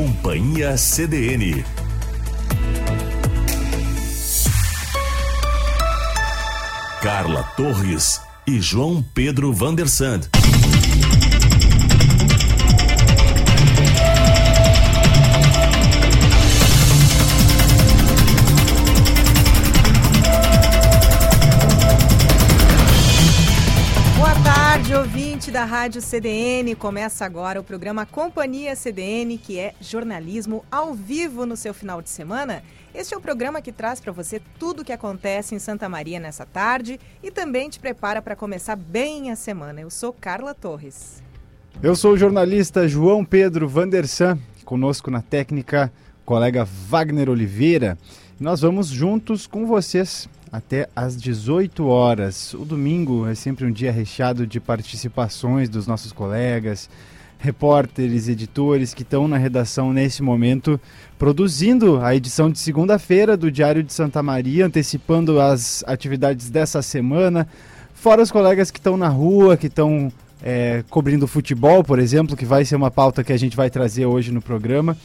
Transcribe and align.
Companhia 0.00 0.78
CDN. 0.78 1.62
Carla 7.02 7.42
Torres 7.54 8.22
e 8.46 8.58
João 8.62 9.04
Pedro 9.12 9.52
Vandersand. 9.52 10.39
Rádio 25.70 26.02
CDN. 26.02 26.74
Começa 26.74 27.24
agora 27.24 27.60
o 27.60 27.62
programa 27.62 28.04
Companhia 28.04 28.74
CDN, 28.74 29.38
que 29.38 29.56
é 29.56 29.72
jornalismo 29.80 30.64
ao 30.68 30.94
vivo 30.94 31.46
no 31.46 31.56
seu 31.56 31.72
final 31.72 32.02
de 32.02 32.10
semana. 32.10 32.64
Este 32.92 33.14
é 33.14 33.16
o 33.16 33.20
programa 33.20 33.62
que 33.62 33.70
traz 33.70 34.00
para 34.00 34.10
você 34.10 34.42
tudo 34.58 34.82
o 34.82 34.84
que 34.84 34.92
acontece 34.92 35.54
em 35.54 35.60
Santa 35.60 35.88
Maria 35.88 36.18
nessa 36.18 36.44
tarde 36.44 36.98
e 37.22 37.30
também 37.30 37.70
te 37.70 37.78
prepara 37.78 38.20
para 38.20 38.34
começar 38.34 38.74
bem 38.74 39.30
a 39.30 39.36
semana. 39.36 39.80
Eu 39.80 39.90
sou 39.90 40.12
Carla 40.12 40.54
Torres. 40.54 41.22
Eu 41.80 41.94
sou 41.94 42.14
o 42.14 42.18
jornalista 42.18 42.88
João 42.88 43.24
Pedro 43.24 43.68
Vandersan, 43.68 44.40
conosco 44.64 45.08
na 45.08 45.22
técnica, 45.22 45.92
colega 46.24 46.64
Wagner 46.64 47.30
Oliveira. 47.30 47.96
Nós 48.40 48.62
vamos 48.62 48.88
juntos 48.88 49.46
com 49.46 49.64
vocês 49.66 50.28
até 50.52 50.88
às 50.94 51.16
18 51.16 51.86
horas. 51.86 52.54
O 52.54 52.64
domingo 52.64 53.26
é 53.26 53.34
sempre 53.34 53.64
um 53.64 53.72
dia 53.72 53.92
recheado 53.92 54.46
de 54.46 54.58
participações 54.58 55.68
dos 55.68 55.86
nossos 55.86 56.12
colegas, 56.12 56.90
repórteres, 57.38 58.28
editores 58.28 58.92
que 58.92 59.02
estão 59.02 59.28
na 59.28 59.38
redação 59.38 59.92
nesse 59.92 60.22
momento, 60.22 60.78
produzindo 61.18 62.00
a 62.00 62.14
edição 62.14 62.50
de 62.50 62.58
segunda-feira 62.58 63.36
do 63.36 63.50
Diário 63.50 63.82
de 63.82 63.92
Santa 63.92 64.22
Maria, 64.22 64.66
antecipando 64.66 65.40
as 65.40 65.84
atividades 65.86 66.50
dessa 66.50 66.82
semana. 66.82 67.46
Fora 67.94 68.22
os 68.22 68.30
colegas 68.30 68.70
que 68.70 68.78
estão 68.78 68.96
na 68.96 69.08
rua, 69.08 69.56
que 69.56 69.68
estão 69.68 70.12
é, 70.42 70.84
cobrindo 70.90 71.26
futebol, 71.26 71.84
por 71.84 71.98
exemplo, 71.98 72.36
que 72.36 72.44
vai 72.44 72.64
ser 72.64 72.76
uma 72.76 72.90
pauta 72.90 73.22
que 73.22 73.32
a 73.32 73.38
gente 73.38 73.56
vai 73.56 73.70
trazer 73.70 74.04
hoje 74.04 74.32
no 74.32 74.42
programa. 74.42 74.96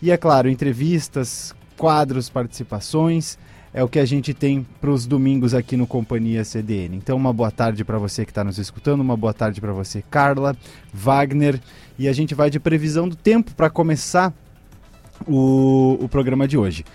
E 0.00 0.10
é 0.10 0.16
claro, 0.16 0.48
entrevistas, 0.48 1.54
quadros, 1.76 2.28
participações 2.28 3.38
é 3.76 3.84
o 3.84 3.88
que 3.88 3.98
a 3.98 4.06
gente 4.06 4.32
tem 4.32 4.66
para 4.80 4.88
os 4.88 5.04
domingos 5.04 5.52
aqui 5.52 5.76
no 5.76 5.86
Companhia 5.86 6.42
CDN. 6.44 6.96
Então, 6.96 7.14
uma 7.14 7.30
boa 7.30 7.50
tarde 7.50 7.84
para 7.84 7.98
você 7.98 8.24
que 8.24 8.30
está 8.30 8.42
nos 8.42 8.56
escutando, 8.56 9.02
uma 9.02 9.18
boa 9.18 9.34
tarde 9.34 9.60
para 9.60 9.70
você, 9.70 10.02
Carla, 10.10 10.56
Wagner, 10.94 11.60
e 11.98 12.08
a 12.08 12.12
gente 12.14 12.34
vai 12.34 12.48
de 12.48 12.58
previsão 12.58 13.06
do 13.06 13.14
tempo 13.14 13.54
para 13.54 13.68
começar 13.68 14.32
o, 15.28 15.98
o 16.00 16.08
programa 16.08 16.48
de 16.48 16.56
hoje. 16.56 16.86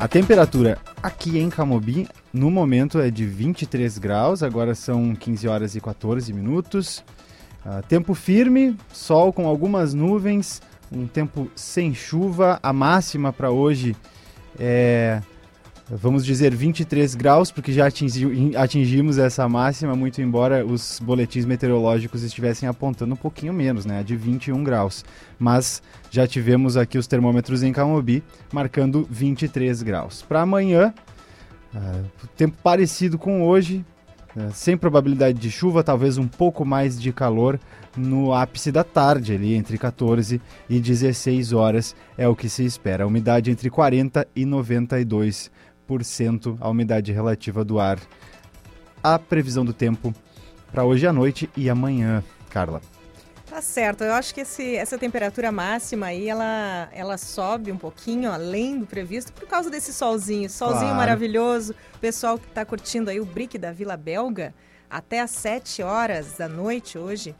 A 0.00 0.08
temperatura 0.08 0.78
aqui 1.00 1.38
em 1.38 1.48
Camobi, 1.48 2.08
no 2.32 2.50
momento, 2.50 2.98
é 2.98 3.08
de 3.08 3.24
23 3.24 3.96
graus, 3.96 4.42
agora 4.42 4.74
são 4.74 5.14
15 5.14 5.46
horas 5.46 5.76
e 5.76 5.80
14 5.80 6.32
minutos. 6.32 7.04
Uh, 7.64 7.86
tempo 7.88 8.14
firme, 8.14 8.76
sol 8.92 9.32
com 9.32 9.46
algumas 9.46 9.94
nuvens, 9.94 10.60
um 10.90 11.06
tempo 11.06 11.48
sem 11.54 11.94
chuva. 11.94 12.58
A 12.64 12.72
máxima 12.72 13.32
para 13.32 13.52
hoje 13.52 13.94
é 14.58 15.22
vamos 15.88 16.24
dizer 16.24 16.54
23 16.54 17.14
graus, 17.14 17.50
porque 17.50 17.72
já 17.72 17.86
atingi, 17.86 18.56
atingimos 18.56 19.18
essa 19.18 19.48
máxima, 19.48 19.94
muito 19.94 20.20
embora 20.20 20.66
os 20.66 21.00
boletins 21.02 21.44
meteorológicos 21.44 22.22
estivessem 22.22 22.68
apontando 22.68 23.14
um 23.14 23.16
pouquinho 23.16 23.52
menos, 23.52 23.86
né, 23.86 24.02
de 24.02 24.16
21 24.16 24.64
graus. 24.64 25.04
Mas 25.38 25.82
já 26.10 26.26
tivemos 26.26 26.76
aqui 26.76 26.98
os 26.98 27.06
termômetros 27.06 27.62
em 27.62 27.72
Camobi 27.72 28.22
marcando 28.52 29.06
23 29.08 29.82
graus. 29.82 30.22
Para 30.22 30.42
amanhã, 30.42 30.92
uh, 31.74 32.28
tempo 32.36 32.56
parecido 32.62 33.16
com 33.16 33.44
hoje, 33.44 33.84
uh, 34.36 34.50
sem 34.52 34.76
probabilidade 34.76 35.38
de 35.38 35.50
chuva, 35.52 35.84
talvez 35.84 36.18
um 36.18 36.26
pouco 36.26 36.64
mais 36.64 37.00
de 37.00 37.12
calor 37.12 37.60
no 37.96 38.34
ápice 38.34 38.70
da 38.70 38.84
tarde, 38.84 39.32
ali 39.32 39.54
entre 39.54 39.78
14 39.78 40.40
e 40.68 40.80
16 40.80 41.52
horas, 41.52 41.94
é 42.18 42.28
o 42.28 42.36
que 42.36 42.48
se 42.48 42.64
espera. 42.64 43.04
A 43.04 43.06
umidade 43.06 43.50
entre 43.50 43.70
40 43.70 44.26
e 44.34 44.44
92 44.44 45.50
a 46.60 46.68
umidade 46.68 47.12
relativa 47.12 47.64
do 47.64 47.78
ar. 47.78 47.98
A 49.02 49.18
previsão 49.18 49.64
do 49.64 49.72
tempo 49.72 50.14
para 50.72 50.84
hoje 50.84 51.06
à 51.06 51.12
noite 51.12 51.48
e 51.56 51.70
amanhã, 51.70 52.22
Carla. 52.50 52.80
Tá 53.48 53.62
certo. 53.62 54.02
Eu 54.02 54.12
acho 54.12 54.34
que 54.34 54.40
esse, 54.40 54.74
essa 54.74 54.98
temperatura 54.98 55.52
máxima 55.52 56.06
aí, 56.06 56.28
ela, 56.28 56.88
ela 56.92 57.16
sobe 57.16 57.70
um 57.70 57.78
pouquinho 57.78 58.30
além 58.30 58.80
do 58.80 58.86
previsto 58.86 59.32
por 59.32 59.46
causa 59.46 59.70
desse 59.70 59.92
solzinho. 59.92 60.50
Solzinho 60.50 60.80
claro. 60.80 60.96
maravilhoso. 60.96 61.74
O 61.94 61.98
pessoal 61.98 62.38
que 62.38 62.46
está 62.46 62.64
curtindo 62.64 63.08
aí 63.08 63.20
o 63.20 63.24
Brick 63.24 63.56
da 63.56 63.72
Vila 63.72 63.96
Belga 63.96 64.52
até 64.90 65.20
às 65.20 65.30
7 65.30 65.82
horas 65.82 66.34
da 66.36 66.48
noite 66.48 66.98
hoje. 66.98 67.34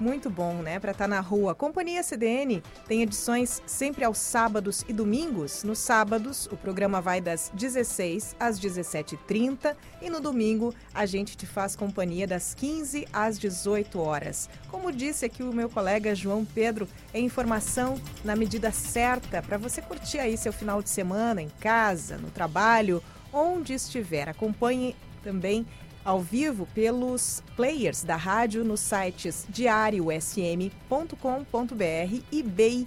Muito 0.00 0.30
bom, 0.30 0.54
né? 0.62 0.80
Para 0.80 0.92
estar 0.92 1.04
tá 1.04 1.08
na 1.08 1.20
rua. 1.20 1.54
Companhia 1.54 2.02
CDN 2.02 2.62
tem 2.88 3.02
edições 3.02 3.62
sempre 3.66 4.02
aos 4.02 4.16
sábados 4.16 4.82
e 4.88 4.94
domingos. 4.94 5.62
Nos 5.62 5.78
sábados, 5.78 6.46
o 6.50 6.56
programa 6.56 7.02
vai 7.02 7.20
das 7.20 7.52
16 7.52 8.34
às 8.40 8.58
17h30 8.58 9.76
e 10.00 10.08
no 10.08 10.18
domingo 10.18 10.74
a 10.94 11.04
gente 11.04 11.36
te 11.36 11.44
faz 11.44 11.76
companhia 11.76 12.26
das 12.26 12.54
15 12.54 13.06
às 13.12 13.38
18 13.38 14.00
horas. 14.00 14.48
Como 14.68 14.90
disse 14.90 15.26
aqui 15.26 15.42
o 15.42 15.52
meu 15.52 15.68
colega 15.68 16.14
João 16.14 16.46
Pedro, 16.46 16.88
é 17.12 17.20
informação 17.20 18.00
na 18.24 18.34
medida 18.34 18.72
certa 18.72 19.42
para 19.42 19.58
você 19.58 19.82
curtir 19.82 20.18
aí 20.18 20.34
seu 20.34 20.52
final 20.52 20.82
de 20.82 20.88
semana 20.88 21.42
em 21.42 21.50
casa, 21.60 22.16
no 22.16 22.30
trabalho, 22.30 23.02
onde 23.30 23.74
estiver. 23.74 24.30
Acompanhe 24.30 24.96
também 25.22 25.66
ao 26.04 26.20
vivo 26.20 26.66
pelos 26.74 27.42
players 27.56 28.02
da 28.02 28.16
rádio 28.16 28.64
nos 28.64 28.80
sites 28.80 29.46
diariosm.com.br 29.48 32.20
e 32.32 32.42
bei.net.br. 32.42 32.80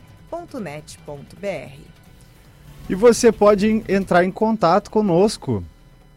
E 2.89 2.95
você 2.95 3.31
pode 3.31 3.81
entrar 3.87 4.25
em 4.25 4.31
contato 4.31 4.91
conosco 4.91 5.63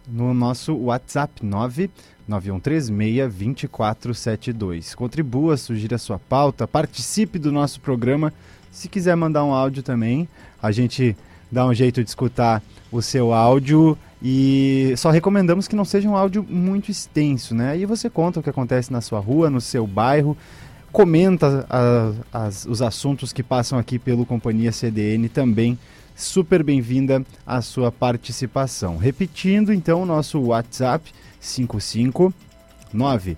no 0.07 0.35
nosso 0.35 0.75
WhatsApp 0.75 1.43
991362472. 2.29 4.95
Contribua, 4.95 5.57
sugira 5.57 5.97
sua 5.99 6.19
pauta, 6.19 6.67
participe 6.67 7.39
do 7.39 7.53
nosso 7.53 7.81
programa. 7.81 8.33
Se 8.73 8.89
quiser 8.89 9.15
mandar 9.17 9.45
um 9.45 9.53
áudio 9.53 9.83
também, 9.83 10.29
a 10.61 10.73
gente 10.73 11.17
dá 11.51 11.67
um 11.67 11.75
jeito 11.75 12.03
de 12.03 12.09
escutar 12.09 12.63
o 12.91 13.01
seu 13.01 13.33
áudio 13.33 13.97
e 14.23 14.95
só 14.97 15.11
recomendamos 15.11 15.69
que 15.69 15.77
não 15.77 15.85
seja 15.85 16.09
um 16.09 16.17
áudio 16.17 16.45
muito 16.49 16.91
extenso, 16.91 17.55
né? 17.55 17.73
Aí 17.73 17.85
você 17.85 18.09
conta 18.09 18.41
o 18.41 18.43
que 18.43 18.51
acontece 18.51 18.93
na 18.93 19.01
sua 19.01 19.21
rua, 19.21 19.51
no 19.51 19.61
seu 19.61 19.87
bairro, 19.87 20.37
comenta 20.91 21.67
a, 21.69 22.13
as, 22.47 22.65
os 22.65 22.81
assuntos 22.81 23.33
que 23.33 23.43
passam 23.43 23.79
aqui 23.79 23.99
pelo 23.99 24.25
Companhia 24.25 24.73
CDN 24.73 25.29
também. 25.29 25.79
Super 26.15 26.63
bem-vinda 26.63 27.23
a 27.47 27.61
sua 27.61 27.93
participação. 27.93 28.97
Repetindo 28.97 29.73
então 29.73 30.03
o 30.03 30.07
nosso 30.07 30.41
WhatsApp 30.41 31.13
559 31.41 33.37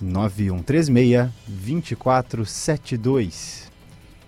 9136 0.00 1.28
2472. 1.46 3.68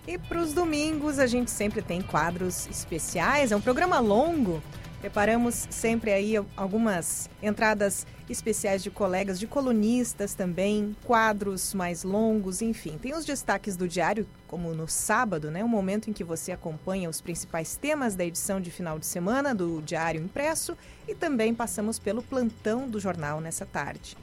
E 0.07 0.17
para 0.17 0.39
os 0.39 0.53
domingos 0.53 1.19
a 1.19 1.27
gente 1.27 1.51
sempre 1.51 1.81
tem 1.81 2.01
quadros 2.01 2.65
especiais, 2.67 3.51
é 3.51 3.55
um 3.55 3.61
programa 3.61 3.99
longo 3.99 4.61
Preparamos 5.01 5.67
sempre 5.71 6.11
aí 6.11 6.35
algumas 6.55 7.27
entradas 7.41 8.05
especiais 8.29 8.83
de 8.83 8.91
colegas, 8.91 9.39
de 9.39 9.47
colunistas 9.47 10.35
também, 10.35 10.95
quadros 11.03 11.73
mais 11.73 12.03
longos, 12.03 12.61
enfim. 12.61 12.99
Tem 13.01 13.15
os 13.15 13.25
destaques 13.25 13.75
do 13.75 13.87
diário, 13.87 14.27
como 14.47 14.75
no 14.75 14.87
sábado, 14.87 15.49
né? 15.49 15.63
O 15.63 15.67
momento 15.67 16.07
em 16.07 16.13
que 16.13 16.23
você 16.23 16.51
acompanha 16.51 17.09
os 17.09 17.19
principais 17.19 17.75
temas 17.75 18.15
da 18.15 18.23
edição 18.23 18.61
de 18.61 18.69
final 18.69 18.99
de 18.99 19.07
semana 19.07 19.55
do 19.55 19.81
Diário 19.81 20.21
Impresso 20.21 20.77
e 21.07 21.15
também 21.15 21.51
passamos 21.51 21.97
pelo 21.97 22.21
plantão 22.21 22.87
do 22.87 22.99
jornal 22.99 23.41
nessa 23.41 23.65
tarde. 23.65 24.15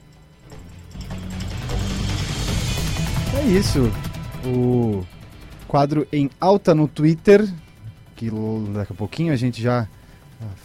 É 3.36 3.44
isso. 3.46 3.90
O 4.46 5.04
quadro 5.66 6.06
em 6.12 6.30
alta 6.40 6.72
no 6.72 6.86
Twitter, 6.86 7.44
que 8.14 8.30
daqui 8.72 8.92
a 8.92 8.96
pouquinho 8.96 9.32
a 9.32 9.36
gente 9.36 9.60
já 9.60 9.88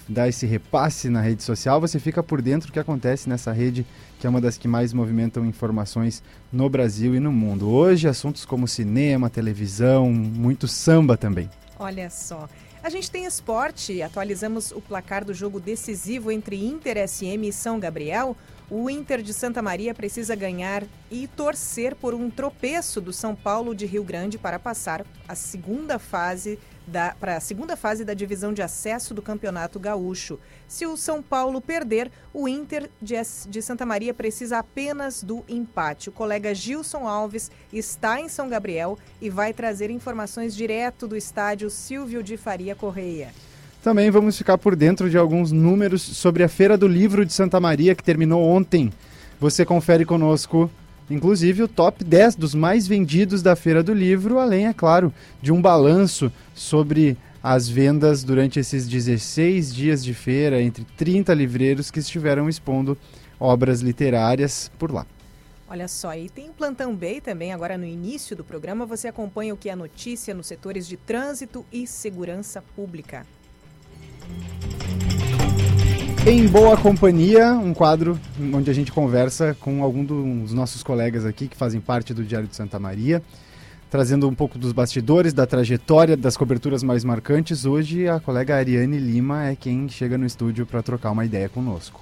dar 0.08 0.28
esse 0.28 0.46
repasse 0.46 1.10
na 1.10 1.22
rede 1.22 1.44
social, 1.44 1.82
você 1.82 2.00
fica 2.00 2.22
por 2.22 2.42
dentro 2.42 2.68
do 2.68 2.74
que 2.74 2.80
acontece 2.80 3.28
nessa 3.28 3.52
rede, 3.52 3.86
que 4.20 4.28
é 4.28 4.30
uma 4.30 4.42
das 4.42 4.58
que 4.58 4.68
mais 4.68 4.94
movimentam 4.94 5.46
informações 5.46 6.24
no 6.52 6.70
Brasil 6.70 7.16
e 7.16 7.20
no 7.20 7.32
mundo. 7.32 7.70
Hoje, 7.70 8.08
assuntos 8.08 8.46
como 8.46 8.68
cinema, 8.68 9.30
televisão, 9.30 10.12
muito 10.12 10.68
samba 10.68 11.18
também. 11.18 11.50
Olha 11.80 12.10
só. 12.10 12.48
A 12.84 12.90
gente 12.90 13.10
tem 13.10 13.26
esporte, 13.26 14.02
atualizamos 14.02 14.72
o 14.72 14.82
placar 14.82 15.24
do 15.24 15.34
jogo 15.34 15.60
decisivo 15.60 16.30
entre 16.30 16.62
Inter 16.62 16.98
SM 17.08 17.48
e 17.48 17.54
São 17.54 17.80
Gabriel. 17.80 18.36
O 18.70 18.90
Inter 18.90 19.22
de 19.22 19.34
Santa 19.34 19.62
Maria 19.62 19.94
precisa 19.94 20.36
ganhar 20.36 20.84
e 21.10 21.28
torcer 21.28 21.96
por 21.96 22.14
um 22.14 22.30
tropeço 22.30 23.00
do 23.00 23.14
São 23.14 23.36
Paulo 23.36 23.74
de 23.74 23.86
Rio 23.86 24.04
Grande 24.04 24.38
para 24.38 24.60
passar 24.60 25.06
a 25.28 25.34
segunda 25.34 25.98
fase 25.98 26.60
para 27.20 27.38
a 27.38 27.40
segunda 27.40 27.76
fase 27.76 28.04
da 28.04 28.14
divisão 28.14 28.54
de 28.54 28.62
acesso 28.62 29.14
do 29.14 29.22
Campeonato 29.22 29.80
Gaúcho. 29.80 30.40
Se 30.68 30.86
o 30.86 30.98
São 30.98 31.22
Paulo 31.22 31.62
perder, 31.62 32.12
o 32.34 32.48
Inter 32.48 32.90
de, 33.02 33.16
de 33.48 33.62
Santa 33.62 33.86
Maria 33.86 34.14
precisa 34.14 34.60
apenas 34.60 35.24
do 35.24 35.44
empate. 35.48 36.10
O 36.10 36.12
colega 36.12 36.54
Gilson 36.54 37.08
Alves 37.08 37.50
está 37.72 38.20
em 38.20 38.28
São 38.28 38.50
Gabriel 38.50 38.98
e 39.22 39.30
vai 39.30 39.54
trazer 39.54 39.90
informações 39.90 40.56
direto 40.56 41.08
do 41.08 41.16
estádio 41.16 41.70
Silvio 41.70 42.22
de 42.22 42.38
Faria 42.38 42.76
Correia. 42.76 43.30
Também 43.82 44.10
vamos 44.10 44.38
ficar 44.38 44.58
por 44.58 44.76
dentro 44.76 45.10
de 45.10 45.18
alguns 45.18 45.52
números 45.52 46.02
sobre 46.02 46.44
a 46.44 46.48
Feira 46.48 46.78
do 46.78 46.88
Livro 46.88 47.26
de 47.26 47.34
Santa 47.34 47.60
Maria, 47.60 47.94
que 47.94 48.04
terminou 48.04 48.42
ontem. 48.42 48.92
Você 49.40 49.66
confere 49.66 50.06
conosco 50.06 50.72
inclusive 51.10 51.64
o 51.64 51.68
top 51.68 52.04
10 52.04 52.36
dos 52.36 52.56
mais 52.56 52.88
vendidos 52.88 53.42
da 53.42 53.56
Feira 53.56 53.84
do 53.84 53.94
Livro, 53.94 54.40
além, 54.40 54.68
é 54.68 54.74
claro, 54.74 55.14
de 55.42 55.52
um 55.52 55.62
balanço 55.62 56.32
sobre 56.54 57.18
as 57.44 57.68
vendas 57.68 58.24
durante 58.24 58.60
esses 58.60 58.88
16 58.88 59.76
dias 59.76 60.04
de 60.04 60.14
feira 60.14 60.62
entre 60.62 60.86
30 60.98 61.34
livreiros 61.34 61.92
que 61.92 62.00
estiveram 62.00 62.48
expondo 62.48 62.98
obras 63.38 63.82
literárias 63.82 64.72
por 64.80 64.92
lá. 64.92 65.06
Olha 65.68 65.88
só, 65.88 66.16
e 66.16 66.30
tem 66.30 66.50
o 66.50 66.54
Plantão 66.54 66.96
B 66.96 67.20
também, 67.20 67.52
agora 67.52 67.78
no 67.78 67.86
início 67.86 68.36
do 68.36 68.44
programa, 68.44 68.86
você 68.86 69.08
acompanha 69.08 69.54
o 69.54 69.58
que 69.58 69.70
é 69.70 69.76
notícia 69.76 70.34
nos 70.34 70.48
setores 70.48 70.88
de 70.88 70.96
trânsito 70.96 71.66
e 71.72 71.88
segurança 71.88 72.64
pública. 72.76 73.26
Em 76.26 76.48
Boa 76.48 76.78
Companhia, 76.78 77.52
um 77.52 77.74
quadro 77.74 78.18
onde 78.54 78.72
a 78.72 78.74
gente 78.74 78.94
conversa 78.94 79.54
com 79.60 79.84
algum 79.84 80.06
dos 80.06 80.54
nossos 80.54 80.82
colegas 80.82 81.26
aqui 81.26 81.50
que 81.50 81.58
fazem 81.58 81.82
parte 81.82 82.14
do 82.14 82.24
Diário 82.24 82.48
de 82.48 82.56
Santa 82.56 82.80
Maria, 82.80 83.22
trazendo 83.92 84.26
um 84.30 84.34
pouco 84.34 84.58
dos 84.58 84.72
bastidores, 84.72 85.34
da 85.34 85.46
trajetória, 85.46 86.16
das 86.16 86.38
coberturas 86.38 86.82
mais 86.82 87.04
marcantes. 87.04 87.66
Hoje 87.66 88.08
a 88.08 88.22
colega 88.22 88.56
Ariane 88.56 89.00
Lima 89.00 89.48
é 89.48 89.56
quem 89.58 89.90
chega 89.90 90.18
no 90.18 90.26
estúdio 90.26 90.66
para 90.66 90.82
trocar 90.82 91.12
uma 91.12 91.26
ideia 91.26 91.50
conosco. 91.50 92.00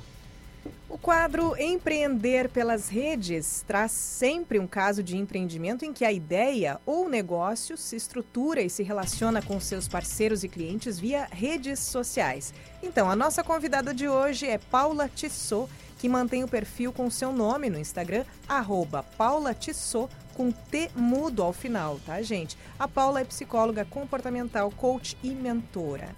Quadro 1.01 1.59
Empreender 1.59 2.47
pelas 2.47 2.87
Redes 2.87 3.65
traz 3.65 3.91
sempre 3.91 4.59
um 4.59 4.67
caso 4.67 5.01
de 5.01 5.17
empreendimento 5.17 5.83
em 5.83 5.91
que 5.91 6.05
a 6.05 6.11
ideia 6.11 6.79
ou 6.85 7.09
negócio 7.09 7.75
se 7.75 7.95
estrutura 7.95 8.61
e 8.61 8.69
se 8.69 8.83
relaciona 8.83 9.41
com 9.41 9.59
seus 9.59 9.87
parceiros 9.87 10.43
e 10.43 10.47
clientes 10.47 10.99
via 10.99 11.27
redes 11.31 11.79
sociais. 11.79 12.53
Então, 12.83 13.09
a 13.09 13.15
nossa 13.15 13.43
convidada 13.43 13.95
de 13.95 14.07
hoje 14.07 14.45
é 14.45 14.59
Paula 14.59 15.09
Tissot, 15.09 15.67
que 15.97 16.07
mantém 16.07 16.43
o 16.43 16.47
perfil 16.47 16.93
com 16.93 17.09
seu 17.09 17.33
nome 17.33 17.67
no 17.67 17.79
Instagram, 17.79 18.23
arroba 18.47 19.01
Paula 19.01 19.55
Tissot, 19.55 20.07
com 20.35 20.51
T 20.51 20.91
mudo 20.95 21.41
ao 21.41 21.51
final, 21.51 21.99
tá, 22.05 22.21
gente? 22.21 22.55
A 22.77 22.87
Paula 22.87 23.21
é 23.21 23.23
psicóloga 23.23 23.83
comportamental, 23.85 24.69
coach 24.69 25.17
e 25.23 25.31
mentora. 25.31 26.09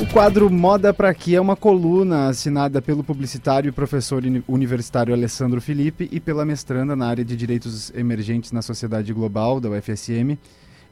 O 0.00 0.06
quadro 0.06 0.48
Moda 0.48 0.94
para 0.94 1.10
Aqui 1.10 1.36
é 1.36 1.40
uma 1.40 1.54
coluna 1.54 2.28
assinada 2.28 2.80
pelo 2.80 3.04
publicitário 3.04 3.68
e 3.68 3.72
professor 3.72 4.22
universitário 4.48 5.12
Alessandro 5.12 5.60
Felipe 5.60 6.08
e 6.10 6.18
pela 6.18 6.42
mestranda 6.42 6.96
na 6.96 7.06
área 7.06 7.22
de 7.22 7.36
Direitos 7.36 7.92
Emergentes 7.94 8.50
na 8.50 8.62
Sociedade 8.62 9.12
Global, 9.12 9.60
da 9.60 9.68
UFSM, 9.68 10.38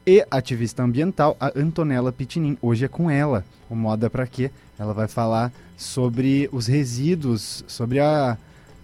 e 0.06 0.26
ativista 0.30 0.82
ambiental, 0.82 1.38
a 1.40 1.50
Antonella 1.56 2.12
Pitinin. 2.12 2.58
Hoje 2.60 2.84
é 2.84 2.88
com 2.88 3.10
ela, 3.10 3.46
o 3.70 3.74
Moda 3.74 4.10
para 4.10 4.26
Quê? 4.26 4.50
Ela 4.78 4.92
vai 4.92 5.08
falar 5.08 5.50
sobre 5.74 6.46
os 6.52 6.66
resíduos, 6.66 7.64
sobre 7.66 8.00
a 8.00 8.36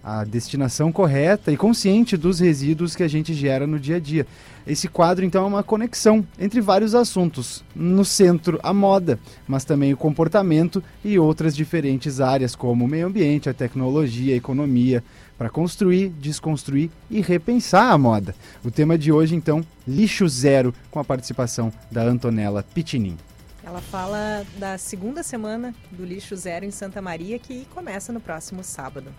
a 0.05 0.23
destinação 0.23 0.91
correta 0.91 1.51
e 1.51 1.57
consciente 1.57 2.15
dos 2.15 2.39
resíduos 2.39 2.95
que 2.95 3.01
a 3.01 3.07
gente 3.07 3.33
gera 3.33 3.65
no 3.65 3.79
dia 3.79 3.95
a 3.95 3.99
dia. 3.99 4.27
Esse 4.67 4.87
quadro, 4.87 5.23
então, 5.23 5.43
é 5.43 5.47
uma 5.47 5.63
conexão 5.63 6.25
entre 6.39 6.59
vários 6.59 6.95
assuntos. 6.95 7.63
No 7.75 8.03
centro, 8.03 8.59
a 8.63 8.73
moda, 8.73 9.19
mas 9.47 9.63
também 9.63 9.93
o 9.93 9.97
comportamento 9.97 10.83
e 11.03 11.19
outras 11.19 11.55
diferentes 11.55 12.19
áreas, 12.19 12.55
como 12.55 12.85
o 12.85 12.87
meio 12.87 13.05
ambiente, 13.05 13.47
a 13.47 13.53
tecnologia, 13.53 14.33
a 14.33 14.37
economia, 14.37 15.03
para 15.37 15.49
construir, 15.49 16.09
desconstruir 16.09 16.89
e 17.11 17.21
repensar 17.21 17.91
a 17.91 17.97
moda. 17.97 18.33
O 18.63 18.71
tema 18.71 18.97
de 18.97 19.11
hoje, 19.11 19.35
então, 19.35 19.63
lixo 19.87 20.27
zero, 20.27 20.73
com 20.89 20.99
a 20.99 21.03
participação 21.03 21.71
da 21.91 22.03
Antonella 22.03 22.63
Pitinin. 22.73 23.17
Ela 23.63 23.81
fala 23.81 24.45
da 24.57 24.77
segunda 24.77 25.21
semana 25.21 25.75
do 25.91 26.05
lixo 26.05 26.35
zero 26.35 26.65
em 26.65 26.71
Santa 26.71 27.01
Maria, 27.01 27.37
que 27.37 27.65
começa 27.73 28.13
no 28.13 28.19
próximo 28.19 28.63
sábado. 28.63 29.11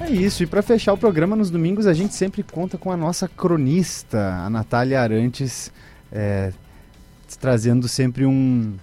É 0.00 0.10
isso, 0.10 0.42
e 0.42 0.46
para 0.46 0.62
fechar 0.62 0.92
o 0.92 0.98
programa 0.98 1.36
nos 1.36 1.50
domingos, 1.50 1.86
a 1.86 1.92
gente 1.92 2.14
sempre 2.14 2.42
conta 2.42 2.76
com 2.76 2.90
a 2.90 2.96
nossa 2.96 3.28
cronista, 3.28 4.34
a 4.44 4.50
Natália 4.50 5.00
Arantes, 5.00 5.72
é, 6.10 6.52
trazendo 7.40 7.86
sempre 7.88 8.26
um, 8.26 8.74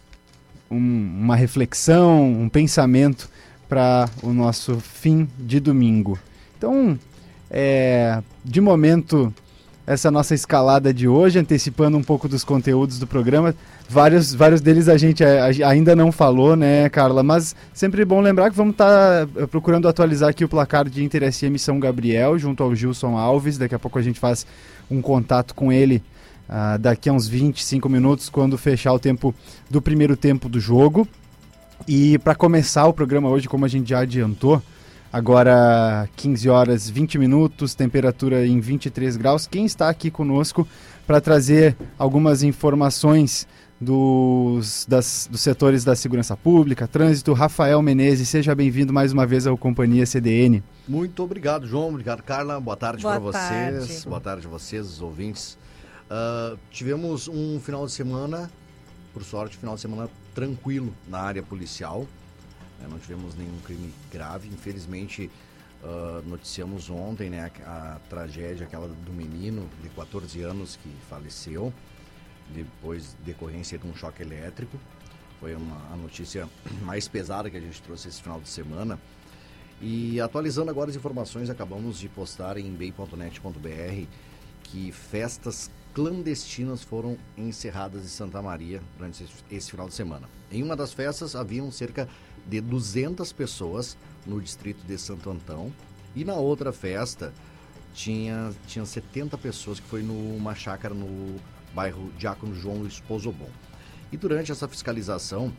um, 0.72 0.78
uma 0.78 1.36
reflexão, 1.36 2.32
um 2.32 2.48
pensamento 2.48 3.30
para 3.68 4.10
o 4.24 4.32
nosso 4.32 4.80
fim 4.80 5.28
de 5.38 5.60
domingo. 5.60 6.18
Então, 6.58 6.98
é, 7.50 8.22
de 8.44 8.62
momento, 8.62 9.34
essa 9.90 10.12
nossa 10.12 10.36
escalada 10.36 10.94
de 10.94 11.08
hoje, 11.08 11.40
antecipando 11.40 11.98
um 11.98 12.04
pouco 12.04 12.30
dos 12.30 12.44
conteúdos 12.44 13.00
do 13.00 13.08
programa. 13.08 13.56
Vários, 13.90 14.36
vários 14.36 14.62
deles 14.62 14.88
a 14.88 14.96
gente 14.98 15.24
ainda 15.66 15.96
não 15.96 16.12
falou, 16.12 16.56
né, 16.56 16.88
Carla? 16.90 17.24
Mas 17.24 17.56
sempre 17.74 18.06
bom 18.06 18.22
lembrar 18.22 18.52
que 18.52 18.56
vamos 18.56 18.74
estar 18.74 19.26
tá 19.26 19.42
eh, 19.42 19.48
procurando 19.48 19.88
atualizar 19.88 20.30
aqui 20.30 20.46
o 20.46 20.48
placar 20.48 20.88
de 20.88 21.04
Inter 21.04 21.34
SM 21.34 21.58
São 21.58 21.80
Gabriel, 21.80 22.38
junto 22.38 22.62
ao 22.62 22.76
Gilson 22.76 23.18
Alves. 23.18 23.58
Daqui 23.58 23.74
a 23.74 23.80
pouco 23.80 23.98
a 23.98 24.02
gente 24.04 24.20
faz 24.20 24.46
um 24.92 25.02
contato 25.02 25.56
com 25.56 25.74
ele 25.74 26.04
uh, 26.48 26.78
daqui 26.78 27.10
a 27.10 27.14
uns 27.14 27.28
25 27.28 27.90
minutos, 27.90 28.30
quando 28.30 28.60
fechar 28.60 28.94
o 28.94 29.00
tempo 29.00 29.34
do 29.72 29.82
primeiro 29.82 30.16
tempo 30.16 30.48
do 30.48 30.60
jogo. 30.60 31.08
E 31.88 32.20
para 32.20 32.36
começar 32.36 32.86
o 32.86 32.94
programa 32.94 33.28
hoje, 33.28 33.50
como 33.50 33.66
a 33.66 33.68
gente 33.68 33.90
já 33.90 34.02
adiantou, 34.02 34.62
Agora 35.12 36.08
15 36.16 36.50
horas 36.50 36.88
20 36.88 37.18
minutos, 37.18 37.74
temperatura 37.74 38.46
em 38.46 38.60
23 38.60 39.18
graus. 39.18 39.48
Quem 39.48 39.66
está 39.66 39.90
aqui 39.90 40.12
conosco 40.12 40.68
para 41.08 41.20
trazer 41.20 41.76
algumas 41.98 42.44
informações 42.44 43.48
dos, 43.82 44.86
das, 44.88 45.28
dos 45.32 45.42
setores 45.42 45.84
da 45.84 45.96
segurança 45.96 46.38
pública, 46.38 46.88
trânsito, 46.88 47.34
Rafael 47.34 47.82
Menezes, 47.82 48.30
seja 48.30 48.54
bem-vindo 48.54 48.94
mais 48.94 49.12
uma 49.12 49.26
vez 49.26 49.48
ao 49.48 49.58
Companhia 49.58 50.06
CDN. 50.06 50.62
Muito 50.88 51.24
obrigado, 51.24 51.66
João. 51.66 51.90
Obrigado, 51.90 52.22
Carla. 52.22 52.60
Boa 52.60 52.78
tarde 52.78 53.02
para 53.02 53.18
vocês. 53.18 53.88
Tarde. 53.88 54.04
Boa 54.06 54.22
tarde 54.22 54.46
a 54.46 54.50
vocês, 54.50 54.86
os 54.86 55.02
ouvintes. 55.02 55.58
Uh, 56.06 56.56
tivemos 56.70 57.28
um 57.28 57.60
final 57.60 57.86
de 57.88 57.94
semana, 57.94 58.52
por 59.12 59.24
sorte, 59.24 59.58
final 59.58 59.74
de 59.74 59.82
semana 59.82 60.08
tranquilo 60.36 60.94
na 61.08 61.20
área 61.20 61.42
policial. 61.42 62.06
Né? 62.80 62.88
Não 62.90 63.00
tivemos 63.00 63.36
nenhum 63.36 63.60
crime 63.60 63.94
grave. 64.12 64.48
Infelizmente, 64.48 65.30
uh, 65.84 66.28
noticiamos 66.28 66.90
ontem 66.90 67.30
né, 67.30 67.52
a, 67.66 67.96
a, 67.96 68.00
tragédia 68.10 68.66
aquela 68.66 68.88
do 68.88 69.12
menino 69.12 69.70
de 69.82 69.90
14 69.90 70.42
anos 70.42 70.78
que 70.78 70.90
faleceu 71.10 71.74
depois 72.54 73.16
decorrência 73.26 73.78
de 73.78 73.88
um 73.88 73.96
choque 73.96 74.22
elétrico. 74.22 74.78
Foi 75.40 75.56
uma, 75.56 75.94
a 75.94 75.96
notícia 75.96 76.48
mais 76.84 77.08
pesada 77.08 77.50
que 77.50 77.58
a 77.58 77.62
gente 77.62 77.82
trouxe 77.82 78.08
esse 78.08 78.22
final 78.22 78.40
de 78.40 78.50
semana. 78.50 79.00
E 79.82 80.20
atualizando 80.20 80.70
agora 80.70 80.90
as 80.90 80.96
informações, 80.96 81.50
acabamos 81.50 82.00
de 82.00 82.10
postar 82.10 82.58
em 82.58 82.70
bem.net.br 82.74 84.08
que 84.64 84.92
festas 84.92 85.72
clandestinas 85.94 86.84
foram 86.84 87.18
encerradas 87.38 88.04
em 88.04 88.08
Santa 88.08 88.42
Maria 88.42 88.82
durante 88.98 89.26
esse 89.50 89.72
final 89.72 89.88
de 89.88 89.94
semana. 89.94 90.30
Em 90.52 90.62
uma 90.62 90.76
das 90.76 90.94
festas 90.94 91.36
haviam 91.36 91.72
cerca 91.72 92.08
de 92.50 92.60
200 92.60 93.32
pessoas 93.32 93.98
no 94.26 94.42
distrito 94.42 94.86
de 94.86 94.98
Santo 94.98 95.30
Antão. 95.30 95.72
E 96.16 96.26
na 96.26 96.34
outra 96.34 96.74
festa 96.74 97.32
tinha, 97.94 98.52
tinha 98.68 98.86
70 98.86 99.38
pessoas 99.38 99.80
que 99.80 99.88
foi 99.88 100.02
numa 100.02 100.56
chácara 100.56 100.94
no 100.94 101.40
bairro 101.74 102.12
Diácono 102.18 102.56
João 102.56 102.78
Luiz 102.78 103.00
Pozobon. 103.00 103.50
E 104.12 104.18
durante 104.18 104.52
essa 104.52 104.68
fiscalização 104.68 105.54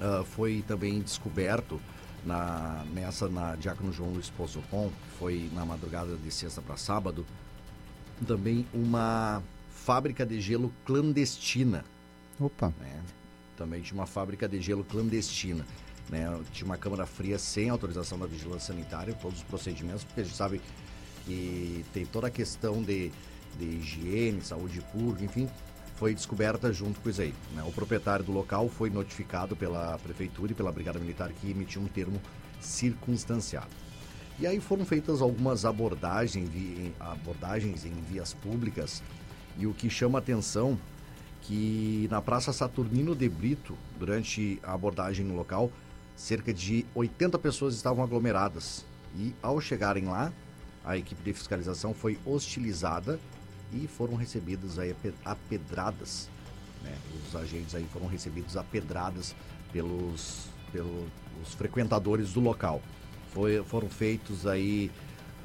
uh, 0.00 0.24
foi 0.24 0.64
também 0.66 1.00
descoberto 1.00 1.80
na, 2.24 2.84
nessa 2.92 3.28
na 3.28 3.54
Diácono 3.54 3.92
João 3.92 4.10
Luiz 4.10 4.30
Pozobon, 4.30 4.90
foi 5.18 5.48
na 5.52 5.64
madrugada 5.64 6.16
de 6.16 6.30
sexta 6.30 6.60
para 6.60 6.76
sábado, 6.76 7.24
também 8.26 8.66
uma 8.72 9.42
fábrica 9.70 10.24
de 10.24 10.40
gelo 10.40 10.72
clandestina. 10.84 11.84
Opa! 12.40 12.72
Né? 12.80 13.02
Também 13.56 13.82
tinha 13.82 13.98
uma 13.98 14.06
fábrica 14.06 14.48
de 14.48 14.60
gelo 14.60 14.84
clandestina. 14.84 15.64
Né? 16.08 16.40
Tinha 16.52 16.66
uma 16.66 16.76
câmara 16.76 17.06
fria 17.06 17.38
sem 17.38 17.68
autorização 17.68 18.18
da 18.18 18.26
vigilância 18.26 18.74
sanitária, 18.74 19.14
todos 19.14 19.38
os 19.38 19.44
procedimentos, 19.44 20.04
porque 20.04 20.20
a 20.20 20.24
gente 20.24 20.36
sabe 20.36 20.60
que 21.24 21.84
tem 21.92 22.04
toda 22.04 22.26
a 22.26 22.30
questão 22.30 22.82
de, 22.82 23.10
de 23.58 23.64
higiene, 23.64 24.42
saúde 24.42 24.80
pública, 24.92 25.24
enfim, 25.24 25.48
foi 25.96 26.14
descoberta 26.14 26.72
junto 26.72 27.00
com 27.00 27.08
isso 27.08 27.22
aí. 27.22 27.34
Né? 27.54 27.62
O 27.66 27.72
proprietário 27.72 28.24
do 28.24 28.32
local 28.32 28.68
foi 28.68 28.90
notificado 28.90 29.56
pela 29.56 29.98
prefeitura 29.98 30.52
e 30.52 30.54
pela 30.54 30.72
Brigada 30.72 30.98
Militar 30.98 31.32
que 31.32 31.50
emitiu 31.50 31.80
um 31.80 31.86
termo 31.86 32.20
circunstanciado. 32.60 33.70
E 34.38 34.46
aí 34.46 34.60
foram 34.60 34.84
feitas 34.84 35.22
algumas 35.22 35.64
abordagens, 35.64 36.50
abordagens 36.98 37.84
em 37.84 37.94
vias 38.02 38.34
públicas 38.34 39.02
e 39.56 39.66
o 39.66 39.72
que 39.72 39.88
chama 39.88 40.18
atenção 40.18 40.78
que 41.42 42.08
na 42.10 42.20
Praça 42.20 42.52
Saturnino 42.52 43.14
de 43.14 43.28
Brito, 43.28 43.76
durante 43.98 44.58
a 44.62 44.72
abordagem 44.72 45.24
no 45.24 45.36
local, 45.36 45.70
cerca 46.16 46.52
de 46.52 46.86
80 46.94 47.38
pessoas 47.38 47.74
estavam 47.74 48.02
aglomeradas. 48.02 48.84
E 49.16 49.34
ao 49.42 49.60
chegarem 49.60 50.06
lá, 50.06 50.32
a 50.84 50.96
equipe 50.96 51.22
de 51.22 51.32
fiscalização 51.32 51.94
foi 51.94 52.18
hostilizada 52.24 53.18
e 53.72 53.86
foram 53.86 54.14
recebidos 54.14 54.78
aí 54.78 54.94
a 55.24 55.34
pedradas. 55.34 56.28
Né? 56.82 56.96
Os 57.26 57.34
agentes 57.34 57.74
aí 57.74 57.86
foram 57.92 58.06
recebidos 58.06 58.56
a 58.56 58.62
pedradas 58.62 59.34
pelos, 59.72 60.46
pelos 60.72 61.54
frequentadores 61.56 62.32
do 62.32 62.40
local. 62.40 62.82
Foi, 63.32 63.64
foram 63.64 63.88
feitos 63.88 64.46
aí 64.46 64.90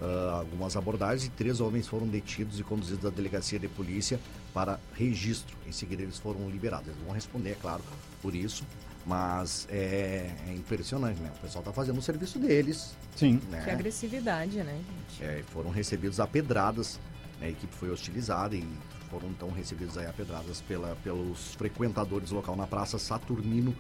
uh, 0.01 0.29
algumas 0.35 0.75
abordagens 0.75 1.25
e 1.25 1.29
três 1.29 1.59
homens 1.59 1.87
foram 1.87 2.07
detidos 2.07 2.59
e 2.59 2.63
conduzidos 2.63 3.05
à 3.05 3.09
delegacia 3.09 3.57
de 3.57 3.67
polícia 3.67 4.19
para 4.53 4.79
registro. 4.93 5.55
Em 5.67 5.71
seguida, 5.71 6.03
eles 6.03 6.19
foram 6.19 6.49
liberados. 6.49 6.87
Eles 6.87 7.01
vão 7.01 7.13
responder, 7.13 7.51
é 7.51 7.55
claro, 7.55 7.83
por 8.21 8.35
isso. 8.35 8.63
Mas 9.09 9.67
é, 9.71 10.29
é 10.47 10.53
impressionante, 10.53 11.19
né? 11.19 11.31
O 11.35 11.41
pessoal 11.41 11.63
está 11.63 11.73
fazendo 11.73 11.97
o 11.97 12.01
serviço 12.01 12.37
deles. 12.37 12.95
Sim. 13.15 13.41
Né? 13.49 13.63
Que 13.63 13.71
agressividade, 13.71 14.57
né, 14.57 14.79
gente? 14.87 15.23
É, 15.23 15.41
foram 15.47 15.71
recebidos 15.71 16.19
a 16.19 16.27
pedradas. 16.27 16.99
Né? 17.41 17.47
A 17.47 17.49
equipe 17.49 17.75
foi 17.75 17.89
hostilizada 17.89 18.55
e 18.55 18.63
foram 19.09 19.29
então 19.29 19.49
recebidos 19.49 19.97
aí 19.97 20.05
a 20.05 20.13
pedradas 20.13 20.61
pela, 20.61 20.95
pelos 21.03 21.55
frequentadores 21.55 22.29
local 22.29 22.55
na 22.55 22.67
Praça 22.67 22.99
Saturnino 22.99 23.75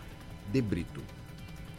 de 0.51 0.61
Brito. 0.63 1.03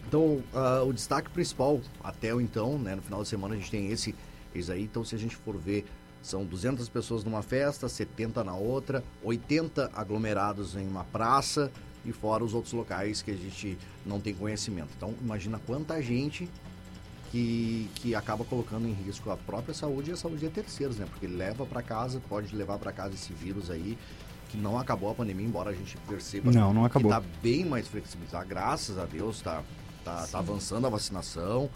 Então, 0.07 0.45
uh, 0.55 0.89
o 0.89 0.93
destaque 0.93 1.29
principal 1.31 1.81
até 2.05 2.33
o 2.33 2.41
então, 2.41 2.79
né, 2.79 2.95
no 2.95 3.03
final 3.03 3.21
de 3.21 3.29
semana 3.29 3.55
a 3.57 3.59
gente 3.59 3.71
tem 3.71 3.91
esse, 3.91 4.15
esse 4.55 4.71
aí. 4.71 4.85
Então, 4.85 5.05
se 5.05 5.17
a 5.17 5.19
gente 5.19 5.35
for 5.35 5.57
ver, 5.57 5.85
são 6.23 6.45
200 6.45 6.89
pessoas 6.89 7.25
numa 7.25 7.43
festa, 7.43 7.89
70 7.89 8.45
na 8.45 8.55
outra, 8.55 9.03
80 9.25 9.91
aglomerados 9.93 10.77
em 10.77 10.87
uma 10.87 11.03
praça 11.03 11.73
e 12.05 12.13
fora 12.13 12.45
os 12.45 12.55
outros 12.55 12.73
locais 12.73 13.23
que 13.23 13.31
a 13.31 13.37
gente 13.37 13.79
não 14.05 14.21
tem 14.21 14.35
conhecimento. 14.35 14.89
Então, 14.97 15.15
imagina 15.21 15.61
quanta 15.67 16.01
gente 16.03 16.49
que, 17.31 17.89
que 17.95 18.15
acaba 18.15 18.45
colocando 18.45 18.89
em 18.89 18.93
risco 18.93 19.31
a 19.31 19.37
própria 19.37 19.75
saúde 19.75 20.11
e 20.11 20.13
a 20.13 20.17
saúde 20.17 20.41
de 20.41 20.51
terceiros, 20.51 20.97
né? 20.97 21.07
Porque 21.09 21.27
leva 21.27 21.65
para 21.65 21.83
casa, 21.83 22.21
pode 22.29 22.55
levar 22.55 22.79
para 22.79 22.93
casa 22.93 23.15
esse 23.15 23.33
vírus 23.33 23.71
aí 23.71 23.97
que 24.49 24.57
não 24.57 24.79
acabou 24.79 25.11
a 25.11 25.15
pandemia, 25.15 25.47
embora 25.47 25.71
a 25.71 25.73
gente 25.73 25.97
perceba 26.09 26.51
não, 26.51 26.75
não 26.75 26.85
acabou. 26.85 27.11
que 27.11 27.17
está 27.17 27.33
bem 27.41 27.65
mais 27.65 27.87
flexibilizado. 27.87 28.49
Graças 28.49 28.99
a 28.99 29.05
Deus 29.05 29.37
está 29.37 29.63
tá, 30.05 30.27
tá 30.27 30.39
avançando 30.39 30.87
a 30.89 30.91
vacinação, 30.91 31.71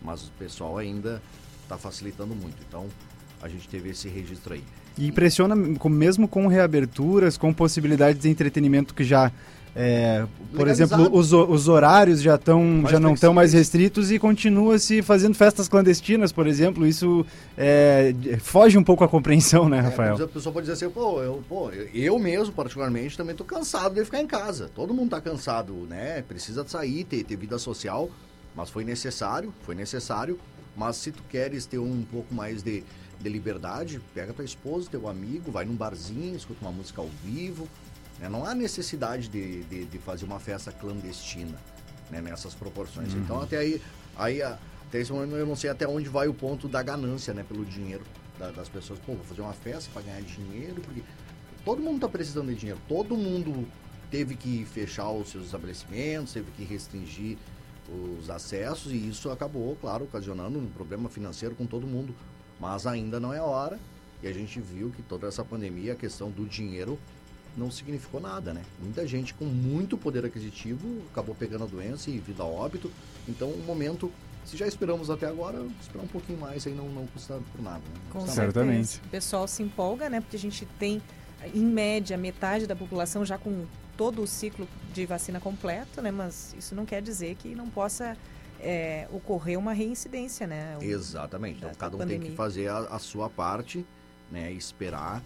mas 0.00 0.28
o 0.28 0.30
pessoal 0.32 0.78
ainda 0.78 1.20
está 1.62 1.76
facilitando 1.76 2.34
muito. 2.34 2.56
Então 2.68 2.86
a 3.42 3.48
gente 3.48 3.68
teve 3.68 3.90
esse 3.90 4.08
registro 4.08 4.54
aí. 4.54 4.64
E 4.96 5.08
impressiona, 5.08 5.54
mesmo 5.56 6.28
com 6.28 6.46
reaberturas, 6.46 7.36
com 7.36 7.52
possibilidades 7.52 8.22
de 8.22 8.28
entretenimento 8.28 8.94
que 8.94 9.04
já 9.04 9.32
é, 9.76 10.24
por 10.54 10.68
exemplo, 10.68 11.10
os, 11.12 11.32
os 11.32 11.66
horários 11.66 12.22
já, 12.22 12.38
tão, 12.38 12.84
já 12.88 13.00
não 13.00 13.14
estão 13.14 13.34
mais 13.34 13.52
restritos 13.52 14.12
e 14.12 14.20
continua-se 14.20 15.02
fazendo 15.02 15.34
festas 15.34 15.68
clandestinas, 15.68 16.30
por 16.30 16.46
exemplo. 16.46 16.86
Isso 16.86 17.26
é, 17.58 18.14
foge 18.38 18.78
um 18.78 18.84
pouco 18.84 19.02
a 19.02 19.08
compreensão, 19.08 19.68
né, 19.68 19.78
é, 19.78 19.80
Rafael? 19.80 20.16
É, 20.16 20.22
a 20.22 20.28
pessoa 20.28 20.52
pode 20.52 20.66
dizer 20.66 20.84
assim, 20.84 20.94
pô, 20.94 21.20
eu, 21.20 21.42
pô, 21.48 21.70
eu 21.92 22.18
mesmo, 22.20 22.54
particularmente, 22.54 23.16
também 23.16 23.32
estou 23.32 23.46
cansado 23.46 23.96
de 23.96 24.04
ficar 24.04 24.20
em 24.20 24.26
casa. 24.28 24.70
Todo 24.72 24.94
mundo 24.94 25.06
está 25.06 25.20
cansado, 25.20 25.72
né? 25.88 26.22
Precisa 26.22 26.64
sair, 26.68 27.02
ter, 27.02 27.24
ter 27.24 27.36
vida 27.36 27.58
social, 27.58 28.08
mas 28.54 28.70
foi 28.70 28.84
necessário, 28.84 29.52
foi 29.62 29.74
necessário. 29.74 30.38
Mas 30.76 30.96
se 30.96 31.12
tu 31.12 31.22
queres 31.28 31.66
ter 31.66 31.78
um 31.78 32.04
pouco 32.10 32.34
mais 32.34 32.62
de, 32.62 32.82
de 33.24 33.30
liberdade, 33.30 34.00
pega 34.14 34.32
tua 34.32 34.44
esposa, 34.44 34.88
teu 34.90 35.08
amigo, 35.08 35.50
vai 35.50 35.64
num 35.64 35.74
barzinho, 35.74 36.36
escuta 36.36 36.60
uma 36.60 36.70
música 36.70 37.00
ao 37.00 37.08
vivo, 37.24 37.66
né? 38.20 38.28
Não 38.28 38.44
há 38.44 38.54
necessidade 38.54 39.28
de, 39.28 39.64
de, 39.64 39.86
de, 39.86 39.98
fazer 39.98 40.26
uma 40.26 40.38
festa 40.38 40.70
clandestina 40.70 41.58
né? 42.10 42.20
nessas 42.20 42.54
proporções. 42.54 43.12
Uhum. 43.14 43.20
Então, 43.20 43.40
até 43.40 43.58
aí, 43.58 43.82
aí, 44.16 44.42
até 44.42 45.00
esse 45.00 45.10
momento, 45.10 45.34
eu 45.36 45.46
não 45.46 45.56
sei 45.56 45.70
até 45.70 45.88
onde 45.88 46.08
vai 46.08 46.28
o 46.28 46.34
ponto 46.34 46.68
da 46.68 46.82
ganância 46.82 47.32
né? 47.32 47.42
pelo 47.42 47.64
dinheiro 47.64 48.04
da, 48.38 48.50
das 48.50 48.68
pessoas. 48.68 48.98
Pô, 49.00 49.14
vou 49.14 49.24
fazer 49.24 49.40
uma 49.40 49.54
festa 49.54 49.90
para 49.92 50.02
ganhar 50.02 50.20
dinheiro, 50.20 50.80
porque 50.82 51.02
todo 51.64 51.80
mundo 51.80 51.96
está 51.96 52.08
precisando 52.08 52.48
de 52.48 52.56
dinheiro. 52.56 52.80
Todo 52.86 53.16
mundo 53.16 53.66
teve 54.10 54.36
que 54.36 54.66
fechar 54.66 55.10
os 55.10 55.30
seus 55.30 55.46
estabelecimentos, 55.46 56.34
teve 56.34 56.50
que 56.52 56.62
restringir 56.62 57.38
os 58.18 58.30
acessos 58.30 58.92
e 58.92 59.08
isso 59.08 59.30
acabou, 59.30 59.76
claro, 59.80 60.04
ocasionando 60.04 60.58
um 60.58 60.66
problema 60.68 61.08
financeiro 61.08 61.54
com 61.54 61.66
todo 61.66 61.86
mundo. 61.86 62.14
Mas 62.64 62.86
ainda 62.86 63.20
não 63.20 63.30
é 63.30 63.42
hora 63.42 63.78
e 64.22 64.26
a 64.26 64.32
gente 64.32 64.58
viu 64.58 64.90
que 64.90 65.02
toda 65.02 65.26
essa 65.26 65.44
pandemia, 65.44 65.92
a 65.92 65.96
questão 65.96 66.30
do 66.30 66.46
dinheiro 66.46 66.98
não 67.54 67.70
significou 67.70 68.22
nada, 68.22 68.54
né? 68.54 68.62
Muita 68.82 69.06
gente 69.06 69.34
com 69.34 69.44
muito 69.44 69.98
poder 69.98 70.24
aquisitivo 70.24 71.02
acabou 71.12 71.34
pegando 71.34 71.64
a 71.64 71.66
doença 71.66 72.08
e 72.08 72.18
vida 72.18 72.42
a 72.42 72.46
óbito. 72.46 72.90
Então, 73.28 73.50
o 73.50 73.62
momento, 73.66 74.10
se 74.46 74.56
já 74.56 74.66
esperamos 74.66 75.10
até 75.10 75.26
agora, 75.26 75.62
esperar 75.78 76.04
um 76.04 76.08
pouquinho 76.08 76.40
mais 76.40 76.66
aí 76.66 76.72
não, 76.72 76.88
não 76.88 77.06
custa 77.08 77.38
por 77.52 77.62
nada. 77.62 77.80
Né? 77.80 78.00
Com 78.10 78.26
Certamente. 78.26 78.96
O 79.04 79.10
pessoal 79.10 79.46
se 79.46 79.62
empolga, 79.62 80.08
né? 80.08 80.22
Porque 80.22 80.36
a 80.36 80.40
gente 80.40 80.64
tem, 80.78 81.02
em 81.52 81.66
média, 81.66 82.16
metade 82.16 82.66
da 82.66 82.74
população 82.74 83.26
já 83.26 83.36
com 83.36 83.66
todo 83.94 84.22
o 84.22 84.26
ciclo 84.26 84.66
de 84.94 85.04
vacina 85.04 85.38
completo, 85.38 86.00
né? 86.00 86.10
Mas 86.10 86.56
isso 86.58 86.74
não 86.74 86.86
quer 86.86 87.02
dizer 87.02 87.34
que 87.34 87.54
não 87.54 87.68
possa 87.68 88.16
é, 88.64 89.08
ocorrer 89.12 89.58
uma 89.58 89.72
reincidência, 89.72 90.46
né? 90.46 90.78
Exatamente. 90.80 91.58
Então, 91.58 91.70
cada 91.74 91.96
um 91.96 91.98
pandemia. 91.98 92.22
tem 92.22 92.30
que 92.30 92.36
fazer 92.36 92.68
a, 92.68 92.78
a 92.78 92.98
sua 92.98 93.28
parte, 93.28 93.84
né? 94.30 94.50
Esperar 94.52 95.22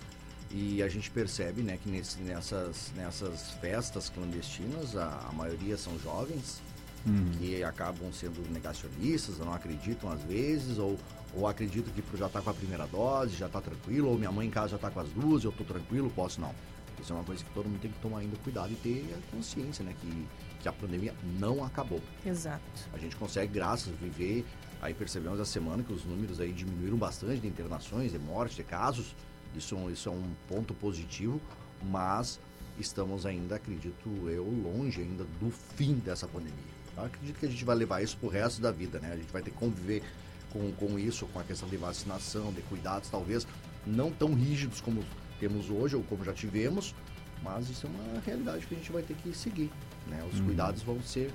e 0.51 0.83
a 0.83 0.89
gente 0.89 1.11
percebe 1.11 1.63
né, 1.63 1.79
que 1.83 1.91
nesse, 1.91 2.19
nessas, 2.21 2.91
nessas 2.97 3.51
festas 3.61 4.09
clandestinas, 4.09 4.97
a, 4.97 5.29
a 5.29 5.33
maioria 5.33 5.77
são 5.77 5.99
jovens, 5.99 6.63
uhum. 7.07 7.31
que 7.39 7.63
acabam 7.63 8.11
sendo 8.13 8.41
negacionistas, 8.51 9.39
não 9.39 9.53
acreditam 9.53 10.11
às 10.11 10.23
vezes, 10.23 10.79
ou, 10.79 10.99
ou 11.35 11.47
acreditam 11.47 11.93
que 11.93 12.17
já 12.17 12.27
está 12.27 12.41
com 12.41 12.49
a 12.49 12.55
primeira 12.55 12.87
dose, 12.87 13.37
já 13.37 13.47
está 13.47 13.61
tranquilo, 13.61 14.09
ou 14.09 14.19
minha 14.19 14.33
mãe 14.33 14.47
em 14.47 14.51
casa 14.51 14.69
já 14.69 14.77
está 14.77 14.91
com 14.91 15.01
as 15.01 15.09
duas, 15.11 15.45
eu 15.45 15.51
estou 15.51 15.67
tranquilo, 15.67 16.11
posso 16.15 16.41
não. 16.41 16.55
Isso 16.99 17.13
é 17.13 17.17
uma 17.17 17.25
coisa 17.25 17.45
que 17.45 17.51
todo 17.51 17.69
mundo 17.69 17.81
tem 17.81 17.93
que 17.93 18.01
tomar 18.01 18.19
ainda 18.19 18.37
cuidado 18.39 18.73
e 18.73 18.77
ter 18.77 19.15
a 19.17 19.37
consciência, 19.37 19.85
né? 19.85 19.95
Que, 20.01 20.27
que 20.61 20.69
a 20.69 20.73
pandemia 20.73 21.15
não 21.39 21.65
acabou. 21.65 22.01
Exato. 22.25 22.63
A 22.93 22.99
gente 22.99 23.17
consegue, 23.17 23.53
graças 23.53 23.93
a 23.93 23.97
viver, 23.97 24.45
aí 24.81 24.95
percebemos 24.95 25.41
essa 25.41 25.51
semana 25.51 25.83
que 25.83 25.93
os 25.93 26.05
números 26.05 26.41
aí 26.41 26.53
diminuíram 26.53 26.97
bastante 26.97 27.41
de 27.41 27.47
internações, 27.47 28.13
de 28.13 28.19
mortes, 28.19 28.57
de 28.57 28.65
casos, 28.65 29.15
isso, 29.57 29.77
isso 29.91 30.09
é 30.09 30.13
um 30.13 30.31
ponto 30.49 30.75
positivo, 30.75 31.41
mas 31.83 32.39
estamos 32.79 33.27
ainda, 33.27 33.57
acredito 33.57 34.09
eu, 34.29 34.45
longe 34.45 35.01
ainda 35.01 35.25
do 35.41 35.51
fim 35.51 35.95
dessa 35.95 36.27
pandemia. 36.27 36.79
Eu 36.97 37.05
acredito 37.05 37.39
que 37.39 37.47
a 37.47 37.49
gente 37.49 37.65
vai 37.65 37.77
levar 37.77 38.03
isso 38.03 38.17
para 38.17 38.27
o 38.27 38.31
resto 38.31 38.61
da 38.61 38.71
vida, 38.71 38.99
né? 38.99 39.13
A 39.13 39.17
gente 39.17 39.33
vai 39.33 39.43
ter 39.43 39.51
que 39.51 39.57
conviver 39.57 40.03
com, 40.51 40.73
com 40.73 40.99
isso, 40.99 41.27
com 41.27 41.39
a 41.39 41.45
questão 41.45 41.69
de 41.69 41.77
vacinação, 41.77 42.53
de 42.53 42.63
cuidados, 42.63 43.09
talvez 43.09 43.47
não 43.87 44.11
tão 44.11 44.35
rígidos 44.35 44.81
como 44.81 45.05
temos 45.39 45.71
hoje 45.71 45.97
ou 45.97 46.03
como 46.03 46.25
já 46.25 46.33
tivemos, 46.33 46.95
mas 47.43 47.71
isso 47.71 47.87
é 47.87 47.91
uma 47.91 48.21
realidade 48.21 48.67
que 48.67 48.75
a 48.75 48.79
gente 48.79 48.91
vai 48.91 49.03
ter 49.03 49.15
que 49.15 49.33
seguir, 49.33 49.71
né? 50.09 50.19
Os 50.33 50.41
hum. 50.41 50.45
cuidados 50.47 50.83
vão 50.83 51.01
ser 51.03 51.31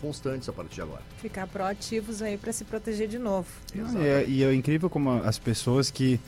constantes 0.00 0.48
a 0.48 0.52
partir 0.52 0.74
de 0.74 0.82
agora. 0.82 1.02
Ficar 1.18 1.46
proativos 1.46 2.20
aí 2.20 2.36
para 2.36 2.52
se 2.52 2.64
proteger 2.64 3.08
de 3.08 3.18
novo. 3.18 3.48
É, 3.96 4.24
e 4.26 4.42
é 4.42 4.52
incrível 4.52 4.90
como 4.90 5.10
as 5.10 5.38
pessoas 5.38 5.90
que 5.90 6.20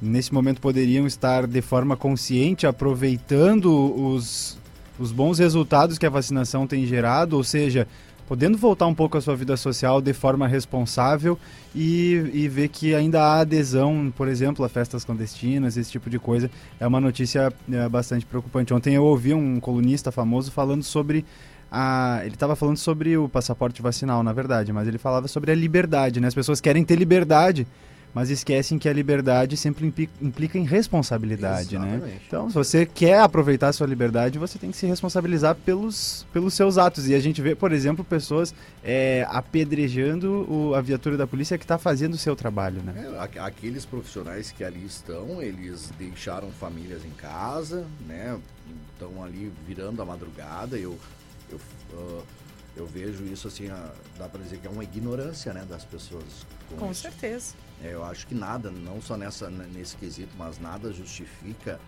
nesse 0.00 0.32
momento 0.32 0.60
poderiam 0.60 1.06
estar 1.06 1.46
de 1.46 1.62
forma 1.62 1.96
consciente 1.96 2.66
aproveitando 2.66 3.66
os, 3.72 4.58
os 4.98 5.10
bons 5.10 5.38
resultados 5.38 5.98
que 5.98 6.06
a 6.06 6.10
vacinação 6.10 6.66
tem 6.66 6.86
gerado, 6.86 7.36
ou 7.36 7.44
seja, 7.44 7.88
podendo 8.26 8.56
voltar 8.56 8.86
um 8.86 8.94
pouco 8.94 9.16
à 9.18 9.20
sua 9.20 9.36
vida 9.36 9.56
social 9.56 10.00
de 10.00 10.12
forma 10.12 10.46
responsável 10.46 11.38
e, 11.74 12.30
e 12.32 12.48
ver 12.48 12.68
que 12.68 12.94
ainda 12.94 13.22
há 13.22 13.40
adesão, 13.40 14.12
por 14.16 14.28
exemplo, 14.28 14.64
a 14.64 14.68
festas 14.68 15.04
clandestinas, 15.04 15.76
esse 15.76 15.90
tipo 15.90 16.08
de 16.08 16.18
coisa, 16.18 16.50
é 16.80 16.86
uma 16.86 17.00
notícia 17.00 17.52
é, 17.70 17.88
bastante 17.88 18.24
preocupante. 18.24 18.72
Ontem 18.72 18.94
eu 18.94 19.04
ouvi 19.04 19.34
um 19.34 19.60
colunista 19.60 20.10
famoso 20.10 20.50
falando 20.50 20.82
sobre 20.82 21.24
a, 21.70 22.20
ele 22.22 22.34
estava 22.34 22.54
falando 22.54 22.76
sobre 22.76 23.16
o 23.16 23.28
passaporte 23.28 23.82
vacinal, 23.82 24.22
na 24.22 24.32
verdade, 24.32 24.72
mas 24.72 24.86
ele 24.86 24.98
falava 24.98 25.26
sobre 25.26 25.50
a 25.50 25.54
liberdade, 25.54 26.20
né? 26.20 26.28
As 26.28 26.34
pessoas 26.34 26.60
querem 26.60 26.84
ter 26.84 26.96
liberdade, 26.96 27.66
mas 28.14 28.30
esquecem 28.30 28.78
que 28.78 28.88
a 28.88 28.92
liberdade 28.92 29.56
sempre 29.56 29.92
implica 30.22 30.56
em 30.56 30.64
responsabilidade, 30.64 31.76
né? 31.76 31.96
Exatamente. 31.96 32.14
né? 32.14 32.20
Então, 32.26 32.48
se 32.48 32.54
você 32.54 32.86
quer 32.86 33.18
aproveitar 33.18 33.68
a 33.68 33.72
sua 33.72 33.88
liberdade, 33.88 34.38
você 34.38 34.56
tem 34.56 34.70
que 34.70 34.76
se 34.76 34.86
responsabilizar 34.86 35.56
pelos, 35.56 36.24
pelos 36.32 36.54
seus 36.54 36.78
atos. 36.78 37.08
E 37.08 37.14
a 37.14 37.18
gente 37.18 37.42
vê, 37.42 37.56
por 37.56 37.72
exemplo, 37.72 38.04
pessoas 38.04 38.54
é, 38.84 39.26
apedrejando 39.28 40.46
o, 40.48 40.74
a 40.74 40.80
viatura 40.80 41.16
da 41.16 41.26
polícia 41.26 41.58
que 41.58 41.64
está 41.64 41.76
fazendo 41.76 42.14
o 42.14 42.18
seu 42.18 42.36
trabalho, 42.36 42.80
né? 42.82 43.12
É, 43.34 43.40
aqueles 43.40 43.84
profissionais 43.84 44.52
que 44.52 44.62
ali 44.62 44.86
estão, 44.86 45.42
eles 45.42 45.90
deixaram 45.98 46.50
famílias 46.52 47.04
em 47.04 47.10
casa, 47.10 47.84
né? 48.06 48.38
Estão 48.92 49.24
ali 49.24 49.52
virando 49.66 50.00
a 50.00 50.04
madrugada. 50.04 50.78
Eu, 50.78 50.96
eu 51.50 51.58
uh, 51.92 52.22
eu 52.76 52.86
vejo 52.86 53.24
isso 53.24 53.46
assim, 53.46 53.70
a, 53.70 53.90
dá 54.18 54.28
para 54.28 54.42
dizer 54.42 54.58
que 54.58 54.66
é 54.66 54.70
uma 54.70 54.82
ignorância 54.82 55.52
né, 55.52 55.64
das 55.68 55.84
pessoas. 55.84 56.24
Com, 56.68 56.76
com 56.76 56.94
certeza. 56.94 57.54
É, 57.84 57.92
eu 57.92 58.02
acho 58.02 58.26
que 58.26 58.34
nada, 58.34 58.70
não 58.70 59.00
só 59.02 59.14
nessa, 59.14 59.50
nesse 59.50 59.94
quesito, 59.96 60.30
mas 60.38 60.58
nada 60.58 60.90
justifica 60.90 61.78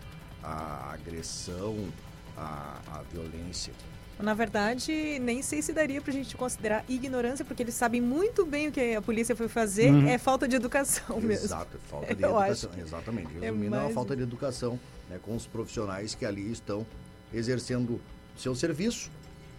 a 0.42 0.92
agressão, 0.92 1.88
a, 2.36 2.78
a 2.92 3.02
violência. 3.10 3.72
Na 4.18 4.34
verdade, 4.34 5.18
nem 5.20 5.42
sei 5.42 5.62
se 5.62 5.72
daria 5.72 6.00
para 6.00 6.10
a 6.10 6.14
gente 6.14 6.36
considerar 6.36 6.84
ignorância, 6.88 7.44
porque 7.44 7.62
eles 7.62 7.74
sabem 7.74 8.00
muito 8.00 8.44
bem 8.44 8.68
o 8.68 8.72
que 8.72 8.94
a 8.94 9.00
polícia 9.00 9.34
foi 9.34 9.48
fazer, 9.48 9.90
uhum. 9.90 10.06
é 10.06 10.18
falta 10.18 10.46
de 10.46 10.54
educação 10.54 11.16
mesmo. 11.20 11.46
Exato, 11.46 11.78
falta 11.88 12.14
de 12.14 12.22
Eu 12.22 12.30
educação. 12.30 12.70
Exatamente. 12.78 13.36
É 13.38 13.40
Resumindo, 13.40 13.66
é, 13.66 13.70
mais... 13.70 13.84
uma 13.84 13.94
falta 13.94 14.14
de 14.14 14.22
educação 14.22 14.78
né, 15.08 15.18
com 15.22 15.34
os 15.34 15.46
profissionais 15.46 16.14
que 16.14 16.26
ali 16.26 16.50
estão 16.50 16.86
exercendo 17.32 18.00
seu 18.36 18.54
serviço, 18.54 19.10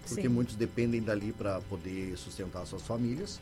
porque 0.08 0.24
Sim. 0.24 0.28
muitos 0.30 0.56
dependem 0.56 1.02
dali 1.02 1.34
para 1.34 1.62
poder 1.62 2.16
sustentar 2.16 2.66
suas 2.66 2.84
famílias, 2.84 3.40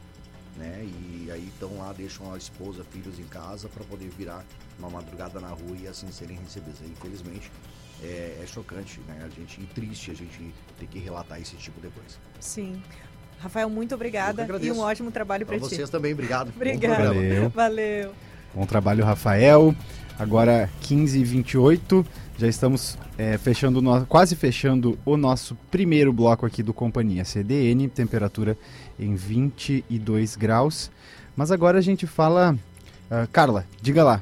né? 0.57 0.83
E 0.83 1.29
aí 1.31 1.47
estão 1.47 1.77
lá, 1.77 1.93
deixam 1.93 2.33
a 2.33 2.38
esposa, 2.38 2.83
filhos 2.91 3.19
em 3.19 3.25
casa 3.25 3.67
para 3.69 3.83
poder 3.83 4.09
virar 4.09 4.43
uma 4.79 4.89
madrugada 4.89 5.39
na 5.39 5.50
rua 5.50 5.77
e 5.81 5.88
assim 5.88 6.12
serem 6.12 6.38
recebidos. 6.38 6.81
Infelizmente, 6.81 7.51
é, 8.03 8.39
é, 8.41 8.47
chocante, 8.47 9.00
né? 9.07 9.21
A 9.25 9.29
gente 9.29 9.62
e 9.62 9.65
triste 9.67 10.12
a 10.12 10.13
gente 10.13 10.53
ter 10.79 10.88
que 10.88 11.00
relatar 11.00 11.39
esse 11.39 11.55
tipo 11.55 11.79
de 11.81 11.89
coisa. 11.89 12.17
Sim. 12.39 12.81
Rafael, 13.39 13.69
muito 13.69 13.93
obrigada 13.93 14.47
e 14.62 14.71
um 14.71 14.79
ótimo 14.79 15.12
trabalho 15.12 15.45
para 15.45 15.55
ti. 15.55 15.62
vocês 15.62 15.89
também, 15.89 16.13
obrigado. 16.13 16.51
Obrigada. 16.55 17.13
Valeu. 17.13 17.50
Valeu. 17.50 18.13
Bom 18.53 18.65
trabalho, 18.65 19.03
Rafael. 19.03 19.75
Agora 20.17 20.69
15 20.81 21.19
e 21.19 21.24
28 21.24 22.05
já 22.38 22.48
estamos 22.48 22.98
é, 23.18 23.38
fechando 23.38 23.82
no, 23.82 24.06
quase 24.06 24.36
fechando 24.36 24.98
o 25.06 25.15
nosso 25.15 25.56
primeiro 25.72 26.12
bloco 26.12 26.46
aqui 26.46 26.62
do 26.62 26.74
Companhia 26.74 27.24
CDN, 27.24 27.88
temperatura 27.88 28.58
em 29.00 29.15
22 29.15 30.36
graus. 30.36 30.92
Mas 31.36 31.51
agora 31.51 31.77
a 31.77 31.82
gente 31.82 32.06
fala. 32.08 32.58
Uh, 33.06 33.27
Carla, 33.32 33.68
diga 33.82 34.04
lá, 34.04 34.22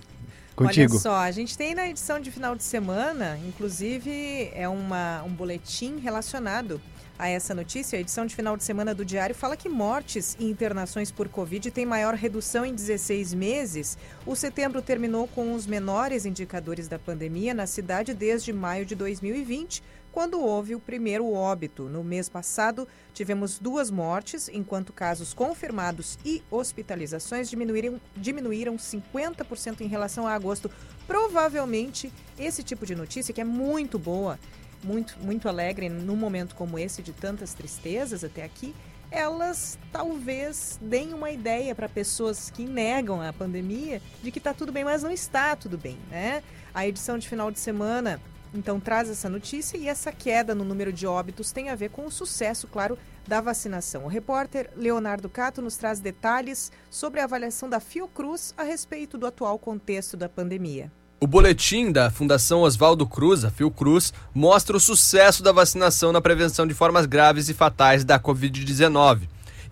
Contigo. 0.56 0.94
Olha 0.94 1.02
só, 1.02 1.16
a 1.16 1.32
gente 1.32 1.58
tem 1.58 1.74
na 1.74 1.88
edição 1.88 2.20
de 2.20 2.30
final 2.30 2.56
de 2.56 2.64
semana, 2.64 3.40
inclusive 3.48 4.52
é 4.54 4.70
uma, 4.70 5.24
um 5.24 5.30
boletim 5.30 5.98
relacionado 5.98 6.80
a 7.18 7.28
essa 7.28 7.54
notícia. 7.54 7.98
A 7.98 8.02
edição 8.02 8.26
de 8.26 8.36
final 8.36 8.58
de 8.58 8.64
semana 8.64 8.94
do 8.94 9.06
Diário 9.06 9.36
fala 9.36 9.58
que 9.58 9.70
mortes 9.70 10.36
e 10.40 10.46
internações 10.46 11.12
por 11.12 11.30
Covid 11.30 11.72
têm 11.72 11.86
maior 11.86 12.14
redução 12.14 12.66
em 12.66 12.74
16 12.74 13.34
meses. 13.34 13.98
O 14.26 14.36
setembro 14.36 14.82
terminou 14.82 15.28
com 15.28 15.54
os 15.54 15.68
menores 15.68 16.26
indicadores 16.26 16.88
da 16.88 17.00
pandemia 17.00 17.54
na 17.54 17.66
cidade 17.66 18.14
desde 18.14 18.52
maio 18.52 18.86
de 18.86 18.96
2020, 18.96 19.84
quando 20.12 20.40
houve 20.40 20.76
o 20.76 20.80
primeiro 20.80 21.34
óbito. 21.34 21.90
No 21.90 22.04
mês 22.04 22.30
passado, 22.30 22.88
tivemos 23.14 23.58
duas 23.58 23.90
mortes, 23.90 24.48
enquanto 24.48 24.94
casos 24.94 25.34
confirmados 25.34 26.20
e 26.24 26.44
hospitalizações 26.52 27.50
diminuíram, 27.50 28.00
diminuíram 28.16 28.76
50% 28.76 29.82
em 29.82 29.88
relação 29.88 30.28
a 30.28 30.34
agosto. 30.34 30.70
Provavelmente, 31.08 32.14
esse 32.38 32.62
tipo 32.62 32.86
de 32.86 32.96
notícia, 32.96 33.34
que 33.34 33.42
é 33.42 33.44
muito 33.44 33.98
boa, 33.98 34.40
muito, 34.84 35.18
muito 35.20 35.48
alegre 35.48 35.90
num 35.90 36.16
momento 36.16 36.56
como 36.56 36.78
esse, 36.78 37.02
de 37.02 37.14
tantas 37.14 37.54
tristezas 37.54 38.24
até 38.24 38.44
aqui, 38.44 38.74
elas 39.10 39.78
talvez 39.92 40.80
deem 40.82 41.14
uma 41.14 41.30
ideia 41.30 41.76
para 41.76 41.88
pessoas 41.88 42.50
que 42.50 42.66
negam 42.66 43.22
a 43.22 43.32
pandemia 43.32 44.02
de 44.24 44.32
que 44.32 44.40
está 44.40 44.54
tudo 44.54 44.72
bem, 44.72 44.84
mas 44.84 45.04
não 45.04 45.12
está 45.12 45.56
tudo 45.56 45.78
bem, 45.78 45.98
né? 46.10 46.42
A 46.74 46.88
edição 46.88 47.18
de 47.18 47.30
final 47.30 47.52
de 47.52 47.60
semana 47.60 48.20
então 48.54 48.80
traz 48.80 49.10
essa 49.10 49.30
notícia 49.30 49.78
e 49.78 49.88
essa 49.88 50.12
queda 50.12 50.54
no 50.54 50.64
número 50.64 50.94
de 50.94 51.08
óbitos 51.08 51.52
tem 51.52 51.70
a 51.70 51.76
ver 51.76 51.90
com 51.90 52.06
o 52.06 52.12
sucesso, 52.12 52.68
claro, 52.68 52.98
da 53.28 53.42
vacinação. 53.42 54.06
O 54.06 54.08
repórter 54.08 54.70
Leonardo 54.76 55.30
Cato 55.30 55.62
nos 55.62 55.78
traz 55.78 56.00
detalhes 56.00 56.72
sobre 56.90 57.20
a 57.20 57.24
avaliação 57.24 57.70
da 57.70 57.80
Fiocruz 57.80 58.54
a 58.58 58.64
respeito 58.64 59.18
do 59.18 59.26
atual 59.26 59.58
contexto 59.58 60.16
da 60.16 60.30
pandemia. 60.30 60.92
O 61.24 61.26
boletim 61.26 61.90
da 61.90 62.12
Fundação 62.12 62.64
Oswaldo 62.64 63.08
Cruz, 63.08 63.46
a 63.46 63.50
Fiocruz, 63.50 64.12
mostra 64.36 64.76
o 64.76 64.80
sucesso 64.80 65.42
da 65.42 65.54
vacinação 65.54 66.12
na 66.12 66.20
prevenção 66.20 66.68
de 66.68 66.74
formas 66.74 67.06
graves 67.06 67.48
e 67.48 67.54
fatais 67.54 68.04
da 68.04 68.20
Covid-19. 68.20 69.22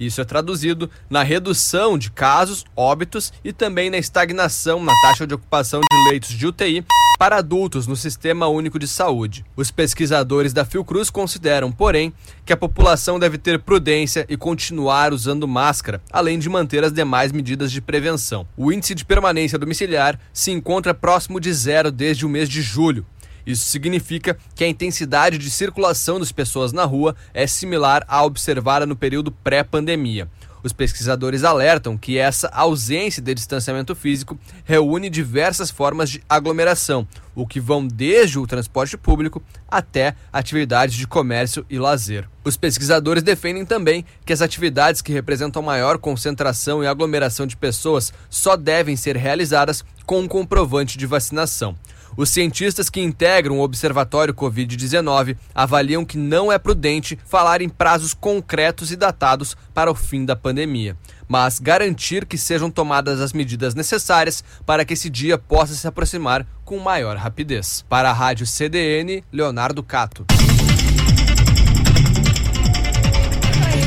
Isso 0.02 0.20
é 0.20 0.26
traduzido 0.26 0.90
na 1.08 1.22
redução 1.22 1.96
de 1.96 2.10
casos, 2.10 2.66
óbitos 2.76 3.32
e 3.44 3.54
também 3.54 3.88
na 3.88 4.00
estagnação 4.00 4.84
na 4.84 4.92
taxa 5.04 5.28
de 5.28 5.36
ocupação 5.36 5.80
de 5.80 6.10
leitos 6.10 6.30
de 6.32 6.48
UTI 6.48 6.84
para 7.20 7.38
adultos 7.38 7.86
no 7.86 7.96
Sistema 7.96 8.48
Único 8.48 8.80
de 8.80 8.88
Saúde. 8.88 9.46
Os 9.56 9.70
pesquisadores 9.70 10.54
da 10.54 10.66
Fiocruz 10.66 11.12
consideram, 11.12 11.72
porém, 11.72 12.12
que 12.44 12.52
a 12.52 12.58
população 12.58 13.20
deve 13.20 13.38
ter 13.38 13.60
prudência 13.60 14.26
e 14.28 14.36
continuar 14.36 15.14
usando 15.14 15.48
máscara, 15.48 16.02
além 16.12 16.40
de 16.40 16.50
manter 16.50 16.84
as 16.84 16.92
demais 16.92 17.32
medidas 17.32 17.72
de 17.72 17.80
prevenção. 17.80 18.48
O 18.58 18.72
índice 18.72 18.96
de 18.96 19.06
permanência 19.06 19.60
domiciliar 19.60 20.20
se 20.34 20.50
encontra 20.50 20.96
próximo 20.96 21.40
de 21.40 21.54
zero 21.54 21.92
desde 21.92 22.26
o 22.26 22.30
mês 22.30 22.50
de 22.50 22.64
julho. 22.64 23.06
Isso 23.46 23.66
significa 23.66 24.38
que 24.56 24.64
a 24.64 24.68
intensidade 24.68 25.38
de 25.38 25.50
circulação 25.50 26.20
das 26.20 26.32
pessoas 26.32 26.72
na 26.72 26.86
rua 26.86 27.16
é 27.34 27.48
similar 27.48 28.04
à 28.08 28.24
observada 28.24 28.86
no 28.86 28.96
período 28.96 29.32
pré-pandemia. 29.32 30.28
Os 30.64 30.72
pesquisadores 30.72 31.44
alertam 31.44 31.98
que 31.98 32.18
essa 32.18 32.48
ausência 32.50 33.22
de 33.22 33.34
distanciamento 33.34 33.96
físico 33.96 34.38
reúne 34.64 35.10
diversas 35.10 35.72
formas 35.72 36.10
de 36.10 36.22
aglomeração, 36.30 37.08
o 37.34 37.48
que 37.48 37.60
vão 37.60 37.88
desde 37.88 38.38
o 38.38 38.46
transporte 38.46 38.96
público 38.96 39.42
até 39.68 40.14
atividades 40.32 40.96
de 40.96 41.08
comércio 41.08 41.66
e 41.68 41.80
lazer. 41.80 42.30
Os 42.44 42.58
pesquisadores 42.58 43.24
defendem 43.24 43.66
também 43.66 44.06
que 44.24 44.34
as 44.34 44.42
atividades 44.42 45.02
que 45.02 45.14
representam 45.14 45.64
maior 45.64 45.98
concentração 45.98 46.84
e 46.84 46.88
aglomeração 46.88 47.48
de 47.48 47.58
pessoas 47.58 48.14
só 48.30 48.56
devem 48.56 48.96
ser 48.96 49.18
realizadas 49.18 49.84
com 50.06 50.20
um 50.20 50.28
comprovante 50.28 50.98
de 50.98 51.08
vacinação. 51.08 51.76
Os 52.18 52.30
cientistas 52.30 52.90
que 52.90 53.00
integram 53.00 53.60
o 53.60 53.64
Observatório 53.64 54.34
Covid-19 54.34 55.38
avaliam 55.56 56.04
que 56.04 56.18
não 56.18 56.52
é 56.52 56.60
prudente 56.60 57.18
falar 57.26 57.62
em 57.62 57.70
prazos 57.70 58.14
concretos 58.14 58.92
e 58.92 58.96
datados 58.96 59.56
para 59.74 59.90
o 59.90 59.96
fim 59.96 60.26
da 60.26 60.36
pandemia, 60.36 60.98
mas 61.28 61.60
garantir 61.60 62.26
que 62.26 62.38
sejam 62.38 62.70
tomadas 62.70 63.22
as 63.22 63.32
medidas 63.32 63.74
necessárias 63.74 64.44
para 64.66 64.84
que 64.84 64.94
esse 64.94 65.10
dia 65.10 65.38
possa 65.38 65.74
se 65.74 65.88
aproximar 65.88 66.46
com 66.66 66.78
maior 66.78 67.16
rapidez. 67.16 67.86
Para 67.88 68.10
a 68.10 68.14
Rádio 68.14 68.46
CDN, 68.46 69.24
Leonardo 69.32 69.82
Cato. 69.82 70.26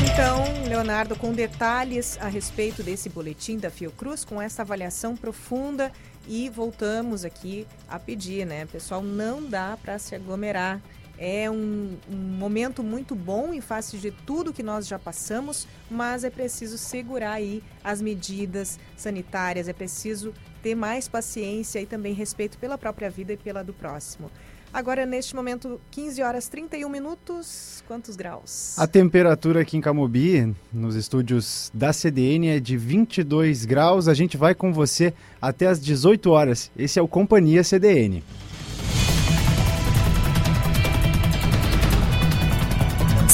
Então, 0.03 0.43
Leonardo, 0.67 1.15
com 1.15 1.31
detalhes 1.31 2.17
a 2.19 2.27
respeito 2.27 2.81
desse 2.81 3.09
boletim 3.09 3.57
da 3.57 3.69
Fiocruz, 3.69 4.25
com 4.25 4.41
essa 4.41 4.61
avaliação 4.61 5.15
profunda 5.15 5.91
e 6.27 6.49
voltamos 6.49 7.23
aqui 7.25 7.67
a 7.87 7.99
pedir, 7.99 8.45
né? 8.45 8.65
Pessoal, 8.65 9.01
não 9.01 9.43
dá 9.43 9.77
para 9.81 9.97
se 9.99 10.15
aglomerar. 10.15 10.81
É 11.17 11.49
um, 11.49 11.97
um, 12.11 12.15
momento 12.15 12.83
muito 12.83 13.15
bom 13.15 13.53
em 13.53 13.61
face 13.61 13.97
de 13.97 14.11
tudo 14.11 14.51
que 14.51 14.61
nós 14.61 14.85
já 14.85 14.99
passamos, 14.99 15.65
mas 15.89 16.25
é 16.25 16.29
preciso 16.29 16.77
segurar 16.77 17.33
aí 17.33 17.63
as 17.81 18.01
medidas 18.01 18.77
sanitárias, 18.97 19.69
é 19.69 19.73
preciso 19.73 20.33
ter 20.61 20.75
mais 20.75 21.07
paciência 21.07 21.79
e 21.79 21.85
também 21.85 22.13
respeito 22.13 22.57
pela 22.57 22.77
própria 22.77 23.09
vida 23.09 23.31
e 23.31 23.37
pela 23.37 23.63
do 23.63 23.73
próximo. 23.73 24.29
Agora, 24.75 25.05
neste 25.05 25.33
momento, 25.33 25.79
15 25.89 26.21
horas 26.21 26.49
31 26.49 26.89
minutos. 26.89 27.81
Quantos 27.87 28.17
graus? 28.17 28.77
A 28.77 28.85
temperatura 28.85 29.61
aqui 29.61 29.77
em 29.77 29.81
Camobi, 29.81 30.53
nos 30.73 30.95
estúdios 30.95 31.71
da 31.73 31.93
CDN, 31.93 32.49
é 32.49 32.59
de 32.59 32.75
22 32.75 33.63
graus. 33.63 34.09
A 34.09 34.13
gente 34.13 34.35
vai 34.35 34.53
com 34.53 34.73
você 34.73 35.13
até 35.41 35.65
as 35.65 35.79
18 35.79 36.29
horas. 36.29 36.69
Esse 36.77 36.99
é 36.99 37.01
o 37.01 37.07
Companhia 37.07 37.63
CDN. 37.63 38.21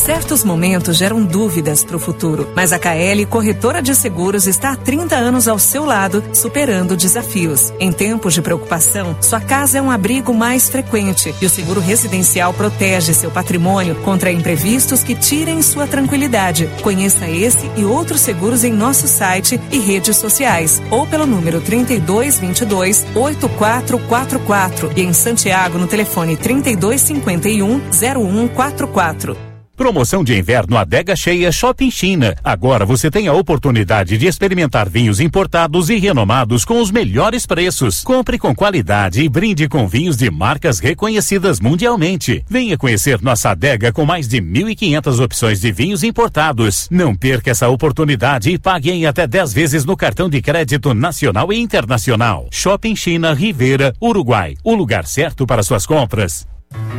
Certos 0.01 0.43
momentos 0.43 0.97
geram 0.97 1.23
dúvidas 1.23 1.83
para 1.83 1.95
o 1.95 1.99
futuro, 1.99 2.51
mas 2.55 2.73
a 2.73 2.79
KL 2.79 3.23
Corretora 3.27 3.83
de 3.83 3.93
Seguros 3.93 4.47
está 4.47 4.71
há 4.71 4.75
30 4.75 5.15
anos 5.15 5.47
ao 5.47 5.59
seu 5.59 5.85
lado, 5.85 6.23
superando 6.33 6.97
desafios. 6.97 7.71
Em 7.79 7.91
tempos 7.91 8.33
de 8.33 8.41
preocupação, 8.41 9.15
sua 9.21 9.39
casa 9.39 9.77
é 9.77 9.81
um 9.81 9.91
abrigo 9.91 10.33
mais 10.33 10.71
frequente 10.71 11.35
e 11.39 11.45
o 11.45 11.49
seguro 11.49 11.79
residencial 11.79 12.51
protege 12.51 13.13
seu 13.13 13.29
patrimônio 13.29 13.93
contra 13.97 14.31
imprevistos 14.31 15.03
que 15.03 15.13
tirem 15.13 15.61
sua 15.61 15.85
tranquilidade. 15.85 16.67
Conheça 16.81 17.29
esse 17.29 17.69
e 17.77 17.85
outros 17.85 18.21
seguros 18.21 18.63
em 18.63 18.73
nosso 18.73 19.07
site 19.07 19.61
e 19.71 19.77
redes 19.77 20.17
sociais 20.17 20.81
ou 20.89 21.05
pelo 21.05 21.27
número 21.27 21.61
3222 21.61 23.05
8444 23.13 24.93
e 24.95 25.01
em 25.03 25.13
Santiago 25.13 25.77
no 25.77 25.85
telefone 25.85 26.35
3251 26.37 27.81
0144. 27.91 29.50
Promoção 29.81 30.23
de 30.23 30.37
inverno 30.37 30.77
Adega 30.77 31.15
Cheia 31.15 31.51
Shopping 31.51 31.89
China. 31.89 32.35
Agora 32.43 32.85
você 32.85 33.09
tem 33.09 33.27
a 33.27 33.33
oportunidade 33.33 34.15
de 34.15 34.27
experimentar 34.27 34.87
vinhos 34.87 35.19
importados 35.19 35.89
e 35.89 35.97
renomados 35.97 36.63
com 36.63 36.79
os 36.79 36.91
melhores 36.91 37.47
preços. 37.47 38.03
Compre 38.03 38.37
com 38.37 38.53
qualidade 38.53 39.23
e 39.23 39.27
brinde 39.27 39.67
com 39.67 39.87
vinhos 39.87 40.17
de 40.17 40.29
marcas 40.29 40.77
reconhecidas 40.77 41.59
mundialmente. 41.59 42.45
Venha 42.47 42.77
conhecer 42.77 43.19
nossa 43.23 43.49
adega 43.49 43.91
com 43.91 44.05
mais 44.05 44.27
de 44.27 44.39
1.500 44.39 45.19
opções 45.19 45.59
de 45.59 45.71
vinhos 45.71 46.03
importados. 46.03 46.87
Não 46.91 47.15
perca 47.15 47.49
essa 47.49 47.67
oportunidade 47.67 48.51
e 48.51 48.59
pague 48.59 48.91
em 48.91 49.07
até 49.07 49.25
10 49.25 49.51
vezes 49.51 49.83
no 49.83 49.97
cartão 49.97 50.29
de 50.29 50.43
crédito 50.43 50.93
nacional 50.93 51.51
e 51.51 51.59
internacional. 51.59 52.47
Shopping 52.51 52.95
China 52.95 53.33
Rivera, 53.33 53.95
Uruguai. 53.99 54.53
O 54.63 54.75
lugar 54.75 55.07
certo 55.07 55.47
para 55.47 55.63
suas 55.63 55.87
compras. 55.87 56.45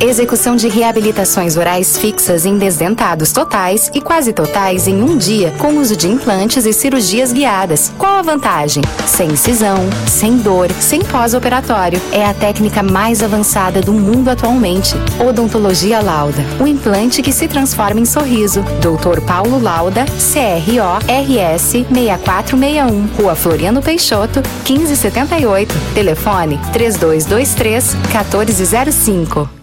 Execução 0.05 0.57
de 0.57 0.67
reabilitações 0.67 1.55
orais 1.55 1.97
fixas 1.97 2.45
em 2.45 2.57
desdentados 2.57 3.31
totais 3.31 3.89
e 3.93 4.01
quase 4.01 4.33
totais 4.33 4.85
em 4.85 5.01
um 5.01 5.17
dia, 5.17 5.51
com 5.57 5.77
uso 5.77 5.95
de 5.95 6.09
implantes 6.09 6.65
e 6.65 6.73
cirurgias 6.73 7.31
guiadas. 7.31 7.89
Qual 7.97 8.17
a 8.17 8.21
vantagem? 8.21 8.83
Sem 9.07 9.29
incisão, 9.31 9.77
sem 10.05 10.39
dor, 10.39 10.69
sem 10.73 11.01
pós-operatório. 11.05 12.01
É 12.11 12.25
a 12.25 12.33
técnica 12.33 12.83
mais 12.83 13.23
avançada 13.23 13.79
do 13.79 13.93
mundo 13.93 14.27
atualmente. 14.27 14.93
Odontologia 15.25 16.01
Lauda, 16.01 16.43
o 16.59 16.67
implante 16.67 17.21
que 17.21 17.31
se 17.31 17.47
transforma 17.47 18.01
em 18.01 18.05
sorriso. 18.05 18.61
Dr. 18.81 19.21
Paulo 19.21 19.57
Lauda, 19.57 20.03
CRO-RS 20.05 21.61
6461, 21.61 23.05
Rua 23.17 23.35
Floriano 23.35 23.81
Peixoto, 23.81 24.41
1578. 24.67 25.73
Telefone 25.95 26.59
3223 26.73 27.95
1405. 28.11 29.62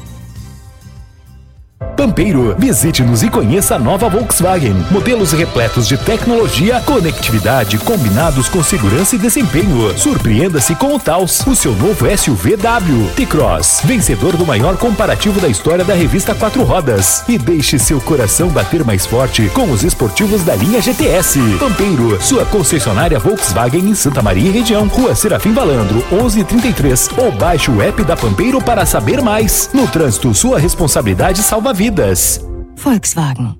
Pampeiro, 2.01 2.55
visite-nos 2.57 3.21
e 3.21 3.29
conheça 3.29 3.75
a 3.75 3.79
nova 3.79 4.09
Volkswagen. 4.09 4.73
Modelos 4.89 5.33
repletos 5.33 5.87
de 5.87 5.95
tecnologia, 5.99 6.81
conectividade, 6.81 7.77
combinados 7.77 8.49
com 8.49 8.63
segurança 8.63 9.15
e 9.15 9.19
desempenho. 9.19 9.95
Surpreenda-se 9.95 10.73
com 10.73 10.95
o 10.95 10.99
Taos, 10.99 11.45
o 11.45 11.55
seu 11.55 11.75
novo 11.75 12.07
SUV 12.17 12.57
W. 12.57 13.07
T-Cross, 13.15 13.81
vencedor 13.83 14.35
do 14.35 14.47
maior 14.47 14.77
comparativo 14.77 15.39
da 15.39 15.47
história 15.47 15.85
da 15.85 15.93
revista 15.93 16.33
Quatro 16.33 16.63
Rodas. 16.63 17.23
E 17.29 17.37
deixe 17.37 17.77
seu 17.77 18.01
coração 18.01 18.49
bater 18.49 18.83
mais 18.83 19.05
forte 19.05 19.47
com 19.49 19.69
os 19.69 19.83
esportivos 19.83 20.41
da 20.43 20.55
linha 20.55 20.81
GTS. 20.81 21.39
Pampeiro, 21.59 22.19
sua 22.19 22.45
concessionária 22.45 23.19
Volkswagen 23.19 23.87
em 23.87 23.93
Santa 23.93 24.23
Maria 24.23 24.49
e 24.49 24.51
região. 24.51 24.87
Rua 24.87 25.13
Serafim 25.13 25.51
Balandro, 25.51 26.03
1133. 26.11 27.09
Ou 27.17 27.31
baixe 27.31 27.69
o 27.69 27.79
app 27.79 28.03
da 28.03 28.17
Pampeiro 28.17 28.59
para 28.59 28.87
saber 28.87 29.21
mais. 29.21 29.69
No 29.71 29.87
trânsito, 29.87 30.33
sua 30.33 30.57
responsabilidade 30.57 31.43
salva 31.43 31.71
vidas 31.71 31.90
vidas. 31.91 32.39
Volkswagen. 32.77 33.59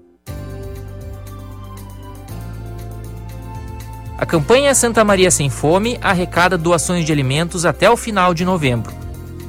A 4.17 4.25
campanha 4.25 4.73
Santa 4.73 5.03
Maria 5.03 5.29
Sem 5.29 5.49
Fome 5.49 5.99
arrecada 6.01 6.57
doações 6.57 7.05
de 7.05 7.11
alimentos 7.11 7.65
até 7.65 7.89
o 7.89 7.97
final 7.97 8.33
de 8.33 8.45
novembro. 8.45 8.93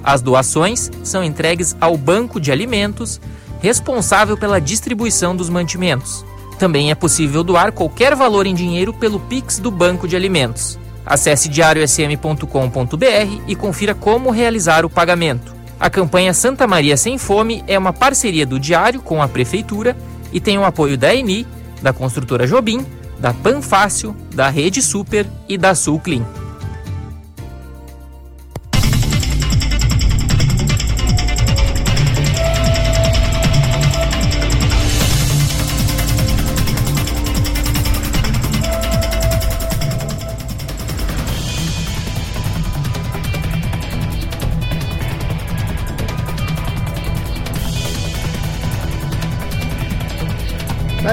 As 0.03 0.21
doações 0.21 0.91
são 1.05 1.23
entregues 1.23 1.77
ao 1.81 1.97
Banco 1.97 2.41
de 2.41 2.51
Alimentos, 2.51 3.21
responsável 3.61 4.37
pela 4.37 4.61
distribuição 4.61 5.37
dos 5.37 5.49
mantimentos. 5.49 6.25
Também 6.59 6.91
é 6.91 6.95
possível 6.97 7.45
doar 7.45 7.71
qualquer 7.71 8.17
valor 8.17 8.47
em 8.47 8.55
dinheiro 8.55 8.93
pelo 8.93 9.21
Pix 9.21 9.61
do 9.61 9.71
Banco 9.71 10.09
de 10.09 10.17
Alimentos. 10.17 10.77
Acesse 11.07 11.49
diariosm.com.br 11.49 13.43
e 13.47 13.55
confira 13.55 13.95
como 13.95 14.31
realizar 14.31 14.85
o 14.85 14.91
pagamento. 14.91 15.62
A 15.83 15.91
campanha 15.91 16.33
Santa 16.33 16.65
Maria 16.65 16.97
Sem 16.97 17.19
Fome 17.19 17.65
é 17.67 17.77
uma 17.77 17.93
parceria 17.93 18.47
do 18.47 18.57
Diário 18.57 19.03
com 19.03 19.21
a 19.21 19.27
Prefeitura 19.27 19.97
e 20.33 20.39
tem 20.39 20.57
o 20.57 20.65
apoio 20.65 20.97
da 20.97 21.13
ENI, 21.13 21.45
da 21.83 21.93
construtora 21.93 22.47
Jobim, 22.47 22.87
da 23.19 23.35
Panfácil, 23.35 24.17
da 24.33 24.49
Rede 24.49 24.81
Super 24.81 25.27
e 25.49 25.59
da 25.59 25.75
Sul 25.75 25.99
Clean. 25.99 26.25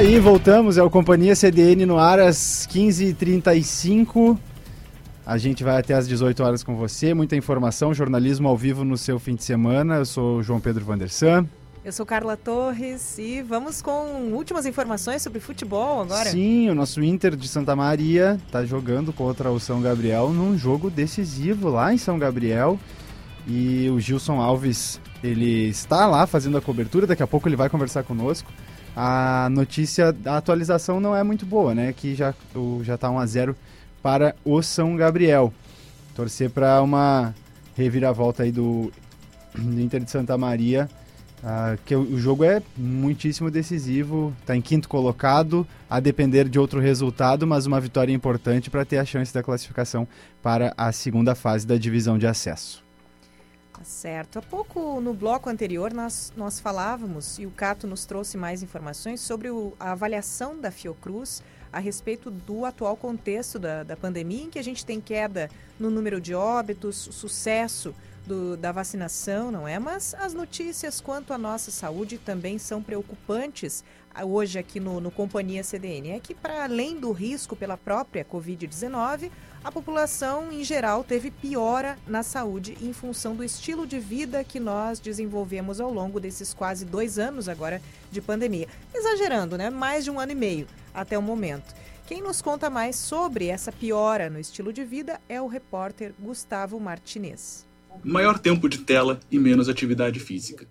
Aí, 0.10 0.20
voltamos, 0.20 0.76
é 0.80 0.82
o 0.82 0.90
Companhia 0.90 1.36
CDN 1.36 1.86
no 1.86 2.00
ar 2.00 2.20
às 2.20 2.68
15h35. 2.72 4.40
A 5.24 5.38
gente 5.38 5.64
vai 5.64 5.78
até 5.78 5.94
às 5.94 6.08
18 6.08 6.44
horas 6.44 6.64
com 6.64 6.76
você, 6.76 7.14
muita 7.14 7.36
informação, 7.36 7.94
jornalismo 7.94 8.48
ao 8.48 8.58
vivo 8.58 8.84
no 8.84 8.98
seu 8.98 9.20
fim 9.20 9.36
de 9.36 9.44
semana. 9.44 9.98
Eu 9.98 10.06
sou 10.06 10.38
o 10.38 10.44
João 10.44 10.60
Pedro 10.60 10.84
Vandersan. 10.84 11.48
Eu 11.86 11.92
sou 11.92 12.08
Carla 12.08 12.36
Torres 12.36 13.20
e 13.20 13.44
vamos 13.44 13.84
com 13.84 14.32
últimas 14.34 14.66
informações 14.66 15.22
sobre 15.22 15.40
futebol 15.40 16.02
agora. 16.02 16.32
Sim, 16.32 16.72
o 16.72 16.74
nosso 16.74 17.04
Inter 17.04 17.36
de 17.36 17.48
Santa 17.48 17.76
Maria 17.76 18.40
está 18.48 18.66
jogando 18.66 19.14
contra 19.14 19.52
o 19.52 19.60
São 19.60 19.80
Gabriel 19.80 20.32
num 20.32 20.58
jogo 20.58 20.90
decisivo 20.90 21.70
lá 21.70 21.94
em 21.94 22.00
São 22.00 22.18
Gabriel. 22.18 22.80
E 23.48 23.88
o 23.92 24.00
Gilson 24.00 24.42
Alves, 24.42 25.00
ele 25.24 25.68
está 25.68 26.08
lá 26.08 26.26
fazendo 26.26 26.58
a 26.58 26.62
cobertura, 26.62 27.06
daqui 27.06 27.22
a 27.22 27.28
pouco 27.28 27.48
ele 27.48 27.56
vai 27.56 27.70
conversar 27.70 28.02
conosco 28.02 28.52
a 28.96 29.48
notícia, 29.52 30.16
a 30.26 30.38
atualização 30.38 31.00
não 31.00 31.16
é 31.16 31.24
muito 31.24 31.46
boa, 31.46 31.74
né? 31.74 31.94
Que 31.94 32.16
já, 32.16 32.34
já 32.84 32.98
tá 32.98 33.10
1 33.10 33.20
a 33.20 33.26
0 33.26 33.56
para 34.02 34.36
o 34.44 34.62
São 34.62 34.96
Gabriel. 34.96 35.54
Torcer 36.16 36.50
para 36.50 36.82
uma 36.82 37.34
reviravolta 37.76 38.44
aí 38.44 38.52
do, 38.52 38.92
do 39.56 39.80
Inter 39.80 40.04
de 40.04 40.12
Santa 40.12 40.38
Maria, 40.38 40.90
uh, 41.42 41.80
que 41.86 41.96
o, 41.96 42.02
o, 42.02 42.20
jogo 42.20 42.44
é 42.44 42.62
muitíssimo 42.76 43.50
decisivo, 43.50 44.34
está 44.42 44.56
em 44.56 44.62
quinto 44.62 44.90
colocado, 44.90 45.66
a 45.90 46.00
depender 46.00 46.50
de 46.50 46.60
outro 46.60 46.80
resultado, 46.80 47.48
mas 47.48 47.66
uma 47.66 47.80
vitória 47.80 48.12
importante 48.12 48.70
para 48.70 48.84
ter 48.84 48.98
a 48.98 49.06
chance 49.06 49.34
da 49.34 49.42
classificação 49.42 50.08
para 50.44 50.74
a 50.78 50.92
segunda 50.92 51.36
fase 51.36 51.66
da 51.66 51.78
divisão 51.78 52.18
de 52.18 52.28
acesso. 52.28 52.89
Tá 53.80 53.86
certo. 53.86 54.40
Há 54.40 54.42
pouco, 54.42 55.00
no 55.00 55.14
bloco 55.14 55.50
anterior, 55.50 55.94
nós, 55.94 56.34
nós 56.36 56.60
falávamos, 56.60 57.40
e 57.40 57.46
o 57.46 57.52
Cato 57.52 57.88
nos 57.88 58.06
trouxe 58.06 58.36
mais 58.36 58.62
informações 58.62 59.22
sobre 59.22 59.50
o, 59.50 59.74
a 59.80 59.94
avaliação 59.94 60.60
da 60.60 60.70
Fiocruz 60.70 61.42
a 61.72 61.80
respeito 61.80 62.30
do 62.30 62.66
atual 62.66 62.98
contexto 62.98 63.58
da, 63.58 63.84
da 63.84 63.96
pandemia, 63.96 64.44
em 64.44 64.50
que 64.50 64.60
a 64.60 64.64
gente 64.64 64.86
tem 64.86 65.00
queda 65.00 65.50
no 65.80 65.90
número 65.90 66.20
de 66.20 66.36
óbitos, 66.36 66.98
sucesso 66.98 67.96
do, 68.28 68.58
da 68.58 68.74
vacinação, 68.74 69.50
não 69.50 69.66
é? 69.66 69.80
Mas 69.80 70.14
as 70.14 70.34
notícias 70.34 71.00
quanto 71.00 71.32
à 71.32 71.38
nossa 71.38 71.72
saúde 71.72 72.18
também 72.18 72.58
são 72.60 72.84
preocupantes 72.84 73.86
hoje 74.26 74.60
aqui 74.60 74.82
no, 74.82 75.00
no 75.00 75.10
Companhia 75.10 75.64
CDN. 75.64 76.12
É 76.12 76.20
que, 76.20 76.36
para 76.36 76.66
além 76.66 77.00
do 77.00 77.14
risco 77.14 77.56
pela 77.56 77.78
própria 77.78 78.26
Covid-19, 78.26 79.32
a 79.64 79.72
população 79.72 80.52
em 80.52 80.64
geral 80.64 81.04
teve 81.04 81.30
piora 81.30 81.98
na 82.08 82.24
saúde 82.24 82.78
em 82.82 82.94
função 82.94 83.36
do 83.36 83.44
estilo 83.44 83.86
de 83.86 84.00
vida 84.00 84.44
que 84.44 84.60
nós 84.60 85.00
desenvolvemos 85.00 85.82
ao 85.82 85.94
longo 85.94 86.20
desses 86.20 86.54
quase 86.54 86.86
dois 86.86 87.20
anos 87.20 87.50
agora 87.50 87.82
de 88.10 88.22
pandemia. 88.22 88.68
Exagerando, 88.94 89.58
né? 89.58 89.70
Mais 89.70 90.06
de 90.06 90.12
um 90.12 90.20
ano 90.20 90.32
e 90.32 90.36
meio 90.36 90.68
até 90.94 91.18
o 91.18 91.22
momento. 91.22 91.76
Quem 92.08 92.22
nos 92.22 92.42
conta 92.42 92.70
mais 92.70 92.96
sobre 92.96 93.48
essa 93.48 93.72
piora 93.72 94.30
no 94.30 94.40
estilo 94.40 94.72
de 94.72 94.84
vida 94.84 95.20
é 95.28 95.42
o 95.42 95.48
repórter 95.48 96.14
Gustavo 96.18 96.80
Martinez. 96.80 97.68
Maior 98.04 98.40
tempo 98.40 98.70
de 98.70 98.80
tela 98.80 99.20
e 99.30 99.38
menos 99.38 99.68
atividade 99.68 100.20
física. 100.20 100.66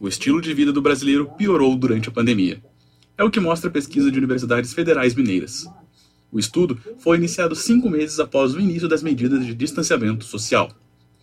O 0.00 0.08
estilo 0.08 0.40
de 0.40 0.52
vida 0.52 0.72
do 0.72 0.82
brasileiro 0.82 1.30
piorou 1.38 1.76
durante 1.76 2.08
a 2.08 2.12
pandemia. 2.12 2.60
É 3.16 3.22
o 3.22 3.30
que 3.30 3.38
mostra 3.38 3.70
a 3.70 3.72
pesquisa 3.72 4.10
de 4.10 4.18
universidades 4.18 4.74
federais 4.74 5.14
mineiras. 5.14 5.64
O 6.32 6.38
estudo 6.38 6.78
foi 6.98 7.18
iniciado 7.18 7.54
cinco 7.54 7.90
meses 7.90 8.18
após 8.18 8.54
o 8.54 8.60
início 8.60 8.88
das 8.88 9.02
medidas 9.02 9.44
de 9.44 9.54
distanciamento 9.54 10.24
social. 10.24 10.72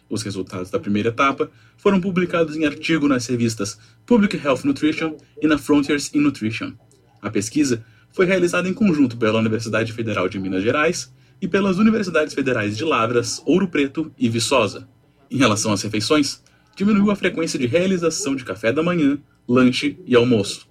Os 0.07 0.21
resultados 0.21 0.69
da 0.69 0.79
primeira 0.79 1.09
etapa 1.09 1.49
foram 1.77 1.99
publicados 1.99 2.55
em 2.55 2.63
artigo 2.63 3.07
nas 3.07 3.25
revistas 3.25 3.79
Public 4.05 4.37
Health 4.37 4.61
Nutrition 4.63 5.17
e 5.41 5.47
na 5.47 5.57
Frontiers 5.57 6.13
in 6.13 6.19
Nutrition. 6.19 6.73
A 7.19 7.31
pesquisa 7.31 7.83
foi 8.11 8.27
realizada 8.27 8.69
em 8.69 8.73
conjunto 8.73 9.17
pela 9.17 9.39
Universidade 9.39 9.91
Federal 9.93 10.29
de 10.29 10.39
Minas 10.39 10.61
Gerais 10.61 11.11
e 11.41 11.47
pelas 11.47 11.79
Universidades 11.79 12.35
Federais 12.35 12.77
de 12.77 12.83
Lavras, 12.83 13.41
Ouro 13.47 13.67
Preto 13.67 14.11
e 14.15 14.29
Viçosa. 14.29 14.87
Em 15.31 15.37
relação 15.37 15.73
às 15.73 15.81
refeições, 15.81 16.43
diminuiu 16.75 17.09
a 17.09 17.15
frequência 17.15 17.57
de 17.57 17.65
realização 17.65 18.35
de 18.35 18.45
café 18.45 18.71
da 18.71 18.83
manhã, 18.83 19.17
lanche 19.47 19.97
e 20.05 20.15
almoço. 20.15 20.67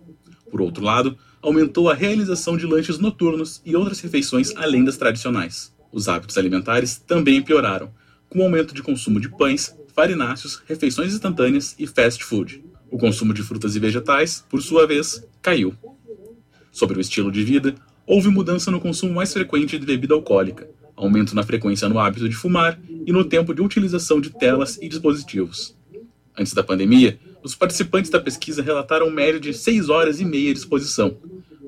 Por 0.48 0.60
outro 0.60 0.84
lado, 0.84 1.18
aumentou 1.42 1.88
a 1.88 1.94
realização 1.94 2.56
de 2.56 2.66
lanches 2.66 2.98
noturnos 2.98 3.60
e 3.64 3.76
outras 3.76 4.00
refeições 4.00 4.52
além 4.56 4.84
das 4.84 4.96
tradicionais. 4.96 5.72
Os 5.92 6.08
hábitos 6.08 6.36
alimentares 6.36 6.98
também 6.98 7.42
pioraram, 7.42 7.90
com 8.28 8.40
o 8.40 8.42
aumento 8.42 8.74
de 8.74 8.82
consumo 8.82 9.20
de 9.20 9.28
pães, 9.28 9.74
farináceos, 9.94 10.62
refeições 10.66 11.14
instantâneas 11.14 11.74
e 11.78 11.86
fast 11.86 12.22
food. 12.22 12.62
O 12.90 12.98
consumo 12.98 13.32
de 13.32 13.42
frutas 13.42 13.74
e 13.74 13.78
vegetais, 13.78 14.44
por 14.48 14.62
sua 14.62 14.86
vez, 14.86 15.24
caiu. 15.40 15.74
Sobre 16.70 16.98
o 16.98 17.00
estilo 17.00 17.32
de 17.32 17.42
vida, 17.42 17.74
houve 18.06 18.28
mudança 18.28 18.70
no 18.70 18.80
consumo 18.80 19.14
mais 19.14 19.32
frequente 19.32 19.78
de 19.78 19.86
bebida 19.86 20.14
alcoólica, 20.14 20.68
aumento 20.96 21.34
na 21.34 21.42
frequência 21.42 21.88
no 21.88 21.98
hábito 21.98 22.28
de 22.28 22.34
fumar 22.34 22.78
e 23.06 23.12
no 23.12 23.24
tempo 23.24 23.54
de 23.54 23.62
utilização 23.62 24.20
de 24.20 24.30
telas 24.30 24.78
e 24.80 24.88
dispositivos. 24.88 25.76
Antes 26.36 26.52
da 26.52 26.62
pandemia, 26.62 27.18
os 27.42 27.54
participantes 27.54 28.10
da 28.10 28.20
pesquisa 28.20 28.62
relataram 28.62 29.10
média 29.10 29.40
de 29.40 29.54
6 29.54 29.88
horas 29.88 30.20
e 30.20 30.24
meia 30.24 30.52
de 30.52 30.58
exposição. 30.58 31.16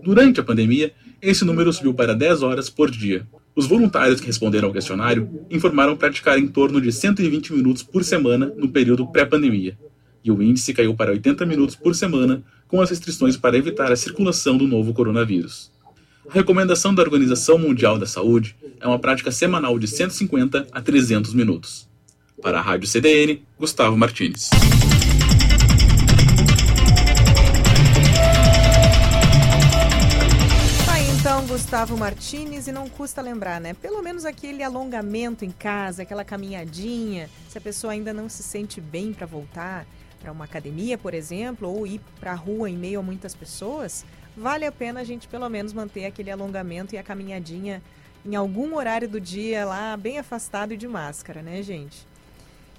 Durante 0.02 0.40
a 0.40 0.44
pandemia, 0.44 0.92
esse 1.20 1.44
número 1.44 1.72
subiu 1.72 1.94
para 1.94 2.14
10 2.14 2.42
horas 2.42 2.70
por 2.70 2.90
dia. 2.90 3.26
Os 3.54 3.66
voluntários 3.66 4.20
que 4.20 4.26
responderam 4.26 4.68
ao 4.68 4.72
questionário 4.72 5.28
informaram 5.50 5.96
praticar 5.96 6.38
em 6.38 6.46
torno 6.46 6.80
de 6.80 6.90
120 6.92 7.52
minutos 7.52 7.82
por 7.82 8.04
semana 8.04 8.52
no 8.56 8.68
período 8.68 9.06
pré-pandemia, 9.06 9.76
e 10.24 10.30
o 10.30 10.42
índice 10.42 10.72
caiu 10.72 10.94
para 10.94 11.10
80 11.10 11.44
minutos 11.46 11.76
por 11.76 11.94
semana 11.94 12.42
com 12.68 12.80
as 12.80 12.90
restrições 12.90 13.36
para 13.36 13.56
evitar 13.56 13.90
a 13.90 13.96
circulação 13.96 14.56
do 14.56 14.66
novo 14.66 14.92
coronavírus. 14.92 15.70
A 16.28 16.32
recomendação 16.32 16.94
da 16.94 17.02
Organização 17.02 17.58
Mundial 17.58 17.98
da 17.98 18.06
Saúde 18.06 18.54
é 18.80 18.86
uma 18.86 18.98
prática 18.98 19.32
semanal 19.32 19.78
de 19.78 19.88
150 19.88 20.68
a 20.70 20.80
300 20.80 21.34
minutos. 21.34 21.88
Para 22.40 22.58
a 22.58 22.62
Rádio 22.62 22.86
CDN, 22.86 23.42
Gustavo 23.58 23.96
Martins. 23.96 24.48
Gustavo 31.70 31.96
Martinez 31.96 32.66
e 32.66 32.72
não 32.72 32.88
custa 32.88 33.22
lembrar, 33.22 33.60
né? 33.60 33.74
Pelo 33.74 34.02
menos 34.02 34.24
aquele 34.24 34.60
alongamento 34.60 35.44
em 35.44 35.52
casa, 35.52 36.02
aquela 36.02 36.24
caminhadinha, 36.24 37.30
se 37.48 37.56
a 37.56 37.60
pessoa 37.60 37.92
ainda 37.92 38.12
não 38.12 38.28
se 38.28 38.42
sente 38.42 38.80
bem 38.80 39.12
para 39.12 39.24
voltar 39.24 39.86
para 40.20 40.32
uma 40.32 40.46
academia, 40.46 40.98
por 40.98 41.14
exemplo, 41.14 41.68
ou 41.68 41.86
ir 41.86 42.00
para 42.18 42.32
a 42.32 42.34
rua 42.34 42.68
em 42.68 42.76
meio 42.76 42.98
a 42.98 43.02
muitas 43.04 43.36
pessoas, 43.36 44.04
vale 44.36 44.66
a 44.66 44.72
pena 44.72 44.98
a 44.98 45.04
gente 45.04 45.28
pelo 45.28 45.48
menos 45.48 45.72
manter 45.72 46.06
aquele 46.06 46.32
alongamento 46.32 46.96
e 46.96 46.98
a 46.98 47.04
caminhadinha 47.04 47.80
em 48.26 48.34
algum 48.34 48.74
horário 48.74 49.08
do 49.08 49.20
dia 49.20 49.64
lá, 49.64 49.96
bem 49.96 50.18
afastado 50.18 50.74
e 50.74 50.76
de 50.76 50.88
máscara, 50.88 51.40
né, 51.40 51.62
gente? 51.62 52.04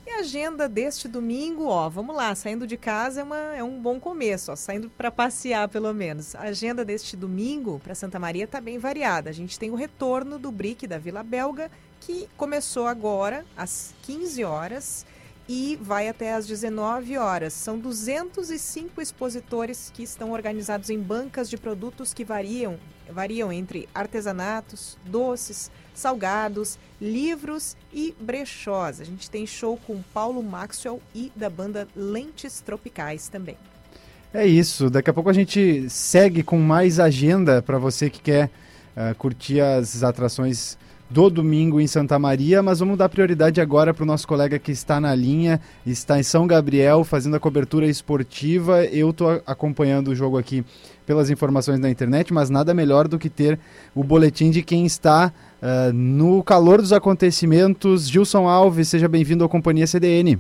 E 0.06 0.10
a 0.10 0.20
agenda 0.22 0.68
deste 0.68 1.08
domingo, 1.08 1.66
ó, 1.68 1.88
vamos 1.88 2.16
lá, 2.16 2.34
saindo 2.34 2.66
de 2.66 2.76
casa 2.76 3.22
é, 3.22 3.24
uma, 3.24 3.38
é 3.56 3.64
um 3.64 3.80
bom 3.80 4.00
começo, 4.00 4.52
ó, 4.52 4.56
saindo 4.56 4.90
para 4.90 5.12
passear 5.12 5.70
pelo 5.70 5.94
menos. 5.94 6.34
A 6.34 6.44
agenda 6.44 6.84
deste 6.84 7.16
domingo 7.16 7.80
para 7.84 7.94
Santa 7.94 8.18
Maria 8.18 8.46
está 8.46 8.60
bem 8.60 8.80
variada. 8.80 9.30
A 9.30 9.34
gente 9.34 9.60
tem 9.60 9.70
o 9.70 9.76
retorno 9.76 10.40
do 10.40 10.52
BRIC 10.52 10.88
da 10.88 10.98
Vila 10.98 11.22
Belga, 11.22 11.70
que 12.00 12.28
começou 12.36 12.88
agora 12.88 13.46
às 13.56 13.94
15 14.02 14.44
horas 14.44 15.06
e 15.48 15.78
vai 15.80 16.08
até 16.08 16.34
às 16.34 16.48
19 16.48 17.18
horas. 17.18 17.54
São 17.54 17.78
205 17.78 19.00
expositores 19.02 19.92
que 19.94 20.02
estão 20.02 20.32
organizados 20.32 20.90
em 20.90 21.00
bancas 21.00 21.48
de 21.48 21.58
produtos 21.58 22.12
que 22.12 22.26
variam, 22.26 22.80
variam 23.08 23.54
entre 23.54 23.88
artesanatos, 23.94 24.98
doces, 25.06 25.70
salgados, 25.93 26.77
livros 27.01 27.75
e 27.93 28.13
brechós. 28.19 29.01
A 29.01 29.04
gente 29.04 29.30
tem 29.30 29.45
show 29.45 29.80
com 29.86 30.01
Paulo 30.13 30.41
Maxwell 30.43 31.01
e 31.13 31.32
da 31.36 31.49
banda 31.49 31.88
Lentes 31.95 32.62
Tropicais 32.62 33.27
também. 33.27 33.58
É 34.34 34.45
isso. 34.45 34.89
Daqui 34.89 35.10
a 35.10 35.13
pouco 35.13 35.30
a 35.30 35.34
gente 35.34 35.89
segue 35.89 36.41
com 36.43 36.58
mais 36.58 36.99
agenda 36.99 37.62
para 37.62 37.77
você 37.77 38.10
que 38.10 38.21
quer 38.21 38.49
uh, 38.95 39.13
curtir 39.15 39.60
as 39.60 40.04
atrações 40.04 40.77
do 41.12 41.30
domingo 41.30 41.82
em 41.82 41.88
Santa 41.88 42.17
Maria, 42.17 42.63
mas 42.63 42.80
vamos 42.80 42.97
dar 42.97 43.10
prioridade 43.10 43.60
agora 43.60 43.93
para 43.93 44.04
o 44.04 44.06
nosso 44.06 44.25
colega 44.25 44.58
que 44.58 44.71
está 44.71 44.97
na 44.97 45.13
linha, 45.13 45.60
está 45.86 46.17
em 46.17 46.23
São 46.23 46.47
Gabriel 46.47 47.04
fazendo 47.04 47.36
a 47.36 47.39
cobertura 47.39 47.86
esportiva. 47.86 48.86
Eu 48.86 49.10
estou 49.10 49.41
acompanhando 49.45 50.08
o 50.08 50.15
jogo 50.15 50.38
aqui 50.38 50.63
pelas 51.06 51.30
informações 51.30 51.80
na 51.80 51.89
internet, 51.89 52.34
mas 52.34 52.49
nada 52.49 52.73
melhor 52.73 53.10
do 53.10 53.19
que 53.19 53.30
ter 53.30 53.60
o 53.93 54.06
boletim 54.06 54.51
de 54.51 54.62
quem 54.62 54.86
está 54.86 55.34
uh, 55.62 55.93
no 55.93 56.43
calor 56.43 56.82
dos 56.82 56.93
acontecimentos. 56.93 58.10
Gilson 58.10 58.47
Alves, 58.47 58.89
seja 58.89 59.08
bem-vindo 59.08 59.43
à 59.43 59.50
Companhia 59.50 59.88
CDN. 59.88 60.39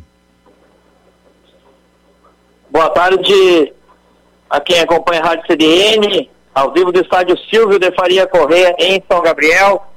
Boa 2.69 2.89
tarde 2.89 3.73
a 4.49 4.59
quem 4.59 4.79
acompanha 4.79 5.21
a 5.21 5.27
Rádio 5.27 5.45
CDN, 5.47 6.29
ao 6.53 6.73
vivo 6.73 6.91
do 6.91 7.01
estádio 7.01 7.37
Silvio 7.49 7.79
de 7.79 7.91
Faria 7.93 8.27
Corrêa, 8.27 8.75
em 8.79 9.01
São 9.09 9.21
Gabriel 9.21 9.87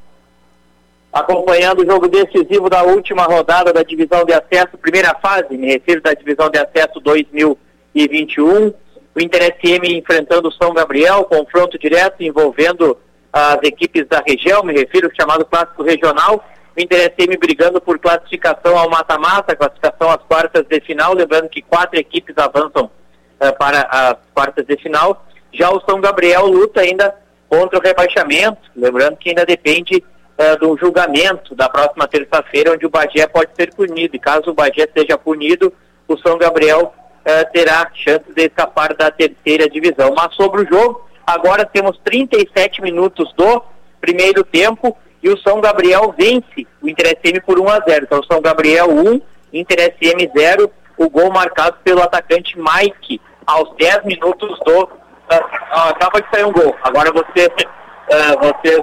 acompanhando 1.15 1.83
o 1.83 1.87
jogo 1.87 2.09
decisivo 2.09 2.69
da 2.69 2.83
última 2.83 3.23
rodada 3.23 3.73
da 3.73 3.85
divisão 3.85 4.25
de 4.25 4.33
acesso, 4.33 4.77
primeira 4.77 5.15
fase, 5.15 5.57
me 5.57 5.69
refiro 5.69 6.03
da 6.03 6.13
divisão 6.13 6.51
de 6.51 6.59
acesso 6.59 6.99
2021. 6.99 8.75
O 9.15 9.21
Inter 9.21 9.57
SM 9.57 9.97
enfrentando 9.97 10.49
o 10.49 10.53
São 10.53 10.75
Gabriel, 10.75 11.23
confronto 11.23 11.79
direto 11.79 12.21
envolvendo 12.21 12.99
as 13.35 13.59
equipes 13.65 14.07
da 14.07 14.23
região, 14.25 14.63
me 14.63 14.73
refiro 14.73 15.09
ao 15.09 15.15
chamado 15.17 15.45
clássico 15.45 15.83
regional. 15.83 16.45
O 16.77 16.81
Inter 16.81 17.13
SM 17.13 17.37
brigando 17.37 17.81
por 17.81 17.99
classificação 17.99 18.79
ao 18.79 18.89
mata-mata, 18.89 19.57
classificação 19.57 20.09
às 20.09 20.23
quartas 20.23 20.65
de 20.69 20.81
final, 20.81 21.15
lembrando 21.15 21.49
que 21.49 21.61
quatro 21.61 21.99
equipes 21.99 22.39
avançam 22.39 22.85
uh, 22.85 23.59
para 23.59 23.89
as 23.91 24.17
quartas 24.33 24.65
de 24.65 24.77
final. 24.77 25.27
Já 25.53 25.69
o 25.69 25.81
São 25.81 26.01
Gabriel 26.01 26.47
luta 26.47 26.81
ainda 26.81 27.13
contra 27.49 27.77
o 27.77 27.83
rebaixamento, 27.83 28.71
lembrando 28.77 29.17
que 29.17 29.31
ainda 29.31 29.45
depende 29.45 29.97
uh, 29.97 30.57
do 30.61 30.77
julgamento 30.79 31.57
da 31.57 31.69
próxima 31.69 32.07
terça-feira, 32.07 32.73
onde 32.73 32.87
o 32.87 32.91
Bagé 32.91 33.27
pode 33.27 33.51
ser 33.57 33.75
punido. 33.75 34.15
E 34.15 34.21
caso 34.21 34.53
o 34.53 34.55
Bagé 34.55 34.89
seja 34.97 35.19
punido, 35.19 35.73
o 36.07 36.17
São 36.19 36.39
Gabriel 36.39 36.95
uh, 36.95 37.53
terá 37.53 37.91
chance 37.95 38.33
de 38.33 38.43
escapar 38.45 38.95
da 38.95 39.11
terceira 39.11 39.69
divisão. 39.69 40.15
Mas 40.17 40.33
sobre 40.37 40.63
o 40.63 40.69
jogo, 40.69 41.05
agora 41.27 41.65
temos 41.65 41.99
37 42.05 42.83
minutos 42.83 43.33
do 43.35 43.63
primeiro 44.01 44.45
tempo 44.45 44.97
e 45.23 45.31
o 45.31 45.39
São 45.39 45.61
Gabriel 45.61 46.15
vence 46.17 46.67
o 46.83 46.89
Inter 46.89 47.19
SM 47.19 47.41
por 47.41 47.59
1 47.59 47.69
a 47.69 47.81
0. 47.81 48.05
Então, 48.05 48.23
São 48.25 48.43
Gabriel 48.43 48.91
1, 48.91 49.21
Inter 49.53 49.97
SM 49.99 50.31
0, 50.37 50.71
o 50.99 51.09
gol 51.09 51.33
marcado 51.33 51.79
pelo 51.83 52.03
atacante 52.03 52.59
Mike 52.59 53.21
aos 53.47 53.75
10 53.77 54.05
minutos 54.05 54.59
do. 54.65 54.85
Uh, 54.85 55.89
acaba 55.89 56.21
de 56.21 56.29
sair 56.31 56.45
um 56.45 56.53
gol. 56.53 56.77
Agora 56.83 57.11
você, 57.11 57.47
uh, 57.47 58.39
vocês 58.39 58.83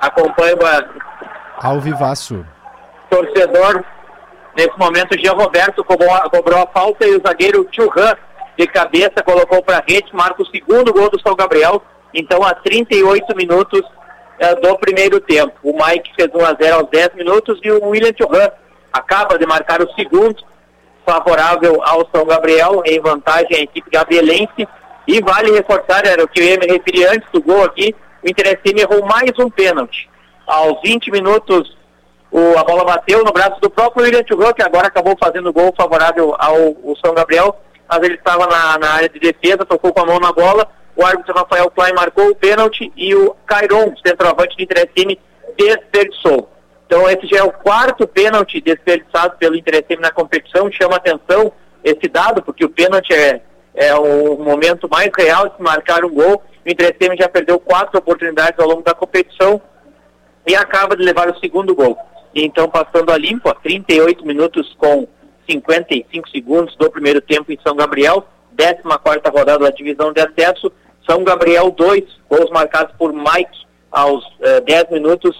acompanho 0.00 0.58
ao 1.58 1.80
vivaço. 1.80 2.44
Torcedor, 3.08 3.84
nesse 4.56 4.76
momento, 4.78 5.14
o 5.14 5.18
Jean 5.18 5.34
Roberto 5.34 5.84
cobrou, 5.84 6.10
cobrou 6.30 6.62
a 6.62 6.66
falta 6.66 7.06
e 7.06 7.16
o 7.16 7.22
zagueiro 7.24 7.66
Churran 7.70 8.14
de 8.56 8.66
cabeça 8.66 9.22
colocou 9.24 9.62
para 9.62 9.84
rede, 9.86 10.08
marca 10.12 10.42
o 10.42 10.46
segundo 10.46 10.92
gol 10.92 11.10
do 11.10 11.20
São 11.20 11.34
Gabriel. 11.34 11.82
Então, 12.14 12.42
a 12.42 12.54
38 12.54 13.36
minutos 13.36 13.82
é, 14.38 14.54
do 14.54 14.76
primeiro 14.78 15.20
tempo. 15.20 15.54
O 15.62 15.72
Mike 15.72 16.14
fez 16.14 16.30
1 16.34 16.44
a 16.44 16.54
0 16.54 16.76
aos 16.76 16.90
10 16.90 17.14
minutos 17.14 17.58
e 17.62 17.70
o 17.70 17.88
William 17.88 18.12
Churran 18.16 18.48
acaba 18.92 19.38
de 19.38 19.46
marcar 19.46 19.82
o 19.82 19.92
segundo, 19.94 20.42
favorável 21.04 21.82
ao 21.82 22.08
São 22.14 22.24
Gabriel, 22.24 22.82
em 22.84 23.00
vantagem 23.00 23.56
à 23.56 23.60
equipe 23.60 23.90
gabrielense. 23.90 24.66
E 25.06 25.20
vale 25.20 25.52
reforçar, 25.52 26.04
era 26.04 26.24
o 26.24 26.28
que 26.28 26.40
eu 26.40 26.44
ia 26.44 26.58
me 26.58 26.66
referir 26.66 27.06
antes 27.06 27.30
do 27.30 27.40
gol 27.40 27.62
aqui, 27.64 27.94
o 28.22 28.28
Inter 28.28 28.58
errou 28.64 29.06
mais 29.06 29.30
um 29.38 29.48
pênalti. 29.48 30.10
Aos 30.46 30.80
20 30.82 31.12
minutos, 31.12 31.76
o, 32.30 32.58
a 32.58 32.64
bola 32.64 32.84
bateu 32.84 33.22
no 33.22 33.32
braço 33.32 33.60
do 33.60 33.70
próprio 33.70 34.04
William 34.04 34.24
Tugão, 34.24 34.52
que 34.52 34.62
agora 34.62 34.88
acabou 34.88 35.16
fazendo 35.18 35.52
gol 35.52 35.72
favorável 35.76 36.34
ao, 36.38 36.56
ao 36.56 36.96
São 37.04 37.14
Gabriel, 37.14 37.56
mas 37.88 38.02
ele 38.02 38.14
estava 38.14 38.46
na, 38.46 38.78
na, 38.78 38.90
área 38.90 39.08
de 39.08 39.18
defesa, 39.18 39.64
tocou 39.64 39.92
com 39.92 40.00
a 40.00 40.06
mão 40.06 40.18
na 40.18 40.32
bola, 40.32 40.68
o 40.94 41.04
árbitro 41.04 41.34
Rafael 41.34 41.70
Klein 41.70 41.92
marcou 41.94 42.30
o 42.30 42.34
pênalti 42.34 42.92
e 42.96 43.14
o 43.14 43.34
Cairon, 43.46 43.94
centroavante 44.04 44.56
do 44.56 44.62
Inter 44.62 44.90
desperdiçou. 45.56 46.50
Então 46.86 47.08
esse 47.08 47.26
já 47.26 47.38
é 47.38 47.42
o 47.42 47.52
quarto 47.52 48.06
pênalti 48.06 48.60
desperdiçado 48.60 49.36
pelo 49.38 49.56
Inter 49.56 49.84
na 50.00 50.10
competição, 50.10 50.70
chama 50.70 50.96
atenção 50.96 51.52
esse 51.84 52.08
dado, 52.08 52.42
porque 52.42 52.64
o 52.64 52.70
pênalti 52.70 53.12
é, 53.12 53.40
é 53.74 53.94
o 53.94 54.36
momento 54.38 54.88
mais 54.88 55.10
real 55.16 55.48
de 55.48 55.62
marcar 55.62 56.04
um 56.04 56.12
gol, 56.12 56.42
o 56.64 56.68
Inter 56.68 56.96
já 57.18 57.28
perdeu 57.28 57.60
quatro 57.60 57.98
oportunidades 57.98 58.58
ao 58.58 58.66
longo 58.66 58.82
da 58.82 58.94
competição 58.94 59.60
e 60.46 60.54
acaba 60.54 60.96
de 60.96 61.02
levar 61.02 61.28
o 61.28 61.38
segundo 61.38 61.74
gol. 61.74 61.96
Então, 62.34 62.68
passando 62.68 63.10
a 63.10 63.16
limpo, 63.16 63.48
a 63.48 63.54
38 63.54 64.24
minutos 64.26 64.74
com 64.78 65.08
55 65.48 66.28
segundos 66.30 66.76
do 66.76 66.90
primeiro 66.90 67.20
tempo 67.20 67.52
em 67.52 67.58
São 67.62 67.76
Gabriel, 67.76 68.26
14 68.56 69.20
rodada 69.30 69.58
da 69.58 69.70
divisão 69.70 70.12
de 70.12 70.20
acesso, 70.20 70.72
São 71.08 71.22
Gabriel 71.22 71.70
2, 71.70 72.04
gols 72.28 72.50
marcados 72.50 72.94
por 72.96 73.12
Mike 73.12 73.66
aos 73.90 74.24
uh, 74.24 74.42
eh, 74.42 74.60
10 74.60 74.90
minutos. 74.90 75.36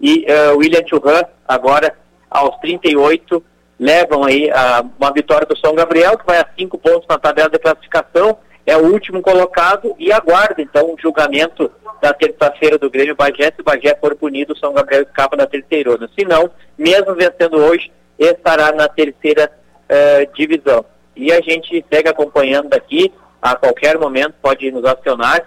E 0.00 0.26
uh, 0.26 0.56
William 0.58 0.86
Churran 0.86 1.22
agora 1.48 1.96
aos 2.30 2.56
38 2.58 3.42
levam 3.78 4.24
aí 4.24 4.50
a, 4.50 4.84
uma 4.98 5.12
vitória 5.12 5.46
do 5.46 5.56
São 5.58 5.74
Gabriel, 5.74 6.18
que 6.18 6.26
vai 6.26 6.38
a 6.38 6.48
cinco 6.58 6.78
pontos 6.78 7.06
na 7.08 7.18
tabela 7.18 7.48
de 7.48 7.58
classificação, 7.58 8.38
é 8.64 8.76
o 8.76 8.92
último 8.92 9.22
colocado 9.22 9.94
e 9.98 10.12
aguarda 10.12 10.60
então 10.60 10.92
o 10.92 10.96
julgamento 11.00 11.70
da 12.02 12.12
terça-feira 12.12 12.76
do 12.76 12.90
Grêmio 12.90 13.14
Bagé, 13.14 13.44
se 13.44 13.60
o 13.60 13.64
Bagé 13.64 13.96
for 14.00 14.14
punido, 14.16 14.52
o 14.52 14.58
São 14.58 14.72
Gabriel 14.72 15.02
escapa 15.02 15.36
da 15.36 15.46
terceirona. 15.46 16.10
Se 16.18 16.24
não, 16.24 16.50
mesmo 16.76 17.14
vencendo 17.14 17.56
hoje, 17.58 17.90
estará 18.18 18.72
na 18.72 18.88
terceira 18.88 19.50
uh, 19.90 20.34
divisão. 20.34 20.84
E 21.14 21.32
a 21.32 21.40
gente 21.40 21.84
segue 21.90 22.08
acompanhando 22.08 22.68
daqui, 22.68 23.12
a 23.40 23.54
qualquer 23.56 23.98
momento 23.98 24.34
pode 24.42 24.70
nos 24.70 24.84
acionar. 24.84 25.46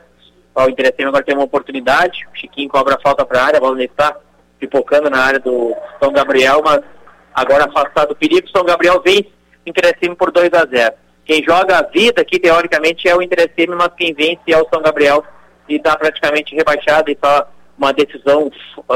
O 0.55 0.69
interessante 0.69 1.05
agora 1.05 1.23
tem 1.23 1.35
uma 1.35 1.45
oportunidade, 1.45 2.27
o 2.33 2.37
Chiquinho 2.37 2.69
cobra 2.69 2.95
a 2.95 2.99
falta 2.99 3.25
para 3.25 3.39
a 3.39 3.45
área, 3.45 3.57
a 3.57 3.61
bola 3.61 3.81
está 3.83 4.15
pipocando 4.59 5.09
na 5.09 5.23
área 5.23 5.39
do 5.39 5.73
São 6.01 6.11
Gabriel, 6.11 6.61
mas 6.63 6.81
agora 7.33 7.65
afastado 7.65 8.09
do 8.09 8.15
perigo, 8.15 8.49
São 8.49 8.65
Gabriel 8.65 9.01
vence 9.01 9.29
o 9.65 9.69
Interessime 9.69 10.15
por 10.15 10.31
2 10.31 10.49
a 10.53 10.65
0. 10.65 10.95
Quem 11.23 11.43
joga 11.43 11.77
a 11.77 11.83
vida 11.83 12.21
aqui, 12.21 12.39
teoricamente, 12.39 13.07
é 13.07 13.15
o 13.15 13.21
Interessime, 13.21 13.75
mas 13.75 13.91
quem 13.95 14.13
vence 14.13 14.41
é 14.47 14.57
o 14.57 14.67
São 14.73 14.81
Gabriel 14.81 15.23
e 15.69 15.75
está 15.75 15.95
praticamente 15.95 16.55
rebaixado 16.55 17.11
e 17.11 17.17
só 17.23 17.47
uma 17.77 17.93
decisão 17.93 18.51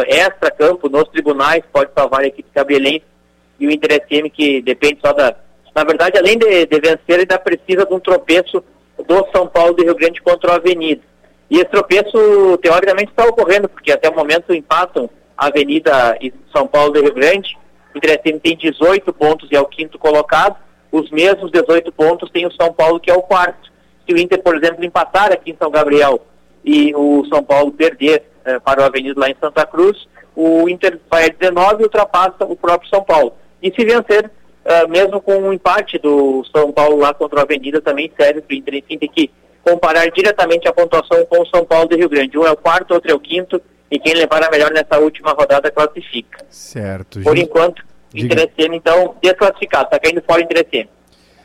extra-campo 0.07 0.89
nos 0.89 1.07
tribunais 1.09 1.63
pode 1.71 1.91
salvar 1.95 2.21
a 2.21 2.27
equipe 2.27 2.49
gabrielense 2.53 3.12
e 3.59 3.67
o 3.67 3.71
Interessime 3.71 4.29
que 4.29 4.61
depende 4.61 4.99
só 5.03 5.13
da... 5.13 5.35
Na 5.75 5.83
verdade, 5.83 6.17
além 6.17 6.37
de, 6.37 6.65
de 6.65 6.79
vencer, 6.79 7.19
ainda 7.19 7.39
precisa 7.39 7.85
de 7.85 7.93
um 7.93 7.99
tropeço 7.99 8.63
do 9.07 9.27
São 9.35 9.47
Paulo 9.47 9.73
do 9.73 9.83
Rio 9.83 9.95
Grande 9.95 10.21
contra 10.21 10.51
o 10.51 10.55
Avenida. 10.55 11.01
E 11.49 11.57
esse 11.57 11.65
tropeço, 11.65 12.57
teoricamente, 12.61 13.11
está 13.11 13.25
ocorrendo, 13.25 13.67
porque 13.67 13.91
até 13.91 14.09
o 14.09 14.15
momento 14.15 14.53
empatam 14.53 15.09
a 15.37 15.47
Avenida 15.47 16.17
e 16.21 16.33
São 16.51 16.67
Paulo 16.67 16.93
do 16.93 17.01
Rio 17.01 17.13
Grande. 17.13 17.57
O 17.93 17.97
Interessime 17.97 18.39
tem 18.39 18.55
18 18.55 19.11
pontos 19.13 19.49
e 19.51 19.55
é 19.55 19.61
o 19.61 19.65
quinto 19.65 19.97
colocado. 19.99 20.55
Os 20.91 21.09
mesmos 21.11 21.51
18 21.51 21.91
pontos 21.91 22.29
tem 22.31 22.45
o 22.45 22.51
São 22.53 22.71
Paulo, 22.73 22.99
que 22.99 23.09
é 23.09 23.13
o 23.13 23.21
quarto. 23.21 23.71
Se 24.07 24.13
o 24.13 24.19
Inter, 24.19 24.41
por 24.41 24.55
exemplo, 24.55 24.83
empatar 24.83 25.31
aqui 25.31 25.51
em 25.51 25.57
São 25.57 25.71
Gabriel 25.71 26.21
e 26.63 26.93
o 26.95 27.25
São 27.29 27.43
Paulo 27.43 27.71
perder 27.71 28.23
eh, 28.45 28.59
para 28.59 28.81
o 28.81 28.83
Avenida 28.83 29.19
lá 29.19 29.29
em 29.29 29.35
Santa 29.39 29.65
Cruz, 29.65 30.07
o 30.35 30.67
Inter 30.67 30.99
vai 31.09 31.25
a 31.25 31.29
19 31.29 31.81
e 31.81 31.83
ultrapassa 31.85 32.45
o 32.45 32.55
próprio 32.55 32.89
São 32.89 33.03
Paulo. 33.03 33.33
E 33.63 33.71
se 33.73 33.85
vencer, 33.85 34.29
uh, 34.65 34.89
mesmo 34.89 35.21
com 35.21 35.37
um 35.37 35.53
empate 35.53 35.97
do 35.97 36.43
São 36.53 36.69
Paulo 36.73 36.97
lá 36.97 37.13
contra 37.13 37.39
o 37.39 37.41
Avenida, 37.41 37.79
também 37.79 38.11
serve 38.19 38.41
para 38.41 38.53
o 38.53 38.57
Inter. 38.57 38.75
Enfim, 38.75 38.97
tem 38.97 39.09
que 39.09 39.31
comparar 39.63 40.05
diretamente 40.11 40.67
a 40.67 40.73
pontuação 40.73 41.25
com 41.25 41.41
o 41.41 41.47
São 41.47 41.63
Paulo 41.63 41.87
do 41.87 41.95
Rio 41.95 42.09
Grande. 42.09 42.37
Um 42.37 42.45
é 42.45 42.51
o 42.51 42.57
quarto, 42.57 42.93
outro 42.93 43.09
é 43.09 43.13
o 43.13 43.19
quinto, 43.19 43.61
e 43.89 43.97
quem 43.97 44.13
levar 44.15 44.43
a 44.43 44.51
melhor 44.51 44.71
nessa 44.71 44.99
última 44.99 45.31
rodada 45.31 45.71
classifica. 45.71 46.45
Certo. 46.49 47.21
Por 47.21 47.37
enquanto, 47.37 47.81
Inter 48.13 48.51
então, 48.57 49.15
desclassificado, 49.21 49.85
está 49.85 49.97
caindo 49.97 50.21
fora 50.21 50.41
o 50.41 50.43
Inter 50.43 50.89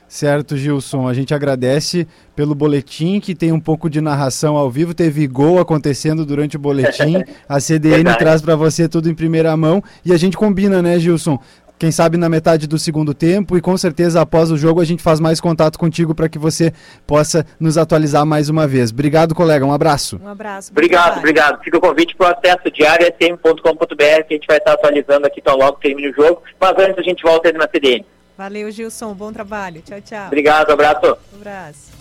Certo, 0.09 0.57
Gilson. 0.57 1.07
A 1.07 1.13
gente 1.15 1.35
agradece 1.35 2.09
pelo 2.35 2.55
boletim, 2.55 3.21
que 3.21 3.35
tem 3.35 3.53
um 3.53 3.61
pouco 3.61 3.91
de 3.91 4.01
narração 4.01 4.57
ao 4.57 4.71
vivo. 4.71 4.95
Teve 4.95 5.27
gol 5.27 5.61
acontecendo 5.61 6.25
durante 6.25 6.57
o 6.57 6.59
boletim. 6.59 7.23
A 7.47 7.61
CDN 7.61 8.17
traz 8.17 8.41
para 8.41 8.57
você 8.57 8.89
tudo 8.89 9.11
em 9.11 9.15
primeira 9.15 9.55
mão. 9.57 9.83
E 10.05 10.13
a 10.13 10.17
gente 10.17 10.37
combina, 10.37 10.81
né, 10.81 10.99
Gilson? 10.99 11.39
Quem 11.79 11.93
sabe 11.93 12.17
na 12.17 12.29
metade 12.29 12.67
do 12.67 12.79
segundo 12.79 13.14
tempo 13.14 13.57
e 13.57 13.61
com 13.61 13.77
certeza 13.77 14.21
após 14.21 14.51
o 14.51 14.57
jogo 14.57 14.81
a 14.81 14.85
gente 14.85 15.03
faz 15.03 15.21
mais 15.21 15.41
contato 15.41 15.79
contigo 15.79 16.14
para 16.14 16.29
que 16.29 16.38
você 16.38 16.73
possa 17.07 17.47
nos 17.59 17.79
atualizar 17.79 18.27
mais 18.27 18.49
uma 18.49 18.67
vez. 18.67 18.91
Obrigado, 18.91 19.35
colega. 19.35 19.64
Um 19.64 19.73
abraço. 19.73 20.21
Um 20.23 20.29
abraço. 20.29 20.73
Obrigado, 20.73 21.19
obrigado. 21.19 21.62
Fica 21.62 21.79
o 21.79 21.81
convite 21.81 22.17
para 22.17 22.31
o 22.31 22.37
acesso 22.37 22.71
diário 22.73 23.07
sm.com.br 23.07 23.95
que 24.27 24.35
a 24.35 24.37
gente 24.37 24.47
vai 24.47 24.59
estar 24.59 24.73
atualizando 24.73 25.27
aqui 25.27 25.41
tão 25.41 25.57
logo 25.57 25.79
termine 25.79 26.11
o 26.11 26.14
jogo. 26.14 26.43
Mas 26.61 26.77
antes 26.79 26.99
a 26.99 27.03
gente 27.03 27.23
volta 27.23 27.53
na 27.53 27.69
CDN. 27.69 28.05
Valeu, 28.37 28.71
Gilson. 28.71 29.14
Bom 29.14 29.33
trabalho. 29.33 29.83
Tchau, 29.83 30.01
tchau. 30.01 30.27
Obrigado, 30.27 30.71
abraço. 30.71 31.17
Um 31.33 31.37
abraço. 31.37 31.93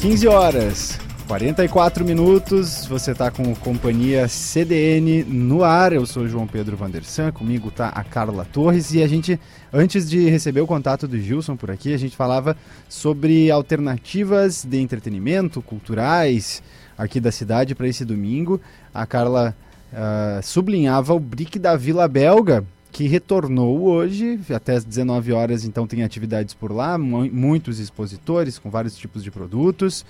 15 0.00 0.28
horas. 0.28 1.09
44 1.30 2.04
minutos, 2.04 2.84
você 2.86 3.12
está 3.12 3.30
com 3.30 3.54
companhia 3.54 4.26
CDN 4.26 5.22
no 5.22 5.62
ar. 5.62 5.92
Eu 5.92 6.04
sou 6.04 6.26
João 6.26 6.44
Pedro 6.44 6.76
Vandersan, 6.76 7.30
comigo 7.30 7.68
está 7.68 7.86
a 7.86 8.02
Carla 8.02 8.44
Torres 8.44 8.92
e 8.92 9.00
a 9.00 9.06
gente, 9.06 9.38
antes 9.72 10.10
de 10.10 10.28
receber 10.28 10.60
o 10.60 10.66
contato 10.66 11.06
do 11.06 11.16
Gilson 11.16 11.54
por 11.54 11.70
aqui, 11.70 11.94
a 11.94 11.96
gente 11.96 12.16
falava 12.16 12.56
sobre 12.88 13.48
alternativas 13.48 14.64
de 14.64 14.80
entretenimento 14.80 15.62
culturais 15.62 16.64
aqui 16.98 17.20
da 17.20 17.30
cidade 17.30 17.76
para 17.76 17.86
esse 17.86 18.04
domingo. 18.04 18.60
A 18.92 19.06
Carla 19.06 19.54
uh, 19.92 20.42
sublinhava 20.42 21.14
o 21.14 21.20
Brick 21.20 21.60
da 21.60 21.76
Vila 21.76 22.08
Belga, 22.08 22.64
que 22.90 23.06
retornou 23.06 23.82
hoje, 23.82 24.40
até 24.52 24.74
às 24.74 24.84
19 24.84 25.32
horas, 25.32 25.64
então 25.64 25.86
tem 25.86 26.02
atividades 26.02 26.54
por 26.54 26.72
lá, 26.72 26.98
muitos 26.98 27.78
expositores 27.78 28.58
com 28.58 28.68
vários 28.68 28.96
tipos 28.96 29.22
de 29.22 29.30
produtos. 29.30 30.04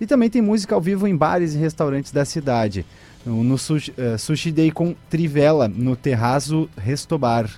E 0.00 0.06
também 0.06 0.28
tem 0.28 0.42
música 0.42 0.74
ao 0.74 0.80
vivo 0.80 1.06
em 1.06 1.16
bares 1.16 1.54
e 1.54 1.58
restaurantes 1.58 2.12
da 2.12 2.24
cidade. 2.24 2.84
No 3.24 3.58
Sushi, 3.58 3.92
uh, 3.92 4.18
sushi 4.18 4.52
Day 4.52 4.70
com 4.70 4.94
Trivela, 5.10 5.66
no 5.66 5.96
Terraço 5.96 6.68
Restobar. 6.76 7.50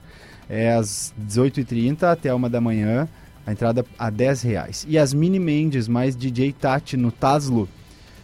É 0.48 0.72
às 0.72 1.12
18h30 1.20 2.04
até 2.04 2.34
1 2.34 2.48
da 2.48 2.60
manhã, 2.60 3.06
a 3.46 3.52
entrada 3.52 3.84
a 3.98 4.08
10 4.08 4.42
reais. 4.42 4.86
E 4.88 4.96
as 4.96 5.12
Mini 5.12 5.38
Mendes 5.38 5.86
mais 5.88 6.16
DJ 6.16 6.52
Tati 6.52 6.96
no 6.96 7.12
Taslo, 7.12 7.68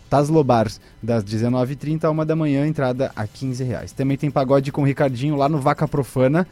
Taslo 0.08 0.42
Bars, 0.42 0.80
das 1.02 1.22
19h30 1.22 2.04
a 2.04 2.10
1 2.10 2.24
da 2.24 2.36
manhã, 2.36 2.66
entrada 2.66 3.10
a 3.14 3.26
15 3.26 3.62
reais. 3.64 3.92
Também 3.92 4.16
tem 4.16 4.30
pagode 4.30 4.72
com 4.72 4.82
Ricardinho 4.82 5.36
lá 5.36 5.48
no 5.48 5.58
Vaca 5.58 5.86
Profana, 5.86 6.46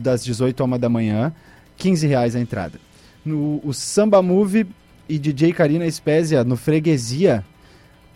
das 0.00 0.22
18 0.22 0.62
a 0.62 0.66
1 0.66 0.78
da 0.78 0.88
manhã, 0.88 1.32
15 1.76 2.06
reais 2.06 2.36
a 2.36 2.40
entrada. 2.40 2.78
No, 3.24 3.60
o 3.64 3.72
Samba 3.72 4.22
Move 4.22 4.66
e 5.10 5.18
DJ 5.18 5.52
Karina 5.52 5.90
Spezia 5.90 6.44
no 6.44 6.56
Freguesia. 6.56 7.44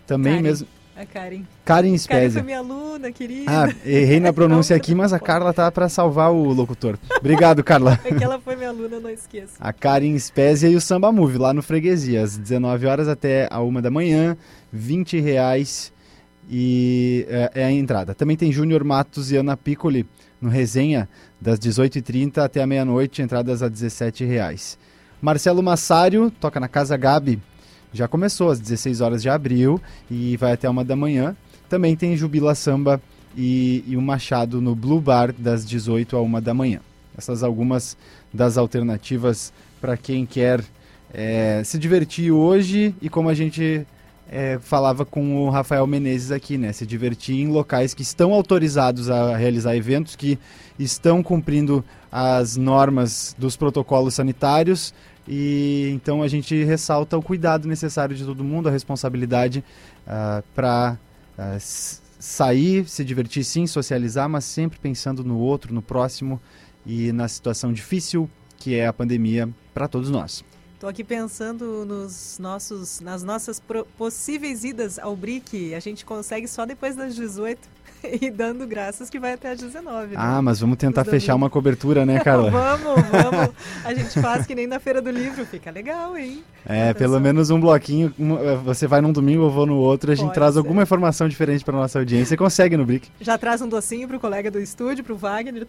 Também 0.07 0.35
Karen. 0.35 0.43
mesmo. 0.43 0.69
A 0.97 1.05
Karen. 1.05 1.43
Karen 1.65 1.99
Spezia. 1.99 2.21
Karen 2.21 2.33
foi 2.33 2.43
minha 2.43 2.59
aluna, 2.59 3.11
querida. 3.11 3.51
Ah, 3.51 3.75
errei 3.85 4.21
na 4.21 4.33
pronúncia 4.33 4.77
aqui, 4.77 4.95
mas 4.95 5.13
a 5.13 5.19
Carla 5.19 5.53
tá 5.53 5.69
para 5.73 5.89
salvar 5.89 6.31
o 6.31 6.53
locutor. 6.53 6.97
Obrigado, 7.19 7.65
Carla. 7.65 7.99
É 8.05 8.15
que 8.15 8.23
ela 8.23 8.39
foi 8.39 8.55
minha 8.55 8.69
aluna, 8.69 9.01
não 9.01 9.11
esqueça. 9.11 9.55
A 9.59 9.73
Karen 9.73 10.17
Spezia 10.17 10.69
e 10.69 10.77
o 10.77 10.81
Samba 10.81 11.11
Move 11.11 11.37
lá 11.37 11.53
no 11.53 11.63
Freguesia, 11.63 12.23
às 12.23 12.39
19 12.39 12.87
horas 12.87 13.09
até 13.09 13.49
a 13.51 13.61
1 13.61 13.81
da 13.81 13.91
manhã, 13.91 14.37
20 14.73 15.19
reais 15.19 15.93
e 16.49 17.27
é, 17.29 17.51
é 17.55 17.65
a 17.65 17.73
entrada. 17.73 18.15
Também 18.15 18.37
tem 18.37 18.53
Júnior 18.53 18.85
Matos 18.85 19.33
e 19.33 19.37
Ana 19.37 19.57
Piccoli 19.57 20.07
no 20.41 20.49
Resenha, 20.49 21.09
das 21.41 21.59
18h30 21.59 22.39
até 22.39 22.63
a 22.63 22.67
meia-noite, 22.67 23.21
entradas 23.21 23.63
a 23.63 23.69
17 23.69 24.25
reais. 24.25 24.79
Marcelo 25.25 25.63
Massário 25.63 26.31
toca 26.31 26.61
na 26.61 26.69
Casa 26.69 26.99
Gabi. 26.99 27.41
Já 27.95 28.07
começou 28.07 28.51
às 28.51 28.61
16 28.61 29.01
horas 29.01 29.23
de 29.23 29.31
abril 29.31 29.81
e 30.11 30.37
vai 30.37 30.53
até 30.53 30.69
uma 30.69 30.85
da 30.85 30.95
manhã. 30.95 31.35
Também 31.67 31.97
tem 31.97 32.15
Jubila 32.15 32.55
Samba 32.55 33.01
e, 33.35 33.83
e 33.87 33.97
o 33.97 34.03
Machado 34.03 34.61
no 34.61 34.75
Blue 34.75 35.01
Bar 35.01 35.33
das 35.33 35.65
18 35.65 36.15
a 36.15 36.21
1 36.21 36.43
da 36.43 36.53
manhã. 36.53 36.81
Essas 37.17 37.43
algumas 37.43 37.97
das 38.35 38.59
alternativas 38.59 39.51
para 39.81 39.97
quem 39.97 40.27
quer 40.27 40.63
é, 41.11 41.63
se 41.65 41.79
divertir 41.79 42.31
hoje 42.31 42.95
e 43.01 43.09
como 43.09 43.31
a 43.31 43.35
gente 43.35 43.87
é, 44.31 44.59
falava 44.61 45.05
com 45.05 45.37
o 45.37 45.49
Rafael 45.49 45.87
Menezes 45.87 46.31
aqui, 46.31 46.59
né? 46.59 46.73
Se 46.73 46.85
divertir 46.85 47.37
em 47.37 47.49
locais 47.49 47.95
que 47.95 48.03
estão 48.03 48.35
autorizados 48.35 49.09
a 49.09 49.37
realizar 49.37 49.77
eventos, 49.77 50.17
que 50.17 50.39
estão 50.79 51.23
cumprindo 51.23 51.85
as 52.11 52.57
normas 52.57 53.35
dos 53.39 53.57
protocolos 53.57 54.15
sanitários, 54.15 54.95
e 55.27 55.91
então 55.95 56.23
a 56.23 56.29
gente 56.29 56.65
ressalta 56.65 57.17
o 57.17 57.23
cuidado 57.23 57.67
necessário 57.67 58.15
de 58.15 58.25
todo 58.25 58.45
mundo, 58.45 58.69
a 58.69 58.73
responsabilidade 58.73 59.61
uh, 59.61 59.63
ah, 60.07 60.43
para 60.55 60.99
uh, 61.39 61.41
ah, 61.41 61.59
sair, 61.61 62.87
se 62.89 63.05
divertir 63.05 63.45
sim, 63.45 63.67
socializar, 63.67 64.29
mas 64.29 64.45
sempre 64.45 64.79
pensando 64.79 65.25
no 65.25 65.39
outro, 65.39 65.73
no 65.73 65.83
próximo 65.83 66.41
e 66.87 67.13
na 67.13 67.29
situação 67.29 67.73
difícil 67.73 68.29
que 68.59 68.75
é 68.75 68.87
a 68.87 68.93
pandemia 68.93 69.49
para 69.73 69.89
todos 69.89 70.11
nós. 70.11 70.45
Estou 70.75 70.89
aqui 70.89 71.05
pensando 71.05 71.85
nos 71.87 72.39
nossos, 72.39 73.01
nas 73.01 73.23
nossas 73.23 73.63
possíveis 73.97 74.65
idas 74.65 74.99
ao 74.99 75.17
BRIC. 75.17 75.75
A 75.75 75.81
gente 75.81 76.05
consegue 76.05 76.47
só 76.47 76.67
depois 76.67 76.95
das 76.95 77.15
18. 77.15 77.59
e 78.21 78.31
dando 78.31 78.67
graças 78.67 79.09
que 79.09 79.19
vai 79.19 79.33
até 79.33 79.51
às 79.51 79.59
19. 79.59 80.09
Né? 80.09 80.15
Ah, 80.17 80.43
mas 80.43 80.61
vamos 80.61 80.77
tentar 80.77 81.05
fechar 81.05 81.35
uma 81.35 81.49
cobertura, 81.49 82.05
né, 82.05 82.21
Carla? 82.25 82.51
vamos, 82.51 83.03
vamos. 83.11 83.51
A 83.85 83.95
gente 83.95 84.21
faz 84.21 84.47
que 84.47 84.55
nem 84.55 84.67
na 84.67 84.79
Feira 84.79 85.01
do 85.01 85.11
Livro, 85.11 85.45
fica 85.47 85.71
legal, 85.71 86.17
hein? 86.17 86.45
É, 86.67 86.93
pelo 86.95 87.21
menos 87.21 87.51
um 87.51 87.61
bloquinho. 87.61 88.15
Eh, 88.19 88.57
você 88.65 88.87
vai 88.87 89.01
num 89.01 89.13
domingo, 89.13 89.45
eu 89.45 89.51
vou 89.51 89.67
no 89.67 89.77
outro, 89.77 90.13
a 90.13 90.15
gente 90.15 90.27
Pode 90.27 90.35
traz 90.35 90.53
ser. 90.55 90.59
alguma 90.59 90.83
informação 90.83 91.29
diferente 91.29 91.65
para 91.65 91.77
nossa 91.77 91.99
audiência. 91.99 92.27
Você 92.27 92.37
consegue 92.37 92.77
no 92.77 92.85
Brick. 92.85 93.09
Já 93.21 93.37
traz 93.37 93.61
um 93.61 93.69
docinho 93.69 94.09
pro 94.09 94.21
colega 94.21 94.51
do 94.51 94.61
estúdio, 94.61 95.05
pro 95.05 95.17
Wagner. 95.17 95.67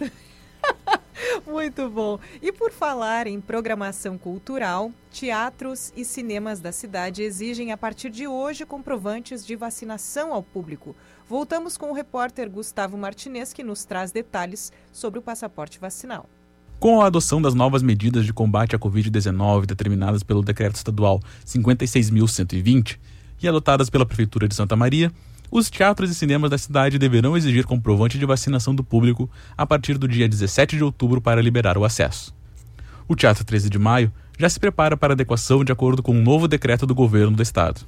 Muito 1.45 1.89
bom. 1.89 2.19
E 2.41 2.51
por 2.51 2.71
falar 2.71 3.27
em 3.27 3.39
programação 3.39 4.17
cultural, 4.17 4.91
teatros 5.11 5.91
e 5.95 6.03
cinemas 6.03 6.59
da 6.59 6.71
cidade 6.71 7.23
exigem 7.23 7.71
a 7.71 7.77
partir 7.77 8.09
de 8.09 8.27
hoje 8.27 8.65
comprovantes 8.65 9.45
de 9.45 9.55
vacinação 9.55 10.33
ao 10.33 10.41
público. 10.41 10.95
Voltamos 11.27 11.75
com 11.75 11.89
o 11.89 11.93
repórter 11.93 12.47
Gustavo 12.49 12.95
Martinez, 12.95 13.51
que 13.51 13.63
nos 13.63 13.83
traz 13.83 14.11
detalhes 14.11 14.71
sobre 14.91 15.17
o 15.17 15.23
passaporte 15.23 15.79
vacinal. 15.79 16.29
Com 16.79 17.01
a 17.01 17.07
adoção 17.07 17.41
das 17.41 17.55
novas 17.55 17.81
medidas 17.81 18.25
de 18.25 18.33
combate 18.33 18.75
à 18.75 18.79
Covid-19 18.79 19.65
determinadas 19.65 20.21
pelo 20.21 20.43
Decreto 20.43 20.75
Estadual 20.75 21.19
56.120 21.43 22.99
e 23.41 23.47
adotadas 23.47 23.89
pela 23.89 24.05
Prefeitura 24.05 24.47
de 24.47 24.53
Santa 24.53 24.75
Maria, 24.75 25.11
os 25.49 25.67
teatros 25.69 26.11
e 26.11 26.15
cinemas 26.15 26.51
da 26.51 26.59
cidade 26.59 26.99
deverão 26.99 27.35
exigir 27.35 27.65
comprovante 27.65 28.19
de 28.19 28.25
vacinação 28.25 28.75
do 28.75 28.83
público 28.83 29.27
a 29.57 29.65
partir 29.65 29.97
do 29.97 30.07
dia 30.07 30.29
17 30.29 30.77
de 30.77 30.83
outubro 30.83 31.19
para 31.19 31.41
liberar 31.41 31.75
o 31.75 31.85
acesso. 31.85 32.35
O 33.07 33.15
Teatro 33.15 33.43
13 33.43 33.69
de 33.69 33.79
Maio 33.79 34.13
já 34.37 34.49
se 34.49 34.59
prepara 34.59 34.95
para 34.95 35.13
adequação 35.13 35.63
de 35.63 35.71
acordo 35.71 36.03
com 36.03 36.11
um 36.11 36.21
novo 36.21 36.47
decreto 36.47 36.85
do 36.85 36.93
governo 36.93 37.35
do 37.35 37.41
estado. 37.41 37.81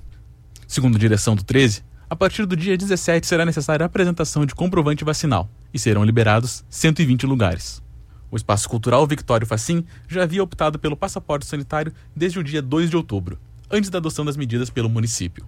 Segundo 0.68 0.96
a 0.96 1.00
direção 1.00 1.36
do 1.36 1.44
13, 1.44 1.84
a 2.10 2.16
partir 2.16 2.46
do 2.46 2.56
dia 2.56 2.78
17 2.78 3.28
será 3.28 3.46
necessária 3.46 3.84
a 3.84 3.88
apresentação 3.88 4.46
de 4.46 4.56
comprovante 4.56 5.04
vacinal 5.04 5.50
e 5.74 5.80
serão 5.80 6.06
liberados 6.06 6.64
120 6.70 7.26
lugares. 7.26 7.84
O 8.32 8.38
Espaço 8.38 8.70
Cultural 8.70 9.06
Victório 9.06 9.46
Facim 9.46 9.86
já 10.08 10.24
havia 10.24 10.44
optado 10.44 10.80
pelo 10.80 10.96
passaporte 10.96 11.46
sanitário 11.46 11.94
desde 12.16 12.40
o 12.40 12.44
dia 12.44 12.62
2 12.62 12.90
de 12.90 12.96
outubro, 12.96 13.38
antes 13.70 13.90
da 13.90 13.98
adoção 13.98 14.24
das 14.24 14.38
medidas 14.38 14.70
pelo 14.70 14.90
município. 14.90 15.46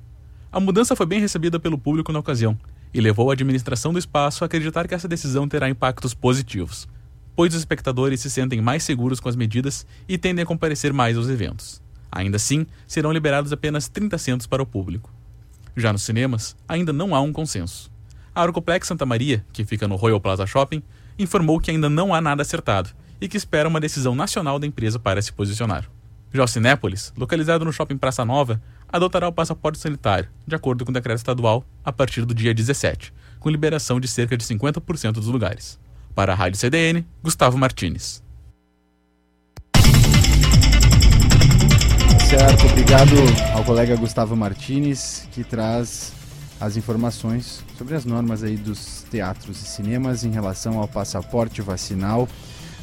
A 0.51 0.59
mudança 0.59 0.95
foi 0.95 1.05
bem 1.05 1.21
recebida 1.21 1.59
pelo 1.59 1.77
público 1.77 2.11
na 2.11 2.19
ocasião 2.19 2.57
e 2.93 2.99
levou 2.99 3.29
a 3.29 3.33
administração 3.33 3.93
do 3.93 3.99
espaço 3.99 4.43
a 4.43 4.47
acreditar 4.47 4.87
que 4.87 4.95
essa 4.95 5.07
decisão 5.07 5.47
terá 5.47 5.69
impactos 5.69 6.13
positivos, 6.13 6.87
pois 7.35 7.53
os 7.53 7.59
espectadores 7.59 8.19
se 8.19 8.29
sentem 8.29 8.59
mais 8.59 8.83
seguros 8.83 9.21
com 9.21 9.29
as 9.29 9.35
medidas 9.35 9.85
e 10.09 10.17
tendem 10.17 10.43
a 10.43 10.45
comparecer 10.45 10.91
mais 10.91 11.15
aos 11.15 11.29
eventos. 11.29 11.81
Ainda 12.11 12.35
assim, 12.35 12.65
serão 12.85 13.13
liberados 13.13 13.53
apenas 13.53 13.87
30 13.87 14.15
assentos 14.15 14.47
para 14.47 14.63
o 14.63 14.65
público. 14.65 15.09
Já 15.75 15.91
nos 15.91 16.03
cinemas, 16.03 16.55
ainda 16.67 16.91
não 16.91 17.15
há 17.15 17.21
um 17.21 17.31
consenso. 17.31 17.91
A 18.33 18.43
Arcoplex 18.43 18.87
Santa 18.87 19.05
Maria, 19.05 19.45
que 19.51 19.65
fica 19.65 19.87
no 19.87 19.95
Royal 19.95 20.19
Plaza 20.19 20.45
Shopping, 20.45 20.83
informou 21.17 21.59
que 21.59 21.71
ainda 21.71 21.89
não 21.89 22.13
há 22.13 22.21
nada 22.21 22.41
acertado 22.41 22.89
e 23.19 23.27
que 23.27 23.37
espera 23.37 23.67
uma 23.67 23.79
decisão 23.79 24.15
nacional 24.15 24.59
da 24.59 24.67
empresa 24.67 24.97
para 24.97 25.21
se 25.21 25.33
posicionar. 25.33 25.89
Já 26.31 26.43
o 26.43 26.47
Cinépolis, 26.47 27.11
localizado 27.17 27.65
no 27.65 27.73
shopping 27.73 27.97
Praça 27.97 28.23
Nova, 28.23 28.61
adotará 28.87 29.27
o 29.27 29.33
passaporte 29.33 29.79
sanitário, 29.79 30.29
de 30.45 30.55
acordo 30.55 30.85
com 30.85 30.91
o 30.91 30.93
decreto 30.93 31.17
estadual, 31.17 31.65
a 31.83 31.91
partir 31.91 32.23
do 32.25 32.33
dia 32.33 32.53
17, 32.53 33.13
com 33.39 33.49
liberação 33.49 33.99
de 33.99 34.07
cerca 34.07 34.37
de 34.37 34.45
50% 34.45 35.13
dos 35.13 35.27
lugares. 35.27 35.79
Para 36.13 36.33
a 36.33 36.35
Rádio 36.35 36.59
CDN, 36.59 37.05
Gustavo 37.23 37.57
Martins. 37.57 38.23
Certo, 42.29 42.67
obrigado 42.67 43.15
ao 43.55 43.63
colega 43.63 43.95
Gustavo 43.95 44.35
Martins, 44.35 45.27
que 45.31 45.43
traz 45.43 46.13
as 46.61 46.77
informações 46.77 47.65
sobre 47.75 47.95
as 47.95 48.05
normas 48.05 48.43
aí 48.43 48.55
dos 48.55 49.03
teatros 49.09 49.59
e 49.59 49.65
cinemas 49.65 50.23
em 50.23 50.29
relação 50.29 50.77
ao 50.77 50.87
passaporte 50.87 51.59
vacinal 51.63 52.29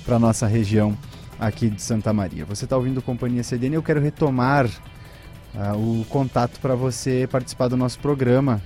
para 0.04 0.18
nossa 0.18 0.48
região 0.48 0.98
aqui 1.38 1.70
de 1.70 1.80
Santa 1.80 2.12
Maria. 2.12 2.44
Você 2.44 2.64
está 2.64 2.76
ouvindo 2.76 3.00
Companhia 3.00 3.44
CDN, 3.44 3.76
eu 3.76 3.84
quero 3.84 4.00
retomar 4.00 4.66
uh, 4.66 6.00
o 6.00 6.04
contato 6.06 6.58
para 6.58 6.74
você 6.74 7.28
participar 7.30 7.68
do 7.68 7.76
nosso 7.76 8.00
programa. 8.00 8.60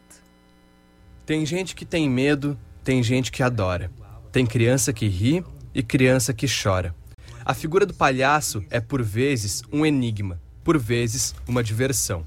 Tem 1.25 1.43
gente 1.45 1.75
que 1.75 1.85
tem 1.85 2.07
medo, 2.07 2.57
tem 2.83 3.01
gente 3.01 3.31
que 3.31 3.41
adora. 3.41 3.89
Tem 4.31 4.45
criança 4.45 4.93
que 4.93 5.07
ri 5.07 5.43
e 5.73 5.81
criança 5.81 6.33
que 6.33 6.45
chora. 6.45 6.93
A 7.43 7.53
figura 7.53 7.85
do 7.85 7.93
palhaço 7.93 8.63
é, 8.69 8.79
por 8.79 9.01
vezes, 9.01 9.63
um 9.71 9.85
enigma, 9.85 10.39
por 10.63 10.77
vezes, 10.77 11.33
uma 11.47 11.63
diversão. 11.63 12.23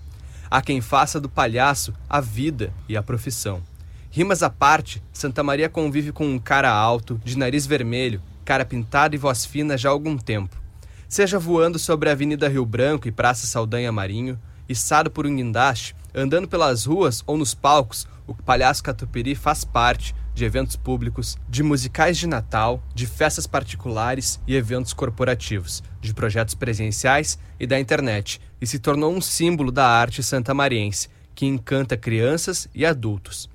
Há 0.51 0.63
quem 0.63 0.81
faça 0.81 1.21
do 1.21 1.29
palhaço 1.29 1.93
a 2.09 2.21
vida 2.21 2.73
e 2.89 2.97
a 2.97 3.03
profissão. 3.03 3.63
Rimas 4.11 4.43
à 4.43 4.49
parte, 4.49 5.03
Santa 5.13 5.43
Maria 5.43 5.69
convive 5.69 6.13
com 6.13 6.27
um 6.27 6.39
cara 6.39 6.73
alto, 6.73 7.21
de 7.23 7.37
nariz 7.37 7.67
vermelho, 7.67 8.23
cara 8.43 8.65
pintada 8.65 9.15
e 9.15 9.19
voz 9.19 9.45
fina 9.45 9.77
já 9.77 9.91
há 9.91 9.93
algum 9.93 10.17
tempo. 10.17 10.57
Seja 11.07 11.39
voando 11.39 11.79
sobre 11.79 12.09
a 12.09 12.13
Avenida 12.13 12.49
Rio 12.49 12.65
Branco 12.65 13.07
e 13.07 13.13
Praça 13.13 13.47
Saldanha 13.47 13.93
Marinho, 13.93 14.39
içado 14.67 15.11
por 15.11 15.27
um 15.27 15.37
guindaste, 15.37 15.95
andando 16.15 16.49
pelas 16.49 16.87
ruas 16.87 17.23
ou 17.27 17.37
nos 17.37 17.55
palcos, 17.55 18.09
o 18.27 18.35
palhaço 18.35 18.83
Catupiri 18.83 19.35
faz 19.35 19.63
parte 19.63 20.15
de 20.35 20.45
eventos 20.45 20.77
públicos, 20.77 21.37
de 21.49 21.63
musicais 21.63 22.17
de 22.17 22.27
Natal, 22.27 22.83
de 22.95 23.07
festas 23.07 23.47
particulares 23.47 24.41
e 24.47 24.55
eventos 24.55 24.95
corporativos, 24.95 25.83
de 26.01 26.15
projetos 26.15 26.55
presenciais 26.55 27.39
e 27.61 27.67
da 27.67 27.79
internet, 27.79 28.41
e 28.61 28.67
se 28.67 28.79
tornou 28.79 29.13
um 29.13 29.21
símbolo 29.21 29.71
da 29.71 29.87
arte 29.87 30.23
santamariense, 30.23 31.09
que 31.35 31.45
encanta 31.45 31.97
crianças 31.97 32.69
e 32.75 32.87
adultos. 32.87 33.51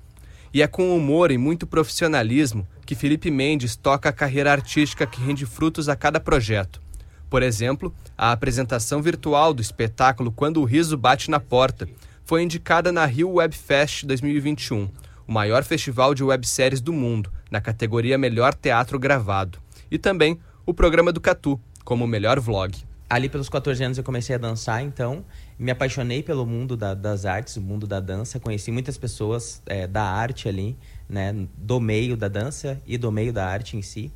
E 0.54 0.62
é 0.62 0.68
com 0.68 0.96
humor 0.96 1.32
e 1.32 1.36
muito 1.36 1.66
profissionalismo 1.66 2.64
que 2.86 2.94
Felipe 2.94 3.28
Mendes 3.28 3.74
toca 3.74 4.08
a 4.08 4.12
carreira 4.12 4.52
artística 4.52 5.04
que 5.04 5.20
rende 5.20 5.44
frutos 5.44 5.88
a 5.88 5.96
cada 5.96 6.20
projeto. 6.20 6.80
Por 7.28 7.42
exemplo, 7.42 7.92
a 8.16 8.30
apresentação 8.30 9.02
virtual 9.02 9.52
do 9.52 9.60
espetáculo 9.60 10.30
Quando 10.30 10.60
o 10.60 10.64
Riso 10.64 10.96
Bate 10.96 11.28
na 11.28 11.40
Porta 11.40 11.88
foi 12.24 12.44
indicada 12.44 12.92
na 12.92 13.04
Rio 13.04 13.32
Web 13.32 13.56
Fest 13.56 14.04
2021, 14.04 14.88
o 15.26 15.32
maior 15.32 15.64
festival 15.64 16.14
de 16.14 16.22
webséries 16.22 16.80
do 16.80 16.92
mundo, 16.92 17.32
na 17.50 17.60
categoria 17.60 18.16
Melhor 18.16 18.54
Teatro 18.54 18.96
Gravado, 18.96 19.58
e 19.90 19.98
também 19.98 20.38
o 20.64 20.72
programa 20.72 21.12
do 21.12 21.20
Catu, 21.20 21.60
como 21.84 22.06
melhor 22.06 22.38
vlog. 22.38 22.78
Ali 23.10 23.28
pelos 23.28 23.48
14 23.48 23.82
anos 23.82 23.98
eu 23.98 24.04
comecei 24.04 24.36
a 24.36 24.38
dançar, 24.38 24.82
então 24.82 25.24
me 25.58 25.70
apaixonei 25.70 26.22
pelo 26.22 26.44
mundo 26.44 26.76
da, 26.76 26.94
das 26.94 27.24
artes, 27.24 27.56
o 27.56 27.60
mundo 27.60 27.86
da 27.86 28.00
dança. 28.00 28.40
Conheci 28.40 28.70
muitas 28.70 28.98
pessoas 28.98 29.62
é, 29.66 29.86
da 29.86 30.02
arte 30.02 30.48
ali, 30.48 30.76
né, 31.08 31.34
do 31.56 31.80
meio 31.80 32.16
da 32.16 32.28
dança 32.28 32.80
e 32.86 32.98
do 32.98 33.10
meio 33.12 33.32
da 33.32 33.46
arte 33.46 33.76
em 33.76 33.82
si. 33.82 34.12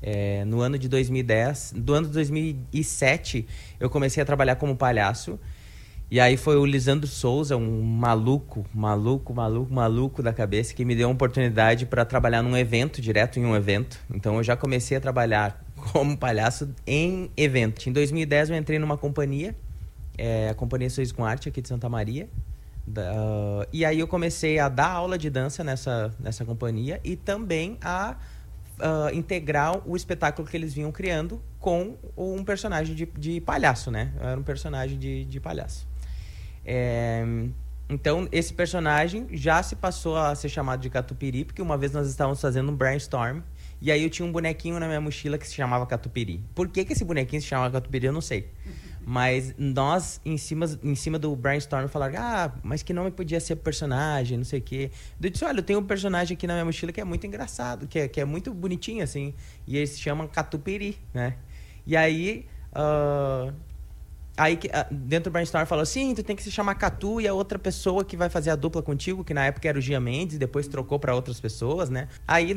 É, 0.00 0.44
no 0.44 0.60
ano 0.60 0.78
de 0.78 0.88
2010, 0.88 1.74
do 1.76 1.94
ano 1.94 2.08
de 2.08 2.12
2007, 2.14 3.46
eu 3.78 3.88
comecei 3.88 4.22
a 4.22 4.26
trabalhar 4.26 4.56
como 4.56 4.76
palhaço. 4.76 5.38
E 6.10 6.20
aí 6.20 6.36
foi 6.36 6.56
o 6.56 6.66
Lisandro 6.66 7.06
Souza, 7.06 7.56
um 7.56 7.80
maluco, 7.82 8.66
maluco, 8.74 9.32
maluco, 9.32 9.72
maluco 9.72 10.22
da 10.22 10.32
cabeça, 10.32 10.74
que 10.74 10.84
me 10.84 10.94
deu 10.94 11.08
uma 11.08 11.14
oportunidade 11.14 11.86
para 11.86 12.04
trabalhar 12.04 12.42
num 12.42 12.56
evento, 12.56 13.00
direto 13.00 13.38
em 13.38 13.46
um 13.46 13.56
evento. 13.56 13.98
Então 14.12 14.36
eu 14.36 14.42
já 14.42 14.54
comecei 14.54 14.96
a 14.96 15.00
trabalhar 15.00 15.64
como 15.92 16.16
palhaço 16.16 16.68
em 16.86 17.30
evento. 17.36 17.88
Em 17.88 17.92
2010 17.92 18.50
eu 18.50 18.56
entrei 18.56 18.78
numa 18.78 18.98
companhia 18.98 19.56
é, 20.16 20.48
a 20.50 20.54
Companhia 20.54 20.90
Sorriso 20.90 21.14
com 21.14 21.24
Arte 21.24 21.48
aqui 21.48 21.60
de 21.60 21.68
Santa 21.68 21.88
Maria. 21.88 22.28
Da, 22.86 23.12
uh, 23.12 23.66
e 23.72 23.84
aí 23.84 24.00
eu 24.00 24.08
comecei 24.08 24.58
a 24.58 24.68
dar 24.68 24.90
aula 24.90 25.16
de 25.16 25.30
dança 25.30 25.62
nessa, 25.62 26.12
nessa 26.18 26.44
companhia 26.44 27.00
e 27.04 27.14
também 27.14 27.78
a 27.80 28.16
uh, 28.78 29.14
integrar 29.14 29.80
o 29.88 29.96
espetáculo 29.96 30.46
que 30.48 30.56
eles 30.56 30.74
vinham 30.74 30.90
criando 30.90 31.40
com 31.60 31.96
um 32.16 32.44
personagem 32.44 32.94
de, 32.94 33.06
de 33.06 33.40
palhaço, 33.40 33.90
né? 33.90 34.12
Eu 34.20 34.28
era 34.28 34.40
um 34.40 34.42
personagem 34.42 34.98
de, 34.98 35.24
de 35.24 35.40
palhaço. 35.40 35.86
É, 36.64 37.24
então, 37.88 38.26
esse 38.32 38.54
personagem 38.54 39.28
já 39.32 39.62
se 39.62 39.76
passou 39.76 40.16
a 40.16 40.34
ser 40.34 40.48
chamado 40.48 40.80
de 40.80 40.88
Catupiri, 40.88 41.44
porque 41.44 41.60
uma 41.60 41.76
vez 41.76 41.92
nós 41.92 42.08
estávamos 42.08 42.40
fazendo 42.40 42.70
um 42.70 42.74
brainstorm 42.74 43.40
e 43.80 43.90
aí 43.90 44.02
eu 44.02 44.10
tinha 44.10 44.26
um 44.26 44.32
bonequinho 44.32 44.78
na 44.78 44.86
minha 44.86 45.00
mochila 45.00 45.36
que 45.36 45.46
se 45.46 45.54
chamava 45.54 45.84
Catupiri. 45.86 46.42
Por 46.54 46.68
que, 46.68 46.84
que 46.84 46.92
esse 46.92 47.04
bonequinho 47.04 47.42
se 47.42 47.48
chamava 47.48 47.70
Catupiri, 47.72 48.06
eu 48.06 48.12
não 48.12 48.20
sei. 48.20 48.48
Mas 49.04 49.54
nós, 49.58 50.20
em 50.24 50.36
cima, 50.36 50.66
em 50.82 50.94
cima 50.94 51.18
do 51.18 51.34
brainstorm, 51.34 51.88
falaram, 51.88 52.14
ah, 52.18 52.52
mas 52.62 52.82
que 52.82 52.92
nome 52.92 53.10
podia 53.10 53.40
ser 53.40 53.56
personagem, 53.56 54.38
não 54.38 54.44
sei 54.44 54.60
o 54.60 54.62
quê. 54.62 54.90
Eu 55.20 55.28
disse, 55.28 55.44
olha, 55.44 55.58
eu 55.58 55.62
tenho 55.62 55.80
um 55.80 55.84
personagem 55.84 56.36
aqui 56.36 56.46
na 56.46 56.54
minha 56.54 56.64
mochila 56.64 56.92
que 56.92 57.00
é 57.00 57.04
muito 57.04 57.26
engraçado, 57.26 57.86
que 57.86 57.98
é, 57.98 58.08
que 58.08 58.20
é 58.20 58.24
muito 58.24 58.54
bonitinho, 58.54 59.02
assim. 59.02 59.34
E 59.66 59.76
ele 59.76 59.86
se 59.86 59.98
chama 59.98 60.28
Catupiri, 60.28 60.96
né? 61.12 61.36
E 61.84 61.96
aí, 61.96 62.46
uh, 62.72 63.52
Aí, 64.36 64.58
ah, 64.72 64.86
dentro 64.90 65.30
do 65.30 65.32
brainstorm, 65.32 65.66
falou 65.66 65.82
assim: 65.82 66.14
tu 66.14 66.22
tem 66.22 66.34
que 66.34 66.42
se 66.42 66.50
chamar 66.50 66.74
Catu 66.76 67.20
e 67.20 67.28
a 67.28 67.34
outra 67.34 67.58
pessoa 67.58 68.04
que 68.04 68.16
vai 68.16 68.30
fazer 68.30 68.50
a 68.50 68.56
dupla 68.56 68.82
contigo, 68.82 69.22
que 69.22 69.34
na 69.34 69.44
época 69.44 69.68
era 69.68 69.78
o 69.78 69.80
Gia 69.80 70.00
Mendes, 70.00 70.38
depois 70.38 70.66
trocou 70.66 70.98
para 70.98 71.14
outras 71.14 71.38
pessoas, 71.38 71.90
né? 71.90 72.08
Aí 72.26 72.52
uh, 72.52 72.56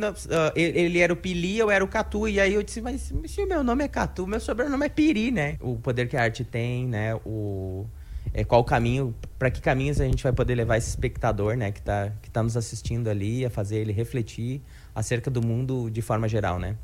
ele 0.56 1.00
era 1.00 1.12
o 1.12 1.16
Pili, 1.18 1.58
eu 1.58 1.70
era 1.70 1.84
o 1.84 1.88
Catu, 1.88 2.28
e 2.30 2.40
aí 2.40 2.54
eu 2.54 2.64
disse: 2.64 2.82
mas 2.82 3.14
se 3.28 3.42
o 3.42 3.48
meu 3.48 3.62
nome 3.64 3.84
é 3.84 3.88
Catu, 3.90 4.26
meu 4.26 4.40
sobrenome 4.40 4.86
é 4.86 4.90
Piri, 4.90 5.32
né? 5.32 5.58
O 5.60 5.76
poder 5.76 6.08
que 6.08 6.16
a 6.16 6.24
arte 6.24 6.44
tem, 6.44 6.88
né? 6.88 7.16
O. 7.26 7.86
É, 8.34 8.44
qual 8.44 8.62
o 8.62 8.66
caminho, 8.66 9.16
para 9.40 9.50
que 9.50 9.62
caminhos 9.62 10.02
a 10.02 10.06
gente 10.06 10.22
vai 10.22 10.34
poder 10.34 10.56
levar 10.56 10.78
esse 10.78 10.90
espectador, 10.90 11.56
né, 11.56 11.72
que 11.72 11.80
está 11.80 12.12
que 12.22 12.30
tá 12.30 12.44
nos 12.44 12.58
assistindo 12.58 13.10
ali, 13.10 13.46
a 13.46 13.50
fazer 13.50 13.78
ele 13.78 13.94
refletir 13.94 14.62
acerca 14.94 15.32
do 15.32 15.42
mundo 15.42 15.90
de 15.90 16.02
forma 16.02 16.28
geral, 16.28 16.60
né? 16.60 16.76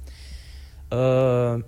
Uh, 0.94 1.64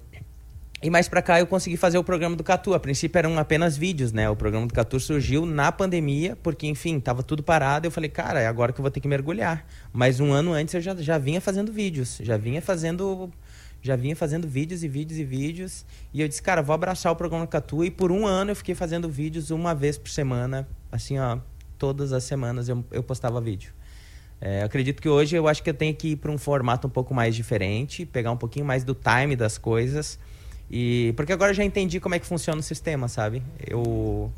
e 0.83 0.89
mais 0.89 1.07
para 1.07 1.21
cá 1.21 1.39
eu 1.39 1.47
consegui 1.47 1.77
fazer 1.77 1.97
o 1.97 2.03
programa 2.03 2.35
do 2.35 2.43
Catu. 2.43 2.73
A 2.73 2.79
princípio 2.79 3.17
eram 3.17 3.39
apenas 3.39 3.77
vídeos, 3.77 4.11
né? 4.11 4.29
O 4.29 4.35
programa 4.35 4.67
do 4.67 4.73
Catu 4.73 4.99
surgiu 4.99 5.45
na 5.45 5.71
pandemia, 5.71 6.37
porque, 6.43 6.67
enfim, 6.67 6.99
tava 6.99 7.23
tudo 7.23 7.41
parado. 7.41 7.87
Eu 7.87 7.91
falei, 7.91 8.09
cara, 8.09 8.41
é 8.41 8.47
agora 8.47 8.73
que 8.73 8.81
eu 8.81 8.83
vou 8.83 8.91
ter 8.91 8.99
que 8.99 9.07
mergulhar. 9.07 9.65
Mas 9.93 10.19
um 10.19 10.33
ano 10.33 10.51
antes 10.51 10.73
eu 10.73 10.81
já, 10.81 10.93
já 10.95 11.17
vinha 11.17 11.39
fazendo 11.39 11.71
vídeos. 11.71 12.19
Já 12.21 12.35
vinha 12.35 12.61
fazendo. 12.61 13.31
Já 13.81 13.95
vinha 13.95 14.13
fazendo 14.13 14.45
vídeos 14.45 14.83
e 14.83 14.89
vídeos 14.89 15.17
e 15.17 15.23
vídeos. 15.23 15.85
E 16.13 16.19
eu 16.19 16.27
disse, 16.27 16.41
cara, 16.41 16.61
vou 16.61 16.73
abraçar 16.73 17.13
o 17.13 17.15
programa 17.15 17.45
do 17.45 17.49
Catu. 17.49 17.85
E 17.85 17.89
por 17.89 18.11
um 18.11 18.27
ano 18.27 18.51
eu 18.51 18.55
fiquei 18.55 18.75
fazendo 18.75 19.07
vídeos 19.07 19.51
uma 19.51 19.73
vez 19.73 19.97
por 19.97 20.09
semana. 20.09 20.67
Assim, 20.91 21.17
ó, 21.17 21.37
todas 21.77 22.11
as 22.11 22.25
semanas 22.25 22.67
eu, 22.67 22.83
eu 22.91 23.01
postava 23.01 23.39
vídeo. 23.39 23.71
É, 24.41 24.63
acredito 24.63 25.01
que 25.01 25.07
hoje 25.07 25.33
eu 25.33 25.47
acho 25.47 25.63
que 25.63 25.69
eu 25.69 25.73
tenho 25.73 25.95
que 25.95 26.09
ir 26.09 26.15
para 26.17 26.29
um 26.29 26.37
formato 26.37 26.87
um 26.87 26.89
pouco 26.89 27.13
mais 27.13 27.33
diferente, 27.33 28.05
pegar 28.05 28.31
um 28.31 28.37
pouquinho 28.37 28.65
mais 28.65 28.83
do 28.83 28.93
time 28.93 29.37
das 29.37 29.57
coisas 29.57 30.19
e 30.69 31.13
porque 31.15 31.33
agora 31.33 31.51
eu 31.51 31.55
já 31.55 31.63
entendi 31.63 31.99
como 31.99 32.15
é 32.15 32.19
que 32.19 32.25
funciona 32.25 32.59
o 32.59 32.63
sistema, 32.63 33.07
sabe? 33.07 33.43
Eu 33.67 34.31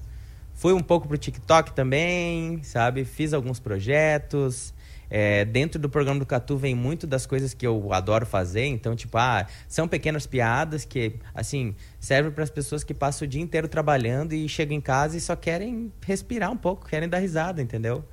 fui 0.53 0.73
um 0.73 0.81
pouco 0.81 1.07
pro 1.07 1.17
TikTok 1.17 1.73
também, 1.73 2.61
sabe? 2.63 3.05
Fiz 3.05 3.33
alguns 3.33 3.59
projetos. 3.59 4.73
É, 5.09 5.45
dentro 5.45 5.79
do 5.79 5.87
programa 5.87 6.19
do 6.19 6.25
Catu 6.25 6.57
vem 6.57 6.73
muito 6.73 7.05
das 7.05 7.25
coisas 7.25 7.53
que 7.53 7.65
eu 7.65 7.93
adoro 7.93 8.25
fazer. 8.25 8.65
Então, 8.65 8.95
tipo, 8.95 9.17
ah, 9.17 9.45
são 9.67 9.87
pequenas 9.87 10.25
piadas 10.25 10.83
que, 10.83 11.15
assim, 11.33 11.75
servem 11.99 12.31
para 12.31 12.43
as 12.43 12.49
pessoas 12.49 12.83
que 12.83 12.93
passam 12.93 13.25
o 13.25 13.29
dia 13.29 13.41
inteiro 13.41 13.67
trabalhando 13.67 14.33
e 14.33 14.49
chegam 14.49 14.75
em 14.75 14.81
casa 14.81 15.15
e 15.15 15.21
só 15.21 15.35
querem 15.35 15.91
respirar 16.01 16.51
um 16.51 16.57
pouco, 16.57 16.87
querem 16.87 17.07
dar 17.07 17.19
risada, 17.19 17.61
entendeu? 17.61 18.03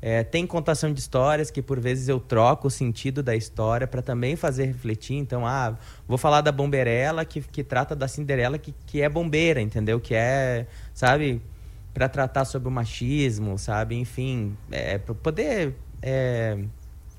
É, 0.00 0.22
tem 0.22 0.46
contação 0.46 0.92
de 0.92 1.00
histórias 1.00 1.50
que 1.50 1.60
por 1.60 1.80
vezes 1.80 2.08
eu 2.08 2.20
troco 2.20 2.68
o 2.68 2.70
sentido 2.70 3.22
da 3.22 3.34
história 3.34 3.86
para 3.86 4.00
também 4.00 4.36
fazer 4.36 4.66
refletir. 4.66 5.16
Então, 5.16 5.46
ah, 5.46 5.76
vou 6.06 6.16
falar 6.16 6.40
da 6.40 6.52
bomberela 6.52 7.24
que, 7.24 7.40
que 7.40 7.64
trata 7.64 7.96
da 7.96 8.06
Cinderela 8.06 8.58
que, 8.58 8.72
que 8.86 9.02
é 9.02 9.08
bombeira, 9.08 9.60
entendeu? 9.60 9.98
Que 9.98 10.14
é, 10.14 10.66
sabe, 10.94 11.42
para 11.92 12.08
tratar 12.08 12.44
sobre 12.44 12.68
o 12.68 12.70
machismo, 12.70 13.58
sabe? 13.58 13.96
Enfim, 13.96 14.56
é, 14.70 14.98
para 14.98 15.14
poder 15.16 15.74
é, 16.00 16.56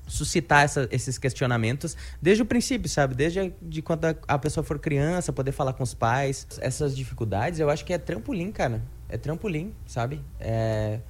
suscitar 0.06 0.64
essa, 0.64 0.88
esses 0.90 1.18
questionamentos 1.18 1.94
desde 2.20 2.42
o 2.42 2.46
princípio, 2.46 2.88
sabe? 2.88 3.14
Desde 3.14 3.52
de 3.60 3.82
quando 3.82 4.06
a, 4.06 4.14
a 4.26 4.38
pessoa 4.38 4.64
for 4.64 4.78
criança, 4.78 5.34
poder 5.34 5.52
falar 5.52 5.74
com 5.74 5.82
os 5.82 5.92
pais. 5.92 6.46
Essas 6.62 6.96
dificuldades, 6.96 7.60
eu 7.60 7.68
acho 7.68 7.84
que 7.84 7.92
é 7.92 7.98
trampolim, 7.98 8.50
cara. 8.50 8.80
É 9.06 9.18
trampolim, 9.18 9.74
sabe? 9.86 10.24
É 10.40 11.00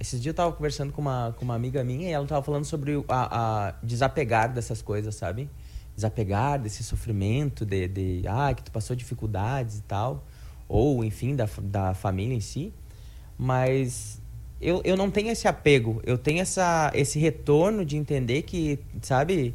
esses 0.00 0.20
dias 0.20 0.32
eu 0.32 0.34
tava 0.34 0.52
conversando 0.52 0.92
com 0.92 1.02
uma, 1.02 1.34
com 1.38 1.44
uma 1.44 1.54
amiga 1.54 1.84
minha 1.84 2.08
e 2.08 2.12
ela 2.12 2.26
tava 2.26 2.42
falando 2.42 2.64
sobre 2.64 3.04
a, 3.06 3.68
a 3.68 3.74
desapegar 3.82 4.50
dessas 4.50 4.80
coisas, 4.80 5.14
sabe? 5.14 5.48
Desapegar 5.94 6.58
desse 6.58 6.82
sofrimento, 6.82 7.66
de, 7.66 7.86
de 7.86 8.22
ah, 8.26 8.54
que 8.54 8.62
tu 8.62 8.72
passou 8.72 8.96
dificuldades 8.96 9.78
e 9.78 9.82
tal. 9.82 10.24
Ou, 10.66 11.04
enfim, 11.04 11.36
da, 11.36 11.46
da 11.60 11.92
família 11.92 12.34
em 12.34 12.40
si. 12.40 12.72
Mas 13.36 14.22
eu, 14.58 14.80
eu 14.84 14.96
não 14.96 15.10
tenho 15.10 15.30
esse 15.30 15.46
apego. 15.46 16.00
Eu 16.02 16.16
tenho 16.16 16.40
essa, 16.40 16.90
esse 16.94 17.18
retorno 17.18 17.84
de 17.84 17.98
entender 17.98 18.42
que, 18.42 18.78
sabe? 19.02 19.54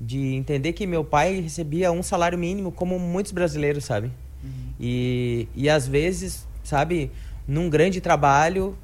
De 0.00 0.34
entender 0.34 0.72
que 0.72 0.86
meu 0.86 1.04
pai 1.04 1.40
recebia 1.40 1.92
um 1.92 2.02
salário 2.02 2.38
mínimo, 2.38 2.72
como 2.72 2.98
muitos 2.98 3.32
brasileiros, 3.32 3.84
sabe? 3.84 4.10
Uhum. 4.42 4.72
E, 4.80 5.48
e 5.54 5.68
às 5.68 5.86
vezes, 5.86 6.48
sabe? 6.64 7.10
Num 7.46 7.68
grande 7.68 8.00
trabalho, 8.00 8.74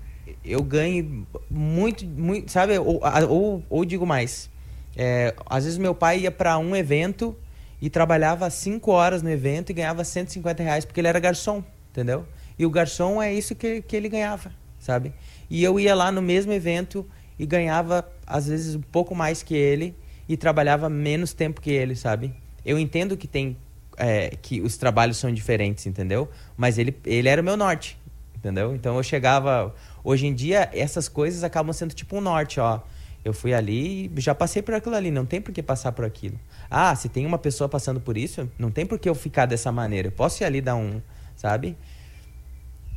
eu 0.45 0.62
ganho 0.62 1.26
muito, 1.51 2.07
muito 2.07 2.51
sabe? 2.51 2.79
Ou, 2.79 3.01
ou, 3.29 3.62
ou 3.68 3.85
digo 3.85 4.07
mais, 4.07 4.51
é, 4.97 5.35
às 5.47 5.64
vezes 5.64 5.79
meu 5.79 5.95
pai 5.95 6.20
ia 6.20 6.31
para 6.31 6.59
um 6.59 6.74
evento 6.74 7.37
e 7.81 7.89
trabalhava 7.89 8.49
cinco 8.51 8.91
horas 8.91 9.22
no 9.22 9.31
evento 9.31 9.70
e 9.70 9.72
ganhava 9.72 10.05
150 10.05 10.62
reais 10.62 10.85
porque 10.85 11.01
ele 11.01 11.09
era 11.09 11.20
garçom, 11.20 11.62
entendeu? 11.91 12.26
E 12.59 12.66
o 12.66 12.70
garçom 12.70 13.22
é 13.22 13.33
isso 13.33 13.55
que, 13.55 13.83
que 13.83 13.97
ele 13.97 14.09
ganhava, 14.09 14.51
sabe? 14.79 15.12
E 15.49 15.62
eu 15.62 15.79
ia 15.79 15.95
lá 15.95 16.11
no 16.11 16.20
mesmo 16.20 16.53
evento 16.53 17.07
e 17.39 17.47
ganhava, 17.47 18.07
às 18.26 18.49
vezes, 18.49 18.74
um 18.74 18.81
pouco 18.81 19.14
mais 19.14 19.43
que 19.43 19.55
ele 19.55 19.95
e 20.29 20.37
trabalhava 20.37 20.91
menos 20.91 21.33
tempo 21.33 21.61
que 21.61 21.70
ele, 21.70 21.95
sabe? 21.95 22.35
Eu 22.64 22.79
entendo 22.79 23.16
que 23.16 23.29
tem 23.29 23.57
é, 23.97 24.31
que 24.43 24.61
os 24.61 24.76
trabalhos 24.76 25.16
são 25.16 25.33
diferentes, 25.33 25.87
entendeu? 25.87 26.29
Mas 26.57 26.79
ele, 26.79 26.97
ele 27.07 27.29
era 27.29 27.41
o 27.41 27.45
meu 27.45 27.57
norte, 27.57 27.99
entendeu? 28.37 28.74
Então 28.74 28.97
eu 28.97 29.03
chegava 29.03 29.74
Hoje 30.09 30.27
em 30.27 30.33
dia, 30.33 30.71
essas 30.73 31.07
coisas 31.07 31.45
acabam 31.45 31.71
sendo 31.71 31.93
tipo 31.93 32.17
um 32.17 32.21
norte, 32.23 32.59
ó. 32.59 32.81
Eu 33.23 33.35
fui 33.35 33.53
ali 33.53 34.11
e 34.17 34.21
já 34.23 34.35
passei 34.35 34.63
por 34.63 34.73
aquilo 34.73 34.95
ali, 34.95 35.11
não 35.11 35.27
tem 35.27 35.39
por 35.39 35.53
que 35.53 35.63
passar 35.63 35.93
por 35.93 36.03
aquilo. 36.03 36.41
Ah, 36.71 36.97
se 36.97 37.11
tem 37.11 37.27
uma 37.27 37.37
pessoa 37.37 37.69
passando 37.69 38.01
por 38.01 38.17
isso, 38.17 38.51
não 38.59 38.71
tem 38.71 38.87
por 38.87 38.99
que 38.99 39.07
eu 39.07 39.15
ficar 39.15 39.45
dessa 39.45 39.71
maneira. 39.71 40.09
Eu 40.09 40.13
posso 40.13 40.43
ir 40.43 40.47
ali 40.47 40.63
dar 40.63 40.77
um, 40.77 41.03
sabe? 41.37 41.77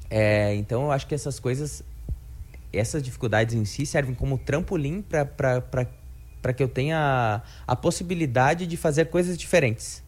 É, 0.10 0.56
então 0.56 0.84
eu 0.84 0.92
acho 0.94 1.06
que 1.06 1.14
essas 1.14 1.38
coisas, 1.38 1.84
essas 2.72 3.04
dificuldades 3.04 3.56
em 3.56 3.66
si 3.66 3.86
servem 3.86 4.16
como 4.16 4.38
trampolim 4.38 5.02
para 5.02 6.54
que 6.56 6.64
eu 6.64 6.70
tenha 6.70 7.44
a, 7.68 7.76
possibilidade 7.76 8.66
de 8.66 8.78
fazer 8.78 9.08
coisas 9.08 9.38
diferentes. 9.38 10.02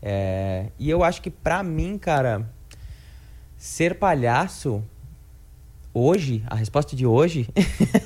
É, 0.00 0.68
e 0.78 0.88
eu 0.88 1.04
acho 1.04 1.20
que 1.20 1.28
para 1.28 1.62
mim, 1.62 1.98
cara, 1.98 2.50
ser 3.58 3.98
palhaço 3.98 4.82
hoje, 5.94 6.42
a 6.48 6.56
resposta 6.56 6.96
de 6.96 7.06
hoje, 7.06 7.48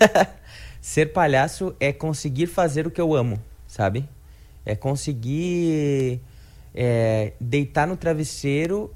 ser 0.80 1.06
palhaço 1.06 1.74
é 1.80 1.92
conseguir 1.92 2.46
fazer 2.46 2.86
o 2.86 2.90
que 2.90 3.00
eu 3.00 3.14
amo, 3.14 3.42
sabe? 3.66 4.06
É 4.64 4.76
conseguir 4.76 6.20
é, 6.74 7.32
deitar 7.40 7.88
no 7.88 7.96
travesseiro 7.96 8.94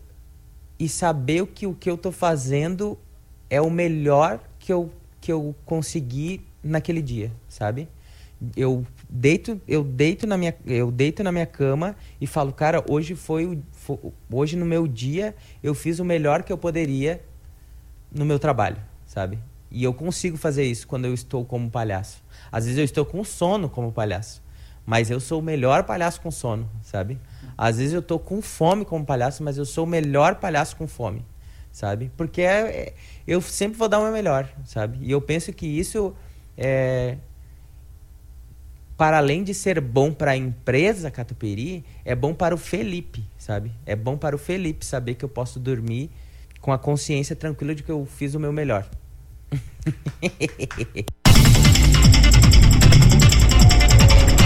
e 0.79 0.89
saber 0.89 1.43
o 1.43 1.47
que 1.47 1.67
o 1.67 1.75
que 1.75 1.89
eu 1.89 1.97
tô 1.97 2.13
fazendo 2.13 2.99
é 3.49 3.61
o 3.61 3.71
melhor 3.71 4.41
que 4.59 4.73
eu, 4.73 4.91
que 5.21 5.33
eu 5.33 5.55
consegui 5.65 6.43
naquele 6.63 7.01
dia, 7.01 7.33
sabe? 7.49 7.89
Eu 8.57 8.85
deito, 9.09 9.61
eu 9.69 9.85
deito 9.85 10.27
na 10.27 10.37
minha, 10.37 10.55
eu 10.67 10.91
deito 10.91 11.23
na 11.23 11.31
minha 11.31 11.47
cama 11.47 11.97
e 12.21 12.27
falo, 12.27 12.53
cara, 12.53 12.85
hoje 12.89 13.15
foi, 13.15 13.61
foi 13.71 13.99
hoje 14.31 14.57
no 14.57 14.67
meu 14.67 14.87
dia 14.89 15.35
eu 15.63 15.75
fiz 15.75 16.01
o 16.01 16.05
melhor 16.05 16.43
que 16.43 16.53
eu 16.53 16.59
poderia 16.59 17.23
no 18.15 18.25
meu 18.25 18.39
trabalho, 18.39 18.79
sabe? 19.07 19.39
E 19.71 19.83
eu 19.83 19.95
consigo 19.95 20.37
fazer 20.37 20.65
isso 20.65 20.87
quando 20.87 21.07
eu 21.07 21.15
estou 21.15 21.45
como 21.45 21.71
palhaço. 21.71 22.23
Às 22.51 22.65
vezes 22.65 22.79
eu 22.79 22.85
estou 22.85 23.05
com 23.07 23.25
sono 23.25 23.69
como 23.69 23.91
palhaço, 23.91 24.43
mas 24.85 25.11
eu 25.11 25.19
sou 25.19 25.41
o 25.41 25.43
melhor 25.43 25.85
palhaço 25.85 26.21
com 26.21 26.31
sono, 26.31 26.69
sabe? 26.83 27.19
Às 27.57 27.79
vezes 27.79 27.95
eu 27.95 28.01
estou 28.01 28.19
com 28.19 28.43
fome 28.43 28.85
como 28.85 29.05
palhaço, 29.05 29.43
mas 29.43 29.57
eu 29.57 29.65
sou 29.65 29.85
o 29.85 29.87
melhor 29.87 30.37
palhaço 30.37 30.77
com 30.77 30.87
fome, 30.87 31.25
sabe? 31.71 32.11
Porque 32.17 32.43
é, 32.43 32.61
é, 32.69 32.95
eu 33.27 33.41
sempre 33.41 33.79
vou 33.79 33.89
dar 33.89 33.99
o 33.99 34.03
meu 34.03 34.13
melhor, 34.13 34.49
sabe? 34.65 34.99
E 35.01 35.11
eu 35.11 35.21
penso 35.21 35.53
que 35.53 35.67
isso 35.67 36.15
é 36.57 37.17
para 38.97 39.19
além 39.19 39.43
de 39.43 39.53
ser 39.53 39.81
bom 39.81 40.13
para 40.13 40.33
a 40.33 40.37
empresa 40.37 41.11
Catupiry, 41.11 41.85
é 42.05 42.15
bom 42.15 42.33
para 42.33 42.55
o 42.55 42.59
Felipe, 42.59 43.25
sabe? 43.37 43.73
É 43.85 43.97
bom 43.97 44.17
para 44.17 44.37
o 44.37 44.39
Felipe 44.39 44.85
saber 44.85 45.15
que 45.15 45.25
eu 45.25 45.29
posso 45.29 45.59
dormir 45.59 46.09
com 46.63 46.73
a 46.73 46.79
consciência 46.79 47.35
tranquila 47.35 47.75
de 47.75 47.83
que 47.83 47.91
eu 47.91 48.07
fiz 48.07 48.35
o 48.35 48.41
meu 48.41 48.53
melhor. 48.53 48.87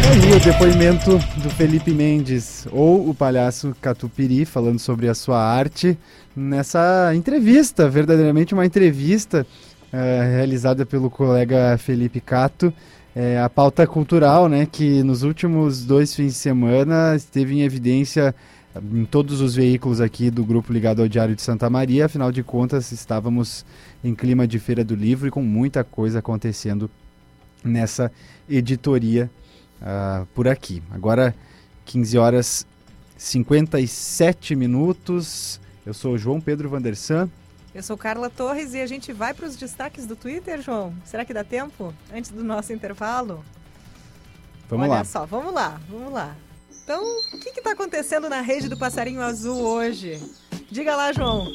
Aí 0.09 0.33
o 0.33 0.41
depoimento 0.41 1.19
do 1.43 1.51
Felipe 1.51 1.91
Mendes, 1.91 2.67
ou 2.73 3.11
o 3.11 3.15
palhaço 3.15 3.77
Catupiri, 3.83 4.47
falando 4.47 4.79
sobre 4.79 5.09
a 5.09 5.15
sua 5.15 5.39
arte, 5.39 5.99
nessa 6.35 7.13
entrevista, 7.15 7.89
verdadeiramente 7.89 8.55
uma 8.55 8.65
entrevista 8.65 9.47
é, 9.93 10.37
realizada 10.37 10.87
pelo 10.87 11.11
colega 11.11 11.77
Felipe 11.77 12.21
Cato. 12.21 12.73
É, 13.15 13.39
a 13.41 13.51
pauta 13.51 13.87
cultural, 13.87 14.49
né, 14.49 14.67
que 14.67 15.03
nos 15.03 15.23
últimos 15.23 15.85
dois 15.85 16.15
fins 16.15 16.33
de 16.33 16.39
semana 16.39 17.15
esteve 17.15 17.55
em 17.55 17.63
evidência 17.63 18.35
em 18.93 19.05
todos 19.05 19.41
os 19.41 19.55
veículos 19.55 20.01
aqui 20.01 20.31
do 20.31 20.45
grupo 20.45 20.73
ligado 20.73 21.03
ao 21.03 21.09
Diário 21.09 21.35
de 21.35 21.43
Santa 21.43 21.69
Maria. 21.69 22.07
Afinal 22.07 22.33
de 22.33 22.43
contas, 22.43 22.93
estávamos 22.93 23.65
em 24.03 24.15
clima 24.15 24.47
de 24.47 24.59
Feira 24.59 24.85
do 24.85 24.95
Livro 24.95 25.29
e 25.29 25.31
com 25.31 25.43
muita 25.43 25.85
coisa 25.85 26.19
acontecendo 26.19 26.91
nessa 27.65 28.11
editoria 28.49 29.31
uh, 29.81 30.27
por 30.35 30.49
aqui. 30.49 30.83
Agora, 30.91 31.35
15 31.85 32.19
horas 32.19 32.67
57 33.17 34.55
minutos. 34.55 35.61
Eu 35.85 35.95
sou 35.95 36.15
o 36.15 36.19
João 36.19 36.41
Pedro 36.41 36.69
Vandersan. 36.69 37.31
Eu 37.75 37.83
sou 37.83 37.97
Carla 37.97 38.31
Torres 38.31 38.75
e 38.75 38.81
a 38.81 38.87
gente 38.87 39.13
vai 39.13 39.35
para 39.35 39.47
os 39.47 39.57
destaques 39.57 40.07
do 40.07 40.17
Twitter, 40.17 40.63
João. 40.63 40.95
Será 41.05 41.25
que 41.25 41.35
dá 41.35 41.45
tempo? 41.45 41.93
Antes 42.13 42.31
do 42.31 42.43
nosso 42.43 42.73
intervalo? 42.73 43.45
Vamos 44.69 44.89
Olha 44.89 44.99
lá. 44.99 45.05
só, 45.05 45.27
vamos 45.27 45.53
lá, 45.53 45.81
vamos 45.89 46.13
lá. 46.13 46.35
Então, 46.87 47.03
o 47.35 47.39
que 47.39 47.49
está 47.49 47.73
acontecendo 47.73 48.29
na 48.29 48.41
rede 48.41 48.69
do 48.69 48.77
Passarinho 48.77 49.21
Azul 49.21 49.61
hoje? 49.61 50.21
Diga 50.71 50.95
lá, 50.95 51.13
João. 51.13 51.49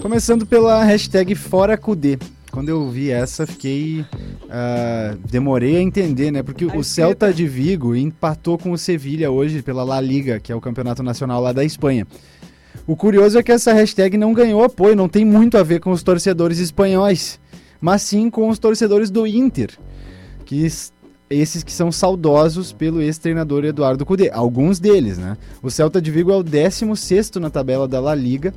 Começando 0.00 0.46
pela 0.46 0.82
hashtag 0.82 1.34
ForaCudê. 1.34 2.18
Quando 2.50 2.70
eu 2.70 2.88
vi 2.88 3.10
essa, 3.10 3.46
fiquei. 3.46 4.00
Uh, 4.00 5.18
demorei 5.30 5.76
a 5.76 5.82
entender, 5.82 6.30
né? 6.30 6.42
Porque 6.42 6.64
a 6.64 6.74
o 6.74 6.82
Celta 6.82 7.34
de 7.34 7.46
Vigo 7.46 7.94
empatou 7.94 8.56
com 8.56 8.72
o 8.72 8.78
Sevilha 8.78 9.30
hoje 9.30 9.60
pela 9.60 9.84
La 9.84 10.00
Liga, 10.00 10.40
que 10.40 10.50
é 10.50 10.56
o 10.56 10.60
campeonato 10.60 11.02
nacional 11.02 11.42
lá 11.42 11.52
da 11.52 11.62
Espanha. 11.62 12.06
O 12.86 12.96
curioso 12.96 13.38
é 13.38 13.42
que 13.42 13.52
essa 13.52 13.74
hashtag 13.74 14.16
não 14.16 14.32
ganhou 14.32 14.64
apoio, 14.64 14.96
não 14.96 15.06
tem 15.06 15.22
muito 15.22 15.58
a 15.58 15.62
ver 15.62 15.80
com 15.80 15.90
os 15.90 16.02
torcedores 16.02 16.58
espanhóis, 16.58 17.38
mas 17.78 18.00
sim 18.00 18.30
com 18.30 18.48
os 18.48 18.58
torcedores 18.58 19.10
do 19.10 19.26
Inter, 19.26 19.78
que 20.46 20.64
esses 21.32 21.62
que 21.62 21.72
são 21.72 21.90
saudosos 21.90 22.72
pelo 22.72 23.00
ex-treinador 23.00 23.64
Eduardo 23.64 24.04
Cudê, 24.04 24.30
alguns 24.32 24.78
deles, 24.78 25.18
né? 25.18 25.36
O 25.62 25.70
Celta 25.70 26.00
de 26.00 26.10
Vigo 26.10 26.30
é 26.30 26.36
o 26.36 26.42
16 26.42 27.32
na 27.40 27.50
tabela 27.50 27.88
da 27.88 28.00
La 28.00 28.14
Liga 28.14 28.54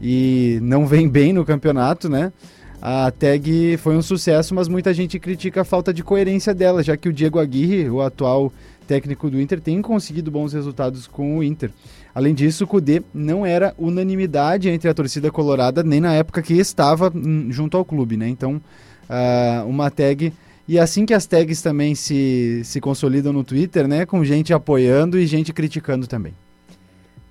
e 0.00 0.58
não 0.62 0.86
vem 0.86 1.08
bem 1.08 1.32
no 1.32 1.44
campeonato, 1.44 2.08
né? 2.08 2.32
A 2.80 3.10
tag 3.10 3.76
foi 3.78 3.96
um 3.96 4.02
sucesso, 4.02 4.54
mas 4.54 4.68
muita 4.68 4.94
gente 4.94 5.18
critica 5.18 5.62
a 5.62 5.64
falta 5.64 5.92
de 5.92 6.04
coerência 6.04 6.54
dela, 6.54 6.82
já 6.82 6.96
que 6.96 7.08
o 7.08 7.12
Diego 7.12 7.40
Aguirre, 7.40 7.90
o 7.90 8.00
atual 8.00 8.52
técnico 8.86 9.28
do 9.28 9.40
Inter, 9.40 9.60
tem 9.60 9.82
conseguido 9.82 10.30
bons 10.30 10.52
resultados 10.52 11.06
com 11.06 11.38
o 11.38 11.42
Inter. 11.42 11.70
Além 12.14 12.34
disso, 12.34 12.64
o 12.64 12.66
Cudê 12.66 13.02
não 13.12 13.44
era 13.44 13.74
unanimidade 13.76 14.68
entre 14.68 14.88
a 14.88 14.94
torcida 14.94 15.30
colorada, 15.30 15.82
nem 15.82 16.00
na 16.00 16.14
época 16.14 16.40
que 16.40 16.54
estava 16.54 17.12
hum, 17.14 17.48
junto 17.50 17.76
ao 17.76 17.84
clube, 17.84 18.16
né? 18.16 18.28
Então, 18.28 18.60
uh, 19.08 19.68
uma 19.68 19.90
tag. 19.90 20.32
E 20.68 20.78
assim 20.78 21.06
que 21.06 21.14
as 21.14 21.24
tags 21.24 21.62
também 21.62 21.94
se, 21.94 22.60
se 22.62 22.78
consolidam 22.78 23.32
no 23.32 23.42
Twitter, 23.42 23.88
né? 23.88 24.04
Com 24.04 24.22
gente 24.22 24.52
apoiando 24.52 25.18
e 25.18 25.26
gente 25.26 25.50
criticando 25.50 26.06
também. 26.06 26.34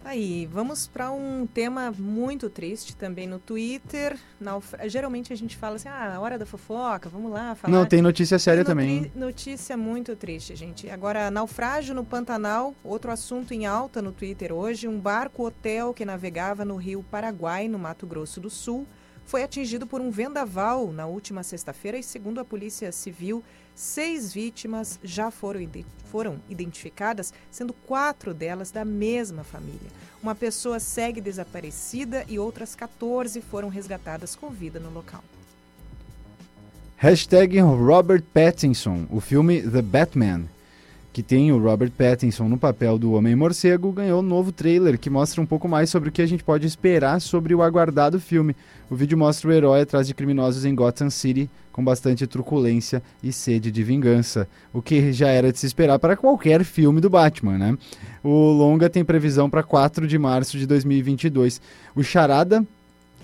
Aí, 0.04 0.48
vamos 0.50 0.88
para 0.88 1.12
um 1.12 1.46
tema 1.46 1.94
muito 2.00 2.50
triste 2.50 2.96
também 2.96 3.28
no 3.28 3.40
Twitter. 3.40 4.18
Geralmente 4.86 5.34
a 5.34 5.36
gente 5.36 5.58
fala 5.58 5.76
assim, 5.76 5.90
ah, 5.90 6.18
hora 6.20 6.38
da 6.38 6.46
fofoca, 6.46 7.10
vamos 7.10 7.30
lá 7.30 7.54
falar. 7.56 7.78
Não, 7.78 7.86
tem 7.86 8.02
notícia 8.02 8.40
séria 8.40 8.64
tem 8.64 8.72
também. 8.72 9.12
Notícia 9.14 9.76
muito 9.76 10.16
triste, 10.16 10.56
gente. 10.56 10.90
Agora, 10.90 11.30
naufrágio 11.30 11.94
no 11.94 12.06
Pantanal, 12.06 12.74
outro 12.86 13.12
assunto 13.12 13.54
em 13.54 13.66
alta 13.66 14.02
no 14.02 14.14
Twitter 14.14 14.54
hoje. 14.54 14.88
Um 14.88 14.98
barco-hotel 14.98 15.94
que 15.94 16.06
navegava 16.06 16.64
no 16.64 16.78
rio 16.78 17.04
Paraguai, 17.12 17.68
no 17.68 17.78
Mato 17.78 18.08
Grosso 18.08 18.40
do 18.40 18.50
Sul, 18.50 18.88
foi 19.28 19.44
atingido 19.44 19.86
por 19.86 20.02
um 20.02 20.10
vendaval 20.10 20.92
na 20.92 21.06
última 21.06 21.44
sexta-feira 21.44 22.00
e, 22.00 22.04
segundo 22.04 22.40
a 22.40 22.46
Polícia 22.46 22.92
Civil, 22.92 23.44
Seis 23.78 24.34
vítimas 24.34 25.00
já 25.04 25.30
foram, 25.30 25.62
foram 26.06 26.42
identificadas, 26.50 27.32
sendo 27.52 27.74
quatro 27.74 28.34
delas 28.34 28.72
da 28.72 28.84
mesma 28.84 29.44
família. 29.44 29.92
Uma 30.22 30.34
pessoa 30.34 30.80
segue 30.80 31.22
desaparecida 31.22 32.26
e 32.28 32.40
outras 32.40 32.74
14 32.74 33.40
foram 33.40 33.70
resgatadas 33.70 34.36
com 34.36 34.50
vida 34.50 34.80
no 34.80 34.90
local. 34.90 35.24
Hashtag 36.96 37.60
Robert 37.60 38.24
Pattinson, 38.34 39.06
o 39.12 39.22
filme 39.22 39.62
The 39.62 39.84
Batman, 39.84 40.46
que 41.18 41.24
tem 41.24 41.52
o 41.52 41.58
Robert 41.58 41.90
Pattinson 41.90 42.48
no 42.48 42.60
papel 42.60 43.00
do 43.00 43.14
Homem-Morcego, 43.14 43.92
ganhou 43.92 44.20
um 44.20 44.24
novo 44.24 44.52
trailer 44.52 45.00
que 45.00 45.10
mostra 45.10 45.42
um 45.42 45.48
pouco 45.48 45.68
mais 45.68 45.90
sobre 45.90 46.10
o 46.10 46.12
que 46.12 46.22
a 46.22 46.28
gente 46.28 46.44
pode 46.44 46.68
esperar 46.68 47.20
sobre 47.20 47.56
o 47.56 47.64
aguardado 47.64 48.20
filme. 48.20 48.56
O 48.88 48.96
vídeo 48.96 49.18
mostra 49.18 49.50
o 49.50 49.52
herói 49.52 49.82
atrás 49.82 50.06
de 50.06 50.14
criminosos 50.14 50.64
em 50.64 50.76
Gotham 50.76 51.10
City, 51.10 51.50
com 51.72 51.84
bastante 51.84 52.28
truculência 52.28 53.02
e 53.24 53.34
sede 53.34 53.72
de 53.72 53.84
vingança, 53.84 54.48
o 54.72 54.80
que 54.80 55.12
já 55.12 55.30
era 55.30 55.52
de 55.52 55.58
se 55.58 55.66
esperar 55.66 55.98
para 55.98 56.16
qualquer 56.16 56.64
filme 56.64 57.02
do 57.02 57.10
Batman, 57.10 57.58
né? 57.58 57.76
O 58.24 58.52
longa 58.52 58.88
tem 58.88 59.04
previsão 59.04 59.50
para 59.50 59.64
4 59.64 60.08
de 60.08 60.20
março 60.20 60.56
de 60.56 60.68
2022. 60.68 61.60
O 61.96 62.04
Charada 62.04 62.64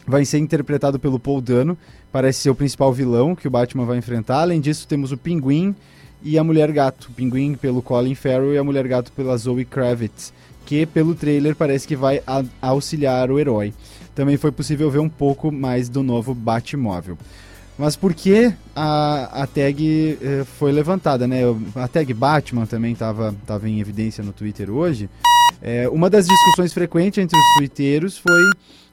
vai 0.08 0.26
ser 0.26 0.40
interpretado 0.40 0.98
pelo 0.98 1.20
Paul 1.20 1.42
Dano, 1.42 1.78
parece 2.12 2.40
ser 2.40 2.50
o 2.50 2.56
principal 2.56 2.92
vilão 2.92 3.36
que 3.36 3.48
o 3.48 3.52
Batman 3.52 3.86
vai 3.86 4.00
enfrentar. 4.00 4.42
Além 4.42 4.60
disso, 4.60 4.88
temos 4.88 5.12
o 5.12 5.18
Pinguim 5.18 5.76
e 6.24 6.38
a 6.38 6.44
Mulher 6.44 6.72
Gato. 6.72 7.12
Pinguim 7.16 7.56
pelo 7.56 7.82
Colin 7.82 8.16
Farrell 8.16 8.54
e 8.54 8.58
a 8.58 8.64
Mulher 8.64 8.88
Gato 8.88 9.12
pela 9.12 9.38
Zoe 9.38 9.66
Kravitz, 9.66 10.34
que 10.66 10.86
pelo 10.86 11.14
trailer 11.14 11.56
parece 11.56 11.88
que 11.88 11.96
vai 11.96 12.22
auxiliar 12.62 13.30
o 13.30 13.40
herói 13.40 13.74
também 14.14 14.38
foi 14.38 14.52
possível 14.52 14.90
ver 14.90 15.00
um 15.00 15.10
pouco 15.10 15.52
mais 15.52 15.90
do 15.90 16.04
novo 16.04 16.34
Batmóvel. 16.34 17.18
Mas 17.78 17.96
por 17.96 18.14
que 18.14 18.54
a, 18.76 19.44
a 19.44 19.48
tag 19.48 20.20
eh, 20.22 20.44
foi 20.60 20.72
levantada, 20.72 21.28
né? 21.28 21.42
A 21.76 21.88
tag 21.88 22.14
Batman 22.14 22.68
também 22.68 22.94
estava 22.94 23.34
tava 23.48 23.68
em 23.68 23.80
evidência 23.80 24.24
no 24.24 24.32
Twitter 24.32 24.70
hoje. 24.70 25.10
É, 25.66 25.88
uma 25.88 26.10
das 26.10 26.28
discussões 26.28 26.74
frequentes 26.74 27.24
entre 27.24 27.40
os 27.40 27.46
twitteiros 27.58 28.18
foi 28.18 28.42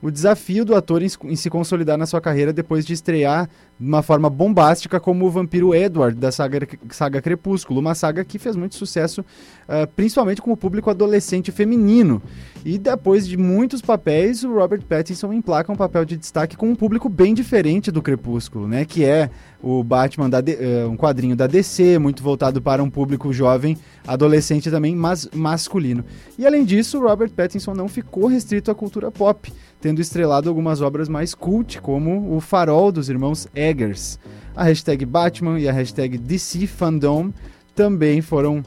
o 0.00 0.08
desafio 0.08 0.64
do 0.64 0.76
ator 0.76 1.02
em, 1.02 1.08
em, 1.24 1.34
se 1.34 1.50
consolidar 1.50 1.98
na 1.98 2.06
sua 2.06 2.20
carreira 2.20 2.52
depois 2.52 2.86
de 2.86 2.92
estrear 2.92 3.50
de 3.78 3.88
uma 3.88 4.02
forma 4.02 4.30
bombástica 4.30 5.00
como 5.00 5.26
o 5.26 5.30
vampiro 5.30 5.74
Edward 5.74 6.16
da 6.16 6.30
saga, 6.30 6.68
saga 6.90 7.20
Crepúsculo, 7.20 7.80
uma 7.80 7.96
saga 7.96 8.24
que 8.24 8.38
fez 8.38 8.54
muito 8.54 8.76
sucesso, 8.76 9.22
uh, 9.22 9.84
principalmente 9.96 10.40
com 10.40 10.52
o 10.52 10.56
público 10.56 10.88
adolescente 10.88 11.50
feminino. 11.50 12.22
E 12.64 12.78
depois 12.78 13.26
de 13.26 13.36
muitos 13.36 13.82
papéis, 13.82 14.44
o 14.44 14.54
Robert 14.54 14.82
Pattinson 14.82 15.32
emplaca 15.32 15.72
um 15.72 15.76
papel 15.76 16.04
de 16.04 16.16
destaque 16.16 16.56
com 16.56 16.70
um 16.70 16.76
público 16.76 17.08
bem 17.08 17.34
diferente 17.34 17.90
do 17.90 18.00
Crepúsculo, 18.00 18.68
né? 18.68 18.84
Que 18.84 19.04
é 19.04 19.28
o 19.62 19.82
Batman, 19.84 20.30
da 20.30 20.38
uh, 20.38 20.90
um 20.90 20.96
quadrinho 20.96 21.36
da 21.36 21.46
DC, 21.46 21.98
muito 21.98 22.22
voltado 22.22 22.62
para 22.62 22.82
um 22.82 22.90
público 22.90 23.32
jovem, 23.32 23.76
adolescente 24.06 24.70
também, 24.70 24.94
mas 24.96 25.28
masculino. 25.34 26.04
E 26.38 26.46
além 26.46 26.64
disso, 26.64 27.00
Robert 27.00 27.30
Pattinson 27.30 27.74
não 27.74 27.88
ficou 27.88 28.26
restrito 28.26 28.70
à 28.70 28.74
cultura 28.74 29.10
pop 29.10 29.52
tendo 29.80 30.00
estrelado 30.00 30.48
algumas 30.48 30.80
obras 30.80 31.08
mais 31.08 31.34
cult, 31.34 31.80
como 31.80 32.36
O 32.36 32.40
Farol 32.40 32.92
dos 32.92 33.08
Irmãos 33.08 33.48
Eggers. 33.54 34.18
A 34.54 34.64
hashtag 34.64 35.06
Batman 35.06 35.58
e 35.58 35.68
a 35.68 35.72
hashtag 35.72 36.18
DC 36.18 36.66
Fandom 36.66 37.32
também 37.74 38.20
foram 38.20 38.62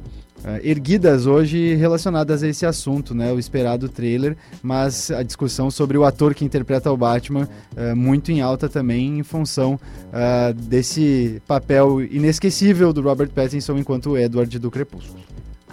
erguidas 0.61 1.25
hoje 1.25 1.75
relacionadas 1.75 2.43
a 2.43 2.47
esse 2.47 2.65
assunto, 2.65 3.15
né? 3.15 3.31
O 3.31 3.39
esperado 3.39 3.87
trailer, 3.87 4.35
mas 4.61 5.09
a 5.11 5.23
discussão 5.23 5.71
sobre 5.71 5.97
o 5.97 6.03
ator 6.03 6.33
que 6.33 6.45
interpreta 6.45 6.91
o 6.91 6.97
Batman 6.97 7.47
uh, 7.75 7.95
muito 7.95 8.31
em 8.31 8.41
alta 8.41 8.67
também 8.67 9.19
em 9.19 9.23
função 9.23 9.73
uh, 9.75 10.53
desse 10.53 11.41
papel 11.47 12.01
inesquecível 12.01 12.91
do 12.91 13.01
Robert 13.01 13.29
Pattinson 13.29 13.77
enquanto 13.77 14.17
Edward 14.17 14.59
do 14.59 14.71
Crepúsculo. 14.71 15.23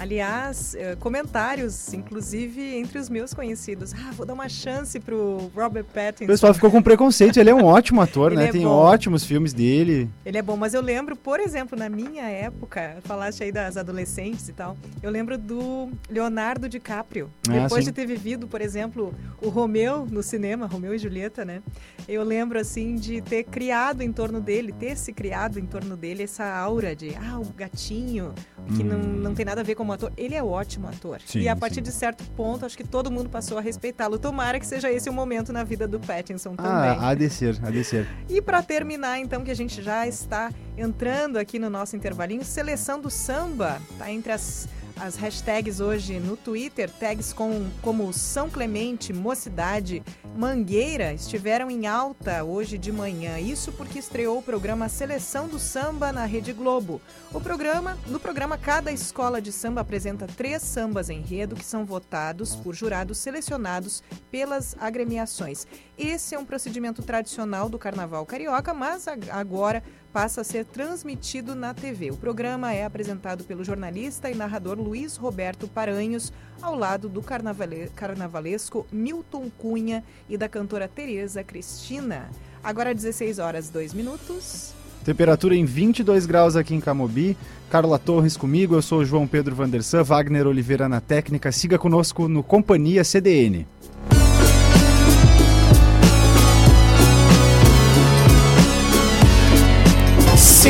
Aliás, 0.01 0.75
eh, 0.75 0.97
comentários, 0.99 1.93
inclusive 1.93 2.75
entre 2.75 2.99
os 2.99 3.11
meus 3.11 3.35
conhecidos. 3.35 3.93
Ah, 3.93 4.11
vou 4.13 4.25
dar 4.25 4.33
uma 4.33 4.49
chance 4.49 4.99
pro 4.99 5.51
Robert 5.55 5.85
Pattinson. 5.85 6.25
O 6.25 6.27
pessoal 6.27 6.55
ficou 6.55 6.71
com 6.71 6.81
preconceito. 6.81 7.39
Ele 7.39 7.51
é 7.51 7.55
um 7.55 7.67
ótimo 7.67 8.01
ator, 8.01 8.33
né? 8.33 8.47
É 8.47 8.51
Tem 8.51 8.63
bom. 8.63 8.71
ótimos 8.71 9.27
filmes 9.27 9.53
dele. 9.53 10.09
Ele 10.25 10.39
é 10.39 10.43
bom, 10.43 10.57
mas 10.57 10.73
eu 10.73 10.81
lembro, 10.81 11.15
por 11.15 11.39
exemplo, 11.39 11.79
na 11.79 11.91
minha 11.91 12.23
época, 12.23 12.97
falaste 13.03 13.43
aí 13.43 13.53
das 13.53 13.77
adolescentes 13.77 14.49
e 14.49 14.55
tal, 14.55 14.75
eu 15.03 15.11
lembro 15.11 15.37
do 15.37 15.91
Leonardo 16.09 16.67
DiCaprio. 16.67 17.31
Ah, 17.47 17.65
Depois 17.65 17.85
sim. 17.85 17.91
de 17.91 17.95
ter 17.95 18.07
vivido, 18.07 18.49
por 18.49 18.63
exemplo, 18.63 19.15
o 19.43 19.51
Romeu 19.51 20.07
no 20.11 20.23
cinema, 20.23 20.65
Romeu 20.67 20.95
e 20.95 20.99
Julieta, 20.99 21.45
né? 21.45 21.61
Eu 22.09 22.25
lembro, 22.25 22.59
assim, 22.59 22.95
de 22.95 23.21
ter 23.21 23.45
criado 23.45 24.01
em 24.01 24.11
torno 24.11 24.41
dele, 24.41 24.73
ter 24.73 24.97
se 24.97 25.13
criado 25.13 25.59
em 25.61 25.67
torno 25.67 25.95
dele 25.95 26.23
essa 26.23 26.47
aura 26.47 26.97
de, 26.97 27.15
ah, 27.17 27.39
o 27.39 27.45
gatinho, 27.53 28.33
que 28.75 28.83
hum. 28.83 28.87
não, 28.87 28.99
não 28.99 29.35
tem 29.35 29.45
nada 29.45 29.61
a 29.61 29.65
ver 29.65 29.75
com 29.75 29.90
como 29.91 29.93
ator, 29.93 30.13
ele 30.17 30.35
é 30.35 30.43
ótimo 30.43 30.89
ator. 30.89 31.21
Sim, 31.25 31.41
e 31.41 31.49
a 31.49 31.57
partir 31.57 31.77
sim. 31.77 31.83
de 31.83 31.93
certo 31.93 32.25
ponto, 32.37 32.65
acho 32.65 32.77
que 32.77 32.85
todo 32.85 33.11
mundo 33.11 33.29
passou 33.29 33.59
a 33.59 33.61
respeitá-lo. 33.61 34.19
Tomara 34.19 34.61
que 34.61 34.67
seja 34.67 34.91
esse 34.91 35.09
o 35.09 35.13
momento 35.13 35.53
na 35.53 35.65
vida 35.65 35.89
do 35.89 35.99
Pattinson 35.99 36.55
ah, 36.59 36.63
também. 36.63 36.91
Ah, 36.91 37.09
a 37.09 37.15
descer, 37.15 37.59
a 37.63 37.71
descer. 37.71 38.07
E 38.29 38.41
para 38.41 38.63
terminar, 38.63 39.19
então, 39.19 39.43
que 39.43 39.51
a 39.51 39.55
gente 39.55 39.83
já 39.83 40.07
está 40.07 40.53
entrando 40.77 41.39
aqui 41.39 41.59
no 41.59 41.69
nosso 41.69 41.97
intervalinho, 41.97 42.45
seleção 42.45 43.01
do 43.01 43.11
samba, 43.11 43.81
tá 43.99 44.11
entre 44.11 44.33
as 44.33 44.69
as 45.01 45.17
hashtags 45.17 45.81
hoje 45.81 46.21
no 46.21 46.37
Twitter, 46.37 46.91
tags 46.91 47.33
com, 47.33 47.69
como 47.81 48.13
São 48.13 48.51
Clemente, 48.51 49.13
Mocidade, 49.13 50.03
Mangueira, 50.37 51.15
estiveram 51.15 51.71
em 51.71 51.87
alta 51.87 52.45
hoje 52.45 52.77
de 52.77 52.93
manhã. 52.93 53.39
Isso 53.39 53.73
porque 53.73 53.99
estreou 53.99 54.39
o 54.39 54.43
programa 54.43 54.89
Seleção 54.89 55.49
do 55.49 55.59
Samba 55.59 56.13
na 56.13 56.27
Rede 56.27 56.53
Globo. 56.53 57.01
O 57.33 57.41
programa, 57.41 57.99
no 58.07 58.21
programa, 58.21 58.59
cada 58.59 58.93
escola 58.93 59.41
de 59.41 59.51
samba 59.51 59.81
apresenta 59.81 60.27
três 60.27 60.63
sambas 60.63 61.09
enredo 61.09 61.57
que 61.57 61.65
são 61.65 61.87
votados 61.87 62.55
por 62.55 62.75
jurados 62.75 63.19
selecionados 63.19 64.03
pelas 64.31 64.77
agremiações. 64.79 65.67
Esse 66.03 66.35
é 66.35 66.39
um 66.39 66.47
procedimento 66.47 67.03
tradicional 67.03 67.69
do 67.69 67.79
Carnaval 67.79 68.25
Carioca, 68.25 68.73
mas 68.73 69.07
agora 69.31 69.83
passa 70.11 70.41
a 70.41 70.45
ser 70.45 70.65
transmitido 70.65 71.55
na 71.55 71.75
TV. 71.75 72.11
O 72.11 72.17
programa 72.17 72.73
é 72.73 72.87
apresentado 72.87 73.45
pelo 73.45 73.63
jornalista 73.63 74.31
e 74.31 74.35
narrador 74.35 74.81
Luiz 74.81 75.17
Roberto 75.17 75.69
Paranhos, 75.69 76.33
ao 76.63 76.75
lado 76.75 77.07
do 77.07 77.21
carnavale 77.21 77.93
carnavalesco 77.95 78.87
Milton 78.91 79.51
Cunha 79.59 80.03
e 80.27 80.39
da 80.39 80.49
cantora 80.49 80.89
Tereza 80.89 81.45
Cristina. 81.45 82.31
Agora 82.65 82.95
16 82.95 83.39
horas 83.39 83.69
2 83.69 83.93
minutos. 83.93 84.73
Temperatura 85.05 85.55
em 85.55 85.67
22 85.67 86.25
graus 86.25 86.57
aqui 86.57 86.75
em 86.75 86.81
Camobi. 86.81 87.37
Carla 87.69 87.99
Torres 87.99 88.39
comigo, 88.39 88.75
eu 88.75 88.81
sou 88.81 89.05
João 89.05 89.27
Pedro 89.27 89.55
Vandersan, 89.55 90.03
Wagner 90.03 90.47
Oliveira 90.47 90.89
na 90.89 91.03
técnica. 91.03 91.53
Siga 91.53 91.79
conosco 91.79 92.27
no 92.27 92.43
Companhia 92.43 93.05
CDN. 93.05 93.67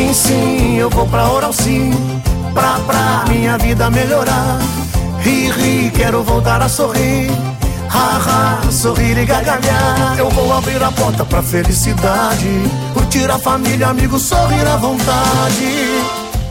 Sim, 0.00 0.14
sim, 0.14 0.76
eu 0.78 0.88
vou 0.88 1.06
pra 1.06 1.30
Oral 1.30 1.52
Sim 1.52 1.90
Pra, 2.54 2.80
pra 2.86 3.24
minha 3.28 3.58
vida 3.58 3.90
melhorar 3.90 4.58
Ri, 5.18 5.50
ri, 5.50 5.90
quero 5.90 6.22
voltar 6.22 6.62
a 6.62 6.70
sorrir 6.70 7.30
Ha, 7.90 8.58
ha, 8.64 8.70
sorrir 8.72 9.18
e 9.18 9.26
gargalhar 9.26 10.14
Eu 10.16 10.30
vou 10.30 10.50
abrir 10.54 10.82
a 10.82 10.90
porta 10.90 11.22
pra 11.22 11.42
felicidade 11.42 12.48
Curtir 12.94 13.30
a 13.30 13.38
família, 13.38 13.88
amigos, 13.88 14.22
sorrir 14.22 14.66
à 14.66 14.76
vontade 14.76 16.00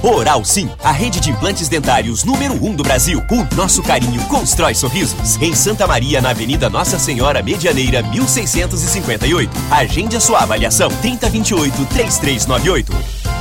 Oral 0.04 0.45
Sim, 0.45 0.70
a 0.84 0.91
rede 0.91 1.20
de 1.20 1.32
implantes 1.32 1.68
dentários 1.68 2.24
número 2.24 2.54
1 2.54 2.68
um 2.68 2.76
do 2.76 2.84
Brasil. 2.84 3.22
O 3.32 3.56
nosso 3.56 3.84
carinho 3.84 4.22
constrói 4.28 4.74
sorrisos. 4.74 5.36
Em 5.41 5.54
Santa 5.54 5.86
Maria, 5.86 6.22
na 6.22 6.30
Avenida 6.30 6.70
Nossa 6.70 6.97
Senhora 6.97 7.43
Medianeira, 7.43 8.02
1658. 8.04 9.52
Agende 9.70 10.16
a 10.16 10.22
sua 10.22 10.39
avaliação 10.39 10.89
3028 11.02 11.86
3398. 11.88 13.39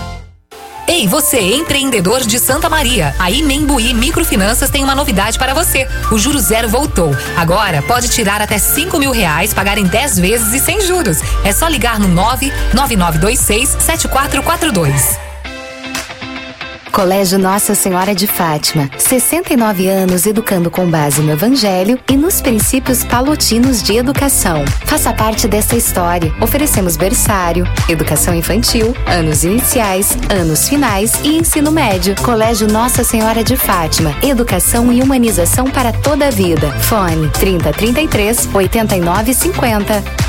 Ei, 0.89 1.07
você, 1.07 1.39
empreendedor 1.39 2.20
de 2.20 2.39
Santa 2.39 2.66
Maria. 2.70 3.14
A 3.18 3.30
Imembuí 3.30 3.93
Microfinanças 3.93 4.70
tem 4.70 4.82
uma 4.82 4.95
novidade 4.95 5.39
para 5.39 5.53
você. 5.53 5.86
O 6.11 6.18
Juro 6.18 6.41
Zero 6.41 6.66
voltou. 6.66 7.14
Agora 7.36 7.82
pode 7.82 8.09
tirar 8.09 8.41
até 8.41 8.57
5 8.57 8.99
mil 8.99 9.11
reais, 9.11 9.53
pagar 9.53 9.76
em 9.76 9.84
10 9.84 10.18
vezes 10.18 10.55
e 10.55 10.59
sem 10.59 10.80
juros. 10.80 11.18
É 11.45 11.53
só 11.53 11.68
ligar 11.68 12.01
no 12.01 12.09
99926 12.09 13.76
7442. 13.78 15.28
Colégio 16.93 17.39
Nossa 17.39 17.74
Senhora 17.74 18.14
de 18.14 18.26
Fátima, 18.26 18.91
69 18.99 19.89
anos 19.89 20.26
educando 20.26 20.70
com 20.70 20.89
base 20.89 21.20
no 21.20 21.32
Evangelho 21.32 21.99
e 22.09 22.16
nos 22.16 22.41
princípios 22.41 23.05
palotinos 23.05 23.82
de 23.82 23.97
educação. 23.97 24.64
Faça 24.84 25.12
parte 25.12 25.47
dessa 25.47 25.76
história. 25.76 26.32
Oferecemos 26.41 26.97
berçário, 26.97 27.64
educação 27.89 28.34
infantil, 28.34 28.95
anos 29.07 29.45
iniciais, 29.45 30.16
anos 30.30 30.68
finais 30.68 31.12
e 31.22 31.36
ensino 31.39 31.70
médio. 31.70 32.14
Colégio 32.22 32.66
Nossa 32.66 33.05
Senhora 33.05 33.45
de 33.45 33.57
Fátima, 33.57 34.14
educação 34.22 34.93
e 34.93 35.03
humanização 35.03 35.70
para 35.70 35.93
toda 35.93 36.26
a 36.26 36.30
vida. 36.30 36.70
Fone 36.80 37.28
3033 37.30 38.49
8950. 38.53 40.28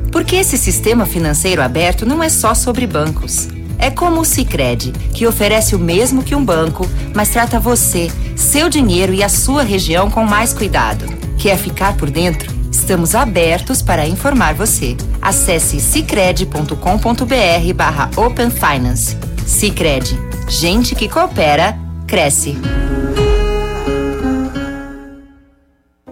Porque 0.11 0.35
esse 0.35 0.57
sistema 0.57 1.05
financeiro 1.05 1.61
aberto 1.61 2.05
não 2.05 2.21
é 2.21 2.29
só 2.29 2.53
sobre 2.53 2.85
bancos. 2.85 3.47
É 3.79 3.89
como 3.89 4.21
o 4.21 4.25
Sicredi, 4.25 4.91
que 5.13 5.25
oferece 5.25 5.75
o 5.75 5.79
mesmo 5.79 6.21
que 6.21 6.35
um 6.35 6.45
banco, 6.45 6.87
mas 7.15 7.29
trata 7.29 7.59
você, 7.59 8.11
seu 8.35 8.69
dinheiro 8.69 9.13
e 9.13 9.23
a 9.23 9.29
sua 9.29 9.63
região 9.63 10.11
com 10.11 10.23
mais 10.23 10.53
cuidado. 10.53 11.05
Quer 11.39 11.57
ficar 11.57 11.97
por 11.97 12.11
dentro? 12.11 12.51
Estamos 12.71 13.15
abertos 13.15 13.81
para 13.81 14.07
informar 14.07 14.53
você. 14.53 14.95
Acesse 15.21 15.79
cicred.com.br 15.79 17.73
barra 17.75 18.11
Open 18.15 18.51
Finance. 18.51 19.17
Cicred. 19.47 20.17
Gente 20.47 20.93
que 20.93 21.09
coopera, 21.09 21.77
cresce. 22.05 22.57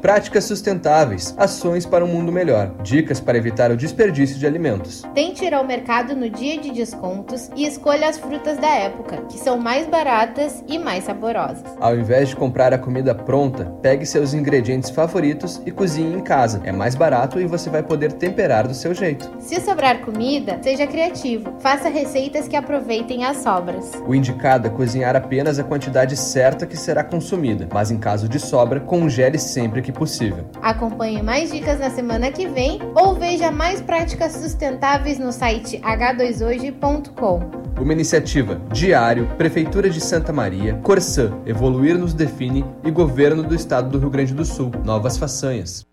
Práticas 0.02 0.46
sustentáveis, 0.46 1.36
ações 1.38 1.86
para 1.86 2.06
um 2.06 2.08
mundo 2.08 2.32
melhor, 2.32 2.74
dicas 2.82 3.20
para 3.20 3.38
evitar 3.38 3.70
o 3.70 3.76
desperdício 3.76 4.40
de 4.40 4.48
alimentos. 4.48 5.04
Tente 5.14 5.44
ir 5.44 5.54
ao 5.54 5.66
mercado 5.66 6.16
no 6.16 6.30
dia 6.30 6.58
de 6.58 6.72
descontos 6.72 7.50
e 7.54 7.66
escolha 7.66 8.08
as 8.08 8.18
frutas 8.18 8.58
da 8.58 8.70
época, 8.70 9.18
que 9.30 9.38
são 9.38 9.58
mais 9.58 9.88
baratas 9.88 10.64
e 10.70 10.80
mais 10.80 11.04
saborosas. 11.04 11.66
Ao 11.82 11.98
invés 11.98 12.30
de 12.30 12.36
comprar 12.38 12.74
a 12.74 12.78
comida 12.78 13.14
pronta, 13.14 13.66
pegue 13.82 14.06
seus 14.06 14.34
ingredientes 14.34 14.90
favoritos 14.90 15.62
e 15.66 15.72
cozinhe 15.72 16.16
em 16.16 16.22
casa. 16.22 16.62
É 16.64 16.72
mais 16.72 16.96
barato 16.96 17.40
e 17.40 17.46
você 17.46 17.70
vai 17.70 17.84
poder 17.84 18.14
temperar 18.14 18.68
do 18.68 18.74
seu 18.74 18.94
jeito. 18.94 19.30
Se 19.40 19.60
sobrar 19.60 20.00
comida, 20.00 20.60
seja 20.62 20.88
criativo. 20.88 21.56
Faça 21.60 21.90
receitas 21.90 22.48
que 22.48 22.56
aproveitem 22.56 23.26
as 23.26 23.38
sobras. 23.38 23.92
O 24.08 24.16
indicado 24.16 24.68
é 24.68 24.70
cozinhar 24.70 25.18
apenas 25.18 25.60
a 25.60 25.64
quantidade 25.64 26.16
certa 26.16 26.66
que 26.66 26.78
será 26.78 27.04
consumida, 27.04 27.68
mas 27.74 27.92
em 27.92 27.98
caso 27.98 28.30
de 28.30 28.40
sobra, 28.40 28.80
congele 28.80 29.38
sempre 29.38 29.82
que 29.82 29.89
que 29.90 30.00
possível. 30.00 30.46
Acompanhe 30.62 31.22
mais 31.22 31.52
dicas 31.52 31.80
na 31.80 31.90
semana 31.90 32.32
que 32.32 32.48
vem 32.48 32.80
ou 32.96 33.16
veja 33.16 33.52
mais 33.52 33.82
práticas 33.82 34.34
sustentáveis 34.34 35.18
no 35.20 35.32
site 35.32 35.80
h2hoje.com. 35.80 37.60
Uma 37.80 37.94
iniciativa 37.94 38.62
Diário, 38.72 39.28
Prefeitura 39.38 39.90
de 39.90 40.02
Santa 40.02 40.34
Maria, 40.34 40.76
Corsã, 40.84 41.32
Evoluir 41.46 41.98
nos 41.98 42.14
Define 42.14 42.66
e 42.84 42.92
Governo 42.92 43.44
do 43.44 43.56
Estado 43.56 43.90
do 43.90 44.00
Rio 44.00 44.10
Grande 44.10 44.34
do 44.34 44.46
Sul. 44.46 44.72
Novas 44.84 45.18
façanhas. 45.18 45.89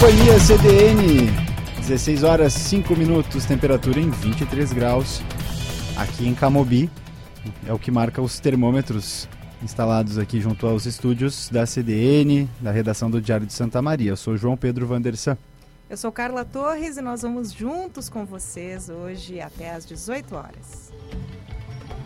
Companhia 0.00 0.38
CDN, 0.38 1.26
16 1.78 2.22
horas 2.22 2.52
5 2.52 2.94
minutos, 2.94 3.44
temperatura 3.44 3.98
em 3.98 4.08
23 4.08 4.72
graus 4.72 5.20
aqui 5.96 6.28
em 6.28 6.36
Camobi. 6.36 6.88
É 7.66 7.72
o 7.72 7.80
que 7.80 7.90
marca 7.90 8.22
os 8.22 8.38
termômetros 8.38 9.28
instalados 9.60 10.16
aqui 10.16 10.40
junto 10.40 10.68
aos 10.68 10.86
estúdios 10.86 11.48
da 11.50 11.66
CDN, 11.66 12.48
da 12.60 12.70
redação 12.70 13.10
do 13.10 13.20
Diário 13.20 13.44
de 13.44 13.52
Santa 13.52 13.82
Maria. 13.82 14.12
Eu 14.12 14.16
sou 14.16 14.36
João 14.36 14.56
Pedro 14.56 14.86
Vandersan. 14.86 15.36
Eu 15.90 15.96
sou 15.96 16.12
Carla 16.12 16.44
Torres 16.44 16.96
e 16.96 17.02
nós 17.02 17.22
vamos 17.22 17.52
juntos 17.52 18.08
com 18.08 18.24
vocês 18.24 18.88
hoje 18.88 19.40
até 19.40 19.72
às 19.72 19.84
18 19.84 20.32
horas. 20.32 20.92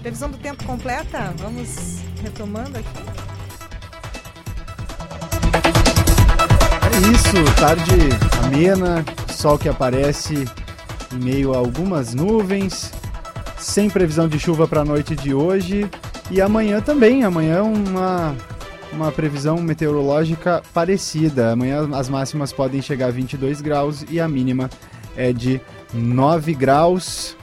Previsão 0.00 0.30
do 0.30 0.38
tempo 0.38 0.64
completa? 0.64 1.34
Vamos 1.36 1.98
retomando 2.22 2.78
aqui. 2.78 3.41
É 6.94 7.12
isso, 7.12 7.54
tarde 7.58 7.92
amena, 8.44 9.04
sol 9.30 9.58
que 9.58 9.68
aparece 9.68 10.44
em 11.12 11.18
meio 11.18 11.54
a 11.54 11.58
algumas 11.58 12.14
nuvens, 12.14 12.92
sem 13.58 13.88
previsão 13.88 14.28
de 14.28 14.38
chuva 14.38 14.68
para 14.68 14.82
a 14.82 14.84
noite 14.84 15.16
de 15.16 15.32
hoje 15.32 15.90
e 16.30 16.40
amanhã 16.40 16.80
também. 16.80 17.24
Amanhã 17.24 17.62
uma 17.62 18.34
uma 18.92 19.10
previsão 19.10 19.56
meteorológica 19.56 20.62
parecida. 20.72 21.52
Amanhã 21.52 21.88
as 21.94 22.08
máximas 22.08 22.52
podem 22.52 22.82
chegar 22.82 23.06
a 23.06 23.10
22 23.10 23.60
graus 23.60 24.04
e 24.08 24.20
a 24.20 24.28
mínima 24.28 24.70
é 25.16 25.32
de 25.32 25.60
9 25.92 26.54
graus. 26.54 27.36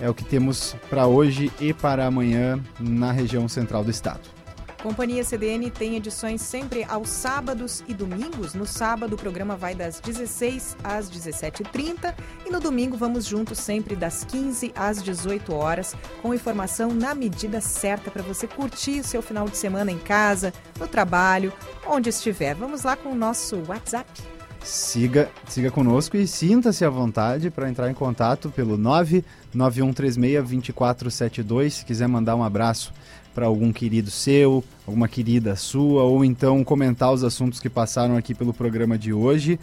é 0.00 0.10
o 0.10 0.14
que 0.14 0.24
temos 0.24 0.74
para 0.90 1.06
hoje 1.06 1.52
e 1.60 1.72
para 1.72 2.06
amanhã 2.06 2.58
na 2.80 3.12
região 3.12 3.46
central 3.46 3.84
do 3.84 3.90
estado. 3.90 4.33
Companhia 4.84 5.24
CDN 5.24 5.70
tem 5.70 5.96
edições 5.96 6.42
sempre 6.42 6.84
aos 6.84 7.08
sábados 7.08 7.82
e 7.88 7.94
domingos. 7.94 8.52
No 8.52 8.66
sábado, 8.66 9.14
o 9.14 9.16
programa 9.16 9.56
vai 9.56 9.74
das 9.74 9.98
16 9.98 10.76
às 10.84 11.10
17h30 11.10 12.14
e 12.44 12.50
no 12.50 12.60
domingo 12.60 12.94
vamos 12.94 13.24
juntos 13.24 13.60
sempre 13.60 13.96
das 13.96 14.24
15 14.24 14.74
às 14.76 15.02
18 15.02 15.54
horas, 15.54 15.96
com 16.20 16.34
informação 16.34 16.92
na 16.92 17.14
medida 17.14 17.62
certa 17.62 18.10
para 18.10 18.22
você 18.22 18.46
curtir 18.46 19.00
o 19.00 19.04
seu 19.04 19.22
final 19.22 19.48
de 19.48 19.56
semana 19.56 19.90
em 19.90 19.98
casa, 19.98 20.52
no 20.78 20.86
trabalho, 20.86 21.50
onde 21.86 22.10
estiver. 22.10 22.54
Vamos 22.54 22.82
lá 22.82 22.94
com 22.94 23.08
o 23.08 23.14
nosso 23.14 23.62
WhatsApp. 23.66 24.06
Siga, 24.62 25.30
siga 25.48 25.70
conosco 25.70 26.14
e 26.16 26.26
sinta-se 26.26 26.84
à 26.84 26.90
vontade 26.90 27.50
para 27.50 27.70
entrar 27.70 27.90
em 27.90 27.94
contato 27.94 28.50
pelo 28.50 28.76
991362472. 29.54 31.70
Se 31.70 31.86
quiser 31.86 32.06
mandar 32.06 32.36
um 32.36 32.44
abraço 32.44 32.92
para 33.34 33.46
algum 33.46 33.72
querido 33.72 34.10
seu, 34.10 34.62
alguma 34.86 35.08
querida 35.08 35.56
sua, 35.56 36.04
ou 36.04 36.24
então 36.24 36.62
comentar 36.62 37.12
os 37.12 37.24
assuntos 37.24 37.58
que 37.58 37.68
passaram 37.68 38.16
aqui 38.16 38.34
pelo 38.34 38.54
programa 38.54 38.96
de 38.96 39.12
hoje. 39.12 39.58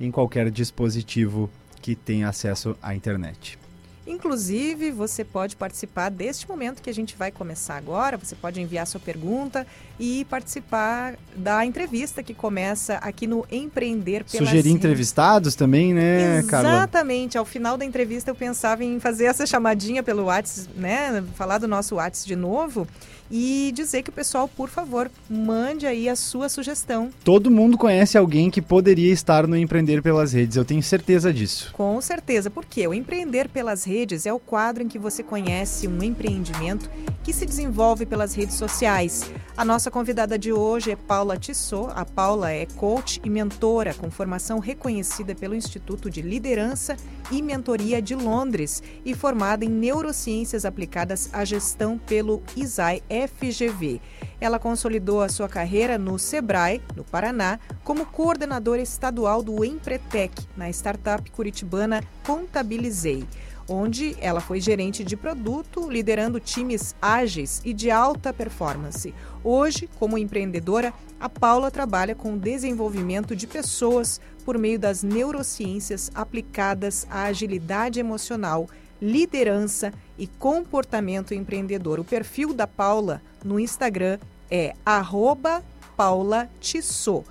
em 0.00 0.10
qualquer 0.10 0.50
dispositivo 0.50 1.48
que 1.86 1.94
tem 1.94 2.24
acesso 2.24 2.76
à 2.82 2.96
internet. 2.96 3.56
Inclusive, 4.04 4.90
você 4.90 5.24
pode 5.24 5.54
participar 5.54 6.10
deste 6.10 6.48
momento 6.48 6.82
que 6.82 6.90
a 6.90 6.94
gente 6.94 7.16
vai 7.16 7.30
começar 7.30 7.76
agora. 7.76 8.16
Você 8.16 8.34
pode 8.34 8.60
enviar 8.60 8.88
sua 8.88 8.98
pergunta 8.98 9.64
e 9.98 10.24
participar 10.24 11.14
da 11.36 11.64
entrevista 11.64 12.24
que 12.24 12.34
começa 12.34 12.94
aqui 12.96 13.28
no 13.28 13.46
Empreender 13.52 14.24
pela 14.24 14.44
Sugerir 14.44 14.68
entrevistados 14.70 15.54
também, 15.54 15.94
né, 15.94 16.42
Carla? 16.48 16.70
Exatamente. 16.70 17.38
Ao 17.38 17.44
final 17.44 17.76
da 17.76 17.84
entrevista 17.84 18.32
eu 18.32 18.34
pensava 18.34 18.82
em 18.82 18.98
fazer 18.98 19.26
essa 19.26 19.46
chamadinha 19.46 20.02
pelo 20.02 20.24
WhatsApp, 20.24 20.68
né? 20.76 21.22
Falar 21.36 21.58
do 21.58 21.68
nosso 21.68 21.94
WhatsApp 21.94 22.26
de 22.26 22.36
novo 22.36 22.86
e 23.30 23.72
dizer 23.74 24.02
que 24.02 24.10
o 24.10 24.12
pessoal, 24.12 24.48
por 24.48 24.68
favor, 24.68 25.10
mande 25.28 25.86
aí 25.86 26.08
a 26.08 26.16
sua 26.16 26.48
sugestão. 26.48 27.10
Todo 27.24 27.50
mundo 27.50 27.78
conhece 27.78 28.16
alguém 28.16 28.50
que 28.50 28.62
poderia 28.62 29.12
estar 29.12 29.46
no 29.46 29.56
Empreender 29.56 30.02
pelas 30.02 30.32
Redes, 30.32 30.56
eu 30.56 30.64
tenho 30.64 30.82
certeza 30.82 31.32
disso. 31.32 31.70
Com 31.72 32.00
certeza, 32.00 32.50
porque 32.50 32.86
o 32.86 32.94
Empreender 32.94 33.48
pelas 33.48 33.84
Redes 33.84 34.26
é 34.26 34.32
o 34.32 34.38
quadro 34.38 34.82
em 34.82 34.88
que 34.88 34.98
você 34.98 35.22
conhece 35.22 35.88
um 35.88 36.02
empreendimento 36.02 36.90
que 37.26 37.32
se 37.32 37.44
desenvolve 37.44 38.06
pelas 38.06 38.34
redes 38.34 38.54
sociais. 38.54 39.28
A 39.56 39.64
nossa 39.64 39.90
convidada 39.90 40.38
de 40.38 40.52
hoje 40.52 40.92
é 40.92 40.96
Paula 40.96 41.36
Tissot. 41.36 41.90
A 41.96 42.04
Paula 42.04 42.52
é 42.52 42.66
coach 42.66 43.20
e 43.24 43.28
mentora 43.28 43.92
com 43.94 44.08
formação 44.10 44.60
reconhecida 44.60 45.34
pelo 45.34 45.56
Instituto 45.56 46.08
de 46.08 46.22
Liderança 46.22 46.96
e 47.32 47.42
Mentoria 47.42 48.00
de 48.00 48.14
Londres 48.14 48.80
e 49.04 49.12
formada 49.12 49.64
em 49.64 49.68
neurociências 49.68 50.64
aplicadas 50.64 51.28
à 51.32 51.44
gestão 51.44 51.98
pelo 51.98 52.44
ISAI 52.56 53.02
FGV. 53.26 54.00
Ela 54.40 54.58
consolidou 54.58 55.22
a 55.22 55.28
sua 55.28 55.48
carreira 55.48 55.96
no 55.96 56.18
Sebrae, 56.18 56.82
no 56.94 57.04
Paraná, 57.04 57.58
como 57.82 58.04
coordenadora 58.04 58.82
estadual 58.82 59.42
do 59.42 59.64
Empretec, 59.64 60.46
na 60.56 60.68
startup 60.70 61.30
curitibana 61.30 62.02
Contabilizei 62.24 63.26
onde 63.68 64.16
ela 64.20 64.40
foi 64.40 64.60
gerente 64.60 65.02
de 65.02 65.16
produto, 65.16 65.90
liderando 65.90 66.38
times 66.38 66.94
ágeis 67.00 67.60
e 67.64 67.72
de 67.72 67.90
alta 67.90 68.32
performance. 68.32 69.12
Hoje, 69.42 69.88
como 69.98 70.18
empreendedora, 70.18 70.92
a 71.18 71.28
Paula 71.28 71.70
trabalha 71.70 72.14
com 72.14 72.34
o 72.34 72.38
desenvolvimento 72.38 73.34
de 73.34 73.46
pessoas 73.46 74.20
por 74.44 74.58
meio 74.58 74.78
das 74.78 75.02
neurociências 75.02 76.10
aplicadas 76.14 77.06
à 77.10 77.24
agilidade 77.24 77.98
emocional, 77.98 78.68
liderança 79.00 79.92
e 80.18 80.26
comportamento 80.26 81.34
empreendedor. 81.34 82.00
O 82.00 82.04
perfil 82.04 82.52
da 82.52 82.66
Paula 82.66 83.22
no 83.44 83.60
Instagram 83.60 84.18
é 84.50 84.74
arroba 84.84 85.62
Paula 85.96 86.48
Tissot, 86.60 87.26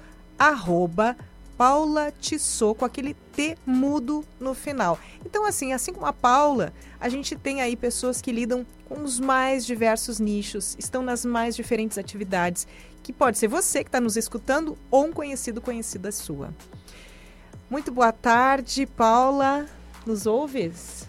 com 2.78 2.86
aquele 2.86 3.14
T 3.14 3.58
mudo 3.66 4.26
no 4.40 4.54
final. 4.54 5.00
Então, 5.26 5.46
assim, 5.46 5.72
assim 5.74 5.94
como 5.94 6.06
a 6.06 6.14
Paula, 6.14 6.74
a 7.00 7.08
gente 7.10 7.36
tem 7.36 7.62
aí 7.62 7.76
pessoas 7.76 8.22
que 8.22 8.32
lidam 8.32 8.66
com 8.88 9.02
os 9.02 9.20
mais 9.20 9.66
diversos 9.66 10.20
nichos, 10.20 10.76
estão 10.78 11.02
nas 11.02 11.26
mais 11.26 11.56
diferentes 11.56 11.98
atividades, 11.98 12.68
que 13.02 13.14
pode 13.14 13.38
ser 13.38 13.48
você 13.48 13.84
que 13.84 13.88
está 13.88 14.02
nos 14.02 14.18
escutando 14.18 14.78
ou 14.92 15.06
um 15.06 15.14
conhecido 15.14 15.62
conhecida 15.62 16.12
sua. 16.12 16.54
Muito 17.70 17.92
boa 17.92 18.12
tarde, 18.12 18.86
Paula. 18.86 19.66
Nos 20.06 20.26
ouves? 20.26 21.08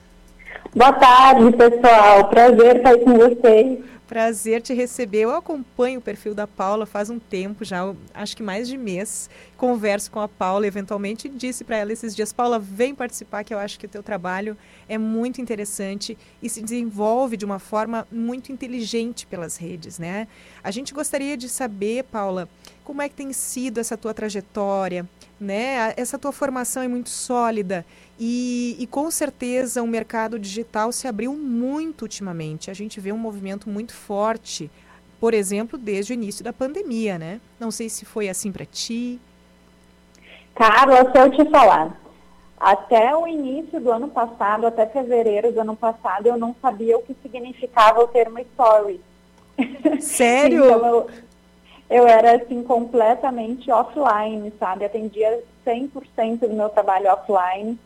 Boa 0.77 0.93
tarde, 0.93 1.57
pessoal. 1.57 2.29
Prazer 2.29 2.77
estar 2.77 2.99
com 2.99 3.15
vocês. 3.15 3.79
Prazer 4.07 4.61
te 4.61 4.75
receber. 4.75 5.21
Eu 5.21 5.35
acompanho 5.35 6.01
o 6.01 6.03
perfil 6.03 6.35
da 6.35 6.47
Paula 6.47 6.85
faz 6.85 7.09
um 7.09 7.19
tempo 7.19 7.65
já, 7.65 7.95
acho 8.13 8.37
que 8.37 8.43
mais 8.43 8.69
de 8.69 8.77
mês. 8.77 9.31
Converso 9.57 10.11
com 10.11 10.21
a 10.21 10.29
Paula 10.29 10.67
eventualmente 10.67 11.29
e 11.29 11.31
disse 11.31 11.65
para 11.65 11.79
ela 11.79 11.95
esses 11.95 12.15
dias: 12.15 12.31
Paula, 12.31 12.59
vem 12.59 12.95
participar, 12.95 13.43
que 13.43 13.55
eu 13.55 13.59
acho 13.59 13.79
que 13.81 13.87
o 13.87 13.89
teu 13.89 14.03
trabalho 14.03 14.55
é 14.87 14.99
muito 14.99 15.41
interessante 15.41 16.17
e 16.43 16.51
se 16.51 16.61
desenvolve 16.61 17.39
de 17.39 17.47
uma 17.47 17.59
forma 17.59 18.07
muito 18.13 18.53
inteligente 18.53 19.27
pelas 19.27 19.57
redes, 19.57 19.99
né? 19.99 20.29
A 20.63 20.71
gente 20.71 20.93
gostaria 20.93 21.39
de 21.39 21.49
saber, 21.49 22.05
Paula, 22.05 22.51
como 22.85 23.01
é 23.01 23.09
que 23.09 23.15
tem 23.15 23.33
sido 23.33 23.81
essa 23.81 23.97
tua 23.97 24.13
trajetória, 24.13 25.09
né? 25.41 25.95
Essa 25.97 26.19
tua 26.19 26.33
formação 26.33 26.83
é 26.83 26.89
muito 26.89 27.09
sólida 27.09 27.85
e, 28.19 28.77
e, 28.79 28.87
com 28.87 29.11
certeza 29.11 29.83
o 29.83 29.87
mercado 29.87 30.39
digital 30.39 30.91
se 30.91 31.07
abriu 31.07 31.35
muito 31.35 32.03
ultimamente. 32.03 32.71
A 32.71 32.75
gente 32.75 32.99
vê 32.99 33.13
um 33.13 33.19
movimento 33.19 33.69
muito 33.69 33.93
forte, 33.93 34.71
por 35.21 35.35
exemplo, 35.35 35.79
desde 35.79 36.13
o 36.13 36.15
início 36.15 36.43
da 36.43 36.53
pandemia, 36.53 37.19
né? 37.19 37.41
Não 37.61 37.71
sei 37.71 37.91
se 37.91 38.07
foi 38.07 38.29
assim 38.29 38.51
para 38.51 38.65
ti. 38.65 39.21
Carla, 40.55 41.11
se 41.13 41.19
eu 41.19 41.31
te 41.31 41.51
falar, 41.51 42.01
até 42.59 43.15
o 43.15 43.27
início 43.27 43.79
do 43.79 43.93
ano 43.93 44.09
passado, 44.09 44.67
até 44.67 44.87
fevereiro 44.87 45.53
do 45.53 45.61
ano 45.61 45.77
passado, 45.77 46.27
eu 46.27 46.39
não 46.39 46.57
sabia 46.63 46.97
o 46.97 47.03
que 47.03 47.15
significava 47.23 48.01
o 48.01 48.09
termo 48.09 48.39
story. 48.39 48.99
Sério? 50.01 50.65
então, 50.73 50.87
eu, 50.87 51.11
eu 51.91 52.07
era 52.07 52.37
assim 52.37 52.63
completamente 52.63 53.71
offline, 53.71 54.51
sabe? 54.59 54.87
Atendia 54.87 55.43
100% 55.67 56.41
do 56.41 56.55
meu 56.55 56.71
trabalho 56.71 57.13
offline 57.13 57.79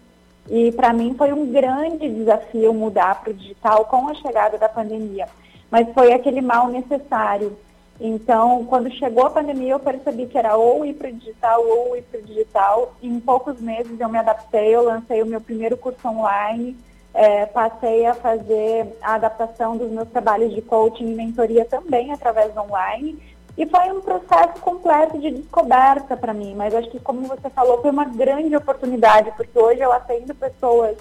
e 0.51 0.73
para 0.73 0.93
mim 0.93 1.15
foi 1.17 1.33
um 1.33 1.47
grande 1.53 2.09
desafio 2.09 2.75
mudar 2.75 3.21
para 3.21 3.31
o 3.31 3.35
digital 3.35 3.85
com 3.85 4.09
a 4.09 4.15
chegada 4.15 4.59
da 4.59 4.69
pandemia. 4.69 5.29
Mas 5.71 5.89
foi 5.95 6.13
aquele 6.13 6.41
mal 6.41 6.67
necessário. 6.67 7.57
Então, 8.01 8.65
quando 8.65 8.91
chegou 8.91 9.27
a 9.27 9.31
pandemia, 9.31 9.75
eu 9.75 9.79
percebi 9.79 10.27
que 10.27 10.37
era 10.37 10.57
ou 10.57 10.85
ir 10.85 10.95
para 10.95 11.09
o 11.09 11.13
digital 11.13 11.65
ou 11.65 11.97
ir 11.97 12.03
para 12.03 12.19
o 12.19 12.23
digital. 12.25 12.95
E 13.01 13.07
em 13.07 13.21
poucos 13.21 13.61
meses 13.61 14.01
eu 14.01 14.09
me 14.09 14.19
adaptei, 14.19 14.75
eu 14.75 14.83
lancei 14.83 15.23
o 15.23 15.27
meu 15.27 15.41
primeiro 15.41 15.77
curso 15.77 16.09
online, 16.09 16.77
é, 17.15 17.47
passei 17.47 18.07
a 18.07 18.15
fazer 18.15 18.89
a 19.03 19.15
adaptação 19.15 19.77
dos 19.77 19.91
meus 19.91 20.09
trabalhos 20.09 20.53
de 20.53 20.63
coaching 20.63 21.13
e 21.13 21.15
mentoria 21.15 21.65
também 21.65 22.13
através 22.13 22.53
do 22.53 22.61
online. 22.61 23.23
E 23.61 23.67
foi 23.67 23.93
um 23.93 24.01
processo 24.01 24.59
completo 24.63 25.19
de 25.19 25.33
descoberta 25.33 26.17
para 26.17 26.33
mim, 26.33 26.55
mas 26.57 26.75
acho 26.75 26.89
que, 26.89 26.99
como 26.99 27.29
você 27.29 27.51
falou, 27.51 27.83
foi 27.83 27.91
uma 27.91 28.07
grande 28.07 28.57
oportunidade, 28.57 29.31
porque 29.37 29.59
hoje 29.59 29.83
eu 29.83 29.93
atendo 29.93 30.35
pessoas 30.35 30.97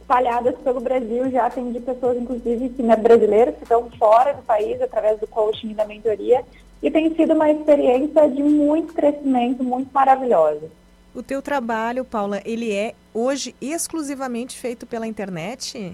espalhadas 0.00 0.54
pelo 0.62 0.80
Brasil, 0.80 1.28
já 1.28 1.46
atendi 1.46 1.80
pessoas, 1.80 2.16
inclusive, 2.16 2.68
que, 2.68 2.84
né, 2.84 2.94
brasileiras 2.94 3.56
que 3.56 3.64
estão 3.64 3.90
fora 3.98 4.32
do 4.32 4.42
país 4.42 4.80
através 4.80 5.18
do 5.18 5.26
coaching 5.26 5.72
e 5.72 5.74
da 5.74 5.84
mentoria, 5.84 6.44
e 6.80 6.88
tem 6.88 7.12
sido 7.16 7.34
uma 7.34 7.50
experiência 7.50 8.30
de 8.30 8.44
muito 8.44 8.94
crescimento, 8.94 9.64
muito 9.64 9.90
maravilhosa. 9.92 10.70
O 11.12 11.20
teu 11.20 11.42
trabalho, 11.42 12.04
Paula, 12.04 12.40
ele 12.44 12.72
é 12.72 12.94
hoje 13.12 13.56
exclusivamente 13.60 14.56
feito 14.56 14.86
pela 14.86 15.04
internet? 15.04 15.92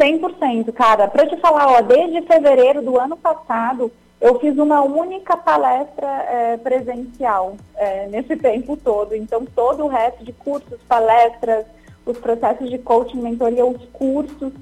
100%, 0.00 0.72
cara. 0.72 1.06
Para 1.06 1.28
te 1.28 1.36
falar, 1.36 1.68
ó, 1.68 1.80
desde 1.80 2.22
fevereiro 2.22 2.82
do 2.82 2.98
ano 2.98 3.16
passado, 3.16 3.92
eu 4.20 4.38
fiz 4.40 4.56
uma 4.56 4.82
única 4.82 5.36
palestra 5.36 6.06
é, 6.06 6.56
presencial 6.56 7.56
é, 7.74 8.06
nesse 8.08 8.36
tempo 8.36 8.76
todo. 8.76 9.14
Então, 9.14 9.44
todo 9.44 9.84
o 9.84 9.88
resto 9.88 10.24
de 10.24 10.32
cursos, 10.32 10.80
palestras, 10.88 11.66
os 12.04 12.16
processos 12.18 12.70
de 12.70 12.78
coaching, 12.78 13.20
mentoria, 13.20 13.64
os 13.66 13.84
cursos, 13.92 14.52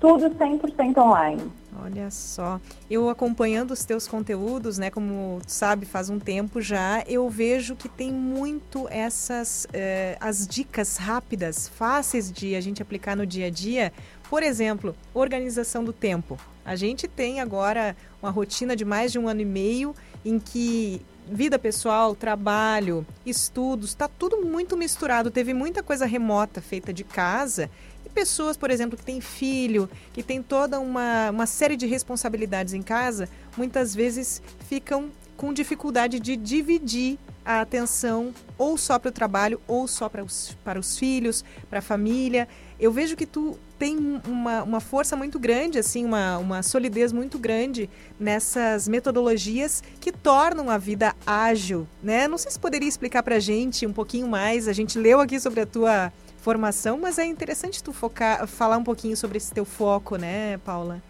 tudo 0.00 0.30
100% 0.30 0.98
online. 0.98 1.52
Olha 1.84 2.10
só, 2.10 2.60
eu 2.90 3.08
acompanhando 3.08 3.70
os 3.70 3.84
teus 3.84 4.06
conteúdos, 4.06 4.76
né, 4.78 4.90
como 4.90 5.40
tu 5.44 5.50
sabe, 5.50 5.86
faz 5.86 6.10
um 6.10 6.18
tempo 6.18 6.60
já, 6.60 7.02
eu 7.06 7.28
vejo 7.28 7.74
que 7.74 7.88
tem 7.88 8.12
muito 8.12 8.86
essas 8.90 9.66
eh, 9.72 10.16
as 10.20 10.46
dicas 10.46 10.96
rápidas, 10.96 11.68
fáceis 11.68 12.30
de 12.30 12.54
a 12.54 12.60
gente 12.60 12.82
aplicar 12.82 13.16
no 13.16 13.26
dia 13.26 13.46
a 13.46 13.50
dia. 13.50 13.92
Por 14.32 14.42
exemplo, 14.42 14.96
organização 15.12 15.84
do 15.84 15.92
tempo. 15.92 16.38
A 16.64 16.74
gente 16.74 17.06
tem 17.06 17.38
agora 17.38 17.94
uma 18.22 18.30
rotina 18.30 18.74
de 18.74 18.82
mais 18.82 19.12
de 19.12 19.18
um 19.18 19.28
ano 19.28 19.42
e 19.42 19.44
meio 19.44 19.94
em 20.24 20.38
que 20.38 21.02
vida 21.30 21.58
pessoal, 21.58 22.16
trabalho, 22.16 23.06
estudos, 23.26 23.90
está 23.90 24.08
tudo 24.08 24.40
muito 24.40 24.74
misturado. 24.74 25.30
Teve 25.30 25.52
muita 25.52 25.82
coisa 25.82 26.06
remota 26.06 26.62
feita 26.62 26.94
de 26.94 27.04
casa 27.04 27.68
pessoas, 28.12 28.56
por 28.56 28.70
exemplo, 28.70 28.96
que 28.96 29.04
têm 29.04 29.20
filho, 29.20 29.88
que 30.12 30.22
tem 30.22 30.42
toda 30.42 30.78
uma, 30.78 31.30
uma 31.30 31.46
série 31.46 31.76
de 31.76 31.86
responsabilidades 31.86 32.74
em 32.74 32.82
casa, 32.82 33.28
muitas 33.56 33.94
vezes 33.94 34.42
ficam 34.68 35.10
com 35.36 35.52
dificuldade 35.52 36.20
de 36.20 36.36
dividir 36.36 37.18
a 37.44 37.60
atenção 37.60 38.32
ou 38.56 38.78
só 38.78 38.98
para 38.98 39.08
o 39.08 39.12
trabalho 39.12 39.60
ou 39.66 39.88
só 39.88 40.08
para 40.08 40.22
os, 40.22 40.56
para 40.64 40.78
os 40.78 40.96
filhos, 40.96 41.44
para 41.68 41.80
a 41.80 41.82
família. 41.82 42.46
Eu 42.78 42.92
vejo 42.92 43.16
que 43.16 43.26
tu 43.26 43.58
tem 43.82 43.98
uma, 44.28 44.62
uma 44.62 44.78
força 44.78 45.16
muito 45.16 45.40
grande, 45.40 45.76
assim, 45.76 46.04
uma, 46.04 46.38
uma 46.38 46.62
solidez 46.62 47.12
muito 47.12 47.36
grande 47.36 47.90
nessas 48.16 48.86
metodologias 48.86 49.82
que 50.00 50.12
tornam 50.12 50.70
a 50.70 50.78
vida 50.78 51.16
ágil, 51.26 51.84
né? 52.00 52.28
Não 52.28 52.38
sei 52.38 52.52
se 52.52 52.60
poderia 52.60 52.88
explicar 52.88 53.24
para 53.24 53.34
a 53.34 53.40
gente 53.40 53.84
um 53.84 53.92
pouquinho 53.92 54.28
mais. 54.28 54.68
A 54.68 54.72
gente 54.72 54.96
leu 54.96 55.18
aqui 55.18 55.40
sobre 55.40 55.62
a 55.62 55.66
tua 55.66 56.12
formação, 56.38 56.96
mas 56.96 57.18
é 57.18 57.24
interessante 57.24 57.82
tu 57.82 57.92
focar, 57.92 58.46
falar 58.46 58.76
um 58.76 58.84
pouquinho 58.84 59.16
sobre 59.16 59.38
esse 59.38 59.52
teu 59.52 59.64
foco, 59.64 60.14
né, 60.14 60.58
Paula? 60.58 61.02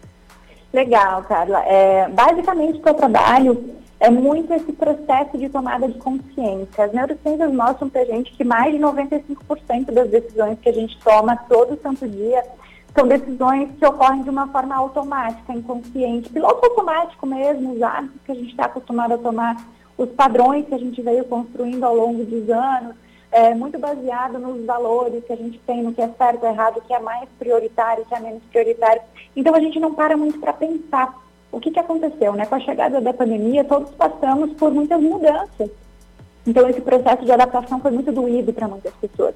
Legal, 0.73 1.21
Carla. 1.25 1.59
É, 1.67 2.09
basicamente, 2.09 2.79
o 2.79 2.81
que 2.81 2.89
eu 2.89 2.95
trabalho 2.95 3.75
é 3.99 4.09
muito 4.09 4.51
esse 4.51 4.73
processo 4.73 5.37
de 5.37 5.47
tomada 5.47 5.87
de 5.87 5.99
consciência. 5.99 6.85
As 6.85 6.91
neurociências 6.91 7.53
mostram 7.53 7.87
para 7.87 8.03
gente 8.03 8.33
que 8.33 8.43
mais 8.43 8.73
de 8.73 8.79
95% 8.79 9.91
das 9.91 10.09
decisões 10.09 10.57
que 10.59 10.69
a 10.69 10.73
gente 10.73 10.97
toma 11.03 11.37
todo 11.47 11.79
santo 11.79 12.07
dia 12.07 12.43
são 12.95 13.07
decisões 13.07 13.69
que 13.77 13.85
ocorrem 13.85 14.21
de 14.21 14.29
uma 14.29 14.47
forma 14.47 14.75
automática, 14.75 15.53
inconsciente, 15.53 16.29
piloto 16.29 16.65
automático 16.65 17.25
mesmo, 17.25 17.73
os 17.73 17.81
hábitos 17.81 18.21
que 18.23 18.31
a 18.31 18.35
gente 18.35 18.51
está 18.51 18.65
acostumado 18.65 19.15
a 19.15 19.17
tomar, 19.17 19.55
os 19.97 20.09
padrões 20.09 20.67
que 20.67 20.75
a 20.75 20.79
gente 20.79 21.01
veio 21.01 21.25
construindo 21.25 21.83
ao 21.83 21.95
longo 21.95 22.23
dos 22.23 22.49
anos, 22.49 22.95
é, 23.31 23.55
muito 23.55 23.79
baseado 23.79 24.37
nos 24.37 24.63
valores 24.63 25.23
que 25.25 25.33
a 25.33 25.35
gente 25.35 25.59
tem, 25.65 25.81
no 25.81 25.91
que 25.91 26.01
é 26.01 26.07
certo, 26.07 26.45
errado, 26.45 26.77
o 26.77 26.81
que 26.81 26.93
é 26.93 26.99
mais 26.99 27.27
prioritário, 27.39 28.03
o 28.03 28.05
que 28.05 28.13
é 28.13 28.19
menos 28.19 28.43
prioritário. 28.43 29.01
Então 29.35 29.55
a 29.55 29.59
gente 29.59 29.79
não 29.79 29.93
para 29.93 30.15
muito 30.15 30.39
para 30.39 30.53
pensar 30.53 31.19
o 31.51 31.59
que, 31.59 31.71
que 31.71 31.79
aconteceu, 31.79 32.33
né? 32.33 32.45
Com 32.45 32.55
a 32.55 32.59
chegada 32.59 33.01
da 33.01 33.13
pandemia, 33.13 33.63
todos 33.63 33.89
passamos 33.91 34.53
por 34.53 34.71
muitas 34.71 35.01
mudanças. 35.01 35.69
Então 36.45 36.69
esse 36.69 36.81
processo 36.81 37.25
de 37.25 37.31
adaptação 37.31 37.79
foi 37.79 37.91
muito 37.91 38.11
doído 38.11 38.53
para 38.53 38.67
muitas 38.67 38.93
pessoas. 38.95 39.33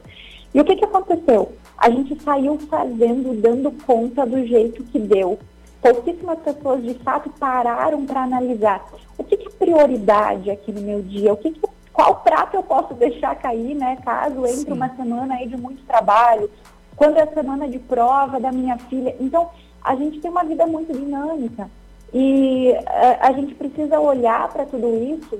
E 0.57 0.59
o 0.59 0.65
que, 0.65 0.75
que 0.75 0.85
aconteceu? 0.85 1.51
A 1.77 1.87
gente 1.87 2.19
saiu 2.23 2.57
fazendo, 2.57 3.39
dando 3.39 3.69
conta 3.85 4.25
do 4.25 4.43
jeito 4.43 4.83
que 4.85 4.97
deu. 4.97 5.37
Pouquíssimas 5.79 6.39
pessoas 6.39 6.81
de 6.81 6.95
fato 6.95 7.29
pararam 7.39 8.03
para 8.07 8.23
analisar 8.23 8.83
o 9.15 9.23
que, 9.23 9.37
que 9.37 9.49
é 9.49 9.51
prioridade 9.51 10.49
aqui 10.49 10.71
no 10.71 10.81
meu 10.81 11.03
dia, 11.03 11.31
o 11.31 11.37
que, 11.37 11.51
que 11.51 11.61
qual 11.93 12.15
prato 12.21 12.55
eu 12.55 12.63
posso 12.63 12.95
deixar 12.95 13.35
cair, 13.35 13.75
né, 13.75 13.99
caso 14.03 14.47
entre 14.47 14.61
Sim. 14.61 14.71
uma 14.71 14.89
semana 14.95 15.35
aí 15.35 15.47
de 15.47 15.55
muito 15.55 15.85
trabalho, 15.85 16.49
quando 16.95 17.17
é 17.17 17.21
a 17.21 17.31
semana 17.31 17.69
de 17.69 17.77
prova 17.77 18.39
da 18.39 18.51
minha 18.51 18.79
filha. 18.79 19.15
Então, 19.19 19.51
a 19.83 19.95
gente 19.95 20.19
tem 20.19 20.31
uma 20.31 20.43
vida 20.43 20.65
muito 20.65 20.91
dinâmica 20.91 21.69
e 22.11 22.73
a, 22.87 23.05
eh, 23.05 23.19
a 23.21 23.31
gente 23.31 23.53
precisa 23.53 23.99
olhar 23.99 24.51
para 24.51 24.65
tudo 24.65 24.87
isso 25.03 25.39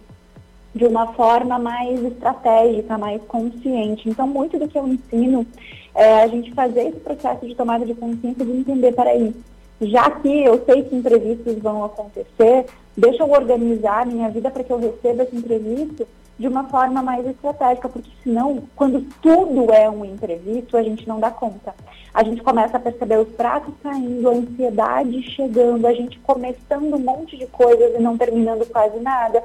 de 0.77 0.85
uma 0.85 1.07
forma 1.13 1.57
mais 1.59 2.03
estratégica, 2.05 2.97
mais 2.97 3.21
consciente. 3.23 4.07
Então, 4.07 4.27
muito 4.27 4.57
do 4.57 4.67
que 4.67 4.77
eu 4.77 4.87
ensino 4.87 5.45
é 5.93 6.21
a 6.21 6.27
gente 6.27 6.53
fazer 6.53 6.89
esse 6.89 6.99
processo 6.99 7.45
de 7.45 7.55
tomada 7.55 7.85
de 7.85 7.95
consciência 7.95 8.45
de 8.45 8.51
entender, 8.51 8.93
peraí, 8.93 9.35
já 9.81 10.09
que 10.11 10.43
eu 10.43 10.63
sei 10.65 10.83
que 10.83 10.95
imprevistos 10.95 11.57
vão 11.57 11.83
acontecer, 11.83 12.65
deixa 12.95 13.23
eu 13.23 13.31
organizar 13.31 14.05
minha 14.05 14.29
vida 14.29 14.49
para 14.49 14.63
que 14.63 14.71
eu 14.71 14.79
receba 14.79 15.23
esse 15.23 15.35
imprevisto 15.35 16.07
de 16.37 16.47
uma 16.47 16.65
forma 16.65 17.01
mais 17.01 17.25
estratégica, 17.25 17.89
porque 17.89 18.11
senão, 18.23 18.63
quando 18.75 19.01
tudo 19.21 19.71
é 19.73 19.89
um 19.89 20.05
imprevisto, 20.05 20.77
a 20.77 20.83
gente 20.83 21.07
não 21.07 21.19
dá 21.19 21.31
conta. 21.31 21.73
A 22.13 22.23
gente 22.23 22.41
começa 22.41 22.77
a 22.77 22.79
perceber 22.79 23.17
os 23.17 23.29
pratos 23.29 23.73
caindo, 23.81 24.29
a 24.29 24.33
ansiedade 24.33 25.21
chegando, 25.31 25.85
a 25.87 25.93
gente 25.93 26.19
começando 26.19 26.93
um 26.93 26.99
monte 26.99 27.37
de 27.37 27.47
coisas 27.47 27.95
e 27.95 28.01
não 28.01 28.17
terminando 28.17 28.67
quase 28.71 28.99
nada. 28.99 29.43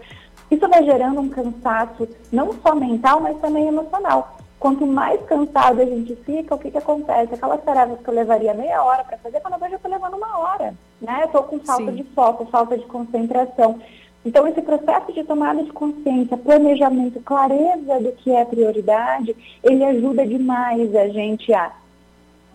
Isso 0.52 0.68
vai 0.68 0.84
gerando 0.84 1.18
um 1.18 1.30
cansaço, 1.30 2.06
não 2.30 2.52
só 2.60 2.74
mental, 2.74 3.20
mas 3.20 3.40
também 3.40 3.68
emocional. 3.68 4.36
Quanto 4.60 4.86
mais 4.86 5.18
cansado 5.22 5.80
a 5.80 5.84
gente 5.86 6.14
fica, 6.26 6.54
o 6.54 6.58
que, 6.58 6.70
que 6.70 6.76
acontece? 6.76 7.32
Aquelas 7.32 7.64
tarefas 7.64 7.98
que 8.00 8.08
eu 8.08 8.12
levaria 8.12 8.52
meia 8.52 8.82
hora 8.84 9.02
para 9.02 9.16
fazer, 9.16 9.40
quando 9.40 9.54
eu 9.54 9.60
vejo 9.60 9.72
eu 9.72 9.76
estou 9.76 9.90
levando 9.90 10.14
uma 10.18 10.38
hora. 10.38 10.74
Né? 11.00 11.22
Estou 11.24 11.44
com 11.44 11.58
falta 11.58 11.90
Sim. 11.90 11.96
de 11.96 12.04
foco, 12.14 12.44
falta 12.50 12.76
de 12.76 12.84
concentração. 12.84 13.80
Então, 14.26 14.46
esse 14.46 14.60
processo 14.60 15.10
de 15.10 15.24
tomada 15.24 15.64
de 15.64 15.72
consciência, 15.72 16.36
planejamento, 16.36 17.18
clareza 17.20 17.98
do 17.98 18.12
que 18.12 18.30
é 18.30 18.44
prioridade, 18.44 19.34
ele 19.64 19.82
ajuda 19.82 20.26
demais 20.26 20.94
a 20.94 21.08
gente 21.08 21.50
a 21.54 21.72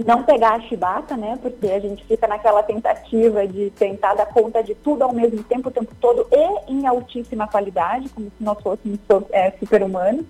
não 0.05 0.23
pegar 0.23 0.53
a 0.53 0.61
chibata, 0.61 1.17
né? 1.17 1.37
Porque 1.41 1.67
a 1.67 1.79
gente 1.79 2.05
fica 2.05 2.27
naquela 2.27 2.61
tentativa 2.61 3.47
de 3.47 3.71
tentar 3.71 4.13
dar 4.13 4.27
conta 4.27 4.61
de 4.61 4.75
tudo 4.75 5.03
ao 5.03 5.13
mesmo 5.13 5.43
tempo, 5.43 5.69
o 5.69 5.71
tempo 5.71 5.93
todo, 5.99 6.27
e 6.31 6.71
em 6.71 6.85
altíssima 6.85 7.47
qualidade, 7.47 8.09
como 8.09 8.27
se 8.27 8.43
nós 8.43 8.61
fôssemos 8.61 8.99
é, 9.31 9.51
super-humanos. 9.51 10.25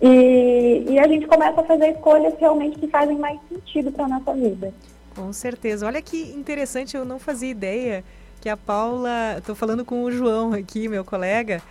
E, 0.00 0.86
e 0.88 0.98
a 0.98 1.06
gente 1.06 1.26
começa 1.26 1.60
a 1.60 1.64
fazer 1.64 1.90
escolhas 1.90 2.34
realmente 2.38 2.78
que 2.78 2.88
fazem 2.88 3.18
mais 3.18 3.38
sentido 3.48 3.92
para 3.92 4.04
a 4.04 4.08
nossa 4.08 4.34
vida. 4.34 4.72
Com 5.14 5.32
certeza. 5.32 5.86
Olha 5.86 6.02
que 6.02 6.32
interessante, 6.32 6.96
eu 6.96 7.04
não 7.04 7.18
fazia 7.18 7.50
ideia 7.50 8.04
que 8.40 8.48
a 8.48 8.56
Paula. 8.56 9.36
Estou 9.38 9.54
falando 9.54 9.84
com 9.84 10.02
o 10.02 10.10
João 10.10 10.52
aqui, 10.52 10.88
meu 10.88 11.04
colega, 11.04 11.62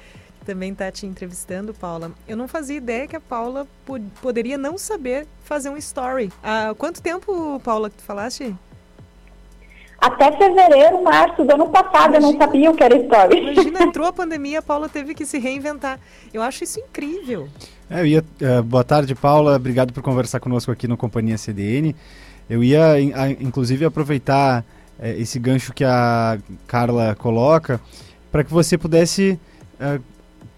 também 0.44 0.72
está 0.72 0.92
te 0.92 1.06
entrevistando, 1.06 1.74
Paula. 1.74 2.12
Eu 2.28 2.38
não 2.38 2.48
fazia 2.48 2.78
ideia 2.78 3.08
que 3.08 3.16
a 3.16 3.20
Paula 3.20 3.68
poderia 4.22 4.58
não 4.58 4.78
saber 4.78 5.26
fazer 5.44 5.70
um 5.70 5.78
story. 5.78 6.32
Há 6.44 6.74
quanto 6.78 7.02
tempo, 7.02 7.60
Paula, 7.64 7.90
que 7.90 7.98
tu 7.98 8.04
falaste? 8.04 8.56
Até 10.00 10.38
fevereiro, 10.38 11.02
março 11.02 11.46
do 11.46 11.54
ano 11.54 11.70
passado, 11.70 12.10
imagina, 12.10 12.18
eu 12.18 12.32
não 12.34 12.38
sabia 12.38 12.72
o 12.72 12.76
que 12.76 12.84
era 12.84 12.98
story. 12.98 13.40
Imagina, 13.40 13.84
entrou 13.88 14.06
a 14.06 14.14
pandemia, 14.14 14.60
a 14.60 14.62
Paula 14.62 14.90
teve 14.90 15.16
que 15.16 15.26
se 15.26 15.40
reinventar. 15.40 15.98
Eu 16.34 16.42
acho 16.42 16.64
isso 16.64 16.80
incrível. 16.80 17.48
É, 17.90 18.02
eu 18.02 18.06
ia, 18.06 18.20
uh, 18.42 18.64
boa 18.64 18.84
tarde, 18.84 19.16
Paula. 19.16 19.56
Obrigado 19.56 19.94
por 19.94 20.04
conversar 20.04 20.40
conosco 20.42 20.72
aqui 20.72 20.88
no 20.88 20.98
Companhia 20.98 21.38
CDN. 21.38 21.96
Eu 22.50 22.62
ia, 22.62 23.00
inclusive, 23.40 23.86
aproveitar 23.86 24.66
é, 25.00 25.12
esse 25.18 25.40
gancho 25.40 25.74
que 25.74 25.84
a 25.84 26.38
Carla 26.68 27.16
coloca, 27.16 27.80
para 28.32 28.44
que 28.44 28.52
você 28.52 28.78
pudesse 28.78 29.40
é, 29.80 30.00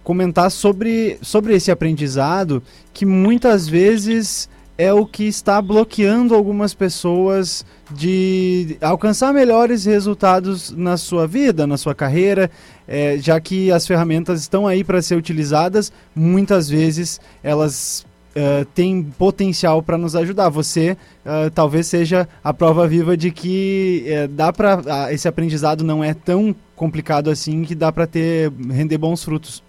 comentar 0.06 0.50
sobre, 0.52 1.18
sobre 1.22 1.56
esse 1.56 1.72
aprendizado 1.72 2.64
que 2.94 3.06
muitas 3.06 3.68
vezes 3.68 4.48
é 4.78 4.94
o 4.94 5.06
que 5.06 5.24
está 5.24 5.62
bloqueando 5.62 6.36
algumas 6.36 6.74
pessoas 6.74 7.66
de 7.92 8.78
alcançar 8.82 9.34
melhores 9.34 9.86
resultados 9.86 10.72
na 10.72 10.96
sua 10.96 11.26
vida, 11.26 11.66
na 11.66 11.78
sua 11.78 11.96
carreira, 11.96 12.52
é, 12.88 13.18
já 13.18 13.40
que 13.40 13.72
as 13.72 13.88
ferramentas 13.88 14.42
estão 14.42 14.68
aí 14.68 14.84
para 14.84 15.02
ser 15.02 15.16
utilizadas, 15.16 15.92
muitas 16.16 16.70
vezes 16.70 17.20
elas 17.42 18.06
uh, 18.36 19.12
potencial 19.18 19.82
para 19.82 19.98
nos 19.98 20.16
ajudar. 20.16 20.50
Você 20.50 20.98
uh, 21.26 21.50
talvez 21.52 21.88
seja 21.88 22.28
a 22.44 22.54
prova 22.54 22.88
viva 22.88 23.16
de 23.16 23.32
que 23.32 24.06
uh, 24.08 24.28
dá 24.28 24.52
para 24.52 25.12
esse 25.12 25.28
aprendizado 25.28 25.84
não 25.84 26.04
é 26.04 26.14
tão 26.14 26.56
complicado 26.76 27.30
assim 27.30 27.64
que 27.64 27.74
dá 27.74 27.92
para 27.92 28.06
ter 28.06 28.52
render 28.70 28.98
bons 28.98 29.24
frutos. 29.24 29.64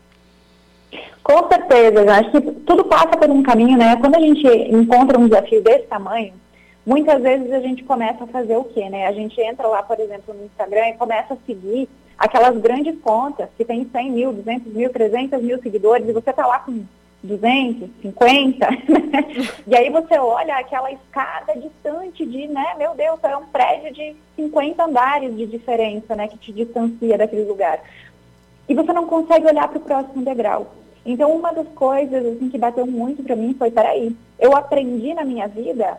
Com 1.27 1.49
certeza, 1.49 2.05
eu 2.05 2.09
acho 2.09 2.31
que 2.31 2.41
tudo 2.41 2.85
passa 2.85 3.17
por 3.17 3.29
um 3.29 3.43
caminho, 3.43 3.77
né? 3.77 3.97
Quando 3.97 4.15
a 4.15 4.21
gente 4.21 4.47
encontra 4.47 5.19
um 5.19 5.27
desafio 5.27 5.61
desse 5.61 5.85
tamanho, 5.87 6.33
muitas 6.87 7.21
vezes 7.21 7.53
a 7.53 7.59
gente 7.59 7.83
começa 7.83 8.23
a 8.23 8.29
fazer 8.29 8.57
o 8.57 8.63
quê, 8.63 8.89
né? 8.89 9.09
A 9.09 9.13
gente 9.13 9.41
entra 9.41 9.67
lá, 9.67 9.83
por 9.83 9.99
exemplo, 9.99 10.33
no 10.33 10.45
Instagram 10.45 10.91
e 10.91 10.97
começa 10.97 11.35
a 11.35 11.37
seguir 11.45 11.89
aquelas 12.17 12.57
grandes 12.59 12.97
contas 13.01 13.49
que 13.57 13.65
tem 13.65 13.85
100 13.91 14.11
mil, 14.13 14.33
200 14.35 14.73
mil, 14.73 14.89
300 14.89 15.43
mil 15.43 15.61
seguidores 15.61 16.09
e 16.09 16.13
você 16.13 16.31
está 16.31 16.47
lá 16.47 16.61
com 16.61 16.85
250, 17.25 18.71
né? 18.71 18.79
e 19.67 19.77
aí 19.77 19.91
você 19.91 20.17
olha 20.21 20.55
aquela 20.55 20.93
escada 20.93 21.57
distante 21.57 22.25
de, 22.25 22.47
né, 22.47 22.77
meu 22.79 22.95
Deus, 22.95 23.19
é 23.25 23.37
um 23.37 23.47
prédio 23.47 23.93
de 23.93 24.15
50 24.37 24.85
andares 24.85 25.37
de 25.37 25.45
diferença, 25.45 26.15
né, 26.15 26.29
que 26.29 26.39
te 26.39 26.53
distancia 26.53 27.19
daquele 27.19 27.49
lugar. 27.49 27.81
E 28.69 28.75
você 28.75 28.93
não 28.93 29.07
consegue 29.07 29.45
olhar 29.45 29.67
para 29.67 29.79
o 29.79 29.83
próximo 29.83 30.25
degrau. 30.25 30.86
Então, 31.07 31.31
uma 31.31 31.53
das 31.53 31.69
coisas 31.69 32.27
assim, 32.27 32.51
que 32.51 32.59
bateu 32.59 32.85
muito 32.85 33.23
para 33.23 33.37
mim 33.37 33.55
foi, 33.57 33.71
peraí, 33.71 34.15
eu 34.41 34.57
aprendi 34.57 35.15
na 35.15 35.25
minha 35.25 35.47
vida 35.47 35.99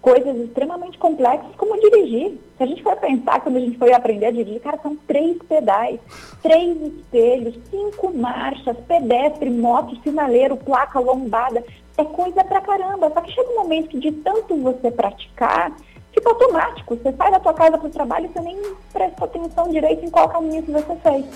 coisas 0.00 0.36
extremamente 0.36 0.96
complexas 0.96 1.50
como 1.56 1.78
dirigir. 1.80 2.38
Se 2.56 2.62
a 2.62 2.66
gente 2.66 2.82
for 2.84 2.96
pensar, 2.96 3.40
quando 3.40 3.56
a 3.56 3.60
gente 3.60 3.76
foi 3.76 3.92
aprender 3.92 4.26
a 4.26 4.30
dirigir, 4.30 4.60
cara, 4.60 4.78
são 4.80 4.94
três 5.08 5.36
pedais, 5.42 5.98
três 6.40 6.80
espelhos, 6.80 7.58
cinco 7.68 8.16
marchas, 8.16 8.76
pedestre, 8.86 9.50
moto, 9.50 10.00
sinaleiro, 10.02 10.56
placa, 10.56 11.00
lombada. 11.00 11.64
É 11.96 12.04
coisa 12.04 12.44
pra 12.44 12.60
caramba. 12.60 13.10
Só 13.12 13.20
que 13.20 13.32
chega 13.32 13.50
um 13.50 13.56
momento 13.56 13.88
que 13.88 13.98
de 13.98 14.12
tanto 14.12 14.56
você 14.56 14.88
praticar, 14.92 15.72
fica 16.12 16.28
automático. 16.28 16.94
Você 16.94 17.12
sai 17.12 17.32
da 17.32 17.40
tua 17.40 17.54
casa 17.54 17.76
para 17.76 17.88
o 17.88 17.90
trabalho 17.90 18.26
e 18.26 18.28
você 18.28 18.40
nem 18.40 18.56
presta 18.92 19.24
atenção 19.24 19.68
direito 19.68 20.04
em 20.04 20.10
qual 20.10 20.28
caminho 20.28 20.62
que 20.62 20.70
você 20.70 20.94
fez. 20.94 21.26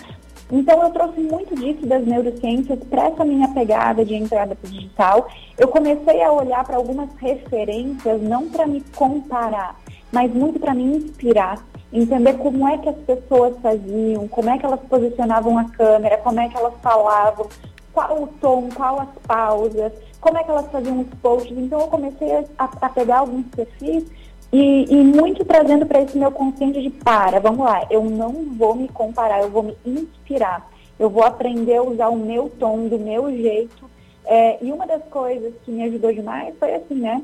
Então, 0.53 0.82
eu 0.82 0.90
trouxe 0.90 1.18
muito 1.18 1.55
disso 1.55 1.86
das 1.86 2.05
neurociências 2.07 2.78
para 2.90 3.07
essa 3.07 3.24
minha 3.24 3.48
pegada 3.48 4.05
de 4.05 4.14
entrada 4.14 4.55
para 4.55 4.68
o 4.68 4.70
digital. 4.70 5.26
Eu 5.57 5.66
comecei 5.68 6.22
a 6.22 6.30
olhar 6.30 6.62
para 6.62 6.76
algumas 6.76 7.09
referências, 7.16 8.20
não 8.20 8.50
para 8.50 8.66
me 8.66 8.82
comparar, 8.94 9.80
mas 10.12 10.30
muito 10.30 10.61
para 10.61 10.74
me 10.74 10.84
inspirar. 10.84 11.59
Entender 11.90 12.34
como 12.34 12.68
é 12.68 12.76
que 12.76 12.88
as 12.90 12.96
pessoas 12.96 13.57
faziam, 13.62 14.28
como 14.28 14.50
é 14.50 14.59
que 14.59 14.66
elas 14.66 14.80
posicionavam 14.90 15.57
a 15.57 15.64
câmera, 15.70 16.18
como 16.18 16.38
é 16.38 16.46
que 16.50 16.57
elas 16.57 16.74
falavam, 16.82 17.48
qual 17.94 18.22
o 18.22 18.26
tom, 18.38 18.68
qual 18.74 19.00
as 19.00 19.26
pausas, 19.26 19.90
como 20.20 20.36
é 20.36 20.44
que 20.44 20.50
elas 20.50 20.70
faziam 20.70 21.00
os 21.00 21.09
posts. 21.22 21.57
Então, 21.57 21.80
eu 21.80 21.86
comecei 21.86 22.30
a, 22.30 22.44
a 22.59 22.88
pegar 22.90 23.20
alguns 23.20 23.46
perfis 23.46 24.05
e, 24.53 24.84
e 24.90 24.96
muito 24.96 25.44
trazendo 25.46 25.86
para 25.86 26.03
esse 26.03 26.18
meu 26.18 26.30
consciente 26.30 26.82
de 26.82 26.90
para, 26.90 27.40
vamos 27.40 27.64
lá, 27.64 27.86
eu 27.90 28.05
não 28.05 28.44
vou 28.55 28.74
me 28.74 28.86
comparar, 28.86 29.40
eu 29.40 29.48
vou 29.48 29.62
me 29.62 29.76
inspirar, 29.86 30.70
eu 30.98 31.09
vou 31.09 31.24
aprender 31.24 31.76
a 31.76 31.82
usar 31.82 32.09
o 32.09 32.16
meu 32.16 32.50
tom, 32.59 32.86
do 32.86 32.98
meu 32.98 33.30
jeito. 33.34 33.90
É, 34.24 34.59
e 34.62 34.70
uma 34.70 34.86
das 34.86 35.03
coisas 35.05 35.53
que 35.64 35.70
me 35.70 35.82
ajudou 35.84 36.12
demais 36.12 36.55
foi 36.59 36.74
assim, 36.74 36.94
né? 36.94 37.22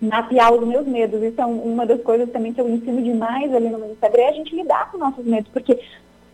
Mapear 0.00 0.54
os 0.54 0.66
meus 0.66 0.86
medos. 0.86 1.22
Isso 1.22 1.40
é 1.40 1.44
uma 1.44 1.84
das 1.84 2.00
coisas 2.02 2.30
também 2.30 2.52
que 2.52 2.60
eu 2.60 2.68
ensino 2.68 3.02
demais 3.02 3.52
ali 3.52 3.68
no 3.68 3.78
meu 3.78 3.90
Instagram, 3.90 4.22
é 4.22 4.28
a 4.28 4.32
gente 4.32 4.54
lidar 4.54 4.90
com 4.90 4.96
nossos 4.96 5.24
medos, 5.24 5.50
porque 5.52 5.78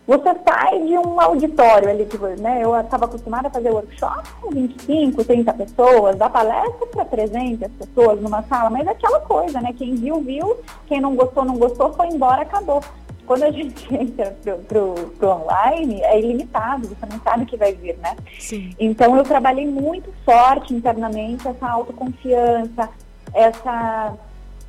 você 0.07 0.33
sai 0.47 0.79
de 0.83 0.97
um 0.97 1.19
auditório 1.19 1.89
ali, 1.89 2.05
que, 2.05 2.17
né? 2.17 2.63
Eu 2.63 2.79
estava 2.79 3.03
acostumada 3.03 3.49
a 3.49 3.51
fazer 3.51 3.71
workshop 3.71 4.29
com 4.41 4.49
25, 4.51 5.21
30 5.25 5.53
pessoas, 5.53 6.15
dar 6.15 6.29
palestra 6.29 6.87
para 6.87 7.03
300 7.03 7.69
pessoas 7.73 8.21
numa 8.21 8.41
sala, 8.43 8.69
mas 8.69 8.87
é 8.87 8.91
aquela 8.91 9.19
coisa, 9.19 9.59
né? 9.59 9.73
Quem 9.77 9.95
viu, 9.95 10.21
viu, 10.21 10.57
quem 10.87 11.01
não 11.01 11.13
gostou, 11.13 11.43
não 11.43 11.57
gostou, 11.57 11.91
foi 11.91 12.07
embora, 12.07 12.43
acabou. 12.43 12.81
Quando 13.25 13.43
a 13.43 13.51
gente 13.51 13.85
entra 13.93 14.33
pro, 14.41 14.57
pro, 14.59 14.93
pro 15.19 15.29
online, 15.29 16.01
é 16.01 16.17
ilimitado, 16.17 16.87
você 16.87 17.05
não 17.05 17.19
sabe 17.19 17.43
o 17.43 17.45
que 17.45 17.57
vai 17.57 17.73
vir, 17.73 17.97
né? 17.97 18.15
Sim. 18.39 18.73
Então 18.79 19.17
eu 19.17 19.25
trabalhei 19.25 19.67
muito 19.67 20.09
forte 20.23 20.73
internamente 20.73 21.45
essa 21.45 21.67
autoconfiança, 21.67 22.89
essa, 23.33 24.13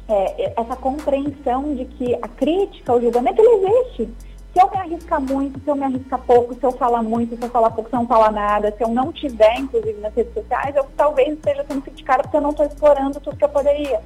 é, 0.08 0.52
essa 0.60 0.74
compreensão 0.74 1.76
de 1.76 1.84
que 1.84 2.18
a 2.20 2.26
crítica, 2.26 2.92
o 2.92 3.00
julgamento, 3.00 3.40
ele 3.40 3.68
existe 3.68 4.27
se 4.52 4.60
eu 4.60 4.70
me 4.70 4.76
arriscar 4.78 5.20
muito, 5.20 5.60
se 5.60 5.68
eu 5.68 5.76
me 5.76 5.84
arriscar 5.84 6.20
pouco, 6.20 6.54
se 6.54 6.64
eu 6.64 6.72
falar 6.72 7.02
muito, 7.02 7.36
se 7.36 7.42
eu 7.42 7.50
falar 7.50 7.70
pouco, 7.70 7.90
se 7.90 7.94
eu 7.94 8.00
não 8.00 8.06
falar 8.06 8.32
nada, 8.32 8.74
se 8.76 8.82
eu 8.82 8.88
não 8.88 9.12
tiver, 9.12 9.58
inclusive, 9.58 10.00
nas 10.00 10.14
redes 10.14 10.32
sociais, 10.32 10.74
eu 10.74 10.86
talvez 10.96 11.34
esteja 11.34 11.64
sendo 11.68 11.82
criticada 11.82 12.22
porque 12.22 12.36
eu 12.36 12.40
não 12.40 12.50
estou 12.50 12.66
explorando 12.66 13.20
tudo 13.20 13.36
que 13.36 13.44
eu 13.44 13.48
poderia. 13.48 14.00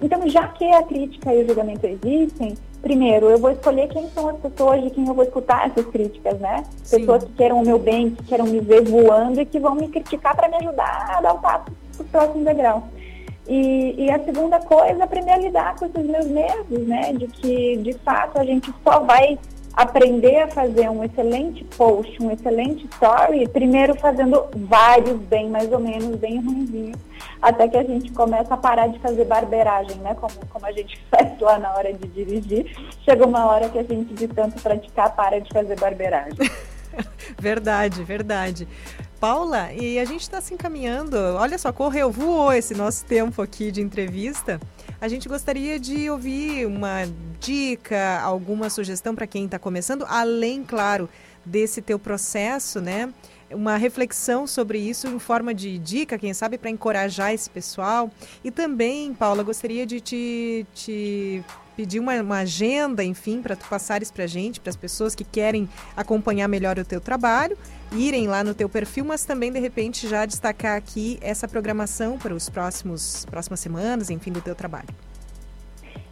Então, 0.00 0.26
já 0.28 0.46
que 0.48 0.64
a 0.72 0.82
crítica 0.82 1.34
e 1.34 1.42
o 1.42 1.46
julgamento 1.46 1.86
existem, 1.86 2.56
primeiro, 2.80 3.28
eu 3.28 3.38
vou 3.38 3.50
escolher 3.50 3.88
quem 3.88 4.08
são 4.10 4.28
as 4.28 4.38
pessoas 4.38 4.82
de 4.82 4.90
quem 4.90 5.06
eu 5.06 5.14
vou 5.14 5.24
escutar 5.24 5.66
essas 5.66 5.86
críticas, 5.86 6.38
né? 6.38 6.64
Sim. 6.84 7.00
Pessoas 7.00 7.24
que 7.24 7.32
queiram 7.32 7.60
o 7.60 7.64
meu 7.64 7.78
bem, 7.78 8.10
que 8.10 8.24
queiram 8.24 8.46
me 8.46 8.60
ver 8.60 8.82
voando 8.82 9.40
e 9.40 9.46
que 9.46 9.58
vão 9.58 9.74
me 9.74 9.88
criticar 9.88 10.36
para 10.36 10.48
me 10.48 10.56
ajudar 10.56 11.16
a 11.16 11.20
dar 11.20 11.34
o 11.34 11.38
passo 11.40 11.64
para 11.96 12.02
o 12.02 12.08
próximo 12.08 12.44
degrau. 12.44 12.88
E, 13.48 13.94
e, 14.04 14.10
a 14.10 14.22
segunda 14.22 14.60
coisa, 14.60 15.04
aprender 15.04 15.32
a 15.32 15.38
lidar 15.38 15.74
com 15.76 15.86
esses 15.86 16.06
meus 16.06 16.26
medos, 16.26 16.86
né? 16.86 17.14
De 17.14 17.26
que, 17.26 17.78
de 17.78 17.94
fato, 17.94 18.38
a 18.38 18.44
gente 18.44 18.72
só 18.84 19.00
vai 19.00 19.38
aprender 19.74 20.42
a 20.42 20.48
fazer 20.48 20.88
um 20.90 21.04
excelente 21.04 21.64
post, 21.64 22.22
um 22.22 22.30
excelente 22.30 22.86
story, 22.92 23.46
primeiro 23.48 23.94
fazendo 23.94 24.46
vários 24.54 25.20
bem 25.20 25.48
mais 25.48 25.72
ou 25.72 25.78
menos, 25.78 26.16
bem 26.16 26.40
ruimzinhos, 26.40 26.98
até 27.40 27.68
que 27.68 27.76
a 27.76 27.84
gente 27.84 28.10
começa 28.12 28.54
a 28.54 28.56
parar 28.56 28.88
de 28.88 28.98
fazer 28.98 29.24
barbeiragem, 29.24 29.96
né? 29.98 30.14
Como, 30.14 30.34
como 30.50 30.66
a 30.66 30.72
gente 30.72 31.00
faz 31.10 31.38
lá 31.40 31.58
na 31.58 31.74
hora 31.74 31.92
de 31.92 32.08
dirigir. 32.08 32.76
Chega 33.04 33.26
uma 33.26 33.46
hora 33.46 33.68
que 33.68 33.78
a 33.78 33.84
gente, 33.84 34.14
de 34.14 34.28
tanto 34.28 34.60
praticar, 34.60 35.14
para 35.14 35.40
de 35.40 35.48
fazer 35.50 35.78
barbeiragem. 35.78 36.50
verdade, 37.38 38.02
verdade. 38.02 38.68
Paula, 39.20 39.72
e 39.72 39.98
a 39.98 40.04
gente 40.04 40.22
está 40.22 40.40
se 40.40 40.54
encaminhando. 40.54 41.16
Olha 41.36 41.58
só, 41.58 41.72
correu, 41.72 42.10
voou 42.10 42.52
esse 42.52 42.74
nosso 42.74 43.04
tempo 43.04 43.42
aqui 43.42 43.70
de 43.70 43.80
entrevista. 43.80 44.60
A 45.00 45.06
gente 45.06 45.28
gostaria 45.28 45.78
de 45.78 46.10
ouvir 46.10 46.66
uma 46.66 47.04
dica, 47.38 48.20
alguma 48.20 48.68
sugestão 48.68 49.14
para 49.14 49.28
quem 49.28 49.44
está 49.44 49.56
começando, 49.56 50.04
além, 50.08 50.64
claro, 50.64 51.08
desse 51.44 51.80
teu 51.80 52.00
processo, 52.00 52.80
né? 52.80 53.08
Uma 53.48 53.76
reflexão 53.76 54.44
sobre 54.44 54.80
isso 54.80 55.06
em 55.06 55.20
forma 55.20 55.54
de 55.54 55.78
dica, 55.78 56.18
quem 56.18 56.34
sabe, 56.34 56.58
para 56.58 56.68
encorajar 56.68 57.32
esse 57.32 57.48
pessoal. 57.48 58.10
E 58.42 58.50
também, 58.50 59.14
Paula, 59.14 59.44
gostaria 59.44 59.86
de 59.86 60.00
te, 60.00 60.66
te 60.74 61.44
pedir 61.78 62.00
uma, 62.00 62.20
uma, 62.20 62.38
agenda, 62.38 63.04
enfim, 63.04 63.40
para 63.40 63.54
tu 63.54 63.64
passares 63.68 64.10
para 64.10 64.26
gente, 64.26 64.58
para 64.58 64.68
as 64.68 64.74
pessoas 64.74 65.14
que 65.14 65.22
querem 65.22 65.68
acompanhar 65.96 66.48
melhor 66.48 66.76
o 66.76 66.84
teu 66.84 67.00
trabalho, 67.00 67.56
irem 67.92 68.26
lá 68.26 68.42
no 68.42 68.52
teu 68.52 68.68
perfil, 68.68 69.04
mas 69.04 69.24
também 69.24 69.52
de 69.52 69.60
repente 69.60 70.08
já 70.08 70.26
destacar 70.26 70.76
aqui 70.76 71.20
essa 71.22 71.46
programação 71.46 72.18
para 72.18 72.34
os 72.34 72.50
próximos 72.50 73.24
próximas 73.26 73.60
semanas, 73.60 74.10
enfim, 74.10 74.32
do 74.32 74.40
teu 74.40 74.56
trabalho. 74.56 74.88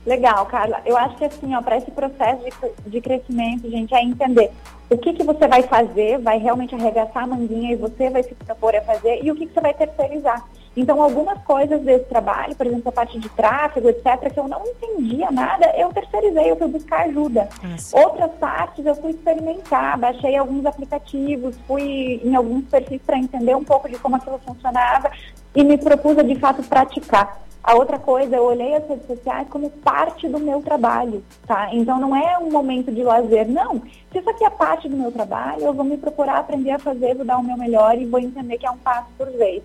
Legal, 0.06 0.46
Carla. 0.46 0.80
Eu 0.86 0.96
acho 0.96 1.16
que 1.16 1.24
assim, 1.24 1.52
ó, 1.56 1.60
para 1.60 1.78
esse 1.78 1.90
processo 1.90 2.44
de, 2.44 2.90
de 2.90 3.00
crescimento, 3.00 3.68
gente, 3.68 3.92
é 3.92 4.04
entender 4.04 4.52
o 4.88 4.96
que, 4.96 5.14
que 5.14 5.24
você 5.24 5.48
vai 5.48 5.64
fazer, 5.64 6.20
vai 6.20 6.38
realmente 6.38 6.76
arregaçar 6.76 7.24
a 7.24 7.26
manguinha 7.26 7.72
e 7.72 7.76
você 7.76 8.08
vai 8.08 8.22
se 8.22 8.36
propor 8.36 8.76
a 8.76 8.82
fazer, 8.82 9.18
e 9.20 9.32
o 9.32 9.34
que, 9.34 9.46
que 9.46 9.52
você 9.52 9.60
vai 9.60 9.74
terceirizar. 9.74 10.46
Então, 10.76 11.00
algumas 11.00 11.42
coisas 11.42 11.80
desse 11.80 12.04
trabalho, 12.04 12.54
por 12.54 12.66
exemplo, 12.66 12.90
a 12.90 12.92
parte 12.92 13.18
de 13.18 13.30
tráfego, 13.30 13.88
etc., 13.88 14.30
que 14.32 14.38
eu 14.38 14.46
não 14.46 14.62
entendia 14.66 15.30
nada, 15.30 15.72
eu 15.74 15.90
terceirizei, 15.90 16.50
eu 16.50 16.56
fui 16.56 16.68
buscar 16.68 17.06
ajuda. 17.06 17.48
Nossa. 17.62 17.98
Outras 17.98 18.30
partes 18.32 18.84
eu 18.84 18.94
fui 18.96 19.12
experimentar, 19.12 19.98
baixei 19.98 20.36
alguns 20.36 20.66
aplicativos, 20.66 21.56
fui 21.66 22.20
em 22.22 22.36
alguns 22.36 22.66
perfis 22.66 23.00
para 23.06 23.16
entender 23.16 23.56
um 23.56 23.64
pouco 23.64 23.88
de 23.88 23.98
como 23.98 24.16
aquilo 24.16 24.38
funcionava 24.46 25.10
e 25.54 25.64
me 25.64 25.78
propus 25.78 26.18
a, 26.18 26.22
de 26.22 26.34
fato, 26.34 26.62
praticar. 26.62 27.40
A 27.64 27.74
outra 27.74 27.98
coisa, 27.98 28.36
eu 28.36 28.44
olhei 28.44 28.76
as 28.76 28.86
redes 28.86 29.06
sociais 29.06 29.48
como 29.48 29.68
parte 29.70 30.28
do 30.28 30.38
meu 30.38 30.62
trabalho, 30.62 31.24
tá? 31.48 31.74
Então 31.74 31.98
não 31.98 32.14
é 32.14 32.38
um 32.38 32.48
momento 32.48 32.92
de 32.92 33.02
lazer, 33.02 33.48
não. 33.48 33.82
Se 34.12 34.18
isso 34.18 34.30
aqui 34.30 34.44
é 34.44 34.50
parte 34.50 34.88
do 34.88 34.96
meu 34.96 35.10
trabalho, 35.10 35.62
eu 35.62 35.74
vou 35.74 35.84
me 35.84 35.96
procurar 35.96 36.38
aprender 36.38 36.70
a 36.70 36.78
fazer, 36.78 37.16
vou 37.16 37.24
dar 37.24 37.38
o 37.38 37.42
meu 37.42 37.56
melhor 37.56 37.98
e 37.98 38.04
vou 38.04 38.20
entender 38.20 38.58
que 38.58 38.66
é 38.66 38.70
um 38.70 38.78
passo 38.78 39.08
por 39.18 39.28
vez 39.32 39.64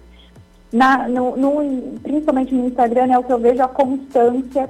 na, 0.71 1.07
no, 1.07 1.35
no, 1.35 1.99
principalmente 1.99 2.53
no 2.53 2.67
Instagram, 2.67 3.11
é 3.11 3.19
o 3.19 3.23
que 3.23 3.33
eu 3.33 3.39
vejo 3.39 3.61
a 3.61 3.67
constância. 3.67 4.69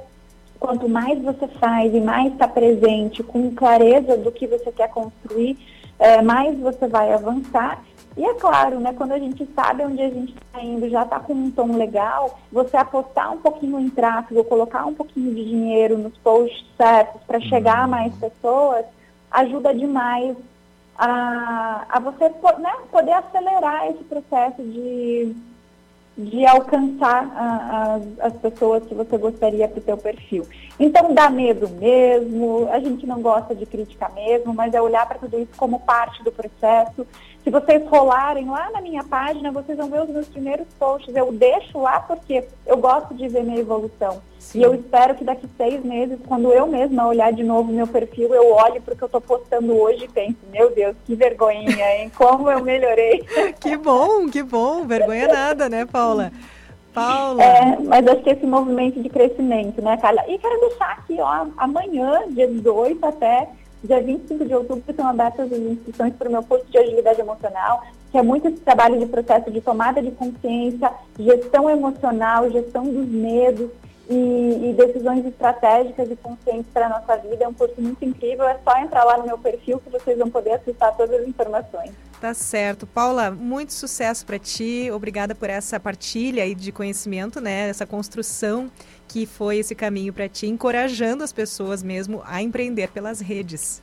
Quanto 0.59 0.87
mais 0.87 1.21
você 1.21 1.47
faz 1.47 1.93
e 1.93 1.99
mais 1.99 2.33
está 2.33 2.47
presente, 2.47 3.23
com 3.23 3.53
clareza 3.53 4.17
do 4.17 4.31
que 4.31 4.47
você 4.47 4.71
quer 4.71 4.89
construir, 4.89 5.57
é, 5.97 6.21
mais 6.21 6.57
você 6.59 6.87
vai 6.87 7.13
avançar. 7.13 7.83
E 8.17 8.25
é 8.25 8.33
claro, 8.33 8.79
né, 8.79 8.93
quando 8.93 9.13
a 9.13 9.19
gente 9.19 9.47
sabe 9.55 9.83
onde 9.85 10.01
a 10.01 10.09
gente 10.09 10.35
está 10.35 10.61
indo, 10.61 10.89
já 10.89 11.03
está 11.03 11.19
com 11.19 11.33
um 11.33 11.49
tom 11.49 11.77
legal, 11.77 12.39
você 12.51 12.75
apostar 12.75 13.31
um 13.33 13.37
pouquinho 13.37 13.79
em 13.79 13.89
tráfego, 13.89 14.43
colocar 14.43 14.85
um 14.85 14.93
pouquinho 14.93 15.33
de 15.33 15.45
dinheiro 15.45 15.97
nos 15.97 16.17
posts 16.17 16.65
certos 16.75 17.21
para 17.25 17.39
chegar 17.39 17.83
a 17.83 17.87
mais 17.87 18.13
pessoas, 18.15 18.85
ajuda 19.31 19.73
demais 19.73 20.35
a, 20.97 21.85
a 21.89 21.99
você 21.99 22.29
né, 22.59 22.73
poder 22.91 23.13
acelerar 23.13 23.87
esse 23.87 24.03
processo 24.03 24.61
de 24.61 25.33
de 26.25 26.45
alcançar 26.45 27.31
a, 27.35 27.99
a, 28.21 28.27
as 28.27 28.33
pessoas 28.33 28.83
que 28.83 28.93
você 28.93 29.17
gostaria 29.17 29.67
para 29.67 29.79
o 29.79 29.83
seu 29.83 29.97
perfil. 29.97 30.47
Então 30.79 31.13
dá 31.13 31.29
medo 31.29 31.69
mesmo, 31.69 32.67
a 32.71 32.79
gente 32.79 33.05
não 33.05 33.21
gosta 33.21 33.53
de 33.53 33.65
crítica 33.65 34.09
mesmo, 34.09 34.53
mas 34.53 34.73
é 34.73 34.81
olhar 34.81 35.07
para 35.07 35.19
tudo 35.19 35.39
isso 35.39 35.51
como 35.57 35.79
parte 35.79 36.23
do 36.23 36.31
processo 36.31 37.05
se 37.43 37.49
vocês 37.49 37.87
rolarem 37.87 38.47
lá 38.47 38.69
na 38.71 38.81
minha 38.81 39.03
página, 39.03 39.51
vocês 39.51 39.75
vão 39.75 39.89
ver 39.89 40.03
os 40.03 40.09
meus 40.09 40.27
primeiros 40.27 40.67
posts. 40.77 41.15
Eu 41.15 41.31
deixo 41.31 41.79
lá 41.79 41.99
porque 41.99 42.43
eu 42.67 42.77
gosto 42.77 43.15
de 43.15 43.27
ver 43.27 43.43
minha 43.43 43.59
evolução. 43.59 44.21
Sim. 44.37 44.59
E 44.59 44.63
eu 44.63 44.75
espero 44.75 45.15
que 45.15 45.23
daqui 45.23 45.47
seis 45.57 45.83
meses, 45.83 46.19
quando 46.27 46.53
eu 46.53 46.67
mesma 46.67 47.07
olhar 47.07 47.33
de 47.33 47.43
novo 47.43 47.71
meu 47.71 47.87
perfil, 47.87 48.33
eu 48.33 48.51
olhe 48.53 48.79
para 48.79 48.93
o 48.93 48.97
que 48.97 49.03
eu 49.03 49.07
estou 49.07 49.21
postando 49.21 49.75
hoje 49.75 50.05
e 50.05 50.07
pense, 50.07 50.37
meu 50.51 50.69
Deus, 50.69 50.95
que 51.03 51.15
vergonha, 51.15 51.65
hein? 51.97 52.11
Como 52.15 52.49
eu 52.49 52.63
melhorei. 52.63 53.25
que 53.59 53.75
bom, 53.75 54.29
que 54.29 54.43
bom. 54.43 54.85
Vergonha 54.85 55.27
nada, 55.27 55.67
né, 55.67 55.85
Paula? 55.85 56.31
Paula. 56.93 57.41
É, 57.41 57.77
mas 57.79 58.05
acho 58.05 58.21
que 58.21 58.29
esse 58.29 58.45
movimento 58.45 59.01
de 59.01 59.09
crescimento, 59.09 59.81
né, 59.81 59.97
Carla? 59.97 60.23
E 60.27 60.37
quero 60.37 60.59
deixar 60.59 60.91
aqui, 60.91 61.17
ó, 61.19 61.47
amanhã, 61.57 62.21
dia 62.29 62.47
18 62.47 63.03
até 63.05 63.49
Dia 63.83 64.01
25 64.01 64.45
de 64.45 64.53
outubro 64.53 64.83
estão 64.87 65.07
abertas 65.07 65.51
as 65.51 65.59
inscrições 65.59 66.13
para 66.13 66.29
o 66.29 66.31
meu 66.31 66.43
curso 66.43 66.65
de 66.69 66.77
agilidade 66.77 67.19
emocional, 67.19 67.83
que 68.11 68.17
é 68.17 68.21
muito 68.21 68.47
esse 68.47 68.57
trabalho 68.57 68.99
de 68.99 69.05
processo 69.05 69.49
de 69.49 69.61
tomada 69.61 70.01
de 70.01 70.11
consciência, 70.11 70.91
gestão 71.17 71.69
emocional, 71.69 72.49
gestão 72.51 72.83
dos 72.83 73.07
medos. 73.07 73.69
e, 74.09 74.69
e 74.69 74.73
decisões 74.73 75.25
estratégicas 75.25 76.11
e 76.11 76.15
conscientes 76.17 76.65
para 76.73 76.87
a 76.87 76.89
nossa 76.89 77.15
vida. 77.17 77.45
É 77.45 77.47
um 77.47 77.53
curso 77.53 77.75
muito 77.79 78.03
incrível. 78.03 78.45
É 78.45 78.57
só 78.63 78.77
entrar 78.77 79.05
lá 79.05 79.17
no 79.17 79.25
meu 79.25 79.37
perfil 79.37 79.79
que 79.79 79.89
vocês 79.89 80.17
vão 80.17 80.29
poder 80.29 80.53
acessar 80.53 80.95
todas 80.97 81.21
as 81.21 81.27
informações. 81.27 81.91
Tá 82.19 82.33
certo. 82.33 82.85
Paula, 82.85 83.31
muito 83.31 83.73
sucesso 83.73 84.25
para 84.25 84.37
ti. 84.37 84.89
Obrigada 84.91 85.33
por 85.33 85.49
essa 85.49 85.79
partilha 85.79 86.43
aí 86.43 86.53
de 86.53 86.71
conhecimento, 86.71 87.39
né? 87.39 87.69
Essa 87.69 87.85
construção 87.85 88.69
que 89.11 89.25
foi 89.25 89.57
esse 89.57 89.75
caminho 89.75 90.13
para 90.13 90.29
ti, 90.29 90.47
encorajando 90.47 91.21
as 91.21 91.33
pessoas 91.33 91.83
mesmo 91.83 92.21
a 92.25 92.41
empreender 92.41 92.89
pelas 92.91 93.19
redes. 93.19 93.81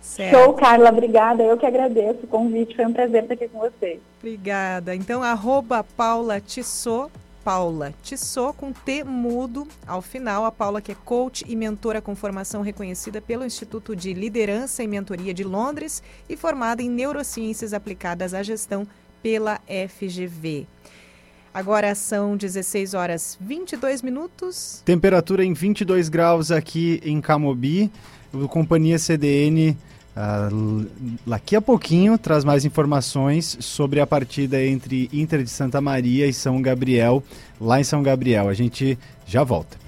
Certo. 0.00 0.30
Show, 0.30 0.54
Carla, 0.54 0.88
obrigada. 0.88 1.42
Eu 1.42 1.58
que 1.58 1.66
agradeço 1.66 2.20
o 2.22 2.26
convite, 2.28 2.76
foi 2.76 2.86
um 2.86 2.92
prazer 2.92 3.24
estar 3.24 3.34
aqui 3.34 3.48
com 3.48 3.58
vocês. 3.58 3.98
Obrigada. 4.20 4.94
Então, 4.94 5.20
arroba 5.20 5.82
Paula 5.82 6.40
Tissot, 6.40 7.10
Paula 7.42 7.92
Tissot 8.04 8.56
com 8.56 8.72
T 8.72 9.02
mudo 9.02 9.66
ao 9.84 10.00
final. 10.00 10.44
A 10.44 10.52
Paula 10.52 10.80
que 10.80 10.92
é 10.92 10.96
coach 11.04 11.44
e 11.48 11.56
mentora 11.56 12.00
com 12.00 12.14
formação 12.14 12.62
reconhecida 12.62 13.20
pelo 13.20 13.44
Instituto 13.44 13.96
de 13.96 14.14
Liderança 14.14 14.84
e 14.84 14.86
Mentoria 14.86 15.34
de 15.34 15.42
Londres 15.42 16.04
e 16.28 16.36
formada 16.36 16.82
em 16.82 16.88
neurociências 16.88 17.74
aplicadas 17.74 18.32
à 18.32 18.44
gestão 18.44 18.86
pela 19.20 19.60
FGV. 19.88 20.68
Agora 21.52 21.94
são 21.94 22.36
16 22.36 22.94
horas 22.94 23.36
22 23.40 24.02
minutos. 24.02 24.82
Temperatura 24.84 25.44
em 25.44 25.52
22 25.52 26.08
graus 26.08 26.50
aqui 26.50 27.00
em 27.04 27.20
Camobi. 27.20 27.90
Companhia 28.48 28.98
CDN 28.98 29.76
Uh, 30.10 30.86
daqui 31.24 31.54
a 31.54 31.62
pouquinho 31.62 32.18
traz 32.18 32.44
mais 32.44 32.64
informações 32.64 33.56
sobre 33.60 34.00
a 34.00 34.06
partida 34.06 34.62
entre 34.62 35.08
Inter 35.12 35.42
de 35.42 35.50
Santa 35.50 35.80
Maria 35.80 36.26
e 36.26 36.32
São 36.32 36.60
Gabriel, 36.60 37.22
lá 37.60 37.80
em 37.80 37.84
São 37.84 38.02
Gabriel. 38.02 38.48
A 38.48 38.54
gente 38.54 38.98
já 39.24 39.44
volta. 39.44 39.78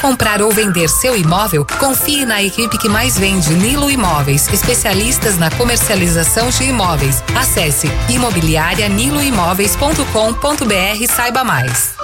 Comprar 0.00 0.40
ou 0.42 0.50
vender 0.50 0.88
seu 0.88 1.16
imóvel, 1.16 1.64
confie 1.78 2.24
na 2.24 2.42
equipe 2.42 2.76
que 2.78 2.88
mais 2.88 3.18
vende 3.18 3.52
Nilo 3.54 3.90
Imóveis, 3.90 4.48
especialistas 4.52 5.36
na 5.38 5.50
comercialização 5.50 6.48
de 6.50 6.64
imóveis. 6.64 7.22
Acesse 7.36 7.88
imobiliarianiloimóveis.com.br 8.08 11.00
e 11.00 11.08
saiba 11.08 11.44
mais. 11.44 11.94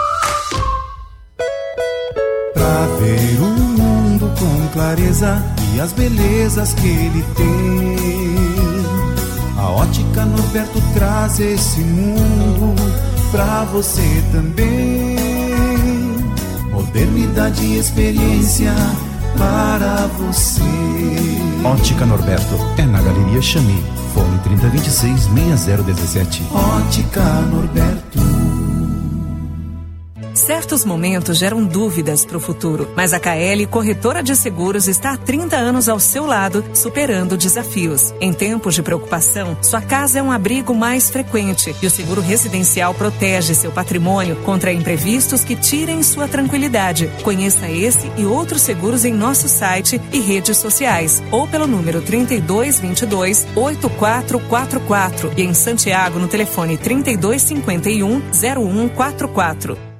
Pra 2.52 2.86
ver 2.98 3.40
o 3.40 3.46
mundo 3.46 4.30
com 4.38 4.68
clareza 4.68 5.42
e 5.74 5.80
as 5.80 5.92
belezas 5.92 6.74
que 6.74 6.86
ele 6.86 7.24
tem. 7.36 7.96
A 9.58 9.70
ótica 9.70 10.24
Norberto 10.24 10.80
traz 10.94 11.40
esse 11.40 11.80
mundo 11.80 12.74
pra 13.30 13.64
você 13.64 14.22
também. 14.32 15.03
Modernidade 16.94 17.64
e 17.64 17.76
experiência 17.76 18.72
para 19.36 20.06
você. 20.16 20.62
Ótica 21.64 22.06
Norberto 22.06 22.54
é 22.78 22.86
na 22.86 23.02
Galeria 23.02 23.42
Chami. 23.42 23.84
Fone 24.14 24.38
3026 24.44 25.22
6017. 25.24 26.44
Ótica 26.52 27.20
Norberto. 27.50 28.73
Certos 30.34 30.84
momentos 30.84 31.38
geram 31.38 31.64
dúvidas 31.64 32.24
para 32.24 32.36
o 32.36 32.40
futuro, 32.40 32.90
mas 32.96 33.12
a 33.12 33.20
KL 33.20 33.64
Corretora 33.70 34.20
de 34.20 34.34
Seguros 34.34 34.88
está 34.88 35.12
há 35.12 35.16
30 35.16 35.56
anos 35.56 35.88
ao 35.88 36.00
seu 36.00 36.26
lado, 36.26 36.64
superando 36.74 37.36
desafios. 37.36 38.12
Em 38.20 38.32
tempos 38.32 38.74
de 38.74 38.82
preocupação, 38.82 39.56
sua 39.62 39.80
casa 39.80 40.18
é 40.18 40.22
um 40.22 40.32
abrigo 40.32 40.74
mais 40.74 41.08
frequente 41.08 41.74
e 41.80 41.86
o 41.86 41.90
seguro 41.90 42.20
residencial 42.20 42.92
protege 42.94 43.54
seu 43.54 43.70
patrimônio 43.70 44.34
contra 44.42 44.72
imprevistos 44.72 45.44
que 45.44 45.54
tirem 45.54 46.02
sua 46.02 46.26
tranquilidade. 46.26 47.08
Conheça 47.22 47.70
esse 47.70 48.10
e 48.16 48.24
outros 48.24 48.62
seguros 48.62 49.04
em 49.04 49.14
nosso 49.14 49.48
site 49.48 50.00
e 50.12 50.18
redes 50.18 50.56
sociais 50.56 51.22
ou 51.30 51.46
pelo 51.46 51.68
número 51.68 52.02
3222 52.02 53.46
8444 53.54 55.32
e 55.36 55.42
em 55.42 55.54
Santiago 55.54 56.18
no 56.18 56.26
telefone 56.26 56.76
3251 56.76 58.20
0144. 58.32 59.93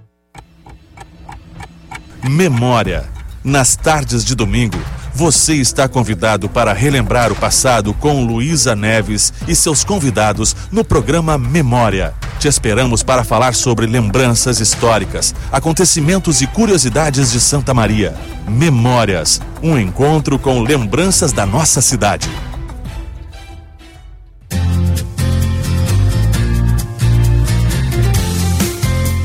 Memória. 2.28 3.04
Nas 3.44 3.76
tardes 3.76 4.24
de 4.24 4.34
domingo, 4.34 4.78
você 5.14 5.56
está 5.56 5.86
convidado 5.86 6.48
para 6.48 6.72
relembrar 6.72 7.30
o 7.30 7.36
passado 7.36 7.92
com 7.92 8.24
Luísa 8.24 8.74
Neves 8.74 9.30
e 9.46 9.54
seus 9.54 9.84
convidados 9.84 10.56
no 10.72 10.82
programa 10.82 11.36
Memória. 11.36 12.14
Te 12.38 12.48
esperamos 12.48 13.02
para 13.02 13.24
falar 13.24 13.54
sobre 13.54 13.86
lembranças 13.86 14.58
históricas, 14.58 15.34
acontecimentos 15.52 16.40
e 16.40 16.46
curiosidades 16.46 17.30
de 17.30 17.40
Santa 17.40 17.74
Maria. 17.74 18.14
Memórias 18.48 19.42
um 19.62 19.78
encontro 19.78 20.38
com 20.38 20.62
lembranças 20.62 21.30
da 21.30 21.44
nossa 21.44 21.82
cidade. 21.82 22.30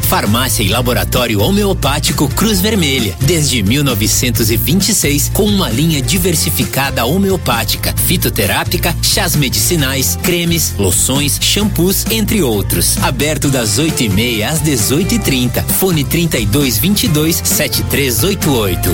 Farmácia 0.09 0.63
e 0.63 0.69
Laboratório 0.69 1.39
Homeopático 1.39 2.27
Cruz 2.29 2.59
Vermelha, 2.59 3.15
desde 3.21 3.61
1926, 3.61 5.29
com 5.31 5.43
uma 5.43 5.69
linha 5.69 6.01
diversificada 6.01 7.05
homeopática, 7.05 7.93
fitoterápica, 7.95 8.95
chás 9.03 9.35
medicinais, 9.35 10.17
cremes, 10.23 10.73
loções, 10.79 11.37
shampoos, 11.39 12.07
entre 12.09 12.41
outros. 12.41 12.97
Aberto 13.03 13.49
das 13.49 13.79
8h30 13.79 14.41
às 14.41 14.59
18h30. 14.63 15.63
Fone 15.65 16.03
3222 16.03 17.43
7388. 17.45 18.89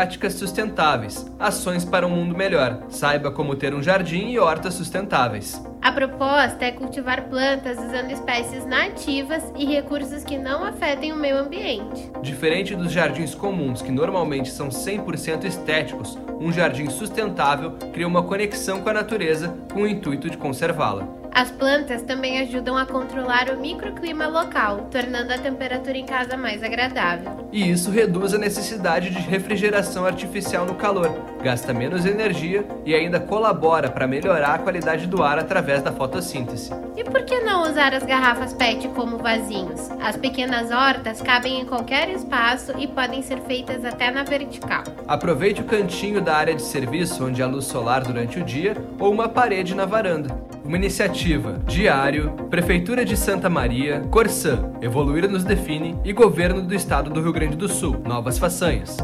Práticas 0.00 0.32
sustentáveis, 0.32 1.30
ações 1.38 1.84
para 1.84 2.06
um 2.06 2.10
mundo 2.10 2.34
melhor. 2.34 2.84
Saiba 2.88 3.30
como 3.30 3.54
ter 3.54 3.74
um 3.74 3.82
jardim 3.82 4.30
e 4.30 4.38
hortas 4.38 4.72
sustentáveis. 4.72 5.62
A 5.82 5.92
proposta 5.92 6.64
é 6.64 6.72
cultivar 6.72 7.28
plantas 7.28 7.76
usando 7.76 8.10
espécies 8.10 8.64
nativas 8.64 9.42
e 9.54 9.66
recursos 9.66 10.24
que 10.24 10.38
não 10.38 10.64
afetem 10.64 11.12
o 11.12 11.16
meio 11.16 11.36
ambiente. 11.36 12.10
Diferente 12.22 12.74
dos 12.74 12.90
jardins 12.90 13.34
comuns, 13.34 13.82
que 13.82 13.92
normalmente 13.92 14.50
são 14.50 14.70
100% 14.70 15.44
estéticos, 15.44 16.18
um 16.40 16.50
jardim 16.50 16.88
sustentável 16.88 17.72
cria 17.92 18.08
uma 18.08 18.22
conexão 18.22 18.80
com 18.80 18.88
a 18.88 18.94
natureza 18.94 19.54
com 19.70 19.82
o 19.82 19.86
intuito 19.86 20.30
de 20.30 20.38
conservá-la. 20.38 21.19
As 21.32 21.50
plantas 21.50 22.02
também 22.02 22.40
ajudam 22.40 22.76
a 22.76 22.84
controlar 22.84 23.48
o 23.50 23.60
microclima 23.60 24.26
local, 24.26 24.88
tornando 24.90 25.32
a 25.32 25.38
temperatura 25.38 25.96
em 25.96 26.04
casa 26.04 26.36
mais 26.36 26.62
agradável. 26.62 27.48
E 27.52 27.70
isso 27.70 27.90
reduz 27.90 28.34
a 28.34 28.38
necessidade 28.38 29.10
de 29.10 29.18
refrigeração 29.20 30.04
artificial 30.04 30.66
no 30.66 30.74
calor, 30.74 31.10
gasta 31.42 31.72
menos 31.72 32.04
energia 32.04 32.66
e 32.84 32.94
ainda 32.94 33.20
colabora 33.20 33.90
para 33.90 34.06
melhorar 34.06 34.54
a 34.54 34.58
qualidade 34.58 35.06
do 35.06 35.22
ar 35.22 35.38
através 35.38 35.82
da 35.82 35.92
fotossíntese. 35.92 36.72
E 36.96 37.04
por 37.04 37.22
que 37.22 37.40
não 37.40 37.62
usar 37.62 37.94
as 37.94 38.02
garrafas 38.02 38.52
PET 38.52 38.88
como 38.88 39.16
vasinhos? 39.16 39.90
As 40.00 40.16
pequenas 40.16 40.70
hortas 40.70 41.22
cabem 41.22 41.60
em 41.60 41.64
qualquer 41.64 42.10
espaço 42.10 42.72
e 42.78 42.86
podem 42.86 43.22
ser 43.22 43.40
feitas 43.42 43.84
até 43.84 44.10
na 44.10 44.24
vertical. 44.24 44.82
Aproveite 45.06 45.60
o 45.60 45.64
cantinho 45.64 46.20
da 46.20 46.36
área 46.36 46.54
de 46.54 46.62
serviço 46.62 47.24
onde 47.24 47.42
há 47.42 47.46
luz 47.46 47.66
solar 47.66 48.02
durante 48.02 48.38
o 48.38 48.44
dia 48.44 48.76
ou 48.98 49.12
uma 49.12 49.28
parede 49.28 49.74
na 49.74 49.86
varanda. 49.86 50.50
Uma 50.70 50.76
iniciativa 50.76 51.60
Diário, 51.66 52.30
Prefeitura 52.48 53.04
de 53.04 53.16
Santa 53.16 53.50
Maria, 53.50 54.02
Corsã, 54.08 54.70
Evoluir 54.80 55.28
nos 55.28 55.42
Define 55.42 55.98
e 56.04 56.12
Governo 56.12 56.62
do 56.62 56.72
Estado 56.72 57.10
do 57.10 57.20
Rio 57.20 57.32
Grande 57.32 57.56
do 57.56 57.68
Sul. 57.68 58.00
Novas 58.06 58.38
façanhas. 58.38 58.96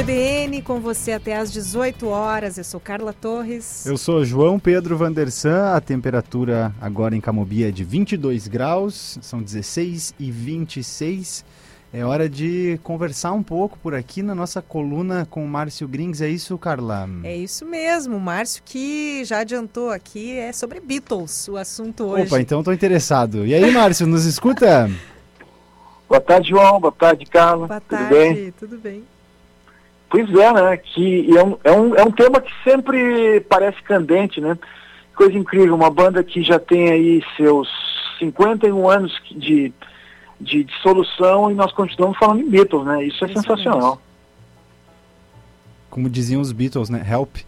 CBN 0.00 0.62
com 0.62 0.80
você 0.80 1.12
até 1.12 1.36
às 1.36 1.52
18 1.52 2.08
horas. 2.08 2.56
Eu 2.56 2.64
sou 2.64 2.80
Carla 2.80 3.12
Torres. 3.12 3.84
Eu 3.84 3.98
sou 3.98 4.24
João 4.24 4.58
Pedro 4.58 4.96
Vandersan. 4.96 5.74
A 5.74 5.80
temperatura 5.80 6.74
agora 6.80 7.14
em 7.14 7.20
Camobi 7.20 7.64
é 7.64 7.70
de 7.70 7.84
22 7.84 8.48
graus, 8.48 9.18
são 9.20 9.42
16 9.42 10.14
e 10.18 10.30
26. 10.30 11.44
É 11.92 12.02
hora 12.02 12.30
de 12.30 12.80
conversar 12.82 13.32
um 13.32 13.42
pouco 13.42 13.78
por 13.78 13.94
aqui 13.94 14.22
na 14.22 14.34
nossa 14.34 14.62
coluna 14.62 15.28
com 15.28 15.44
o 15.44 15.48
Márcio 15.48 15.86
Grings. 15.86 16.22
É 16.22 16.30
isso, 16.30 16.56
Carla? 16.56 17.06
É 17.22 17.36
isso 17.36 17.66
mesmo. 17.66 18.16
O 18.16 18.20
Márcio 18.20 18.62
que 18.64 19.22
já 19.26 19.40
adiantou 19.40 19.90
aqui 19.90 20.32
é 20.32 20.50
sobre 20.50 20.80
Beatles 20.80 21.46
o 21.46 21.58
assunto 21.58 22.04
hoje. 22.04 22.26
Opa, 22.26 22.40
então 22.40 22.60
estou 22.60 22.72
interessado. 22.72 23.44
E 23.44 23.52
aí, 23.52 23.70
Márcio, 23.70 24.06
nos 24.06 24.24
escuta? 24.24 24.90
Boa 26.08 26.22
tarde, 26.22 26.48
João. 26.48 26.80
Boa 26.80 26.90
tarde, 26.90 27.26
Carla. 27.26 27.66
Boa 27.66 27.80
tudo 27.82 27.98
tarde, 27.98 28.14
bem? 28.14 28.54
tudo 28.58 28.78
bem. 28.78 29.04
Pois 30.10 30.28
é, 30.34 30.52
né? 30.52 30.76
Que 30.76 31.38
é 31.38 31.44
um, 31.44 31.56
é, 31.62 31.72
um, 31.72 31.94
é 31.94 32.02
um 32.02 32.10
tema 32.10 32.40
que 32.40 32.52
sempre 32.64 33.40
parece 33.42 33.80
candente, 33.82 34.40
né? 34.40 34.58
Coisa 35.14 35.38
incrível, 35.38 35.76
uma 35.76 35.90
banda 35.90 36.24
que 36.24 36.42
já 36.42 36.58
tem 36.58 36.90
aí 36.90 37.22
seus 37.36 37.68
51 38.18 38.88
anos 38.88 39.12
de, 39.30 39.72
de, 40.40 40.64
de 40.64 40.72
solução 40.82 41.50
e 41.50 41.54
nós 41.54 41.72
continuamos 41.72 42.18
falando 42.18 42.40
em 42.40 42.50
Beatles, 42.50 42.84
né? 42.84 43.04
Isso 43.04 43.24
é 43.24 43.28
Isso 43.28 43.40
sensacional. 43.40 43.90
Mesmo. 43.90 44.00
Como 45.88 46.10
diziam 46.10 46.40
os 46.40 46.50
Beatles, 46.50 46.90
né? 46.90 47.06
Help. 47.08 47.36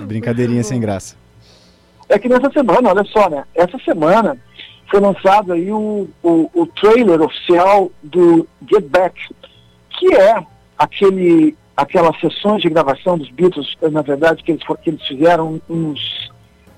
Brincadeirinha 0.00 0.62
sem 0.62 0.80
graça. 0.80 1.16
É 2.08 2.18
que 2.18 2.28
nessa 2.28 2.50
semana, 2.50 2.90
olha 2.90 3.04
só, 3.04 3.28
né? 3.28 3.44
Essa 3.54 3.78
semana 3.78 4.38
foi 4.88 5.00
lançado 5.00 5.52
aí 5.52 5.72
o, 5.72 6.08
o, 6.22 6.50
o 6.54 6.66
trailer 6.66 7.20
oficial 7.20 7.90
do 8.02 8.46
Get 8.70 8.84
Back, 8.84 9.18
que 9.98 10.14
é 10.14 10.44
aquele, 10.78 11.56
aquelas 11.76 12.18
sessões 12.20 12.62
de 12.62 12.68
gravação 12.68 13.16
dos 13.18 13.30
Beatles, 13.30 13.76
na 13.90 14.02
verdade, 14.02 14.42
que 14.42 14.52
eles, 14.52 14.62
que 14.82 14.90
eles 14.90 15.02
fizeram 15.06 15.60
uns, 15.68 16.30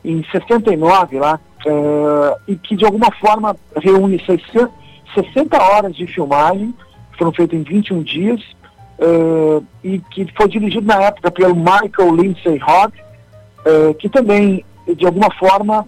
em 0.04 0.24
69 0.30 1.18
lá, 1.18 1.40
uh, 1.66 2.40
e 2.46 2.56
que 2.56 2.76
de 2.76 2.84
alguma 2.84 3.10
forma 3.12 3.56
reúne 3.76 4.22
60, 4.24 4.70
60 5.14 5.62
horas 5.62 5.94
de 5.94 6.06
filmagem, 6.06 6.74
foram 7.18 7.32
feitas 7.32 7.58
em 7.58 7.62
21 7.62 8.02
dias, 8.02 8.40
uh, 8.98 9.64
e 9.82 9.98
que 10.10 10.26
foi 10.36 10.48
dirigido 10.48 10.86
na 10.86 11.02
época 11.02 11.30
pelo 11.30 11.54
Michael 11.54 12.14
Lindsay 12.14 12.60
Hogg, 12.62 12.94
uh, 13.64 13.94
que 13.94 14.08
também, 14.08 14.64
de 14.96 15.06
alguma 15.06 15.30
forma, 15.32 15.86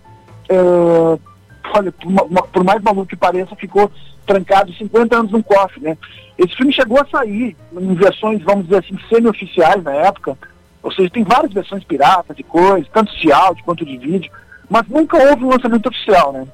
olha, 1.74 1.92
por, 1.92 2.12
por, 2.52 2.64
mais 2.64 2.82
maluco 2.82 3.06
que 3.06 3.16
pareça, 3.16 3.54
ficou 3.56 3.90
trancado 4.26 4.72
50 4.72 5.16
anos 5.16 5.32
num 5.32 5.42
cofre, 5.42 5.80
né? 5.80 5.98
Esse 6.36 6.54
filme 6.54 6.72
chegou 6.72 7.00
a 7.00 7.06
sair 7.06 7.56
em 7.72 7.94
versões, 7.94 8.42
vamos 8.42 8.64
dizer 8.64 8.78
assim, 8.78 8.98
semi-oficiais 9.08 9.82
na 9.82 9.92
época, 9.92 10.36
ou 10.82 10.92
seja, 10.92 11.10
tem 11.10 11.24
várias 11.24 11.52
versões 11.52 11.82
piratas 11.84 12.38
e 12.38 12.42
coisas, 12.42 12.88
tanto 12.92 13.14
de 13.16 13.32
áudio 13.32 13.64
quanto 13.64 13.84
de 13.84 13.96
vídeo, 13.96 14.30
mas 14.70 14.86
nunca 14.88 15.16
houve 15.16 15.44
um 15.44 15.50
lançamento 15.50 15.88
oficial, 15.88 16.32
né? 16.32 16.46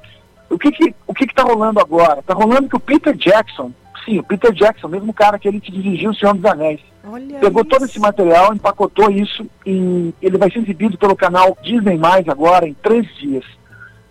O 0.49 0.59
que 0.59 0.71
que, 0.71 0.95
o 1.07 1.13
que 1.13 1.27
que 1.27 1.35
tá 1.35 1.43
rolando 1.43 1.81
agora? 1.81 2.23
Tá 2.23 2.33
rolando 2.33 2.69
que 2.69 2.77
o 2.77 2.81
Peter 2.81 3.15
Jackson, 3.15 3.73
Sim, 4.05 4.19
o 4.19 4.23
Peter 4.23 4.53
Jackson, 4.53 4.89
mesmo 4.89 5.13
cara 5.15 5.39
que 5.39 5.49
ele 5.49 5.61
que 5.61 5.73
dirigiu 5.73 6.11
O 6.11 6.15
Senhor 6.15 6.35
dos 6.35 6.45
Anéis. 6.45 6.81
Olha 7.07 7.39
Pegou 7.39 7.63
isso. 7.63 7.71
todo 7.71 7.85
esse 7.85 7.99
material, 7.99 8.55
empacotou 8.55 9.11
isso 9.11 9.47
e 9.65 10.13
ele 10.21 10.39
vai 10.39 10.51
ser 10.51 10.59
exibido 10.59 10.99
pelo 10.99 11.17
canal 11.17 11.57
Disney 11.63 11.97
Mais 11.97 12.29
agora 12.29 12.69
em 12.69 12.75
três 12.75 13.07
dias. 13.17 13.45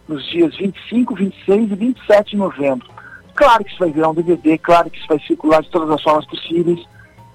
Nos 0.07 0.25
dias 0.30 0.55
25, 0.57 1.15
26 1.15 1.71
e 1.71 1.75
27 1.75 2.31
de 2.31 2.38
novembro. 2.38 2.88
Claro 3.35 3.63
que 3.63 3.71
isso 3.71 3.80
vai 3.80 3.91
virar 3.91 4.09
um 4.09 4.13
DVD, 4.13 4.57
claro 4.57 4.89
que 4.89 4.97
isso 4.97 5.07
vai 5.07 5.19
circular 5.19 5.61
de 5.61 5.69
todas 5.69 5.89
as 5.89 6.01
formas 6.01 6.25
possíveis. 6.25 6.85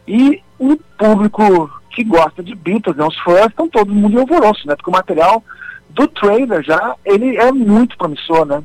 E 0.06 0.42
o 0.58 0.76
público 0.96 1.70
que 1.90 2.04
gosta 2.04 2.42
de 2.42 2.54
Beatles, 2.54 2.96
né, 2.96 3.04
os 3.04 3.18
fãs, 3.20 3.46
estão 3.46 3.68
todo 3.68 3.92
mundo 3.92 4.14
em 4.14 4.20
alvoroço, 4.20 4.66
né? 4.66 4.76
Porque 4.76 4.90
o 4.90 4.92
material 4.92 5.42
do 5.90 6.06
trailer 6.06 6.62
já, 6.62 6.94
ele 7.04 7.36
é 7.36 7.50
muito 7.50 7.96
promissor, 7.96 8.44
né? 8.46 8.62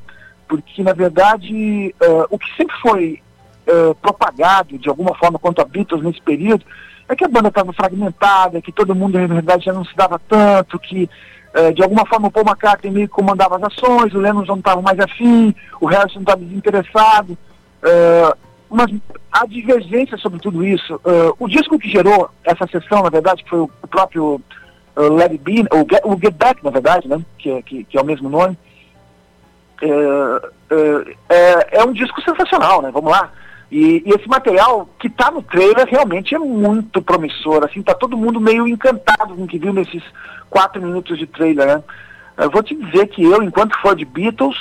Porque, 0.48 0.84
na 0.84 0.94
verdade, 0.94 1.96
uh, 2.02 2.28
o 2.30 2.38
que 2.38 2.56
sempre 2.56 2.76
foi 2.82 3.22
uh, 3.68 3.96
propagado 3.96 4.78
de 4.78 4.90
alguma 4.90 5.16
forma 5.16 5.40
quanto 5.40 5.62
a 5.62 5.66
Beatles 5.66 6.04
nesse 6.04 6.22
período, 6.22 6.64
é 7.08 7.16
que 7.16 7.26
a 7.26 7.30
banda 7.30 7.48
estava 7.48 7.74
fragmentada, 7.74 8.62
que 8.62 8.72
todo 8.72 8.96
mundo 8.96 9.20
na 9.20 9.28
verdade 9.28 9.66
já 9.66 9.74
não 9.74 9.84
se 9.84 9.96
dava 9.96 10.20
tanto, 10.20 10.80
que 10.80 11.10
uh, 11.54 11.74
de 11.74 11.82
alguma 11.84 12.06
forma 12.06 12.28
o 12.28 12.32
Paul 12.32 12.46
McCartney 12.46 12.92
meio 12.92 13.08
que 13.08 13.14
comandava 13.14 13.58
as 13.58 13.64
ações, 13.64 14.14
o 14.14 14.20
Lennon 14.20 14.44
não 14.46 14.58
estava 14.58 14.82
mais 14.82 15.00
afim, 15.00 15.54
o 15.80 15.86
Harrison 15.86 16.20
estava 16.20 16.42
desinteressado, 16.42 17.34
uh, 17.34 18.38
mas 18.70 18.92
a 19.32 19.46
divergência 19.46 20.18
sobre 20.18 20.40
tudo 20.40 20.66
isso, 20.66 21.00
o 21.38 21.48
disco 21.48 21.78
que 21.78 21.90
gerou 21.90 22.30
essa 22.44 22.66
sessão, 22.68 23.04
na 23.04 23.10
verdade, 23.10 23.44
foi 23.48 23.60
o, 23.60 23.70
próprio 23.88 24.42
uh, 24.96 25.14
Let 25.14 25.32
It 25.32 25.44
Be, 25.44 25.62
o 25.72 25.86
Get, 25.90 26.02
o 26.04 26.20
Get 26.20 26.34
Back, 26.36 26.64
na 26.64 26.72
verdade, 26.72 27.08
né, 27.08 27.22
que, 27.38 27.52
é, 27.52 27.62
que, 27.62 27.84
que 27.84 27.98
é 27.98 28.02
o 28.02 28.06
mesmo 28.06 28.30
nome, 28.30 28.58
é, 31.30 31.78
é 31.78 31.84
um 31.84 31.94
disco 31.94 32.20
sensacional, 32.22 32.82
né? 32.82 32.90
Vamos 32.92 33.12
lá. 33.12 33.30
E, 33.74 34.04
e, 34.06 34.10
esse 34.12 34.30
material 34.30 34.88
que 35.00 35.08
está 35.08 35.32
no 35.32 35.42
trailer 35.42 35.88
realmente 35.88 36.36
é 36.36 36.38
muito 36.38 37.02
promissor. 37.02 37.66
Assim, 37.66 37.82
tá 37.82 37.96
todo 37.96 38.16
mundo 38.16 38.40
meio 38.40 38.68
encantado 38.68 39.34
com 39.34 39.46
o 39.46 39.48
que 39.48 39.58
viu 39.58 39.74
nesses 39.74 40.04
quatro 40.48 40.80
minutos 40.80 41.18
de 41.18 41.26
trailer. 41.26 41.66
Né? 41.66 41.84
Eu 42.38 42.52
vou 42.52 42.62
te 42.62 42.76
dizer 42.76 43.08
que 43.08 43.24
eu, 43.24 43.42
enquanto 43.42 43.76
for 43.82 43.96
de 43.96 44.06
Beatles, 44.06 44.56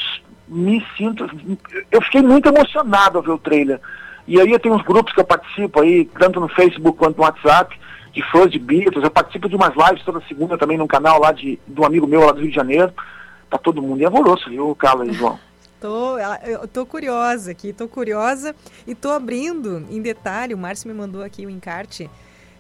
me 0.49 0.83
sinto. 0.97 1.29
Eu 1.91 2.01
fiquei 2.01 2.23
muito 2.23 2.49
emocionado 2.49 3.19
ao 3.19 3.23
ver 3.23 3.33
o 3.33 3.39
trailer. 3.39 3.79
E 4.27 4.41
aí 4.41 4.51
eu 4.51 4.59
tenho 4.59 4.75
uns 4.75 4.83
grupos 4.83 5.13
que 5.13 5.21
eu 5.21 5.27
participo 5.27 5.83
aí, 5.83 6.07
tanto 6.19 6.41
no 6.41 6.49
Facebook 6.49 6.97
quanto 6.97 7.19
no 7.19 7.25
WhatsApp, 7.25 7.79
de 8.15 8.23
fãs 8.31 8.51
de 8.51 8.59
Beatles. 8.59 9.05
Eu 9.05 9.11
participo 9.11 9.47
de 9.47 9.57
umas 9.57 9.75
lives 9.77 10.07
toda 10.07 10.23
segunda 10.27 10.57
também 10.57 10.79
num 10.79 10.87
canal 10.87 11.21
lá 11.21 11.33
de, 11.33 11.61
de 11.69 11.79
um 11.79 11.85
amigo 11.85 12.07
meu 12.07 12.25
lá 12.25 12.33
do 12.33 12.41
Rio 12.41 12.49
de 12.49 12.57
Janeiro. 12.57 12.91
Tá 13.51 13.59
todo 13.59 13.83
mundo 13.83 14.01
em 14.01 14.07
alvoroço, 14.07 14.49
viu, 14.49 14.75
Carla 14.75 15.05
e 15.05 15.13
João? 15.13 15.39
Tô, 15.83 16.17
eu 16.17 16.69
tô 16.69 16.87
curiosa 16.87 17.51
aqui, 17.51 17.73
tô 17.73 17.89
curiosa 17.89 18.55
e 18.87 18.95
tô 18.95 19.11
abrindo 19.11 19.85
em 19.91 20.01
detalhe. 20.01 20.55
O 20.55 20.59
Márcio 20.59 20.87
me 20.87 20.95
mandou 20.95 21.25
aqui 21.25 21.45
o 21.45 21.51
encarte, 21.51 22.09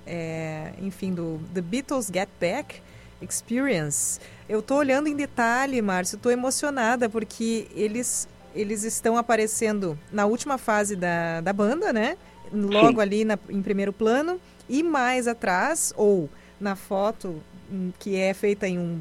é, 0.04 0.72
enfim, 0.82 1.14
do 1.14 1.40
The 1.54 1.60
Beatles 1.60 2.10
Get 2.12 2.28
Back 2.40 2.82
Experience. 3.20 4.18
Eu 4.48 4.60
tô 4.60 4.74
olhando 4.74 5.06
em 5.06 5.14
detalhe, 5.14 5.80
Márcio, 5.80 6.18
tô 6.18 6.32
emocionada 6.32 7.08
porque 7.08 7.68
eles, 7.76 8.26
eles 8.56 8.82
estão 8.82 9.16
aparecendo 9.16 9.96
na 10.10 10.26
última 10.26 10.58
fase 10.58 10.96
da, 10.96 11.40
da 11.42 11.52
banda, 11.52 11.92
né? 11.92 12.16
Logo 12.52 12.96
Sim. 12.96 13.00
ali 13.00 13.24
na, 13.24 13.38
em 13.48 13.62
primeiro 13.62 13.92
plano 13.92 14.40
e 14.68 14.82
mais 14.82 15.28
atrás, 15.28 15.94
ou 15.96 16.28
na 16.58 16.74
foto 16.74 17.40
hum, 17.70 17.92
que 18.00 18.16
é 18.16 18.34
feita 18.34 18.66
em 18.66 18.80
um 18.80 19.00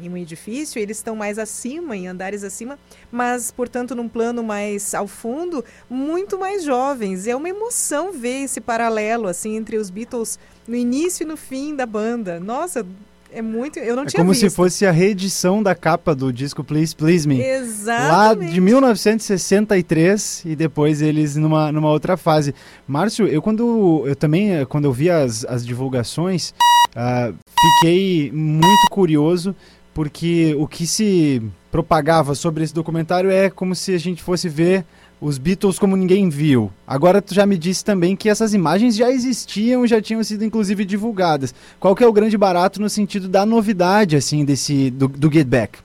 em 0.00 0.08
um 0.08 0.16
edifício, 0.16 0.78
eles 0.78 0.96
estão 0.96 1.16
mais 1.16 1.38
acima, 1.38 1.96
em 1.96 2.06
andares 2.08 2.44
acima, 2.44 2.78
mas, 3.10 3.50
portanto, 3.50 3.94
num 3.94 4.08
plano 4.08 4.42
mais 4.42 4.94
ao 4.94 5.06
fundo, 5.06 5.64
muito 5.88 6.38
mais 6.38 6.64
jovens. 6.64 7.26
É 7.26 7.34
uma 7.34 7.48
emoção 7.48 8.12
ver 8.12 8.44
esse 8.44 8.60
paralelo, 8.60 9.28
assim, 9.28 9.56
entre 9.56 9.76
os 9.76 9.90
Beatles 9.90 10.38
no 10.66 10.76
início 10.76 11.24
e 11.24 11.26
no 11.26 11.36
fim 11.36 11.74
da 11.74 11.86
banda. 11.86 12.38
Nossa, 12.38 12.86
é 13.32 13.40
muito. 13.40 13.78
Eu 13.78 13.96
não 13.96 14.02
é 14.02 14.06
tinha 14.06 14.20
como 14.20 14.32
visto. 14.32 14.48
se 14.48 14.54
fosse 14.54 14.86
a 14.86 14.90
reedição 14.90 15.62
da 15.62 15.74
capa 15.74 16.14
do 16.14 16.32
disco 16.32 16.62
Please 16.62 16.94
Please 16.94 17.26
Me. 17.26 17.40
Exatamente. 17.40 18.46
Lá 18.46 18.52
de 18.52 18.60
1963 18.60 20.42
e 20.44 20.54
depois 20.54 21.00
eles 21.00 21.36
numa, 21.36 21.72
numa 21.72 21.88
outra 21.88 22.16
fase. 22.16 22.54
Márcio, 22.86 23.26
eu 23.26 23.40
quando 23.40 24.04
eu 24.06 24.14
também 24.14 24.64
quando 24.66 24.84
eu 24.84 24.92
vi 24.92 25.10
as, 25.10 25.44
as 25.46 25.64
divulgações, 25.64 26.50
uh, 26.94 27.34
fiquei 27.80 28.30
muito 28.32 28.88
curioso 28.90 29.56
porque 29.94 30.54
o 30.58 30.66
que 30.66 30.86
se 30.86 31.42
propagava 31.70 32.34
sobre 32.34 32.64
esse 32.64 32.74
documentário 32.74 33.30
é 33.30 33.48
como 33.50 33.74
se 33.74 33.94
a 33.94 33.98
gente 33.98 34.22
fosse 34.22 34.48
ver 34.48 34.84
os 35.20 35.38
Beatles 35.38 35.78
como 35.78 35.96
ninguém 35.96 36.28
viu. 36.28 36.72
Agora 36.86 37.22
tu 37.22 37.32
já 37.32 37.46
me 37.46 37.56
disse 37.56 37.84
também 37.84 38.16
que 38.16 38.28
essas 38.28 38.52
imagens 38.52 38.96
já 38.96 39.08
existiam, 39.08 39.86
já 39.86 40.02
tinham 40.02 40.22
sido 40.24 40.44
inclusive 40.44 40.84
divulgadas. 40.84 41.54
Qual 41.78 41.94
que 41.94 42.02
é 42.02 42.06
o 42.06 42.12
grande 42.12 42.36
barato 42.36 42.80
no 42.80 42.88
sentido 42.88 43.28
da 43.28 43.46
novidade 43.46 44.16
assim 44.16 44.44
desse 44.44 44.90
do, 44.90 45.06
do 45.06 45.32
Get 45.32 45.46
Back? 45.46 45.78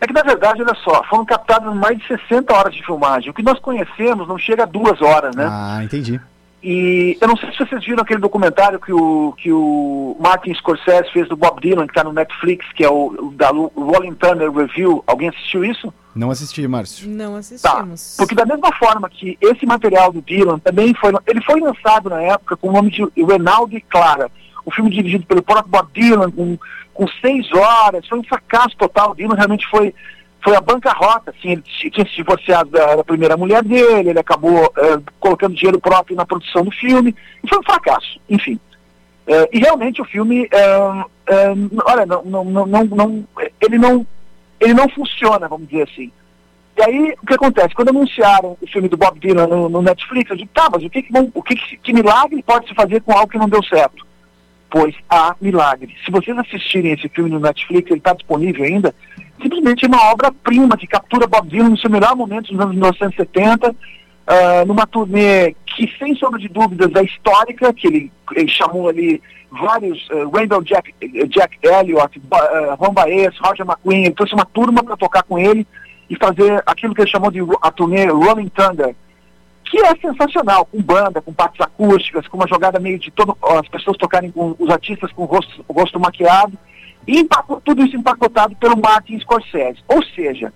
É 0.00 0.06
que 0.06 0.12
na 0.12 0.22
verdade, 0.22 0.62
olha 0.62 0.74
só, 0.84 1.02
foram 1.04 1.24
captadas 1.24 1.74
mais 1.74 1.98
de 1.98 2.06
60 2.06 2.54
horas 2.54 2.74
de 2.74 2.84
filmagem. 2.84 3.30
O 3.30 3.34
que 3.34 3.42
nós 3.42 3.58
conhecemos 3.58 4.28
não 4.28 4.38
chega 4.38 4.62
a 4.62 4.66
duas 4.66 5.00
horas, 5.02 5.34
né? 5.34 5.48
Ah, 5.50 5.80
entendi. 5.82 6.20
E 6.62 7.16
eu 7.20 7.28
não 7.28 7.36
sei 7.36 7.52
se 7.52 7.58
vocês 7.58 7.84
viram 7.84 8.02
aquele 8.02 8.18
documentário 8.18 8.80
que 8.80 8.92
o, 8.92 9.34
que 9.36 9.52
o 9.52 10.16
Martin 10.18 10.54
Scorsese 10.54 11.12
fez 11.12 11.28
do 11.28 11.36
Bob 11.36 11.60
Dylan, 11.60 11.86
que 11.86 11.92
está 11.92 12.02
no 12.02 12.12
Netflix, 12.12 12.66
que 12.72 12.82
é 12.82 12.90
o, 12.90 13.08
o 13.08 13.32
da 13.32 13.50
Rolling 13.50 14.14
Thunder 14.14 14.50
Review. 14.50 15.04
Alguém 15.06 15.28
assistiu 15.28 15.64
isso? 15.64 15.92
Não 16.14 16.30
assisti, 16.30 16.66
Márcio. 16.66 17.08
Não 17.08 17.36
assistimos. 17.36 18.16
Tá. 18.16 18.22
Porque 18.22 18.34
da 18.34 18.46
mesma 18.46 18.72
forma 18.72 19.08
que 19.08 19.36
esse 19.40 19.66
material 19.66 20.10
do 20.10 20.22
Dylan 20.22 20.58
também 20.58 20.94
foi... 20.94 21.12
Ele 21.26 21.42
foi 21.42 21.60
lançado 21.60 22.08
na 22.08 22.22
época 22.22 22.56
com 22.56 22.70
o 22.70 22.72
nome 22.72 22.90
de 22.90 23.04
Renaldo 23.22 23.76
e 23.76 23.80
Clara. 23.82 24.30
O 24.64 24.70
filme 24.72 24.90
dirigido 24.90 25.26
pelo 25.26 25.42
próprio 25.42 25.70
Bob 25.70 25.88
Dylan, 25.92 26.30
com, 26.30 26.58
com 26.92 27.06
seis 27.20 27.46
horas. 27.52 28.08
Foi 28.08 28.18
um 28.18 28.24
fracasso 28.24 28.76
total. 28.76 29.10
O 29.10 29.14
Dylan 29.14 29.36
realmente 29.36 29.66
foi 29.68 29.94
foi 30.46 30.54
a 30.54 30.60
bancarrota, 30.60 31.34
assim, 31.36 31.50
ele 31.50 31.62
tinha 31.62 32.06
se 32.06 32.14
divorciado 32.14 32.70
da, 32.70 32.94
da 32.94 33.02
primeira 33.02 33.36
mulher 33.36 33.64
dele, 33.64 34.10
ele 34.10 34.20
acabou 34.20 34.72
é, 34.76 35.00
colocando 35.18 35.56
dinheiro 35.56 35.80
próprio 35.80 36.14
na 36.14 36.24
produção 36.24 36.62
do 36.62 36.70
filme, 36.70 37.12
e 37.42 37.48
foi 37.48 37.58
um 37.58 37.64
fracasso, 37.64 38.20
enfim. 38.30 38.60
É, 39.26 39.48
e 39.52 39.58
realmente 39.58 40.00
o 40.00 40.04
filme, 40.04 40.48
é, 40.52 40.78
olha, 41.84 42.06
não, 42.06 42.22
não, 42.24 42.44
não, 42.44 42.84
não, 42.84 43.24
ele 43.60 43.76
não 43.76 44.06
ele 44.60 44.72
não 44.72 44.88
funciona, 44.88 45.48
vamos 45.48 45.68
dizer 45.68 45.82
assim. 45.82 46.12
E 46.78 46.82
aí, 46.82 47.14
o 47.20 47.26
que 47.26 47.34
acontece? 47.34 47.74
Quando 47.74 47.88
anunciaram 47.88 48.56
o 48.60 48.66
filme 48.68 48.88
do 48.88 48.96
Bob 48.96 49.18
Dylan 49.18 49.48
no, 49.48 49.68
no 49.68 49.82
Netflix, 49.82 50.30
eu 50.30 50.36
disse, 50.36 50.50
tá, 50.54 50.68
mas 50.72 50.84
o 50.84 50.88
que, 50.88 51.02
que, 51.02 51.12
o 51.34 51.42
que, 51.42 51.56
que 51.56 51.92
milagre 51.92 52.40
pode 52.44 52.68
se 52.68 52.74
fazer 52.74 53.00
com 53.02 53.12
algo 53.12 53.28
que 53.28 53.38
não 53.38 53.48
deu 53.48 53.64
certo? 53.64 54.06
Pois 54.70 54.94
há 55.08 55.34
milagre. 55.40 55.94
Se 56.04 56.10
vocês 56.10 56.36
assistirem 56.36 56.92
esse 56.92 57.08
filme 57.08 57.30
no 57.30 57.40
Netflix, 57.40 57.90
ele 57.90 57.98
está 57.98 58.12
disponível 58.12 58.64
ainda, 58.64 58.94
simplesmente 59.40 59.84
é 59.84 59.88
uma 59.88 60.10
obra-prima 60.10 60.76
que 60.76 60.86
captura 60.86 61.26
Bob 61.26 61.48
Dylan 61.48 61.70
no 61.70 61.78
seu 61.78 61.90
melhor 61.90 62.16
momento 62.16 62.52
nos 62.52 62.60
anos 62.60 62.74
1970, 62.74 63.74
ah, 64.26 64.64
numa 64.66 64.86
turnê 64.86 65.54
que, 65.64 65.88
sem 65.98 66.14
sombra 66.16 66.40
de 66.40 66.48
dúvidas, 66.48 66.90
é 66.94 67.04
histórica, 67.04 67.72
que 67.72 67.86
ele, 67.86 68.12
ele 68.34 68.48
chamou 68.48 68.88
ali 68.88 69.22
vários, 69.50 70.08
uh, 70.10 70.28
Randall 70.30 70.62
Jack, 70.62 70.92
Jack 71.28 71.58
Elliott, 71.62 72.18
uh, 72.18 72.74
Ron 72.76 72.92
Baez, 72.92 73.36
Roger 73.38 73.64
McQueen, 73.64 74.06
ele 74.06 74.14
trouxe 74.14 74.34
uma 74.34 74.44
turma 74.44 74.82
para 74.82 74.96
tocar 74.96 75.22
com 75.22 75.38
ele 75.38 75.66
e 76.10 76.16
fazer 76.16 76.62
aquilo 76.66 76.94
que 76.94 77.02
ele 77.02 77.10
chamou 77.10 77.30
de 77.30 77.40
a 77.62 77.70
turnê 77.70 78.06
Rolling 78.06 78.48
Thunder, 78.48 78.94
que 79.70 79.78
é 79.78 79.94
sensacional, 79.96 80.64
com 80.64 80.80
banda, 80.80 81.20
com 81.20 81.32
partes 81.32 81.60
acústicas, 81.60 82.26
com 82.28 82.36
uma 82.36 82.48
jogada 82.48 82.78
meio 82.78 82.98
de 82.98 83.10
todo, 83.10 83.36
as 83.42 83.68
pessoas 83.68 83.96
tocarem 83.96 84.30
com 84.30 84.54
os 84.58 84.70
artistas 84.70 85.12
com 85.12 85.22
o 85.22 85.26
rosto, 85.26 85.64
o 85.66 85.72
rosto 85.72 85.98
maquiado, 85.98 86.56
e 87.06 87.18
empaco, 87.18 87.60
tudo 87.64 87.84
isso 87.84 87.96
empacotado 87.96 88.54
pelo 88.56 88.80
Martin 88.80 89.18
Scorsese. 89.20 89.82
Ou 89.88 90.02
seja, 90.02 90.52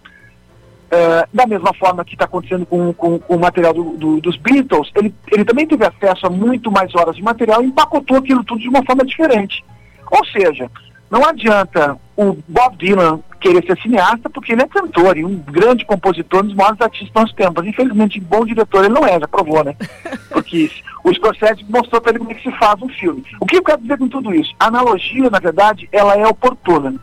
uh, 0.90 1.28
da 1.32 1.46
mesma 1.46 1.72
forma 1.74 2.04
que 2.04 2.14
está 2.14 2.24
acontecendo 2.24 2.64
com, 2.66 2.92
com, 2.92 3.18
com, 3.18 3.36
o 3.36 3.40
material 3.40 3.74
do, 3.74 3.96
do, 3.96 4.20
dos 4.20 4.36
Beatles, 4.36 4.90
ele, 4.94 5.14
ele 5.32 5.44
também 5.44 5.66
teve 5.66 5.84
acesso 5.84 6.26
a 6.26 6.30
muito 6.30 6.70
mais 6.70 6.94
horas 6.94 7.16
de 7.16 7.22
material 7.22 7.62
e 7.62 7.66
empacotou 7.66 8.16
aquilo 8.16 8.44
tudo 8.44 8.60
de 8.60 8.68
uma 8.68 8.84
forma 8.84 9.04
diferente. 9.04 9.64
Ou 10.10 10.24
seja, 10.26 10.70
não 11.10 11.24
adianta 11.24 11.96
o 12.20 12.38
Bob 12.46 12.76
Dylan 12.76 13.20
querer 13.40 13.64
ser 13.64 13.80
cineasta 13.80 14.28
porque 14.28 14.52
ele 14.52 14.60
é 14.60 14.68
cantor 14.68 15.16
e 15.16 15.24
um 15.24 15.36
grande 15.36 15.86
compositor, 15.86 16.40
um 16.40 16.48
dos 16.48 16.54
maiores 16.54 16.78
artistas 16.78 17.10
do 17.10 17.20
nosso 17.20 17.34
tempo. 17.34 17.54
Mas 17.56 17.66
infelizmente, 17.66 18.20
bom 18.20 18.44
diretor 18.44 18.84
ele 18.84 18.92
não 18.92 19.06
é, 19.06 19.18
já 19.18 19.26
provou, 19.26 19.64
né? 19.64 19.74
Porque 20.28 20.70
o 21.02 21.14
Scorsese 21.14 21.64
mostrou 21.66 21.98
para 21.98 22.10
ele 22.10 22.18
como 22.18 22.32
é 22.32 22.34
que 22.34 22.42
se 22.42 22.58
faz 22.58 22.80
um 22.82 22.88
filme. 22.90 23.24
O 23.40 23.46
que 23.46 23.56
eu 23.56 23.62
quero 23.62 23.80
dizer 23.80 23.96
com 23.96 24.08
tudo 24.08 24.34
isso? 24.34 24.54
A 24.60 24.66
analogia, 24.66 25.30
na 25.30 25.38
verdade, 25.38 25.88
ela 25.90 26.14
é 26.14 26.26
oportuna. 26.26 26.94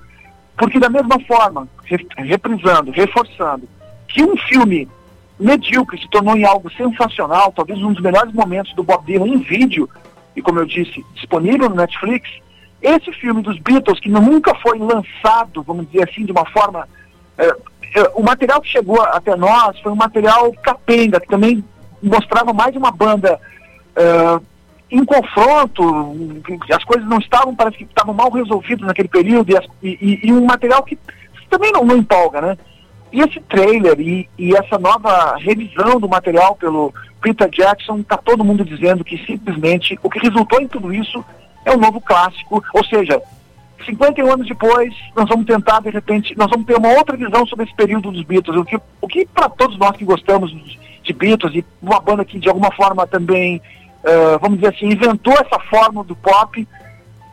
Porque 0.56 0.80
da 0.80 0.90
mesma 0.90 1.20
forma, 1.22 1.68
reprisando, 2.18 2.92
reforçando, 2.92 3.68
que 4.08 4.24
um 4.24 4.38
filme 4.38 4.88
medíocre 5.40 6.00
se 6.00 6.10
tornou 6.10 6.36
em 6.36 6.46
algo 6.46 6.72
sensacional, 6.72 7.52
talvez 7.52 7.82
um 7.82 7.92
dos 7.92 8.02
melhores 8.02 8.34
momentos 8.34 8.74
do 8.74 8.84
Bob 8.84 9.04
Dylan 9.06 9.28
em 9.28 9.40
vídeo, 9.40 9.90
e 10.36 10.42
como 10.42 10.60
eu 10.60 10.66
disse, 10.66 11.04
disponível 11.16 11.70
no 11.70 11.76
Netflix, 11.76 12.30
esse 12.82 13.12
filme 13.14 13.42
dos 13.42 13.60
Beatles, 13.60 14.00
que 14.00 14.10
nunca 14.10 14.54
foi 14.56 14.78
lançado, 14.78 15.64
vamos 15.64 15.88
dizer 15.90 16.10
assim, 16.10 16.26
de 16.26 16.32
uma 16.32 16.46
forma. 16.46 16.88
É, 17.38 17.48
é, 17.96 18.12
o 18.16 18.24
material 18.24 18.62
que 18.62 18.70
chegou 18.70 19.02
até 19.02 19.36
nós 19.36 19.80
foi 19.80 19.92
um 19.92 19.96
material 19.96 20.52
capenga, 20.62 21.20
que 21.20 21.28
também 21.28 21.64
mostrava 22.02 22.54
mais 22.54 22.76
uma 22.76 22.92
banda 22.92 23.40
é, 23.96 24.40
em 24.90 25.04
confronto, 25.04 25.84
as 26.72 26.84
coisas 26.84 27.08
não 27.08 27.18
estavam, 27.18 27.56
parece 27.56 27.78
que 27.78 27.84
estavam 27.84 28.14
mal 28.14 28.32
resolvidas 28.32 28.88
naquele 28.88 29.08
período, 29.08 29.52
e, 29.84 29.88
e, 29.90 30.28
e 30.28 30.34
um 30.34 30.46
material 30.46 30.84
que 30.84 30.98
também 31.50 31.72
não, 31.72 31.84
não 31.84 31.98
empolga, 31.98 32.42
né? 32.42 32.58
E 33.12 33.22
esse 33.22 33.40
trailer 33.42 34.00
e, 34.00 34.30
e, 34.38 34.56
essa 34.56 34.78
nova 34.78 35.36
revisão 35.38 36.00
do 36.00 36.10
material 36.10 36.56
pelo 36.56 36.94
Peter 37.22 37.50
Jackson, 37.50 38.00
está 38.00 38.18
todo 38.18 38.44
mundo 38.44 38.66
dizendo 38.66 39.04
que 39.04 39.18
simplesmente 39.26 39.98
o 40.04 40.10
que 40.10 40.20
resultou 40.20 40.62
em 40.62 40.68
tudo 40.68 40.94
isso 40.94 41.24
é 41.68 41.72
um 41.76 41.80
novo 41.80 42.00
clássico, 42.00 42.64
ou 42.74 42.86
seja, 42.86 43.22
51 43.86 44.32
anos 44.32 44.48
depois, 44.48 44.94
nós 45.16 45.28
vamos 45.28 45.46
tentar, 45.46 45.82
de 45.82 45.90
repente, 45.90 46.36
nós 46.38 46.50
vamos 46.50 46.66
ter 46.66 46.78
uma 46.78 46.90
outra 46.94 47.16
visão 47.16 47.46
sobre 47.46 47.66
esse 47.66 47.76
período 47.76 48.12
dos 48.12 48.24
Beatles, 48.24 48.58
o 48.58 48.66
que, 48.66 48.80
o 49.02 49.08
que 49.08 49.26
para 49.26 49.50
todos 49.50 49.78
nós 49.78 49.96
que 49.96 50.06
gostamos 50.06 50.52
de 51.04 51.14
Beatles 51.14 51.54
e 51.56 51.66
uma 51.82 52.00
banda 52.00 52.24
que 52.24 52.40
de 52.40 52.48
alguma 52.48 52.72
forma 52.72 53.06
também, 53.06 53.62
uh, 54.04 54.40
vamos 54.42 54.60
dizer 54.60 54.74
assim, 54.74 54.88
inventou 54.88 55.34
essa 55.34 55.60
forma 55.70 56.04
do 56.04 56.16
pop, 56.16 56.66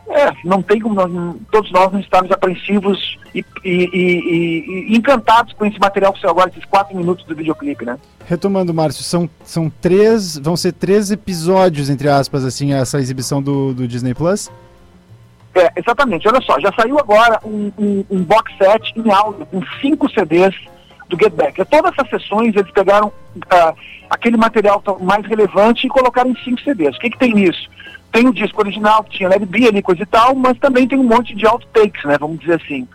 é, 0.07 0.31
não 0.43 0.61
tem 0.61 0.79
como 0.79 0.95
nós, 0.95 1.35
todos 1.51 1.71
nós 1.71 1.91
não 1.91 1.99
estarmos 1.99 2.31
apreensivos 2.31 3.17
e, 3.33 3.43
e, 3.63 3.89
e, 3.93 4.91
e, 4.93 4.97
encantados 4.97 5.53
com 5.53 5.65
esse 5.65 5.79
material 5.79 6.13
que 6.13 6.21
saiu 6.21 6.31
agora, 6.31 6.49
esses 6.49 6.65
quatro 6.65 6.95
minutos 6.95 7.25
do 7.25 7.35
videoclipe, 7.35 7.85
né? 7.85 7.97
Retomando, 8.25 8.73
Márcio, 8.73 9.03
são, 9.03 9.29
são 9.43 9.69
três, 9.69 10.37
vão 10.37 10.55
ser 10.55 10.73
três 10.73 11.11
episódios, 11.11 11.89
entre 11.89 12.07
aspas, 12.07 12.45
assim, 12.45 12.73
essa 12.73 12.99
exibição 12.99 13.41
do, 13.41 13.73
do 13.73 13.87
Disney 13.87 14.13
Plus? 14.13 14.51
É, 15.55 15.71
exatamente. 15.75 16.27
Olha 16.27 16.41
só, 16.41 16.59
já 16.59 16.71
saiu 16.73 16.99
agora 16.99 17.39
um, 17.43 17.71
um, 17.77 18.05
um 18.11 18.23
box 18.23 18.51
set 18.57 18.93
em 18.95 19.11
áudio 19.11 19.45
com 19.45 19.61
cinco 19.81 20.09
CDs 20.09 20.53
do 21.09 21.17
Get 21.17 21.33
Back. 21.33 21.63
Todas 21.65 21.93
essas 21.93 22.09
sessões 22.09 22.55
eles 22.55 22.71
pegaram 22.71 23.07
uh, 23.07 23.75
aquele 24.09 24.37
material 24.37 24.83
mais 25.01 25.25
relevante 25.25 25.87
e 25.87 25.89
colocaram 25.89 26.29
em 26.29 26.35
cinco 26.43 26.61
CDs. 26.61 26.95
O 26.95 26.99
que, 26.99 27.09
que 27.09 27.17
tem 27.17 27.33
nisso? 27.33 27.69
Tem 28.15 28.29
o 28.29 28.33
disco 28.33 28.61
original, 28.61 29.03
que 29.03 29.17
tinha 29.17 29.27
Leve 29.27 29.45
B 29.45 29.67
ali, 29.67 29.81
coisa 29.81 30.03
e 30.03 30.05
tal, 30.05 30.33
mas 30.33 30.57
também 30.57 30.87
tem 30.87 30.97
um 30.97 31.03
monte 31.03 31.35
de 31.35 31.45
outtakes, 31.45 32.01
né, 32.05 32.15
vamos 32.17 32.39
dizer 32.39 32.61
assim. 32.63 32.87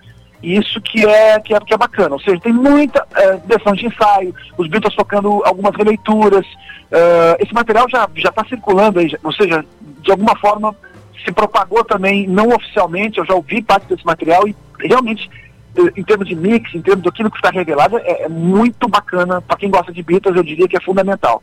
Isso 0.43 0.81
que 0.81 1.05
é, 1.05 1.39
que 1.39 1.53
é, 1.55 1.61
que 1.61 1.75
é 1.75 1.77
bacana, 1.77 2.15
ou 2.15 2.21
seja, 2.21 2.41
tem 2.41 2.55
muita 2.55 3.07
é, 3.15 3.37
versão 3.45 3.75
de 3.75 3.85
ensaio, 3.85 4.35
os 4.57 4.67
Beatles 4.67 4.95
tocando 4.95 5.43
algumas 5.45 5.77
releituras, 5.77 6.47
uh, 6.47 7.37
esse 7.39 7.53
material 7.53 7.87
já 7.91 8.09
está 8.17 8.43
circulando 8.49 8.99
aí, 8.99 9.15
ou 9.23 9.31
seja, 9.31 9.63
de 10.01 10.11
alguma 10.11 10.35
forma 10.37 10.75
se 11.23 11.31
propagou 11.31 11.85
também, 11.85 12.27
não 12.27 12.49
oficialmente, 12.49 13.19
eu 13.19 13.27
já 13.27 13.35
ouvi 13.35 13.61
parte 13.61 13.87
desse 13.89 14.07
material 14.07 14.49
e 14.49 14.57
realmente, 14.79 15.29
em 15.95 16.03
termos 16.03 16.27
de 16.27 16.35
mix, 16.35 16.75
em 16.75 16.81
termos 16.81 17.05
daquilo 17.05 17.31
que 17.31 17.37
está 17.37 17.51
revelado, 17.51 17.99
é, 17.99 18.23
é 18.23 18.29
muito 18.31 18.89
bacana, 18.89 19.43
para 19.43 19.59
quem 19.59 19.69
gosta 19.69 19.93
de 19.93 20.03
Beatles, 20.03 20.35
eu 20.35 20.43
diria 20.43 20.67
que 20.67 20.79
é 20.79 20.81
fundamental. 20.81 21.43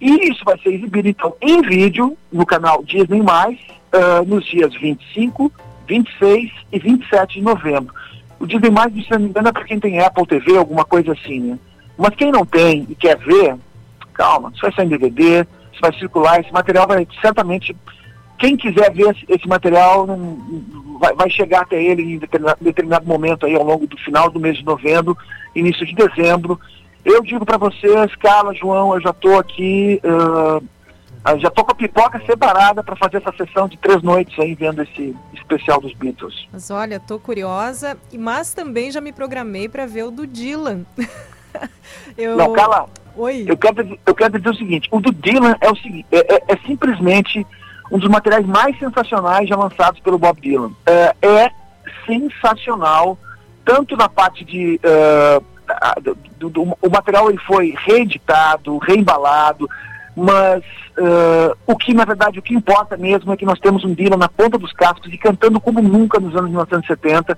E 0.00 0.30
isso 0.30 0.44
vai 0.44 0.58
ser 0.58 0.70
exibido, 0.70 1.08
então, 1.08 1.34
em 1.40 1.62
vídeo 1.62 2.16
no 2.32 2.44
canal 2.44 2.82
Disney+, 2.82 3.20
uh, 3.20 4.24
nos 4.26 4.44
dias 4.44 4.74
25, 4.74 5.52
26 5.86 6.52
e 6.72 6.78
27 6.78 7.34
de 7.34 7.42
novembro. 7.42 7.94
O 8.38 8.46
Disney+, 8.46 8.70
se 9.02 9.10
não 9.10 9.20
me 9.20 9.28
engano, 9.28 9.48
é 9.48 9.52
para 9.52 9.64
quem 9.64 9.80
tem 9.80 10.00
Apple 10.00 10.26
TV, 10.26 10.56
alguma 10.56 10.84
coisa 10.84 11.12
assim, 11.12 11.40
né? 11.40 11.58
Mas 11.96 12.14
quem 12.16 12.32
não 12.32 12.44
tem 12.44 12.86
e 12.88 12.94
quer 12.94 13.16
ver, 13.18 13.56
calma, 14.12 14.50
isso 14.52 14.62
vai 14.62 14.72
sair 14.72 14.86
em 14.86 14.88
DVD, 14.88 15.46
isso 15.72 15.80
vai 15.80 15.92
circular, 15.94 16.40
esse 16.40 16.52
material 16.52 16.86
vai 16.86 17.06
certamente... 17.20 17.74
Quem 18.36 18.56
quiser 18.56 18.92
ver 18.92 19.16
esse, 19.28 19.48
material 19.48 20.06
vai, 20.98 21.14
vai, 21.14 21.30
chegar 21.30 21.62
até 21.62 21.80
ele 21.82 22.02
em 22.02 22.18
determinado, 22.18 22.58
determinado 22.60 23.06
momento 23.06 23.46
aí 23.46 23.54
ao 23.54 23.62
longo 23.62 23.86
do 23.86 23.96
final 23.96 24.28
do 24.28 24.40
mês 24.40 24.58
de 24.58 24.64
novembro, 24.64 25.16
início 25.54 25.86
de 25.86 25.94
dezembro, 25.94 26.58
eu 27.04 27.22
digo 27.22 27.44
para 27.44 27.58
vocês, 27.58 28.14
Carla, 28.16 28.54
João, 28.54 28.94
eu 28.94 29.00
já 29.00 29.10
estou 29.10 29.38
aqui, 29.38 30.00
uh, 30.04 30.64
já 31.38 31.48
estou 31.48 31.64
com 31.64 31.72
a 31.72 31.74
pipoca 31.74 32.20
separada 32.24 32.82
para 32.82 32.96
fazer 32.96 33.18
essa 33.18 33.32
sessão 33.36 33.68
de 33.68 33.76
três 33.78 34.02
noites 34.02 34.38
aí 34.38 34.54
vendo 34.54 34.82
esse 34.82 35.14
especial 35.34 35.80
dos 35.80 35.92
Beatles. 35.94 36.48
Mas 36.52 36.70
olha, 36.70 36.96
estou 36.96 37.18
curiosa, 37.18 37.96
mas 38.18 38.54
também 38.54 38.90
já 38.90 39.00
me 39.00 39.12
programei 39.12 39.68
para 39.68 39.86
ver 39.86 40.04
o 40.04 40.10
do 40.10 40.26
Dylan. 40.26 40.84
eu... 42.16 42.36
Não, 42.36 42.52
Carla, 42.52 42.88
Oi. 43.16 43.44
Eu, 43.46 43.56
quero, 43.56 43.98
eu 44.04 44.14
quero 44.14 44.38
dizer 44.38 44.50
o 44.50 44.56
seguinte, 44.56 44.88
o 44.90 45.00
do 45.00 45.12
Dylan 45.12 45.54
é, 45.60 45.70
o 45.70 45.76
seguinte, 45.76 46.06
é, 46.10 46.34
é, 46.34 46.42
é 46.48 46.56
simplesmente 46.66 47.46
um 47.90 47.98
dos 47.98 48.08
materiais 48.08 48.44
mais 48.44 48.76
sensacionais 48.78 49.48
já 49.48 49.56
lançados 49.56 50.00
pelo 50.00 50.18
Bob 50.18 50.40
Dylan. 50.40 50.72
É, 50.84 51.14
é 51.22 51.50
sensacional, 52.06 53.18
tanto 53.64 53.96
na 53.96 54.08
parte 54.08 54.44
de... 54.44 54.80
Uh, 54.82 55.53
do, 56.38 56.50
do, 56.50 56.62
o 56.80 56.90
material 56.90 57.28
ele 57.30 57.38
foi 57.38 57.74
reeditado, 57.76 58.78
reembalado, 58.78 59.68
mas 60.16 60.62
uh, 60.98 61.56
o 61.66 61.76
que 61.76 61.92
na 61.92 62.04
verdade 62.04 62.38
o 62.38 62.42
que 62.42 62.54
importa 62.54 62.96
mesmo 62.96 63.32
é 63.32 63.36
que 63.36 63.44
nós 63.44 63.58
temos 63.58 63.84
um 63.84 63.94
Dylan 63.94 64.16
na 64.16 64.28
ponta 64.28 64.58
dos 64.58 64.72
cascos 64.72 65.12
e 65.12 65.18
cantando 65.18 65.60
como 65.60 65.82
nunca 65.82 66.20
nos 66.20 66.36
anos 66.36 66.50
1970 66.50 67.36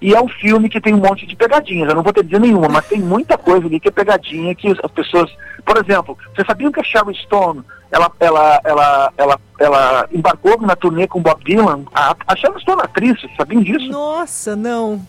e 0.00 0.14
é 0.14 0.20
um 0.20 0.28
filme 0.28 0.68
que 0.68 0.80
tem 0.80 0.94
um 0.94 1.00
monte 1.00 1.26
de 1.26 1.34
pegadinhas, 1.34 1.88
eu 1.88 1.94
não 1.94 2.02
vou 2.02 2.12
ter 2.12 2.22
dizer 2.22 2.40
nenhuma, 2.40 2.68
mas 2.68 2.86
tem 2.86 3.00
muita 3.00 3.38
coisa 3.38 3.66
ali 3.66 3.80
que 3.80 3.88
é 3.88 3.90
pegadinha 3.90 4.54
que 4.54 4.68
as 4.68 4.90
pessoas, 4.90 5.30
por 5.64 5.76
exemplo, 5.78 6.16
vocês 6.34 6.46
sabiam 6.46 6.70
que 6.70 6.80
a 6.80 6.84
Sharon 6.84 7.14
Stone 7.14 7.64
ela, 7.90 8.12
ela, 8.18 8.60
ela, 8.64 9.12
ela, 9.16 9.40
ela 9.58 10.08
embarcou 10.12 10.60
na 10.60 10.76
turnê 10.76 11.06
com 11.06 11.22
Bob 11.22 11.42
Dylan. 11.44 11.84
A, 11.94 12.16
a 12.26 12.36
Sharon 12.36 12.58
Stone 12.58 12.82
atriz, 12.82 13.18
sabiam 13.36 13.62
disso? 13.62 13.88
Nossa, 13.90 14.56
não. 14.56 15.06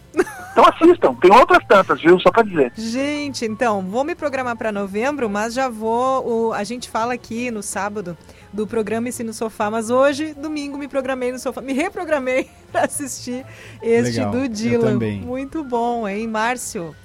Então 0.51 0.65
assistam, 0.65 1.13
tem 1.15 1.31
outras 1.31 1.63
tantas, 1.67 2.01
viu? 2.01 2.19
Só 2.19 2.31
pra 2.31 2.43
dizer. 2.43 2.71
Gente, 2.75 3.45
então, 3.45 3.81
vou 3.81 4.03
me 4.03 4.15
programar 4.15 4.55
para 4.55 4.71
novembro, 4.71 5.29
mas 5.29 5.53
já 5.53 5.69
vou. 5.69 6.27
O, 6.27 6.53
a 6.53 6.63
gente 6.63 6.89
fala 6.89 7.13
aqui 7.13 7.51
no 7.51 7.61
sábado 7.61 8.17
do 8.51 8.65
programa 8.65 9.09
Ensino 9.09 9.33
Sofá, 9.33 9.69
mas 9.69 9.89
hoje, 9.89 10.33
domingo, 10.33 10.77
me 10.77 10.87
programei 10.87 11.31
no 11.31 11.37
sofá, 11.37 11.61
me 11.61 11.73
reprogramei 11.73 12.49
para 12.71 12.85
assistir 12.85 13.45
este 13.83 14.17
Legal, 14.17 14.31
do 14.31 14.49
Dylan. 14.49 14.99
Muito 15.21 15.63
bom, 15.63 16.07
hein, 16.07 16.27
Márcio? 16.27 16.95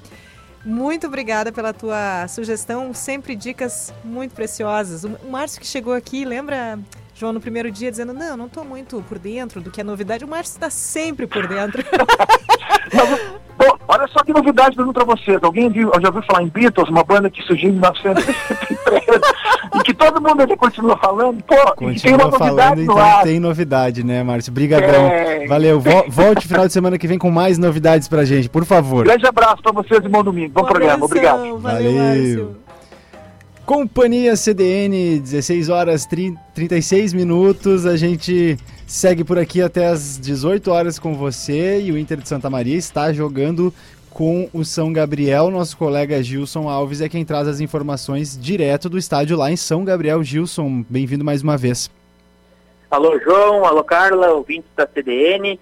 Muito 0.64 1.08
obrigada 1.08 1.50
pela 1.50 1.72
tua 1.72 2.28
sugestão, 2.28 2.94
sempre 2.94 3.34
dicas 3.34 3.92
muito 4.04 4.32
preciosas. 4.32 5.02
O 5.02 5.28
Márcio 5.28 5.60
que 5.60 5.66
chegou 5.66 5.92
aqui, 5.92 6.24
lembra, 6.24 6.78
João, 7.14 7.32
no 7.32 7.40
primeiro 7.40 7.70
dia, 7.70 7.90
dizendo, 7.90 8.12
não, 8.12 8.36
não 8.36 8.46
estou 8.46 8.64
muito 8.64 9.02
por 9.08 9.18
dentro 9.18 9.60
do 9.60 9.70
que 9.70 9.80
é 9.80 9.84
novidade. 9.84 10.24
O 10.24 10.28
Márcio 10.28 10.54
está 10.54 10.70
sempre 10.70 11.26
por 11.26 11.48
dentro. 11.48 11.82
Mas, 12.92 13.42
Pô, 13.62 13.78
olha 13.86 14.08
só 14.08 14.24
que 14.24 14.32
novidade 14.32 14.76
dando 14.76 14.92
pra 14.92 15.04
vocês. 15.04 15.38
Alguém 15.42 15.68
viu, 15.68 15.90
já 16.00 16.08
ouviu 16.08 16.22
falar 16.22 16.42
em 16.42 16.48
Beatles, 16.48 16.88
uma 16.88 17.04
banda 17.04 17.30
que 17.30 17.42
surgiu 17.42 17.70
em 17.70 17.74
1973 17.74 19.20
e 19.78 19.82
que 19.84 19.94
todo 19.94 20.20
mundo 20.20 20.40
ainda 20.40 20.56
continua 20.56 20.96
falando? 20.96 21.42
Pô, 21.44 21.56
continua 21.76 22.00
tem 22.02 22.14
uma 22.14 22.24
novidade 22.24 22.56
falando, 22.56 22.82
então 22.82 23.22
tem 23.22 23.40
novidade, 23.40 24.04
né, 24.04 24.22
Márcio? 24.22 24.52
Brigadão. 24.52 25.06
É... 25.06 25.46
Valeu. 25.46 25.80
Volte 26.08 26.48
final 26.48 26.66
de 26.66 26.72
semana 26.72 26.98
que 26.98 27.06
vem 27.06 27.18
com 27.18 27.30
mais 27.30 27.58
novidades 27.58 28.08
pra 28.08 28.24
gente, 28.24 28.48
por 28.48 28.64
favor. 28.64 29.04
Grande 29.04 29.26
abraço 29.26 29.62
pra 29.62 29.72
vocês 29.72 30.04
e 30.04 30.08
bom 30.08 30.24
domingo. 30.24 30.52
Bom, 30.52 30.62
bom 30.62 30.68
programa. 30.68 31.04
Obrigado. 31.04 31.58
Valeu. 31.58 31.96
Valeu. 31.96 32.56
Companhia 33.64 34.34
CDN, 34.34 35.20
16 35.20 35.68
horas 35.68 36.04
30, 36.04 36.40
36 36.52 37.12
minutos. 37.12 37.86
A 37.86 37.96
gente 37.96 38.58
segue 38.86 39.24
por 39.24 39.38
aqui 39.38 39.62
até 39.62 39.86
as 39.86 40.18
18 40.18 40.70
horas 40.70 40.98
com 40.98 41.14
você 41.14 41.80
e 41.80 41.92
o 41.92 41.98
Inter 41.98 42.18
de 42.18 42.28
Santa 42.28 42.50
Maria 42.50 42.76
está 42.76 43.12
jogando 43.12 43.72
com 44.10 44.48
o 44.52 44.64
São 44.64 44.92
Gabriel. 44.92 45.50
Nosso 45.50 45.76
colega 45.76 46.22
Gilson 46.22 46.68
Alves 46.68 47.00
é 47.00 47.08
quem 47.08 47.24
traz 47.24 47.48
as 47.48 47.60
informações 47.60 48.38
direto 48.38 48.88
do 48.88 48.98
estádio 48.98 49.36
lá 49.36 49.50
em 49.50 49.56
São 49.56 49.84
Gabriel. 49.84 50.22
Gilson, 50.22 50.84
bem-vindo 50.88 51.24
mais 51.24 51.42
uma 51.42 51.56
vez. 51.56 51.90
Alô, 52.90 53.18
João, 53.18 53.64
alô, 53.64 53.82
Carla, 53.82 54.32
ouvintes 54.32 54.70
da 54.76 54.86
CDN. 54.86 55.58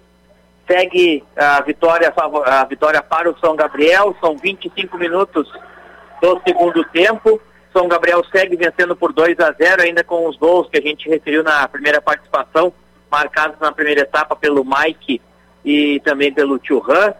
Segue 0.67 1.23
a 1.35 1.61
vitória, 1.61 2.13
a 2.45 2.65
vitória 2.65 3.01
para 3.01 3.29
o 3.29 3.39
São 3.39 3.55
Gabriel, 3.55 4.15
são 4.19 4.37
25 4.37 4.97
minutos 4.97 5.49
do 6.21 6.41
segundo 6.45 6.83
tempo. 6.85 7.41
São 7.73 7.87
Gabriel 7.87 8.21
segue 8.31 8.57
vencendo 8.57 8.95
por 8.95 9.13
2 9.13 9.39
a 9.39 9.51
0, 9.53 9.81
ainda 9.81 10.03
com 10.03 10.27
os 10.27 10.35
gols 10.37 10.69
que 10.69 10.77
a 10.77 10.81
gente 10.81 11.09
referiu 11.09 11.41
na 11.41 11.67
primeira 11.67 12.01
participação, 12.01 12.73
marcados 13.11 13.59
na 13.59 13.71
primeira 13.71 14.01
etapa 14.01 14.35
pelo 14.35 14.63
Mike 14.63 15.21
e 15.65 15.99
também 15.99 16.33
pelo 16.33 16.59
Churran. 16.63 17.13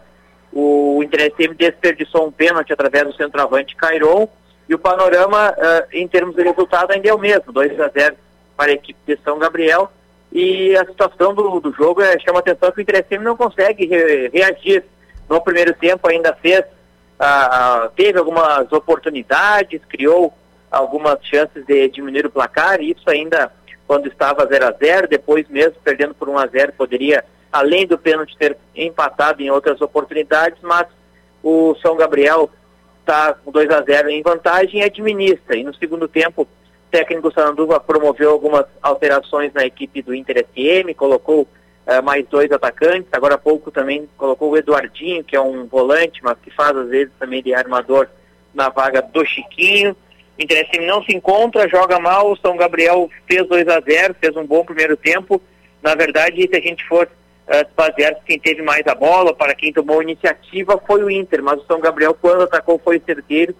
O 0.52 1.02
Inter 1.02 1.32
desperdiçou 1.54 2.26
um 2.26 2.32
pênalti 2.32 2.72
através 2.72 3.04
do 3.04 3.14
centroavante 3.14 3.76
Cairon. 3.76 4.28
E 4.68 4.74
o 4.74 4.78
panorama, 4.78 5.50
uh, 5.50 5.86
em 5.92 6.06
termos 6.08 6.34
de 6.34 6.42
resultado, 6.42 6.92
ainda 6.92 7.08
é 7.08 7.14
o 7.14 7.18
mesmo: 7.18 7.52
2 7.52 7.78
a 7.80 7.88
0 7.88 8.16
para 8.56 8.70
a 8.70 8.74
equipe 8.74 8.98
de 9.06 9.18
São 9.22 9.38
Gabriel. 9.38 9.90
E 10.30 10.74
a 10.76 10.84
situação 10.86 11.34
do, 11.34 11.60
do 11.60 11.72
jogo 11.72 12.00
é, 12.00 12.18
chama 12.18 12.38
atenção 12.38 12.70
que 12.70 12.80
o 12.80 12.82
Inter 12.82 13.04
não 13.20 13.36
consegue 13.36 13.86
re, 13.86 14.28
reagir. 14.28 14.84
No 15.28 15.40
primeiro 15.40 15.74
tempo 15.74 16.08
ainda 16.08 16.34
fez, 16.34 16.60
uh, 16.60 17.88
teve 17.94 18.18
algumas 18.18 18.70
oportunidades, 18.72 19.80
criou 19.88 20.32
algumas 20.70 21.18
chances 21.26 21.64
de 21.66 21.88
diminuir 21.88 22.26
o 22.26 22.30
placar, 22.30 22.80
e 22.80 22.92
isso 22.92 23.08
ainda 23.08 23.52
quando 23.92 24.06
estava 24.06 24.46
0 24.46 24.68
a 24.68 24.72
0 24.72 25.06
depois 25.06 25.46
mesmo 25.50 25.76
perdendo 25.84 26.14
por 26.14 26.26
1 26.26 26.38
a 26.38 26.46
0 26.46 26.72
poderia, 26.72 27.22
além 27.52 27.86
do 27.86 27.98
pênalti, 27.98 28.34
ter 28.38 28.56
empatado 28.74 29.42
em 29.42 29.50
outras 29.50 29.82
oportunidades, 29.82 30.58
mas 30.62 30.86
o 31.42 31.76
São 31.82 31.94
Gabriel 31.94 32.48
está 33.00 33.34
com 33.34 33.50
2 33.50 33.68
a 33.68 33.82
0 33.82 34.08
em 34.08 34.22
vantagem 34.22 34.80
e 34.80 34.82
administra. 34.82 35.56
E 35.56 35.62
no 35.62 35.74
segundo 35.74 36.08
tempo, 36.08 36.48
técnico 36.90 37.30
Sanduva 37.34 37.78
promoveu 37.78 38.30
algumas 38.30 38.64
alterações 38.80 39.52
na 39.52 39.66
equipe 39.66 40.00
do 40.00 40.14
Inter 40.14 40.46
SM, 40.54 40.94
colocou 40.94 41.42
uh, 41.42 42.02
mais 42.02 42.26
dois 42.28 42.50
atacantes, 42.50 43.12
agora 43.12 43.34
há 43.34 43.38
pouco 43.38 43.70
também 43.70 44.08
colocou 44.16 44.52
o 44.52 44.56
Eduardinho, 44.56 45.22
que 45.22 45.36
é 45.36 45.40
um 45.40 45.66
volante, 45.66 46.24
mas 46.24 46.38
que 46.38 46.50
faz 46.50 46.74
às 46.74 46.88
vezes 46.88 47.12
também 47.18 47.42
de 47.42 47.52
armador 47.52 48.08
na 48.54 48.70
vaga 48.70 49.02
do 49.02 49.22
Chiquinho. 49.22 49.94
O 50.42 50.44
Inter 50.44 50.66
SM 50.66 50.84
não 50.84 51.04
se 51.04 51.14
encontra, 51.14 51.68
joga 51.68 52.00
mal, 52.00 52.32
o 52.32 52.36
São 52.36 52.56
Gabriel 52.56 53.08
fez 53.28 53.46
2 53.46 53.68
a 53.68 53.80
0 53.80 54.16
fez 54.20 54.36
um 54.36 54.44
bom 54.44 54.64
primeiro 54.64 54.96
tempo. 54.96 55.40
Na 55.80 55.94
verdade, 55.94 56.48
se 56.48 56.56
a 56.56 56.60
gente 56.60 56.84
for 56.88 57.06
uh, 57.06 57.66
basear 57.76 58.16
quem 58.26 58.40
teve 58.40 58.60
mais 58.60 58.84
a 58.88 58.94
bola, 58.96 59.32
para 59.32 59.54
quem 59.54 59.72
tomou 59.72 60.00
a 60.00 60.02
iniciativa, 60.02 60.82
foi 60.84 61.04
o 61.04 61.08
Inter, 61.08 61.44
mas 61.44 61.60
o 61.60 61.66
São 61.66 61.78
Gabriel, 61.78 62.12
quando 62.20 62.42
atacou, 62.42 62.76
foi 62.82 63.00
certeiro 63.06 63.54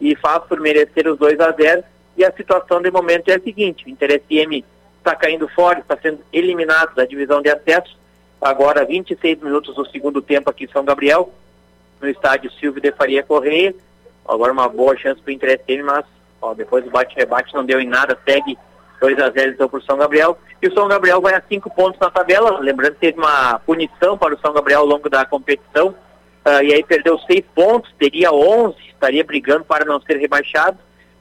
e 0.00 0.14
faz 0.14 0.44
por 0.44 0.60
merecer 0.60 1.08
os 1.08 1.18
2 1.18 1.40
a 1.40 1.50
0 1.50 1.82
e 2.16 2.24
a 2.24 2.30
situação 2.30 2.80
de 2.80 2.90
momento 2.92 3.30
é 3.30 3.34
a 3.34 3.40
seguinte: 3.40 3.84
o 3.84 3.90
Inter 3.90 4.22
SM 4.22 4.64
está 4.98 5.16
caindo 5.16 5.48
fora, 5.48 5.80
está 5.80 5.98
sendo 6.00 6.20
eliminado 6.32 6.94
da 6.94 7.04
divisão 7.04 7.42
de 7.42 7.50
acesso. 7.50 7.98
Agora, 8.40 8.84
26 8.84 9.40
minutos 9.40 9.74
do 9.74 9.84
segundo 9.90 10.22
tempo 10.22 10.48
aqui 10.48 10.66
em 10.66 10.68
São 10.68 10.84
Gabriel, 10.84 11.32
no 12.00 12.08
estádio 12.08 12.52
Silvio 12.52 12.80
de 12.80 12.92
Faria 12.92 13.24
Correia. 13.24 13.74
Agora, 14.24 14.52
uma 14.52 14.68
boa 14.68 14.96
chance 14.96 15.20
para 15.20 15.30
o 15.30 15.34
Inter 15.34 15.58
mas 15.84 16.04
ó, 16.40 16.54
depois 16.54 16.84
do 16.84 16.90
bate-rebate 16.90 17.54
não 17.54 17.64
deu 17.64 17.80
em 17.80 17.88
nada, 17.88 18.18
segue 18.26 18.58
2 19.00 19.18
a 19.20 19.30
0 19.30 19.52
então 19.52 19.68
para 19.68 19.78
o 19.78 19.82
São 19.82 19.96
Gabriel. 19.96 20.38
E 20.60 20.68
o 20.68 20.74
São 20.74 20.88
Gabriel 20.88 21.20
vai 21.20 21.34
a 21.34 21.42
5 21.42 21.70
pontos 21.70 22.00
na 22.00 22.10
tabela. 22.10 22.58
Lembrando 22.58 22.94
que 22.94 23.00
teve 23.00 23.18
uma 23.18 23.60
punição 23.60 24.18
para 24.18 24.34
o 24.34 24.40
São 24.40 24.52
Gabriel 24.52 24.80
ao 24.80 24.86
longo 24.86 25.08
da 25.08 25.24
competição. 25.24 25.88
Uh, 26.44 26.62
e 26.64 26.72
aí 26.72 26.82
perdeu 26.82 27.18
6 27.18 27.44
pontos, 27.54 27.92
teria 27.98 28.32
11, 28.32 28.76
estaria 28.88 29.22
brigando 29.22 29.64
para 29.64 29.84
não 29.84 30.00
ser 30.00 30.16
rebaixado 30.16 30.78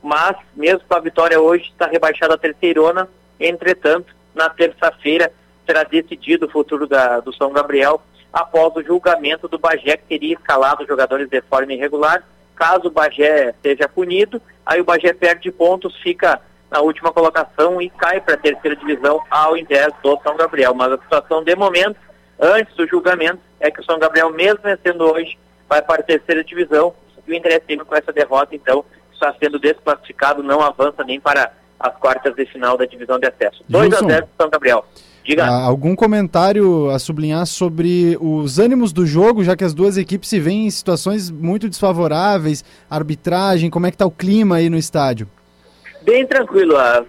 mas 0.07 0.38
mesmo 0.56 0.81
com 0.88 0.95
a 0.95 0.99
vitória 0.99 1.39
hoje 1.39 1.65
está 1.65 1.88
rebaixada 1.88 2.35
a 2.35 2.38
terceirona. 2.38 3.10
Entretanto, 3.39 4.15
na 4.34 4.49
terça-feira 4.49 5.31
será 5.65 5.84
decidido 5.84 6.45
o 6.45 6.49
futuro 6.49 6.88
da, 6.88 7.19
do 7.19 7.34
São 7.34 7.52
Gabriel 7.52 8.02
após 8.31 8.73
o 8.76 8.84
julgamento 8.84 9.48
do 9.48 9.60
Bagé 9.60 9.98
que 9.98 10.06
teria 10.06 10.35
escalado 10.35 10.88
jogadores 10.88 11.30
de 11.30 11.41
forma 11.41 11.73
irregular. 11.73 12.23
Caso 12.56 12.88
o 12.88 12.91
Bagé 12.91 13.53
seja 13.61 13.89
punido, 13.89 14.41
aí 14.68 14.81
o 14.81 14.84
Bagé 14.84 15.14
perde 15.14 15.52
pontos, 15.52 15.95
fica 16.02 16.39
na 16.69 16.81
última 16.81 17.11
colocação 17.14 17.81
e 17.81 17.89
cai 17.89 18.19
para 18.19 18.35
a 18.35 18.38
terceira 18.38 18.76
divisão 18.76 19.22
ao 19.31 19.56
invés 19.57 19.91
do 20.03 20.19
São 20.22 20.35
Gabriel. 20.35 20.73
Mas 20.73 20.91
a 20.91 20.98
situação 20.98 21.44
de 21.44 21.56
momento, 21.56 21.98
antes 22.39 22.76
do 22.76 22.85
julgamento, 22.85 23.39
é 23.60 23.72
que 23.72 23.80
o 23.80 23.84
São 23.84 23.98
Gabriel, 23.98 24.30
mesmo 24.30 24.60
vencendo 24.61 25.02
hoje, 25.02 25.38
vai 25.68 25.81
para 25.81 26.02
a 26.02 26.06
terceira 26.06 26.44
divisão 26.44 26.94
e 27.26 27.31
o 27.31 27.34
Inter 27.34 27.61
com 27.85 27.95
essa 27.95 28.14
derrota, 28.14 28.56
então, 28.56 28.85
está 29.11 29.34
sendo 29.39 29.60
desclassificado, 29.60 30.41
não 30.41 30.61
avança 30.61 31.03
nem 31.03 31.19
para 31.19 31.52
as 31.80 31.95
quartas 31.98 32.35
de 32.35 32.45
final 32.45 32.77
da 32.77 32.85
divisão 32.85 33.19
de 33.19 33.27
acesso. 33.27 33.64
2 33.68 33.94
a 33.94 33.99
0 33.99 34.30
São 34.38 34.49
Gabriel. 34.49 34.85
Diga. 35.27 35.43
Ah, 35.43 35.65
algum 35.65 35.93
comentário 35.93 36.89
a 36.89 36.97
sublinhar 36.97 37.45
sobre 37.45 38.17
os 38.21 38.59
ânimos 38.59 38.93
do 38.93 39.05
jogo, 39.05 39.43
já 39.43 39.57
que 39.57 39.63
as 39.65 39.73
duas 39.73 39.97
equipes 39.97 40.29
se 40.29 40.39
veem 40.39 40.67
em 40.67 40.71
situações 40.71 41.29
muito 41.29 41.67
desfavoráveis, 41.67 42.63
arbitragem, 42.89 43.69
como 43.69 43.85
é 43.85 43.91
que 43.91 43.95
está 43.95 44.05
o 44.05 44.11
clima 44.11 44.55
aí 44.55 44.69
no 44.69 44.77
estádio? 44.77 45.27
Bem 46.01 46.25
tranquilo, 46.25 46.77
as, 46.77 47.05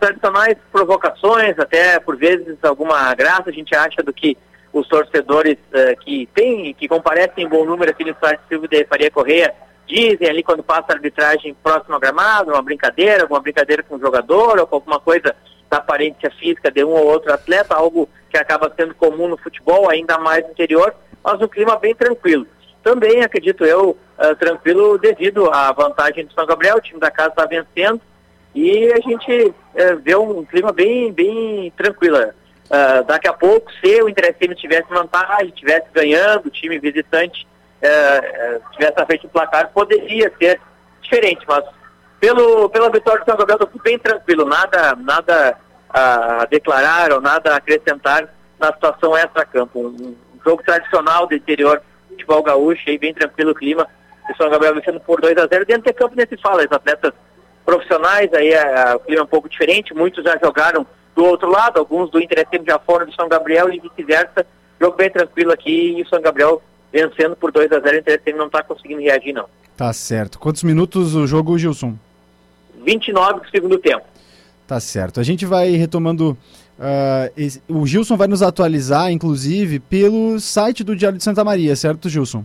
tradicionais 0.00 0.56
provocações, 0.72 1.58
até 1.58 2.00
por 2.00 2.16
vezes 2.16 2.56
alguma 2.62 3.14
graça 3.14 3.50
a 3.50 3.52
gente 3.52 3.74
acha 3.74 4.02
do 4.02 4.10
que 4.10 4.38
os 4.72 4.88
torcedores 4.88 5.58
uh, 5.74 6.00
que 6.00 6.26
têm, 6.34 6.72
que 6.72 6.88
comparecem 6.88 7.44
em 7.44 7.48
bom 7.48 7.66
número 7.66 7.90
aqui 7.90 8.04
no 8.04 8.12
estádio 8.12 8.40
Silvio 8.48 8.70
de 8.70 8.86
Faria 8.86 9.10
Correia, 9.10 9.52
dizem 9.86 10.30
ali 10.30 10.42
quando 10.42 10.62
passa 10.62 10.86
a 10.88 10.94
arbitragem 10.94 11.54
próximo 11.62 11.92
ao 11.92 12.00
gramado, 12.00 12.52
uma 12.52 12.62
brincadeira, 12.62 13.24
alguma 13.24 13.40
brincadeira 13.40 13.82
com 13.82 13.96
o 13.96 14.00
jogador 14.00 14.58
ou 14.60 14.66
com 14.66 14.76
alguma 14.76 14.98
coisa 14.98 15.36
da 15.70 15.78
aparência 15.78 16.30
física 16.32 16.70
de 16.70 16.84
um 16.84 16.90
ou 16.90 17.06
outro 17.06 17.32
atleta, 17.32 17.74
algo 17.74 18.08
que 18.28 18.36
acaba 18.36 18.72
sendo 18.76 18.94
comum 18.94 19.28
no 19.28 19.38
futebol, 19.38 19.88
ainda 19.88 20.18
mais 20.18 20.44
no 20.44 20.50
interior, 20.50 20.94
mas 21.22 21.40
um 21.40 21.48
clima 21.48 21.76
bem 21.76 21.94
tranquilo. 21.94 22.46
Também, 22.82 23.22
acredito 23.22 23.64
eu, 23.64 23.90
uh, 23.90 24.34
tranquilo 24.36 24.98
devido 24.98 25.50
à 25.52 25.70
vantagem 25.72 26.26
do 26.26 26.32
São 26.32 26.46
Gabriel, 26.46 26.76
o 26.76 26.80
time 26.80 26.98
da 26.98 27.10
casa 27.10 27.30
está 27.30 27.46
vencendo 27.46 28.00
e 28.54 28.92
a 28.92 29.00
gente 29.00 29.48
uh, 29.48 29.98
vê 30.02 30.16
um 30.16 30.44
clima 30.44 30.72
bem, 30.72 31.12
bem 31.12 31.72
tranquilo. 31.76 32.16
Uh, 32.18 33.04
daqui 33.06 33.28
a 33.28 33.32
pouco, 33.32 33.70
se 33.74 34.02
o 34.02 34.08
Interessante 34.08 34.56
tivesse 34.56 34.88
vantagem, 34.88 35.48
estivesse 35.48 35.86
ganhando, 35.92 36.46
o 36.46 36.50
time 36.50 36.78
visitante 36.78 37.46
é, 37.82 37.88
é, 37.88 38.60
tivesse 38.72 38.96
na 38.96 39.06
frente 39.06 39.22
do 39.22 39.30
placar, 39.30 39.70
poderia 39.72 40.30
ser 40.38 40.60
diferente, 41.00 41.44
mas 41.48 41.64
pelo, 42.20 42.68
pela 42.68 42.90
vitória 42.90 43.20
do 43.20 43.24
São 43.24 43.36
Gabriel, 43.36 43.58
estou 43.62 43.80
bem 43.82 43.98
tranquilo, 43.98 44.44
nada, 44.44 44.94
nada 44.94 45.56
a 45.88 46.46
declarar 46.46 47.12
ou 47.12 47.20
nada 47.20 47.54
a 47.54 47.56
acrescentar 47.56 48.28
na 48.58 48.72
situação 48.72 49.16
extra-campo. 49.16 49.88
Um, 49.88 50.14
jogo 50.44 50.62
tradicional 50.62 51.26
do 51.26 51.34
interior, 51.34 51.82
futebol 52.08 52.42
gaúcho, 52.42 52.82
aí 52.88 52.98
bem 52.98 53.14
tranquilo 53.14 53.52
o 53.52 53.54
clima. 53.54 53.88
O 54.30 54.36
São 54.36 54.50
Gabriel 54.50 54.74
vencendo 54.74 55.00
por 55.00 55.20
2 55.20 55.36
a 55.38 55.46
0 55.46 55.64
Dentro 55.64 55.84
de 55.84 55.92
campo 55.92 56.14
nem 56.14 56.26
se 56.26 56.36
fala, 56.36 56.64
os 56.64 56.70
atletas 56.70 57.12
profissionais, 57.64 58.32
aí 58.34 58.52
é, 58.52 58.94
o 58.94 59.00
clima 59.00 59.22
é 59.22 59.24
um 59.24 59.28
pouco 59.28 59.48
diferente, 59.48 59.94
muitos 59.94 60.22
já 60.22 60.38
jogaram 60.42 60.86
do 61.14 61.24
outro 61.24 61.48
lado, 61.50 61.78
alguns 61.78 62.10
do 62.10 62.20
Inter 62.20 62.46
já 62.66 62.78
foram 62.78 63.06
do 63.06 63.14
São 63.14 63.28
Gabriel 63.28 63.72
e 63.72 63.80
vice-versa. 63.80 64.46
Jogo 64.80 64.96
bem 64.96 65.10
tranquilo 65.10 65.52
aqui 65.52 65.94
e 65.96 66.02
o 66.02 66.08
São 66.08 66.20
Gabriel 66.20 66.62
vencendo 66.92 67.36
por 67.36 67.50
2 67.50 67.72
a 67.72 67.80
0 67.80 67.96
o 67.96 68.00
Inter 68.00 68.36
não 68.36 68.46
está 68.46 68.62
conseguindo 68.62 69.00
reagir, 69.00 69.32
não. 69.32 69.46
Tá 69.76 69.92
certo. 69.92 70.38
Quantos 70.38 70.62
minutos 70.62 71.14
o 71.14 71.26
jogo, 71.26 71.58
Gilson? 71.58 71.96
29 72.84 73.40
do 73.40 73.50
segundo 73.50 73.78
tempo. 73.78 74.04
Tá 74.66 74.78
certo. 74.78 75.20
A 75.20 75.22
gente 75.22 75.44
vai 75.44 75.70
retomando. 75.70 76.36
Uh, 76.78 77.30
esse, 77.36 77.62
o 77.68 77.86
Gilson 77.86 78.16
vai 78.16 78.26
nos 78.26 78.42
atualizar, 78.42 79.10
inclusive, 79.10 79.80
pelo 79.80 80.40
site 80.40 80.82
do 80.82 80.96
Diário 80.96 81.18
de 81.18 81.24
Santa 81.24 81.44
Maria, 81.44 81.76
certo, 81.76 82.08
Gilson? 82.08 82.44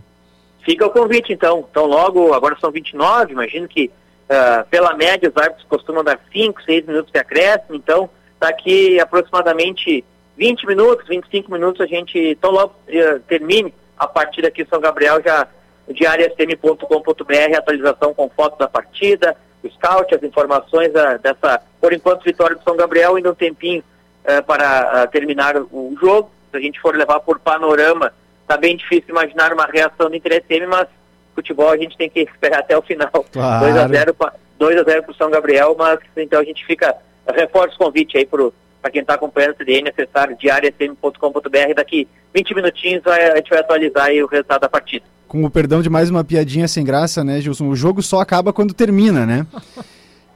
Fica 0.64 0.86
o 0.86 0.90
convite, 0.90 1.32
então. 1.32 1.66
Então, 1.70 1.86
logo, 1.86 2.34
agora 2.34 2.58
são 2.60 2.72
29, 2.72 3.32
imagino 3.32 3.68
que, 3.68 3.92
uh, 4.30 4.68
pela 4.70 4.94
média, 4.96 5.30
os 5.30 5.42
árbitros 5.42 5.66
costumam 5.70 6.04
dar 6.04 6.20
5, 6.34 6.64
6 6.64 6.86
minutos 6.88 7.12
de 7.14 7.20
acréscimo, 7.20 7.76
então, 7.76 8.10
daqui 8.40 9.00
aproximadamente 9.00 10.04
20 10.38 10.68
minutos, 10.68 11.08
25 11.08 11.52
minutos, 11.52 11.80
a 11.80 11.86
gente, 11.86 12.18
então 12.18 12.52
logo 12.52 12.74
uh, 12.90 13.20
termine 13.22 13.74
a 13.98 14.08
partir 14.08 14.46
aqui 14.46 14.64
em 14.64 14.68
São 14.68 14.82
Gabriel 14.82 15.22
já 15.24 15.48
diariasm.com.br, 15.88 17.58
atualização 17.58 18.14
com 18.14 18.30
fotos 18.30 18.58
da 18.58 18.68
partida, 18.68 19.38
scout, 19.72 20.14
as 20.14 20.24
informações 20.24 20.90
uh, 20.90 21.20
dessa, 21.22 21.62
por 21.80 21.94
enquanto, 21.94 22.24
vitória 22.24 22.56
do 22.56 22.64
São 22.64 22.76
Gabriel, 22.76 23.16
ainda 23.16 23.32
um 23.32 23.36
tempinho 23.36 23.84
uh, 24.24 24.44
para 24.44 25.04
uh, 25.04 25.12
terminar 25.12 25.58
o 25.58 25.96
jogo. 26.00 26.32
Se 26.52 26.58
a 26.58 26.60
gente 26.60 26.80
for 26.80 26.96
levar 26.96 27.20
por 27.20 27.40
panorama, 27.40 28.14
está 28.42 28.58
bem 28.58 28.78
difícil 28.78 29.10
imaginar 29.10 29.54
uma 29.54 29.66
reação 29.66 30.10
do 30.10 30.16
Inter 30.16 30.44
SM, 30.48 30.68
mas 30.68 30.88
futebol 31.34 31.70
a 31.70 31.78
gente 31.78 31.98
tem 31.98 32.10
que 32.10 32.22
esperar 32.32 32.60
até 32.60 32.78
o 32.78 32.82
final. 32.82 33.26
Claro. 33.32 33.66
2 33.66 33.78
a 33.78 33.88
0 33.88 34.16
2 34.58 34.78
a 34.80 34.84
0 34.84 35.04
para 35.04 35.12
o 35.12 35.16
São 35.16 35.30
Gabriel, 35.30 35.76
mas 35.78 36.00
então 36.16 36.40
a 36.40 36.44
gente 36.44 36.66
fica, 36.66 36.96
reforça 37.34 37.76
o 37.76 37.78
convite 37.78 38.18
aí 38.18 38.26
para 38.26 38.50
quem 38.90 39.02
está 39.02 39.16
acompanhando 39.16 39.54
o 39.54 39.58
CDN, 39.58 39.90
acessar 39.90 40.34
diariasm.com.br, 40.36 41.74
daqui 41.76 42.08
20 42.34 42.56
minutinhos 42.56 43.08
a 43.08 43.36
gente 43.38 43.50
vai 43.50 43.60
atualizar 43.60 44.10
o 44.12 44.28
resultado 44.28 44.62
da 44.62 44.70
partida. 44.70 45.06
Com 45.28 45.44
o 45.44 45.50
perdão 45.50 45.82
de 45.82 45.90
mais 45.90 46.10
uma 46.10 46.24
piadinha 46.24 46.68
sem 46.68 46.86
graça, 46.86 47.24
né, 47.24 47.42
Gilson? 47.42 47.68
O 47.68 47.76
jogo 47.76 48.02
só 48.02 48.20
acaba 48.20 48.54
quando 48.54 48.74
termina, 48.74 49.26
né? 49.26 49.46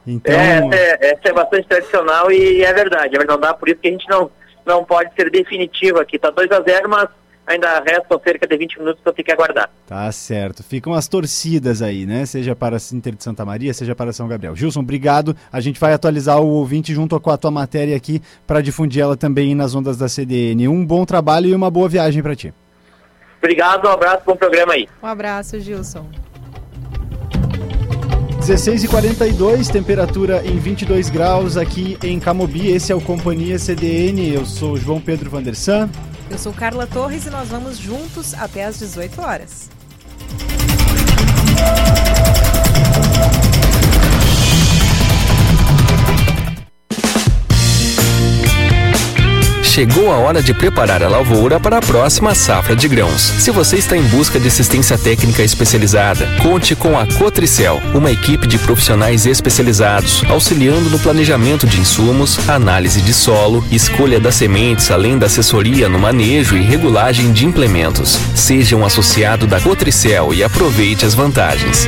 Então... 0.06 0.34
É, 0.34 0.70
é, 0.72 1.12
essa 1.12 1.28
é 1.28 1.32
bastante 1.32 1.68
tradicional 1.68 2.32
e 2.32 2.62
é 2.62 2.72
verdade, 2.72 3.14
é 3.14 3.18
verdade, 3.18 3.28
não 3.28 3.38
dá, 3.38 3.54
por 3.54 3.68
isso 3.68 3.78
que 3.78 3.88
a 3.88 3.90
gente 3.90 4.08
não, 4.08 4.30
não 4.66 4.84
pode 4.84 5.14
ser 5.14 5.30
definitivo 5.30 6.00
aqui. 6.00 6.18
Tá 6.18 6.30
2 6.30 6.50
a 6.50 6.60
0 6.60 6.88
mas 6.88 7.08
ainda 7.50 7.80
restam 7.80 8.20
cerca 8.22 8.46
de 8.46 8.56
20 8.56 8.78
minutos 8.78 9.02
que 9.02 9.08
eu 9.08 9.12
tenho 9.12 9.26
que 9.26 9.32
aguardar. 9.32 9.70
Tá 9.86 10.10
certo. 10.12 10.62
Ficam 10.62 10.94
as 10.94 11.08
torcidas 11.08 11.82
aí, 11.82 12.06
né? 12.06 12.24
Seja 12.26 12.54
para 12.54 12.76
Inter 12.92 13.14
de 13.14 13.22
Santa 13.22 13.44
Maria, 13.44 13.74
seja 13.74 13.94
para 13.94 14.12
São 14.12 14.28
Gabriel. 14.28 14.54
Gilson, 14.54 14.80
obrigado. 14.80 15.36
A 15.52 15.60
gente 15.60 15.78
vai 15.78 15.92
atualizar 15.92 16.40
o 16.40 16.46
ouvinte 16.46 16.94
junto 16.94 17.18
com 17.20 17.30
a 17.30 17.36
tua 17.36 17.50
matéria 17.50 17.96
aqui 17.96 18.22
para 18.46 18.60
difundir 18.60 19.02
ela 19.02 19.16
também 19.16 19.54
nas 19.54 19.74
ondas 19.74 19.96
da 19.96 20.08
CDN. 20.08 20.68
Um 20.68 20.84
bom 20.84 21.04
trabalho 21.04 21.48
e 21.48 21.54
uma 21.54 21.70
boa 21.70 21.88
viagem 21.88 22.22
para 22.22 22.36
ti. 22.36 22.54
Obrigado, 23.38 23.86
um 23.86 23.90
abraço, 23.90 24.22
bom 24.26 24.36
programa 24.36 24.74
aí. 24.74 24.88
Um 25.02 25.06
abraço, 25.06 25.58
Gilson. 25.58 26.06
16 28.40 28.84
e 28.84 28.88
42 28.88 29.68
temperatura 29.68 30.42
em 30.44 30.58
22 30.58 31.10
graus 31.10 31.56
aqui 31.56 31.98
em 32.02 32.18
Camobi. 32.18 32.70
Esse 32.70 32.90
é 32.90 32.94
o 32.94 33.00
Companhia 33.00 33.58
CDN. 33.58 34.34
Eu 34.34 34.46
sou 34.46 34.76
João 34.76 35.00
Pedro 35.00 35.30
Vandersan. 35.30 35.90
Eu 36.30 36.38
sou 36.38 36.52
Carla 36.52 36.86
Torres 36.86 37.26
e 37.26 37.30
nós 37.30 37.48
vamos 37.48 37.76
juntos 37.76 38.34
até 38.34 38.64
às 38.64 38.78
18 38.78 39.20
horas. 39.20 39.68
Chegou 49.70 50.12
a 50.12 50.16
hora 50.16 50.42
de 50.42 50.52
preparar 50.52 51.00
a 51.00 51.08
lavoura 51.08 51.60
para 51.60 51.78
a 51.78 51.80
próxima 51.80 52.34
safra 52.34 52.74
de 52.74 52.88
grãos. 52.88 53.20
Se 53.20 53.52
você 53.52 53.76
está 53.76 53.96
em 53.96 54.02
busca 54.02 54.40
de 54.40 54.48
assistência 54.48 54.98
técnica 54.98 55.44
especializada, 55.44 56.26
conte 56.42 56.74
com 56.74 56.98
a 56.98 57.06
Cotricel, 57.06 57.80
uma 57.94 58.10
equipe 58.10 58.48
de 58.48 58.58
profissionais 58.58 59.26
especializados, 59.26 60.24
auxiliando 60.28 60.90
no 60.90 60.98
planejamento 60.98 61.68
de 61.68 61.78
insumos, 61.78 62.48
análise 62.48 63.00
de 63.00 63.14
solo, 63.14 63.64
escolha 63.70 64.18
das 64.18 64.34
sementes, 64.34 64.90
além 64.90 65.16
da 65.16 65.26
assessoria 65.26 65.88
no 65.88 66.00
manejo 66.00 66.56
e 66.56 66.62
regulagem 66.62 67.32
de 67.32 67.46
implementos. 67.46 68.18
Seja 68.34 68.74
um 68.74 68.84
associado 68.84 69.46
da 69.46 69.60
Cotricel 69.60 70.34
e 70.34 70.42
aproveite 70.42 71.06
as 71.06 71.14
vantagens. 71.14 71.86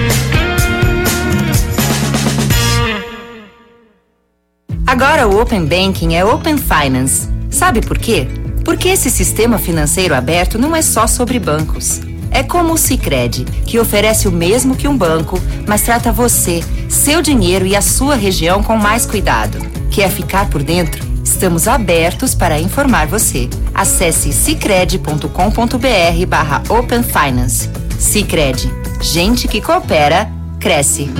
Agora 4.86 5.26
o 5.26 5.40
Open 5.40 5.64
Banking 5.64 6.14
é 6.14 6.24
Open 6.24 6.56
Finance. 6.56 7.41
Sabe 7.52 7.82
por 7.82 7.98
quê? 7.98 8.26
Porque 8.64 8.88
esse 8.88 9.10
sistema 9.10 9.58
financeiro 9.58 10.14
aberto 10.14 10.58
não 10.58 10.74
é 10.74 10.82
só 10.82 11.06
sobre 11.06 11.38
bancos. 11.38 12.00
É 12.30 12.42
como 12.42 12.72
o 12.72 12.78
Sicredi, 12.78 13.44
que 13.66 13.78
oferece 13.78 14.26
o 14.26 14.32
mesmo 14.32 14.74
que 14.74 14.88
um 14.88 14.96
banco, 14.96 15.38
mas 15.68 15.82
trata 15.82 16.10
você, 16.10 16.64
seu 16.88 17.20
dinheiro 17.20 17.66
e 17.66 17.76
a 17.76 17.82
sua 17.82 18.14
região 18.14 18.62
com 18.62 18.76
mais 18.76 19.04
cuidado. 19.04 19.58
Quer 19.90 20.10
ficar 20.10 20.48
por 20.48 20.62
dentro? 20.62 21.04
Estamos 21.22 21.68
abertos 21.68 22.34
para 22.34 22.58
informar 22.58 23.06
você. 23.06 23.50
Acesse 23.74 24.32
cicred.com.br 24.32 26.26
barra 26.26 26.62
Open. 26.68 27.02
Cicred. 27.98 28.70
Gente 29.00 29.46
que 29.46 29.60
coopera, 29.60 30.30
cresce. 30.58 31.10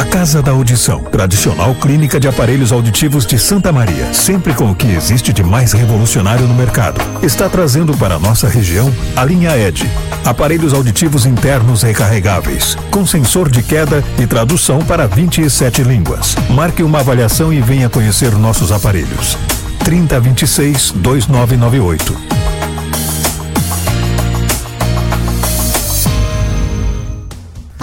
A 0.00 0.04
Casa 0.06 0.40
da 0.40 0.52
Audição, 0.52 1.04
tradicional 1.04 1.74
clínica 1.74 2.18
de 2.18 2.26
aparelhos 2.26 2.72
auditivos 2.72 3.26
de 3.26 3.38
Santa 3.38 3.70
Maria, 3.70 4.14
sempre 4.14 4.54
com 4.54 4.70
o 4.70 4.74
que 4.74 4.86
existe 4.86 5.30
de 5.30 5.42
mais 5.42 5.72
revolucionário 5.72 6.48
no 6.48 6.54
mercado, 6.54 6.98
está 7.22 7.50
trazendo 7.50 7.94
para 7.94 8.18
nossa 8.18 8.48
região 8.48 8.90
a 9.14 9.22
linha 9.26 9.54
ED. 9.54 9.82
Aparelhos 10.24 10.72
auditivos 10.72 11.26
internos 11.26 11.82
recarregáveis, 11.82 12.78
com 12.90 13.04
sensor 13.04 13.50
de 13.50 13.62
queda 13.62 14.02
e 14.18 14.26
tradução 14.26 14.78
para 14.78 15.06
27 15.06 15.82
línguas. 15.82 16.34
Marque 16.48 16.82
uma 16.82 17.00
avaliação 17.00 17.52
e 17.52 17.60
venha 17.60 17.90
conhecer 17.90 18.32
nossos 18.32 18.72
aparelhos. 18.72 19.36
3026 19.84 20.92
2998 20.92 22.39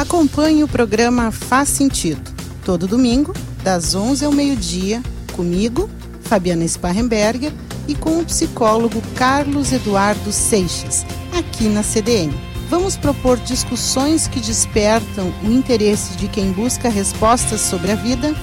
Acompanhe 0.07 0.63
o 0.63 0.69
programa 0.69 1.33
Faz 1.33 1.67
Sentido, 1.67 2.33
todo 2.63 2.87
domingo, 2.87 3.33
das 3.61 3.93
11 3.93 4.23
ao 4.23 4.31
meio-dia, 4.31 5.03
comigo, 5.33 5.89
Fabiana 6.21 6.65
Sparrenberger, 6.65 7.51
e 7.89 7.93
com 7.93 8.19
o 8.19 8.25
psicólogo 8.25 9.01
Carlos 9.15 9.73
Eduardo 9.73 10.31
Seixas, 10.31 11.05
aqui 11.37 11.65
na 11.65 11.83
CDN. 11.83 12.33
Vamos 12.69 12.95
propor 12.95 13.37
discussões 13.39 14.29
que 14.29 14.39
despertam 14.39 15.29
o 15.43 15.51
interesse 15.51 16.15
de 16.15 16.29
quem 16.29 16.53
busca 16.53 16.87
respostas 16.87 17.59
sobre 17.59 17.91
a 17.91 17.95
vida, 17.95 18.33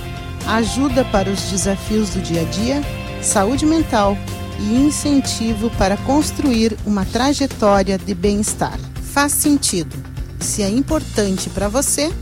ajuda 0.47 1.03
para 1.07 1.31
os 1.31 1.45
desafios 1.45 2.11
do 2.11 2.21
dia 2.21 2.43
a 2.43 2.45
dia, 2.45 2.83
saúde 3.23 3.65
mental 3.65 4.19
e 4.61 4.77
incentivo 4.77 5.71
para 5.79 5.97
construir 5.97 6.77
uma 6.85 7.07
trajetória 7.07 7.97
de 7.97 8.15
bem-estar. 8.15 8.79
Faz 9.03 9.33
sentido 9.33 10.14
se 10.45 10.63
é 10.63 10.69
importante 10.69 11.49
para 11.49 11.69
você, 11.69 12.13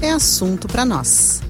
é 0.00 0.10
assunto 0.10 0.68
para 0.68 0.84
nós. 0.84 1.42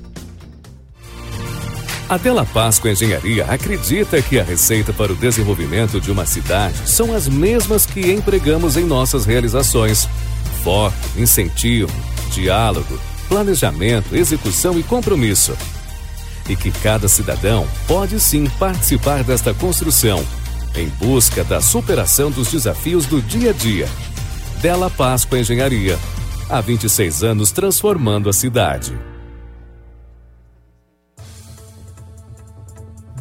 A 2.09 2.17
Della 2.17 2.45
Páscoa 2.45 2.91
Engenharia 2.91 3.45
acredita 3.47 4.21
que 4.21 4.41
a 4.41 4.43
receita 4.43 4.93
para 4.93 5.13
o 5.13 5.17
desenvolvimento 5.17 6.01
de 6.01 6.11
uma 6.11 6.27
cidade 6.27 6.77
são 6.87 7.15
as 7.15 7.29
mesmas 7.29 7.87
que 7.87 8.13
empregamos 8.13 8.77
em 8.77 8.85
nossas 8.85 9.25
realizações: 9.25 10.09
foco, 10.65 10.97
incentivo, 11.17 11.93
diálogo, 12.33 12.99
planejamento, 13.29 14.17
execução 14.17 14.79
e 14.79 14.83
compromisso. 14.83 15.57
E 16.49 16.57
que 16.57 16.73
cada 16.73 17.09
cidadão 17.09 17.67
pode 17.87 18.19
sim 18.19 18.47
participar 18.59 19.23
desta 19.23 19.55
construção, 19.55 20.25
em 20.75 20.89
busca 20.89 21.45
da 21.45 21.61
superação 21.61 22.31
dos 22.31 22.51
desafios 22.51 23.07
do 23.07 23.23
dia 23.23 23.51
a 23.51 23.53
dia. 23.53 23.89
Della 24.61 24.91
Páscoa 24.91 25.39
Engenharia 25.39 25.99
há 26.53 26.61
26 26.61 27.23
anos 27.23 27.51
transformando 27.51 28.29
a 28.29 28.33
cidade. 28.33 28.95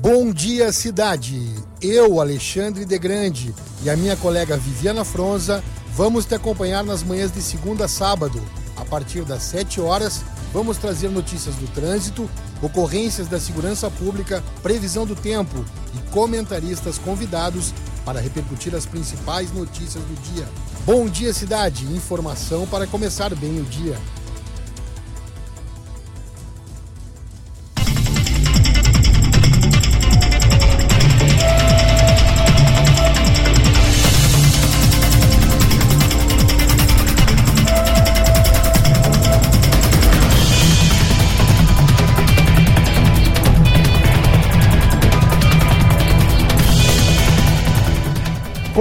Bom 0.01 0.33
dia, 0.33 0.73
cidade! 0.73 1.41
Eu, 1.81 2.19
Alexandre 2.19 2.83
de 2.83 2.99
Grande, 2.99 3.55
e 3.83 3.89
a 3.89 3.95
minha 3.95 4.17
colega 4.17 4.57
Viviana 4.57 5.05
Fronza 5.05 5.63
vamos 5.95 6.25
te 6.25 6.35
acompanhar 6.35 6.83
nas 6.83 7.03
manhãs 7.03 7.31
de 7.31 7.41
segunda 7.41 7.85
a 7.85 7.87
sábado. 7.87 8.41
A 8.75 8.83
partir 8.83 9.23
das 9.23 9.43
7 9.43 9.79
horas, 9.79 10.25
vamos 10.51 10.75
trazer 10.75 11.07
notícias 11.07 11.55
do 11.55 11.67
trânsito, 11.67 12.29
ocorrências 12.61 13.29
da 13.29 13.39
segurança 13.39 13.89
pública, 13.89 14.43
previsão 14.61 15.05
do 15.05 15.15
tempo 15.15 15.63
e 15.95 16.11
comentaristas 16.11 16.97
convidados 16.97 17.73
para 18.05 18.19
repercutir 18.19 18.75
as 18.75 18.85
principais 18.85 19.51
notícias 19.51 20.03
do 20.03 20.33
dia. 20.33 20.47
Bom 20.85 21.07
dia, 21.07 21.33
cidade! 21.33 21.85
Informação 21.85 22.65
para 22.67 22.87
começar 22.87 23.33
bem 23.35 23.59
o 23.59 23.63
dia. 23.63 23.97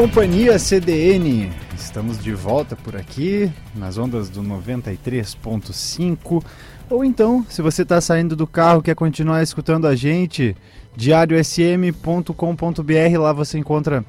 Companhia 0.01 0.59
CDN 0.59 1.53
Estamos 1.77 2.25
de 2.25 2.33
volta 2.33 2.75
por 2.75 2.97
aqui, 2.97 3.53
nas 3.75 3.99
ondas 3.99 4.31
do 4.31 4.43
93.5. 4.43 6.43
Ou 6.89 7.05
então, 7.05 7.45
se 7.51 7.61
você 7.61 7.83
está 7.83 8.01
saindo 8.01 8.35
do 8.35 8.47
carro 8.47 8.81
quer 8.81 8.95
continuar 8.95 9.43
escutando 9.43 9.87
a 9.87 9.95
gente, 9.95 10.57
diariosm.com.br, 10.97 13.19
lá 13.19 13.35
você 13.35 13.59
encontra 13.59 14.03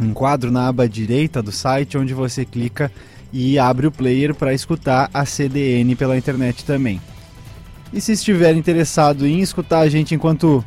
um 0.00 0.12
quadro 0.12 0.50
na 0.50 0.66
aba 0.66 0.88
direita 0.88 1.40
do 1.40 1.52
site 1.52 1.96
onde 1.96 2.12
você 2.12 2.44
clica 2.44 2.90
e 3.32 3.56
abre 3.56 3.86
o 3.86 3.92
player 3.92 4.34
para 4.34 4.52
escutar 4.52 5.08
a 5.14 5.24
CDN 5.24 5.94
pela 5.94 6.18
internet 6.18 6.64
também. 6.64 7.00
E 7.92 8.00
se 8.00 8.10
estiver 8.10 8.56
interessado 8.56 9.28
em 9.28 9.38
escutar 9.38 9.78
a 9.78 9.88
gente 9.88 10.12
enquanto 10.12 10.64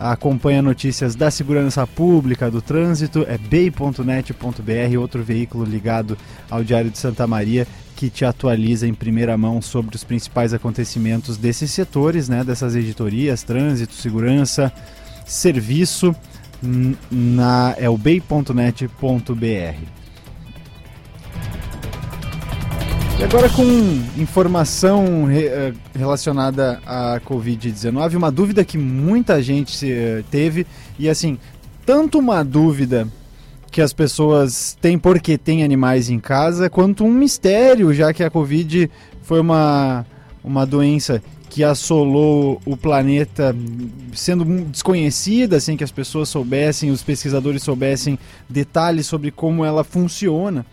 acompanha 0.00 0.62
notícias 0.62 1.14
da 1.14 1.30
segurança 1.30 1.86
pública, 1.86 2.50
do 2.50 2.62
trânsito, 2.62 3.24
é 3.28 3.36
bei.net.br, 3.36 4.98
outro 4.98 5.22
veículo 5.22 5.64
ligado 5.64 6.16
ao 6.50 6.64
Diário 6.64 6.90
de 6.90 6.98
Santa 6.98 7.26
Maria 7.26 7.66
que 7.94 8.08
te 8.08 8.24
atualiza 8.24 8.88
em 8.88 8.94
primeira 8.94 9.36
mão 9.36 9.60
sobre 9.60 9.94
os 9.94 10.02
principais 10.02 10.54
acontecimentos 10.54 11.36
desses 11.36 11.70
setores, 11.70 12.30
né, 12.30 12.42
dessas 12.42 12.74
editorias, 12.74 13.42
trânsito, 13.42 13.92
segurança, 13.92 14.72
serviço, 15.26 16.16
na 17.10 17.74
é 17.76 17.90
o 17.90 17.98
bei.net.br. 17.98 19.99
E 23.20 23.22
agora 23.22 23.50
com 23.50 23.62
informação 24.16 25.26
re, 25.26 25.44
eh, 25.44 25.74
relacionada 25.94 26.80
à 26.86 27.20
Covid-19, 27.20 28.16
uma 28.16 28.32
dúvida 28.32 28.64
que 28.64 28.78
muita 28.78 29.42
gente 29.42 29.92
eh, 29.92 30.24
teve, 30.30 30.66
e 30.98 31.06
assim, 31.06 31.38
tanto 31.84 32.18
uma 32.18 32.42
dúvida 32.42 33.06
que 33.70 33.82
as 33.82 33.92
pessoas 33.92 34.74
têm 34.80 34.98
porque 34.98 35.36
tem 35.36 35.62
animais 35.62 36.08
em 36.08 36.18
casa, 36.18 36.70
quanto 36.70 37.04
um 37.04 37.12
mistério, 37.12 37.92
já 37.92 38.10
que 38.14 38.24
a 38.24 38.30
Covid 38.30 38.90
foi 39.22 39.38
uma, 39.38 40.06
uma 40.42 40.64
doença 40.64 41.22
que 41.50 41.62
assolou 41.62 42.58
o 42.64 42.74
planeta 42.74 43.54
sendo 44.14 44.46
desconhecida, 44.64 45.60
sem 45.60 45.76
que 45.76 45.84
as 45.84 45.92
pessoas 45.92 46.30
soubessem, 46.30 46.90
os 46.90 47.02
pesquisadores 47.02 47.62
soubessem 47.62 48.18
detalhes 48.48 49.06
sobre 49.06 49.30
como 49.30 49.62
ela 49.62 49.84
funciona 49.84 50.64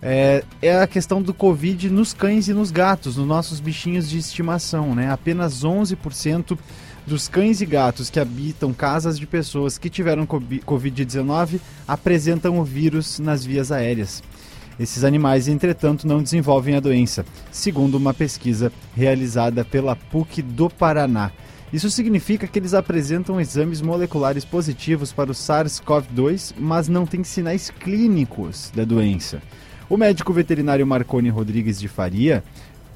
é, 0.00 0.44
é, 0.62 0.80
a 0.80 0.86
questão 0.86 1.20
do 1.20 1.34
Covid 1.34 1.90
nos 1.90 2.12
cães 2.14 2.48
e 2.48 2.52
nos 2.52 2.70
gatos, 2.70 3.16
nos 3.16 3.26
nossos 3.26 3.60
bichinhos 3.60 4.08
de 4.08 4.18
estimação. 4.18 4.94
Né? 4.94 5.10
Apenas 5.10 5.64
11% 5.64 6.56
dos 7.06 7.26
cães 7.26 7.60
e 7.60 7.66
gatos 7.66 8.10
que 8.10 8.20
habitam 8.20 8.72
casas 8.72 9.18
de 9.18 9.26
pessoas 9.26 9.78
que 9.78 9.90
tiveram 9.90 10.26
Covid-19 10.26 11.58
apresentam 11.86 12.58
o 12.58 12.64
vírus 12.64 13.18
nas 13.18 13.44
vias 13.44 13.72
aéreas. 13.72 14.22
Esses 14.78 15.02
animais, 15.02 15.48
entretanto, 15.48 16.06
não 16.06 16.22
desenvolvem 16.22 16.76
a 16.76 16.80
doença, 16.80 17.26
segundo 17.50 17.96
uma 17.96 18.14
pesquisa 18.14 18.70
realizada 18.94 19.64
pela 19.64 19.96
PUC 19.96 20.40
do 20.40 20.70
Paraná. 20.70 21.32
Isso 21.72 21.90
significa 21.90 22.46
que 22.46 22.58
eles 22.58 22.74
apresentam 22.74 23.40
exames 23.40 23.82
moleculares 23.82 24.44
positivos 24.44 25.12
para 25.12 25.30
o 25.30 25.34
SARS-CoV-2, 25.34 26.54
mas 26.56 26.88
não 26.88 27.04
têm 27.04 27.24
sinais 27.24 27.70
clínicos 27.70 28.70
da 28.74 28.84
doença. 28.84 29.42
O 29.90 29.96
médico 29.96 30.34
veterinário 30.34 30.86
Marconi 30.86 31.30
Rodrigues 31.30 31.80
de 31.80 31.88
Faria, 31.88 32.44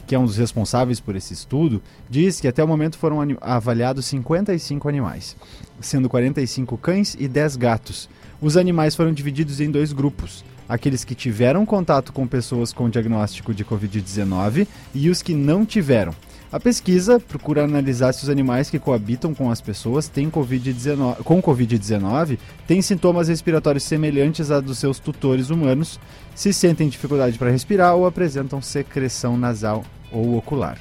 que 0.06 0.14
é 0.14 0.18
um 0.18 0.26
dos 0.26 0.36
responsáveis 0.36 1.00
por 1.00 1.16
esse 1.16 1.32
estudo, 1.32 1.80
diz 2.10 2.38
que 2.38 2.46
até 2.46 2.62
o 2.62 2.68
momento 2.68 2.98
foram 2.98 3.18
avaliados 3.40 4.04
55 4.04 4.90
animais, 4.90 5.34
sendo 5.80 6.06
45 6.06 6.76
cães 6.76 7.16
e 7.18 7.26
10 7.26 7.56
gatos. 7.56 8.10
Os 8.42 8.58
animais 8.58 8.94
foram 8.94 9.10
divididos 9.10 9.58
em 9.58 9.70
dois 9.70 9.90
grupos: 9.90 10.44
aqueles 10.68 11.02
que 11.02 11.14
tiveram 11.14 11.64
contato 11.64 12.12
com 12.12 12.26
pessoas 12.26 12.74
com 12.74 12.90
diagnóstico 12.90 13.54
de 13.54 13.64
Covid-19 13.64 14.66
e 14.94 15.08
os 15.08 15.22
que 15.22 15.34
não 15.34 15.64
tiveram. 15.64 16.14
A 16.52 16.60
pesquisa 16.60 17.18
procura 17.18 17.64
analisar 17.64 18.12
se 18.12 18.24
os 18.24 18.28
animais 18.28 18.68
que 18.68 18.78
coabitam 18.78 19.32
com 19.32 19.50
as 19.50 19.62
pessoas 19.62 20.06
têm 20.06 20.28
COVID 20.28 20.74
com 21.24 21.40
Covid-19 21.40 22.38
têm 22.66 22.82
sintomas 22.82 23.28
respiratórios 23.28 23.84
semelhantes 23.84 24.50
a 24.50 24.60
dos 24.60 24.76
seus 24.76 24.98
tutores 24.98 25.48
humanos, 25.48 25.98
se 26.34 26.52
sentem 26.52 26.90
dificuldade 26.90 27.38
para 27.38 27.50
respirar 27.50 27.94
ou 27.94 28.04
apresentam 28.04 28.60
secreção 28.60 29.34
nasal 29.34 29.82
ou 30.12 30.36
ocular. 30.36 30.78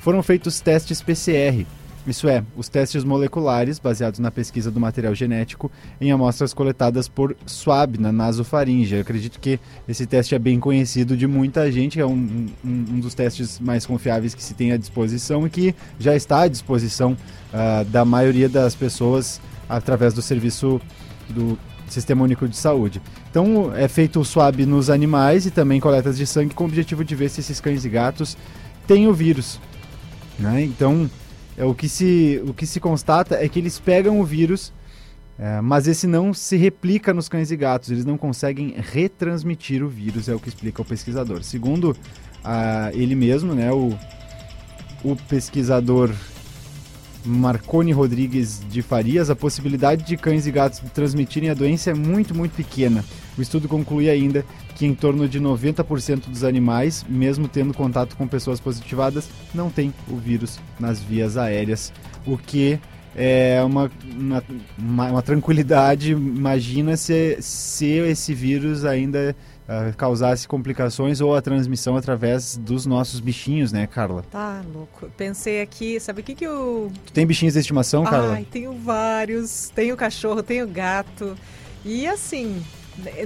Foram 0.00 0.22
feitos 0.22 0.60
testes 0.60 1.02
PCR, 1.02 1.66
isso 2.06 2.28
é, 2.28 2.44
os 2.56 2.68
testes 2.68 3.02
moleculares 3.02 3.78
baseados 3.78 4.18
na 4.20 4.30
pesquisa 4.30 4.70
do 4.70 4.78
material 4.78 5.14
genético 5.14 5.70
em 6.00 6.12
amostras 6.12 6.52
coletadas 6.52 7.08
por 7.08 7.34
swab 7.46 7.98
na 7.98 8.12
nasofaringe. 8.12 8.94
Eu 8.94 9.00
acredito 9.00 9.40
que 9.40 9.58
esse 9.88 10.06
teste 10.06 10.34
é 10.34 10.38
bem 10.38 10.60
conhecido 10.60 11.16
de 11.16 11.26
muita 11.26 11.70
gente, 11.72 11.98
é 11.98 12.06
um, 12.06 12.48
um, 12.64 12.84
um 12.92 13.00
dos 13.00 13.14
testes 13.14 13.58
mais 13.58 13.86
confiáveis 13.86 14.34
que 14.34 14.42
se 14.42 14.54
tem 14.54 14.72
à 14.72 14.76
disposição 14.76 15.46
e 15.46 15.50
que 15.50 15.74
já 15.98 16.14
está 16.14 16.42
à 16.42 16.48
disposição 16.48 17.12
uh, 17.12 17.84
da 17.86 18.04
maioria 18.04 18.48
das 18.48 18.74
pessoas 18.74 19.40
através 19.68 20.12
do 20.12 20.20
serviço 20.20 20.80
do 21.28 21.58
Sistema 21.88 22.24
Único 22.24 22.48
de 22.48 22.56
Saúde. 22.56 23.00
Então 23.30 23.72
é 23.74 23.88
feito 23.88 24.20
o 24.20 24.24
swab 24.24 24.64
nos 24.66 24.90
animais 24.90 25.46
e 25.46 25.50
também 25.50 25.80
coletas 25.80 26.16
de 26.16 26.26
sangue 26.26 26.54
com 26.54 26.64
o 26.64 26.66
objetivo 26.66 27.04
de 27.04 27.14
ver 27.14 27.30
se 27.30 27.40
esses 27.40 27.60
cães 27.60 27.84
e 27.84 27.88
gatos 27.88 28.36
têm 28.86 29.06
o 29.06 29.14
vírus. 29.14 29.60
Né? 30.38 30.64
Então 30.64 31.08
é, 31.56 31.64
o, 31.64 31.74
que 31.74 31.88
se, 31.88 32.42
o 32.46 32.52
que 32.52 32.66
se 32.66 32.80
constata 32.80 33.36
é 33.36 33.48
que 33.48 33.58
eles 33.58 33.78
pegam 33.78 34.20
o 34.20 34.24
vírus, 34.24 34.72
é, 35.38 35.60
mas 35.60 35.88
esse 35.88 36.06
não 36.06 36.32
se 36.32 36.56
replica 36.56 37.12
nos 37.12 37.28
cães 37.28 37.50
e 37.50 37.56
gatos, 37.56 37.90
eles 37.90 38.04
não 38.04 38.16
conseguem 38.16 38.74
retransmitir 38.76 39.82
o 39.82 39.88
vírus, 39.88 40.28
é 40.28 40.34
o 40.34 40.40
que 40.40 40.48
explica 40.48 40.82
o 40.82 40.84
pesquisador. 40.84 41.42
Segundo 41.42 41.96
a, 42.42 42.90
ele 42.92 43.14
mesmo, 43.14 43.54
né, 43.54 43.72
o, 43.72 43.96
o 45.02 45.16
pesquisador 45.28 46.10
Marconi 47.24 47.90
Rodrigues 47.90 48.62
de 48.68 48.82
Farias, 48.82 49.30
a 49.30 49.36
possibilidade 49.36 50.04
de 50.04 50.16
cães 50.16 50.46
e 50.46 50.50
gatos 50.50 50.80
transmitirem 50.92 51.50
a 51.50 51.54
doença 51.54 51.90
é 51.90 51.94
muito, 51.94 52.34
muito 52.34 52.52
pequena. 52.52 53.04
O 53.36 53.42
estudo 53.42 53.68
conclui 53.68 54.08
ainda 54.08 54.44
que 54.74 54.86
em 54.86 54.94
torno 54.94 55.28
de 55.28 55.40
90% 55.40 56.28
dos 56.28 56.44
animais, 56.44 57.04
mesmo 57.08 57.48
tendo 57.48 57.74
contato 57.74 58.16
com 58.16 58.26
pessoas 58.26 58.60
positivadas, 58.60 59.28
não 59.54 59.70
tem 59.70 59.92
o 60.08 60.16
vírus 60.16 60.58
nas 60.78 61.00
vias 61.00 61.36
aéreas, 61.36 61.92
o 62.26 62.36
que 62.36 62.78
é 63.16 63.62
uma, 63.62 63.90
uma, 64.16 64.44
uma, 64.76 65.10
uma 65.10 65.22
tranquilidade. 65.22 66.12
Imagina 66.12 66.96
se, 66.96 67.38
se 67.40 67.86
esse 67.86 68.34
vírus 68.34 68.84
ainda 68.84 69.36
uh, 69.68 69.96
causasse 69.96 70.48
complicações 70.48 71.20
ou 71.20 71.34
a 71.34 71.40
transmissão 71.40 71.96
através 71.96 72.56
dos 72.56 72.86
nossos 72.86 73.20
bichinhos, 73.20 73.72
né, 73.72 73.86
Carla? 73.86 74.24
Tá 74.30 74.62
louco. 74.72 75.08
Pensei 75.16 75.62
aqui, 75.62 76.00
sabe 76.00 76.20
o 76.20 76.24
que 76.24 76.34
que 76.34 76.44
eu... 76.44 76.90
Tu 77.06 77.12
tem 77.12 77.26
bichinhos 77.26 77.54
de 77.54 77.60
estimação, 77.60 78.04
Carla? 78.04 78.34
Ai, 78.34 78.46
tenho 78.50 78.72
vários. 78.72 79.70
Tenho 79.74 79.96
cachorro, 79.96 80.42
tenho 80.42 80.66
gato. 80.66 81.36
E 81.84 82.06
assim, 82.06 82.62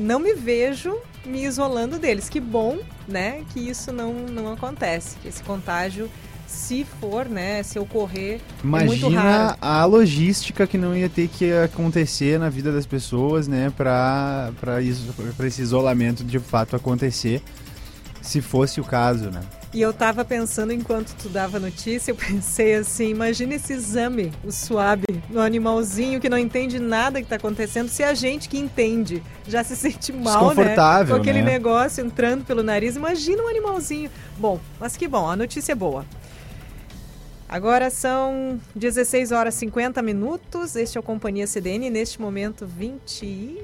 não 0.00 0.18
me 0.18 0.34
vejo 0.34 0.96
me 1.24 1.44
isolando 1.44 1.98
deles. 1.98 2.28
Que 2.28 2.40
bom, 2.40 2.78
né, 3.06 3.44
que 3.52 3.60
isso 3.60 3.92
não, 3.92 4.12
não 4.12 4.52
acontece, 4.52 5.16
que 5.22 5.28
esse 5.28 5.42
contágio 5.42 6.10
se 6.46 6.86
for, 6.98 7.28
né, 7.28 7.62
se 7.62 7.78
ocorrer, 7.78 8.40
Imagina 8.64 9.50
é 9.52 9.56
a 9.60 9.84
logística 9.84 10.66
que 10.66 10.78
não 10.78 10.96
ia 10.96 11.08
ter 11.08 11.28
que 11.28 11.52
acontecer 11.52 12.38
na 12.38 12.48
vida 12.48 12.72
das 12.72 12.86
pessoas, 12.86 13.46
né, 13.46 13.70
para 13.76 14.50
para 14.58 15.46
esse 15.46 15.60
isolamento 15.60 16.24
de 16.24 16.38
fato 16.38 16.74
acontecer, 16.74 17.42
se 18.22 18.40
fosse 18.40 18.80
o 18.80 18.84
caso, 18.84 19.30
né? 19.30 19.40
E 19.72 19.82
eu 19.82 19.92
tava 19.92 20.24
pensando, 20.24 20.72
enquanto 20.72 21.14
tu 21.16 21.28
dava 21.28 21.60
notícia, 21.60 22.10
eu 22.10 22.16
pensei 22.16 22.74
assim, 22.74 23.10
imagina 23.10 23.54
esse 23.54 23.74
exame, 23.74 24.32
o 24.42 24.50
suave, 24.50 25.04
no 25.28 25.40
animalzinho 25.40 26.20
que 26.20 26.28
não 26.28 26.38
entende 26.38 26.78
nada 26.78 27.20
que 27.20 27.28
tá 27.28 27.36
acontecendo, 27.36 27.88
se 27.88 28.02
a 28.02 28.14
gente 28.14 28.48
que 28.48 28.58
entende 28.58 29.22
já 29.46 29.62
se 29.62 29.76
sente 29.76 30.10
mal, 30.10 30.54
né? 30.54 30.74
Com 31.06 31.14
aquele 31.14 31.42
né? 31.42 31.52
negócio 31.52 32.04
entrando 32.04 32.44
pelo 32.46 32.62
nariz, 32.62 32.96
imagina 32.96 33.42
um 33.42 33.48
animalzinho. 33.48 34.10
Bom, 34.38 34.58
mas 34.80 34.96
que 34.96 35.06
bom, 35.06 35.28
a 35.28 35.36
notícia 35.36 35.72
é 35.72 35.74
boa. 35.74 36.06
Agora 37.46 37.90
são 37.90 38.60
16 38.74 39.32
horas 39.32 39.54
e 39.54 39.58
50 39.58 40.00
minutos, 40.02 40.76
este 40.76 40.96
é 40.96 41.00
o 41.00 41.02
Companhia 41.02 41.46
CDN, 41.46 41.90
neste 41.90 42.20
momento 42.20 42.66
20 42.66 43.56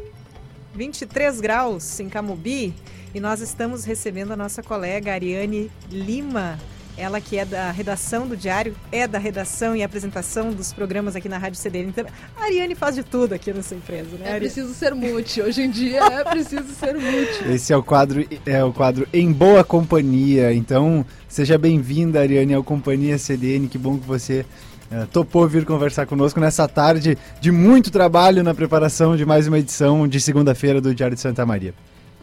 23 0.75 1.41
graus 1.41 2.01
em 2.01 2.09
Camubi. 2.09 2.75
E 3.15 3.21
nós 3.21 3.41
estamos 3.41 3.85
recebendo 3.85 4.33
a 4.33 4.37
nossa 4.37 4.61
colega 4.61 5.13
Ariane 5.13 5.71
Lima, 5.89 6.59
ela 6.99 7.21
que 7.21 7.39
é 7.39 7.45
da 7.45 7.71
redação 7.71 8.27
do 8.27 8.37
Diário, 8.37 8.75
é 8.91 9.07
da 9.07 9.21
redação 9.21 9.77
e 9.77 9.85
apresentação 9.85 10.51
dos 10.51 10.73
programas 10.73 11.15
aqui 11.15 11.29
na 11.29 11.39
Rádio 11.39 11.61
CDN. 11.61 11.91
Então, 11.91 12.07
a 12.37 12.43
Ariane 12.43 12.75
faz 12.75 12.97
de 12.97 13.05
tudo 13.05 13.33
aqui 13.33 13.53
nessa 13.53 13.77
empresa, 13.77 14.17
né? 14.19 14.37
É 14.37 14.39
preciso 14.41 14.75
ser 14.75 14.97
multi. 14.97 15.41
Hoje 15.41 15.63
em 15.63 15.71
dia 15.71 16.01
é 16.01 16.25
preciso 16.29 16.67
ser 16.75 16.95
multi. 16.95 17.53
Esse 17.53 17.73
é 17.73 17.77
o 17.77 17.85
quadro, 17.85 18.27
é 18.45 18.65
o 18.65 18.73
quadro 18.73 19.07
Em 19.13 19.31
Boa 19.31 19.63
Companhia. 19.63 20.53
Então, 20.53 21.07
seja 21.29 21.57
bem-vinda, 21.57 22.19
Ariane, 22.19 22.53
ao 22.53 22.65
Companhia 22.65 23.17
CDN. 23.17 23.69
Que 23.69 23.79
bom 23.79 23.97
que 23.97 24.09
você 24.09 24.45
uh, 24.91 25.07
topou 25.07 25.47
vir 25.47 25.65
conversar 25.65 26.05
conosco 26.07 26.41
nessa 26.41 26.67
tarde 26.67 27.17
de 27.41 27.53
muito 27.53 27.93
trabalho 27.93 28.43
na 28.43 28.55
preparação 28.55 29.17
de 29.17 29.25
mais 29.25 29.47
uma 29.47 29.61
edição 29.61 30.09
de 30.09 30.21
segunda-feira 30.21 30.81
do 30.81 30.93
Diário 30.93 31.15
de 31.15 31.23
Santa 31.23 31.47
Maria. 31.47 31.73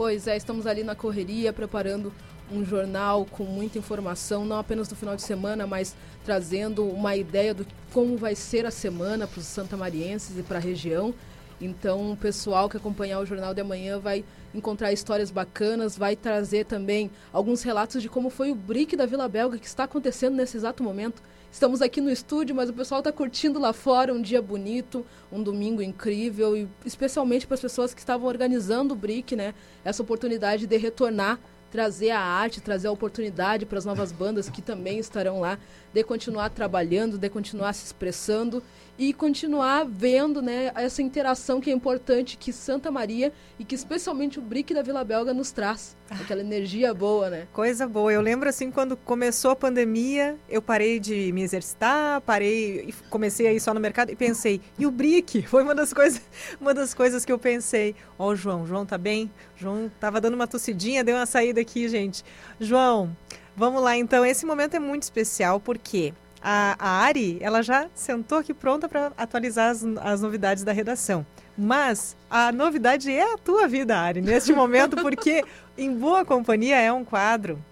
Pois 0.01 0.25
é, 0.25 0.35
estamos 0.35 0.65
ali 0.65 0.83
na 0.83 0.95
correria 0.95 1.53
preparando 1.53 2.11
um 2.51 2.65
jornal 2.65 3.23
com 3.23 3.43
muita 3.43 3.77
informação, 3.77 4.43
não 4.43 4.57
apenas 4.57 4.89
no 4.89 4.95
final 4.95 5.15
de 5.15 5.21
semana, 5.21 5.67
mas 5.67 5.95
trazendo 6.25 6.83
uma 6.87 7.15
ideia 7.15 7.53
do 7.53 7.67
como 7.93 8.17
vai 8.17 8.33
ser 8.33 8.65
a 8.65 8.71
semana 8.71 9.27
para 9.27 9.39
os 9.39 9.45
santamarienses 9.45 10.39
e 10.39 10.41
para 10.41 10.57
a 10.57 10.59
região. 10.59 11.13
Então, 11.61 12.13
o 12.13 12.17
pessoal 12.17 12.67
que 12.67 12.77
acompanhar 12.77 13.19
o 13.19 13.27
Jornal 13.27 13.53
de 13.53 13.61
Amanhã 13.61 13.99
vai 13.99 14.25
encontrar 14.55 14.91
histórias 14.91 15.29
bacanas, 15.29 15.95
vai 15.95 16.15
trazer 16.15 16.65
também 16.65 17.11
alguns 17.31 17.61
relatos 17.61 18.01
de 18.01 18.09
como 18.09 18.31
foi 18.31 18.49
o 18.49 18.55
BRIC 18.55 18.95
da 18.95 19.05
Vila 19.05 19.27
Belga 19.27 19.59
que 19.59 19.67
está 19.67 19.83
acontecendo 19.83 20.35
nesse 20.35 20.57
exato 20.57 20.81
momento. 20.81 21.21
Estamos 21.51 21.81
aqui 21.81 21.99
no 21.99 22.09
estúdio, 22.09 22.55
mas 22.55 22.69
o 22.69 22.73
pessoal 22.73 23.01
está 23.01 23.11
curtindo 23.11 23.59
lá 23.59 23.73
fora 23.73 24.13
um 24.13 24.21
dia 24.21 24.41
bonito, 24.41 25.05
um 25.29 25.43
domingo 25.43 25.81
incrível 25.81 26.55
e 26.55 26.65
especialmente 26.85 27.45
para 27.45 27.55
as 27.55 27.61
pessoas 27.61 27.93
que 27.93 27.99
estavam 27.99 28.25
organizando 28.25 28.93
o 28.93 28.97
BRIC, 28.97 29.35
né? 29.35 29.53
Essa 29.83 30.01
oportunidade 30.01 30.65
de 30.65 30.77
retornar 30.77 31.37
trazer 31.69 32.11
a 32.11 32.19
arte, 32.19 32.61
trazer 32.61 32.87
a 32.87 32.91
oportunidade 32.91 33.65
para 33.65 33.77
as 33.77 33.85
novas 33.85 34.11
bandas 34.11 34.49
que 34.49 34.61
também 34.61 34.99
estarão 34.99 35.39
lá, 35.39 35.57
de 35.93 36.03
continuar 36.03 36.49
trabalhando, 36.49 37.17
de 37.17 37.29
continuar 37.29 37.73
se 37.73 37.85
expressando 37.85 38.61
e 38.97 39.13
continuar 39.13 39.85
vendo 39.85 40.41
né, 40.41 40.71
essa 40.75 41.01
interação 41.01 41.59
que 41.59 41.69
é 41.69 41.73
importante 41.73 42.37
que 42.37 42.53
Santa 42.53 42.91
Maria 42.91 43.33
e 43.57 43.65
que 43.65 43.73
especialmente 43.73 44.37
o 44.37 44.41
Brick 44.41 44.73
da 44.73 44.81
Vila 44.81 45.03
Belga 45.03 45.33
nos 45.33 45.51
traz. 45.51 45.95
Aquela 46.09 46.41
energia 46.41 46.93
boa, 46.93 47.29
né? 47.29 47.47
Coisa 47.53 47.87
boa. 47.87 48.11
Eu 48.11 48.21
lembro 48.21 48.49
assim, 48.49 48.69
quando 48.69 48.97
começou 48.97 49.51
a 49.51 49.55
pandemia, 49.55 50.37
eu 50.49 50.61
parei 50.61 50.99
de 50.99 51.31
me 51.31 51.41
exercitar, 51.41 52.21
parei 52.21 52.85
e 52.89 52.93
comecei 53.09 53.47
a 53.47 53.53
ir 53.53 53.59
só 53.59 53.73
no 53.73 53.79
mercado 53.79 54.11
e 54.11 54.15
pensei, 54.15 54.59
e 54.77 54.85
o 54.85 54.91
Brick? 54.91 55.41
Foi 55.47 55.63
uma 55.63 55.73
das 55.73 55.93
coisas, 55.93 56.21
uma 56.59 56.73
das 56.73 56.93
coisas 56.93 57.23
que 57.23 57.31
eu 57.31 57.39
pensei. 57.39 57.95
Ó, 58.19 58.27
oh, 58.27 58.31
o 58.31 58.35
João, 58.35 58.67
João 58.67 58.85
tá 58.85 58.97
bem? 58.97 59.31
João 59.55 59.89
tava 59.99 60.19
dando 60.19 60.33
uma 60.33 60.47
tossidinha, 60.47 61.03
deu 61.03 61.15
uma 61.15 61.25
saída 61.25 61.61
aqui, 61.61 61.87
gente. 61.87 62.23
João, 62.59 63.15
vamos 63.55 63.81
lá 63.81 63.95
então. 63.95 64.25
Esse 64.25 64.45
momento 64.45 64.75
é 64.75 64.79
muito 64.79 65.03
especial 65.03 65.59
porque 65.59 66.13
a, 66.41 66.75
a 66.79 66.89
Ari, 67.03 67.37
ela 67.41 67.61
já 67.61 67.87
sentou 67.93 68.39
aqui 68.39 68.53
pronta 68.53 68.89
para 68.89 69.11
atualizar 69.17 69.69
as, 69.69 69.83
as 70.01 70.21
novidades 70.21 70.63
da 70.63 70.71
redação. 70.71 71.25
Mas 71.57 72.15
a 72.29 72.51
novidade 72.51 73.11
é 73.11 73.33
a 73.33 73.37
tua 73.37 73.67
vida, 73.67 73.97
Ari, 73.97 74.21
neste 74.21 74.53
momento, 74.53 74.95
porque 75.03 75.43
Em 75.77 75.93
Boa 75.93 76.25
Companhia 76.25 76.79
é 76.79 76.91
um 76.91 77.05
quadro 77.05 77.63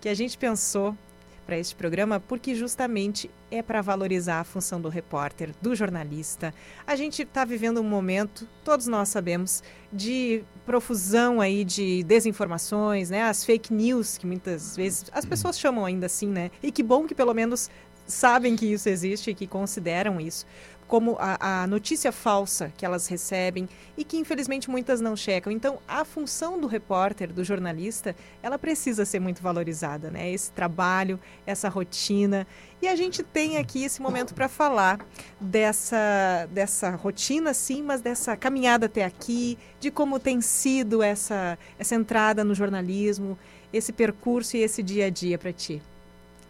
que 0.00 0.08
a 0.08 0.14
gente 0.14 0.36
pensou 0.36 0.94
para 1.48 1.56
este 1.56 1.74
programa 1.74 2.20
porque 2.20 2.54
justamente 2.54 3.30
é 3.50 3.62
para 3.62 3.80
valorizar 3.80 4.40
a 4.40 4.44
função 4.44 4.78
do 4.78 4.90
repórter, 4.90 5.54
do 5.62 5.74
jornalista. 5.74 6.52
A 6.86 6.94
gente 6.94 7.22
está 7.22 7.42
vivendo 7.42 7.80
um 7.80 7.84
momento, 7.84 8.46
todos 8.62 8.86
nós 8.86 9.08
sabemos, 9.08 9.62
de 9.90 10.44
profusão 10.66 11.40
aí 11.40 11.64
de 11.64 12.02
desinformações, 12.04 13.08
né? 13.08 13.22
As 13.22 13.46
fake 13.46 13.72
news 13.72 14.18
que 14.18 14.26
muitas 14.26 14.76
vezes 14.76 15.06
as 15.10 15.24
pessoas 15.24 15.58
chamam 15.58 15.86
ainda 15.86 16.04
assim, 16.04 16.28
né? 16.28 16.50
E 16.62 16.70
que 16.70 16.82
bom 16.82 17.06
que 17.06 17.14
pelo 17.14 17.32
menos 17.32 17.70
sabem 18.08 18.56
que 18.56 18.66
isso 18.66 18.88
existe 18.88 19.30
e 19.30 19.34
que 19.34 19.46
consideram 19.46 20.20
isso 20.20 20.44
como 20.88 21.16
a, 21.20 21.62
a, 21.62 21.66
notícia 21.66 22.10
falsa 22.10 22.72
que 22.74 22.84
elas 22.84 23.06
recebem 23.06 23.68
e 23.96 24.02
que 24.02 24.16
infelizmente 24.16 24.70
muitas 24.70 25.02
não 25.02 25.14
checam. 25.14 25.52
Então, 25.52 25.78
a 25.86 26.02
função 26.02 26.58
do 26.58 26.66
repórter, 26.66 27.30
do 27.30 27.44
jornalista, 27.44 28.16
ela 28.42 28.58
precisa 28.58 29.04
ser 29.04 29.20
muito 29.20 29.42
valorizada, 29.42 30.10
né? 30.10 30.32
Esse 30.32 30.50
trabalho, 30.50 31.20
essa 31.46 31.68
rotina. 31.68 32.46
E 32.80 32.88
a 32.88 32.96
gente 32.96 33.22
tem 33.22 33.58
aqui 33.58 33.84
esse 33.84 34.00
momento 34.00 34.34
para 34.34 34.48
falar 34.48 34.98
dessa, 35.38 36.48
dessa 36.50 36.90
rotina, 36.90 37.52
sim, 37.52 37.82
mas 37.82 38.00
dessa 38.00 38.34
caminhada 38.34 38.86
até 38.86 39.04
aqui, 39.04 39.58
de 39.78 39.90
como 39.90 40.18
tem 40.18 40.40
sido 40.40 41.02
essa, 41.02 41.58
essa 41.78 41.94
entrada 41.94 42.42
no 42.42 42.54
jornalismo, 42.54 43.38
esse 43.70 43.92
percurso 43.92 44.56
e 44.56 44.62
esse 44.62 44.82
dia 44.82 45.06
a 45.06 45.10
dia 45.10 45.36
para 45.36 45.52
ti. 45.52 45.82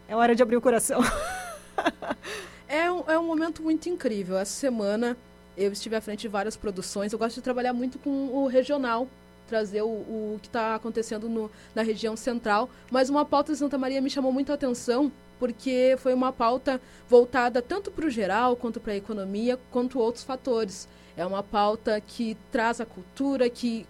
É 0.07 0.15
hora 0.15 0.33
de 0.33 0.41
abrir 0.41 0.55
o 0.55 0.61
coração. 0.61 1.01
é, 2.67 2.91
um, 2.91 3.03
é 3.07 3.19
um 3.19 3.25
momento 3.25 3.61
muito 3.61 3.89
incrível. 3.89 4.37
Essa 4.37 4.53
semana 4.53 5.17
eu 5.57 5.71
estive 5.71 5.95
à 5.95 6.01
frente 6.01 6.21
de 6.21 6.27
várias 6.27 6.55
produções. 6.55 7.11
Eu 7.11 7.19
gosto 7.19 7.35
de 7.35 7.41
trabalhar 7.41 7.73
muito 7.73 7.99
com 7.99 8.27
o 8.27 8.47
regional, 8.47 9.07
trazer 9.47 9.81
o, 9.81 9.87
o 9.87 10.39
que 10.41 10.47
está 10.47 10.75
acontecendo 10.75 11.27
no, 11.27 11.51
na 11.75 11.81
região 11.81 12.15
central. 12.15 12.69
Mas 12.91 13.09
uma 13.09 13.25
pauta 13.25 13.51
de 13.51 13.59
Santa 13.59 13.77
Maria 13.77 14.01
me 14.01 14.09
chamou 14.09 14.31
muito 14.31 14.51
a 14.51 14.55
atenção, 14.55 15.11
porque 15.37 15.95
foi 15.99 16.13
uma 16.13 16.31
pauta 16.31 16.81
voltada 17.07 17.61
tanto 17.61 17.91
para 17.91 18.05
o 18.05 18.09
geral, 18.09 18.55
quanto 18.55 18.79
para 18.79 18.93
a 18.93 18.97
economia, 18.97 19.59
quanto 19.71 19.99
outros 19.99 20.23
fatores. 20.23 20.87
É 21.17 21.25
uma 21.25 21.43
pauta 21.43 21.99
que 21.99 22.37
traz 22.51 22.79
a 22.79 22.85
cultura, 22.85 23.49
que 23.49 23.85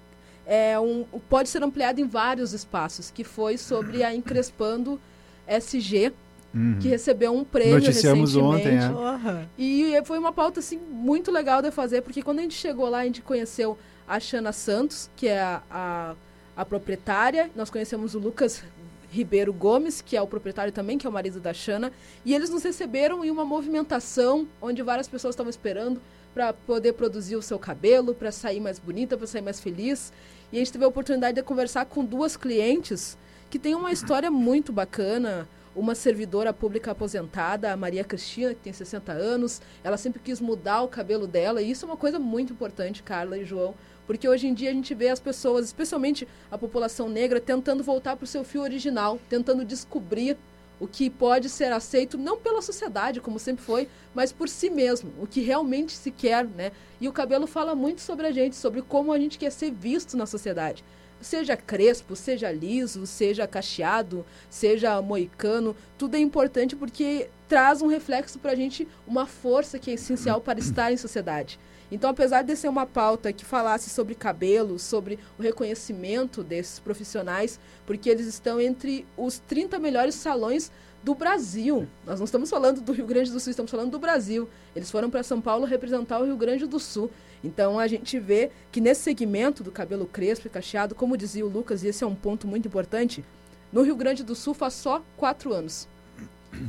é 0.46 0.80
um, 0.80 1.04
pode 1.30 1.48
ser 1.48 1.62
ampliada 1.62 2.02
em 2.02 2.08
vários 2.08 2.54
espaços, 2.54 3.12
que 3.12 3.24
foi 3.24 3.56
sobre 3.56 4.04
a 4.04 4.16
Encrespando 4.16 5.00
SG, 5.48 6.12
uhum. 6.54 6.78
que 6.80 6.88
recebeu 6.88 7.34
um 7.34 7.44
prêmio 7.44 7.76
Noticiamos 7.76 8.34
recentemente. 8.36 8.86
ontem, 8.86 9.32
é. 9.32 9.46
E 9.58 10.02
foi 10.06 10.18
uma 10.18 10.32
pauta 10.32 10.60
assim 10.60 10.78
muito 10.78 11.32
legal 11.32 11.62
de 11.62 11.72
fazer, 11.72 12.02
porque 12.02 12.22
quando 12.22 12.40
a 12.40 12.42
gente 12.42 12.56
chegou 12.56 12.90
lá, 12.90 13.00
a 13.00 13.06
gente 13.06 13.22
conheceu 13.22 13.78
a 14.08 14.20
Xana 14.20 14.52
Santos, 14.52 15.10
que 15.16 15.28
é 15.28 15.40
a, 15.40 15.62
a, 15.70 16.16
a 16.58 16.66
proprietária, 16.66 17.50
nós 17.56 17.70
conhecemos 17.70 18.16
o 18.16 18.20
Lucas 18.20 18.64
Ribeiro 19.12 19.52
Gomes, 19.52 20.02
que 20.02 20.16
é 20.16 20.22
o 20.22 20.28
proprietário 20.28 20.72
também, 20.72 20.98
que 20.98 21.06
é 21.06 21.10
o 21.10 21.14
marido 21.14 21.40
da 21.40 21.54
Xana, 21.54 21.92
e 22.24 22.34
eles 22.34 22.50
nos 22.50 22.64
receberam 22.64 23.24
em 23.26 23.32
uma 23.32 23.44
movimentação 23.44 24.48
onde 24.62 24.82
várias 24.82 25.08
pessoas 25.08 25.34
estavam 25.34 25.50
esperando 25.50 26.02
para 26.34 26.54
poder 26.54 26.94
produzir 26.94 27.36
o 27.36 27.42
seu 27.42 27.58
cabelo, 27.58 28.14
para 28.14 28.32
sair 28.32 28.60
mais 28.60 28.78
bonita, 28.78 29.18
para 29.18 29.26
sair 29.26 29.42
mais 29.42 29.60
feliz. 29.60 30.14
E 30.52 30.58
a 30.58 30.60
gente 30.60 30.72
teve 30.72 30.86
a 30.86 30.88
oportunidade 30.88 31.36
de 31.36 31.44
conversar 31.44 31.86
com 31.86 32.06
duas 32.06 32.38
clientes 32.38 33.18
que 33.50 33.58
têm 33.58 33.74
uma 33.74 33.92
história 33.92 34.30
muito 34.30 34.72
bacana 34.72 35.48
uma 35.80 35.96
servidora 35.96 36.52
pública 36.52 36.92
aposentada, 36.92 37.72
a 37.72 37.78
Maria 37.78 38.04
Cristina, 38.04 38.54
que 38.54 38.60
tem 38.60 38.74
60 38.74 39.14
anos. 39.14 39.62
Ela 39.82 39.96
sempre 39.96 40.20
quis 40.20 40.42
mudar 40.42 40.82
o 40.82 40.90
cabelo 40.90 41.26
dela, 41.26 41.62
e 41.62 41.72
isso 41.72 41.86
é 41.86 41.88
uma 41.88 41.96
coisa 41.96 42.20
muito 42.20 42.52
importante, 42.52 43.02
Carla 43.02 43.38
e 43.38 43.46
João, 43.46 43.74
porque 44.06 44.28
hoje 44.28 44.48
em 44.48 44.54
dia 44.54 44.72
a 44.72 44.74
gente 44.74 44.94
vê 44.94 45.08
as 45.08 45.22
pessoas, 45.22 45.66
especialmente 45.66 46.28
a 46.52 46.58
população 46.58 47.08
negra, 47.08 47.40
tentando 47.40 47.82
voltar 47.82 48.18
para 48.18 48.26
o 48.26 48.28
seu 48.28 48.44
fio 48.44 48.62
original, 48.62 49.18
tentando 49.30 49.64
descobrir 49.64 50.38
o 50.82 50.88
que 50.88 51.10
pode 51.10 51.48
ser 51.50 51.72
aceito 51.72 52.18
não 52.18 52.38
pela 52.38 52.62
sociedade, 52.62 53.22
como 53.22 53.40
sempre 53.40 53.64
foi, 53.64 53.88
mas 54.14 54.34
por 54.34 54.50
si 54.50 54.70
mesmo, 54.70 55.12
o 55.18 55.28
que 55.28 55.42
realmente 55.42 55.94
se 55.94 56.12
quer, 56.12 56.46
né? 56.46 56.72
E 57.00 57.08
o 57.08 57.14
cabelo 57.14 57.48
fala 57.48 57.74
muito 57.74 58.02
sobre 58.02 58.28
a 58.28 58.32
gente, 58.32 58.56
sobre 58.56 58.82
como 58.82 59.14
a 59.14 59.20
gente 59.20 59.38
quer 59.38 59.52
ser 59.52 59.72
visto 59.72 60.18
na 60.18 60.26
sociedade 60.26 60.84
seja 61.22 61.56
crespo, 61.58 62.16
seja 62.16 62.52
liso, 62.52 63.06
seja 63.06 63.48
cacheado, 63.48 64.26
seja 64.50 65.02
moicano, 65.02 65.76
tudo 65.98 66.16
é 66.16 66.20
importante 66.20 66.76
porque 66.76 67.30
traz 67.48 67.82
um 67.82 67.88
reflexo 67.88 68.40
para 68.40 68.52
a 68.52 68.56
gente, 68.56 68.88
uma 69.08 69.26
força 69.26 69.80
que 69.80 69.92
é 69.92 69.96
essencial 69.96 70.40
para 70.40 70.60
estar 70.60 70.92
em 70.92 70.98
sociedade. 70.98 71.60
Então, 71.92 72.10
apesar 72.10 72.44
de 72.44 72.56
ser 72.56 72.68
uma 72.68 72.86
pauta 72.86 73.34
que 73.34 73.44
falasse 73.44 73.90
sobre 73.90 74.14
cabelo, 74.14 74.78
sobre 74.78 75.18
o 75.38 75.42
reconhecimento 75.42 76.44
desses 76.44 76.80
profissionais, 76.80 77.60
porque 77.86 78.10
eles 78.10 78.28
estão 78.28 78.62
entre 78.62 79.08
os 79.18 79.40
30 79.40 79.80
melhores 79.80 80.14
salões 80.14 80.72
do 81.04 81.16
Brasil. 81.16 81.88
Nós 82.06 82.20
não 82.20 82.26
estamos 82.26 82.50
falando 82.50 82.82
do 82.82 82.92
Rio 82.92 83.06
Grande 83.06 83.32
do 83.32 83.40
Sul, 83.40 83.52
estamos 83.52 83.72
falando 83.72 83.92
do 83.92 84.00
Brasil. 84.00 84.50
Eles 84.76 84.92
foram 84.92 85.10
para 85.10 85.24
São 85.24 85.40
Paulo 85.40 85.66
representar 85.66 86.20
o 86.20 86.26
Rio 86.26 86.38
Grande 86.38 86.66
do 86.66 86.80
Sul. 86.80 87.10
Então 87.44 87.80
a 87.80 87.88
gente 87.88 88.20
vê 88.20 88.52
que 88.72 88.82
nesse 88.82 89.02
segmento 89.02 89.64
do 89.64 89.72
cabelo 89.72 90.06
crespo 90.06 90.48
e 90.48 90.50
cacheado, 90.50 90.94
como 90.94 91.16
dizia 91.16 91.46
o 91.46 91.50
Lucas, 91.50 91.84
e 91.84 91.88
esse 91.88 92.04
é 92.04 92.08
um 92.08 92.16
ponto 92.16 92.48
muito 92.48 92.68
importante, 92.68 93.24
no 93.72 93.82
Rio 93.82 93.96
Grande 93.96 94.24
do 94.24 94.36
Sul 94.36 94.54
faz 94.54 94.74
só 94.74 95.02
quatro 95.16 95.54
anos 95.54 95.88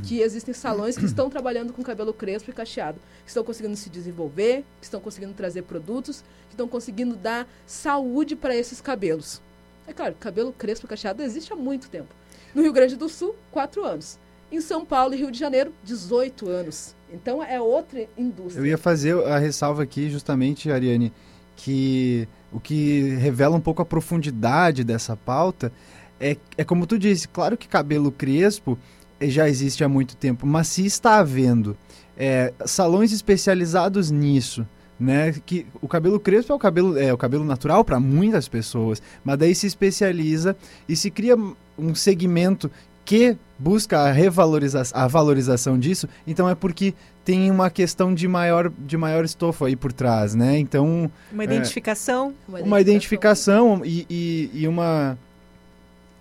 que 0.07 0.19
existem 0.21 0.53
salões 0.53 0.97
que 0.97 1.05
estão 1.05 1.29
trabalhando 1.29 1.73
com 1.73 1.83
cabelo 1.83 2.13
crespo 2.13 2.49
e 2.49 2.53
cacheado, 2.53 2.99
que 3.23 3.29
estão 3.29 3.43
conseguindo 3.43 3.75
se 3.75 3.89
desenvolver, 3.89 4.63
que 4.79 4.85
estão 4.85 4.99
conseguindo 4.99 5.33
trazer 5.33 5.63
produtos, 5.63 6.21
que 6.47 6.53
estão 6.53 6.67
conseguindo 6.67 7.15
dar 7.15 7.47
saúde 7.65 8.35
para 8.35 8.55
esses 8.55 8.79
cabelos. 8.79 9.41
É 9.87 9.93
claro, 9.93 10.15
cabelo 10.19 10.53
crespo 10.53 10.85
e 10.85 10.89
cacheado 10.89 11.23
existe 11.23 11.51
há 11.51 11.55
muito 11.55 11.89
tempo. 11.89 12.13
No 12.53 12.61
Rio 12.61 12.73
Grande 12.73 12.95
do 12.95 13.07
Sul, 13.09 13.35
quatro 13.51 13.83
anos. 13.83 14.19
Em 14.51 14.59
São 14.59 14.85
Paulo 14.85 15.13
e 15.13 15.17
Rio 15.17 15.31
de 15.31 15.39
Janeiro, 15.39 15.73
18 15.83 16.49
anos. 16.49 16.95
Então 17.11 17.43
é 17.43 17.59
outra 17.59 18.05
indústria. 18.17 18.61
Eu 18.61 18.65
ia 18.65 18.77
fazer 18.77 19.15
a 19.25 19.37
ressalva 19.37 19.83
aqui, 19.83 20.09
justamente, 20.09 20.69
Ariane, 20.69 21.13
que 21.55 22.27
o 22.51 22.59
que 22.59 23.15
revela 23.15 23.55
um 23.55 23.61
pouco 23.61 23.81
a 23.81 23.85
profundidade 23.85 24.83
dessa 24.83 25.15
pauta 25.15 25.71
é, 26.19 26.37
é 26.57 26.63
como 26.63 26.85
tu 26.85 26.99
disse, 26.99 27.27
claro 27.27 27.57
que 27.57 27.67
cabelo 27.67 28.11
crespo 28.11 28.77
já 29.19 29.49
existe 29.49 29.83
há 29.83 29.89
muito 29.89 30.15
tempo, 30.15 30.45
mas 30.45 30.67
se 30.67 30.85
está 30.85 31.17
havendo 31.17 31.75
é, 32.17 32.53
salões 32.65 33.11
especializados 33.11 34.11
nisso, 34.11 34.67
né? 35.01 35.33
Que 35.45 35.65
o 35.81 35.87
cabelo 35.87 36.19
crespo 36.19 36.53
é 36.53 36.55
o 36.55 36.59
cabelo, 36.59 36.97
é 36.97 37.11
o 37.11 37.17
cabelo 37.17 37.43
natural 37.43 37.83
para 37.83 37.99
muitas 37.99 38.47
pessoas, 38.47 39.01
mas 39.23 39.37
daí 39.37 39.55
se 39.55 39.67
especializa 39.67 40.55
e 40.87 40.95
se 40.95 41.09
cria 41.09 41.35
um 41.77 41.95
segmento 41.95 42.69
que 43.03 43.35
busca 43.57 43.99
a 43.99 44.11
revalorização, 44.11 44.99
a 44.99 45.07
valorização 45.07 45.77
disso, 45.77 46.07
então 46.25 46.47
é 46.49 46.55
porque 46.55 46.93
tem 47.25 47.51
uma 47.51 47.69
questão 47.69 48.13
de 48.13 48.27
maior, 48.27 48.71
de 48.77 48.97
maior 48.97 49.23
estofo 49.25 49.65
aí 49.65 49.75
por 49.75 49.91
trás, 49.91 50.33
né? 50.33 50.57
Então 50.57 51.11
uma 51.31 51.43
identificação, 51.43 52.33
é, 52.53 52.61
uma 52.61 52.79
identificação 52.79 53.81
e, 53.83 54.05
e, 54.09 54.51
e, 54.53 54.67
uma 54.67 55.17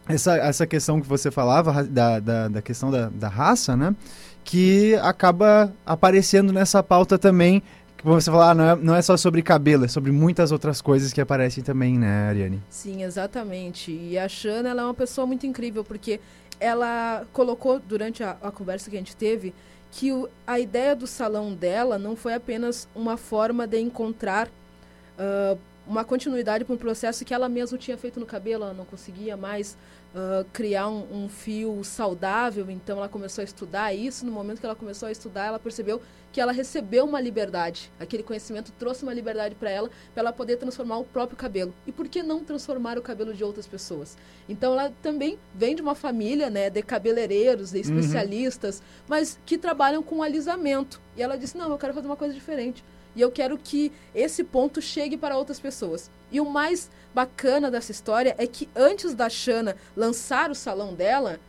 essa, 0.08 0.36
essa 0.36 0.66
questão 0.66 1.00
que 1.00 1.06
você 1.06 1.30
falava 1.30 1.84
da, 1.84 2.18
da, 2.18 2.48
da 2.48 2.62
questão 2.62 2.90
da, 2.90 3.08
da 3.08 3.28
raça, 3.28 3.76
né? 3.76 3.94
Que 4.42 4.94
acaba 5.02 5.72
aparecendo 5.86 6.52
nessa 6.52 6.82
pauta 6.82 7.18
também 7.18 7.62
que 8.00 8.06
você 8.06 8.30
falar, 8.30 8.50
ah, 8.50 8.54
não, 8.54 8.64
é, 8.64 8.76
não 8.76 8.94
é 8.94 9.02
só 9.02 9.16
sobre 9.16 9.42
cabelo, 9.42 9.84
é 9.84 9.88
sobre 9.88 10.10
muitas 10.10 10.52
outras 10.52 10.80
coisas 10.80 11.12
que 11.12 11.20
aparecem 11.20 11.62
também, 11.62 11.98
né, 11.98 12.28
Ariane? 12.28 12.62
Sim, 12.68 13.02
exatamente. 13.02 13.92
E 13.92 14.18
a 14.18 14.28
Xana, 14.28 14.70
ela 14.70 14.82
é 14.82 14.84
uma 14.84 14.94
pessoa 14.94 15.26
muito 15.26 15.46
incrível, 15.46 15.84
porque 15.84 16.20
ela 16.58 17.26
colocou, 17.32 17.78
durante 17.78 18.22
a, 18.22 18.36
a 18.42 18.50
conversa 18.50 18.90
que 18.90 18.96
a 18.96 18.98
gente 18.98 19.16
teve, 19.16 19.54
que 19.90 20.12
o, 20.12 20.28
a 20.46 20.58
ideia 20.58 20.94
do 20.94 21.06
salão 21.06 21.52
dela 21.52 21.98
não 21.98 22.14
foi 22.16 22.34
apenas 22.34 22.88
uma 22.94 23.16
forma 23.16 23.66
de 23.66 23.80
encontrar 23.80 24.48
uh, 24.48 25.58
uma 25.86 26.04
continuidade 26.04 26.64
para 26.64 26.74
um 26.74 26.78
processo 26.78 27.24
que 27.24 27.34
ela 27.34 27.48
mesma 27.48 27.76
tinha 27.76 27.96
feito 27.96 28.20
no 28.20 28.26
cabelo, 28.26 28.64
ela 28.64 28.74
não 28.74 28.84
conseguia 28.84 29.36
mais 29.36 29.76
uh, 30.14 30.44
criar 30.52 30.88
um, 30.88 31.24
um, 31.24 31.28
fio 31.28 31.82
saudável, 31.84 32.70
então 32.70 32.98
ela 32.98 33.08
começou 33.08 33.42
a 33.42 33.44
estudar 33.44 33.94
isso. 33.94 34.24
No 34.24 34.32
momento 34.32 34.60
que 34.60 34.66
ela 34.66 34.74
começou 34.74 35.08
a 35.08 35.12
estudar, 35.12 35.46
ela 35.46 35.58
percebeu 35.58 36.00
que 36.32 36.40
ela 36.40 36.52
recebeu 36.52 37.04
uma 37.04 37.20
liberdade. 37.20 37.90
Aquele 37.98 38.22
conhecimento 38.22 38.72
trouxe 38.78 39.02
uma 39.02 39.12
liberdade 39.12 39.54
para 39.54 39.70
ela, 39.70 39.90
para 40.14 40.22
ela 40.22 40.32
poder 40.32 40.56
transformar 40.56 40.98
o 40.98 41.04
próprio 41.04 41.36
cabelo. 41.36 41.74
E 41.86 41.92
por 41.92 42.08
que 42.08 42.22
não 42.22 42.44
transformar 42.44 42.98
o 42.98 43.02
cabelo 43.02 43.34
de 43.34 43.42
outras 43.42 43.66
pessoas? 43.66 44.16
Então 44.48 44.72
ela 44.72 44.92
também 45.02 45.38
vem 45.54 45.74
de 45.74 45.82
uma 45.82 45.94
família 45.94 46.48
né, 46.48 46.70
de 46.70 46.82
cabeleireiros, 46.82 47.72
de 47.72 47.78
uhum. 47.78 47.98
especialistas, 47.98 48.78
uhum. 48.78 48.84
mas 49.08 49.38
que 49.44 49.58
trabalham 49.58 50.02
com 50.02 50.22
alisamento. 50.22 51.00
E 51.16 51.22
ela 51.22 51.36
disse: 51.36 51.56
Não, 51.56 51.70
eu 51.70 51.78
quero 51.78 51.94
fazer 51.94 52.06
uma 52.06 52.16
coisa 52.16 52.34
diferente. 52.34 52.84
E 53.14 53.20
eu 53.20 53.30
quero 53.30 53.58
que 53.58 53.92
esse 54.14 54.44
ponto 54.44 54.80
chegue 54.80 55.16
para 55.16 55.36
outras 55.36 55.58
pessoas. 55.58 56.10
E 56.30 56.40
o 56.40 56.48
mais 56.48 56.90
bacana 57.14 57.70
dessa 57.70 57.90
história 57.90 58.34
é 58.38 58.46
que 58.46 58.68
antes 58.74 59.14
da 59.14 59.28
Shana 59.28 59.76
lançar 59.96 60.50
o 60.50 60.54
salão 60.54 60.94
dela, 60.94 61.40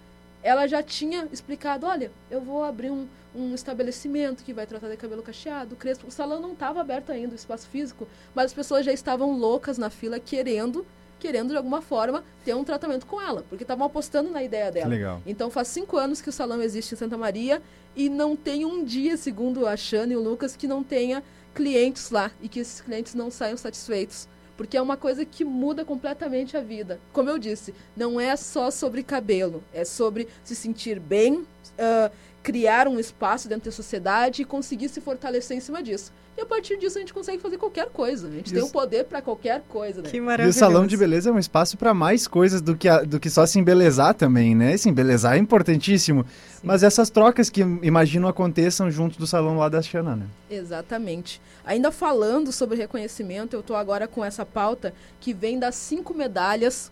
ela 0.44 0.68
já 0.68 0.82
tinha 0.82 1.28
explicado: 1.32 1.86
olha, 1.86 2.12
eu 2.30 2.42
vou 2.42 2.64
abrir 2.64 2.90
um, 2.90 3.08
um 3.36 3.54
estabelecimento 3.54 4.44
que 4.44 4.54
vai 4.54 4.66
tratar 4.66 4.90
de 4.90 4.98
cabelo 4.98 5.22
cacheado, 5.22 5.76
crespo. 5.76 6.08
O 6.08 6.12
salão 6.12 6.42
não 6.42 6.54
estava 6.54 6.82
aberto 6.82 7.12
ainda, 7.12 7.34
o 7.34 7.36
espaço 7.36 7.68
físico, 7.68 8.08
mas 8.34 8.46
as 8.46 8.54
pessoas 8.54 8.86
já 8.86 8.92
estavam 8.92 9.38
loucas 9.38 9.78
na 9.78 9.90
fila 9.90 10.20
querendo 10.20 10.86
querendo 11.22 11.50
de 11.50 11.56
alguma 11.56 11.84
forma 11.84 12.24
ter 12.44 12.56
um 12.56 12.64
tratamento 12.64 13.06
com 13.06 13.22
ela, 13.22 13.46
porque 13.48 13.64
estavam 13.64 13.86
apostando 13.86 14.32
na 14.32 14.42
ideia 14.42 14.72
dela. 14.72 14.88
Legal. 14.88 15.22
Então 15.24 15.52
faz 15.52 15.68
cinco 15.68 15.96
anos 15.96 16.20
que 16.20 16.28
o 16.28 16.32
salão 16.32 16.60
existe 16.64 16.96
em 16.96 16.98
Santa 16.98 17.16
Maria 17.16 17.62
e 17.96 18.10
não 18.10 18.36
tem 18.36 18.66
um 18.66 18.84
dia, 18.84 19.18
segundo 19.18 19.68
a 19.68 19.76
Shana 19.76 20.14
e 20.14 20.16
o 20.16 20.22
Lucas, 20.22 20.56
que 20.56 20.68
não 20.68 20.84
tenha 20.84 21.24
clientes 21.54 22.10
lá 22.10 22.32
e 22.42 22.48
que 22.48 22.60
esses 22.60 22.82
clientes 22.82 23.14
não 23.14 23.30
saiam 23.30 23.58
satisfeitos. 23.58 24.28
Porque 24.56 24.78
é 24.78 24.82
uma 24.82 24.96
coisa 24.96 25.26
que 25.26 25.44
muda 25.44 25.84
completamente 25.84 26.56
a 26.56 26.62
vida. 26.62 27.00
Como 27.12 27.30
eu 27.30 27.40
disse, 27.40 27.74
não 27.96 28.20
é 28.20 28.36
só 28.36 28.70
sobre 28.70 29.02
cabelo, 29.02 29.64
é 29.74 29.84
sobre 29.84 30.28
se 30.44 30.56
sentir 30.56 31.00
bem, 31.00 31.40
uh, 31.40 32.12
criar 32.44 32.88
um 32.88 33.00
espaço 33.00 33.48
dentro 33.48 33.66
da 33.66 33.72
sociedade 33.72 34.42
e 34.42 34.46
conseguir 34.46 34.90
se 34.90 35.00
fortalecer 35.00 35.56
em 35.56 35.60
cima 35.60 35.82
disso. 35.82 36.12
E 36.38 36.42
a 36.42 36.46
partir 36.46 36.78
disso 36.78 36.98
a 36.98 37.02
gente 37.02 37.14
consegue 37.14 37.42
fazer 37.42 37.58
qualquer 37.58 37.88
coisa. 37.90 38.28
A 38.28 38.32
gente 38.32 38.46
Isso. 38.48 38.56
tem 38.56 38.64
o 38.64 38.70
poder 38.70 39.04
para 39.04 39.22
qualquer 39.22 39.62
coisa, 39.68 40.02
né? 40.02 40.10
Que 40.10 40.20
maravilhoso. 40.20 40.58
E 40.58 40.58
o 40.58 40.60
salão 40.60 40.88
de 40.88 40.96
beleza 40.96 41.30
é 41.30 41.34
um 41.34 41.38
espaço 41.38 41.78
para 41.78 41.94
mais 41.94 42.26
coisas 42.26 42.62
do 42.62 42.76
que, 42.76 42.88
a, 42.88 43.02
do 43.02 43.20
que 43.20 43.30
só 43.30 43.46
se 43.46 43.60
embelezar 43.60 44.14
também, 44.14 44.56
né? 44.56 44.78
Se 44.78 44.90
embelezar 44.90 45.36
é 45.36 45.38
importantíssimo. 45.38 46.24
Sim. 46.24 46.62
Mas 46.64 46.84
essas 46.84 47.10
trocas 47.10 47.50
que 47.50 47.62
imagino 47.62 48.28
aconteçam 48.30 48.90
junto 48.90 49.20
do 49.20 49.28
salão 49.28 49.58
lá 49.58 49.68
da 49.68 49.82
Xana, 49.82 50.16
né? 50.16 50.26
Exatamente. 50.50 51.42
Ainda 51.66 51.92
falando 51.92 52.52
sobre 52.52 52.78
reconhecimento, 52.78 53.54
eu 53.54 53.60
estou 53.60 53.76
agora 53.76 54.08
com 54.08 54.24
essa 54.24 54.46
pauta 54.46 54.94
que 55.20 55.34
vem 55.34 55.60
das 55.60 55.76
cinco 55.76 56.14
medalhas 56.14 56.92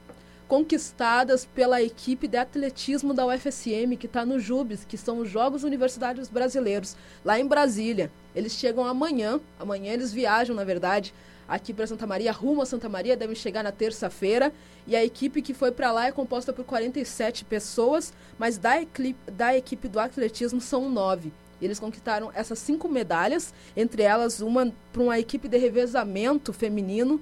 conquistadas 0.49 1.45
pela 1.45 1.79
equipe 1.79 2.27
de 2.27 2.35
atletismo 2.35 3.13
da 3.13 3.23
UFSM, 3.27 3.95
que 3.95 4.07
está 4.07 4.25
no 4.25 4.39
JUBES, 4.39 4.83
que 4.83 4.97
são 4.97 5.19
os 5.19 5.29
Jogos 5.29 5.63
Universitários 5.63 6.27
Brasileiros, 6.27 6.97
lá 7.23 7.39
em 7.39 7.45
Brasília. 7.45 8.11
Eles 8.35 8.53
chegam 8.53 8.83
amanhã, 8.83 9.39
amanhã 9.59 9.93
eles 9.93 10.11
viajam, 10.11 10.55
na 10.55 10.63
verdade, 10.63 11.13
aqui 11.47 11.71
para 11.71 11.85
Santa 11.85 12.07
Maria, 12.07 12.31
rumo 12.31 12.63
a 12.63 12.65
Santa 12.65 12.89
Maria, 12.89 13.15
devem 13.15 13.35
chegar 13.35 13.63
na 13.63 13.71
terça-feira. 13.71 14.51
E 14.87 14.95
a 14.95 15.05
equipe 15.05 15.43
que 15.43 15.53
foi 15.53 15.71
para 15.71 15.91
lá 15.91 16.07
é 16.07 16.11
composta 16.11 16.51
por 16.51 16.65
47 16.65 17.45
pessoas, 17.45 18.11
mas 18.39 18.57
da, 18.57 18.81
equipe, 18.81 19.31
da 19.31 19.55
equipe 19.55 19.87
do 19.87 19.99
atletismo 19.99 20.59
são 20.59 20.89
nove. 20.89 21.31
Eles 21.61 21.79
conquistaram 21.79 22.31
essas 22.33 22.57
cinco 22.57 22.89
medalhas, 22.89 23.53
entre 23.77 24.01
elas 24.01 24.41
uma 24.41 24.73
para 24.91 25.03
uma 25.03 25.19
equipe 25.19 25.47
de 25.47 25.59
revezamento 25.59 26.51
feminino 26.51 27.21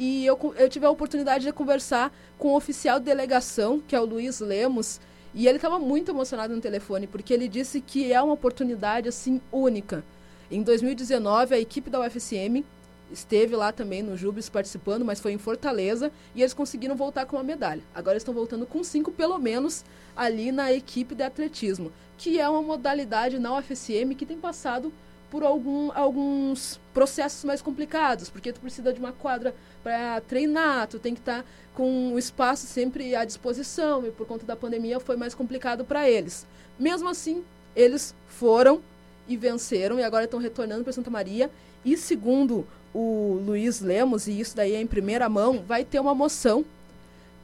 e 0.00 0.24
eu, 0.24 0.54
eu 0.56 0.66
tive 0.66 0.86
a 0.86 0.90
oportunidade 0.90 1.44
de 1.44 1.52
conversar 1.52 2.10
com 2.38 2.48
o 2.48 2.56
oficial 2.56 2.98
de 2.98 3.04
delegação, 3.04 3.78
que 3.86 3.94
é 3.94 4.00
o 4.00 4.06
Luiz 4.06 4.40
Lemos, 4.40 4.98
e 5.34 5.46
ele 5.46 5.56
estava 5.56 5.78
muito 5.78 6.10
emocionado 6.10 6.56
no 6.56 6.60
telefone, 6.60 7.06
porque 7.06 7.34
ele 7.34 7.46
disse 7.46 7.82
que 7.82 8.10
é 8.10 8.20
uma 8.22 8.32
oportunidade 8.32 9.10
assim 9.10 9.42
única. 9.52 10.02
Em 10.50 10.62
2019, 10.62 11.54
a 11.54 11.60
equipe 11.60 11.90
da 11.90 12.00
UFSM 12.00 12.64
esteve 13.12 13.54
lá 13.54 13.72
também 13.72 14.02
no 14.02 14.16
Jubes 14.16 14.48
participando, 14.48 15.04
mas 15.04 15.20
foi 15.20 15.32
em 15.32 15.38
Fortaleza 15.38 16.10
e 16.34 16.40
eles 16.40 16.54
conseguiram 16.54 16.96
voltar 16.96 17.26
com 17.26 17.36
uma 17.36 17.44
medalha. 17.44 17.82
Agora 17.94 18.16
estão 18.16 18.32
voltando 18.32 18.64
com 18.64 18.82
cinco, 18.82 19.12
pelo 19.12 19.38
menos, 19.38 19.84
ali 20.16 20.50
na 20.50 20.72
equipe 20.72 21.14
de 21.14 21.24
atletismo, 21.24 21.92
que 22.16 22.40
é 22.40 22.48
uma 22.48 22.62
modalidade 22.62 23.38
na 23.38 23.54
UFSM 23.58 24.14
que 24.16 24.24
tem 24.24 24.38
passado 24.38 24.90
por 25.30 25.42
algum, 25.42 25.90
alguns 25.94 26.80
processos 26.92 27.44
mais 27.44 27.62
complicados, 27.62 28.28
porque 28.28 28.52
tu 28.52 28.60
precisa 28.60 28.92
de 28.92 28.98
uma 28.98 29.12
quadra 29.12 29.54
para 29.82 30.20
treinar, 30.22 30.88
tu 30.88 30.98
tem 30.98 31.14
que 31.14 31.20
estar 31.20 31.42
tá 31.42 31.48
com 31.74 32.12
o 32.12 32.18
espaço 32.18 32.66
sempre 32.66 33.14
à 33.14 33.24
disposição 33.24 34.04
e 34.04 34.10
por 34.10 34.26
conta 34.26 34.44
da 34.44 34.56
pandemia 34.56 34.98
foi 34.98 35.16
mais 35.16 35.34
complicado 35.34 35.84
para 35.84 36.08
eles. 36.10 36.46
Mesmo 36.78 37.08
assim, 37.08 37.44
eles 37.76 38.14
foram 38.28 38.80
e 39.28 39.36
venceram 39.36 39.98
e 39.98 40.02
agora 40.02 40.24
estão 40.24 40.40
retornando 40.40 40.82
para 40.82 40.92
Santa 40.92 41.10
Maria 41.10 41.50
e 41.84 41.96
segundo 41.96 42.66
o 42.92 43.40
Luiz 43.46 43.80
Lemos, 43.80 44.26
e 44.26 44.40
isso 44.40 44.56
daí 44.56 44.74
é 44.74 44.80
em 44.80 44.86
primeira 44.86 45.28
mão, 45.28 45.62
vai 45.66 45.84
ter 45.84 46.00
uma 46.00 46.14
moção 46.14 46.64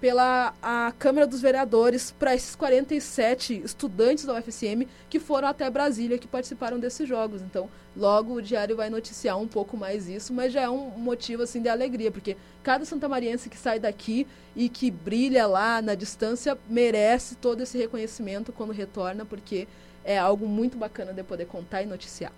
pela 0.01 0.55
a 0.63 0.93
Câmara 0.99 1.27
dos 1.27 1.41
Vereadores 1.41 2.11
para 2.11 2.35
esses 2.35 2.55
47 2.55 3.63
estudantes 3.65 4.25
da 4.25 4.35
UFSM 4.35 4.87
que 5.09 5.19
foram 5.19 5.49
até 5.49 5.69
Brasília, 5.71 6.19
que 6.19 6.27
participaram 6.29 6.79
desses 6.79 7.09
jogos. 7.09 7.43
Então, 7.43 7.69
logo 7.97 8.35
o 8.35 8.43
Diário 8.43 8.77
vai 8.77 8.91
noticiar 8.91 9.39
um 9.39 9.49
pouco 9.49 9.77
mais 9.77 10.09
isso, 10.09 10.33
mas 10.33 10.53
já 10.53 10.63
é 10.63 10.69
um 10.69 10.91
motivo 10.91 11.43
assim 11.43 11.63
de 11.63 11.69
alegria, 11.69 12.11
porque 12.11 12.37
cada 12.63 12.85
santamariense 12.85 13.49
que 13.49 13.57
sai 13.57 13.79
daqui 13.79 14.27
e 14.55 14.69
que 14.69 14.91
brilha 14.91 15.47
lá 15.47 15.81
na 15.81 15.95
distância 15.95 16.59
merece 16.69 17.35
todo 17.37 17.63
esse 17.63 17.79
reconhecimento 17.79 18.53
quando 18.53 18.73
retorna, 18.73 19.25
porque 19.25 19.67
é 20.05 20.19
algo 20.19 20.47
muito 20.47 20.77
bacana 20.77 21.13
de 21.13 21.23
poder 21.23 21.47
contar 21.47 21.83
e 21.83 21.87
noticiar. 21.87 22.33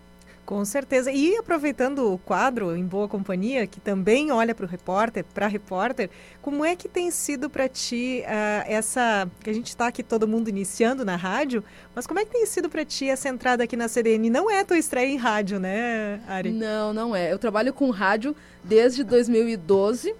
Com 0.48 0.64
certeza. 0.64 1.12
E 1.12 1.36
aproveitando 1.36 2.10
o 2.10 2.16
quadro 2.16 2.74
Em 2.74 2.82
Boa 2.82 3.06
Companhia, 3.06 3.66
que 3.66 3.78
também 3.78 4.32
olha 4.32 4.54
para 4.54 4.64
o 4.64 4.66
repórter, 4.66 5.22
para 5.34 5.46
repórter, 5.46 6.08
como 6.40 6.64
é 6.64 6.74
que 6.74 6.88
tem 6.88 7.10
sido 7.10 7.50
para 7.50 7.68
ti 7.68 8.22
uh, 8.24 8.64
essa. 8.66 9.30
que 9.44 9.50
a 9.50 9.52
gente 9.52 9.66
está 9.66 9.88
aqui 9.88 10.02
todo 10.02 10.26
mundo 10.26 10.48
iniciando 10.48 11.04
na 11.04 11.16
rádio, 11.16 11.62
mas 11.94 12.06
como 12.06 12.18
é 12.18 12.24
que 12.24 12.30
tem 12.30 12.46
sido 12.46 12.70
para 12.70 12.82
ti 12.82 13.10
essa 13.10 13.28
entrada 13.28 13.62
aqui 13.64 13.76
na 13.76 13.88
CDN? 13.88 14.30
Não 14.30 14.50
é 14.50 14.60
a 14.60 14.64
tua 14.64 14.78
estreia 14.78 15.12
em 15.12 15.18
rádio, 15.18 15.60
né, 15.60 16.18
Ari? 16.26 16.50
Não, 16.50 16.94
não 16.94 17.14
é. 17.14 17.30
Eu 17.30 17.38
trabalho 17.38 17.74
com 17.74 17.90
rádio 17.90 18.34
desde 18.64 19.04
2012 19.04 20.14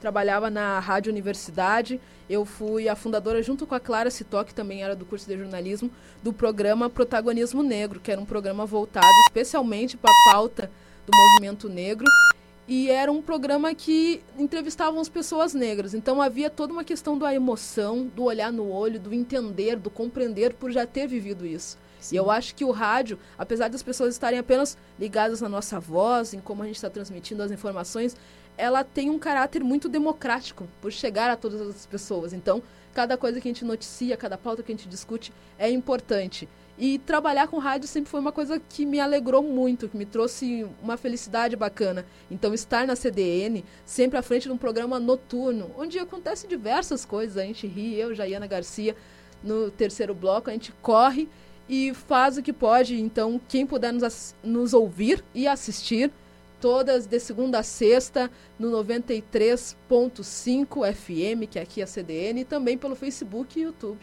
trabalhava 0.00 0.48
na 0.48 0.80
Rádio 0.80 1.12
Universidade. 1.12 2.00
Eu 2.30 2.44
fui 2.44 2.88
a 2.88 2.94
fundadora, 2.94 3.42
junto 3.42 3.66
com 3.66 3.74
a 3.74 3.80
Clara 3.80 4.08
Citó, 4.08 4.44
que 4.44 4.54
também 4.54 4.84
era 4.84 4.94
do 4.94 5.04
curso 5.04 5.26
de 5.26 5.36
jornalismo, 5.36 5.90
do 6.22 6.32
programa 6.32 6.88
Protagonismo 6.88 7.60
Negro, 7.60 7.98
que 7.98 8.12
era 8.12 8.20
um 8.20 8.24
programa 8.24 8.64
voltado 8.64 9.04
especialmente 9.26 9.96
para 9.96 10.12
a 10.12 10.32
pauta 10.32 10.70
do 11.04 11.10
movimento 11.12 11.68
negro. 11.68 12.06
E 12.68 12.88
era 12.88 13.10
um 13.10 13.20
programa 13.20 13.74
que 13.74 14.22
entrevistavam 14.38 15.00
as 15.00 15.08
pessoas 15.08 15.54
negras. 15.54 15.92
Então 15.92 16.22
havia 16.22 16.48
toda 16.48 16.72
uma 16.72 16.84
questão 16.84 17.18
da 17.18 17.34
emoção, 17.34 18.06
do 18.06 18.22
olhar 18.22 18.52
no 18.52 18.70
olho, 18.70 19.00
do 19.00 19.12
entender, 19.12 19.74
do 19.74 19.90
compreender 19.90 20.54
por 20.54 20.70
já 20.70 20.86
ter 20.86 21.08
vivido 21.08 21.44
isso. 21.44 21.76
Sim. 21.98 22.14
E 22.14 22.18
eu 22.18 22.30
acho 22.30 22.54
que 22.54 22.64
o 22.64 22.70
rádio, 22.70 23.18
apesar 23.36 23.68
das 23.68 23.82
pessoas 23.82 24.14
estarem 24.14 24.38
apenas 24.38 24.78
ligadas 25.00 25.40
na 25.40 25.48
nossa 25.48 25.80
voz, 25.80 26.32
em 26.32 26.38
como 26.38 26.62
a 26.62 26.66
gente 26.66 26.76
está 26.76 26.88
transmitindo 26.88 27.42
as 27.42 27.50
informações, 27.50 28.16
ela 28.60 28.84
tem 28.84 29.08
um 29.08 29.18
caráter 29.18 29.64
muito 29.64 29.88
democrático 29.88 30.68
por 30.82 30.92
chegar 30.92 31.30
a 31.30 31.36
todas 31.36 31.62
as 31.62 31.86
pessoas. 31.86 32.34
Então, 32.34 32.62
cada 32.92 33.16
coisa 33.16 33.40
que 33.40 33.48
a 33.48 33.50
gente 33.50 33.64
noticia, 33.64 34.16
cada 34.16 34.36
pauta 34.36 34.62
que 34.62 34.70
a 34.70 34.76
gente 34.76 34.88
discute 34.88 35.32
é 35.58 35.70
importante. 35.70 36.46
E 36.78 36.98
trabalhar 36.98 37.48
com 37.48 37.58
rádio 37.58 37.88
sempre 37.88 38.10
foi 38.10 38.20
uma 38.20 38.32
coisa 38.32 38.60
que 38.60 38.84
me 38.84 39.00
alegrou 39.00 39.42
muito, 39.42 39.88
que 39.88 39.96
me 39.96 40.04
trouxe 40.04 40.66
uma 40.82 40.96
felicidade 40.96 41.56
bacana. 41.56 42.04
Então, 42.30 42.52
estar 42.52 42.86
na 42.86 42.94
CDN, 42.94 43.64
sempre 43.84 44.18
à 44.18 44.22
frente 44.22 44.44
de 44.44 44.52
um 44.52 44.58
programa 44.58 45.00
noturno, 45.00 45.70
onde 45.78 45.98
acontece 45.98 46.46
diversas 46.46 47.04
coisas, 47.04 47.38
a 47.38 47.42
gente 47.42 47.66
ri, 47.66 47.98
eu, 47.98 48.14
Jaiana 48.14 48.46
Garcia, 48.46 48.94
no 49.42 49.70
terceiro 49.70 50.14
bloco, 50.14 50.50
a 50.50 50.52
gente 50.52 50.72
corre 50.82 51.28
e 51.68 51.94
faz 51.94 52.36
o 52.36 52.42
que 52.42 52.52
pode. 52.52 53.00
Então, 53.00 53.40
quem 53.48 53.66
puder 53.66 53.92
nos, 53.92 54.34
nos 54.42 54.74
ouvir 54.74 55.24
e 55.34 55.46
assistir, 55.48 56.10
todas 56.60 57.06
de 57.06 57.18
segunda 57.18 57.60
a 57.60 57.62
sexta 57.62 58.30
no 58.58 58.70
93.5 58.70 60.94
FM, 60.94 61.48
que 61.50 61.58
é 61.58 61.62
aqui 61.62 61.80
a 61.82 61.86
CDN, 61.86 62.42
e 62.42 62.44
também 62.44 62.76
pelo 62.76 62.94
Facebook 62.94 63.58
e 63.58 63.62
YouTube. 63.62 63.98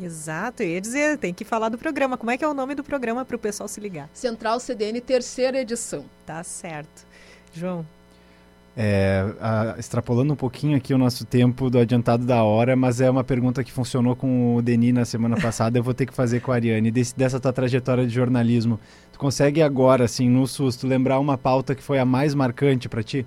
Exato, 0.00 0.62
eu 0.62 0.68
ia 0.68 0.80
dizer, 0.80 1.18
tem 1.18 1.34
que 1.34 1.44
falar 1.44 1.68
do 1.68 1.76
programa. 1.76 2.16
Como 2.16 2.30
é 2.30 2.38
que 2.38 2.44
é 2.44 2.48
o 2.48 2.54
nome 2.54 2.72
do 2.74 2.84
programa 2.84 3.24
para 3.24 3.34
o 3.34 3.38
pessoal 3.38 3.68
se 3.68 3.80
ligar? 3.80 4.08
Central 4.14 4.60
CDN, 4.60 5.00
terceira 5.00 5.60
edição. 5.60 6.04
Tá 6.24 6.44
certo. 6.44 7.04
João. 7.52 7.84
É, 8.80 9.34
a, 9.40 9.74
extrapolando 9.76 10.32
um 10.32 10.36
pouquinho 10.36 10.76
aqui 10.76 10.94
o 10.94 10.98
nosso 10.98 11.24
tempo 11.24 11.68
do 11.68 11.80
adiantado 11.80 12.24
da 12.24 12.44
hora, 12.44 12.76
mas 12.76 13.00
é 13.00 13.10
uma 13.10 13.24
pergunta 13.24 13.64
que 13.64 13.72
funcionou 13.72 14.14
com 14.14 14.54
o 14.54 14.62
Denis 14.62 14.94
na 14.94 15.04
semana 15.04 15.34
passada, 15.42 15.76
eu 15.76 15.82
vou 15.82 15.92
ter 15.92 16.06
que 16.06 16.14
fazer 16.14 16.38
com 16.38 16.52
a 16.52 16.54
Ariane. 16.54 16.92
Desse, 16.92 17.16
dessa 17.16 17.40
tua 17.40 17.52
trajetória 17.52 18.06
de 18.06 18.14
jornalismo, 18.14 18.78
tu 19.12 19.18
consegue 19.18 19.60
agora, 19.62 20.04
assim, 20.04 20.28
no 20.28 20.46
susto, 20.46 20.86
lembrar 20.86 21.18
uma 21.18 21.36
pauta 21.36 21.74
que 21.74 21.82
foi 21.82 21.98
a 21.98 22.04
mais 22.04 22.36
marcante 22.36 22.88
para 22.88 23.02
ti? 23.02 23.26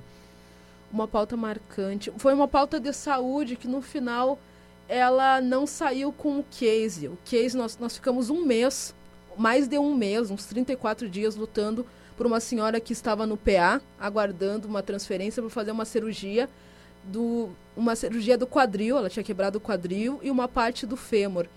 Uma 0.90 1.06
pauta 1.06 1.36
marcante. 1.36 2.14
Foi 2.15 2.34
uma 2.34 2.48
pauta 2.48 2.80
de 2.80 2.94
saúde 2.94 3.57
que 3.57 3.68
no 3.68 3.82
final 3.82 4.40
ela 4.88 5.41
não 5.41 5.68
saiu 5.68 6.14
com 6.14 6.40
o 6.40 6.45
case. 6.49 7.10
O 7.10 7.18
case, 7.26 7.57
nós, 7.57 7.78
nós 7.78 7.95
ficamos 7.95 8.30
um 8.30 8.45
mês, 8.45 8.95
mais 9.38 9.68
de 9.68 9.78
um 9.78 9.94
mês, 9.94 10.32
uns 10.32 10.45
34 10.45 11.10
dias 11.10 11.36
lutando 11.36 11.86
por 12.18 12.26
uma 12.26 12.40
senhora 12.40 12.80
que 12.80 12.94
estava 12.94 13.26
no 13.26 13.38
PA, 13.38 13.82
aguardando 14.00 14.68
uma 14.68 14.84
transferência 14.84 15.42
para 15.42 15.50
fazer 15.50 15.72
uma 15.72 15.86
cirurgia 15.86 16.50
do 17.04 17.50
uma 17.76 17.96
cirurgia 17.96 18.38
do 18.38 18.46
quadril, 18.46 18.98
ela 18.98 19.10
tinha 19.10 19.24
quebrado 19.24 19.58
o 19.58 19.62
quadril 19.62 20.20
e 20.22 20.30
uma 20.30 20.48
parte 20.48 20.86
do 20.86 20.98
fêmur. 20.98 21.48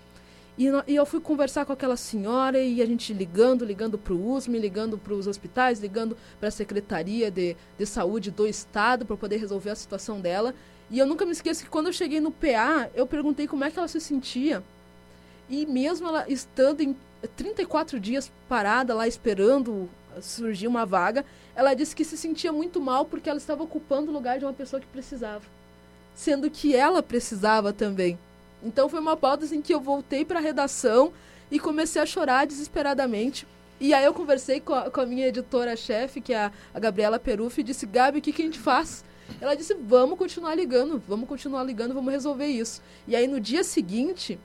E, 0.57 0.67
e 0.87 0.95
eu 0.95 1.05
fui 1.05 1.19
conversar 1.19 1.65
com 1.65 1.73
aquela 1.73 1.97
senhora 1.97 2.59
e 2.59 2.81
a 2.81 2.85
gente 2.85 3.13
ligando, 3.13 3.65
ligando 3.65 3.97
para 3.97 4.13
o 4.13 4.33
USM, 4.33 4.57
ligando 4.57 4.97
para 4.97 5.13
os 5.13 5.27
hospitais, 5.27 5.79
ligando 5.79 6.17
para 6.39 6.47
a 6.47 6.51
Secretaria 6.51 7.29
de, 7.29 7.57
de 7.77 7.85
Saúde 7.85 8.31
do 8.31 8.47
Estado 8.47 9.05
para 9.05 9.17
poder 9.17 9.37
resolver 9.37 9.71
a 9.71 9.75
situação 9.75 10.21
dela. 10.21 10.55
E 10.89 10.97
eu 10.97 11.05
nunca 11.05 11.25
me 11.25 11.31
esqueço 11.31 11.63
que 11.63 11.69
quando 11.69 11.87
eu 11.87 11.93
cheguei 11.93 12.21
no 12.21 12.31
PA, 12.31 12.89
eu 12.95 13.05
perguntei 13.05 13.47
como 13.47 13.63
é 13.65 13.71
que 13.71 13.77
ela 13.77 13.87
se 13.87 13.99
sentia. 13.99 14.63
E 15.49 15.65
mesmo 15.65 16.07
ela 16.07 16.25
estando 16.29 16.81
em 16.81 16.95
34 17.35 17.99
dias 17.99 18.31
parada 18.47 18.93
lá 18.93 19.07
esperando 19.07 19.89
surgiu 20.21 20.69
uma 20.69 20.85
vaga, 20.85 21.25
ela 21.55 21.73
disse 21.73 21.95
que 21.95 22.05
se 22.05 22.17
sentia 22.17 22.51
muito 22.51 22.79
mal 22.81 23.05
porque 23.05 23.29
ela 23.29 23.37
estava 23.37 23.63
ocupando 23.63 24.11
o 24.11 24.13
lugar 24.13 24.39
de 24.39 24.45
uma 24.45 24.53
pessoa 24.53 24.79
que 24.79 24.87
precisava, 24.87 25.43
sendo 26.13 26.49
que 26.49 26.75
ela 26.75 27.01
precisava 27.01 27.71
também. 27.73 28.17
Então 28.63 28.89
foi 28.89 28.99
uma 28.99 29.15
pauta 29.15 29.43
em 29.43 29.47
assim, 29.47 29.61
que 29.61 29.73
eu 29.73 29.79
voltei 29.79 30.25
para 30.25 30.39
a 30.39 30.41
redação 30.41 31.13
e 31.51 31.59
comecei 31.59 32.01
a 32.01 32.05
chorar 32.05 32.47
desesperadamente. 32.47 33.47
E 33.79 33.93
aí 33.93 34.05
eu 34.05 34.13
conversei 34.13 34.59
com 34.59 34.73
a, 34.73 34.89
com 34.89 35.01
a 35.01 35.05
minha 35.05 35.27
editora-chefe, 35.27 36.21
que 36.21 36.33
é 36.33 36.45
a, 36.45 36.51
a 36.73 36.79
Gabriela 36.79 37.19
Peruf, 37.19 37.59
e 37.59 37.63
disse, 37.63 37.85
Gabi, 37.85 38.19
o 38.19 38.21
que, 38.21 38.31
que 38.31 38.41
a 38.41 38.45
gente 38.45 38.59
faz? 38.59 39.03
Ela 39.41 39.55
disse, 39.55 39.73
vamos 39.73 40.17
continuar 40.17 40.55
ligando, 40.55 41.01
vamos 41.07 41.27
continuar 41.27 41.63
ligando, 41.63 41.93
vamos 41.93 42.11
resolver 42.11 42.47
isso. 42.47 42.81
E 43.07 43.15
aí 43.15 43.27
no 43.27 43.39
dia 43.39 43.63
seguinte, 43.63 44.39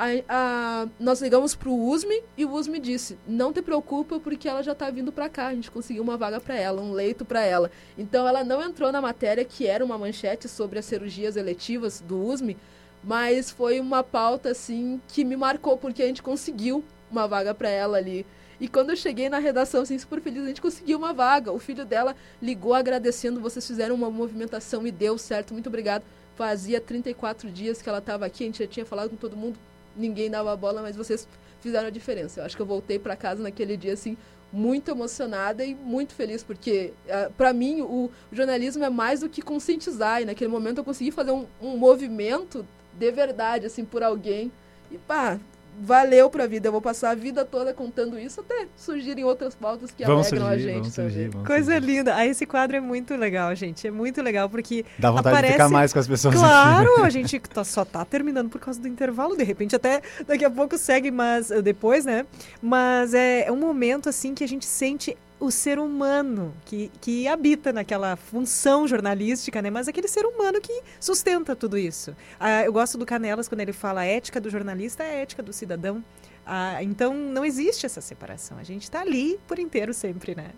a, 0.00 0.06
a, 0.30 0.88
nós 0.98 1.20
ligamos 1.20 1.54
para 1.54 1.68
o 1.68 1.90
USME 1.90 2.22
e 2.34 2.46
o 2.46 2.52
USME 2.52 2.80
disse: 2.80 3.18
não 3.28 3.52
te 3.52 3.60
preocupa 3.60 4.18
porque 4.18 4.48
ela 4.48 4.62
já 4.62 4.72
está 4.72 4.88
vindo 4.90 5.12
para 5.12 5.28
cá. 5.28 5.48
A 5.48 5.54
gente 5.54 5.70
conseguiu 5.70 6.02
uma 6.02 6.16
vaga 6.16 6.40
para 6.40 6.54
ela, 6.54 6.80
um 6.80 6.92
leito 6.92 7.22
para 7.22 7.42
ela. 7.42 7.70
Então 7.98 8.26
ela 8.26 8.42
não 8.42 8.62
entrou 8.62 8.90
na 8.90 9.02
matéria 9.02 9.44
que 9.44 9.66
era 9.66 9.84
uma 9.84 9.98
manchete 9.98 10.48
sobre 10.48 10.78
as 10.78 10.86
cirurgias 10.86 11.36
eletivas 11.36 12.00
do 12.00 12.18
USME, 12.18 12.56
mas 13.04 13.50
foi 13.50 13.78
uma 13.78 14.02
pauta 14.02 14.50
assim 14.50 15.02
que 15.06 15.22
me 15.22 15.36
marcou 15.36 15.76
porque 15.76 16.02
a 16.02 16.06
gente 16.06 16.22
conseguiu 16.22 16.82
uma 17.10 17.28
vaga 17.28 17.54
para 17.54 17.68
ela 17.68 17.98
ali. 17.98 18.24
E 18.58 18.68
quando 18.68 18.90
eu 18.90 18.96
cheguei 18.96 19.28
na 19.28 19.38
redação, 19.38 19.82
assim, 19.82 19.98
super 19.98 20.20
feliz, 20.20 20.44
a 20.44 20.48
gente 20.48 20.60
conseguiu 20.62 20.96
uma 20.98 21.12
vaga. 21.12 21.50
O 21.50 21.58
filho 21.58 21.84
dela 21.84 22.14
ligou 22.40 22.74
agradecendo, 22.74 23.40
vocês 23.40 23.66
fizeram 23.66 23.94
uma 23.94 24.10
movimentação 24.10 24.86
e 24.86 24.90
deu 24.90 25.18
certo, 25.18 25.52
muito 25.52 25.68
obrigado. 25.68 26.04
Fazia 26.36 26.80
34 26.80 27.50
dias 27.50 27.82
que 27.82 27.88
ela 27.88 27.98
estava 27.98 28.24
aqui, 28.24 28.44
a 28.44 28.46
gente 28.46 28.62
já 28.62 28.66
tinha 28.66 28.86
falado 28.86 29.10
com 29.10 29.16
todo 29.16 29.36
mundo, 29.36 29.58
ninguém 29.96 30.30
dava 30.30 30.56
bola, 30.56 30.82
mas 30.82 30.96
vocês 30.96 31.26
fizeram 31.60 31.88
a 31.88 31.90
diferença. 31.90 32.40
Eu 32.40 32.44
acho 32.44 32.56
que 32.56 32.62
eu 32.62 32.66
voltei 32.66 32.98
para 32.98 33.16
casa 33.16 33.42
naquele 33.42 33.76
dia 33.76 33.92
assim 33.92 34.16
muito 34.52 34.90
emocionada 34.90 35.64
e 35.64 35.74
muito 35.74 36.12
feliz 36.12 36.42
porque 36.42 36.92
ah, 37.08 37.30
para 37.36 37.52
mim 37.52 37.82
o, 37.82 38.10
jornalismo 38.32 38.82
é 38.84 38.90
mais 38.90 39.20
do 39.20 39.28
que 39.28 39.40
conscientizar 39.40 40.22
e 40.22 40.24
naquele 40.24 40.50
momento 40.50 40.78
eu 40.78 40.84
consegui 40.84 41.10
fazer 41.10 41.30
um, 41.30 41.46
um 41.62 41.76
movimento 41.76 42.66
de 42.98 43.12
verdade 43.12 43.66
assim 43.66 43.84
por 43.84 44.02
alguém 44.02 44.50
e 44.90 44.98
pá 44.98 45.38
valeu 45.78 46.30
pra 46.30 46.46
vida. 46.46 46.68
Eu 46.68 46.72
vou 46.72 46.80
passar 46.80 47.10
a 47.10 47.14
vida 47.14 47.44
toda 47.44 47.72
contando 47.72 48.18
isso 48.18 48.40
até 48.40 48.66
surgirem 48.76 49.24
outras 49.24 49.54
pautas 49.54 49.90
que 49.90 50.04
vão 50.04 50.18
alegram 50.18 50.48
surgir, 50.48 50.70
a 50.70 50.72
gente 50.72 50.90
surgir, 50.90 51.30
também. 51.30 51.46
Coisa 51.46 51.72
surgir. 51.72 51.86
linda. 51.86 52.14
Aí 52.14 52.30
esse 52.30 52.46
quadro 52.46 52.76
é 52.76 52.80
muito 52.80 53.14
legal, 53.16 53.54
gente. 53.54 53.86
É 53.86 53.90
muito 53.90 54.20
legal 54.22 54.48
porque. 54.48 54.84
Dá 54.98 55.10
vontade 55.10 55.28
aparece... 55.28 55.52
de 55.52 55.52
ficar 55.52 55.68
mais 55.68 55.92
com 55.92 55.98
as 55.98 56.08
pessoas 56.08 56.34
Claro, 56.34 56.92
aqui. 56.92 57.02
a 57.06 57.10
gente 57.10 57.38
tá, 57.40 57.64
só 57.64 57.84
tá 57.84 58.04
terminando 58.04 58.48
por 58.48 58.60
causa 58.60 58.80
do 58.80 58.88
intervalo. 58.88 59.36
De 59.36 59.44
repente, 59.44 59.74
até 59.76 60.02
daqui 60.26 60.44
a 60.44 60.50
pouco 60.50 60.76
segue, 60.76 61.10
mas 61.10 61.50
eh, 61.50 61.62
depois, 61.62 62.04
né? 62.04 62.26
Mas 62.60 63.14
é, 63.14 63.46
é 63.46 63.52
um 63.52 63.56
momento 63.56 64.08
assim 64.08 64.34
que 64.34 64.44
a 64.44 64.48
gente 64.48 64.66
sente 64.66 65.16
o 65.40 65.50
ser 65.50 65.78
humano 65.78 66.54
que, 66.66 66.92
que 67.00 67.26
habita 67.26 67.72
naquela 67.72 68.14
função 68.14 68.86
jornalística, 68.86 69.60
né? 69.62 69.70
Mas 69.70 69.88
aquele 69.88 70.06
ser 70.06 70.26
humano 70.26 70.60
que 70.60 70.82
sustenta 71.00 71.56
tudo 71.56 71.78
isso. 71.78 72.14
Ah, 72.38 72.62
eu 72.62 72.72
gosto 72.72 72.98
do 72.98 73.06
Canelas 73.06 73.48
quando 73.48 73.62
ele 73.62 73.72
fala 73.72 74.02
a 74.02 74.04
ética 74.04 74.40
do 74.40 74.50
jornalista 74.50 75.02
é 75.02 75.10
a 75.10 75.14
ética 75.14 75.42
do 75.42 75.52
cidadão. 75.52 76.04
Ah, 76.46 76.82
então 76.82 77.14
não 77.14 77.44
existe 77.44 77.86
essa 77.86 78.00
separação. 78.00 78.58
A 78.58 78.62
gente 78.62 78.82
está 78.82 79.00
ali 79.00 79.40
por 79.48 79.58
inteiro 79.58 79.94
sempre, 79.94 80.34
né? 80.34 80.50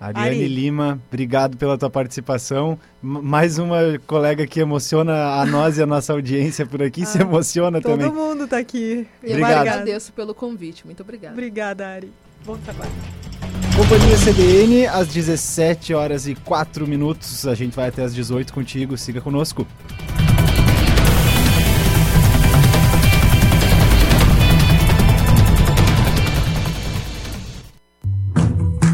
Ariane 0.00 0.28
Ari. 0.28 0.48
Lima, 0.48 0.98
obrigado 1.08 1.58
pela 1.58 1.76
tua 1.76 1.90
participação. 1.90 2.78
M 3.02 3.20
mais 3.20 3.58
uma 3.58 3.98
colega 4.06 4.46
que 4.46 4.58
emociona 4.58 5.34
a 5.34 5.44
nós 5.44 5.76
e 5.76 5.82
a 5.82 5.86
nossa 5.86 6.14
audiência 6.14 6.64
por 6.64 6.82
aqui, 6.82 7.02
ah, 7.02 7.06
se 7.06 7.20
emociona 7.20 7.80
todo 7.82 7.92
também. 7.92 8.08
Todo 8.08 8.16
mundo 8.16 8.44
está 8.44 8.58
aqui. 8.58 9.06
Eu 9.22 9.44
agradeço 9.44 10.12
pelo 10.14 10.34
convite. 10.34 10.86
Muito 10.86 11.02
obrigada. 11.02 11.34
Obrigada, 11.34 11.86
Ari. 11.86 12.10
Bom 12.44 12.56
trabalho. 12.58 12.90
Companhia 13.76 14.16
CDN, 14.16 14.86
às 14.86 15.08
17 15.08 15.94
horas 15.94 16.26
e 16.26 16.34
4 16.34 16.86
minutos. 16.86 17.46
A 17.46 17.54
gente 17.54 17.74
vai 17.74 17.88
até 17.88 18.02
às 18.02 18.14
18 18.14 18.52
contigo. 18.52 18.96
Siga 18.96 19.20
conosco. 19.20 19.66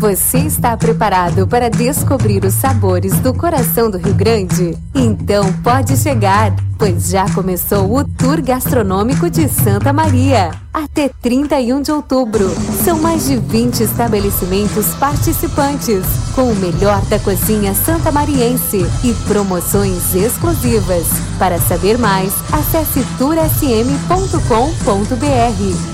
Você 0.06 0.38
está 0.38 0.76
preparado 0.76 1.48
para 1.48 1.68
descobrir 1.68 2.44
os 2.44 2.54
sabores 2.54 3.18
do 3.18 3.34
coração 3.34 3.90
do 3.90 3.98
Rio 3.98 4.14
Grande? 4.14 4.78
Então 4.94 5.52
pode 5.64 5.96
chegar, 5.96 6.54
pois 6.78 7.10
já 7.10 7.28
começou 7.30 7.92
o 7.92 8.04
Tour 8.04 8.40
Gastronômico 8.40 9.28
de 9.28 9.48
Santa 9.48 9.92
Maria. 9.92 10.52
Até 10.72 11.10
31 11.20 11.82
de 11.82 11.90
outubro. 11.90 12.48
São 12.84 13.00
mais 13.00 13.26
de 13.26 13.36
20 13.36 13.80
estabelecimentos 13.80 14.94
participantes, 14.94 16.04
com 16.36 16.52
o 16.52 16.54
melhor 16.54 17.04
da 17.06 17.18
cozinha 17.18 17.74
santamariense 17.74 18.86
e 19.02 19.12
promoções 19.26 20.14
exclusivas. 20.14 21.08
Para 21.36 21.58
saber 21.58 21.98
mais, 21.98 22.32
acesse 22.52 23.04
toursm.com.br 23.18 23.58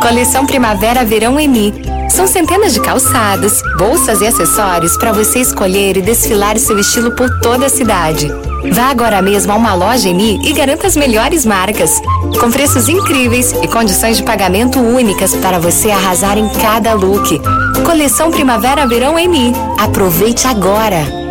Coleção 0.00 0.46
Primavera 0.46 1.04
Verão 1.04 1.38
Eni. 1.40 1.74
São 2.08 2.28
centenas 2.28 2.72
de 2.72 2.80
calçados, 2.80 3.60
bolsas 3.76 4.20
e 4.20 4.26
acessórios 4.28 4.96
para 4.96 5.10
você 5.10 5.40
escolher 5.40 5.96
e 5.96 6.00
desfilar 6.00 6.56
seu 6.60 6.78
estilo 6.78 7.10
por 7.16 7.28
toda 7.40 7.66
a 7.66 7.68
cidade. 7.68 8.28
Vá 8.70 8.84
agora 8.84 9.20
mesmo 9.20 9.50
a 9.50 9.56
uma 9.56 9.74
loja 9.74 10.10
Eni 10.10 10.48
e 10.48 10.52
garanta 10.52 10.86
as 10.86 10.94
melhores 10.94 11.44
marcas, 11.44 12.00
com 12.38 12.52
preços 12.52 12.88
incríveis 12.88 13.50
e 13.50 13.66
condições 13.66 14.18
de 14.18 14.22
pagamento 14.22 14.78
únicas 14.78 15.34
para 15.34 15.58
você 15.58 15.90
arrasar 15.90 16.38
em 16.38 16.48
cada 16.50 16.94
look. 16.94 17.36
Coleção 17.84 18.30
Primavera 18.30 18.86
Verão 18.86 19.18
Eni. 19.18 19.52
Aproveite 19.76 20.46
agora! 20.46 21.21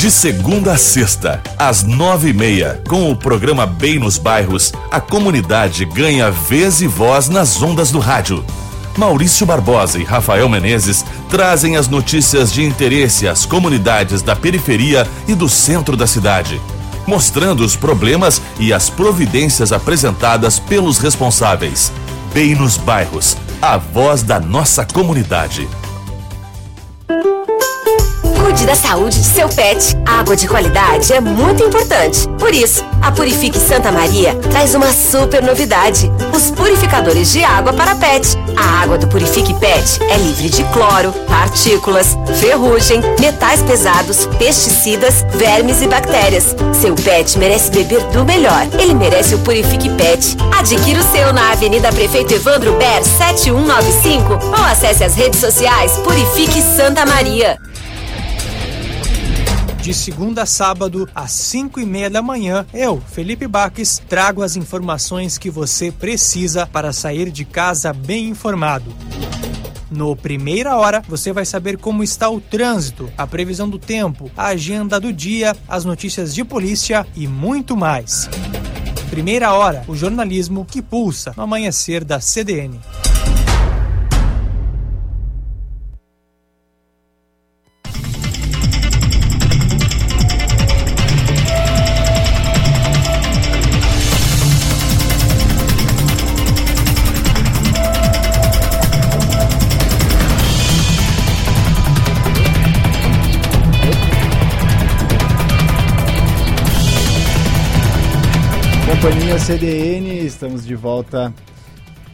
De 0.00 0.10
segunda 0.10 0.72
a 0.72 0.76
sexta, 0.78 1.42
às 1.58 1.82
nove 1.82 2.30
e 2.30 2.32
meia, 2.32 2.80
com 2.88 3.12
o 3.12 3.14
programa 3.14 3.66
Bem 3.66 3.98
nos 3.98 4.16
Bairros, 4.16 4.72
a 4.90 4.98
comunidade 4.98 5.84
ganha 5.84 6.30
vez 6.30 6.80
e 6.80 6.86
voz 6.86 7.28
nas 7.28 7.60
ondas 7.60 7.90
do 7.90 7.98
rádio. 7.98 8.42
Maurício 8.96 9.44
Barbosa 9.44 9.98
e 9.98 10.02
Rafael 10.02 10.48
Menezes 10.48 11.04
trazem 11.28 11.76
as 11.76 11.86
notícias 11.86 12.50
de 12.50 12.64
interesse 12.64 13.28
às 13.28 13.44
comunidades 13.44 14.22
da 14.22 14.34
periferia 14.34 15.06
e 15.28 15.34
do 15.34 15.50
centro 15.50 15.98
da 15.98 16.06
cidade, 16.06 16.58
mostrando 17.06 17.62
os 17.62 17.76
problemas 17.76 18.40
e 18.58 18.72
as 18.72 18.88
providências 18.88 19.70
apresentadas 19.70 20.58
pelos 20.58 20.96
responsáveis. 20.96 21.92
Bem 22.32 22.54
nos 22.54 22.78
Bairros, 22.78 23.36
a 23.60 23.76
voz 23.76 24.22
da 24.22 24.40
nossa 24.40 24.82
comunidade. 24.82 25.68
Cuide 28.40 28.64
da 28.64 28.74
saúde 28.74 29.18
de 29.18 29.26
seu 29.26 29.48
pet. 29.50 29.94
Água 30.06 30.34
de 30.34 30.48
qualidade 30.48 31.12
é 31.12 31.20
muito 31.20 31.62
importante. 31.62 32.26
Por 32.38 32.54
isso, 32.54 32.82
a 33.02 33.12
Purifique 33.12 33.58
Santa 33.58 33.92
Maria 33.92 34.34
traz 34.50 34.74
uma 34.74 34.90
super 34.92 35.42
novidade: 35.42 36.10
os 36.34 36.50
purificadores 36.50 37.30
de 37.32 37.44
água 37.44 37.72
para 37.74 37.94
pet. 37.96 38.36
A 38.56 38.82
água 38.82 38.96
do 38.96 39.06
Purifique 39.06 39.52
Pet 39.54 40.02
é 40.10 40.16
livre 40.16 40.48
de 40.48 40.64
cloro, 40.64 41.12
partículas, 41.28 42.16
ferrugem, 42.40 43.00
metais 43.18 43.62
pesados, 43.62 44.26
pesticidas, 44.38 45.24
vermes 45.34 45.82
e 45.82 45.86
bactérias. 45.86 46.56
Seu 46.72 46.94
pet 46.94 47.38
merece 47.38 47.70
beber 47.70 48.02
do 48.06 48.24
melhor. 48.24 48.66
Ele 48.78 48.94
merece 48.94 49.34
o 49.34 49.38
Purifique 49.40 49.90
Pet. 49.90 50.36
Adquira 50.58 51.00
o 51.00 51.12
seu 51.12 51.32
na 51.32 51.52
Avenida 51.52 51.92
Prefeito 51.92 52.34
Evandro 52.34 52.72
Ber 52.72 53.04
7195 53.04 54.32
ou 54.46 54.64
acesse 54.64 55.04
as 55.04 55.14
redes 55.14 55.38
sociais 55.38 55.92
Purifique 55.98 56.62
Santa 56.62 57.04
Maria. 57.04 57.58
De 59.90 59.94
segunda 59.94 60.44
a 60.44 60.46
sábado, 60.46 61.08
às 61.12 61.32
5 61.32 61.80
e 61.80 61.84
meia 61.84 62.08
da 62.08 62.22
manhã, 62.22 62.64
eu, 62.72 63.00
Felipe 63.00 63.48
Baques, 63.48 64.00
trago 64.08 64.40
as 64.40 64.54
informações 64.54 65.36
que 65.36 65.50
você 65.50 65.90
precisa 65.90 66.64
para 66.64 66.92
sair 66.92 67.28
de 67.28 67.44
casa 67.44 67.92
bem 67.92 68.28
informado. 68.28 68.94
No 69.90 70.14
Primeira 70.14 70.76
Hora, 70.76 71.02
você 71.08 71.32
vai 71.32 71.44
saber 71.44 71.76
como 71.76 72.04
está 72.04 72.30
o 72.30 72.40
trânsito, 72.40 73.10
a 73.18 73.26
previsão 73.26 73.68
do 73.68 73.80
tempo, 73.80 74.30
a 74.36 74.46
agenda 74.46 75.00
do 75.00 75.12
dia, 75.12 75.56
as 75.66 75.84
notícias 75.84 76.32
de 76.32 76.44
polícia 76.44 77.04
e 77.16 77.26
muito 77.26 77.76
mais. 77.76 78.30
Primeira 79.10 79.52
Hora, 79.52 79.82
o 79.88 79.96
jornalismo 79.96 80.64
que 80.64 80.80
pulsa 80.80 81.34
no 81.36 81.42
amanhecer 81.42 82.04
da 82.04 82.20
CDN. 82.20 82.78
CDN, 109.50 110.24
estamos 110.24 110.64
de 110.64 110.76
volta 110.76 111.34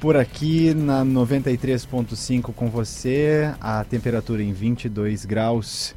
por 0.01 0.17
aqui 0.17 0.73
na 0.73 1.05
93.5 1.05 2.45
com 2.55 2.71
você. 2.71 3.53
A 3.61 3.85
temperatura 3.85 4.43
em 4.43 4.55
22 4.55 5.27
graus 5.27 5.95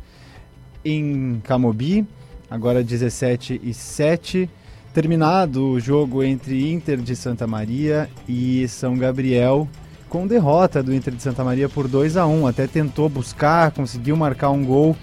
em 0.84 1.40
Camobi, 1.46 2.06
agora 2.52 2.84
17 2.84 3.62
e 3.64 3.74
7. 3.74 4.50
Terminado 4.94 5.66
o 5.66 5.80
jogo 5.80 6.22
entre 6.24 6.70
Inter 6.74 6.98
de 6.98 7.16
Santa 7.16 7.48
Maria 7.48 8.10
e 8.28 8.68
São 8.68 8.98
Gabriel, 8.98 9.66
com 10.10 10.28
derrota 10.28 10.84
do 10.84 10.94
Inter 10.94 11.16
de 11.16 11.24
Santa 11.24 11.42
Maria 11.42 11.70
por 11.70 11.88
2 11.88 12.18
a 12.18 12.28
1 12.28 12.48
Até 12.48 12.68
tentou 12.68 13.08
buscar, 13.08 13.72
conseguiu 13.72 14.18
marcar 14.18 14.50
um 14.50 14.66
gol, 14.66 14.94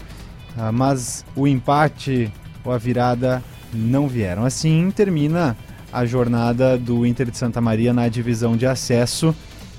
ah, 0.54 0.70
mas 0.70 1.24
o 1.34 1.48
empate 1.48 2.30
ou 2.62 2.72
a 2.72 2.76
virada 2.76 3.42
não 3.72 4.06
vieram. 4.06 4.44
Assim 4.44 4.90
termina 4.90 5.56
a 5.96 6.04
jornada 6.04 6.76
do 6.76 7.06
Inter 7.06 7.30
de 7.30 7.38
Santa 7.38 7.58
Maria 7.58 7.90
na 7.90 8.06
divisão 8.06 8.54
de 8.54 8.66
acesso, 8.66 9.34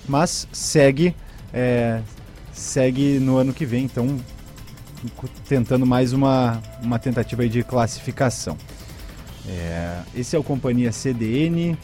mas 0.10 0.48
segue 0.52 1.16
é, 1.54 2.02
segue 2.52 3.20
no 3.20 3.38
ano 3.38 3.54
que 3.54 3.68
vem, 3.68 3.86
então 3.86 4.20
tentando 5.48 5.86
mais 5.86 6.14
uma, 6.14 6.60
uma 6.82 6.98
tentativa 6.98 7.48
de 7.48 7.64
classificação. 7.64 8.58
É, 9.48 10.00
esse 10.16 10.36
é 10.36 10.40
o 10.40 10.44
Companhia 10.44 10.92
CDN 10.92 11.78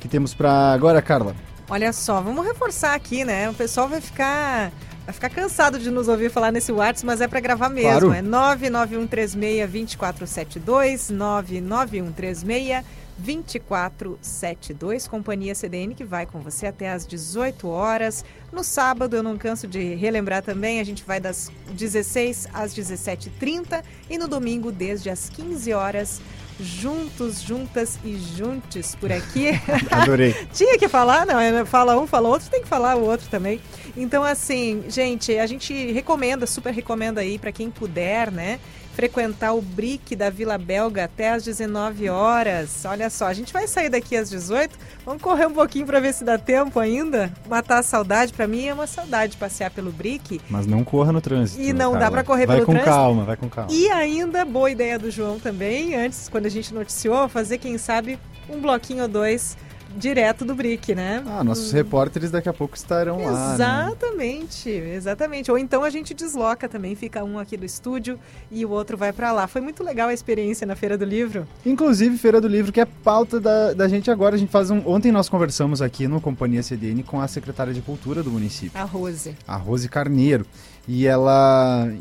que 0.00 0.08
temos 0.08 0.34
para 0.34 0.72
agora, 0.72 1.00
Carla. 1.00 1.36
Olha 1.70 1.92
só, 1.92 2.20
vamos 2.20 2.44
reforçar 2.44 2.92
aqui, 2.92 3.24
né? 3.24 3.48
O 3.48 3.54
pessoal 3.54 3.88
vai 3.88 4.00
ficar 4.00 4.72
vai 5.04 5.14
ficar 5.14 5.30
cansado 5.30 5.78
de 5.78 5.92
nos 5.92 6.08
ouvir 6.08 6.28
falar 6.28 6.50
nesse 6.50 6.72
WhatsApp, 6.72 7.06
mas 7.06 7.20
é 7.20 7.28
para 7.28 7.38
gravar 7.38 7.68
mesmo. 7.68 8.10
Claro. 8.10 8.12
É 8.12 8.20
991362472, 8.20 11.10
99136 11.10 13.05
2472, 13.18 15.08
Companhia 15.08 15.54
CDN, 15.54 15.94
que 15.94 16.04
vai 16.04 16.26
com 16.26 16.40
você 16.40 16.66
até 16.66 16.90
às 16.90 17.06
18 17.06 17.68
horas. 17.68 18.24
No 18.52 18.62
sábado, 18.62 19.16
eu 19.16 19.22
não 19.22 19.38
canso 19.38 19.66
de 19.66 19.94
relembrar 19.94 20.42
também, 20.42 20.80
a 20.80 20.84
gente 20.84 21.04
vai 21.04 21.18
das 21.20 21.50
16 21.70 22.48
às 22.52 22.74
17h30 22.74 23.82
e 24.10 24.18
no 24.18 24.28
domingo, 24.28 24.70
desde 24.70 25.08
as 25.10 25.28
15 25.28 25.72
horas 25.72 26.20
juntos, 26.58 27.42
juntas 27.42 27.98
e 28.04 28.16
juntos 28.16 28.94
por 28.94 29.12
aqui. 29.12 29.50
Adorei. 29.90 30.34
Tinha 30.52 30.78
que 30.78 30.88
falar, 30.88 31.26
não, 31.26 31.38
é, 31.38 31.64
fala 31.64 31.98
um, 31.98 32.06
fala 32.06 32.28
outro, 32.28 32.48
tem 32.50 32.62
que 32.62 32.68
falar 32.68 32.96
o 32.96 33.04
outro 33.04 33.28
também. 33.28 33.60
Então, 33.96 34.22
assim, 34.22 34.84
gente, 34.88 35.38
a 35.38 35.46
gente 35.46 35.92
recomenda, 35.92 36.46
super 36.46 36.72
recomenda 36.72 37.20
aí 37.20 37.38
para 37.38 37.52
quem 37.52 37.70
puder, 37.70 38.30
né? 38.30 38.58
Frequentar 38.96 39.52
o 39.52 39.60
BRIC 39.60 40.16
da 40.16 40.30
Vila 40.30 40.56
Belga 40.56 41.04
até 41.04 41.30
às 41.30 41.44
19 41.44 42.08
horas. 42.08 42.82
Olha 42.86 43.10
só, 43.10 43.26
a 43.26 43.34
gente 43.34 43.52
vai 43.52 43.68
sair 43.68 43.90
daqui 43.90 44.16
às 44.16 44.30
18. 44.30 44.74
Vamos 45.04 45.20
correr 45.20 45.46
um 45.46 45.52
pouquinho 45.52 45.84
para 45.84 46.00
ver 46.00 46.14
se 46.14 46.24
dá 46.24 46.38
tempo 46.38 46.80
ainda. 46.80 47.30
Matar 47.46 47.80
a 47.80 47.82
saudade, 47.82 48.32
para 48.32 48.46
mim 48.46 48.64
é 48.64 48.72
uma 48.72 48.86
saudade 48.86 49.36
passear 49.36 49.70
pelo 49.70 49.92
BRIC. 49.92 50.40
Mas 50.48 50.66
não 50.66 50.82
corra 50.82 51.12
no 51.12 51.20
trânsito. 51.20 51.60
E 51.60 51.74
não 51.74 51.92
Carla. 51.92 52.06
dá 52.06 52.10
para 52.10 52.24
correr 52.24 52.46
vai 52.46 52.56
pelo 52.56 52.66
trânsito. 52.68 52.86
Vai 52.86 52.94
com 52.94 53.02
calma, 53.02 53.24
vai 53.24 53.36
com 53.36 53.48
calma. 53.50 53.70
E 53.70 53.90
ainda, 53.90 54.46
boa 54.46 54.70
ideia 54.70 54.98
do 54.98 55.10
João 55.10 55.38
também, 55.38 55.94
antes, 55.94 56.30
quando 56.30 56.46
a 56.46 56.50
gente 56.50 56.72
noticiou, 56.72 57.28
fazer, 57.28 57.58
quem 57.58 57.76
sabe, 57.76 58.18
um 58.48 58.62
bloquinho 58.62 59.02
ou 59.02 59.08
dois 59.08 59.58
direto 59.96 60.44
do 60.44 60.54
BRIC, 60.54 60.94
né? 60.94 61.22
Ah, 61.26 61.42
nossos 61.42 61.72
hum. 61.72 61.76
repórteres 61.76 62.30
daqui 62.30 62.48
a 62.48 62.52
pouco 62.52 62.76
estarão 62.76 63.20
exatamente, 63.20 63.32
lá. 63.32 63.54
Exatamente, 63.54 64.68
né? 64.68 64.94
exatamente. 64.94 65.50
Ou 65.50 65.58
então 65.58 65.82
a 65.82 65.90
gente 65.90 66.14
desloca 66.14 66.68
também, 66.68 66.94
fica 66.94 67.24
um 67.24 67.38
aqui 67.38 67.56
do 67.56 67.64
estúdio 67.64 68.18
e 68.50 68.64
o 68.64 68.70
outro 68.70 68.96
vai 68.96 69.12
para 69.12 69.32
lá. 69.32 69.46
Foi 69.46 69.60
muito 69.60 69.82
legal 69.82 70.08
a 70.08 70.14
experiência 70.14 70.66
na 70.66 70.76
Feira 70.76 70.96
do 70.98 71.04
Livro. 71.04 71.46
Inclusive, 71.64 72.16
Feira 72.18 72.40
do 72.40 72.48
Livro, 72.48 72.72
que 72.72 72.80
é 72.80 72.84
pauta 72.84 73.40
da, 73.40 73.72
da 73.72 73.88
gente 73.88 74.10
agora. 74.10 74.36
A 74.36 74.38
gente 74.38 74.50
faz 74.50 74.70
um. 74.70 74.82
Ontem 74.86 75.10
nós 75.10 75.28
conversamos 75.28 75.80
aqui 75.80 76.06
no 76.06 76.20
Companhia 76.20 76.62
CDN 76.62 77.02
com 77.02 77.20
a 77.20 77.28
secretária 77.28 77.72
de 77.72 77.80
Cultura 77.80 78.22
do 78.22 78.30
município. 78.30 78.78
A 78.80 78.84
Rose. 78.84 79.34
A 79.46 79.56
Rose 79.56 79.88
Carneiro. 79.88 80.46
E 80.88 81.06
ela 81.06 81.92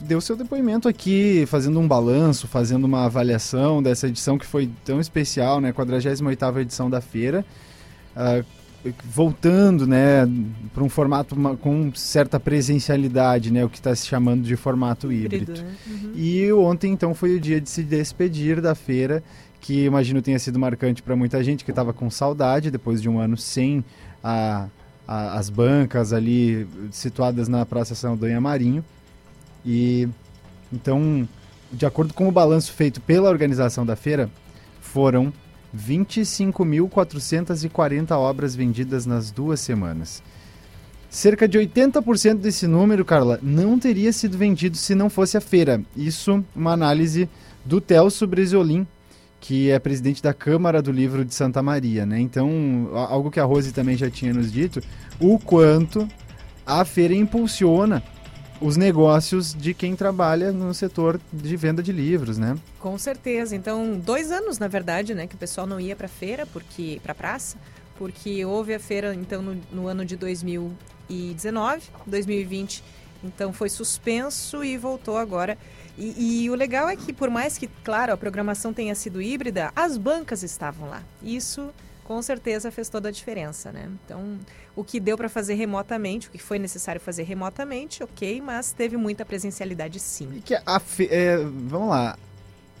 deu 0.00 0.20
seu 0.20 0.34
depoimento 0.34 0.88
aqui, 0.88 1.44
fazendo 1.46 1.78
um 1.78 1.86
balanço, 1.86 2.48
fazendo 2.48 2.84
uma 2.84 3.04
avaliação 3.04 3.80
dessa 3.80 4.08
edição 4.08 4.36
que 4.36 4.46
foi 4.46 4.68
tão 4.84 5.00
especial, 5.00 5.60
né? 5.60 5.72
48ª 5.72 6.60
edição 6.60 6.90
da 6.90 7.00
feira. 7.00 7.44
Uh, 8.16 8.44
voltando, 9.04 9.86
né, 9.86 10.28
para 10.74 10.82
um 10.82 10.88
formato 10.88 11.36
com 11.60 11.94
certa 11.94 12.40
presencialidade, 12.40 13.52
né, 13.52 13.64
o 13.64 13.68
que 13.68 13.78
está 13.78 13.94
se 13.94 14.06
chamando 14.06 14.42
de 14.42 14.56
formato 14.56 15.12
híbrido. 15.12 15.52
híbrido 15.52 15.62
né? 15.62 15.76
uhum. 15.86 16.12
E 16.16 16.52
ontem, 16.52 16.92
então, 16.92 17.14
foi 17.14 17.36
o 17.36 17.40
dia 17.40 17.60
de 17.60 17.70
se 17.70 17.82
despedir 17.82 18.60
da 18.60 18.74
feira, 18.74 19.22
que 19.60 19.84
imagino 19.84 20.20
tenha 20.20 20.38
sido 20.38 20.58
marcante 20.58 21.00
para 21.00 21.14
muita 21.14 21.42
gente 21.44 21.64
que 21.64 21.70
estava 21.70 21.92
com 21.92 22.10
saudade 22.10 22.70
depois 22.70 23.00
de 23.00 23.08
um 23.08 23.20
ano 23.20 23.36
sem 23.36 23.84
a 24.22 24.66
a, 25.06 25.38
as 25.38 25.50
bancas 25.50 26.12
ali 26.12 26.66
situadas 26.90 27.48
na 27.48 27.66
Praça 27.66 27.94
São 27.94 28.18
Marinho. 28.40 28.84
E 29.64 30.08
então, 30.72 31.28
de 31.72 31.86
acordo 31.86 32.12
com 32.14 32.28
o 32.28 32.32
balanço 32.32 32.72
feito 32.72 33.00
pela 33.00 33.30
organização 33.30 33.84
da 33.84 33.94
feira, 33.94 34.30
foram 34.80 35.32
25.440 35.76 38.12
obras 38.12 38.54
vendidas 38.54 39.04
nas 39.06 39.30
duas 39.30 39.60
semanas. 39.60 40.22
Cerca 41.08 41.46
de 41.46 41.58
80% 41.58 42.38
desse 42.38 42.66
número, 42.66 43.04
Carla, 43.04 43.38
não 43.42 43.78
teria 43.78 44.12
sido 44.14 44.38
vendido 44.38 44.78
se 44.78 44.94
não 44.94 45.10
fosse 45.10 45.36
a 45.36 45.42
feira. 45.42 45.82
Isso, 45.94 46.42
uma 46.56 46.72
análise 46.72 47.28
do 47.64 47.80
Telso 47.82 48.26
Bresolin, 48.26 48.86
que 49.42 49.72
é 49.72 49.78
presidente 49.80 50.22
da 50.22 50.32
Câmara 50.32 50.80
do 50.80 50.92
Livro 50.92 51.24
de 51.24 51.34
Santa 51.34 51.60
Maria, 51.60 52.06
né? 52.06 52.20
Então, 52.20 52.88
algo 52.94 53.28
que 53.28 53.40
a 53.40 53.44
Rose 53.44 53.72
também 53.72 53.96
já 53.96 54.08
tinha 54.08 54.32
nos 54.32 54.52
dito, 54.52 54.80
o 55.18 55.36
quanto 55.36 56.08
a 56.64 56.84
feira 56.84 57.12
impulsiona 57.12 58.04
os 58.60 58.76
negócios 58.76 59.52
de 59.52 59.74
quem 59.74 59.96
trabalha 59.96 60.52
no 60.52 60.72
setor 60.72 61.20
de 61.32 61.56
venda 61.56 61.82
de 61.82 61.90
livros, 61.90 62.38
né? 62.38 62.56
Com 62.78 62.96
certeza. 62.96 63.56
Então, 63.56 63.98
dois 63.98 64.30
anos, 64.30 64.60
na 64.60 64.68
verdade, 64.68 65.12
né, 65.12 65.26
que 65.26 65.34
o 65.34 65.38
pessoal 65.38 65.66
não 65.66 65.80
ia 65.80 65.96
para 65.96 66.06
feira, 66.06 66.46
porque 66.46 67.00
para 67.02 67.12
praça, 67.12 67.58
porque 67.98 68.44
houve 68.44 68.72
a 68.72 68.78
feira 68.78 69.12
então 69.12 69.42
no, 69.42 69.60
no 69.72 69.88
ano 69.88 70.04
de 70.04 70.16
2019, 70.16 71.82
2020, 72.06 72.84
então 73.24 73.52
foi 73.52 73.68
suspenso 73.68 74.62
e 74.62 74.76
voltou 74.76 75.16
agora. 75.16 75.58
E, 75.96 76.44
e, 76.44 76.50
o 76.50 76.54
legal 76.54 76.88
é 76.88 76.96
que, 76.96 77.12
por 77.12 77.28
mais 77.28 77.58
que, 77.58 77.68
claro, 77.84 78.12
a 78.12 78.16
programação 78.16 78.72
tenha 78.72 78.94
sido 78.94 79.20
híbrida, 79.20 79.70
as 79.76 79.98
bancas 79.98 80.42
estavam 80.42 80.88
lá. 80.88 81.02
Isso 81.22 81.70
com 82.04 82.20
certeza 82.20 82.70
fez 82.70 82.88
toda 82.88 83.08
a 83.08 83.12
diferença, 83.12 83.70
né? 83.70 83.88
Então, 84.04 84.38
o 84.74 84.82
que 84.82 84.98
deu 84.98 85.16
para 85.16 85.28
fazer 85.28 85.54
remotamente, 85.54 86.28
o 86.28 86.30
que 86.30 86.38
foi 86.38 86.58
necessário 86.58 87.00
fazer 87.00 87.22
remotamente, 87.22 88.02
ok, 88.02 88.40
mas 88.40 88.72
teve 88.72 88.96
muita 88.96 89.24
presencialidade 89.24 90.00
sim. 90.00 90.28
E 90.36 90.40
que 90.40 90.54
a 90.54 90.80
fe... 90.80 91.08
é, 91.10 91.36
vamos 91.36 91.90
lá, 91.90 92.18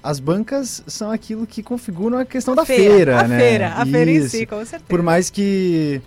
as 0.02 0.18
bancas 0.18 0.82
são 0.86 1.10
aquilo 1.10 1.46
que 1.46 1.62
configuram 1.62 2.18
a 2.18 2.24
questão 2.24 2.54
a 2.54 2.56
da 2.56 2.64
feira, 2.64 2.84
feira 2.84 3.20
a 3.20 3.28
né? 3.28 3.38
Feira, 3.38 3.68
a 3.74 3.86
feira 3.86 4.10
em 4.10 4.28
si, 4.28 4.46
com 4.46 4.64
certeza. 4.64 4.84
Por 4.88 5.02
mais 5.02 5.30
que 5.30 6.02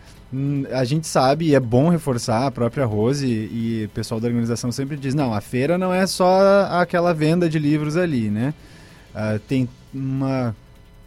a 0.72 0.84
gente 0.84 1.08
sabe 1.08 1.46
e 1.46 1.56
é 1.56 1.60
bom 1.60 1.90
reforçar, 1.90 2.48
a 2.48 2.52
própria 2.52 2.86
Rose 2.86 3.28
e 3.28 3.86
o 3.86 3.90
pessoal 3.90 4.20
da 4.20 4.28
organização 4.28 4.72
sempre 4.72 4.98
diz, 4.98 5.14
não, 5.14 5.34
a 5.34 5.42
feira 5.42 5.78
não 5.78 5.94
é 5.94 6.06
só 6.08 6.68
aquela 6.72 7.14
venda 7.14 7.50
de 7.50 7.60
livros 7.60 7.96
ali, 7.96 8.30
né? 8.30 8.54
Uh, 9.14 9.40
tem 9.40 9.70
uma 9.94 10.56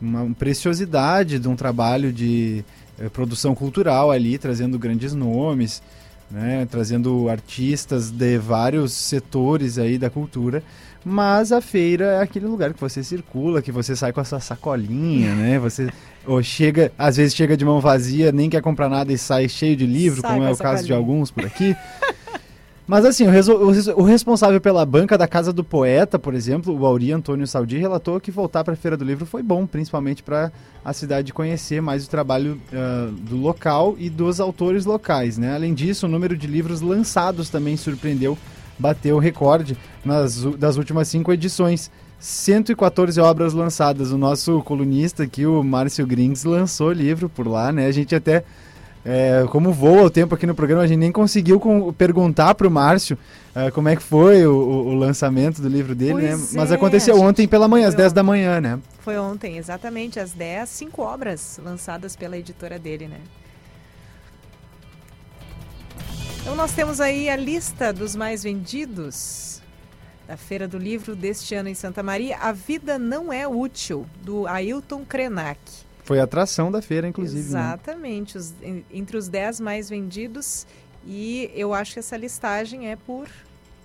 uma 0.00 0.32
preciosidade 0.34 1.38
de 1.38 1.48
um 1.48 1.56
trabalho 1.56 2.12
de 2.12 2.64
eh, 2.98 3.08
produção 3.08 3.54
cultural 3.54 4.10
ali, 4.10 4.38
trazendo 4.38 4.78
grandes 4.78 5.12
nomes, 5.12 5.82
né, 6.30 6.66
trazendo 6.70 7.28
artistas 7.28 8.10
de 8.10 8.38
vários 8.38 8.92
setores 8.92 9.78
aí 9.78 9.98
da 9.98 10.10
cultura. 10.10 10.62
Mas 11.04 11.52
a 11.52 11.60
feira 11.60 12.04
é 12.04 12.22
aquele 12.22 12.46
lugar 12.46 12.74
que 12.74 12.80
você 12.80 13.02
circula, 13.02 13.62
que 13.62 13.72
você 13.72 13.94
sai 13.94 14.12
com 14.12 14.20
a 14.20 14.24
sua 14.24 14.40
sacolinha, 14.40 15.34
né? 15.34 15.58
Você 15.58 15.88
ou 16.26 16.42
chega, 16.42 16.92
às 16.98 17.16
vezes 17.16 17.34
chega 17.34 17.56
de 17.56 17.64
mão 17.64 17.80
vazia, 17.80 18.30
nem 18.30 18.50
quer 18.50 18.60
comprar 18.60 18.88
nada 18.88 19.12
e 19.12 19.16
sai 19.16 19.48
cheio 19.48 19.74
de 19.74 19.86
livro, 19.86 20.20
sai 20.20 20.34
como 20.34 20.44
é 20.44 20.52
o 20.52 20.56
caso 20.56 20.84
de 20.84 20.92
alguns 20.92 21.30
por 21.30 21.46
aqui. 21.46 21.74
Mas 22.88 23.04
assim, 23.04 23.26
o, 23.26 23.30
o, 23.30 24.00
o, 24.00 24.02
responsável 24.02 24.58
pela 24.62 24.84
banca 24.86 25.18
da 25.18 25.28
Casa 25.28 25.52
do 25.52 25.62
Poeta, 25.62 26.18
por 26.18 26.32
exemplo, 26.32 26.74
o 26.74 26.86
Auri 26.86 27.12
Antônio 27.12 27.46
Saldi, 27.46 27.76
relatou 27.76 28.18
que 28.18 28.30
voltar 28.30 28.64
para 28.64 28.72
a 28.72 28.76
Feira 28.76 28.96
do 28.96 29.04
Livro 29.04 29.26
foi 29.26 29.42
bom, 29.42 29.66
principalmente 29.66 30.22
para 30.22 30.50
a 30.82 30.94
cidade 30.94 31.30
conhecer 31.30 31.82
mais 31.82 32.06
o 32.06 32.08
trabalho 32.08 32.58
uh, 32.72 33.12
do 33.12 33.36
local 33.36 33.94
e 33.98 34.08
dos 34.08 34.40
autores 34.40 34.86
locais. 34.86 35.36
Né? 35.36 35.54
Além 35.54 35.74
disso, 35.74 36.06
o 36.06 36.08
número 36.08 36.34
de 36.34 36.46
livros 36.46 36.80
lançados 36.80 37.50
também 37.50 37.76
surpreendeu, 37.76 38.38
bateu 38.78 39.16
o 39.16 39.18
recorde 39.18 39.76
nas, 40.04 40.42
das 40.56 40.76
últimas 40.76 41.08
cinco 41.08 41.32
edições. 41.32 41.90
114 42.20 43.20
obras 43.20 43.52
lançadas. 43.52 44.10
O 44.10 44.18
nosso 44.18 44.60
colunista 44.62 45.22
aqui, 45.22 45.46
o 45.46 45.62
Márcio 45.62 46.06
Grings, 46.06 46.44
lançou 46.44 46.92
livro 46.92 47.28
por 47.28 47.46
lá, 47.46 47.70
né? 47.70 47.86
A 47.86 47.92
gente 47.92 48.14
até 48.14 48.44
é, 49.04 49.46
como 49.48 49.72
voa 49.72 50.02
o 50.02 50.10
tempo 50.10 50.34
aqui 50.34 50.46
no 50.46 50.54
programa, 50.54 50.82
a 50.82 50.86
gente 50.86 50.98
nem 50.98 51.12
conseguiu 51.12 51.58
com, 51.60 51.92
perguntar 51.92 52.54
para 52.54 52.66
o 52.66 52.70
Márcio 52.70 53.16
uh, 53.54 53.72
como 53.72 53.88
é 53.88 53.96
que 53.96 54.02
foi 54.02 54.46
o, 54.46 54.52
o, 54.52 54.88
o, 54.88 54.94
lançamento 54.94 55.62
do 55.62 55.68
livro 55.68 55.94
dele, 55.94 56.14
né? 56.14 56.28
pois 56.28 56.40
né? 56.40 56.48
É, 56.52 56.56
Mas 56.56 56.72
aconteceu 56.72 57.18
ontem 57.18 57.46
pela 57.46 57.68
manhã, 57.68 57.88
às 57.88 57.94
10 57.94 58.12
da 58.12 58.22
manhã, 58.22 58.60
né? 58.60 58.78
Foi 59.00 59.16
ontem, 59.16 59.56
exatamente, 59.56 60.20
às 60.20 60.32
10, 60.32 60.68
cinco 60.68 61.02
obras 61.02 61.58
lançadas 61.64 62.16
pela 62.16 62.36
editora 62.36 62.78
dele, 62.78 63.08
né? 63.08 63.18
Então 66.48 66.56
nós 66.56 66.72
temos 66.72 66.98
aí 66.98 67.28
a 67.28 67.36
lista 67.36 67.92
dos 67.92 68.16
mais 68.16 68.42
vendidos 68.42 69.60
da 70.26 70.34
Feira 70.34 70.66
do 70.66 70.78
Livro 70.78 71.14
deste 71.14 71.54
ano 71.54 71.68
em 71.68 71.74
Santa 71.74 72.02
Maria. 72.02 72.38
A 72.38 72.52
Vida 72.52 72.98
Não 72.98 73.30
É 73.30 73.46
Útil, 73.46 74.06
do 74.22 74.46
Ailton 74.46 75.04
Krenak. 75.04 75.60
Foi 76.04 76.18
a 76.18 76.24
atração 76.24 76.72
da 76.72 76.80
feira, 76.80 77.06
inclusive. 77.06 77.42
Né? 77.52 77.60
Exatamente, 77.60 78.38
né? 78.38 78.40
os, 78.40 78.54
entre 78.90 79.18
os 79.18 79.28
10 79.28 79.60
mais 79.60 79.90
vendidos. 79.90 80.66
E 81.06 81.50
eu 81.54 81.74
acho 81.74 81.92
que 81.92 81.98
essa 81.98 82.16
listagem 82.16 82.90
é 82.90 82.96
por, 82.96 83.28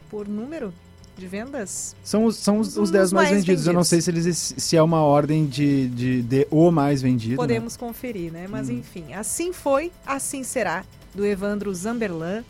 por 0.09 0.25
número 0.25 0.73
de 1.17 1.27
vendas? 1.27 1.97
São 2.01 2.23
os, 2.23 2.37
são 2.37 2.59
os, 2.59 2.77
os 2.77 2.89
10 2.89 3.11
mais, 3.11 3.29
mais 3.29 3.29
vendidos. 3.29 3.45
vendidos. 3.45 3.67
Eu 3.67 3.73
não 3.73 3.83
sei 3.83 3.99
se, 3.99 4.09
eles, 4.09 4.53
se 4.57 4.77
é 4.77 4.81
uma 4.81 5.01
ordem 5.01 5.45
de, 5.45 5.89
de, 5.89 6.21
de 6.21 6.47
o 6.49 6.71
mais 6.71 7.01
vendido. 7.01 7.31
Né? 7.31 7.35
Podemos 7.35 7.73
né? 7.73 7.79
conferir, 7.79 8.31
né? 8.31 8.47
Mas 8.49 8.69
hum. 8.69 8.77
enfim, 8.77 9.13
assim 9.13 9.51
foi, 9.51 9.91
assim 10.05 10.45
será, 10.45 10.85
do 11.13 11.25
Evandro 11.25 11.73
Zamberlan. 11.73 12.41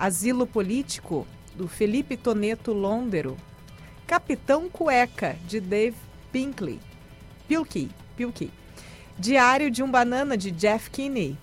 Asilo 0.00 0.46
Político, 0.46 1.26
do 1.54 1.68
Felipe 1.68 2.16
Toneto 2.16 2.72
Londero. 2.72 3.36
Capitão 4.06 4.70
Cueca, 4.70 5.36
de 5.46 5.60
Dave 5.60 5.96
Pinkley. 6.32 6.80
Pilkey, 7.46 7.90
Pilkey. 8.16 8.50
Diário 9.18 9.70
de 9.70 9.82
um 9.82 9.90
Banana, 9.90 10.38
de 10.38 10.50
Jeff 10.50 10.88
Kinney. 10.88 11.36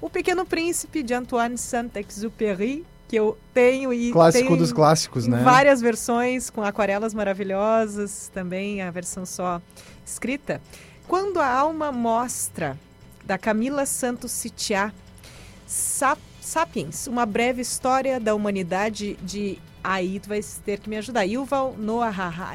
O 0.00 0.08
Pequeno 0.08 0.46
Príncipe, 0.46 1.02
de 1.02 1.12
Antoine 1.12 1.58
Saint-Exupéry, 1.58 2.82
que 3.06 3.16
eu 3.16 3.36
tenho 3.52 3.92
e 3.92 4.10
Clássico 4.10 4.46
tenho 4.46 4.56
dos 4.56 4.72
clássicos, 4.72 5.26
né? 5.26 5.42
Várias 5.42 5.82
versões 5.82 6.48
com 6.48 6.62
aquarelas 6.62 7.12
maravilhosas, 7.12 8.30
também 8.32 8.80
a 8.80 8.90
versão 8.90 9.26
só 9.26 9.60
escrita. 10.02 10.62
Quando 11.06 11.40
a 11.40 11.46
alma 11.46 11.92
mostra, 11.92 12.78
da 13.22 13.36
Camila 13.36 13.84
Santos 13.84 14.32
Sitiá, 14.32 14.92
Sapiens, 16.46 17.08
uma 17.08 17.26
breve 17.26 17.60
história 17.60 18.20
da 18.20 18.32
humanidade 18.32 19.18
de 19.20 19.58
aí 19.82 20.20
tu 20.20 20.28
vai 20.28 20.40
ter 20.64 20.78
que 20.78 20.88
me 20.88 20.96
ajudar. 20.96 21.24
Yuval 21.24 21.74
Noah 21.76 22.08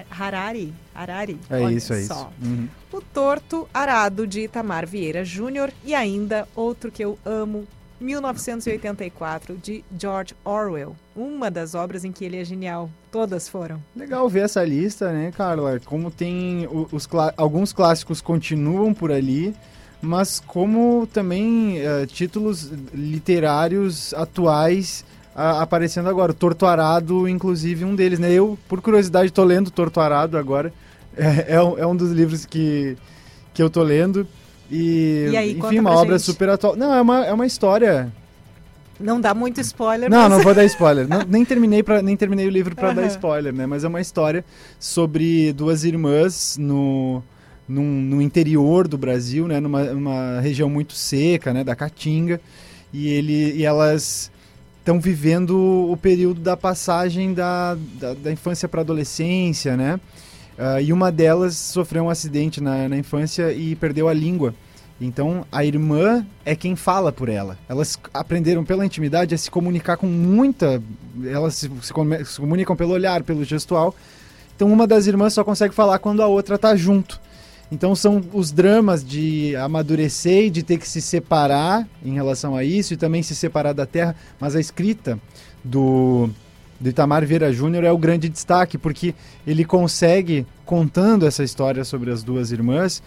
Harari. 0.09 0.73
Harari. 0.95 1.37
É 1.49 1.71
isso, 1.71 1.93
é 1.93 2.01
só. 2.03 2.13
isso. 2.13 2.27
Uhum. 2.41 2.69
O 2.91 3.01
Torto 3.01 3.67
Arado 3.73 4.25
de 4.25 4.45
Itamar 4.45 4.87
Vieira 4.87 5.25
Júnior 5.25 5.71
e 5.83 5.93
ainda 5.93 6.47
outro 6.55 6.89
que 6.89 7.03
eu 7.03 7.19
amo, 7.25 7.67
1984 7.99 9.57
de 9.57 9.83
George 9.99 10.33
Orwell. 10.45 10.95
Uma 11.13 11.51
das 11.51 11.75
obras 11.75 12.05
em 12.05 12.13
que 12.13 12.23
ele 12.23 12.37
é 12.37 12.45
genial. 12.45 12.89
Todas 13.11 13.49
foram. 13.49 13.83
Legal 13.93 14.27
ver 14.29 14.45
essa 14.45 14.63
lista, 14.63 15.11
né, 15.11 15.33
Carla? 15.35 15.81
Como 15.83 16.09
tem 16.09 16.65
os, 16.91 17.09
alguns 17.35 17.73
clássicos 17.73 18.21
continuam 18.21 18.93
por 18.93 19.11
ali 19.11 19.53
mas 20.01 20.41
como 20.45 21.07
também 21.07 21.77
uh, 21.79 22.05
títulos 22.07 22.71
literários 22.93 24.13
atuais 24.13 25.05
a, 25.35 25.61
aparecendo 25.61 26.09
agora. 26.09 26.31
O 26.31 26.35
Torto 26.35 26.65
Arado, 26.65 27.27
inclusive, 27.27 27.85
um 27.85 27.95
deles, 27.95 28.19
né? 28.19 28.31
Eu, 28.31 28.57
por 28.67 28.81
curiosidade, 28.81 29.27
estou 29.27 29.45
lendo 29.45 29.71
Torto 29.71 29.99
Arado 29.99 30.37
agora. 30.37 30.73
É, 31.13 31.55
é, 31.55 31.61
um, 31.61 31.77
é 31.77 31.85
um 31.85 31.93
dos 31.93 32.09
livros 32.11 32.45
que, 32.45 32.95
que 33.53 33.61
eu 33.61 33.69
tô 33.69 33.83
lendo. 33.83 34.25
E, 34.71 35.27
e 35.29 35.35
aí, 35.35 35.59
enfim, 35.59 35.79
uma 35.79 35.91
obra 35.91 36.17
gente. 36.17 36.25
super 36.25 36.47
atual. 36.47 36.73
Não, 36.77 36.93
é 36.93 37.01
uma, 37.01 37.25
é 37.25 37.33
uma 37.33 37.45
história. 37.45 38.09
Não 38.97 39.19
dá 39.19 39.33
muito 39.33 39.59
spoiler. 39.59 40.09
Não, 40.09 40.21
mas... 40.21 40.29
não 40.29 40.39
vou 40.39 40.55
dar 40.55 40.63
spoiler. 40.65 41.05
não, 41.09 41.21
nem, 41.27 41.43
terminei 41.43 41.83
pra, 41.83 42.01
nem 42.01 42.15
terminei 42.15 42.47
o 42.47 42.49
livro 42.49 42.73
para 42.73 42.89
uhum. 42.89 42.95
dar 42.95 43.07
spoiler, 43.07 43.53
né? 43.53 43.65
Mas 43.65 43.83
é 43.83 43.89
uma 43.89 43.99
história 43.99 44.45
sobre 44.79 45.51
duas 45.51 45.83
irmãs 45.83 46.55
no, 46.57 47.21
num, 47.71 48.01
no 48.01 48.21
interior 48.21 48.87
do 48.87 48.97
Brasil, 48.97 49.47
né? 49.47 49.59
Numa, 49.59 49.83
numa 49.85 50.39
região 50.41 50.69
muito 50.69 50.93
seca, 50.93 51.53
né? 51.53 51.63
Da 51.63 51.75
Caatinga. 51.75 52.41
E, 52.93 53.07
ele, 53.07 53.53
e 53.53 53.63
elas 53.63 54.31
estão 54.79 54.99
vivendo 54.99 55.57
o 55.89 55.95
período 55.95 56.41
da 56.41 56.57
passagem 56.57 57.33
da, 57.33 57.77
da, 57.99 58.13
da 58.13 58.31
infância 58.31 58.67
para 58.67 58.81
a 58.81 58.83
adolescência, 58.83 59.77
né? 59.77 59.99
Uh, 60.57 60.81
e 60.81 60.91
uma 60.91 61.11
delas 61.11 61.55
sofreu 61.55 62.03
um 62.03 62.09
acidente 62.09 62.61
na, 62.61 62.89
na 62.89 62.97
infância 62.97 63.51
e 63.53 63.75
perdeu 63.75 64.07
a 64.07 64.13
língua. 64.13 64.53
Então 64.99 65.45
a 65.51 65.65
irmã 65.65 66.25
é 66.45 66.55
quem 66.55 66.75
fala 66.75 67.11
por 67.11 67.29
ela. 67.29 67.57
Elas 67.67 67.97
aprenderam 68.13 68.63
pela 68.63 68.85
intimidade 68.85 69.33
a 69.33 69.37
se 69.37 69.49
comunicar 69.49 69.97
com 69.97 70.05
muita. 70.05 70.81
Elas 71.25 71.55
se, 71.55 71.71
se, 71.81 71.93
se 72.25 72.39
comunicam 72.39 72.75
pelo 72.75 72.91
olhar, 72.91 73.23
pelo 73.23 73.43
gestual. 73.43 73.95
Então 74.55 74.71
uma 74.71 74.85
das 74.85 75.07
irmãs 75.07 75.33
só 75.33 75.43
consegue 75.43 75.73
falar 75.73 75.97
quando 75.97 76.21
a 76.21 76.27
outra 76.27 76.55
está 76.55 76.75
junto. 76.75 77.19
Então 77.71 77.95
são 77.95 78.21
os 78.33 78.51
dramas 78.51 79.03
de 79.03 79.55
amadurecer 79.55 80.45
e 80.45 80.49
de 80.49 80.61
ter 80.61 80.77
que 80.77 80.87
se 80.87 81.01
separar 81.01 81.87
em 82.03 82.13
relação 82.13 82.55
a 82.55 82.65
isso 82.65 82.93
e 82.93 82.97
também 82.97 83.23
se 83.23 83.33
separar 83.33 83.73
da 83.73 83.85
terra, 83.85 84.13
mas 84.39 84.57
a 84.57 84.59
escrita 84.59 85.17
do, 85.63 86.29
do 86.77 86.89
Itamar 86.89 87.25
Vieira 87.25 87.53
Júnior 87.53 87.85
é 87.85 87.91
o 87.91 87.97
grande 87.97 88.27
destaque, 88.27 88.77
porque 88.77 89.15
ele 89.47 89.63
consegue, 89.63 90.45
contando 90.65 91.25
essa 91.25 91.45
história 91.45 91.85
sobre 91.85 92.11
as 92.11 92.23
duas 92.23 92.51
irmãs, 92.51 93.01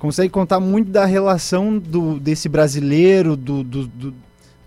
consegue 0.00 0.30
contar 0.30 0.58
muito 0.58 0.90
da 0.90 1.04
relação 1.04 1.78
do, 1.78 2.18
desse 2.18 2.48
brasileiro, 2.48 3.36
do, 3.36 3.62
do, 3.62 3.86
do 3.86 4.14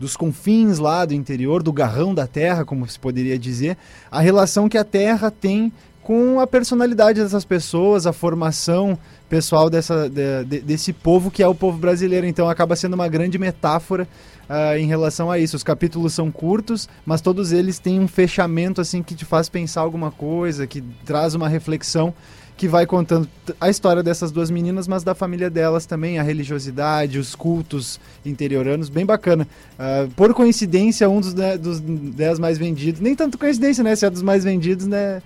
dos 0.02 0.18
confins 0.18 0.80
lá 0.80 1.06
do 1.06 1.14
interior, 1.14 1.62
do 1.62 1.72
garrão 1.72 2.12
da 2.12 2.26
terra, 2.26 2.66
como 2.66 2.88
se 2.90 3.00
poderia 3.00 3.38
dizer, 3.38 3.78
a 4.10 4.20
relação 4.20 4.68
que 4.68 4.76
a 4.76 4.84
terra 4.84 5.30
tem 5.30 5.72
com 6.04 6.40
a 6.40 6.48
personalidade 6.48 7.22
dessas 7.22 7.46
pessoas, 7.46 8.08
a 8.08 8.14
formação 8.14 8.98
pessoal 9.30 9.70
dessa, 9.70 10.10
de, 10.10 10.44
de, 10.46 10.60
desse 10.60 10.92
povo 10.92 11.32
que 11.32 11.42
é 11.42 11.48
o 11.48 11.56
povo 11.56 11.78
brasileiro. 11.78 12.26
Então 12.26 12.50
acaba 12.50 12.76
sendo 12.76 12.94
uma 12.94 13.08
grande 13.08 13.38
metáfora 13.38 14.08
uh, 14.50 14.78
em 14.78 14.88
relação 14.88 15.32
a 15.32 15.40
isso. 15.40 15.56
Os 15.56 15.64
capítulos 15.64 16.14
são 16.14 16.32
curtos, 16.32 16.90
mas 17.06 17.22
todos 17.22 17.52
eles 17.52 17.80
têm 17.80 18.00
um 18.00 18.08
fechamento 18.08 18.82
assim 18.82 19.02
que 19.02 19.16
te 19.16 19.24
faz 19.26 19.48
pensar 19.48 19.82
alguma 19.82 20.12
coisa, 20.12 20.68
que 20.68 20.82
traz 21.06 21.34
uma 21.36 21.48
reflexão 21.48 22.14
que 22.62 22.68
vai 22.68 22.86
contando 22.86 23.28
a 23.60 23.72
história 23.72 24.04
dessas 24.04 24.32
duas 24.32 24.52
meninas, 24.52 24.88
mas 24.88 25.04
da 25.04 25.16
família 25.16 25.50
delas 25.50 25.88
também, 25.88 26.20
a 26.20 26.22
religiosidade, 26.22 27.18
os 27.18 27.34
cultos 27.34 28.00
interioranos, 28.24 28.88
bem 28.88 29.04
bacana. 29.04 29.48
Uh, 29.80 30.08
por 30.12 30.32
coincidência, 30.36 31.10
um 31.10 31.20
dos, 31.20 31.34
né, 31.34 31.58
dos 31.58 31.80
dez 31.80 32.38
mais 32.38 32.60
vendidos, 32.60 33.02
nem 33.02 33.16
tanto 33.16 33.36
coincidência, 33.40 33.84
né? 33.84 33.96
Se 33.96 34.06
é 34.06 34.12
dos 34.12 34.22
mais 34.22 34.44
vendidos, 34.44 34.86
né? 34.86 35.24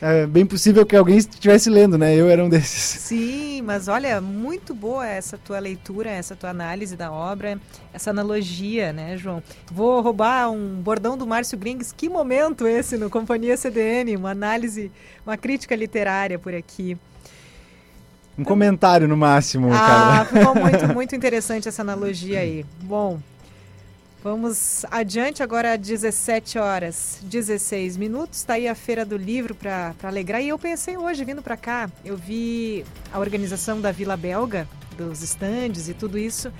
É 0.00 0.26
bem 0.26 0.46
possível 0.46 0.86
que 0.86 0.96
alguém 0.96 1.18
estivesse 1.18 1.68
lendo, 1.68 1.98
né? 1.98 2.14
Eu 2.16 2.26
era 2.30 2.42
um 2.42 2.48
desses. 2.48 3.02
Sim, 3.02 3.60
mas 3.60 3.86
olha, 3.86 4.18
muito 4.18 4.74
boa 4.74 5.06
essa 5.06 5.36
tua 5.36 5.58
leitura, 5.58 6.08
essa 6.08 6.34
tua 6.34 6.48
análise 6.48 6.96
da 6.96 7.12
obra, 7.12 7.60
essa 7.92 8.10
analogia, 8.10 8.94
né, 8.94 9.16
João? 9.18 9.42
Vou 9.70 10.00
roubar 10.00 10.50
um 10.50 10.80
bordão 10.80 11.18
do 11.18 11.26
Márcio 11.26 11.58
Grings. 11.58 11.92
Que 11.94 12.08
momento 12.08 12.66
esse 12.66 12.96
no 12.96 13.10
Companhia 13.10 13.58
CDN, 13.58 14.16
uma 14.16 14.30
análise, 14.30 14.90
uma 15.26 15.36
crítica 15.36 15.76
literária 15.76 16.38
por 16.38 16.54
aqui. 16.54 16.77
Um 18.38 18.44
comentário 18.44 19.08
no 19.08 19.16
máximo, 19.16 19.72
ah, 19.72 19.76
cara. 19.76 20.24
Ficou 20.26 20.54
muito, 20.54 20.88
muito 20.94 21.16
interessante 21.16 21.68
essa 21.68 21.82
analogia 21.82 22.38
aí. 22.38 22.64
Bom, 22.82 23.18
vamos 24.22 24.84
adiante 24.92 25.42
agora 25.42 25.76
17 25.76 26.56
horas 26.56 27.18
16 27.24 27.96
minutos. 27.96 28.38
Está 28.38 28.54
aí 28.54 28.68
a 28.68 28.76
Feira 28.76 29.04
do 29.04 29.16
Livro 29.16 29.56
para 29.56 29.92
alegrar. 30.04 30.40
E 30.40 30.48
eu 30.48 30.58
pensei 30.58 30.96
hoje, 30.96 31.24
vindo 31.24 31.42
para 31.42 31.56
cá, 31.56 31.90
eu 32.04 32.16
vi 32.16 32.84
a 33.12 33.18
organização 33.18 33.80
da 33.80 33.90
Vila 33.90 34.16
Belga, 34.16 34.68
dos 34.96 35.20
estandes 35.20 35.88
e 35.88 35.94
tudo 35.94 36.16
isso, 36.16 36.52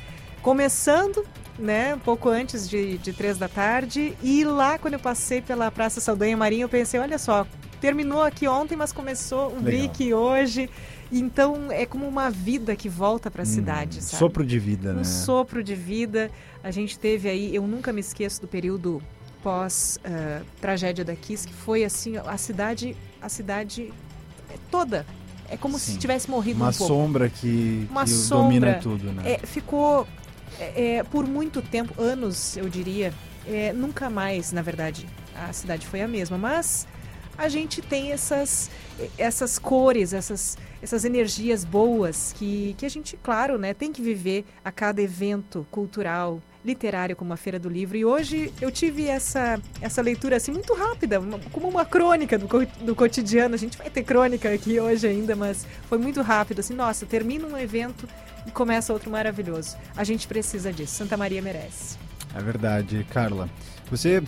começando 0.43 1.24
né, 1.59 1.95
um 1.95 1.99
pouco 1.99 2.28
antes 2.28 2.69
de, 2.69 2.99
de 2.99 3.12
três 3.12 3.39
da 3.39 3.49
tarde. 3.49 4.16
E 4.20 4.45
lá, 4.45 4.78
quando 4.78 4.95
eu 4.95 5.01
passei 5.01 5.40
pela 5.40 5.70
Praça 5.70 6.01
Saldanha 6.01 6.36
Marinho, 6.36 6.65
eu 6.65 6.69
pensei, 6.69 6.99
olha 6.99 7.19
só, 7.19 7.47
terminou 7.81 8.23
aqui 8.23 8.47
ontem, 8.47 8.77
mas 8.77 8.93
começou 8.93 9.49
o 9.57 9.61
BRIC 9.61 10.13
hoje. 10.13 10.69
Então 11.11 11.73
é 11.73 11.87
como 11.87 12.07
uma 12.07 12.31
vida 12.31 12.77
que 12.77 12.89
volta 12.89 13.31
para 13.31 13.43
a 13.43 13.45
hum, 13.45 13.47
cidade, 13.47 14.03
sabe? 14.03 14.19
Sopro 14.19 14.45
de 14.45 14.59
vida, 14.59 14.91
um 14.91 14.95
né? 14.95 15.01
Um 15.01 15.05
sopro 15.05 15.63
de 15.63 15.75
vida. 15.75 16.31
A 16.63 16.71
gente 16.71 16.99
teve 16.99 17.29
aí, 17.29 17.55
eu 17.55 17.67
nunca 17.67 17.93
me 17.93 18.01
esqueço 18.01 18.41
do 18.41 18.49
período 18.49 19.03
pós 19.43 19.99
uh, 20.05 20.45
tragédia 20.61 21.05
da 21.05 21.15
Kiss, 21.15 21.47
que 21.47 21.55
foi 21.55 21.85
assim, 21.85 22.17
a 22.17 22.37
cidade, 22.37 22.97
a 23.23 23.29
cidade 23.29 23.93
toda. 24.71 25.07
É 25.49 25.57
como 25.57 25.79
Sim. 25.79 25.93
se 25.93 25.99
tivesse 25.99 26.31
morrido 26.31 26.61
uma 26.61 26.69
um 26.69 26.73
pouco. 26.73 26.93
Sombra 26.93 27.29
que, 27.31 27.87
uma 27.91 28.05
que 28.05 28.11
sombra 28.11 28.43
domina 28.43 28.75
tudo, 28.75 29.13
né? 29.13 29.33
É, 29.33 29.39
ficou 29.47 30.07
é, 30.59 30.97
é, 30.97 31.03
por 31.05 31.27
muito 31.27 31.63
tempo, 31.63 32.01
anos, 32.01 32.57
eu 32.57 32.69
diria, 32.69 33.13
é, 33.47 33.73
nunca 33.73 34.11
mais, 34.11 34.53
na 34.53 34.61
verdade, 34.61 35.07
a 35.35 35.53
cidade 35.53 35.87
foi 35.87 36.03
a 36.03 36.09
mesma, 36.09 36.37
mas 36.37 36.87
a 37.39 37.48
gente 37.48 37.81
tem 37.81 38.10
essas, 38.10 38.69
essas 39.16 39.60
cores, 39.60 40.12
essas, 40.12 40.59
essas 40.82 41.05
energias 41.05 41.65
boas 41.65 42.35
que, 42.36 42.74
que 42.77 42.85
a 42.85 42.89
gente, 42.89 43.16
claro, 43.23 43.56
né, 43.56 43.73
tem 43.73 43.93
que 43.93 44.02
viver 44.02 44.44
a 44.65 44.73
cada 44.73 45.01
evento 45.01 45.65
cultural, 45.70 46.43
literário 46.65 47.15
como 47.15 47.32
a 47.32 47.36
Feira 47.36 47.59
do 47.59 47.69
Livro. 47.69 47.97
E 47.97 48.05
hoje 48.05 48.52
eu 48.60 48.73
tive 48.73 49.06
essa, 49.06 49.60
essa 49.81 50.02
leitura 50.02 50.36
assim 50.36 50.51
muito 50.51 50.74
rápida, 50.74 51.20
uma, 51.20 51.39
como 51.52 51.69
uma 51.69 51.85
crônica 51.85 52.36
do, 52.36 52.48
do 52.85 52.94
cotidiano. 52.97 53.55
A 53.55 53.59
gente 53.59 53.78
vai 53.78 53.89
ter 53.89 54.02
crônica 54.02 54.52
aqui 54.52 54.81
hoje 54.81 55.06
ainda, 55.06 55.36
mas 55.36 55.65
foi 55.89 55.98
muito 55.98 56.20
rápido. 56.20 56.59
Assim, 56.59 56.74
nossa, 56.74 57.06
termina 57.06 57.47
um 57.47 57.56
evento 57.56 58.09
e 58.47 58.51
começa 58.51 58.93
outro 58.93 59.10
maravilhoso. 59.10 59.77
A 59.97 60.02
gente 60.02 60.27
precisa 60.27 60.73
disso. 60.73 60.97
Santa 60.97 61.16
Maria 61.16 61.40
merece. 61.40 61.97
É 62.35 62.43
verdade, 62.43 63.06
Carla. 63.10 63.48
Você 63.90 64.23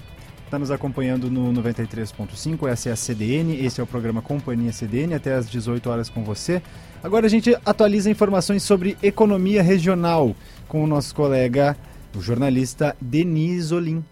está 0.50 0.58
nos 0.58 0.72
acompanhando 0.72 1.30
no 1.30 1.52
93.5, 1.62 2.66
essa 2.68 2.88
é 2.88 2.92
a 2.92 2.96
CDN, 2.96 3.64
esse 3.64 3.80
é 3.80 3.84
o 3.84 3.86
programa 3.86 4.20
Companhia 4.20 4.72
CDN, 4.72 5.14
até 5.14 5.32
às 5.32 5.48
18 5.48 5.88
horas 5.88 6.10
com 6.10 6.24
você. 6.24 6.60
Agora 7.04 7.26
a 7.26 7.28
gente 7.30 7.56
atualiza 7.64 8.10
informações 8.10 8.64
sobre 8.64 8.98
economia 9.00 9.62
regional 9.62 10.34
com 10.66 10.82
o 10.82 10.88
nosso 10.88 11.14
colega, 11.14 11.76
o 12.16 12.20
jornalista 12.20 12.96
Denis 13.00 13.70
Olim. 13.70 14.04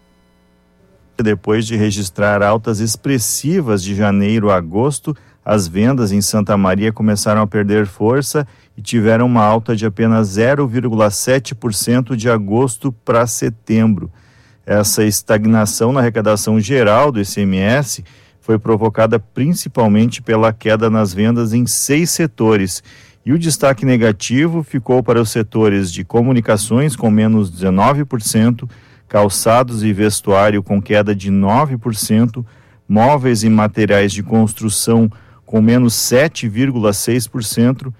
Depois 1.21 1.67
de 1.67 1.75
registrar 1.75 2.41
altas 2.41 2.79
expressivas 2.79 3.83
de 3.83 3.93
janeiro 3.93 4.49
a 4.49 4.55
agosto, 4.55 5.13
as 5.43 5.67
vendas 5.67 6.13
em 6.13 6.21
Santa 6.21 6.55
Maria 6.55 6.93
começaram 6.93 7.41
a 7.41 7.47
perder 7.47 7.85
força 7.85 8.47
e 8.77 8.81
tiveram 8.81 9.25
uma 9.25 9.43
alta 9.43 9.75
de 9.75 9.85
apenas 9.85 10.37
0,7% 10.37 12.15
de 12.15 12.29
agosto 12.29 12.93
para 12.93 13.27
setembro. 13.27 14.09
Essa 14.69 15.03
estagnação 15.03 15.91
na 15.91 15.99
arrecadação 15.99 16.59
geral 16.59 17.11
do 17.11 17.19
ICMS 17.19 18.03
foi 18.39 18.59
provocada 18.59 19.17
principalmente 19.19 20.21
pela 20.21 20.53
queda 20.53 20.91
nas 20.91 21.11
vendas 21.11 21.53
em 21.53 21.65
seis 21.65 22.11
setores. 22.11 22.83
E 23.25 23.33
o 23.33 23.39
destaque 23.39 23.83
negativo 23.83 24.61
ficou 24.61 25.01
para 25.01 25.19
os 25.19 25.31
setores 25.31 25.91
de 25.91 26.03
comunicações, 26.03 26.95
com 26.95 27.09
menos 27.09 27.51
19%, 27.51 28.69
calçados 29.07 29.83
e 29.83 29.91
vestuário, 29.91 30.61
com 30.61 30.79
queda 30.79 31.15
de 31.15 31.31
9%, 31.31 32.45
móveis 32.87 33.43
e 33.43 33.49
materiais 33.49 34.13
de 34.13 34.21
construção, 34.21 35.11
com 35.47 35.63
menos 35.63 35.95
7,6%, 35.95 37.91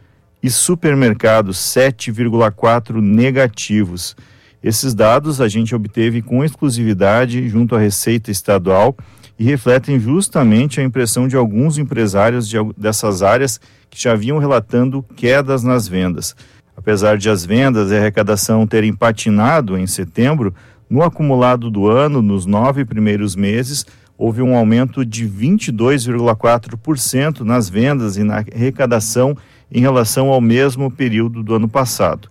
e 0.43 0.51
supermercados, 0.51 1.57
7,4% 1.57 3.01
negativos. 3.01 4.15
Esses 4.61 4.94
dados 4.94 5.40
a 5.40 5.48
gente 5.48 5.73
obteve 5.73 6.22
com 6.22 6.44
exclusividade 6.44 7.48
junto 7.48 7.76
à 7.76 7.80
Receita 7.80 8.30
Estadual 8.30 8.94
e 9.38 9.45
refletem 9.45 9.98
justamente 9.99 10.81
a 10.81 10.84
impressão 10.84 11.27
de 11.27 11.38
alguns 11.38 11.77
empresários 11.77 12.48
de, 12.48 12.57
dessas 12.77 13.23
áreas 13.23 13.60
que 13.90 14.02
já 14.02 14.14
vinham 14.15 14.38
relatando 14.38 15.02
quedas 15.15 15.64
nas 15.64 15.88
vendas. 15.88 16.36
Apesar 16.76 17.18
de 17.18 17.30
as 17.30 17.45
vendas 17.45 17.90
e 17.90 17.95
a 17.95 17.99
arrecadação 17.99 18.68
terem 18.68 18.94
patinado 18.94 19.77
em 19.77 19.88
setembro, 19.88 20.53
no 20.90 21.02
acumulado 21.03 21.69
do 21.69 21.88
ano, 21.88 22.22
nos 22.22 22.45
nove 22.45 22.84
primeiros 22.84 23.38
meses, 23.38 23.86
houve 24.18 24.41
um 24.41 24.56
aumento 24.56 25.06
de 25.06 25.26
22,4% 25.26 27.40
nas 27.41 27.69
vendas 27.69 28.18
e 28.18 28.23
na 28.23 28.40
arrecadação 28.40 29.38
em 29.72 29.80
relação 29.80 30.27
ao 30.30 30.41
mesmo 30.41 30.91
período 30.91 31.41
do 31.41 31.56
ano 31.56 31.69
passado. 31.69 32.30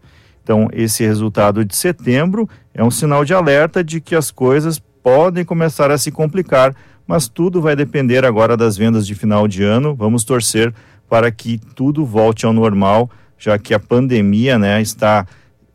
Então, 0.49 0.66
esse 0.73 1.05
resultado 1.05 1.62
de 1.62 1.77
setembro 1.77 2.49
é 2.73 2.83
um 2.83 2.91
sinal 2.91 3.23
de 3.23 3.35
alerta 3.35 3.85
de 3.85 4.01
que 4.01 4.16
as 4.16 4.31
coisas 4.31 4.79
podem 4.79 5.45
começar 5.45 5.91
a 5.91 5.99
se 5.99 6.11
complicar, 6.11 6.75
mas 7.07 7.29
tudo 7.29 7.61
vai 7.61 7.77
depender 7.77 8.25
agora 8.25 8.57
das 8.57 8.75
vendas 8.75 9.07
de 9.07 9.15
final 9.15 9.47
de 9.47 9.62
ano. 9.62 9.95
Vamos 9.95 10.25
torcer 10.25 10.73
para 11.07 11.31
que 11.31 11.61
tudo 11.75 12.03
volte 12.03 12.47
ao 12.47 12.55
normal, 12.55 13.11
já 13.37 13.59
que 13.59 13.75
a 13.75 13.79
pandemia 13.79 14.59
né, 14.59 14.81
está 14.81 15.27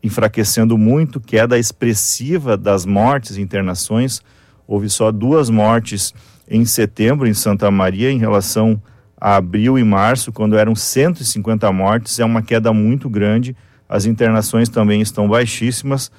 enfraquecendo 0.02 0.76
muito, 0.76 1.20
queda 1.20 1.56
expressiva 1.56 2.56
das 2.56 2.84
mortes 2.84 3.36
e 3.36 3.40
internações. 3.40 4.20
Houve 4.66 4.90
só 4.90 5.12
duas 5.12 5.48
mortes 5.50 6.12
em 6.50 6.64
setembro 6.64 7.28
em 7.28 7.34
Santa 7.34 7.70
Maria 7.70 8.10
em 8.10 8.18
relação 8.18 8.82
a 9.20 9.36
abril 9.36 9.78
e 9.78 9.84
março, 9.84 10.32
quando 10.32 10.58
eram 10.58 10.74
150 10.74 11.70
mortes, 11.70 12.18
é 12.18 12.24
uma 12.24 12.42
queda 12.42 12.72
muito 12.72 13.08
grande 13.08 13.54
as 13.88 14.06
internações 14.06 14.68
também 14.68 15.00
estão 15.00 15.28
baixíssimas. 15.28 16.10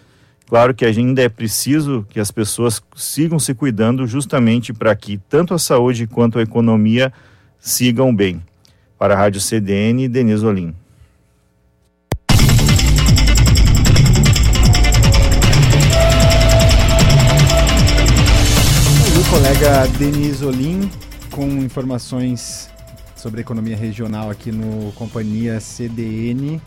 Claro 0.48 0.74
que 0.74 0.86
ainda 0.86 1.22
é 1.24 1.30
preciso 1.30 2.06
que 2.10 2.20
as 2.20 2.30
pessoas 2.30 2.82
sigam 2.96 3.40
se 3.40 3.54
cuidando 3.54 4.06
justamente 4.06 4.72
para 4.72 4.96
que 4.96 5.18
tanto 5.30 5.54
a 5.54 5.60
saúde 5.60 6.06
quanto 6.06 6.38
a 6.38 6.44
economia 6.44 7.12
sigam 7.60 8.16
bem. 8.16 8.42
Para 8.98 9.16
a 9.16 9.18
Rádio 9.18 9.42
CDN, 9.42 10.08
Denise 10.08 10.46
Olim. 10.46 10.74
o 19.18 19.30
colega 19.30 19.88
Denise 19.98 20.46
Olim 20.46 20.90
com 21.32 21.48
informações 21.48 22.70
sobre 23.16 23.42
economia 23.42 23.76
regional 23.76 24.30
aqui 24.30 24.52
no 24.52 24.92
Companhia 24.92 25.60
CDN. 25.60 26.62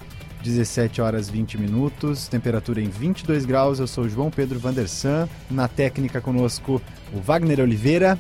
17 0.49 1.03
horas 1.03 1.29
20 1.29 1.59
minutos, 1.59 2.27
temperatura 2.27 2.81
em 2.81 2.89
22 2.89 3.45
graus. 3.45 3.79
Eu 3.79 3.87
sou 3.87 4.09
João 4.09 4.31
Pedro 4.31 4.59
Vandersan. 4.59 5.29
Na 5.51 5.69
técnica 5.69 6.23
conosco 6.23 6.81
o 7.12 7.20
Wagner 7.20 7.61
Oliveira. 7.61 8.19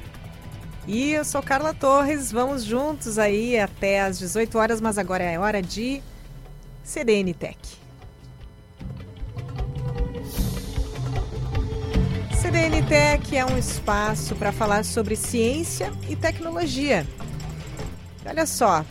E 0.86 1.12
eu 1.12 1.24
sou 1.24 1.42
Carla 1.42 1.72
Torres. 1.72 2.30
Vamos 2.30 2.64
juntos 2.64 3.18
aí 3.18 3.58
até 3.58 4.02
às 4.02 4.18
18 4.18 4.58
horas, 4.58 4.80
mas 4.80 4.98
agora 4.98 5.24
é 5.24 5.38
hora 5.38 5.62
de 5.62 6.02
CDN 6.84 7.32
Tech. 7.32 7.58
CDN 12.40 12.82
Tech 12.82 13.36
é 13.36 13.44
um 13.46 13.56
espaço 13.56 14.34
para 14.34 14.52
falar 14.52 14.84
sobre 14.84 15.16
ciência 15.16 15.90
e 16.08 16.14
tecnologia. 16.14 17.06
Olha 18.26 18.44
só, 18.44 18.84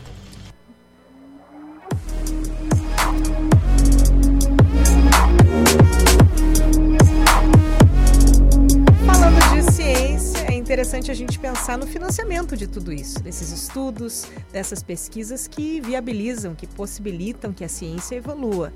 interessante 10.78 11.10
a 11.10 11.14
gente 11.14 11.40
pensar 11.40 11.78
no 11.78 11.88
financiamento 11.88 12.56
de 12.56 12.68
tudo 12.68 12.94
isso, 12.94 13.20
desses 13.24 13.52
estudos, 13.52 14.28
dessas 14.52 14.84
pesquisas 14.84 15.48
que 15.48 15.82
viabilizam, 15.82 16.54
que 16.54 16.68
possibilitam 16.68 17.52
que 17.52 17.64
a 17.64 17.70
ciência 17.70 18.16
evolua. 18.16 18.72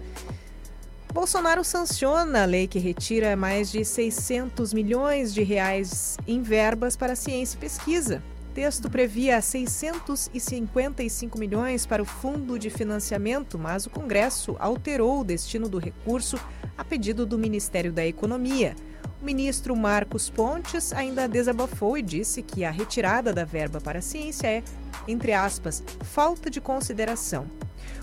Bolsonaro 1.14 1.64
sanciona 1.64 2.44
a 2.44 2.46
lei 2.46 2.68
que 2.68 2.80
retira 2.80 3.36
mais 3.36 3.72
de 3.72 3.86
600 3.86 4.74
milhões 4.74 5.34
de 5.34 5.44
reais 5.44 6.18
em 6.26 6.42
verbas 6.42 6.96
para 6.96 7.16
ciência 7.16 7.58
e 7.58 7.60
pesquisa. 7.60 8.24
Texto 8.54 8.90
previa 8.90 9.42
655 9.42 11.40
milhões 11.40 11.86
para 11.86 12.04
o 12.04 12.06
fundo 12.06 12.60
de 12.60 12.70
financiamento, 12.70 13.58
mas 13.58 13.86
o 13.86 13.90
Congresso 13.90 14.58
alterou 14.60 15.22
o 15.22 15.24
destino 15.24 15.70
do 15.70 15.78
recurso 15.78 16.38
a 16.78 16.84
pedido 16.84 17.26
do 17.26 17.38
Ministério 17.38 17.94
da 17.94 18.06
Economia. 18.06 18.76
O 19.22 19.26
ministro 19.26 19.74
Marcos 19.74 20.30
Pontes 20.30 20.92
ainda 20.92 21.30
desabafou 21.30 21.98
e 21.98 22.02
disse 22.02 22.42
que 22.42 22.66
a 22.66 22.72
retirada 22.72 23.32
da 23.32 23.46
verba 23.46 23.80
para 23.80 24.00
a 24.00 24.02
ciência 24.02 24.48
é, 24.48 24.64
entre 25.08 25.32
aspas, 25.32 25.82
falta 26.02 26.50
de 26.50 26.60
consideração. 26.60 27.48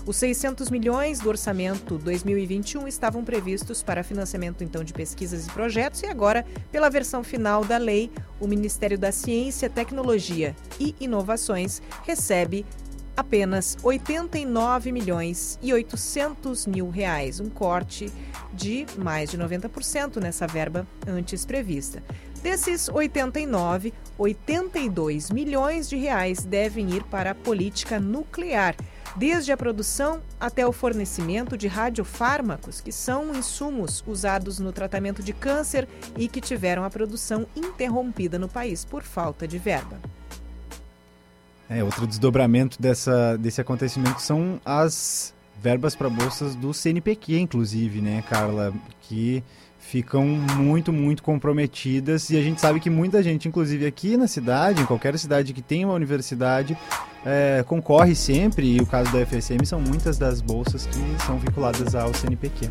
Os 0.09 0.15
600 0.15 0.71
milhões 0.71 1.19
do 1.19 1.29
orçamento 1.29 1.99
2021 1.99 2.87
estavam 2.87 3.23
previstos 3.23 3.83
para 3.83 4.01
financiamento 4.01 4.63
então 4.63 4.83
de 4.83 4.91
pesquisas 4.91 5.45
e 5.45 5.51
projetos 5.51 6.01
e 6.01 6.07
agora, 6.07 6.43
pela 6.71 6.89
versão 6.89 7.23
final 7.23 7.63
da 7.63 7.77
lei, 7.77 8.09
o 8.39 8.47
Ministério 8.47 8.97
da 8.97 9.11
Ciência, 9.11 9.69
Tecnologia 9.69 10.55
e 10.79 10.95
Inovações 10.99 11.79
recebe 12.07 12.65
apenas 13.15 13.77
89 13.83 14.91
milhões 14.91 15.59
e 15.61 15.71
800 15.71 16.65
mil 16.65 16.89
reais, 16.89 17.39
um 17.39 17.47
corte 17.47 18.11
de 18.51 18.87
mais 18.97 19.29
de 19.29 19.37
90% 19.37 20.19
nessa 20.19 20.47
verba 20.47 20.87
antes 21.05 21.45
prevista. 21.45 22.01
Desses 22.41 22.89
89, 22.89 23.93
82 24.17 25.29
milhões 25.29 25.87
de 25.87 25.97
reais 25.97 26.45
devem 26.45 26.89
ir 26.95 27.03
para 27.03 27.31
a 27.31 27.35
política 27.35 27.99
nuclear, 27.99 28.75
desde 29.15 29.51
a 29.51 29.57
produção 29.57 30.21
até 30.39 30.65
o 30.65 30.71
fornecimento 30.71 31.57
de 31.57 31.67
radiofármacos, 31.67 32.81
que 32.81 32.91
são 32.91 33.33
insumos 33.35 34.03
usados 34.05 34.59
no 34.59 34.71
tratamento 34.71 35.21
de 35.23 35.33
câncer 35.33 35.87
e 36.17 36.27
que 36.27 36.41
tiveram 36.41 36.83
a 36.83 36.89
produção 36.89 37.45
interrompida 37.55 38.37
no 38.37 38.47
país 38.47 38.85
por 38.85 39.03
falta 39.03 39.47
de 39.47 39.57
verba. 39.57 39.99
É, 41.69 41.83
outro 41.83 42.07
desdobramento 42.07 42.81
dessa, 42.81 43.37
desse 43.37 43.61
acontecimento 43.61 44.21
são 44.21 44.59
as 44.65 45.35
verbas 45.61 45.95
para 45.95 46.09
bolsas 46.09 46.55
do 46.55 46.73
CNPq, 46.73 47.37
inclusive, 47.37 48.01
né, 48.01 48.23
Carla? 48.27 48.73
Que 49.01 49.43
ficam 49.89 50.23
muito, 50.23 50.93
muito 50.93 51.23
comprometidas 51.23 52.29
e 52.29 52.37
a 52.37 52.41
gente 52.43 52.61
sabe 52.61 52.79
que 52.79 52.91
muita 52.91 53.23
gente, 53.23 53.47
inclusive 53.47 53.87
aqui 53.87 54.15
na 54.15 54.27
cidade, 54.27 54.83
em 54.83 54.85
qualquer 54.85 55.17
cidade 55.17 55.51
que 55.51 55.63
tenha 55.63 55.87
uma 55.87 55.95
universidade, 55.95 56.77
é, 57.25 57.63
concorre 57.67 58.13
sempre, 58.13 58.75
e 58.75 58.79
o 58.79 58.85
caso 58.85 59.11
da 59.11 59.25
FSM 59.25 59.65
são 59.65 59.81
muitas 59.81 60.19
das 60.19 60.41
bolsas 60.41 60.85
que 60.85 61.25
são 61.25 61.39
vinculadas 61.39 61.95
ao 61.95 62.13
CNPq. 62.13 62.69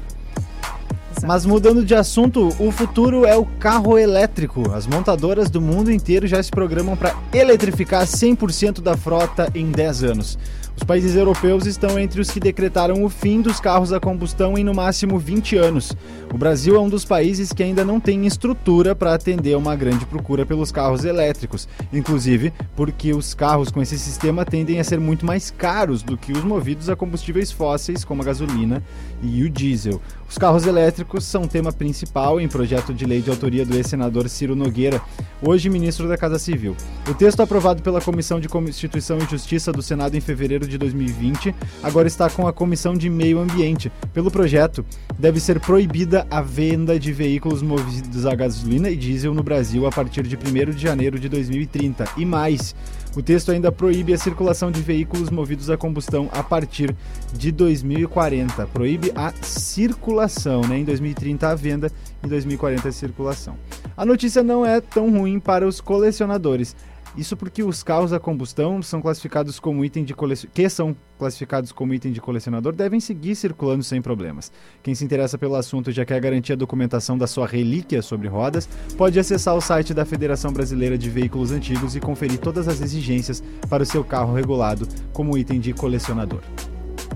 Mas 1.26 1.44
mudando 1.44 1.84
de 1.84 1.94
assunto, 1.94 2.54
o 2.60 2.70
futuro 2.70 3.26
é 3.26 3.36
o 3.36 3.44
carro 3.44 3.98
elétrico. 3.98 4.70
As 4.70 4.86
montadoras 4.86 5.50
do 5.50 5.60
mundo 5.60 5.90
inteiro 5.90 6.26
já 6.28 6.40
se 6.40 6.50
programam 6.50 6.96
para 6.96 7.16
eletrificar 7.34 8.06
100% 8.06 8.80
da 8.80 8.96
frota 8.96 9.50
em 9.54 9.72
10 9.72 10.04
anos. 10.04 10.38
Os 10.76 10.84
países 10.84 11.16
europeus 11.16 11.66
estão 11.66 11.98
entre 11.98 12.20
os 12.20 12.30
que 12.30 12.38
decretaram 12.38 13.02
o 13.02 13.08
fim 13.08 13.40
dos 13.40 13.58
carros 13.58 13.92
a 13.92 13.98
combustão 13.98 14.56
em 14.56 14.62
no 14.62 14.72
máximo 14.72 15.18
20 15.18 15.56
anos. 15.56 15.92
O 16.32 16.36
Brasil 16.36 16.76
é 16.76 16.78
um 16.78 16.90
dos 16.90 17.06
países 17.06 17.52
que 17.54 17.62
ainda 17.62 17.84
não 17.84 17.98
tem 17.98 18.26
estrutura 18.26 18.94
para 18.94 19.14
atender 19.14 19.56
uma 19.56 19.74
grande 19.74 20.04
procura 20.04 20.44
pelos 20.44 20.70
carros 20.70 21.04
elétricos, 21.04 21.66
inclusive 21.90 22.52
porque 22.76 23.14
os 23.14 23.32
carros 23.32 23.70
com 23.70 23.80
esse 23.80 23.98
sistema 23.98 24.44
tendem 24.44 24.78
a 24.78 24.84
ser 24.84 25.00
muito 25.00 25.24
mais 25.24 25.50
caros 25.50 26.02
do 26.02 26.18
que 26.18 26.32
os 26.32 26.44
movidos 26.44 26.90
a 26.90 26.96
combustíveis 26.96 27.50
fósseis, 27.50 28.04
como 28.04 28.20
a 28.20 28.26
gasolina 28.26 28.82
e 29.22 29.42
o 29.42 29.50
diesel. 29.50 30.00
Os 30.28 30.36
carros 30.36 30.66
elétricos 30.66 31.24
são 31.24 31.48
tema 31.48 31.72
principal 31.72 32.38
em 32.38 32.46
projeto 32.46 32.92
de 32.92 33.06
lei 33.06 33.22
de 33.22 33.30
autoria 33.30 33.64
do 33.64 33.74
ex-senador 33.74 34.28
Ciro 34.28 34.54
Nogueira, 34.54 35.00
hoje 35.40 35.70
ministro 35.70 36.06
da 36.06 36.18
Casa 36.18 36.38
Civil. 36.38 36.76
O 37.08 37.14
texto 37.14 37.40
aprovado 37.40 37.82
pela 37.82 38.00
Comissão 38.00 38.38
de 38.38 38.46
Constituição 38.46 39.16
e 39.16 39.24
Justiça 39.24 39.72
do 39.72 39.80
Senado 39.80 40.14
em 40.14 40.20
fevereiro 40.20 40.68
de 40.68 40.76
2020 40.76 41.54
agora 41.82 42.06
está 42.06 42.28
com 42.28 42.46
a 42.46 42.52
Comissão 42.52 42.94
de 42.94 43.08
Meio 43.08 43.38
Ambiente. 43.38 43.90
Pelo 44.12 44.30
projeto, 44.30 44.84
deve 45.18 45.40
ser 45.40 45.58
proibida 45.60 46.17
a 46.30 46.40
venda 46.40 46.98
de 46.98 47.12
veículos 47.12 47.62
movidos 47.62 48.26
a 48.26 48.34
gasolina 48.34 48.90
e 48.90 48.96
diesel 48.96 49.34
no 49.34 49.42
Brasil 49.42 49.86
a 49.86 49.90
partir 49.90 50.22
de 50.22 50.36
1 50.36 50.70
de 50.72 50.82
janeiro 50.82 51.18
de 51.18 51.28
2030 51.28 52.04
e 52.16 52.24
mais. 52.24 52.74
O 53.16 53.22
texto 53.22 53.50
ainda 53.50 53.72
proíbe 53.72 54.12
a 54.12 54.18
circulação 54.18 54.70
de 54.70 54.80
veículos 54.80 55.30
movidos 55.30 55.70
a 55.70 55.76
combustão 55.76 56.28
a 56.32 56.42
partir 56.42 56.94
de 57.32 57.50
2040. 57.50 58.66
Proíbe 58.68 59.12
a 59.14 59.32
circulação, 59.42 60.60
né? 60.62 60.78
Em 60.78 60.84
2030 60.84 61.48
a 61.48 61.54
venda, 61.54 61.92
em 62.24 62.28
2040 62.28 62.88
a 62.88 62.92
circulação. 62.92 63.56
A 63.96 64.06
notícia 64.06 64.42
não 64.42 64.64
é 64.64 64.80
tão 64.80 65.10
ruim 65.10 65.40
para 65.40 65.66
os 65.66 65.80
colecionadores. 65.80 66.76
Isso 67.18 67.36
porque 67.36 67.64
os 67.64 67.82
carros 67.82 68.12
a 68.12 68.20
combustão 68.20 68.80
são 68.80 69.02
classificados 69.02 69.58
como 69.58 69.84
item 69.84 70.04
de 70.04 70.14
que 70.54 70.68
são 70.68 70.94
classificados 71.18 71.72
como 71.72 71.92
item 71.92 72.12
de 72.12 72.20
colecionador 72.20 72.72
devem 72.72 73.00
seguir 73.00 73.34
circulando 73.34 73.82
sem 73.82 74.00
problemas. 74.00 74.52
Quem 74.84 74.94
se 74.94 75.04
interessa 75.04 75.36
pelo 75.36 75.56
assunto 75.56 75.90
já 75.90 76.04
quer 76.04 76.20
garantir 76.20 76.52
a 76.52 76.56
documentação 76.56 77.18
da 77.18 77.26
sua 77.26 77.44
relíquia 77.44 78.02
sobre 78.02 78.28
rodas, 78.28 78.68
pode 78.96 79.18
acessar 79.18 79.56
o 79.56 79.60
site 79.60 79.92
da 79.92 80.04
Federação 80.04 80.52
Brasileira 80.52 80.96
de 80.96 81.10
Veículos 81.10 81.50
Antigos 81.50 81.96
e 81.96 82.00
conferir 82.00 82.38
todas 82.38 82.68
as 82.68 82.80
exigências 82.80 83.42
para 83.68 83.82
o 83.82 83.86
seu 83.86 84.04
carro 84.04 84.32
regulado 84.32 84.86
como 85.12 85.36
item 85.36 85.58
de 85.58 85.72
colecionador. 85.72 86.42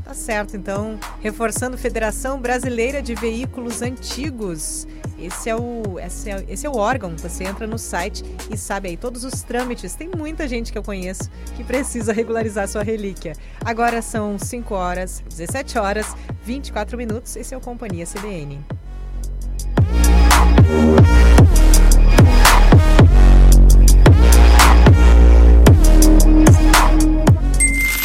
Tá 0.04 0.14
certo, 0.14 0.56
então, 0.56 0.98
reforçando 1.20 1.78
Federação 1.78 2.40
Brasileira 2.40 3.00
de 3.00 3.14
Veículos 3.14 3.82
Antigos. 3.82 4.86
Esse 5.18 5.48
é 5.48 5.56
o 5.56 5.98
esse 6.00 6.30
é, 6.30 6.44
esse 6.48 6.66
é 6.66 6.70
o 6.70 6.76
órgão. 6.76 7.16
Você 7.16 7.44
entra 7.44 7.66
no 7.66 7.78
site 7.78 8.24
e 8.50 8.56
sabe 8.56 8.88
aí 8.88 8.96
todos 8.96 9.24
os 9.24 9.42
trâmites. 9.42 9.94
Tem 9.94 10.08
muita 10.08 10.48
gente 10.48 10.72
que 10.72 10.78
eu 10.78 10.82
conheço 10.82 11.30
que 11.56 11.62
precisa 11.62 12.12
regularizar 12.12 12.66
sua 12.66 12.82
relíquia. 12.82 13.34
Agora 13.64 14.02
são 14.02 14.38
5 14.38 14.74
horas, 14.74 15.22
17 15.28 15.78
horas, 15.78 16.16
24 16.44 16.98
minutos. 16.98 17.36
Esse 17.36 17.54
é 17.54 17.56
o 17.56 17.60
Companhia 17.60 18.04
CDN. 18.04 18.58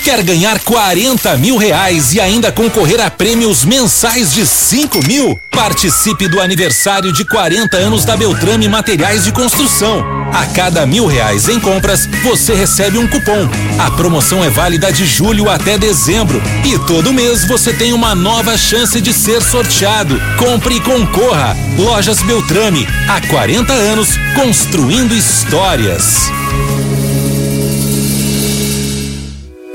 Quer 0.07 0.23
ganhar 0.23 0.57
40 0.59 1.35
mil 1.35 1.57
reais 1.57 2.13
e 2.13 2.21
ainda 2.21 2.49
concorrer 2.49 3.01
a 3.01 3.11
prêmios 3.11 3.65
mensais 3.65 4.31
de 4.31 4.45
5 4.45 5.05
mil? 5.05 5.37
Participe 5.51 6.29
do 6.29 6.39
aniversário 6.39 7.11
de 7.11 7.25
40 7.25 7.75
anos 7.75 8.05
da 8.05 8.15
Beltrame 8.15 8.69
Materiais 8.69 9.25
de 9.25 9.33
Construção. 9.33 10.01
A 10.31 10.45
cada 10.45 10.85
mil 10.85 11.07
reais 11.07 11.49
em 11.49 11.59
compras, 11.59 12.05
você 12.23 12.53
recebe 12.53 12.97
um 12.97 13.05
cupom. 13.05 13.49
A 13.77 13.91
promoção 13.91 14.41
é 14.41 14.49
válida 14.49 14.93
de 14.93 15.05
julho 15.05 15.49
até 15.49 15.77
dezembro. 15.77 16.41
E 16.63 16.79
todo 16.87 17.11
mês 17.11 17.45
você 17.45 17.73
tem 17.73 17.91
uma 17.91 18.15
nova 18.15 18.57
chance 18.57 19.01
de 19.01 19.11
ser 19.11 19.41
sorteado. 19.41 20.17
Compre 20.37 20.75
e 20.75 20.79
concorra. 20.79 21.53
Lojas 21.77 22.23
Beltrame. 22.23 22.87
Há 23.09 23.19
40 23.27 23.73
anos, 23.73 24.11
construindo 24.33 25.13
histórias. 25.13 26.31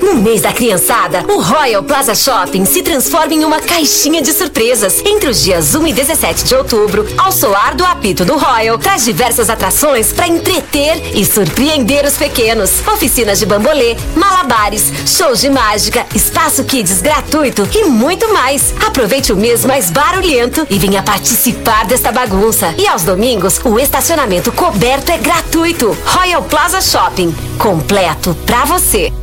No 0.03 0.15
mês 0.15 0.41
da 0.41 0.51
criançada, 0.51 1.23
o 1.29 1.39
Royal 1.39 1.81
Plaza 1.81 2.13
Shopping 2.13 2.65
se 2.65 2.83
transforma 2.83 3.33
em 3.33 3.45
uma 3.45 3.61
caixinha 3.61 4.21
de 4.21 4.33
surpresas. 4.33 5.01
Entre 5.05 5.29
os 5.29 5.41
dias 5.41 5.73
1 5.73 5.87
e 5.87 5.93
17 5.93 6.43
de 6.43 6.53
outubro, 6.55 7.07
ao 7.17 7.31
soar 7.31 7.73
do 7.73 7.85
apito 7.85 8.25
do 8.25 8.37
Royal, 8.37 8.77
traz 8.77 9.05
diversas 9.05 9.49
atrações 9.49 10.11
para 10.11 10.27
entreter 10.27 11.17
e 11.17 11.25
surpreender 11.25 12.05
os 12.05 12.17
pequenos. 12.17 12.85
Oficinas 12.85 13.39
de 13.39 13.45
bambolê, 13.45 13.95
malabares, 14.13 14.91
shows 15.07 15.39
de 15.39 15.49
mágica, 15.49 16.05
espaço 16.13 16.65
kids 16.65 17.01
gratuito 17.01 17.65
e 17.73 17.85
muito 17.85 18.31
mais. 18.33 18.73
Aproveite 18.85 19.31
o 19.31 19.37
mês 19.37 19.63
mais 19.63 19.89
barulhento 19.89 20.67
e 20.69 20.77
venha 20.77 21.01
participar 21.01 21.85
desta 21.85 22.11
bagunça. 22.11 22.75
E 22.77 22.85
aos 22.85 23.03
domingos, 23.03 23.61
o 23.63 23.79
estacionamento 23.79 24.51
coberto 24.51 25.13
é 25.13 25.17
gratuito. 25.17 25.97
Royal 26.05 26.43
Plaza 26.43 26.81
Shopping, 26.81 27.33
completo 27.57 28.35
para 28.45 28.65
você. 28.65 29.22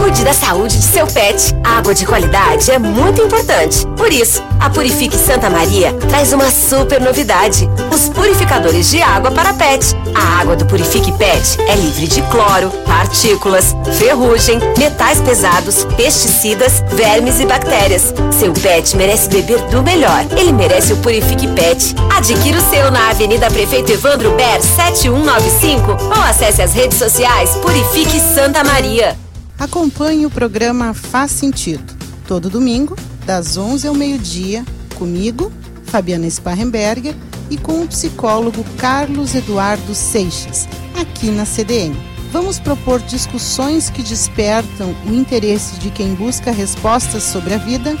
Cuide 0.00 0.24
da 0.24 0.32
saúde 0.32 0.78
de 0.78 0.82
seu 0.82 1.06
pet. 1.06 1.54
Água 1.62 1.94
de 1.94 2.06
qualidade 2.06 2.70
é 2.70 2.78
muito 2.78 3.20
importante. 3.20 3.86
Por 3.98 4.10
isso, 4.10 4.42
A 4.58 4.70
Purifique 4.70 5.14
Santa 5.14 5.50
Maria 5.50 5.92
traz 6.08 6.32
uma 6.32 6.50
super 6.50 6.98
novidade: 7.02 7.68
os 7.92 8.08
purificadores 8.08 8.88
de 8.88 9.02
água 9.02 9.30
para 9.30 9.52
PET. 9.52 9.94
A 10.14 10.40
água 10.40 10.56
do 10.56 10.64
Purifique 10.64 11.12
PET 11.12 11.60
é 11.68 11.74
livre 11.76 12.08
de 12.08 12.22
cloro, 12.22 12.70
partículas, 12.86 13.76
ferrugem, 13.98 14.58
metais 14.78 15.20
pesados, 15.20 15.84
pesticidas, 15.96 16.82
vermes 16.88 17.38
e 17.38 17.44
bactérias. 17.44 18.14
Seu 18.32 18.54
pet 18.54 18.96
merece 18.96 19.28
beber 19.28 19.60
do 19.66 19.82
melhor. 19.82 20.24
Ele 20.34 20.52
merece 20.52 20.94
o 20.94 20.96
Purifique 20.96 21.46
PET. 21.48 21.94
Adquira 22.16 22.58
o 22.58 22.70
seu 22.70 22.90
na 22.90 23.10
Avenida 23.10 23.50
Prefeito 23.50 23.92
Evandro 23.92 24.30
Ber 24.30 24.62
7195 24.62 25.92
ou 25.92 26.22
acesse 26.22 26.62
as 26.62 26.72
redes 26.72 26.96
sociais 26.96 27.50
Purifique 27.56 28.18
Santa 28.18 28.64
Maria. 28.64 29.14
Acompanhe 29.60 30.24
o 30.24 30.30
programa 30.30 30.94
Faz 30.94 31.32
Sentido, 31.32 31.94
todo 32.26 32.48
domingo, 32.48 32.96
das 33.26 33.58
11 33.58 33.88
ao 33.88 33.94
meio-dia, 33.94 34.64
comigo, 34.94 35.52
Fabiana 35.84 36.30
Sparrenberger, 36.30 37.14
e 37.50 37.58
com 37.58 37.82
o 37.82 37.86
psicólogo 37.86 38.64
Carlos 38.78 39.34
Eduardo 39.34 39.94
Seixas, 39.94 40.66
aqui 40.98 41.30
na 41.30 41.44
CDN. 41.44 41.94
Vamos 42.32 42.58
propor 42.58 43.00
discussões 43.00 43.90
que 43.90 44.02
despertam 44.02 44.94
o 45.06 45.12
interesse 45.12 45.78
de 45.78 45.90
quem 45.90 46.14
busca 46.14 46.50
respostas 46.50 47.22
sobre 47.22 47.52
a 47.52 47.58
vida, 47.58 47.94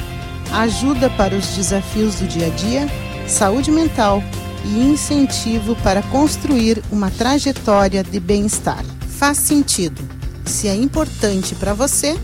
ajuda 0.52 1.10
para 1.10 1.36
os 1.36 1.48
desafios 1.48 2.14
do 2.14 2.26
dia 2.26 2.46
a 2.46 2.50
dia, 2.50 2.88
saúde 3.28 3.70
mental 3.70 4.22
e 4.64 4.80
incentivo 4.80 5.76
para 5.82 6.00
construir 6.04 6.82
uma 6.90 7.10
trajetória 7.10 8.02
de 8.02 8.18
bem-estar. 8.18 8.82
Faz 9.10 9.36
sentido. 9.36 10.19
Se 10.50 10.66
é 10.66 10.74
importante 10.74 11.54
para 11.54 11.72
você, 11.72 12.18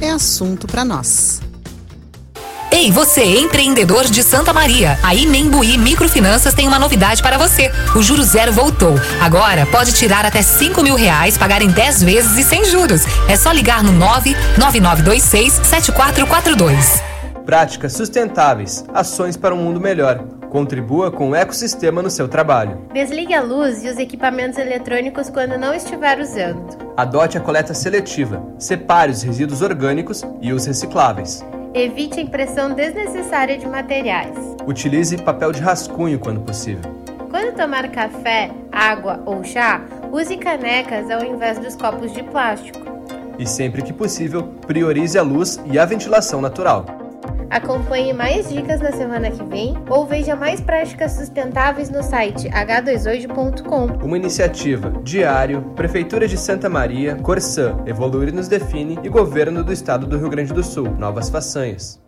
é 0.00 0.08
assunto 0.08 0.68
para 0.68 0.84
nós. 0.84 1.42
Ei, 2.70 2.90
você, 2.90 3.22
empreendedor 3.40 4.04
de 4.04 4.22
Santa 4.22 4.52
Maria. 4.52 4.98
A 5.02 5.14
Imembuí 5.14 5.76
Microfinanças 5.76 6.54
tem 6.54 6.66
uma 6.66 6.78
novidade 6.78 7.20
para 7.20 7.36
você. 7.36 7.70
O 7.94 8.00
Juro 8.00 8.22
Zero 8.22 8.52
voltou. 8.52 8.94
Agora 9.20 9.66
pode 9.66 9.92
tirar 9.92 10.24
até 10.24 10.40
5 10.42 10.80
mil 10.82 10.94
reais, 10.94 11.36
pagar 11.36 11.60
em 11.60 11.68
10 11.68 12.02
vezes 12.02 12.38
e 12.38 12.44
sem 12.44 12.64
juros. 12.64 13.02
É 13.28 13.36
só 13.36 13.50
ligar 13.50 13.82
no 13.82 13.92
99926 13.92 15.52
7442. 15.64 17.02
Práticas 17.44 17.94
sustentáveis. 17.94 18.84
Ações 18.94 19.36
para 19.36 19.54
um 19.54 19.58
mundo 19.58 19.80
melhor. 19.80 20.24
Contribua 20.52 21.10
com 21.10 21.30
o 21.30 21.34
ecossistema 21.34 22.02
no 22.02 22.10
seu 22.10 22.28
trabalho. 22.28 22.78
Desligue 22.92 23.32
a 23.32 23.40
luz 23.40 23.82
e 23.82 23.88
os 23.88 23.96
equipamentos 23.96 24.58
eletrônicos 24.58 25.30
quando 25.30 25.56
não 25.56 25.72
estiver 25.72 26.20
usando. 26.20 26.76
Adote 26.94 27.38
a 27.38 27.40
coleta 27.40 27.72
seletiva. 27.72 28.44
Separe 28.58 29.10
os 29.10 29.22
resíduos 29.22 29.62
orgânicos 29.62 30.22
e 30.42 30.52
os 30.52 30.66
recicláveis. 30.66 31.42
Evite 31.72 32.20
a 32.20 32.22
impressão 32.22 32.74
desnecessária 32.74 33.56
de 33.56 33.66
materiais. 33.66 34.36
Utilize 34.66 35.16
papel 35.16 35.52
de 35.52 35.62
rascunho 35.62 36.18
quando 36.18 36.42
possível. 36.42 36.82
Quando 37.30 37.56
tomar 37.56 37.90
café, 37.90 38.50
água 38.70 39.22
ou 39.24 39.42
chá, 39.42 39.80
use 40.12 40.36
canecas 40.36 41.10
ao 41.10 41.24
invés 41.24 41.58
dos 41.58 41.74
copos 41.76 42.12
de 42.12 42.22
plástico. 42.24 42.78
E 43.38 43.46
sempre 43.46 43.80
que 43.80 43.94
possível, 43.94 44.42
priorize 44.66 45.18
a 45.18 45.22
luz 45.22 45.58
e 45.64 45.78
a 45.78 45.86
ventilação 45.86 46.42
natural. 46.42 47.01
Acompanhe 47.52 48.14
mais 48.14 48.48
dicas 48.48 48.80
na 48.80 48.92
semana 48.92 49.30
que 49.30 49.44
vem 49.44 49.76
ou 49.90 50.06
veja 50.06 50.34
mais 50.34 50.58
práticas 50.58 51.12
sustentáveis 51.12 51.90
no 51.90 52.02
site 52.02 52.48
h2hoje.com. 52.48 54.02
Uma 54.02 54.16
iniciativa 54.16 54.90
Diário, 55.02 55.60
Prefeitura 55.76 56.26
de 56.26 56.38
Santa 56.38 56.70
Maria, 56.70 57.14
Corsã, 57.16 57.76
Evoluir 57.84 58.32
nos 58.32 58.48
Define 58.48 58.98
e 59.02 59.08
Governo 59.10 59.62
do 59.62 59.70
Estado 59.70 60.06
do 60.06 60.16
Rio 60.16 60.30
Grande 60.30 60.54
do 60.54 60.64
Sul. 60.64 60.96
Novas 60.98 61.28
façanhas. 61.28 62.01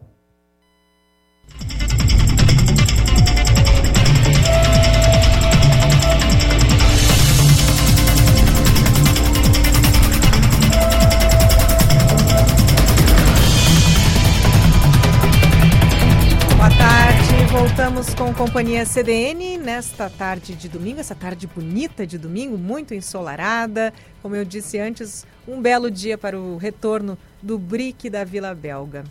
Voltamos 18.04 18.14
com 18.14 18.34
Companhia 18.34 18.84
CDN 18.84 19.56
nesta 19.56 20.10
tarde 20.10 20.54
de 20.54 20.68
domingo, 20.68 21.00
essa 21.00 21.14
tarde 21.14 21.46
bonita 21.46 22.06
de 22.06 22.18
domingo, 22.18 22.58
muito 22.58 22.92
ensolarada. 22.92 23.92
Como 24.20 24.36
eu 24.36 24.44
disse 24.44 24.78
antes, 24.78 25.26
um 25.48 25.60
belo 25.60 25.90
dia 25.90 26.18
para 26.18 26.38
o 26.38 26.56
retorno 26.56 27.16
do 27.42 27.58
BRIC 27.58 28.10
da 28.10 28.24
Vila 28.24 28.54
Belga. 28.54 29.04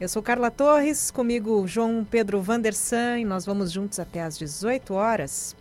Eu 0.00 0.08
sou 0.08 0.22
Carla 0.22 0.50
Torres, 0.50 1.10
comigo 1.10 1.66
João 1.66 2.06
Pedro 2.08 2.42
Vandersan 2.42 3.18
e 3.20 3.24
nós 3.24 3.46
vamos 3.46 3.70
juntos 3.70 3.98
até 3.98 4.22
às 4.22 4.36
18 4.36 4.92
horas. 4.94 5.56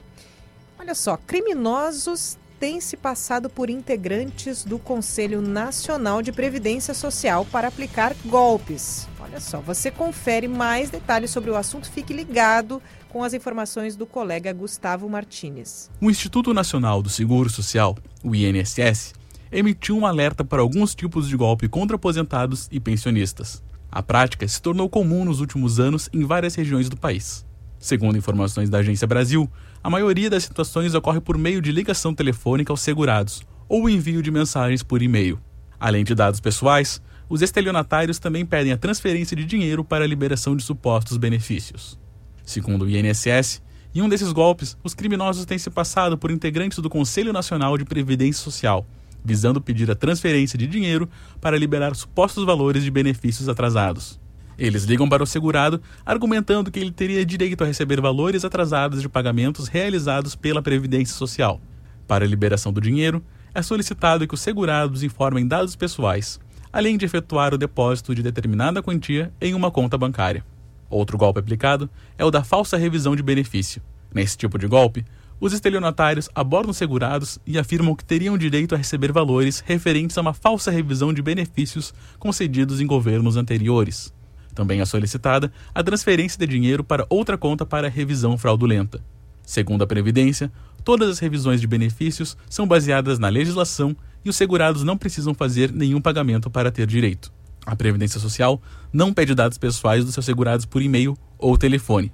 Olha 0.77 0.95
só, 0.95 1.17
criminosos 1.17 2.37
têm 2.59 2.81
se 2.81 2.97
passado 2.97 3.49
por 3.49 3.69
integrantes 3.69 4.63
do 4.63 4.79
Conselho 4.79 5.41
Nacional 5.41 6.21
de 6.21 6.31
Previdência 6.31 6.93
Social 6.93 7.45
para 7.45 7.67
aplicar 7.67 8.15
golpes. 8.25 9.07
Olha 9.19 9.39
só, 9.39 9.59
você 9.59 9.91
confere 9.91 10.47
mais 10.47 10.89
detalhes 10.89 11.31
sobre 11.31 11.51
o 11.51 11.55
assunto, 11.55 11.91
fique 11.91 12.13
ligado 12.13 12.81
com 13.09 13.23
as 13.23 13.33
informações 13.33 13.95
do 13.95 14.05
colega 14.05 14.51
Gustavo 14.53 15.09
Martinez. 15.09 15.89
O 16.01 16.09
Instituto 16.09 16.53
Nacional 16.53 17.01
do 17.01 17.09
Seguro 17.09 17.49
Social, 17.49 17.97
o 18.23 18.33
INSS, 18.33 19.13
emitiu 19.51 19.97
um 19.97 20.05
alerta 20.05 20.43
para 20.43 20.61
alguns 20.61 20.95
tipos 20.95 21.27
de 21.27 21.37
golpe 21.37 21.67
contra 21.67 21.95
aposentados 21.95 22.67
e 22.71 22.79
pensionistas. 22.79 23.63
A 23.91 24.03
prática 24.03 24.47
se 24.47 24.61
tornou 24.61 24.89
comum 24.89 25.23
nos 25.23 25.39
últimos 25.39 25.79
anos 25.79 26.09
em 26.13 26.25
várias 26.25 26.55
regiões 26.55 26.89
do 26.89 26.97
país. 26.97 27.45
Segundo 27.79 28.17
informações 28.17 28.69
da 28.69 28.79
Agência 28.79 29.07
Brasil, 29.07 29.49
a 29.87 29.89
maioria 29.89 30.29
das 30.29 30.43
situações 30.43 30.93
ocorre 30.93 31.21
por 31.21 31.37
meio 31.37 31.61
de 31.61 31.71
ligação 31.71 32.13
telefônica 32.13 32.73
aos 32.73 32.81
segurados 32.81 33.41
ou 33.69 33.89
envio 33.89 34.21
de 34.21 34.29
mensagens 34.29 34.83
por 34.83 35.01
e-mail. 35.01 35.39
Além 35.79 36.03
de 36.03 36.13
dados 36.13 36.41
pessoais, 36.41 37.01
os 37.29 37.41
estelionatários 37.41 38.19
também 38.19 38.45
pedem 38.45 38.73
a 38.73 38.77
transferência 38.77 39.33
de 39.33 39.45
dinheiro 39.45 39.85
para 39.85 40.03
a 40.03 40.07
liberação 40.07 40.57
de 40.57 40.63
supostos 40.63 41.15
benefícios. 41.15 41.97
Segundo 42.43 42.83
o 42.83 42.89
INSS, 42.89 43.61
em 43.95 44.01
um 44.01 44.09
desses 44.09 44.33
golpes, 44.33 44.77
os 44.83 44.93
criminosos 44.93 45.45
têm 45.45 45.57
se 45.57 45.69
passado 45.69 46.17
por 46.17 46.31
integrantes 46.31 46.79
do 46.79 46.89
Conselho 46.89 47.31
Nacional 47.31 47.77
de 47.77 47.85
Previdência 47.85 48.43
Social, 48.43 48.85
visando 49.23 49.61
pedir 49.61 49.89
a 49.89 49.95
transferência 49.95 50.59
de 50.59 50.67
dinheiro 50.67 51.09
para 51.39 51.57
liberar 51.57 51.95
supostos 51.95 52.43
valores 52.43 52.83
de 52.83 52.91
benefícios 52.91 53.47
atrasados. 53.47 54.19
Eles 54.57 54.85
ligam 54.85 55.07
para 55.07 55.21
o 55.21 55.27
segurado, 55.27 55.81
argumentando 56.05 56.71
que 56.71 56.79
ele 56.79 56.91
teria 56.91 57.25
direito 57.25 57.63
a 57.63 57.67
receber 57.67 58.01
valores 58.01 58.43
atrasados 58.43 59.01
de 59.01 59.09
pagamentos 59.09 59.67
realizados 59.67 60.35
pela 60.35 60.61
Previdência 60.61 61.15
Social. 61.15 61.61
Para 62.07 62.25
a 62.25 62.27
liberação 62.27 62.73
do 62.73 62.81
dinheiro, 62.81 63.23
é 63.53 63.61
solicitado 63.61 64.27
que 64.27 64.33
os 64.33 64.41
segurados 64.41 65.03
informem 65.03 65.47
dados 65.47 65.75
pessoais, 65.75 66.39
além 66.73 66.97
de 66.97 67.05
efetuar 67.05 67.53
o 67.53 67.57
depósito 67.57 68.15
de 68.15 68.23
determinada 68.23 68.81
quantia 68.81 69.31
em 69.39 69.53
uma 69.53 69.69
conta 69.69 69.97
bancária. 69.97 70.43
Outro 70.89 71.17
golpe 71.17 71.39
aplicado 71.39 71.89
é 72.17 72.25
o 72.25 72.31
da 72.31 72.43
falsa 72.43 72.77
revisão 72.77 73.15
de 73.15 73.21
benefício. 73.21 73.81
Nesse 74.13 74.37
tipo 74.37 74.57
de 74.57 74.67
golpe, 74.67 75.05
os 75.39 75.53
estelionatários 75.53 76.29
abordam 76.33 76.73
segurados 76.73 77.37
e 77.45 77.59
afirmam 77.59 77.95
que 77.95 78.03
teriam 78.03 78.37
direito 78.37 78.73
a 78.73 78.77
receber 78.77 79.11
valores 79.11 79.59
referentes 79.59 80.17
a 80.17 80.21
uma 80.21 80.33
falsa 80.33 80.71
revisão 80.71 81.13
de 81.13 81.21
benefícios 81.21 81.93
concedidos 82.17 82.81
em 82.81 82.87
governos 82.87 83.37
anteriores. 83.37 84.11
Também 84.57 84.81
é 84.81 84.85
solicitada 84.85 85.51
a 85.71 85.83
transferência 85.83 86.39
de 86.39 86.47
dinheiro 86.47 86.83
para 86.83 87.05
outra 87.11 87.37
conta 87.37 87.63
para 87.63 87.87
revisão 87.87 88.35
fraudulenta. 88.39 88.99
Segundo 89.43 89.83
a 89.83 89.87
Previdência, 89.87 90.51
todas 90.83 91.09
as 91.11 91.19
revisões 91.19 91.61
de 91.61 91.67
benefícios 91.67 92.35
são 92.49 92.67
baseadas 92.67 93.19
na 93.19 93.29
legislação 93.29 93.95
e 94.25 94.29
os 94.31 94.35
segurados 94.35 94.81
não 94.81 94.97
precisam 94.97 95.35
fazer 95.35 95.71
nenhum 95.71 96.01
pagamento 96.01 96.49
para 96.49 96.71
ter 96.71 96.87
direito. 96.87 97.31
A 97.67 97.75
Previdência 97.75 98.19
Social 98.19 98.59
não 98.91 99.13
pede 99.13 99.35
dados 99.35 99.59
pessoais 99.59 100.03
dos 100.03 100.15
seus 100.15 100.25
segurados 100.25 100.65
por 100.65 100.81
e-mail 100.81 101.15
ou 101.37 101.55
telefone. 101.55 102.11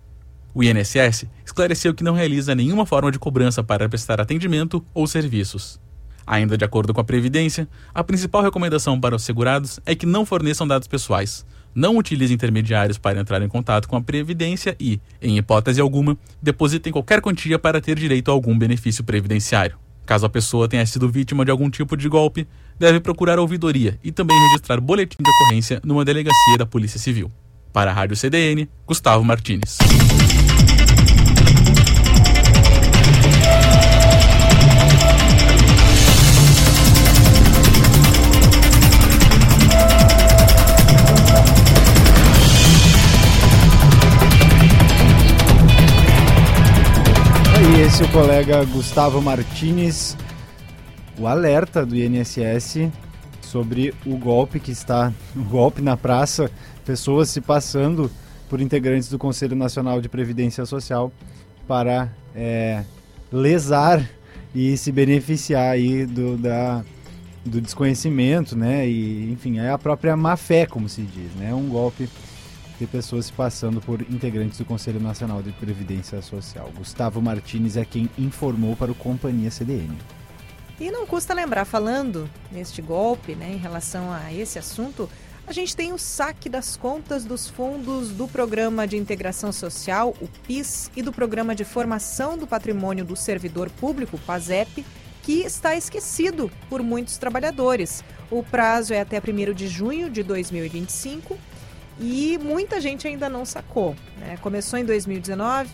O 0.54 0.62
INSS 0.62 1.26
esclareceu 1.46 1.94
que 1.94 2.04
não 2.04 2.14
realiza 2.14 2.54
nenhuma 2.54 2.86
forma 2.86 3.10
de 3.10 3.20
cobrança 3.20 3.64
para 3.64 3.88
prestar 3.88 4.20
atendimento 4.20 4.86
ou 4.94 5.08
serviços. 5.08 5.80
Ainda 6.28 6.58
de 6.58 6.66
acordo 6.66 6.94
com 6.94 7.00
a 7.00 7.06
Previdência, 7.06 7.70
a 7.96 8.04
principal 8.04 8.42
recomendação 8.42 9.00
para 9.00 9.16
os 9.16 9.24
segurados 9.24 9.80
é 9.86 9.96
que 9.96 10.06
não 10.06 10.26
forneçam 10.26 10.68
dados 10.68 10.90
pessoais, 10.90 11.46
não 11.74 11.98
utilizem 11.98 12.36
intermediários 12.36 12.98
para 12.98 13.20
entrar 13.20 13.42
em 13.42 13.48
contato 13.48 13.88
com 13.88 13.96
a 13.96 14.02
Previdência 14.02 14.76
e, 14.80 15.00
em 15.22 15.38
hipótese 15.38 15.82
alguma, 15.82 16.18
depositem 16.42 16.92
qualquer 16.92 17.22
quantia 17.22 17.58
para 17.58 17.82
ter 17.82 17.98
direito 17.98 18.30
a 18.30 18.34
algum 18.34 18.58
benefício 18.58 19.04
previdenciário. 19.04 19.78
Caso 20.06 20.26
a 20.26 20.30
pessoa 20.30 20.68
tenha 20.68 20.86
sido 20.86 21.10
vítima 21.10 21.46
de 21.46 21.52
algum 21.52 21.70
tipo 21.70 21.96
de 21.96 22.10
golpe, 22.10 22.48
deve 22.78 23.00
procurar 23.00 23.40
ouvidoria 23.40 23.98
e 24.04 24.12
também 24.12 24.38
registrar 24.50 24.80
boletim 24.82 25.18
de 25.22 25.30
ocorrência 25.30 25.80
numa 25.84 26.04
delegacia 26.04 26.58
da 26.58 26.66
Polícia 26.66 27.00
Civil. 27.00 27.32
Para 27.72 27.92
a 27.92 27.94
Rádio 27.94 28.16
CDN, 28.16 28.70
Gustavo 28.86 29.24
Martins. 47.94 48.12
colega 48.12 48.66
Gustavo 48.66 49.22
Martinez 49.22 50.18
o 51.20 51.28
alerta 51.28 51.86
do 51.86 51.96
INSS 51.96 52.90
sobre 53.42 53.94
o 54.04 54.18
golpe 54.18 54.60
que 54.60 54.72
está, 54.72 55.14
o 55.36 55.44
golpe 55.44 55.82
na 55.82 55.96
praça, 55.96 56.50
pessoas 56.84 57.30
se 57.30 57.40
passando 57.40 58.10
por 58.50 58.60
integrantes 58.60 59.10
do 59.10 59.20
Conselho 59.20 59.56
Nacional 59.56 60.02
de 60.02 60.10
Previdência 60.10 60.66
Social 60.66 61.12
para 61.68 62.10
é, 62.36 62.84
lesar 63.32 64.04
e 64.56 64.76
se 64.76 64.92
beneficiar 64.92 65.72
aí 65.72 66.06
do, 66.06 66.36
da, 66.36 66.84
do 67.46 67.62
desconhecimento, 67.62 68.58
né? 68.58 68.88
E, 68.88 69.32
enfim, 69.32 69.60
é 69.60 69.70
a 69.70 69.78
própria 69.78 70.18
má 70.18 70.36
fé, 70.36 70.66
como 70.66 70.90
se 70.90 71.04
diz, 71.04 71.32
né? 71.36 71.54
Um 71.54 71.70
golpe 71.70 72.10
de 72.80 72.88
pessoas 72.88 73.28
se 73.28 73.34
passando 73.34 73.80
por 73.82 74.02
integrantes 74.02 74.58
do 74.58 74.66
Conselho 74.66 75.00
Nacional 75.00 75.42
de 75.42 75.52
Previdência 75.52 76.22
Social. 76.22 76.72
Gustavo 76.76 77.22
Martins 77.22 77.78
é 77.78 77.86
quem 77.86 78.10
informou 78.18 78.76
para 78.76 78.92
o 78.92 78.96
Companhia 78.96 79.52
CDN. 79.52 79.98
E 80.80 80.92
não 80.92 81.06
custa 81.06 81.34
lembrar, 81.34 81.66
falando 81.66 82.30
neste 82.52 82.82
golpe, 82.82 83.36
né, 83.36 83.52
em 83.54 83.58
relação 83.58 84.12
a 84.12 84.34
esse 84.34 84.58
assunto, 84.58 85.10
a 85.46 85.52
gente 85.52 85.76
tem 85.76 85.94
o 85.94 85.98
saque 85.98 86.50
das 86.50 86.76
contas 86.76 87.26
dos 87.26 87.48
fundos 87.50 88.10
do 88.10 88.28
Programa 88.28 88.88
de 88.88 88.98
Integração 88.98 89.52
Social, 89.52 90.16
o 90.22 90.28
PIS, 90.48 90.90
e 90.96 91.02
do 91.02 91.12
Programa 91.12 91.54
de 91.54 91.64
Formação 91.64 92.38
do 92.38 92.48
Patrimônio 92.48 93.06
do 93.06 93.16
Servidor 93.16 93.70
Público, 93.70 94.18
PASEP, 94.18 94.86
que 95.22 95.42
está 95.42 95.76
esquecido 95.76 96.52
por 96.70 96.82
muitos 96.82 97.18
trabalhadores. 97.18 98.04
O 98.32 98.42
prazo 98.42 98.94
é 98.94 99.02
até 99.02 99.20
1 99.20 99.54
de 99.54 99.68
junho 99.68 100.10
de 100.10 100.24
2025 100.24 101.38
e 102.00 102.38
muita 102.38 102.82
gente 102.82 103.08
ainda 103.08 103.30
não 103.30 103.46
sacou. 103.46 103.96
Né? 104.18 104.38
Começou 104.42 104.80
em 104.80 104.86
2019 104.86 105.70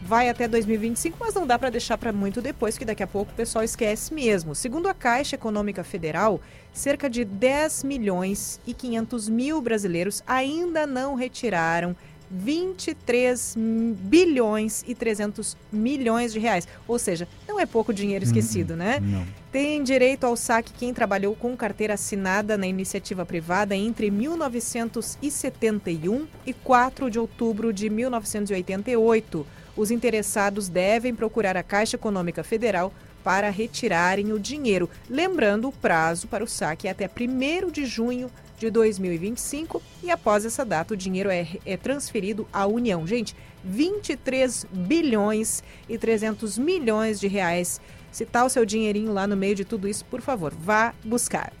vai 0.00 0.28
até 0.28 0.46
2025, 0.46 1.16
mas 1.18 1.34
não 1.34 1.46
dá 1.46 1.58
para 1.58 1.70
deixar 1.70 1.98
para 1.98 2.12
muito 2.12 2.40
depois, 2.40 2.78
que 2.78 2.84
daqui 2.84 3.02
a 3.02 3.06
pouco 3.06 3.32
o 3.32 3.34
pessoal 3.34 3.64
esquece 3.64 4.14
mesmo. 4.14 4.54
Segundo 4.54 4.88
a 4.88 4.94
Caixa 4.94 5.34
Econômica 5.34 5.82
Federal, 5.82 6.40
cerca 6.72 7.10
de 7.10 7.24
10 7.24 7.84
milhões 7.84 8.60
e 8.66 8.72
500 8.72 9.28
mil 9.28 9.60
brasileiros 9.60 10.22
ainda 10.26 10.86
não 10.86 11.14
retiraram 11.14 11.96
23 12.30 13.56
bilhões 13.98 14.84
e 14.86 14.94
300 14.94 15.56
milhões 15.72 16.32
de 16.32 16.38
reais. 16.38 16.66
Ou 16.86 16.98
seja, 16.98 17.28
não 17.46 17.58
é 17.58 17.66
pouco 17.66 17.92
dinheiro 17.92 18.24
hum, 18.24 18.28
esquecido, 18.28 18.74
hum, 18.74 18.76
né? 18.76 19.00
Não. 19.00 19.26
Tem 19.56 19.82
direito 19.82 20.24
ao 20.24 20.36
saque 20.36 20.74
quem 20.74 20.92
trabalhou 20.92 21.34
com 21.34 21.56
carteira 21.56 21.94
assinada 21.94 22.58
na 22.58 22.66
iniciativa 22.66 23.24
privada 23.24 23.74
entre 23.74 24.10
1971 24.10 26.26
e 26.44 26.52
4 26.52 27.10
de 27.10 27.18
outubro 27.18 27.72
de 27.72 27.88
1988 27.88 29.46
os 29.74 29.90
interessados 29.90 30.68
devem 30.68 31.14
procurar 31.14 31.56
a 31.56 31.62
Caixa 31.62 31.96
Econômica 31.96 32.44
Federal 32.44 32.92
para 33.22 33.50
retirarem 33.50 34.32
o 34.32 34.38
dinheiro. 34.38 34.88
Lembrando, 35.08 35.68
o 35.68 35.72
prazo 35.72 36.28
para 36.28 36.44
o 36.44 36.46
saque 36.46 36.86
é 36.86 36.90
até 36.90 37.08
1 37.08 37.70
de 37.70 37.84
junho 37.84 38.30
de 38.58 38.70
2025 38.70 39.82
e 40.02 40.10
após 40.10 40.46
essa 40.46 40.64
data 40.64 40.94
o 40.94 40.96
dinheiro 40.96 41.28
é, 41.28 41.46
é 41.66 41.76
transferido 41.76 42.48
à 42.52 42.66
União. 42.66 43.06
Gente, 43.06 43.36
23 43.64 44.66
bilhões 44.70 45.62
e 45.88 45.98
300 45.98 46.56
milhões 46.56 47.20
de 47.20 47.26
reais. 47.26 47.80
Se 48.16 48.24
tá 48.24 48.46
o 48.46 48.48
seu 48.48 48.64
dinheirinho 48.64 49.12
lá 49.12 49.26
no 49.26 49.36
meio 49.36 49.54
de 49.54 49.62
tudo 49.62 49.86
isso, 49.86 50.02
por 50.06 50.22
favor, 50.22 50.50
vá 50.58 50.94
buscar. 51.04 51.52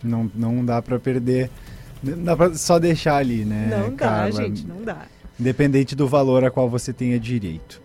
Não, 0.00 0.30
não 0.36 0.64
dá 0.64 0.80
para 0.80 1.00
perder, 1.00 1.50
não 2.00 2.22
dá 2.22 2.36
para 2.36 2.54
só 2.54 2.78
deixar 2.78 3.16
ali, 3.16 3.44
né? 3.44 3.66
Não 3.76 3.90
dá, 3.90 3.96
Carla? 3.96 4.30
gente, 4.30 4.64
não 4.64 4.84
dá 4.84 5.08
independente 5.36 5.96
do 5.96 6.06
valor 6.06 6.44
a 6.44 6.50
qual 6.52 6.70
você 6.70 6.92
tenha 6.92 7.18
direito. 7.18 7.82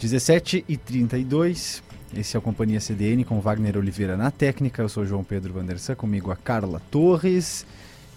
17 0.00 0.64
e 0.66 0.78
32, 0.78 1.82
esse 2.16 2.34
é 2.34 2.38
o 2.38 2.42
Companhia 2.42 2.80
CDN 2.80 3.22
com 3.22 3.38
Wagner 3.38 3.76
Oliveira 3.76 4.16
na 4.16 4.30
técnica. 4.30 4.80
Eu 4.80 4.88
sou 4.88 5.04
João 5.04 5.22
Pedro 5.22 5.52
Vandersan, 5.52 5.94
comigo 5.94 6.30
a 6.30 6.36
Carla 6.36 6.80
Torres. 6.90 7.66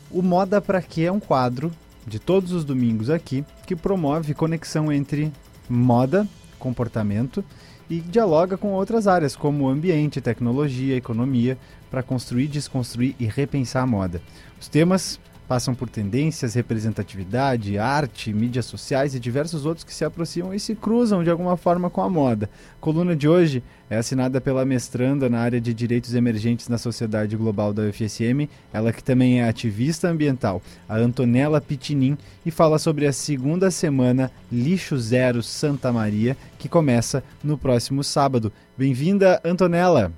O 0.09 0.21
Moda 0.21 0.61
Pra 0.61 0.81
Quê 0.81 1.01
é 1.01 1.11
um 1.11 1.19
quadro 1.19 1.73
de 2.07 2.19
todos 2.19 2.53
os 2.53 2.63
domingos 2.63 3.09
aqui 3.09 3.43
que 3.67 3.75
promove 3.75 4.33
conexão 4.33 4.93
entre 4.93 5.29
moda, 5.67 6.25
comportamento 6.57 7.43
e 7.91 7.99
dialoga 7.99 8.55
com 8.55 8.71
outras 8.71 9.05
áreas 9.05 9.35
como 9.35 9.67
ambiente, 9.67 10.21
tecnologia, 10.21 10.95
economia, 10.95 11.57
para 11.89 12.01
construir, 12.01 12.47
desconstruir 12.47 13.15
e 13.19 13.25
repensar 13.25 13.83
a 13.83 13.85
moda. 13.85 14.21
Os 14.61 14.69
temas 14.69 15.19
passam 15.51 15.75
por 15.75 15.89
tendências, 15.89 16.53
representatividade, 16.53 17.77
arte, 17.77 18.31
mídias 18.31 18.63
sociais 18.63 19.13
e 19.13 19.19
diversos 19.19 19.65
outros 19.65 19.83
que 19.83 19.93
se 19.93 20.05
aproximam 20.05 20.53
e 20.53 20.59
se 20.61 20.73
cruzam 20.75 21.25
de 21.25 21.29
alguma 21.29 21.57
forma 21.57 21.89
com 21.89 22.01
a 22.01 22.09
moda. 22.09 22.49
A 22.77 22.79
coluna 22.79 23.13
de 23.13 23.27
hoje 23.27 23.61
é 23.89 23.97
assinada 23.97 24.39
pela 24.39 24.63
mestranda 24.63 25.27
na 25.27 25.39
área 25.39 25.59
de 25.59 25.73
direitos 25.73 26.15
emergentes 26.15 26.69
na 26.69 26.77
sociedade 26.77 27.35
global 27.35 27.73
da 27.73 27.83
UFSM, 27.83 28.47
ela 28.71 28.93
que 28.93 29.03
também 29.03 29.41
é 29.41 29.49
ativista 29.49 30.07
ambiental, 30.07 30.61
a 30.87 30.95
Antonella 30.95 31.59
Pitinin, 31.59 32.17
e 32.45 32.49
fala 32.49 32.79
sobre 32.79 33.05
a 33.05 33.11
segunda 33.11 33.69
semana 33.69 34.31
Lixo 34.49 34.97
Zero 34.97 35.43
Santa 35.43 35.91
Maria, 35.91 36.37
que 36.57 36.69
começa 36.69 37.21
no 37.43 37.57
próximo 37.57 38.05
sábado. 38.05 38.53
Bem-vinda, 38.77 39.41
Antonella! 39.43 40.13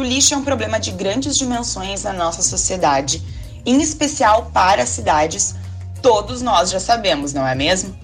Lixo 0.00 0.32
é 0.32 0.36
um 0.36 0.44
problema 0.44 0.78
de 0.78 0.92
grandes 0.92 1.36
dimensões 1.36 2.04
na 2.04 2.12
nossa 2.12 2.40
sociedade, 2.40 3.20
em 3.66 3.82
especial 3.82 4.50
para 4.54 4.84
as 4.84 4.88
cidades. 4.88 5.54
Todos 6.00 6.40
nós 6.40 6.70
já 6.70 6.78
sabemos, 6.78 7.32
não 7.32 7.46
é 7.46 7.54
mesmo? 7.54 7.94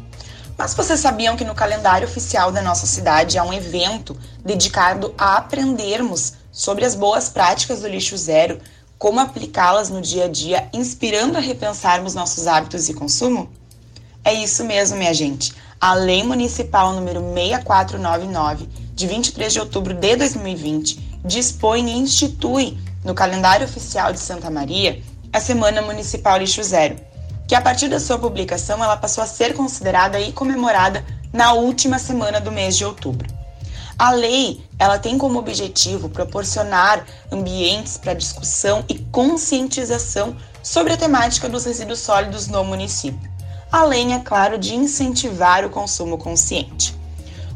Mas 0.59 0.75
vocês 0.75 0.99
sabiam 0.99 1.37
que 1.37 1.45
no 1.45 1.55
calendário 1.55 2.09
oficial 2.09 2.51
da 2.51 2.61
nossa 2.61 2.85
cidade 2.85 3.39
há 3.39 3.45
um 3.45 3.53
evento 3.53 4.17
dedicado 4.45 5.15
a 5.17 5.37
aprendermos 5.37 6.33
sobre 6.51 6.85
as 6.85 6.97
boas 6.97 7.29
práticas 7.29 7.81
do 7.81 7.89
lixo 7.89 8.17
zero, 8.17 8.61
como 8.99 9.21
aplicá-las 9.21 9.89
no 9.89 10.03
dia 10.03 10.25
a 10.25 10.29
dia, 10.29 10.69
inspirando 10.73 11.39
a 11.39 11.41
repensarmos 11.41 12.15
nossos 12.15 12.49
hábitos 12.49 12.87
de 12.87 12.95
consumo? 12.95 13.49
É 14.25 14.35
isso 14.35 14.65
mesmo, 14.65 14.97
minha 14.97 15.15
gente. 15.15 15.55
A 15.81 15.95
Lei 15.95 16.25
Municipal 16.25 16.93
número 16.93 17.21
6499, 17.21 18.69
de 18.93 19.07
23 19.07 19.53
de 19.53 19.61
outubro 19.61 19.95
de 19.95 20.17
2020, 20.17 21.08
dispõe 21.25 21.89
e 21.89 21.99
institui 21.99 22.79
no 23.05 23.15
calendário 23.15 23.67
oficial 23.67 24.13
de 24.13 24.21
Santa 24.21 24.51
Maria 24.51 25.03
a 25.33 25.41
Semana 25.41 25.83
Municipal 25.83 26.39
Lixo 26.39 26.63
Zero, 26.63 26.97
que 27.47 27.55
a 27.55 27.61
partir 27.61 27.89
da 27.89 28.01
sua 28.01 28.19
publicação 28.19 28.83
ela 28.83 28.97
passou 28.97 29.23
a 29.23 29.27
ser 29.27 29.55
considerada 29.55 30.19
e 30.21 30.33
comemorada 30.33 31.05
na 31.33 31.53
última 31.53 31.99
semana 31.99 32.41
do 32.41 32.51
mês 32.51 32.77
de 32.77 32.85
outubro. 32.85 33.29
A 33.99 34.13
lei, 34.13 34.63
ela 34.79 34.99
tem 34.99 35.19
como 35.19 35.39
objetivo 35.39 36.09
proporcionar 36.09 37.05
ambientes 37.33 37.97
para 37.99 38.15
discussão 38.15 38.85
e 38.89 38.99
conscientização 38.99 40.37
sobre 40.63 40.93
a 40.93 40.97
temática 40.97 41.49
dos 41.49 41.65
resíduos 41.65 41.99
sólidos 41.99 42.47
no 42.47 42.63
município, 42.63 43.29
além, 43.73 44.15
é 44.15 44.21
claro, 44.21 44.57
de 44.57 44.75
incentivar 44.75 45.65
o 45.65 45.71
consumo 45.71 46.17
consciente. 46.17 46.97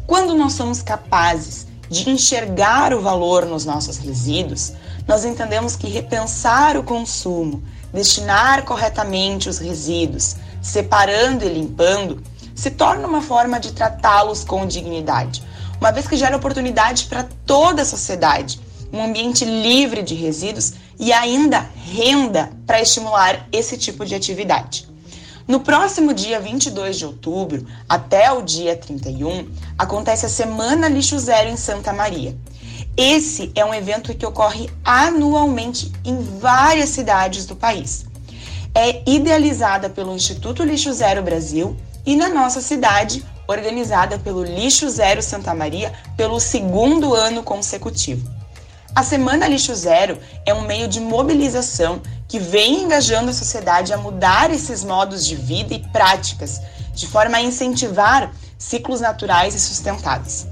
Quando 0.07 0.34
nós 0.34 0.55
somos 0.55 0.82
capazes 0.82 1.66
de 1.93 2.09
enxergar 2.09 2.95
o 2.95 3.03
valor 3.03 3.45
nos 3.45 3.67
nossos 3.67 3.99
resíduos, 3.99 4.73
nós 5.07 5.27
entendemos 5.27 5.77
que 5.77 5.87
repensar 5.87 6.75
o 6.75 6.83
consumo, 6.83 7.62
destinar 7.93 8.65
corretamente 8.65 9.47
os 9.51 9.59
resíduos, 9.59 10.37
separando 10.62 11.45
e 11.45 11.51
limpando, 11.51 12.23
se 12.55 12.71
torna 12.71 13.07
uma 13.07 13.21
forma 13.21 13.61
de 13.61 13.73
tratá-los 13.73 14.43
com 14.43 14.67
dignidade, 14.67 15.43
uma 15.79 15.93
vez 15.93 16.09
que 16.09 16.17
gera 16.17 16.37
oportunidade 16.37 17.05
para 17.05 17.29
toda 17.45 17.83
a 17.83 17.87
sociedade, 17.87 18.59
um 18.91 19.05
ambiente 19.05 19.45
livre 19.45 20.03
de 20.03 20.15
resíduos 20.15 20.73
e 20.99 21.12
ainda 21.12 21.67
renda 21.93 22.51
para 22.67 22.81
estimular 22.81 23.47
esse 23.53 23.77
tipo 23.77 24.07
de 24.07 24.15
atividade. 24.15 24.89
No 25.47 25.61
próximo 25.61 26.15
dia 26.15 26.39
22 26.39 26.97
de 26.99 27.05
outubro, 27.05 27.67
até 27.89 28.31
o 28.31 28.43
dia 28.43 28.77
31, 28.77 29.49
acontece 29.77 30.25
a 30.25 30.29
Semana 30.29 30.89
Lixo 30.89 31.19
Zero 31.19 31.49
em 31.49 31.57
Santa 31.57 31.93
Maria. 31.93 32.37
Esse 32.97 33.51
é 33.55 33.65
um 33.65 33.75
evento 33.75 34.15
que 34.15 34.27
ocorre 34.27 34.71
anualmente 34.85 35.91
em 36.05 36.23
várias 36.39 36.91
cidades 36.91 37.47
do 37.47 37.57
país. 37.57 38.07
É 38.75 39.03
idealizada 39.11 39.91
pelo 39.91 40.15
Instituto 40.15 40.62
Lixo 40.62 40.93
Zero 40.93 41.23
Brasil 41.23 41.77
e 42.07 42.15
na 42.15 42.29
nossa 42.29 42.61
cidade, 42.61 43.25
organizada 43.49 44.19
pelo 44.19 44.45
Lixo 44.45 44.89
Zero 44.89 45.23
Santa 45.23 45.55
Maria 45.55 45.93
pelo 46.17 46.39
segundo 46.39 47.15
ano 47.15 47.43
consecutivo. 47.43 48.31
A 48.95 49.03
Semana 49.03 49.49
Lixo 49.49 49.75
Zero 49.75 50.19
é 50.45 50.53
um 50.53 50.67
meio 50.67 50.87
de 50.87 51.01
mobilização 51.01 52.01
que 52.33 52.39
vem 52.39 52.85
engajando 52.85 53.28
a 53.28 53.35
sociedade 53.35 53.93
a 53.93 53.99
mudar 53.99 54.51
esses 54.51 54.83
modos 54.83 55.27
de 55.27 55.36
vida 55.36 55.75
e 55.75 55.78
práticas, 55.78 56.62
de 56.94 57.07
forma 57.07 57.36
a 57.36 57.43
incentivar 57.43 58.33
ciclos 58.57 59.02
naturais 59.02 59.55
e 59.55 59.61
sustentáveis. 59.61 60.47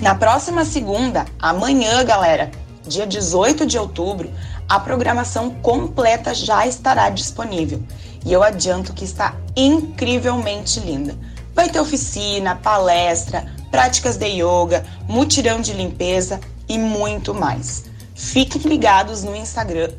Na 0.00 0.14
próxima 0.14 0.64
segunda, 0.64 1.26
amanhã, 1.38 2.02
galera, 2.02 2.50
dia 2.86 3.06
18 3.06 3.66
de 3.66 3.76
outubro, 3.76 4.32
a 4.66 4.80
programação 4.80 5.50
completa 5.50 6.34
já 6.34 6.66
estará 6.66 7.10
disponível. 7.10 7.82
E 8.24 8.32
eu 8.32 8.42
adianto 8.42 8.94
que 8.94 9.04
está 9.04 9.36
incrivelmente 9.54 10.80
linda. 10.80 11.14
Vai 11.54 11.68
ter 11.68 11.78
oficina, 11.78 12.56
palestra, 12.56 13.44
práticas 13.70 14.16
de 14.16 14.28
yoga, 14.28 14.82
mutirão 15.06 15.60
de 15.60 15.74
limpeza 15.74 16.40
e 16.66 16.78
muito 16.78 17.34
mais. 17.34 17.91
Fiquem 18.22 18.62
ligados 18.62 19.24
no 19.24 19.36
Instagram, 19.36 19.90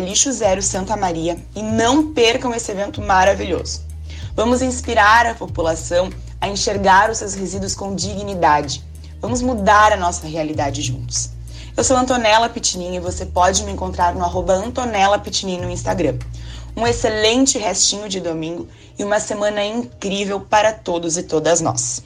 lixo 0.00 0.30
zero 0.30 0.62
Santa 0.62 0.96
Maria 0.96 1.36
e 1.56 1.62
não 1.62 2.12
percam 2.12 2.54
esse 2.54 2.70
evento 2.70 3.00
maravilhoso. 3.00 3.80
Vamos 4.36 4.62
inspirar 4.62 5.26
a 5.26 5.34
população 5.34 6.10
a 6.40 6.46
enxergar 6.46 7.10
os 7.10 7.18
seus 7.18 7.34
resíduos 7.34 7.74
com 7.74 7.96
dignidade. 7.96 8.84
Vamos 9.20 9.42
mudar 9.42 9.92
a 9.92 9.96
nossa 9.96 10.26
realidade 10.26 10.82
juntos. 10.82 11.30
Eu 11.76 11.82
sou 11.82 11.96
Antonella 11.96 12.48
Pitinin 12.48 12.94
e 12.94 13.00
você 13.00 13.26
pode 13.26 13.64
me 13.64 13.72
encontrar 13.72 14.14
no 14.14 14.24
arroba 14.24 14.52
Antonella 14.52 15.18
Pitinin 15.18 15.58
no 15.58 15.70
Instagram. 15.70 16.18
Um 16.76 16.86
excelente 16.86 17.58
restinho 17.58 18.08
de 18.08 18.20
domingo 18.20 18.68
e 18.98 19.02
uma 19.02 19.18
semana 19.18 19.64
incrível 19.64 20.38
para 20.38 20.72
todos 20.72 21.16
e 21.16 21.24
todas 21.24 21.60
nós. 21.60 22.04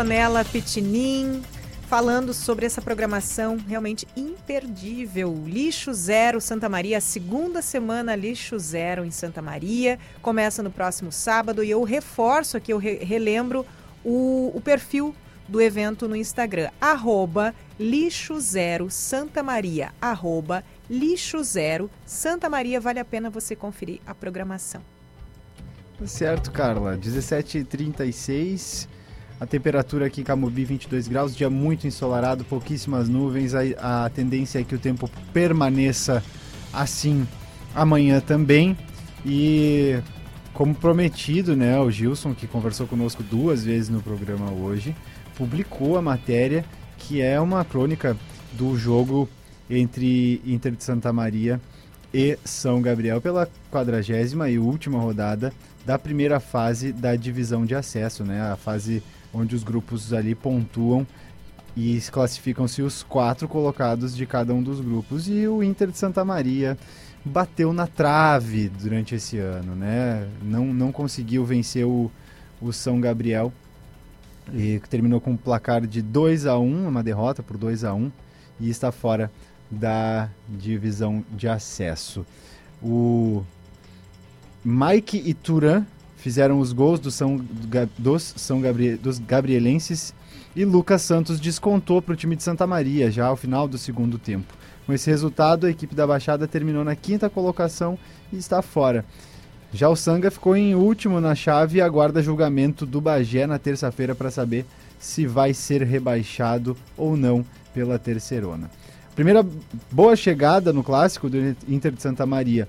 Antonella 0.00 0.46
Pitinin, 0.46 1.42
falando 1.86 2.32
sobre 2.32 2.64
essa 2.64 2.80
programação 2.80 3.58
realmente 3.58 4.08
imperdível. 4.16 5.44
Lixo 5.46 5.92
Zero 5.92 6.40
Santa 6.40 6.70
Maria, 6.70 6.96
a 6.96 7.02
segunda 7.02 7.60
semana 7.60 8.16
Lixo 8.16 8.58
Zero 8.58 9.04
em 9.04 9.10
Santa 9.10 9.42
Maria. 9.42 9.98
Começa 10.22 10.62
no 10.62 10.70
próximo 10.70 11.12
sábado 11.12 11.62
e 11.62 11.68
eu 11.68 11.82
reforço 11.82 12.56
aqui, 12.56 12.72
eu 12.72 12.78
re 12.78 12.94
relembro 13.04 13.66
o, 14.02 14.50
o 14.54 14.60
perfil 14.62 15.14
do 15.46 15.60
evento 15.60 16.08
no 16.08 16.16
Instagram, 16.16 16.70
arroba 16.80 17.54
lixo 17.78 18.40
zero 18.40 18.88
Santa 18.88 19.42
Maria, 19.42 19.92
arroba 20.00 20.64
lixo 20.88 21.44
zero 21.44 21.90
Santa 22.06 22.48
Maria, 22.48 22.80
vale 22.80 23.00
a 23.00 23.04
pena 23.04 23.28
você 23.28 23.54
conferir 23.54 24.00
a 24.06 24.14
programação. 24.14 24.80
Tá 25.98 26.06
certo, 26.06 26.50
Carla, 26.50 26.96
17h36, 26.96 28.88
a 29.40 29.46
temperatura 29.46 30.06
aqui 30.06 30.20
em 30.20 30.24
Camobi 30.24 30.64
22 30.66 31.08
graus, 31.08 31.34
dia 31.34 31.48
muito 31.48 31.86
ensolarado, 31.86 32.44
pouquíssimas 32.44 33.08
nuvens, 33.08 33.54
a, 33.54 34.04
a 34.04 34.10
tendência 34.10 34.60
é 34.60 34.64
que 34.64 34.74
o 34.74 34.78
tempo 34.78 35.10
permaneça 35.32 36.22
assim 36.72 37.26
amanhã 37.74 38.20
também, 38.20 38.76
e 39.24 39.98
como 40.52 40.74
prometido, 40.74 41.56
né, 41.56 41.78
o 41.80 41.90
Gilson, 41.90 42.34
que 42.34 42.46
conversou 42.46 42.86
conosco 42.86 43.22
duas 43.22 43.64
vezes 43.64 43.88
no 43.88 44.02
programa 44.02 44.50
hoje, 44.50 44.94
publicou 45.36 45.96
a 45.96 46.02
matéria 46.02 46.64
que 46.98 47.22
é 47.22 47.40
uma 47.40 47.64
crônica 47.64 48.14
do 48.52 48.76
jogo 48.76 49.26
entre 49.70 50.42
Inter 50.44 50.72
de 50.72 50.84
Santa 50.84 51.12
Maria 51.12 51.58
e 52.12 52.38
São 52.44 52.82
Gabriel 52.82 53.20
pela 53.20 53.48
quadragésima 53.70 54.50
e 54.50 54.58
última 54.58 54.98
rodada 54.98 55.50
da 55.86 55.98
primeira 55.98 56.40
fase 56.40 56.92
da 56.92 57.16
divisão 57.16 57.64
de 57.64 57.74
acesso, 57.74 58.22
né? 58.24 58.42
A 58.42 58.56
fase 58.56 59.02
onde 59.32 59.54
os 59.54 59.62
grupos 59.62 60.12
ali 60.12 60.34
pontuam 60.34 61.06
e 61.76 62.00
classificam-se 62.10 62.82
os 62.82 63.02
quatro 63.02 63.48
colocados 63.48 64.16
de 64.16 64.26
cada 64.26 64.52
um 64.52 64.62
dos 64.62 64.80
grupos. 64.80 65.28
E 65.28 65.46
o 65.46 65.62
Inter 65.62 65.90
de 65.90 65.98
Santa 65.98 66.24
Maria 66.24 66.76
bateu 67.24 67.72
na 67.72 67.86
trave 67.86 68.68
durante 68.68 69.14
esse 69.14 69.38
ano, 69.38 69.74
né? 69.74 70.28
Não, 70.42 70.66
não 70.66 70.90
conseguiu 70.90 71.44
vencer 71.44 71.86
o, 71.86 72.10
o 72.60 72.72
São 72.72 73.00
Gabriel 73.00 73.52
e 74.52 74.80
terminou 74.90 75.20
com 75.20 75.32
um 75.32 75.36
placar 75.36 75.86
de 75.86 76.02
2 76.02 76.46
a 76.46 76.58
1 76.58 76.88
uma 76.88 77.02
derrota 77.02 77.42
por 77.42 77.56
2 77.56 77.84
a 77.84 77.94
1 77.94 78.10
e 78.58 78.68
está 78.68 78.90
fora 78.90 79.30
da 79.70 80.28
divisão 80.48 81.24
de 81.30 81.46
acesso. 81.46 82.26
O 82.82 83.44
Mike 84.64 85.22
e 85.24 85.32
Turan 85.32 85.84
fizeram 86.20 86.60
os 86.60 86.72
gols 86.72 87.00
do 87.00 87.10
São, 87.10 87.40
dos, 87.98 88.34
São 88.36 88.60
Gabriel, 88.60 88.98
dos 88.98 89.18
gabrielenses 89.18 90.14
e 90.54 90.64
Lucas 90.64 91.02
Santos 91.02 91.40
descontou 91.40 92.02
para 92.02 92.12
o 92.12 92.16
time 92.16 92.36
de 92.36 92.42
Santa 92.42 92.66
Maria 92.66 93.10
já 93.10 93.26
ao 93.26 93.36
final 93.36 93.66
do 93.66 93.78
segundo 93.78 94.18
tempo. 94.18 94.52
Com 94.86 94.92
esse 94.92 95.08
resultado, 95.08 95.66
a 95.66 95.70
equipe 95.70 95.94
da 95.94 96.06
Baixada 96.06 96.46
terminou 96.46 96.84
na 96.84 96.96
quinta 96.96 97.30
colocação 97.30 97.98
e 98.32 98.36
está 98.36 98.60
fora. 98.60 99.04
Já 99.72 99.88
o 99.88 99.94
Sanga 99.94 100.30
ficou 100.30 100.56
em 100.56 100.74
último 100.74 101.20
na 101.20 101.34
chave 101.34 101.78
e 101.78 101.80
aguarda 101.80 102.22
julgamento 102.22 102.84
do 102.84 103.00
Bagé 103.00 103.46
na 103.46 103.58
terça-feira 103.58 104.14
para 104.14 104.30
saber 104.30 104.66
se 104.98 105.26
vai 105.26 105.54
ser 105.54 105.82
rebaixado 105.82 106.76
ou 106.96 107.16
não 107.16 107.44
pela 107.72 107.98
terceirona. 107.98 108.68
Primeira 109.14 109.46
boa 109.92 110.16
chegada 110.16 110.72
no 110.72 110.82
clássico 110.82 111.30
do 111.30 111.56
Inter 111.68 111.92
de 111.92 112.02
Santa 112.02 112.26
Maria. 112.26 112.66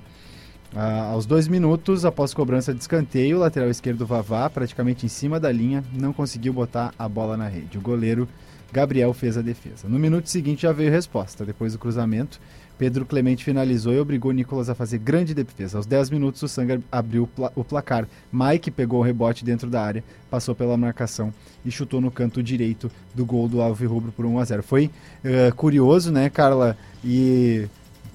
Ah, 0.73 1.11
aos 1.11 1.25
dois 1.25 1.49
minutos, 1.49 2.05
após 2.05 2.33
cobrança 2.33 2.73
de 2.73 2.79
escanteio, 2.79 3.37
o 3.37 3.39
lateral 3.39 3.69
esquerdo 3.69 4.05
Vavá, 4.05 4.49
praticamente 4.49 5.05
em 5.05 5.09
cima 5.09 5.37
da 5.37 5.51
linha, 5.51 5.83
não 5.91 6.13
conseguiu 6.13 6.53
botar 6.53 6.93
a 6.97 7.09
bola 7.09 7.35
na 7.35 7.47
rede. 7.47 7.77
O 7.77 7.81
goleiro 7.81 8.27
Gabriel 8.71 9.13
fez 9.13 9.37
a 9.37 9.41
defesa. 9.41 9.89
No 9.89 9.99
minuto 9.99 10.29
seguinte 10.29 10.61
já 10.61 10.71
veio 10.71 10.89
resposta. 10.89 11.45
Depois 11.45 11.73
do 11.73 11.79
cruzamento, 11.79 12.39
Pedro 12.77 13.05
Clemente 13.05 13.43
finalizou 13.43 13.93
e 13.93 13.99
obrigou 13.99 14.31
Nicolas 14.31 14.69
a 14.69 14.73
fazer 14.73 14.97
grande 14.97 15.33
defesa. 15.33 15.77
Aos 15.77 15.85
10 15.85 16.09
minutos, 16.09 16.41
o 16.41 16.47
Sanga 16.47 16.81
abriu 16.89 17.29
o 17.53 17.63
placar. 17.65 18.07
Mike 18.31 18.71
pegou 18.71 19.01
o 19.01 19.03
rebote 19.03 19.43
dentro 19.43 19.69
da 19.69 19.81
área, 19.81 20.03
passou 20.29 20.55
pela 20.55 20.77
marcação 20.77 21.33
e 21.65 21.69
chutou 21.69 21.99
no 21.99 22.09
canto 22.09 22.41
direito 22.41 22.89
do 23.13 23.25
gol 23.25 23.49
do 23.49 23.61
Alvi 23.61 23.85
Rubro 23.85 24.13
por 24.13 24.25
1 24.25 24.39
a 24.39 24.45
0. 24.45 24.63
Foi 24.63 24.85
uh, 24.85 25.53
curioso, 25.53 26.13
né, 26.13 26.29
Carla? 26.29 26.77
E 27.03 27.67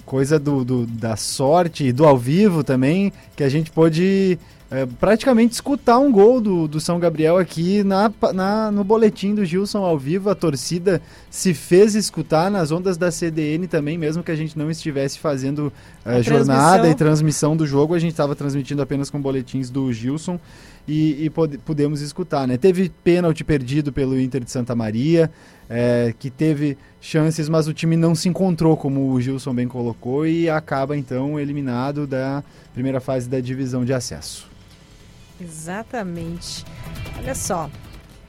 coisa 0.06 0.38
do, 0.38 0.64
do, 0.64 0.86
da 0.86 1.16
sorte 1.16 1.84
e 1.84 1.92
do 1.92 2.06
ao 2.06 2.16
vivo 2.16 2.62
também, 2.62 3.12
que 3.34 3.42
a 3.42 3.48
gente 3.48 3.70
pôde 3.72 4.38
é, 4.70 4.86
praticamente 4.98 5.54
escutar 5.54 5.98
um 5.98 6.10
gol 6.10 6.40
do, 6.40 6.66
do 6.66 6.80
São 6.80 6.98
Gabriel 6.98 7.36
aqui 7.36 7.84
na, 7.84 8.10
na, 8.32 8.70
no 8.70 8.82
boletim 8.82 9.34
do 9.34 9.44
Gilson 9.44 9.84
ao 9.84 9.98
vivo. 9.98 10.30
A 10.30 10.34
torcida 10.34 11.02
se 11.30 11.52
fez 11.52 11.94
escutar 11.94 12.50
nas 12.50 12.70
ondas 12.70 12.96
da 12.96 13.10
CDN 13.10 13.66
também, 13.66 13.98
mesmo 13.98 14.22
que 14.22 14.30
a 14.30 14.36
gente 14.36 14.56
não 14.58 14.70
estivesse 14.70 15.18
fazendo 15.18 15.72
uh, 16.04 16.22
jornada 16.22 16.88
e 16.88 16.94
transmissão. 16.94 17.56
do 17.56 17.66
jogo, 17.66 17.94
a 17.94 17.98
gente 17.98 18.12
estava 18.12 18.34
transmitindo 18.34 18.82
apenas 18.82 19.10
com 19.10 19.20
boletins 19.20 19.70
do 19.70 19.92
Gilson 19.92 20.38
e, 20.86 21.26
e 21.26 21.30
pudemos 21.30 22.00
escutar. 22.00 22.46
Né? 22.46 22.56
Teve 22.56 22.90
pênalti 23.02 23.42
perdido 23.42 23.92
pelo 23.92 24.18
Inter 24.20 24.44
de 24.44 24.50
Santa 24.50 24.74
Maria, 24.74 25.30
é, 25.68 26.14
que 26.18 26.30
teve 26.30 26.78
chances, 27.00 27.48
mas 27.48 27.66
o 27.66 27.74
time 27.74 27.96
não 27.96 28.14
se 28.14 28.28
encontrou, 28.28 28.76
como 28.76 29.12
o 29.12 29.20
Gilson 29.20 29.54
bem 29.54 29.68
colocou, 29.68 30.26
e 30.26 30.48
acaba 30.48 30.96
então 30.96 31.38
eliminado 31.38 32.06
da 32.06 32.42
primeira 32.72 33.00
fase 33.00 33.28
da 33.28 33.40
divisão 33.40 33.84
de 33.84 33.92
acesso. 33.92 34.48
Exatamente. 35.40 36.64
Olha 37.18 37.34
só, 37.34 37.70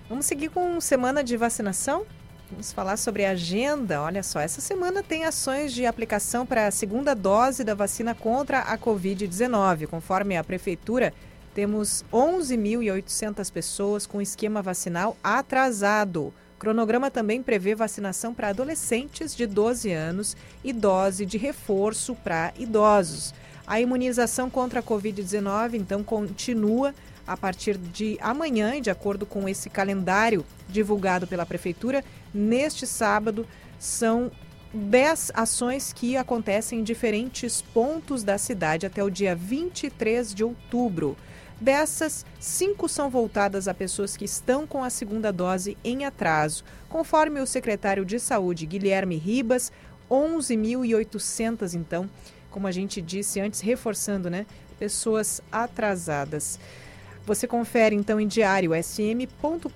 vamos 0.10 0.26
seguir 0.26 0.50
com 0.50 0.82
semana 0.82 1.24
de 1.24 1.38
vacinação? 1.38 2.06
Vamos 2.50 2.72
falar 2.72 2.96
sobre 2.96 3.26
a 3.26 3.32
agenda. 3.32 4.02
Olha 4.02 4.24
só, 4.24 4.40
essa 4.40 4.62
semana 4.62 5.04
tem 5.04 5.26
ações 5.26 5.74
de 5.74 5.86
aplicação 5.86 6.46
para 6.46 6.68
a 6.68 6.72
segunda 6.72 7.14
dose 7.14 7.64
da 7.64 7.76
vacina 7.76 8.16
contra 8.16 8.60
a 8.60 8.78
Covid-19. 8.78 9.88
Conforme 9.88 10.38
a 10.38 10.44
Prefeitura, 10.44 11.14
temos 11.58 12.06
11.800 12.14 13.52
pessoas 13.52 14.06
com 14.06 14.22
esquema 14.22 14.62
vacinal 14.62 15.18
atrasado. 15.24 16.32
Cronograma 16.60 17.10
também 17.10 17.42
prevê 17.42 17.74
vacinação 17.74 18.32
para 18.32 18.50
adolescentes 18.50 19.36
de 19.36 19.48
12 19.48 19.92
anos 19.92 20.38
e 20.64 20.72
dose 20.72 21.26
de 21.26 21.36
reforço 21.36 22.14
para 22.14 22.54
idosos. 22.60 23.34
A 23.66 23.82
imunização 23.82 24.52
contra 24.52 24.82
a 24.82 24.84
Covid-19, 24.84 25.74
então, 25.74 26.04
continua 26.04 26.94
a 27.26 27.36
partir 27.36 27.76
de 27.76 28.20
amanhã, 28.22 28.80
de 28.80 28.92
acordo 28.92 29.26
com 29.26 29.50
esse 29.50 29.68
calendário 29.68 30.46
divulgado 30.70 31.26
pela 31.26 31.44
Prefeitura, 31.44 32.06
neste 32.32 32.86
sábado 32.86 33.48
são 33.80 34.30
10 34.72 35.32
ações 35.34 35.92
que 35.92 36.18
acontecem 36.18 36.82
em 36.82 36.84
diferentes 36.84 37.64
pontos 37.64 38.22
da 38.22 38.38
cidade 38.38 38.86
até 38.86 39.04
o 39.04 39.10
dia 39.10 39.36
23 39.36 40.36
de 40.36 40.44
outubro. 40.44 41.18
Dessas, 41.60 42.24
cinco 42.40 42.88
são 42.88 43.10
voltadas 43.10 43.68
a 43.68 43.74
pessoas 43.74 44.16
que 44.16 44.26
estão 44.26 44.68
com 44.68 44.84
a 44.84 44.90
segunda 44.90 45.34
dose 45.34 45.76
em 45.84 46.06
atraso. 46.06 46.64
Conforme 46.88 47.42
o 47.42 47.48
secretário 47.48 48.06
de 48.06 48.20
Saúde, 48.20 48.68
Guilherme 48.68 49.16
Ribas, 49.16 49.72
11.800, 50.10 51.74
então, 51.74 52.10
como 52.52 52.68
a 52.68 52.72
gente 52.72 53.02
disse 53.02 53.40
antes, 53.40 53.60
reforçando, 53.60 54.30
né? 54.30 54.46
Pessoas 54.78 55.42
atrasadas. 55.52 56.60
Você 57.26 57.46
confere 57.46 57.96
então 57.96 58.22
em 58.22 58.28
diário 58.28 58.72
sm.com.br 58.74 59.68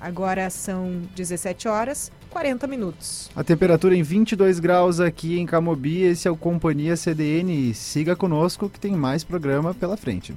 Agora 0.00 0.50
são 0.50 1.02
17 1.14 1.68
horas 1.68 2.12
40 2.30 2.66
minutos. 2.66 3.30
A 3.34 3.44
temperatura 3.44 3.96
em 3.96 4.02
22 4.02 4.58
graus 4.58 5.00
aqui 5.00 5.38
em 5.38 5.46
Camobi. 5.46 6.02
Esse 6.02 6.26
é 6.26 6.30
o 6.30 6.36
Companhia 6.36 6.96
CDN. 6.96 7.72
Siga 7.74 8.16
conosco 8.16 8.68
que 8.68 8.80
tem 8.80 8.92
mais 8.92 9.22
programa 9.22 9.72
pela 9.72 9.96
frente. 9.96 10.34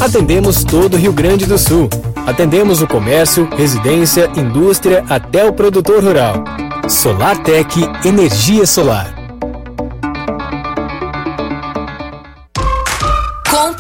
Atendemos 0.00 0.62
todo 0.62 0.94
o 0.94 0.98
Rio 0.98 1.12
Grande 1.12 1.46
do 1.46 1.58
Sul. 1.58 1.88
Atendemos 2.26 2.82
o 2.82 2.86
comércio, 2.86 3.48
residência, 3.56 4.30
indústria 4.36 5.04
até 5.08 5.44
o 5.44 5.52
produtor 5.52 6.04
rural. 6.04 6.44
SolarTech 6.88 7.80
Energia 8.04 8.66
Solar. 8.66 9.23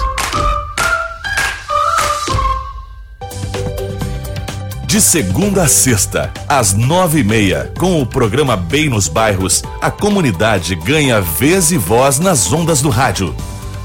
De 4.94 5.02
segunda 5.02 5.64
a 5.64 5.68
sexta, 5.68 6.32
às 6.48 6.76
nove 6.76 7.22
e 7.22 7.24
meia, 7.24 7.74
com 7.80 8.00
o 8.00 8.06
programa 8.06 8.56
Bem 8.56 8.90
nos 8.90 9.08
Bairros, 9.08 9.64
a 9.82 9.90
comunidade 9.90 10.76
ganha 10.76 11.20
vez 11.20 11.72
e 11.72 11.78
voz 11.80 12.20
nas 12.20 12.54
ondas 12.54 12.80
do 12.80 12.90
rádio. 12.90 13.34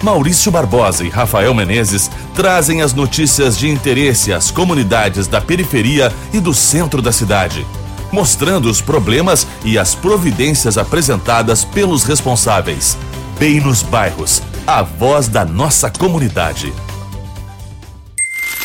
Maurício 0.02 0.52
Barbosa 0.52 1.04
e 1.04 1.08
Rafael 1.08 1.54
Menezes 1.54 2.10
trazem 2.34 2.82
as 2.82 2.92
notícias 2.92 3.56
de 3.56 3.70
interesse 3.70 4.34
às 4.34 4.50
comunidades 4.50 5.26
da 5.26 5.40
periferia 5.40 6.12
e 6.30 6.40
do 6.40 6.52
centro 6.52 7.00
da 7.00 7.10
cidade, 7.10 7.66
mostrando 8.12 8.68
os 8.68 8.82
problemas 8.82 9.46
e 9.64 9.78
as 9.78 9.94
providências 9.94 10.76
apresentadas 10.76 11.64
pelos 11.64 12.04
responsáveis. 12.04 12.98
Bem 13.38 13.60
nos 13.60 13.82
Bairros, 13.82 14.42
a 14.66 14.82
voz 14.82 15.26
da 15.26 15.42
nossa 15.42 15.88
comunidade. 15.88 16.70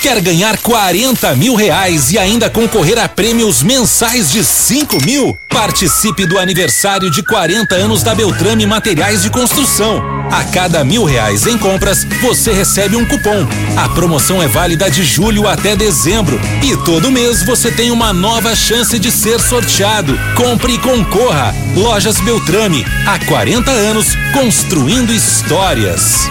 Quer 0.03 0.19
ganhar 0.19 0.57
40 0.57 1.33
mil 1.37 1.55
reais 1.55 2.11
e 2.11 2.19
ainda 2.19 2.49
concorrer 2.49 2.99
a 2.99 3.07
prêmios 3.07 3.63
mensais 3.63 4.29
de 4.29 4.43
5 4.43 5.01
mil? 5.01 5.37
Participe 5.47 6.25
do 6.25 6.37
aniversário 6.37 7.09
de 7.09 7.23
40 7.23 7.73
anos 7.75 8.03
da 8.03 8.13
Beltrame 8.13 8.65
Materiais 8.65 9.21
de 9.21 9.29
Construção. 9.29 10.03
A 10.29 10.43
cada 10.43 10.83
mil 10.83 11.05
reais 11.05 11.47
em 11.47 11.57
compras, 11.57 12.03
você 12.21 12.51
recebe 12.51 12.97
um 12.97 13.05
cupom. 13.05 13.47
A 13.77 13.87
promoção 13.87 14.43
é 14.43 14.47
válida 14.47 14.91
de 14.91 15.05
julho 15.05 15.47
até 15.47 15.73
dezembro 15.73 16.37
e 16.61 16.75
todo 16.83 17.09
mês 17.09 17.41
você 17.41 17.71
tem 17.71 17.89
uma 17.89 18.11
nova 18.11 18.53
chance 18.57 18.99
de 18.99 19.09
ser 19.09 19.39
sorteado. 19.39 20.19
Compre 20.35 20.73
e 20.73 20.79
concorra. 20.79 21.55
Lojas 21.77 22.19
Beltrame, 22.19 22.85
há 23.07 23.25
40 23.25 23.71
anos 23.71 24.17
construindo 24.33 25.13
histórias. 25.13 26.27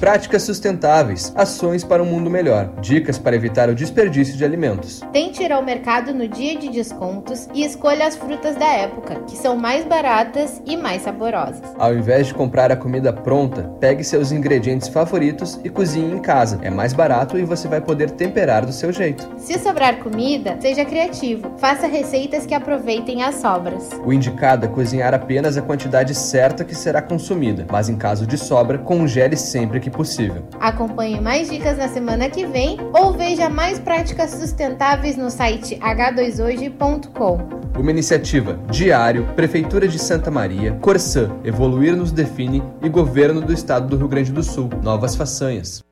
Práticas 0.00 0.44
sustentáveis, 0.44 1.30
ações 1.36 1.84
para 1.84 2.02
um 2.02 2.06
mundo 2.06 2.30
melhor, 2.30 2.72
dicas 2.80 3.18
para 3.18 3.36
evitar 3.36 3.68
o 3.68 3.74
desperdício 3.74 4.34
de 4.34 4.42
alimentos. 4.42 5.02
Tente 5.12 5.42
ir 5.42 5.52
ao 5.52 5.62
mercado 5.62 6.14
no 6.14 6.26
dia 6.26 6.56
de 6.56 6.70
descontos 6.70 7.46
e 7.52 7.62
escolha 7.62 8.06
as 8.06 8.16
frutas 8.16 8.56
da 8.56 8.64
época, 8.64 9.16
que 9.26 9.36
são 9.36 9.56
mais 9.56 9.84
baratas 9.84 10.62
e 10.64 10.74
mais 10.74 11.02
saborosas. 11.02 11.60
Ao 11.78 11.94
invés 11.94 12.28
de 12.28 12.32
comprar 12.32 12.72
a 12.72 12.76
comida 12.76 13.12
pronta, 13.12 13.64
pegue 13.78 14.02
seus 14.02 14.32
ingredientes 14.32 14.88
favoritos 14.88 15.60
e 15.62 15.68
cozinhe 15.68 16.14
em 16.14 16.18
casa. 16.18 16.58
É 16.62 16.70
mais 16.70 16.94
barato 16.94 17.38
e 17.38 17.44
você 17.44 17.68
vai 17.68 17.82
poder 17.82 18.10
temperar 18.12 18.64
do 18.64 18.72
seu 18.72 18.90
jeito. 18.90 19.28
Se 19.36 19.58
sobrar 19.58 19.98
comida, 19.98 20.56
seja 20.62 20.82
criativo. 20.82 21.58
Faça 21.58 21.86
receitas 21.86 22.46
que 22.46 22.54
aproveitem 22.54 23.22
as 23.22 23.34
sobras. 23.34 23.90
O 24.02 24.14
indicado 24.14 24.64
é 24.64 24.68
cozinhar 24.70 25.12
apenas 25.12 25.58
a 25.58 25.62
quantidade 25.62 26.14
certa 26.14 26.64
que 26.64 26.74
será 26.74 27.02
consumida, 27.02 27.66
mas 27.70 27.90
em 27.90 27.96
caso 27.96 28.26
de 28.26 28.38
sobra, 28.38 28.78
congele 28.78 29.36
sempre 29.36 29.78
que 29.78 29.89
possível. 29.90 30.44
Acompanhe 30.60 31.20
mais 31.20 31.50
dicas 31.50 31.76
na 31.76 31.88
semana 31.88 32.30
que 32.30 32.46
vem 32.46 32.78
ou 32.92 33.12
veja 33.12 33.48
mais 33.48 33.78
práticas 33.78 34.30
sustentáveis 34.30 35.16
no 35.16 35.30
site 35.30 35.76
h2hoje.com. 35.76 37.60
Uma 37.78 37.90
iniciativa 37.90 38.58
Diário, 38.70 39.26
Prefeitura 39.34 39.88
de 39.88 39.98
Santa 39.98 40.30
Maria, 40.30 40.72
Corsã, 40.80 41.30
Evoluir 41.44 41.96
nos 41.96 42.12
define 42.12 42.62
e 42.82 42.88
Governo 42.88 43.40
do 43.40 43.52
Estado 43.52 43.88
do 43.88 43.96
Rio 43.96 44.08
Grande 44.08 44.32
do 44.32 44.42
Sul. 44.42 44.70
Novas 44.82 45.14
façanhas. 45.14 45.89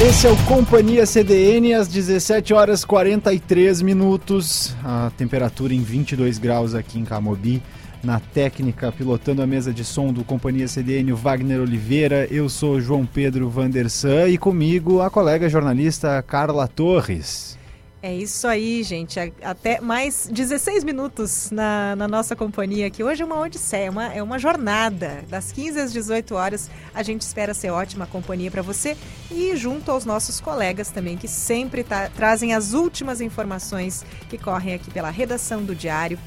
Esse 0.00 0.28
é 0.28 0.30
o 0.30 0.36
Companhia 0.44 1.04
CDN 1.04 1.74
às 1.74 1.88
17 1.88 2.54
horas 2.54 2.84
43 2.84 3.82
minutos. 3.82 4.72
A 4.84 5.10
temperatura 5.16 5.74
em 5.74 5.82
22 5.82 6.38
graus 6.38 6.72
aqui 6.72 7.00
em 7.00 7.04
Camobi. 7.04 7.60
Na 8.00 8.20
técnica, 8.20 8.92
pilotando 8.92 9.42
a 9.42 9.46
mesa 9.46 9.74
de 9.74 9.84
som 9.84 10.12
do 10.12 10.22
Companhia 10.22 10.68
CDN, 10.68 11.12
o 11.12 11.16
Wagner 11.16 11.60
Oliveira. 11.60 12.28
Eu 12.30 12.48
sou 12.48 12.80
João 12.80 13.04
Pedro 13.04 13.50
Vandersan 13.50 14.28
e 14.28 14.38
comigo 14.38 15.02
a 15.02 15.10
colega 15.10 15.48
jornalista 15.48 16.22
Carla 16.22 16.68
Torres. 16.68 17.57
É 18.00 18.14
isso 18.14 18.46
aí, 18.46 18.84
gente. 18.84 19.18
Até 19.42 19.80
mais 19.80 20.28
16 20.30 20.84
minutos 20.84 21.50
na, 21.50 21.96
na 21.96 22.06
nossa 22.06 22.36
companhia 22.36 22.86
aqui. 22.86 23.02
Hoje 23.02 23.22
é 23.22 23.26
uma 23.26 23.40
odisseia, 23.40 23.86
é 23.86 23.90
uma, 23.90 24.14
é 24.14 24.22
uma 24.22 24.38
jornada. 24.38 25.24
Das 25.28 25.50
15 25.50 25.80
às 25.80 25.92
18 25.92 26.32
horas, 26.32 26.70
a 26.94 27.02
gente 27.02 27.22
espera 27.22 27.52
ser 27.52 27.70
ótima 27.70 28.06
companhia 28.06 28.52
para 28.52 28.62
você 28.62 28.96
e 29.32 29.56
junto 29.56 29.90
aos 29.90 30.04
nossos 30.04 30.40
colegas 30.40 30.90
também, 30.90 31.16
que 31.16 31.26
sempre 31.26 31.82
tá, 31.82 32.08
trazem 32.08 32.54
as 32.54 32.72
últimas 32.72 33.20
informações 33.20 34.04
que 34.28 34.38
correm 34.38 34.74
aqui 34.74 34.92
pela 34.92 35.10
redação 35.10 35.64
do 35.64 35.74
Diário. 35.74 36.20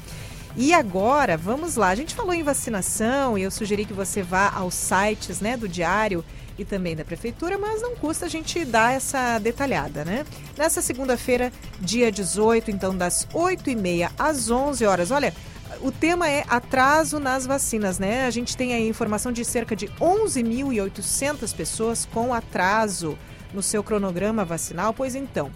E 0.54 0.74
agora, 0.74 1.38
vamos 1.38 1.76
lá. 1.76 1.88
A 1.88 1.94
gente 1.94 2.14
falou 2.14 2.34
em 2.34 2.42
vacinação 2.42 3.38
e 3.38 3.42
eu 3.44 3.50
sugeri 3.50 3.86
que 3.86 3.94
você 3.94 4.22
vá 4.22 4.50
aos 4.50 4.74
sites 4.74 5.40
né, 5.40 5.56
do 5.56 5.66
Diário 5.66 6.22
e 6.58 6.64
também 6.64 6.94
da 6.94 7.04
Prefeitura, 7.04 7.58
mas 7.58 7.82
não 7.82 7.94
custa 7.96 8.26
a 8.26 8.28
gente 8.28 8.64
dar 8.64 8.94
essa 8.94 9.38
detalhada, 9.38 10.04
né? 10.04 10.24
Nessa 10.56 10.82
segunda-feira, 10.82 11.52
dia 11.80 12.10
18, 12.10 12.70
então 12.70 12.96
das 12.96 13.26
8h30 13.32 14.10
às 14.18 14.50
11 14.50 14.84
horas. 14.84 15.10
Olha, 15.10 15.34
o 15.80 15.90
tema 15.90 16.28
é 16.28 16.44
atraso 16.48 17.18
nas 17.18 17.46
vacinas, 17.46 17.98
né? 17.98 18.26
A 18.26 18.30
gente 18.30 18.56
tem 18.56 18.74
aí 18.74 18.88
informação 18.88 19.32
de 19.32 19.44
cerca 19.44 19.74
de 19.74 19.88
11.800 20.00 21.54
pessoas 21.54 22.06
com 22.06 22.34
atraso 22.34 23.16
no 23.52 23.62
seu 23.62 23.82
cronograma 23.82 24.44
vacinal. 24.44 24.92
Pois 24.92 25.14
então, 25.14 25.50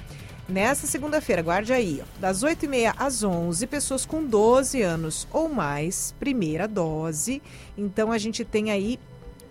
nessa 0.49 0.87
segunda-feira, 0.87 1.43
guarde 1.43 1.73
aí, 1.73 2.03
ó, 2.03 2.21
das 2.21 2.43
8h30 2.43 2.95
às 2.97 3.23
11 3.23 3.67
pessoas 3.67 4.07
com 4.07 4.25
12 4.25 4.83
anos 4.83 5.29
ou 5.33 5.49
mais, 5.49 6.15
primeira 6.19 6.67
dose. 6.67 7.43
Então, 7.77 8.11
a 8.11 8.19
gente 8.19 8.45
tem 8.45 8.71
aí 8.71 8.99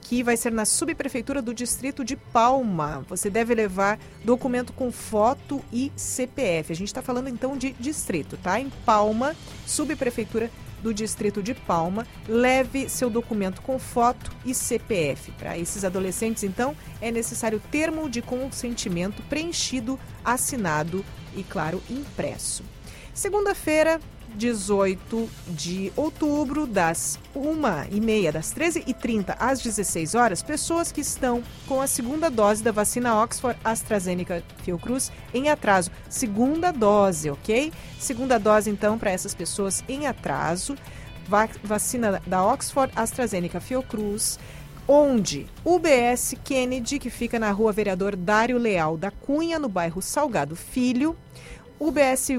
que 0.08 0.22
vai 0.22 0.38
ser 0.38 0.52
na 0.52 0.66
subprefeitura 0.66 1.42
do 1.42 1.52
distrito 1.52 2.06
de 2.06 2.16
Palma. 2.16 3.04
Você 3.10 3.28
deve 3.28 3.56
levar 3.56 4.00
documento 4.24 4.72
com 4.72 4.92
foto 4.92 5.64
e 5.74 5.92
CPF. 5.96 6.72
A 6.72 6.76
gente 6.76 6.90
está 6.90 7.02
falando 7.02 7.28
então 7.28 7.58
de 7.58 7.72
distrito, 7.80 8.38
tá? 8.38 8.60
Em 8.60 8.70
Palma, 8.86 9.36
subprefeitura 9.66 10.52
do 10.84 10.94
distrito 10.94 11.42
de 11.42 11.56
Palma, 11.56 12.06
leve 12.28 12.88
seu 12.88 13.10
documento 13.10 13.64
com 13.64 13.80
foto 13.80 14.32
e 14.46 14.54
CPF. 14.54 15.32
Para 15.32 15.58
esses 15.58 15.84
adolescentes, 15.84 16.44
então, 16.44 16.78
é 17.02 17.10
necessário 17.10 17.60
termo 17.72 18.08
de 18.08 18.22
consentimento 18.22 19.24
preenchido, 19.24 20.00
assinado 20.24 21.04
e, 21.36 21.42
claro, 21.42 21.82
impresso. 21.90 22.64
Segunda-feira, 23.12 24.00
18 24.36 25.30
de 25.48 25.92
outubro, 25.96 26.68
das 26.68 27.18
1h30, 27.36 28.32
das 28.32 28.54
13h30 28.54 29.36
às 29.40 29.62
16 29.62 30.16
horas, 30.16 30.44
pessoas 30.44 30.92
que 30.92 31.02
estão 31.02 31.44
com 31.68 31.82
a 31.82 31.88
segunda 31.88 32.30
dose 32.30 32.64
da 32.64 32.72
vacina 32.72 33.22
Oxford 33.22 33.60
AstraZeneca 33.64 34.44
Fiocruz 34.64 35.12
em 35.34 35.50
atraso. 35.50 35.90
Segunda 36.10 36.72
dose, 36.72 37.30
ok? 37.30 37.72
Segunda 38.00 38.38
dose, 38.38 38.70
então, 38.70 38.98
para 38.98 39.12
essas 39.12 39.34
pessoas 39.34 39.84
em 39.88 40.08
atraso. 40.08 40.76
vacina 41.64 42.22
da 42.28 42.46
Oxford 42.46 42.92
AstraZeneca 42.96 43.60
Fiocruz 43.60 44.38
onde 44.88 45.48
UBS 45.64 46.36
Kennedy, 46.44 47.00
que 47.00 47.10
fica 47.10 47.40
na 47.40 47.52
rua 47.52 47.72
Vereador 47.72 48.16
Dário 48.16 48.58
Leal 48.58 48.98
da 48.98 49.10
Cunha, 49.10 49.58
no 49.58 49.68
bairro 49.68 50.02
Salgado 50.02 50.56
Filho, 50.56 51.16
UBS 51.78 52.30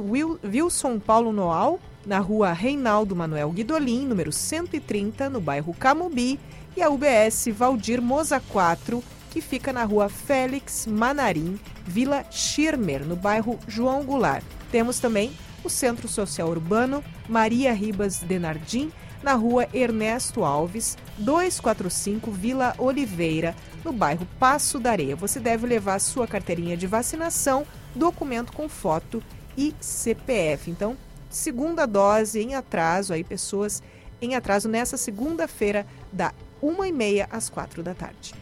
Wilson 0.43 0.99
Paulo 0.99 1.31
Noal, 1.31 1.79
na 2.07 2.19
rua 2.19 2.53
Reinaldo 2.53 3.15
Manuel 3.15 3.51
Guidolin, 3.51 4.07
número 4.07 4.33
130, 4.33 5.29
no 5.29 5.41
bairro 5.43 5.75
Camubi, 5.75 6.41
e 6.75 6.83
a 6.83 6.89
UBS 6.89 7.49
Valdir 7.53 8.01
Moza 8.01 8.41
4, 8.41 9.05
que 9.31 9.43
fica 9.43 9.75
na 9.75 9.85
rua 9.85 10.09
Félix 10.09 10.87
Manarim, 10.87 11.61
Vila 11.85 12.25
Schirmer, 12.31 13.05
no 13.05 13.15
bairro 13.15 13.59
João 13.69 14.05
Goulart. 14.05 14.45
Temos 14.73 14.99
também 15.01 15.33
o 15.63 15.69
Centro 15.69 16.09
Social 16.09 16.49
Urbano 16.49 17.05
Maria 17.29 17.75
Ribas 17.75 18.21
Denardim, 18.21 18.91
na 19.23 19.35
rua 19.35 19.69
Ernesto 19.75 20.45
Alves, 20.45 20.97
245 21.19 22.31
Vila 22.31 22.75
Oliveira, 22.79 23.55
no 23.85 23.93
bairro 23.93 24.27
Passo 24.39 24.79
da 24.79 24.93
Areia. 24.93 25.17
Você 25.17 25.39
deve 25.39 25.67
levar 25.67 25.99
sua 25.99 26.27
carteirinha 26.27 26.77
de 26.77 26.87
vacinação, 26.87 27.67
documento 27.97 28.53
com 28.53 28.69
foto 28.69 29.23
e 29.57 29.75
CPF. 29.81 30.71
Então, 30.71 30.97
segunda 31.31 31.87
dose 31.87 32.41
em 32.41 32.55
atraso, 32.55 33.13
aí 33.13 33.25
pessoas 33.25 33.83
em 34.21 34.35
atraso 34.35 34.69
nessa 34.69 34.97
segunda-feira, 34.97 35.87
da 36.13 36.33
1h30 36.63 37.27
às 37.31 37.49
4 37.49 37.83
da 37.83 37.95
tarde. 37.95 38.35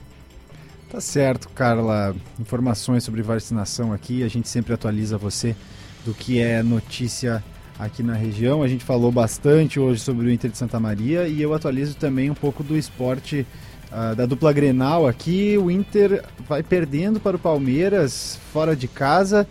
Tá 0.90 1.00
certo, 1.00 1.48
Carla. 1.48 2.14
Informações 2.38 3.02
sobre 3.02 3.22
vacinação 3.22 3.92
aqui, 3.92 4.22
a 4.22 4.28
gente 4.28 4.48
sempre 4.48 4.72
atualiza 4.72 5.18
você 5.18 5.56
do 6.04 6.14
que 6.14 6.38
é 6.38 6.62
notícia 6.62 7.42
aqui 7.78 8.02
na 8.02 8.14
região. 8.14 8.62
A 8.62 8.68
gente 8.68 8.84
falou 8.84 9.10
bastante 9.10 9.80
hoje 9.80 10.00
sobre 10.00 10.26
o 10.26 10.30
Inter 10.30 10.50
de 10.50 10.58
Santa 10.58 10.78
Maria 10.78 11.26
e 11.26 11.42
eu 11.42 11.52
atualizo 11.52 11.96
também 11.96 12.30
um 12.30 12.34
pouco 12.34 12.62
do 12.62 12.76
esporte 12.76 13.46
uh, 13.94 14.14
da 14.14 14.26
dupla 14.26 14.52
Grenal 14.52 15.06
aqui. 15.06 15.56
O 15.56 15.70
Inter 15.70 16.24
vai 16.48 16.62
perdendo 16.62 17.20
para 17.20 17.36
o 17.36 17.38
Palmeiras 17.38 18.38
fora 18.52 18.74
de 18.74 18.88
casa 18.88 19.46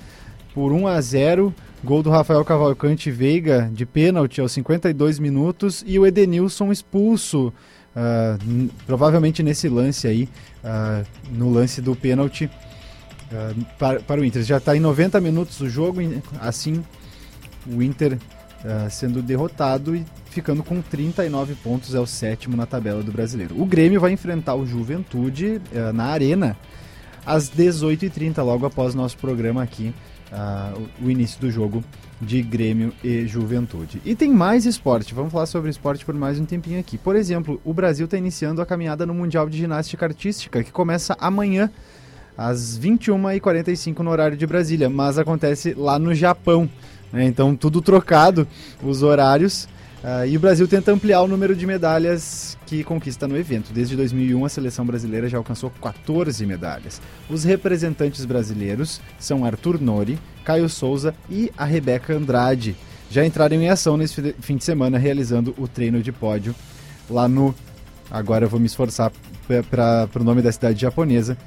por 0.54 0.72
1 0.72 0.88
a 0.88 1.00
0. 1.00 1.54
Gol 1.84 2.02
do 2.02 2.10
Rafael 2.10 2.44
Cavalcante 2.46 3.12
Veiga 3.12 3.70
de 3.74 3.86
pênalti 3.86 4.40
aos 4.40 4.52
52 4.54 5.20
minutos 5.20 5.84
e 5.86 5.98
o 6.00 6.06
Edenilson 6.06 6.72
expulso. 6.72 7.54
Uh, 7.96 8.70
provavelmente 8.88 9.44
nesse 9.44 9.70
lance 9.70 10.08
aí, 10.08 10.28
uh, 10.64 11.06
no 11.32 11.52
lance 11.52 11.80
do 11.80 11.96
pênalti 11.96 12.46
uh, 12.46 13.66
para, 13.78 14.00
para, 14.00 14.22
o 14.22 14.26
Inter. 14.26 14.44
Já 14.44 14.58
está 14.58 14.76
em 14.76 14.80
90 14.80 15.22
minutos 15.22 15.60
o 15.62 15.70
jogo, 15.70 16.00
assim 16.40 16.84
o 17.68 17.82
Inter 17.82 18.18
sendo 18.90 19.22
derrotado 19.22 19.94
e 19.94 20.06
ficando 20.34 20.64
com 20.64 20.82
39 20.82 21.56
pontos, 21.56 21.94
é 21.94 22.00
o 22.00 22.06
sétimo 22.06 22.58
na 22.58 22.66
tabela 22.66 23.04
do 23.04 23.12
brasileiro. 23.12 23.60
O 23.62 23.66
Grêmio 23.66 24.02
vai 24.02 24.12
enfrentar 24.12 24.56
o 24.56 24.66
Juventude 24.66 25.62
uh, 25.72 25.94
na 25.94 26.06
Arena 26.06 26.58
às 27.26 27.50
18h30, 27.50 28.44
logo 28.44 28.66
após 28.66 28.94
nosso 28.94 29.18
programa 29.18 29.64
aqui, 29.64 29.94
uh, 30.32 30.82
o 31.02 31.10
início 31.10 31.40
do 31.40 31.50
jogo 31.50 31.84
de 32.20 32.42
Grêmio 32.42 32.94
e 33.04 33.26
Juventude. 33.28 34.02
E 34.04 34.16
tem 34.16 34.32
mais 34.32 34.66
esporte, 34.66 35.14
vamos 35.14 35.32
falar 35.32 35.46
sobre 35.46 35.70
esporte 35.70 36.06
por 36.06 36.16
mais 36.16 36.40
um 36.40 36.46
tempinho 36.46 36.80
aqui. 36.80 36.98
Por 36.98 37.16
exemplo, 37.16 37.62
o 37.64 37.74
Brasil 37.74 38.06
está 38.06 38.18
iniciando 38.18 38.62
a 38.62 38.66
caminhada 38.66 39.06
no 39.06 39.14
Mundial 39.14 39.48
de 39.48 39.58
Ginástica 39.58 40.06
Artística, 40.06 40.64
que 40.64 40.72
começa 40.72 41.16
amanhã 41.20 41.70
às 42.38 42.80
21h45 42.80 44.00
no 44.00 44.10
horário 44.10 44.36
de 44.36 44.48
Brasília, 44.48 44.90
mas 44.90 45.18
acontece 45.18 45.74
lá 45.74 46.00
no 46.00 46.16
Japão. 46.16 46.70
Né? 47.12 47.26
Então, 47.26 47.56
tudo 47.56 47.82
trocado, 47.82 48.48
os 48.82 49.04
horários. 49.04 49.68
Uh, 50.04 50.28
e 50.28 50.36
o 50.36 50.40
Brasil 50.40 50.68
tenta 50.68 50.92
ampliar 50.92 51.22
o 51.22 51.28
número 51.30 51.56
de 51.56 51.66
medalhas 51.66 52.58
que 52.66 52.84
conquista 52.84 53.26
no 53.26 53.38
evento. 53.38 53.72
Desde 53.72 53.96
2001, 53.96 54.44
a 54.46 54.50
seleção 54.50 54.86
brasileira 54.86 55.30
já 55.30 55.38
alcançou 55.38 55.72
14 55.82 56.46
medalhas. 56.46 57.02
Os 57.30 57.46
representantes 57.46 58.26
brasileiros 58.26 59.00
são 59.18 59.46
Arthur 59.46 59.80
Nori, 59.80 60.20
Caio 60.44 60.68
Souza 60.68 61.16
e 61.30 61.50
a 61.58 61.64
Rebeca 61.64 62.14
Andrade. 62.14 62.76
Já 63.10 63.26
entraram 63.26 63.56
em 63.56 63.70
ação 63.70 63.96
nesse 63.96 64.36
fim 64.42 64.58
de 64.58 64.66
semana, 64.66 64.98
realizando 64.98 65.56
o 65.58 65.70
treino 65.70 66.02
de 66.02 66.12
pódio 66.12 66.54
lá 67.10 67.28
no. 67.28 67.56
Agora 68.12 68.44
eu 68.44 68.50
vou 68.50 68.60
me 68.60 68.66
esforçar 68.66 69.10
para 69.70 70.10
o 70.20 70.24
nome 70.24 70.42
da 70.42 70.52
cidade 70.52 70.82
japonesa. 70.82 71.38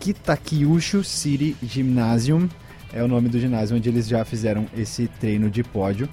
Kitakyushu 0.00 1.04
City 1.04 1.56
Gymnasium 1.62 2.48
é 2.92 3.04
o 3.04 3.08
nome 3.08 3.28
do 3.28 3.38
ginásio 3.38 3.76
onde 3.76 3.88
eles 3.88 4.08
já 4.08 4.24
fizeram 4.24 4.66
esse 4.76 5.06
treino 5.20 5.48
de 5.48 5.62
pódio. 5.62 6.08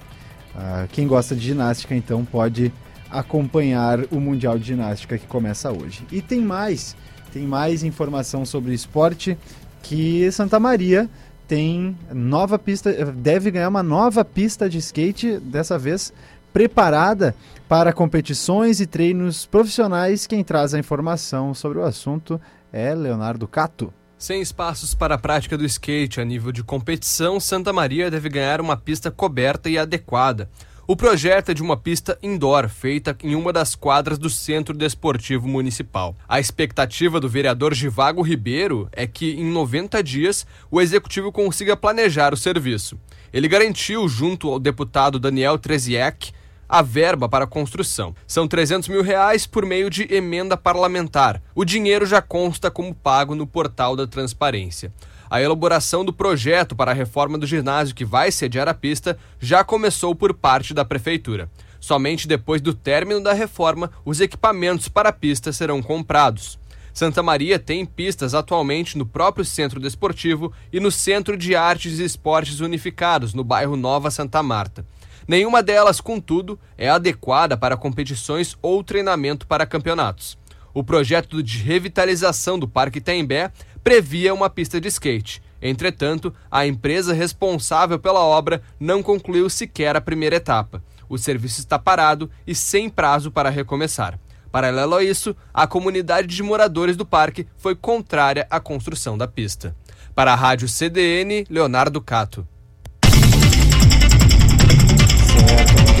Uh, 0.54 0.88
quem 0.92 1.06
gosta 1.06 1.34
de 1.34 1.40
ginástica, 1.40 1.94
então, 1.94 2.24
pode 2.24 2.72
acompanhar 3.10 4.00
o 4.10 4.20
Mundial 4.20 4.58
de 4.58 4.66
Ginástica 4.66 5.18
que 5.18 5.26
começa 5.26 5.70
hoje. 5.70 6.06
E 6.10 6.20
tem 6.20 6.40
mais, 6.40 6.96
tem 7.32 7.46
mais 7.46 7.82
informação 7.82 8.44
sobre 8.44 8.74
esporte 8.74 9.36
que 9.82 10.30
Santa 10.32 10.60
Maria 10.60 11.08
tem 11.46 11.96
nova 12.12 12.58
pista, 12.58 12.92
deve 13.06 13.50
ganhar 13.50 13.70
uma 13.70 13.82
nova 13.82 14.22
pista 14.24 14.68
de 14.68 14.76
skate, 14.78 15.38
dessa 15.38 15.78
vez 15.78 16.12
preparada 16.52 17.34
para 17.66 17.92
competições 17.92 18.80
e 18.80 18.86
treinos 18.86 19.46
profissionais. 19.46 20.26
Quem 20.26 20.44
traz 20.44 20.74
a 20.74 20.78
informação 20.78 21.54
sobre 21.54 21.78
o 21.78 21.84
assunto 21.84 22.40
é 22.70 22.94
Leonardo 22.94 23.48
Cato. 23.48 23.92
Sem 24.18 24.40
espaços 24.40 24.94
para 24.94 25.14
a 25.14 25.18
prática 25.18 25.56
do 25.56 25.64
skate 25.64 26.20
a 26.20 26.24
nível 26.24 26.50
de 26.50 26.64
competição, 26.64 27.38
Santa 27.38 27.72
Maria 27.72 28.10
deve 28.10 28.28
ganhar 28.28 28.60
uma 28.60 28.76
pista 28.76 29.12
coberta 29.12 29.70
e 29.70 29.78
adequada. 29.78 30.50
O 30.88 30.96
projeto 30.96 31.50
é 31.50 31.54
de 31.54 31.62
uma 31.62 31.76
pista 31.76 32.18
indoor, 32.20 32.68
feita 32.68 33.16
em 33.22 33.36
uma 33.36 33.52
das 33.52 33.76
quadras 33.76 34.18
do 34.18 34.28
Centro 34.28 34.76
Desportivo 34.76 35.46
Municipal. 35.46 36.16
A 36.28 36.40
expectativa 36.40 37.20
do 37.20 37.28
vereador 37.28 37.72
Givago 37.74 38.20
Ribeiro 38.20 38.88
é 38.90 39.06
que, 39.06 39.34
em 39.34 39.52
90 39.52 40.02
dias, 40.02 40.44
o 40.68 40.80
executivo 40.80 41.30
consiga 41.30 41.76
planejar 41.76 42.34
o 42.34 42.36
serviço. 42.36 42.98
Ele 43.32 43.46
garantiu, 43.46 44.08
junto 44.08 44.50
ao 44.50 44.58
deputado 44.58 45.20
Daniel 45.20 45.58
Treziek, 45.58 46.32
a 46.68 46.82
verba 46.82 47.28
para 47.28 47.44
a 47.44 47.48
construção. 47.48 48.14
São 48.26 48.46
300 48.46 48.88
mil 48.88 49.02
reais 49.02 49.46
por 49.46 49.64
meio 49.64 49.88
de 49.88 50.12
emenda 50.12 50.56
parlamentar. 50.56 51.40
O 51.54 51.64
dinheiro 51.64 52.04
já 52.04 52.20
consta 52.20 52.70
como 52.70 52.94
pago 52.94 53.34
no 53.34 53.46
portal 53.46 53.96
da 53.96 54.06
transparência. 54.06 54.92
A 55.30 55.40
elaboração 55.42 56.04
do 56.04 56.12
projeto 56.12 56.74
para 56.74 56.90
a 56.90 56.94
reforma 56.94 57.38
do 57.38 57.46
ginásio 57.46 57.94
que 57.94 58.04
vai 58.04 58.30
sediar 58.30 58.68
a 58.68 58.74
pista 58.74 59.18
já 59.38 59.62
começou 59.62 60.14
por 60.14 60.34
parte 60.34 60.74
da 60.74 60.84
prefeitura. 60.84 61.50
Somente 61.80 62.26
depois 62.26 62.60
do 62.60 62.74
término 62.74 63.22
da 63.22 63.32
reforma, 63.32 63.90
os 64.04 64.20
equipamentos 64.20 64.88
para 64.88 65.10
a 65.10 65.12
pista 65.12 65.52
serão 65.52 65.82
comprados. 65.82 66.58
Santa 66.92 67.22
Maria 67.22 67.58
tem 67.58 67.86
pistas 67.86 68.34
atualmente 68.34 68.98
no 68.98 69.06
próprio 69.06 69.44
Centro 69.44 69.78
Desportivo 69.78 70.52
e 70.72 70.80
no 70.80 70.90
Centro 70.90 71.36
de 71.36 71.54
Artes 71.54 72.00
e 72.00 72.04
Esportes 72.04 72.58
Unificados, 72.58 73.34
no 73.34 73.44
bairro 73.44 73.76
Nova 73.76 74.10
Santa 74.10 74.42
Marta. 74.42 74.84
Nenhuma 75.28 75.62
delas, 75.62 76.00
contudo, 76.00 76.58
é 76.78 76.88
adequada 76.88 77.54
para 77.54 77.76
competições 77.76 78.56
ou 78.62 78.82
treinamento 78.82 79.46
para 79.46 79.66
campeonatos. 79.66 80.38
O 80.72 80.82
projeto 80.82 81.42
de 81.42 81.58
revitalização 81.58 82.58
do 82.58 82.66
Parque 82.66 82.98
Tembé 82.98 83.52
previa 83.84 84.32
uma 84.32 84.48
pista 84.48 84.80
de 84.80 84.88
skate. 84.88 85.42
Entretanto, 85.60 86.32
a 86.50 86.66
empresa 86.66 87.12
responsável 87.12 87.98
pela 87.98 88.20
obra 88.20 88.62
não 88.80 89.02
concluiu 89.02 89.50
sequer 89.50 89.94
a 89.94 90.00
primeira 90.00 90.36
etapa. 90.36 90.82
O 91.10 91.18
serviço 91.18 91.60
está 91.60 91.78
parado 91.78 92.30
e 92.46 92.54
sem 92.54 92.88
prazo 92.88 93.30
para 93.30 93.50
recomeçar. 93.50 94.18
Paralelo 94.50 94.94
a 94.94 95.04
isso, 95.04 95.36
a 95.52 95.66
comunidade 95.66 96.28
de 96.28 96.42
moradores 96.42 96.96
do 96.96 97.04
parque 97.04 97.46
foi 97.58 97.74
contrária 97.74 98.46
à 98.50 98.58
construção 98.58 99.18
da 99.18 99.28
pista. 99.28 99.76
Para 100.14 100.32
a 100.32 100.36
Rádio 100.36 100.68
CDN, 100.68 101.44
Leonardo 101.50 102.00
Cato. 102.00 102.48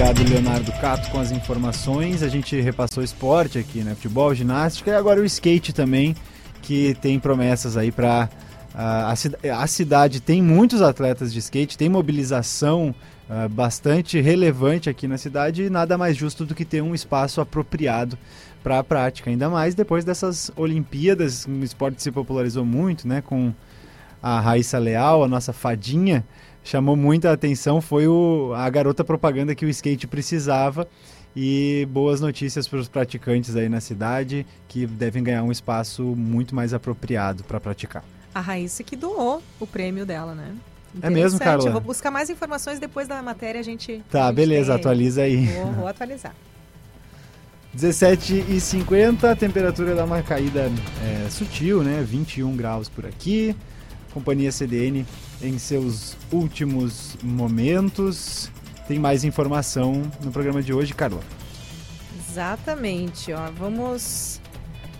Obrigado, 0.00 0.30
Leonardo 0.30 0.72
Cato, 0.80 1.10
com 1.10 1.18
as 1.18 1.32
informações. 1.32 2.22
A 2.22 2.28
gente 2.28 2.60
repassou 2.60 3.02
esporte 3.02 3.58
aqui, 3.58 3.80
né? 3.80 3.96
Futebol, 3.96 4.32
ginástica 4.32 4.92
e 4.92 4.94
agora 4.94 5.20
o 5.20 5.24
skate 5.24 5.72
também, 5.72 6.14
que 6.62 6.94
tem 7.02 7.18
promessas 7.18 7.76
aí 7.76 7.90
para 7.90 8.28
a, 8.72 9.12
a, 9.12 9.66
cidade 9.66 10.20
tem 10.20 10.40
muitos 10.40 10.82
atletas 10.82 11.32
de 11.32 11.40
skate, 11.40 11.76
tem 11.76 11.88
mobilização 11.88 12.94
uh, 13.28 13.48
bastante 13.48 14.20
relevante 14.20 14.88
aqui 14.88 15.08
na 15.08 15.18
cidade 15.18 15.64
e 15.64 15.70
nada 15.70 15.98
mais 15.98 16.16
justo 16.16 16.46
do 16.46 16.54
que 16.54 16.64
ter 16.64 16.80
um 16.80 16.94
espaço 16.94 17.40
apropriado 17.40 18.16
para 18.62 18.78
a 18.78 18.84
prática. 18.84 19.30
Ainda 19.30 19.50
mais 19.50 19.74
depois 19.74 20.04
dessas 20.04 20.48
Olimpíadas, 20.54 21.44
o 21.44 21.64
esporte 21.64 22.00
se 22.00 22.12
popularizou 22.12 22.64
muito, 22.64 23.08
né? 23.08 23.20
Com 23.20 23.52
a 24.22 24.38
Raíssa 24.38 24.78
Leal, 24.78 25.24
a 25.24 25.28
nossa 25.28 25.52
fadinha, 25.52 26.24
chamou 26.68 26.94
muita 26.94 27.32
atenção, 27.32 27.80
foi 27.80 28.06
o, 28.06 28.52
a 28.54 28.68
garota 28.68 29.02
propaganda 29.02 29.54
que 29.54 29.64
o 29.64 29.68
skate 29.70 30.06
precisava 30.06 30.86
e 31.34 31.88
boas 31.90 32.20
notícias 32.20 32.68
para 32.68 32.78
os 32.78 32.88
praticantes 32.88 33.56
aí 33.56 33.70
na 33.70 33.80
cidade 33.80 34.46
que 34.66 34.86
devem 34.86 35.22
ganhar 35.22 35.42
um 35.42 35.50
espaço 35.50 36.02
muito 36.02 36.54
mais 36.54 36.74
apropriado 36.74 37.42
para 37.44 37.58
praticar. 37.58 38.04
A 38.34 38.40
Raíssa 38.40 38.84
que 38.84 38.96
doou 38.96 39.42
o 39.58 39.66
prêmio 39.66 40.04
dela, 40.04 40.34
né? 40.34 40.54
É 41.00 41.08
mesmo, 41.08 41.38
Carla? 41.38 41.66
Eu 41.66 41.72
vou 41.72 41.80
buscar 41.80 42.10
mais 42.10 42.28
informações 42.28 42.78
depois 42.78 43.08
da 43.08 43.22
matéria, 43.22 43.60
a 43.60 43.64
gente. 43.64 44.02
Tá, 44.10 44.24
a 44.24 44.26
gente 44.26 44.36
beleza, 44.36 44.74
atualiza 44.74 45.22
aí. 45.22 45.46
Vou, 45.46 45.72
vou 45.72 45.86
atualizar. 45.86 46.34
17h50, 47.76 49.24
a 49.24 49.36
temperatura 49.36 49.94
dá 49.94 50.04
uma 50.04 50.22
caída 50.22 50.70
é, 51.02 51.28
sutil, 51.30 51.82
né? 51.82 52.02
21 52.06 52.56
graus 52.56 52.88
por 52.88 53.06
aqui. 53.06 53.54
Companhia 54.12 54.50
CDN 54.50 55.06
em 55.42 55.58
seus 55.58 56.16
últimos 56.32 57.16
momentos. 57.22 58.50
Tem 58.86 58.98
mais 58.98 59.24
informação 59.24 60.10
no 60.22 60.30
programa 60.30 60.62
de 60.62 60.72
hoje, 60.72 60.94
Carla. 60.94 61.20
Exatamente, 62.18 63.32
ó. 63.32 63.50
Vamos 63.50 64.40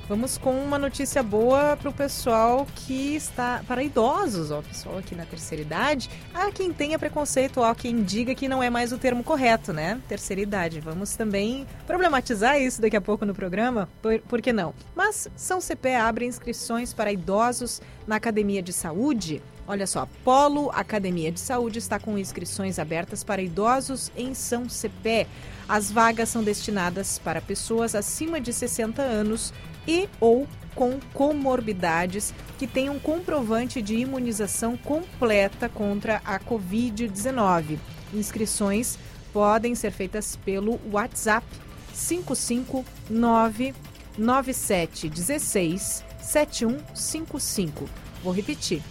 Vamos 0.09 0.39
com 0.39 0.53
uma 0.53 0.79
notícia 0.79 1.23
boa 1.23 1.77
para 1.77 1.91
o 1.91 1.93
pessoal 1.93 2.67
que 2.75 3.15
está. 3.15 3.63
para 3.69 3.83
idosos, 3.83 4.51
ó, 4.51 4.63
pessoal 4.63 4.97
aqui 4.97 5.15
na 5.15 5.27
terceira 5.27 5.61
idade. 5.61 6.09
Há 6.33 6.51
quem 6.51 6.73
tenha 6.73 6.99
preconceito, 6.99 7.61
ó, 7.61 7.75
quem 7.75 8.03
diga 8.03 8.35
que 8.35 8.49
não 8.49 8.63
é 8.63 8.71
mais 8.71 8.91
o 8.91 8.97
termo 8.97 9.23
correto, 9.23 9.71
né? 9.71 10.01
Terceira 10.09 10.41
idade. 10.41 10.81
Vamos 10.81 11.15
também 11.15 11.67
problematizar 11.87 12.59
isso 12.59 12.81
daqui 12.81 12.97
a 12.97 13.03
pouco 13.03 13.27
no 13.27 13.35
programa, 13.35 13.87
por, 14.01 14.19
por 14.21 14.41
que 14.41 14.51
não? 14.51 14.73
Mas 14.97 15.29
São 15.37 15.61
CP 15.61 15.95
abre 15.95 16.25
inscrições 16.25 16.95
para 16.95 17.13
idosos 17.13 17.83
na 18.07 18.17
Academia 18.17 18.63
de 18.63 18.73
Saúde. 18.73 19.43
Olha 19.71 19.87
só, 19.87 20.09
Polo 20.25 20.71
Academia 20.71 21.31
de 21.31 21.39
Saúde 21.39 21.79
está 21.79 22.01
com 22.01 22.17
inscrições 22.17 22.79
abertas 22.79 23.23
para 23.23 23.43
idosos 23.43 24.11
em 24.17 24.33
São 24.33 24.67
Cepé. 24.67 25.27
As 25.69 25.93
vagas 25.93 26.31
são 26.31 26.43
destinadas 26.43 27.19
para 27.19 27.43
pessoas 27.43 27.95
acima 27.95 28.41
de 28.41 28.51
60 28.51 29.03
anos 29.03 29.53
e 29.87 30.09
ou 30.19 30.49
com 30.75 30.99
comorbidades 31.13 32.33
que 32.59 32.67
tenham 32.67 32.99
comprovante 32.99 33.83
de 33.83 33.95
imunização 33.95 34.75
completa 34.75 35.69
contra 35.69 36.23
a 36.25 36.41
Covid-19. 36.41 37.79
Inscrições 38.15 38.99
podem 39.35 39.75
ser 39.75 39.91
feitas 39.91 40.35
pelo 40.35 40.81
WhatsApp 40.91 41.47
559 41.93 43.75
9716 44.17 46.03
7155. 46.23 47.87
Vou 48.25 48.33
repetir. 48.33 48.83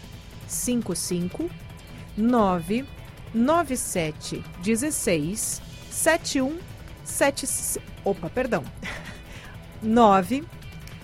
559 0.47 2.85
9716 3.33 5.61
7175. 5.91 7.85
Opa, 8.03 8.29
perdão. 8.29 8.63
9 9.81 10.43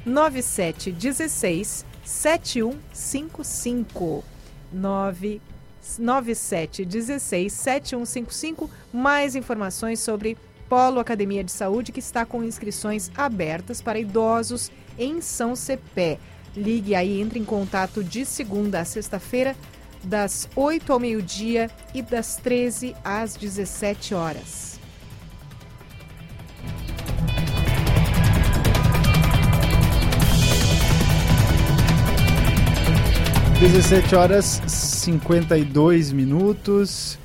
9716 0.05 1.85
7155. 2.03 4.23
9716 4.71 7.53
7155. 7.53 8.69
Mais 8.91 9.35
informações 9.35 9.99
sobre 9.99 10.35
Polo 10.67 10.99
Academia 10.99 11.43
de 11.43 11.51
Saúde, 11.51 11.91
que 11.91 11.99
está 11.99 12.25
com 12.25 12.43
inscrições 12.43 13.11
abertas 13.15 13.79
para 13.81 13.99
idosos 13.99 14.71
em 14.97 15.21
São 15.21 15.55
Cepé. 15.55 16.17
Ligue 16.55 16.93
aí, 16.93 17.19
entre 17.19 17.39
em 17.39 17.45
contato 17.45 18.03
de 18.03 18.25
segunda 18.25 18.79
a 18.79 18.85
sexta-feira, 18.85 19.55
das 20.03 20.47
8 20.55 20.91
ao 20.93 20.99
meio-dia 20.99 21.69
e 21.93 22.01
das 22.01 22.35
13 22.35 22.95
às 23.03 23.35
17 23.35 24.13
horas. 24.13 24.73
17 33.63 34.15
horas 34.15 34.61
52 34.67 36.11
minutos. 36.11 37.17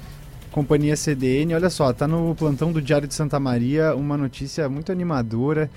Companhia 0.53 0.97
CDN, 0.97 1.53
olha 1.55 1.69
só, 1.69 1.93
tá 1.93 2.07
no 2.07 2.33
plantão 2.37 2.71
do 2.71 2.81
Diário 2.81 3.09
de 3.09 3.15
Santa 3.15 3.41
Maria 3.41 3.95
uma 3.97 4.17
notícia 4.17 4.69
muito 4.69 4.93
animadora. 4.93 5.69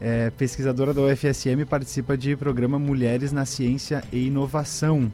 É, 0.00 0.30
pesquisadora 0.30 0.94
da 0.94 1.02
UFSM 1.02 1.64
participa 1.68 2.16
de 2.16 2.36
programa 2.36 2.78
Mulheres 2.78 3.32
na 3.32 3.44
Ciência 3.44 4.02
e 4.12 4.26
Inovação. 4.26 5.12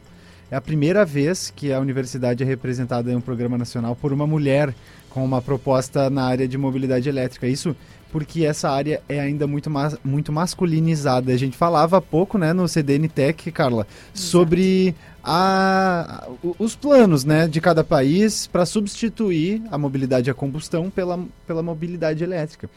É 0.50 0.56
a 0.56 0.60
primeira 0.60 1.04
vez 1.04 1.50
que 1.50 1.72
a 1.72 1.80
universidade 1.80 2.42
é 2.42 2.46
representada 2.46 3.10
em 3.10 3.16
um 3.16 3.20
programa 3.20 3.56
nacional 3.56 3.96
por 3.96 4.12
uma 4.12 4.26
mulher 4.26 4.74
com 5.08 5.24
uma 5.24 5.40
proposta 5.40 6.10
na 6.10 6.24
área 6.24 6.46
de 6.46 6.58
mobilidade 6.58 7.08
elétrica. 7.08 7.46
Isso 7.46 7.74
porque 8.12 8.44
essa 8.44 8.70
área 8.70 9.02
é 9.08 9.18
ainda 9.18 9.46
muito, 9.46 9.68
mas, 9.68 9.96
muito 10.04 10.30
masculinizada. 10.30 11.32
A 11.32 11.36
gente 11.36 11.56
falava 11.56 11.96
há 11.96 12.00
pouco, 12.00 12.38
né, 12.38 12.52
no 12.52 12.68
CDN 12.68 13.08
Tech, 13.08 13.50
Carla, 13.50 13.86
Exato. 14.14 14.28
sobre 14.28 14.94
a, 15.22 16.28
os 16.58 16.76
planos, 16.76 17.24
né, 17.24 17.48
de 17.48 17.60
cada 17.60 17.82
país 17.82 18.46
para 18.46 18.64
substituir 18.64 19.62
a 19.70 19.76
mobilidade 19.76 20.30
a 20.30 20.34
combustão 20.34 20.90
pela, 20.90 21.18
pela 21.44 21.62
mobilidade 21.62 22.22
elétrica 22.22 22.70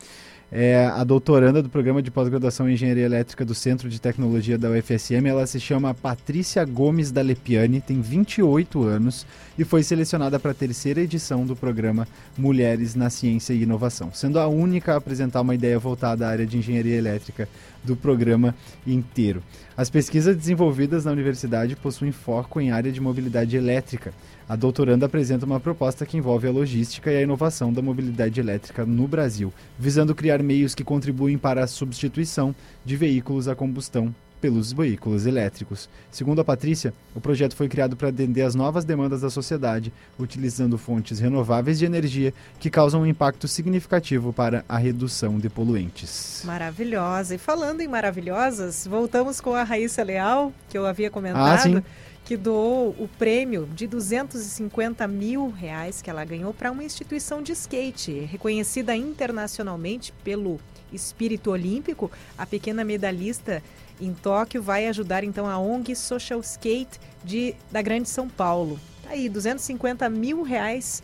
é 0.51 0.85
a 0.85 1.03
doutoranda 1.03 1.61
do 1.61 1.69
programa 1.69 2.01
de 2.01 2.09
pós-graduação 2.09 2.69
em 2.69 2.73
Engenharia 2.73 3.03
Elétrica 3.03 3.43
do 3.43 3.53
Centro 3.53 3.89
de 3.89 3.99
Tecnologia 3.99 4.57
da 4.57 4.69
UFSM. 4.69 5.27
Ela 5.27 5.45
se 5.45 5.59
chama 5.59 5.93
Patrícia 5.93 6.63
Gomes 6.63 7.11
da 7.11 7.21
Lepiane, 7.21 7.81
tem 7.81 7.99
28 7.99 8.83
anos 8.83 9.25
e 9.57 9.65
foi 9.65 9.83
selecionada 9.83 10.39
para 10.39 10.51
a 10.51 10.53
terceira 10.53 11.01
edição 11.01 11.45
do 11.45 11.55
programa 11.55 12.07
Mulheres 12.37 12.95
na 12.95 13.09
Ciência 13.09 13.53
e 13.53 13.63
Inovação, 13.63 14.11
sendo 14.13 14.39
a 14.39 14.47
única 14.47 14.93
a 14.93 14.97
apresentar 14.97 15.41
uma 15.41 15.55
ideia 15.55 15.77
voltada 15.77 16.25
à 16.25 16.29
área 16.29 16.45
de 16.45 16.57
engenharia 16.57 16.95
elétrica 16.95 17.49
do 17.87 17.95
programa 17.95 18.53
inteiro. 18.85 19.41
As 19.75 19.89
pesquisas 19.89 20.35
desenvolvidas 20.35 21.05
na 21.05 21.11
universidade 21.11 21.75
possuem 21.75 22.11
foco 22.11 22.59
em 22.59 22.69
área 22.69 22.91
de 22.91 22.99
mobilidade 22.99 23.55
elétrica. 23.55 24.13
A 24.47 24.55
doutoranda 24.55 25.05
apresenta 25.05 25.45
uma 25.45 25.59
proposta 25.59 26.05
que 26.05 26.17
envolve 26.17 26.47
a 26.47 26.51
logística 26.51 27.11
e 27.11 27.17
a 27.17 27.21
inovação 27.21 27.71
da 27.71 27.81
mobilidade 27.81 28.39
elétrica 28.39 28.85
no 28.85 29.07
Brasil, 29.07 29.53
visando 29.79 30.13
criar 30.13 30.43
meios 30.43 30.75
que 30.75 30.83
contribuem 30.83 31.37
para 31.37 31.63
a 31.63 31.67
substituição 31.67 32.53
de 32.83 32.95
veículos 32.97 33.47
a 33.47 33.55
combustão 33.55 34.13
pelos 34.39 34.71
veículos 34.71 35.25
elétricos. 35.25 35.89
Segundo 36.11 36.41
a 36.41 36.43
Patrícia, 36.43 36.93
o 37.15 37.21
projeto 37.21 37.55
foi 37.55 37.67
criado 37.67 37.95
para 37.95 38.09
atender 38.09 38.41
às 38.41 38.55
novas 38.55 38.85
demandas 38.85 39.21
da 39.21 39.29
sociedade, 39.29 39.91
utilizando 40.17 40.77
fontes 40.77 41.19
renováveis 41.19 41.79
de 41.79 41.85
energia 41.85 42.33
que 42.59 42.69
causam 42.69 43.01
um 43.01 43.05
impacto 43.05 43.47
significativo 43.47 44.31
para 44.31 44.63
a 44.67 44.77
redução 44.77 45.37
de 45.39 45.49
poluentes. 45.49 46.41
Maravilhosa. 46.45 47.35
E 47.35 47.37
falando 47.37 47.81
em 47.81 47.87
maravilhosas, 47.87 48.87
voltamos 48.87 49.41
com 49.41 49.53
a 49.53 49.63
Raíssa 49.63 50.03
Leal, 50.03 50.53
que 50.69 50.77
eu 50.77 50.85
havia 50.85 51.09
comentado. 51.09 51.77
Ah, 51.77 52.07
que 52.27 52.35
doou 52.35 52.89
o 52.99 53.07
prêmio 53.17 53.69
de 53.73 53.87
250 53.87 55.07
mil 55.07 55.49
reais 55.49 56.01
que 56.01 56.09
ela 56.09 56.25
ganhou 56.25 56.53
para 56.53 56.69
uma 56.69 56.83
instituição 56.83 57.41
de 57.41 57.53
skate, 57.53 58.11
reconhecida 58.11 58.93
internacionalmente 58.93 60.11
pelo 60.25 60.59
espírito 60.91 61.51
olímpico. 61.51 62.11
A 62.37 62.45
pequena 62.45 62.83
medalhista 62.83 63.63
em 63.99 64.13
Tóquio 64.13 64.61
vai 64.61 64.87
ajudar 64.87 65.23
então 65.23 65.47
a 65.47 65.57
ONG 65.57 65.95
Social 65.95 66.39
Skate 66.39 66.99
de, 67.23 67.55
da 67.71 67.81
Grande 67.81 68.09
São 68.09 68.27
Paulo. 68.27 68.79
Tá 69.03 69.11
aí, 69.11 69.29
250 69.29 70.09
mil 70.09 70.43
reais 70.43 71.01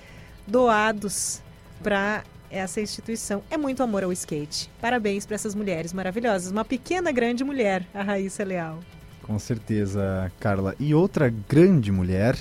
doados 0.47 1.41
para 1.81 2.23
essa 2.49 2.79
instituição. 2.79 3.43
É 3.49 3.57
muito 3.57 3.81
amor 3.81 4.03
ao 4.03 4.11
skate. 4.11 4.69
Parabéns 4.79 5.25
para 5.25 5.35
essas 5.35 5.55
mulheres 5.55 5.91
maravilhosas. 5.91 6.51
Uma 6.51 6.63
pequena 6.63 7.11
grande 7.11 7.43
mulher, 7.43 7.85
a 7.93 8.03
Raíssa 8.03 8.43
Leal. 8.43 8.79
Com 9.23 9.39
certeza, 9.39 10.31
Carla. 10.39 10.75
E 10.79 10.93
outra 10.93 11.33
grande 11.49 11.91
mulher 11.91 12.37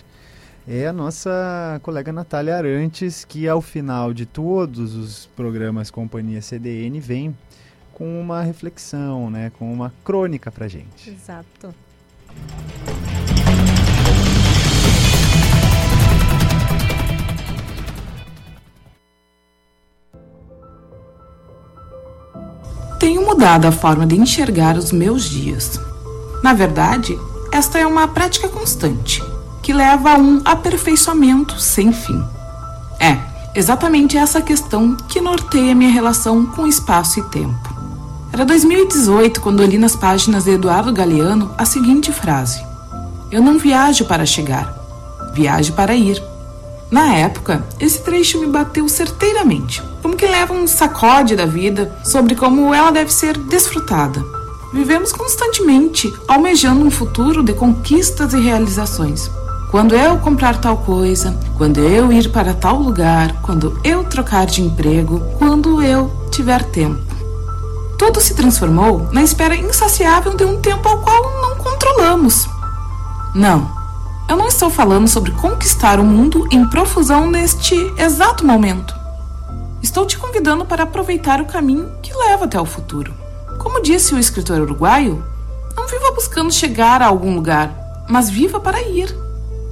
é 0.66 0.86
a 0.86 0.92
nossa 0.92 1.81
colega 1.82 2.12
Natália 2.12 2.56
Arantes, 2.56 3.24
que 3.24 3.48
ao 3.48 3.60
final 3.60 4.12
de 4.12 4.26
todos 4.26 4.94
os 4.94 5.26
programas 5.34 5.90
Companhia 5.90 6.42
CDN 6.42 7.00
vem 7.00 7.36
com 8.02 8.20
uma 8.20 8.42
reflexão, 8.42 9.31
né, 9.31 9.52
com 9.56 9.72
uma 9.72 9.94
crônica 10.02 10.50
pra 10.50 10.66
gente. 10.66 11.08
Exato. 11.08 11.72
Tenho 22.98 23.24
mudado 23.24 23.66
a 23.66 23.72
forma 23.72 24.05
de 24.05 24.16
enxergar 24.16 24.76
os 24.76 24.90
meus 24.90 25.31
dias. 25.31 25.78
Na 26.42 26.52
verdade, 26.52 27.16
esta 27.52 27.78
é 27.78 27.86
uma 27.86 28.08
prática 28.08 28.48
constante, 28.48 29.22
que 29.62 29.72
leva 29.72 30.14
a 30.14 30.18
um 30.18 30.42
aperfeiçoamento 30.44 31.56
sem 31.60 31.92
fim. 31.92 32.20
É, 32.98 33.16
exatamente 33.56 34.16
essa 34.16 34.42
questão 34.42 34.97
que 34.97 35.20
norteia 35.20 35.72
minha 35.72 35.92
relação 35.92 36.44
com 36.47 36.66
espaço 36.66 37.20
e 37.20 37.22
tempo. 37.31 37.72
Era 38.33 38.47
2018 38.47 39.43
quando 39.43 39.62
li 39.62 39.77
nas 39.77 39.94
páginas 39.94 40.44
de 40.44 40.52
Eduardo 40.52 40.91
Galeano 40.91 41.55
a 41.59 41.67
seguinte 41.67 42.11
frase: 42.11 42.65
Eu 43.31 43.43
não 43.43 43.59
viajo 43.59 44.07
para 44.07 44.25
chegar, 44.25 44.75
viajo 45.35 45.75
para 45.75 45.94
ir. 45.94 46.23
Na 46.91 47.15
época, 47.15 47.62
esse 47.78 48.01
trecho 48.01 48.41
me 48.41 48.47
bateu 48.47 48.89
certeiramente, 48.89 49.83
como 50.01 50.17
que 50.17 50.27
leva 50.27 50.55
um 50.55 50.67
sacode 50.67 51.36
da 51.36 51.44
vida 51.44 51.94
sobre 52.02 52.35
como 52.35 52.73
ela 52.73 52.91
deve 52.91 53.12
ser 53.12 53.36
desfrutada. 53.36 54.25
Vivemos 54.73 55.12
constantemente 55.12 56.11
almejando 56.27 56.86
um 56.86 56.91
futuro 56.91 57.43
de 57.43 57.52
conquistas 57.52 58.33
e 58.33 58.41
realizações. 58.41 59.31
Quando 59.70 59.94
eu 59.94 60.17
comprar 60.17 60.59
tal 60.59 60.78
coisa, 60.78 61.39
quando 61.59 61.81
eu 61.81 62.11
ir 62.11 62.31
para 62.31 62.55
tal 62.55 62.78
lugar, 62.78 63.43
quando 63.43 63.78
eu 63.85 64.05
trocar 64.05 64.47
de 64.47 64.62
emprego, 64.62 65.20
quando 65.39 65.83
eu 65.83 66.11
tiver 66.31 66.65
tempo. 66.65 67.11
Tudo 68.05 68.20
se 68.20 68.34
transformou 68.34 69.08
na 69.12 69.22
espera 69.22 69.55
insaciável 69.55 70.34
de 70.34 70.44
um 70.44 70.60
tempo 70.60 70.89
ao 70.89 71.00
qual 71.02 71.22
não 71.40 71.55
controlamos. 71.55 72.48
Não, 73.32 73.70
eu 74.28 74.36
não 74.36 74.48
estou 74.48 74.68
falando 74.68 75.06
sobre 75.06 75.31
conquistar 75.31 76.00
o 76.00 76.05
mundo 76.05 76.44
em 76.50 76.66
profusão 76.66 77.31
neste 77.31 77.76
exato 77.97 78.44
momento. 78.44 78.92
Estou 79.81 80.05
te 80.05 80.18
convidando 80.18 80.66
para 80.66 80.82
aproveitar 80.82 81.40
o 81.40 81.47
caminho 81.47 81.92
que 82.02 82.12
leva 82.12 82.47
até 82.47 82.60
o 82.60 82.66
futuro. 82.66 83.14
Como 83.60 83.81
disse 83.81 84.16
o 84.16 84.18
escritor 84.18 84.60
uruguaio, 84.60 85.24
não 85.76 85.86
viva 85.86 86.10
buscando 86.10 86.52
chegar 86.52 87.00
a 87.02 87.06
algum 87.06 87.32
lugar, 87.36 88.05
mas 88.08 88.28
viva 88.28 88.58
para 88.58 88.82
ir. 88.82 89.16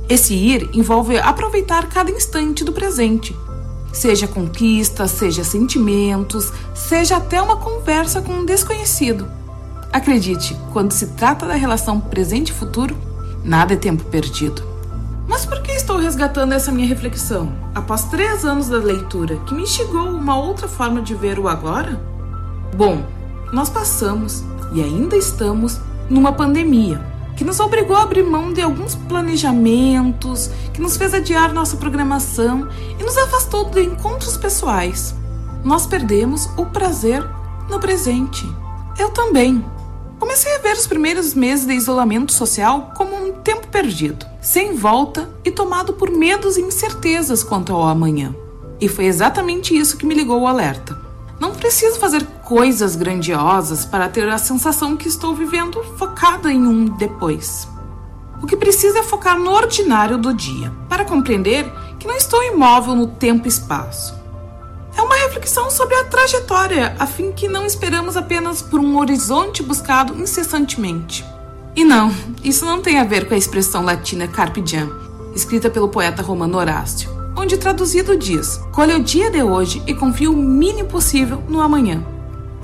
Esse 0.09 0.34
ir 0.34 0.70
envolve 0.73 1.18
aproveitar 1.18 1.89
cada 1.89 2.12
instante 2.12 2.62
do 2.62 2.73
presente, 2.73 3.36
seja 3.93 4.27
conquista, 4.27 5.07
seja 5.07 5.44
sentimentos, 5.44 6.52
seja 6.75 7.17
até 7.17 7.41
uma 7.41 7.57
conversa 7.57 8.20
com 8.23 8.33
um 8.33 8.44
desconhecido. 8.44 9.28
Acredite, 9.93 10.57
quando 10.73 10.93
se 10.93 11.09
trata 11.09 11.47
da 11.47 11.55
relação 11.55 12.01
presente 12.01 12.51
e 12.51 12.55
futuro, 12.55 12.97
Nada 13.44 13.73
é 13.73 13.77
tempo 13.77 14.05
perdido. 14.05 14.62
Mas 15.27 15.47
por 15.47 15.62
que 15.62 15.73
estou 15.73 15.97
resgatando 15.97 16.52
essa 16.52 16.70
minha 16.70 16.86
reflexão? 16.86 17.52
Após 17.75 18.05
três 18.05 18.44
anos 18.44 18.69
da 18.69 18.77
leitura, 18.77 19.36
que 19.47 19.55
me 19.55 19.62
instigou 19.62 20.09
uma 20.09 20.36
outra 20.36 20.69
forma 20.69 21.01
de 21.01 21.15
ver 21.15 21.39
o 21.39 21.49
agora? 21.49 21.99
Bom, 22.77 23.02
nós 23.52 23.70
passamos 23.70 24.44
e 24.75 24.83
ainda 24.83 25.17
estamos 25.17 25.81
numa 26.09 26.33
pandemia 26.33 27.01
que 27.41 27.44
nos 27.44 27.59
obrigou 27.59 27.97
a 27.97 28.02
abrir 28.02 28.23
mão 28.23 28.52
de 28.52 28.60
alguns 28.60 28.94
planejamentos, 28.94 30.51
que 30.75 30.81
nos 30.83 30.99
fez 30.99 31.15
adiar 31.15 31.55
nossa 31.55 31.75
programação 31.75 32.69
e 32.99 33.02
nos 33.02 33.17
afastou 33.17 33.65
de 33.65 33.81
encontros 33.81 34.36
pessoais. 34.36 35.15
Nós 35.65 35.86
perdemos 35.86 36.51
o 36.59 36.67
prazer 36.67 37.27
no 37.70 37.81
presente. 37.81 38.47
Eu 38.99 39.09
também. 39.09 39.65
Comecei 40.19 40.55
a 40.55 40.59
ver 40.59 40.75
os 40.75 40.86
primeiros 40.86 41.33
meses 41.33 41.65
de 41.65 41.73
isolamento 41.73 42.31
social 42.31 42.93
como 42.94 43.17
um 43.17 43.33
tempo 43.33 43.69
perdido, 43.69 44.27
sem 44.43 44.77
volta 44.77 45.31
e 45.43 45.51
tomado 45.51 45.94
por 45.94 46.10
medos 46.10 46.59
e 46.59 46.60
incertezas 46.60 47.43
quanto 47.43 47.73
ao 47.73 47.85
amanhã. 47.85 48.36
E 48.78 48.86
foi 48.86 49.07
exatamente 49.07 49.75
isso 49.75 49.97
que 49.97 50.05
me 50.05 50.15
ligou 50.15 50.43
o 50.43 50.47
alerta. 50.47 50.94
Não 51.41 51.55
preciso 51.55 51.99
fazer 51.99 52.25
coisas 52.44 52.94
grandiosas 52.94 53.85
para 53.85 54.09
ter 54.09 54.28
a 54.28 54.39
sensação 54.39 54.97
que 54.97 55.09
estou 55.09 55.35
vivendo 55.35 55.83
focada 55.97 56.52
em 56.52 56.65
um 56.65 56.85
depois. 56.85 57.67
O 58.41 58.47
que 58.47 58.57
preciso 58.57 58.99
é 58.99 59.02
focar 59.02 59.39
no 59.39 59.51
ordinário 59.51 60.17
do 60.17 60.33
dia, 60.33 60.70
para 60.89 61.05
compreender 61.05 61.69
que 61.99 62.07
não 62.07 62.15
estou 62.15 62.43
imóvel 62.44 62.94
no 62.94 63.09
tempo 63.09 63.47
e 63.47 63.49
espaço 63.49 64.20
é 64.97 65.02
uma 65.02 65.15
reflexão 65.15 65.70
sobre 65.70 65.94
a 65.94 66.05
trajetória, 66.05 66.94
a 66.99 67.07
fim 67.07 67.33
que 67.33 67.49
não 67.49 67.65
esperamos 67.65 68.17
apenas 68.17 68.60
por 68.60 68.81
um 68.81 68.99
horizonte 68.99 69.62
buscado 69.62 70.15
incessantemente. 70.15 71.25
E 71.75 71.85
não, 71.85 72.12
isso 72.43 72.65
não 72.65 72.83
tem 72.83 72.99
a 72.99 73.05
ver 73.05 73.27
com 73.27 73.35
a 73.35 73.39
expressão 73.39 73.85
latina 73.85 74.28
carpe 74.28 74.60
diem, 74.60 74.91
escrita 75.35 75.70
pelo 75.70 75.89
poeta 75.89 76.23
romano 76.23 76.59
Horácio, 76.59 77.09
onde 77.36 77.57
traduzido 77.57 78.17
diz: 78.17 78.60
colhe 78.73 78.94
o 78.94 79.02
dia 79.02 79.31
de 79.31 79.42
hoje 79.42 79.83
e 79.86 79.94
confie 79.94 80.28
o 80.28 80.36
mínimo 80.36 80.89
possível 80.89 81.42
no 81.49 81.60
amanhã. 81.60 82.05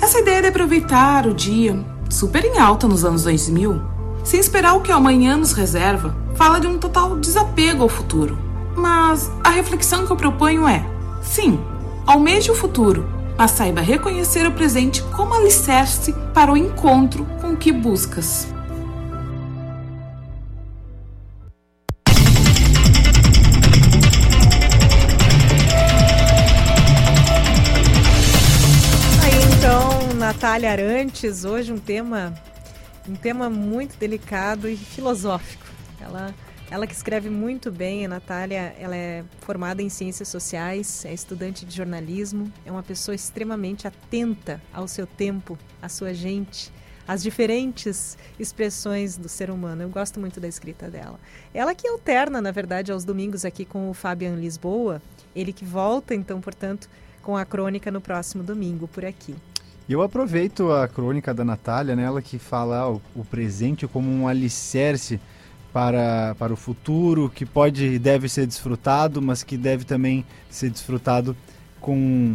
Essa 0.00 0.20
ideia 0.20 0.42
de 0.42 0.48
aproveitar 0.48 1.26
o 1.26 1.34
dia, 1.34 1.78
super 2.10 2.44
em 2.44 2.58
alta 2.58 2.86
nos 2.86 3.04
anos 3.04 3.24
2000, 3.24 3.80
sem 4.24 4.40
esperar 4.40 4.74
o 4.74 4.80
que 4.80 4.92
amanhã 4.92 5.36
nos 5.36 5.52
reserva, 5.52 6.14
fala 6.34 6.60
de 6.60 6.66
um 6.66 6.78
total 6.78 7.16
desapego 7.16 7.82
ao 7.82 7.88
futuro. 7.88 8.38
Mas 8.76 9.30
a 9.42 9.50
reflexão 9.50 10.04
que 10.04 10.12
eu 10.12 10.16
proponho 10.16 10.68
é: 10.68 10.84
sim, 11.22 11.58
Almeje 12.06 12.52
o 12.52 12.54
futuro, 12.54 13.04
mas 13.36 13.50
saiba 13.50 13.80
reconhecer 13.80 14.46
o 14.46 14.52
presente 14.52 15.02
como 15.16 15.34
alicerce 15.34 16.12
para 16.32 16.52
o 16.52 16.56
encontro 16.56 17.26
com 17.40 17.48
o 17.48 17.56
que 17.56 17.72
buscas. 17.72 18.46
Então, 30.46 30.52
Natália 30.52 30.70
Arantes, 30.70 31.44
hoje 31.44 31.72
um 31.72 31.78
tema, 31.78 32.32
um 33.08 33.16
tema 33.16 33.50
muito 33.50 33.98
delicado 33.98 34.68
e 34.68 34.76
filosófico. 34.76 35.66
Ela 36.00 36.32
ela 36.70 36.86
que 36.86 36.94
escreve 36.94 37.28
muito 37.28 37.70
bem, 37.70 38.04
a 38.04 38.08
Natália, 38.08 38.74
ela 38.78 38.94
é 38.96 39.24
formada 39.40 39.82
em 39.82 39.88
ciências 39.88 40.28
sociais, 40.28 41.04
é 41.04 41.12
estudante 41.12 41.64
de 41.64 41.74
jornalismo, 41.74 42.52
é 42.64 42.70
uma 42.70 42.82
pessoa 42.82 43.14
extremamente 43.14 43.88
atenta 43.88 44.62
ao 44.72 44.86
seu 44.86 45.04
tempo, 45.04 45.58
à 45.82 45.88
sua 45.88 46.14
gente, 46.14 46.72
às 47.08 47.24
diferentes 47.24 48.16
expressões 48.38 49.16
do 49.16 49.28
ser 49.28 49.50
humano. 49.50 49.82
Eu 49.82 49.88
gosto 49.88 50.20
muito 50.20 50.38
da 50.38 50.46
escrita 50.46 50.88
dela. 50.88 51.18
Ela 51.52 51.74
que 51.74 51.88
alterna, 51.88 52.40
na 52.40 52.52
verdade, 52.52 52.92
aos 52.92 53.04
domingos 53.04 53.44
aqui 53.44 53.64
com 53.64 53.90
o 53.90 53.94
Fabian 53.94 54.36
Lisboa, 54.36 55.02
ele 55.34 55.52
que 55.52 55.64
volta, 55.64 56.14
então, 56.14 56.40
portanto, 56.40 56.88
com 57.20 57.36
a 57.36 57.44
crônica 57.44 57.90
no 57.90 58.00
próximo 58.00 58.44
domingo 58.44 58.86
por 58.86 59.04
aqui. 59.04 59.34
E 59.88 59.92
eu 59.92 60.02
aproveito 60.02 60.72
a 60.72 60.88
crônica 60.88 61.32
da 61.32 61.44
Natália, 61.44 61.94
né, 61.94 62.02
ela 62.02 62.20
que 62.20 62.38
fala 62.38 62.90
o, 62.90 63.00
o 63.14 63.24
presente 63.24 63.86
como 63.86 64.10
um 64.10 64.26
alicerce 64.26 65.20
para, 65.72 66.34
para 66.38 66.52
o 66.52 66.56
futuro, 66.56 67.30
que 67.32 67.46
pode 67.46 67.84
e 67.84 67.98
deve 67.98 68.28
ser 68.28 68.46
desfrutado, 68.46 69.22
mas 69.22 69.44
que 69.44 69.56
deve 69.56 69.84
também 69.84 70.24
ser 70.50 70.70
desfrutado 70.70 71.36
com 71.80 72.34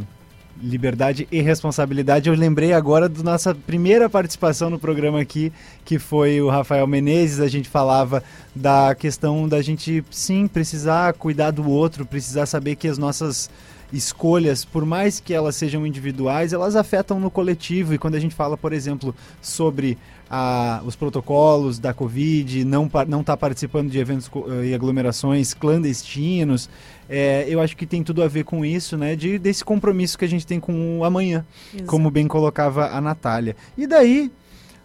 liberdade 0.62 1.28
e 1.32 1.42
responsabilidade. 1.42 2.30
Eu 2.30 2.36
lembrei 2.36 2.72
agora 2.72 3.10
da 3.10 3.24
nossa 3.24 3.54
primeira 3.54 4.10
participação 4.10 4.70
no 4.70 4.80
programa 4.80 5.20
aqui, 5.20 5.52
que 5.84 5.98
foi 5.98 6.42
o 6.42 6.50
Rafael 6.50 6.86
Menezes. 6.88 7.40
A 7.40 7.48
gente 7.48 7.68
falava 7.68 8.24
da 8.56 8.94
questão 8.96 9.48
da 9.48 9.62
gente, 9.62 10.04
sim, 10.12 10.48
precisar 10.48 11.14
cuidar 11.14 11.52
do 11.52 11.68
outro, 11.68 12.06
precisar 12.06 12.46
saber 12.46 12.76
que 12.76 12.88
as 12.88 12.98
nossas 12.98 13.50
escolhas, 13.92 14.64
por 14.64 14.86
mais 14.86 15.20
que 15.20 15.34
elas 15.34 15.56
sejam 15.56 15.86
individuais, 15.86 16.54
elas 16.54 16.76
afetam 16.76 17.20
no 17.20 17.30
coletivo. 17.30 17.94
E 17.94 17.98
quando 17.98 18.16
a 18.16 18.20
gente 18.20 18.34
fala, 18.34 18.58
por 18.58 18.74
exemplo, 18.74 19.14
sobre 19.42 19.98
a, 20.30 20.82
os 20.86 20.96
protocolos 20.96 21.78
da 21.78 21.94
Covid, 21.94 22.64
não 22.64 22.90
não 23.08 23.20
estar 23.20 23.34
tá 23.34 23.38
participando 23.38 23.90
de 23.90 24.00
eventos 24.00 24.32
eh, 24.50 24.68
e 24.68 24.74
aglomerações 24.74 25.54
clandestinos, 25.54 26.70
é, 27.10 27.46
eu 27.50 27.60
acho 27.60 27.76
que 27.76 27.86
tem 27.86 28.02
tudo 28.02 28.24
a 28.24 28.28
ver 28.28 28.46
com 28.46 28.64
isso, 28.64 28.96
né? 28.98 29.16
De, 29.16 29.38
desse 29.38 29.66
compromisso 29.66 30.18
que 30.18 30.24
a 30.24 30.30
gente 30.30 30.48
tem 30.48 30.60
com 30.60 31.00
o 31.00 31.04
amanhã, 31.04 31.46
Exato. 31.74 31.90
como 31.90 32.10
bem 32.10 32.28
colocava 32.28 32.88
a 32.88 33.02
Natália. 33.02 33.56
E 33.78 33.86
daí, 33.86 34.32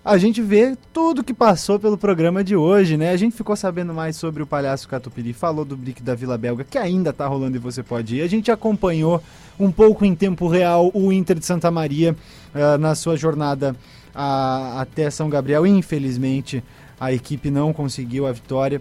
a 0.07 0.19
gente 0.19 0.41
vê 0.41 0.77
tudo 0.93 1.25
que 1.25 1.35
passou 1.35 1.81
pelo 1.81 1.99
programa 1.99 2.45
de 2.45 2.55
hoje, 2.55 2.97
né? 2.97 3.11
A 3.11 3.17
gente 3.17 3.35
ficou 3.35 3.57
sabendo 3.57 3.93
mais 3.93 4.15
sobre 4.15 4.41
o 4.41 4.47
Palhaço 4.47 4.89
Catupiri, 4.89 5.33
falou 5.33 5.65
do 5.65 5.77
Brick 5.77 6.01
da 6.01 6.15
Vila 6.15 6.39
Belga, 6.39 6.63
que 6.63 6.79
ainda 6.79 7.13
tá 7.13 7.27
rolando 7.27 7.57
e 7.57 7.59
você 7.59 7.83
pode 7.83 8.15
ir. 8.15 8.23
A 8.23 8.29
gente 8.29 8.49
acompanhou 8.49 9.21
um 9.59 9.73
pouco 9.73 10.05
em 10.05 10.15
tempo 10.15 10.47
real 10.47 10.93
o 10.95 11.13
Inter 11.13 11.37
de 11.37 11.45
Santa 11.45 11.73
Maria 11.73 12.15
uh, 12.55 12.79
na 12.79 12.95
sua 12.95 13.17
jornada 13.17 13.75
uh, 14.15 14.79
até 14.79 15.11
São 15.11 15.29
Gabriel. 15.29 15.67
Infelizmente, 15.67 16.63
a 17.01 17.13
equipe 17.13 17.51
não 17.51 17.73
conseguiu 17.73 18.29
a 18.29 18.33
vitória 18.33 18.81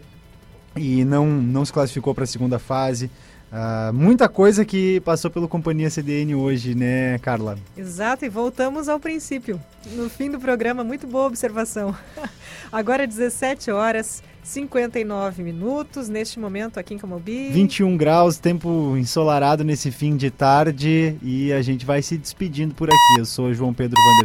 e 0.75 1.03
não, 1.03 1.25
não 1.25 1.65
se 1.65 1.73
classificou 1.73 2.13
para 2.13 2.25
a 2.25 2.27
segunda 2.27 2.59
fase. 2.59 3.09
Uh, 3.51 3.93
muita 3.93 4.27
coisa 4.27 4.65
que 4.65 4.99
passou 5.01 5.31
pelo 5.31 5.47
Companhia 5.47 5.89
CDN 5.89 6.35
hoje, 6.35 6.75
né, 6.75 7.17
Carla? 7.19 7.57
Exato, 7.77 8.25
e 8.25 8.29
voltamos 8.29 8.89
ao 8.89 8.99
princípio. 8.99 9.61
No 9.93 10.09
fim 10.09 10.29
do 10.29 10.39
programa, 10.39 10.83
muito 10.83 11.07
boa 11.07 11.27
observação. 11.27 11.95
Agora 12.71 13.07
17 13.07 13.71
horas 13.71 14.21
59 14.45 15.41
minutos, 15.41 16.07
neste 16.07 16.39
momento 16.39 16.79
aqui 16.79 16.93
em 16.93 16.97
Camobi. 16.97 17.49
21 17.49 17.97
graus, 17.97 18.37
tempo 18.37 18.95
ensolarado 18.95 19.63
nesse 19.63 19.89
fim 19.91 20.15
de 20.15 20.29
tarde 20.29 21.17
e 21.21 21.51
a 21.51 21.61
gente 21.63 21.85
vai 21.85 22.01
se 22.01 22.15
despedindo 22.17 22.75
por 22.75 22.87
aqui. 22.87 23.19
Eu 23.19 23.25
sou 23.25 23.53
João 23.53 23.73
Pedro 23.73 23.97
Vander 23.99 24.23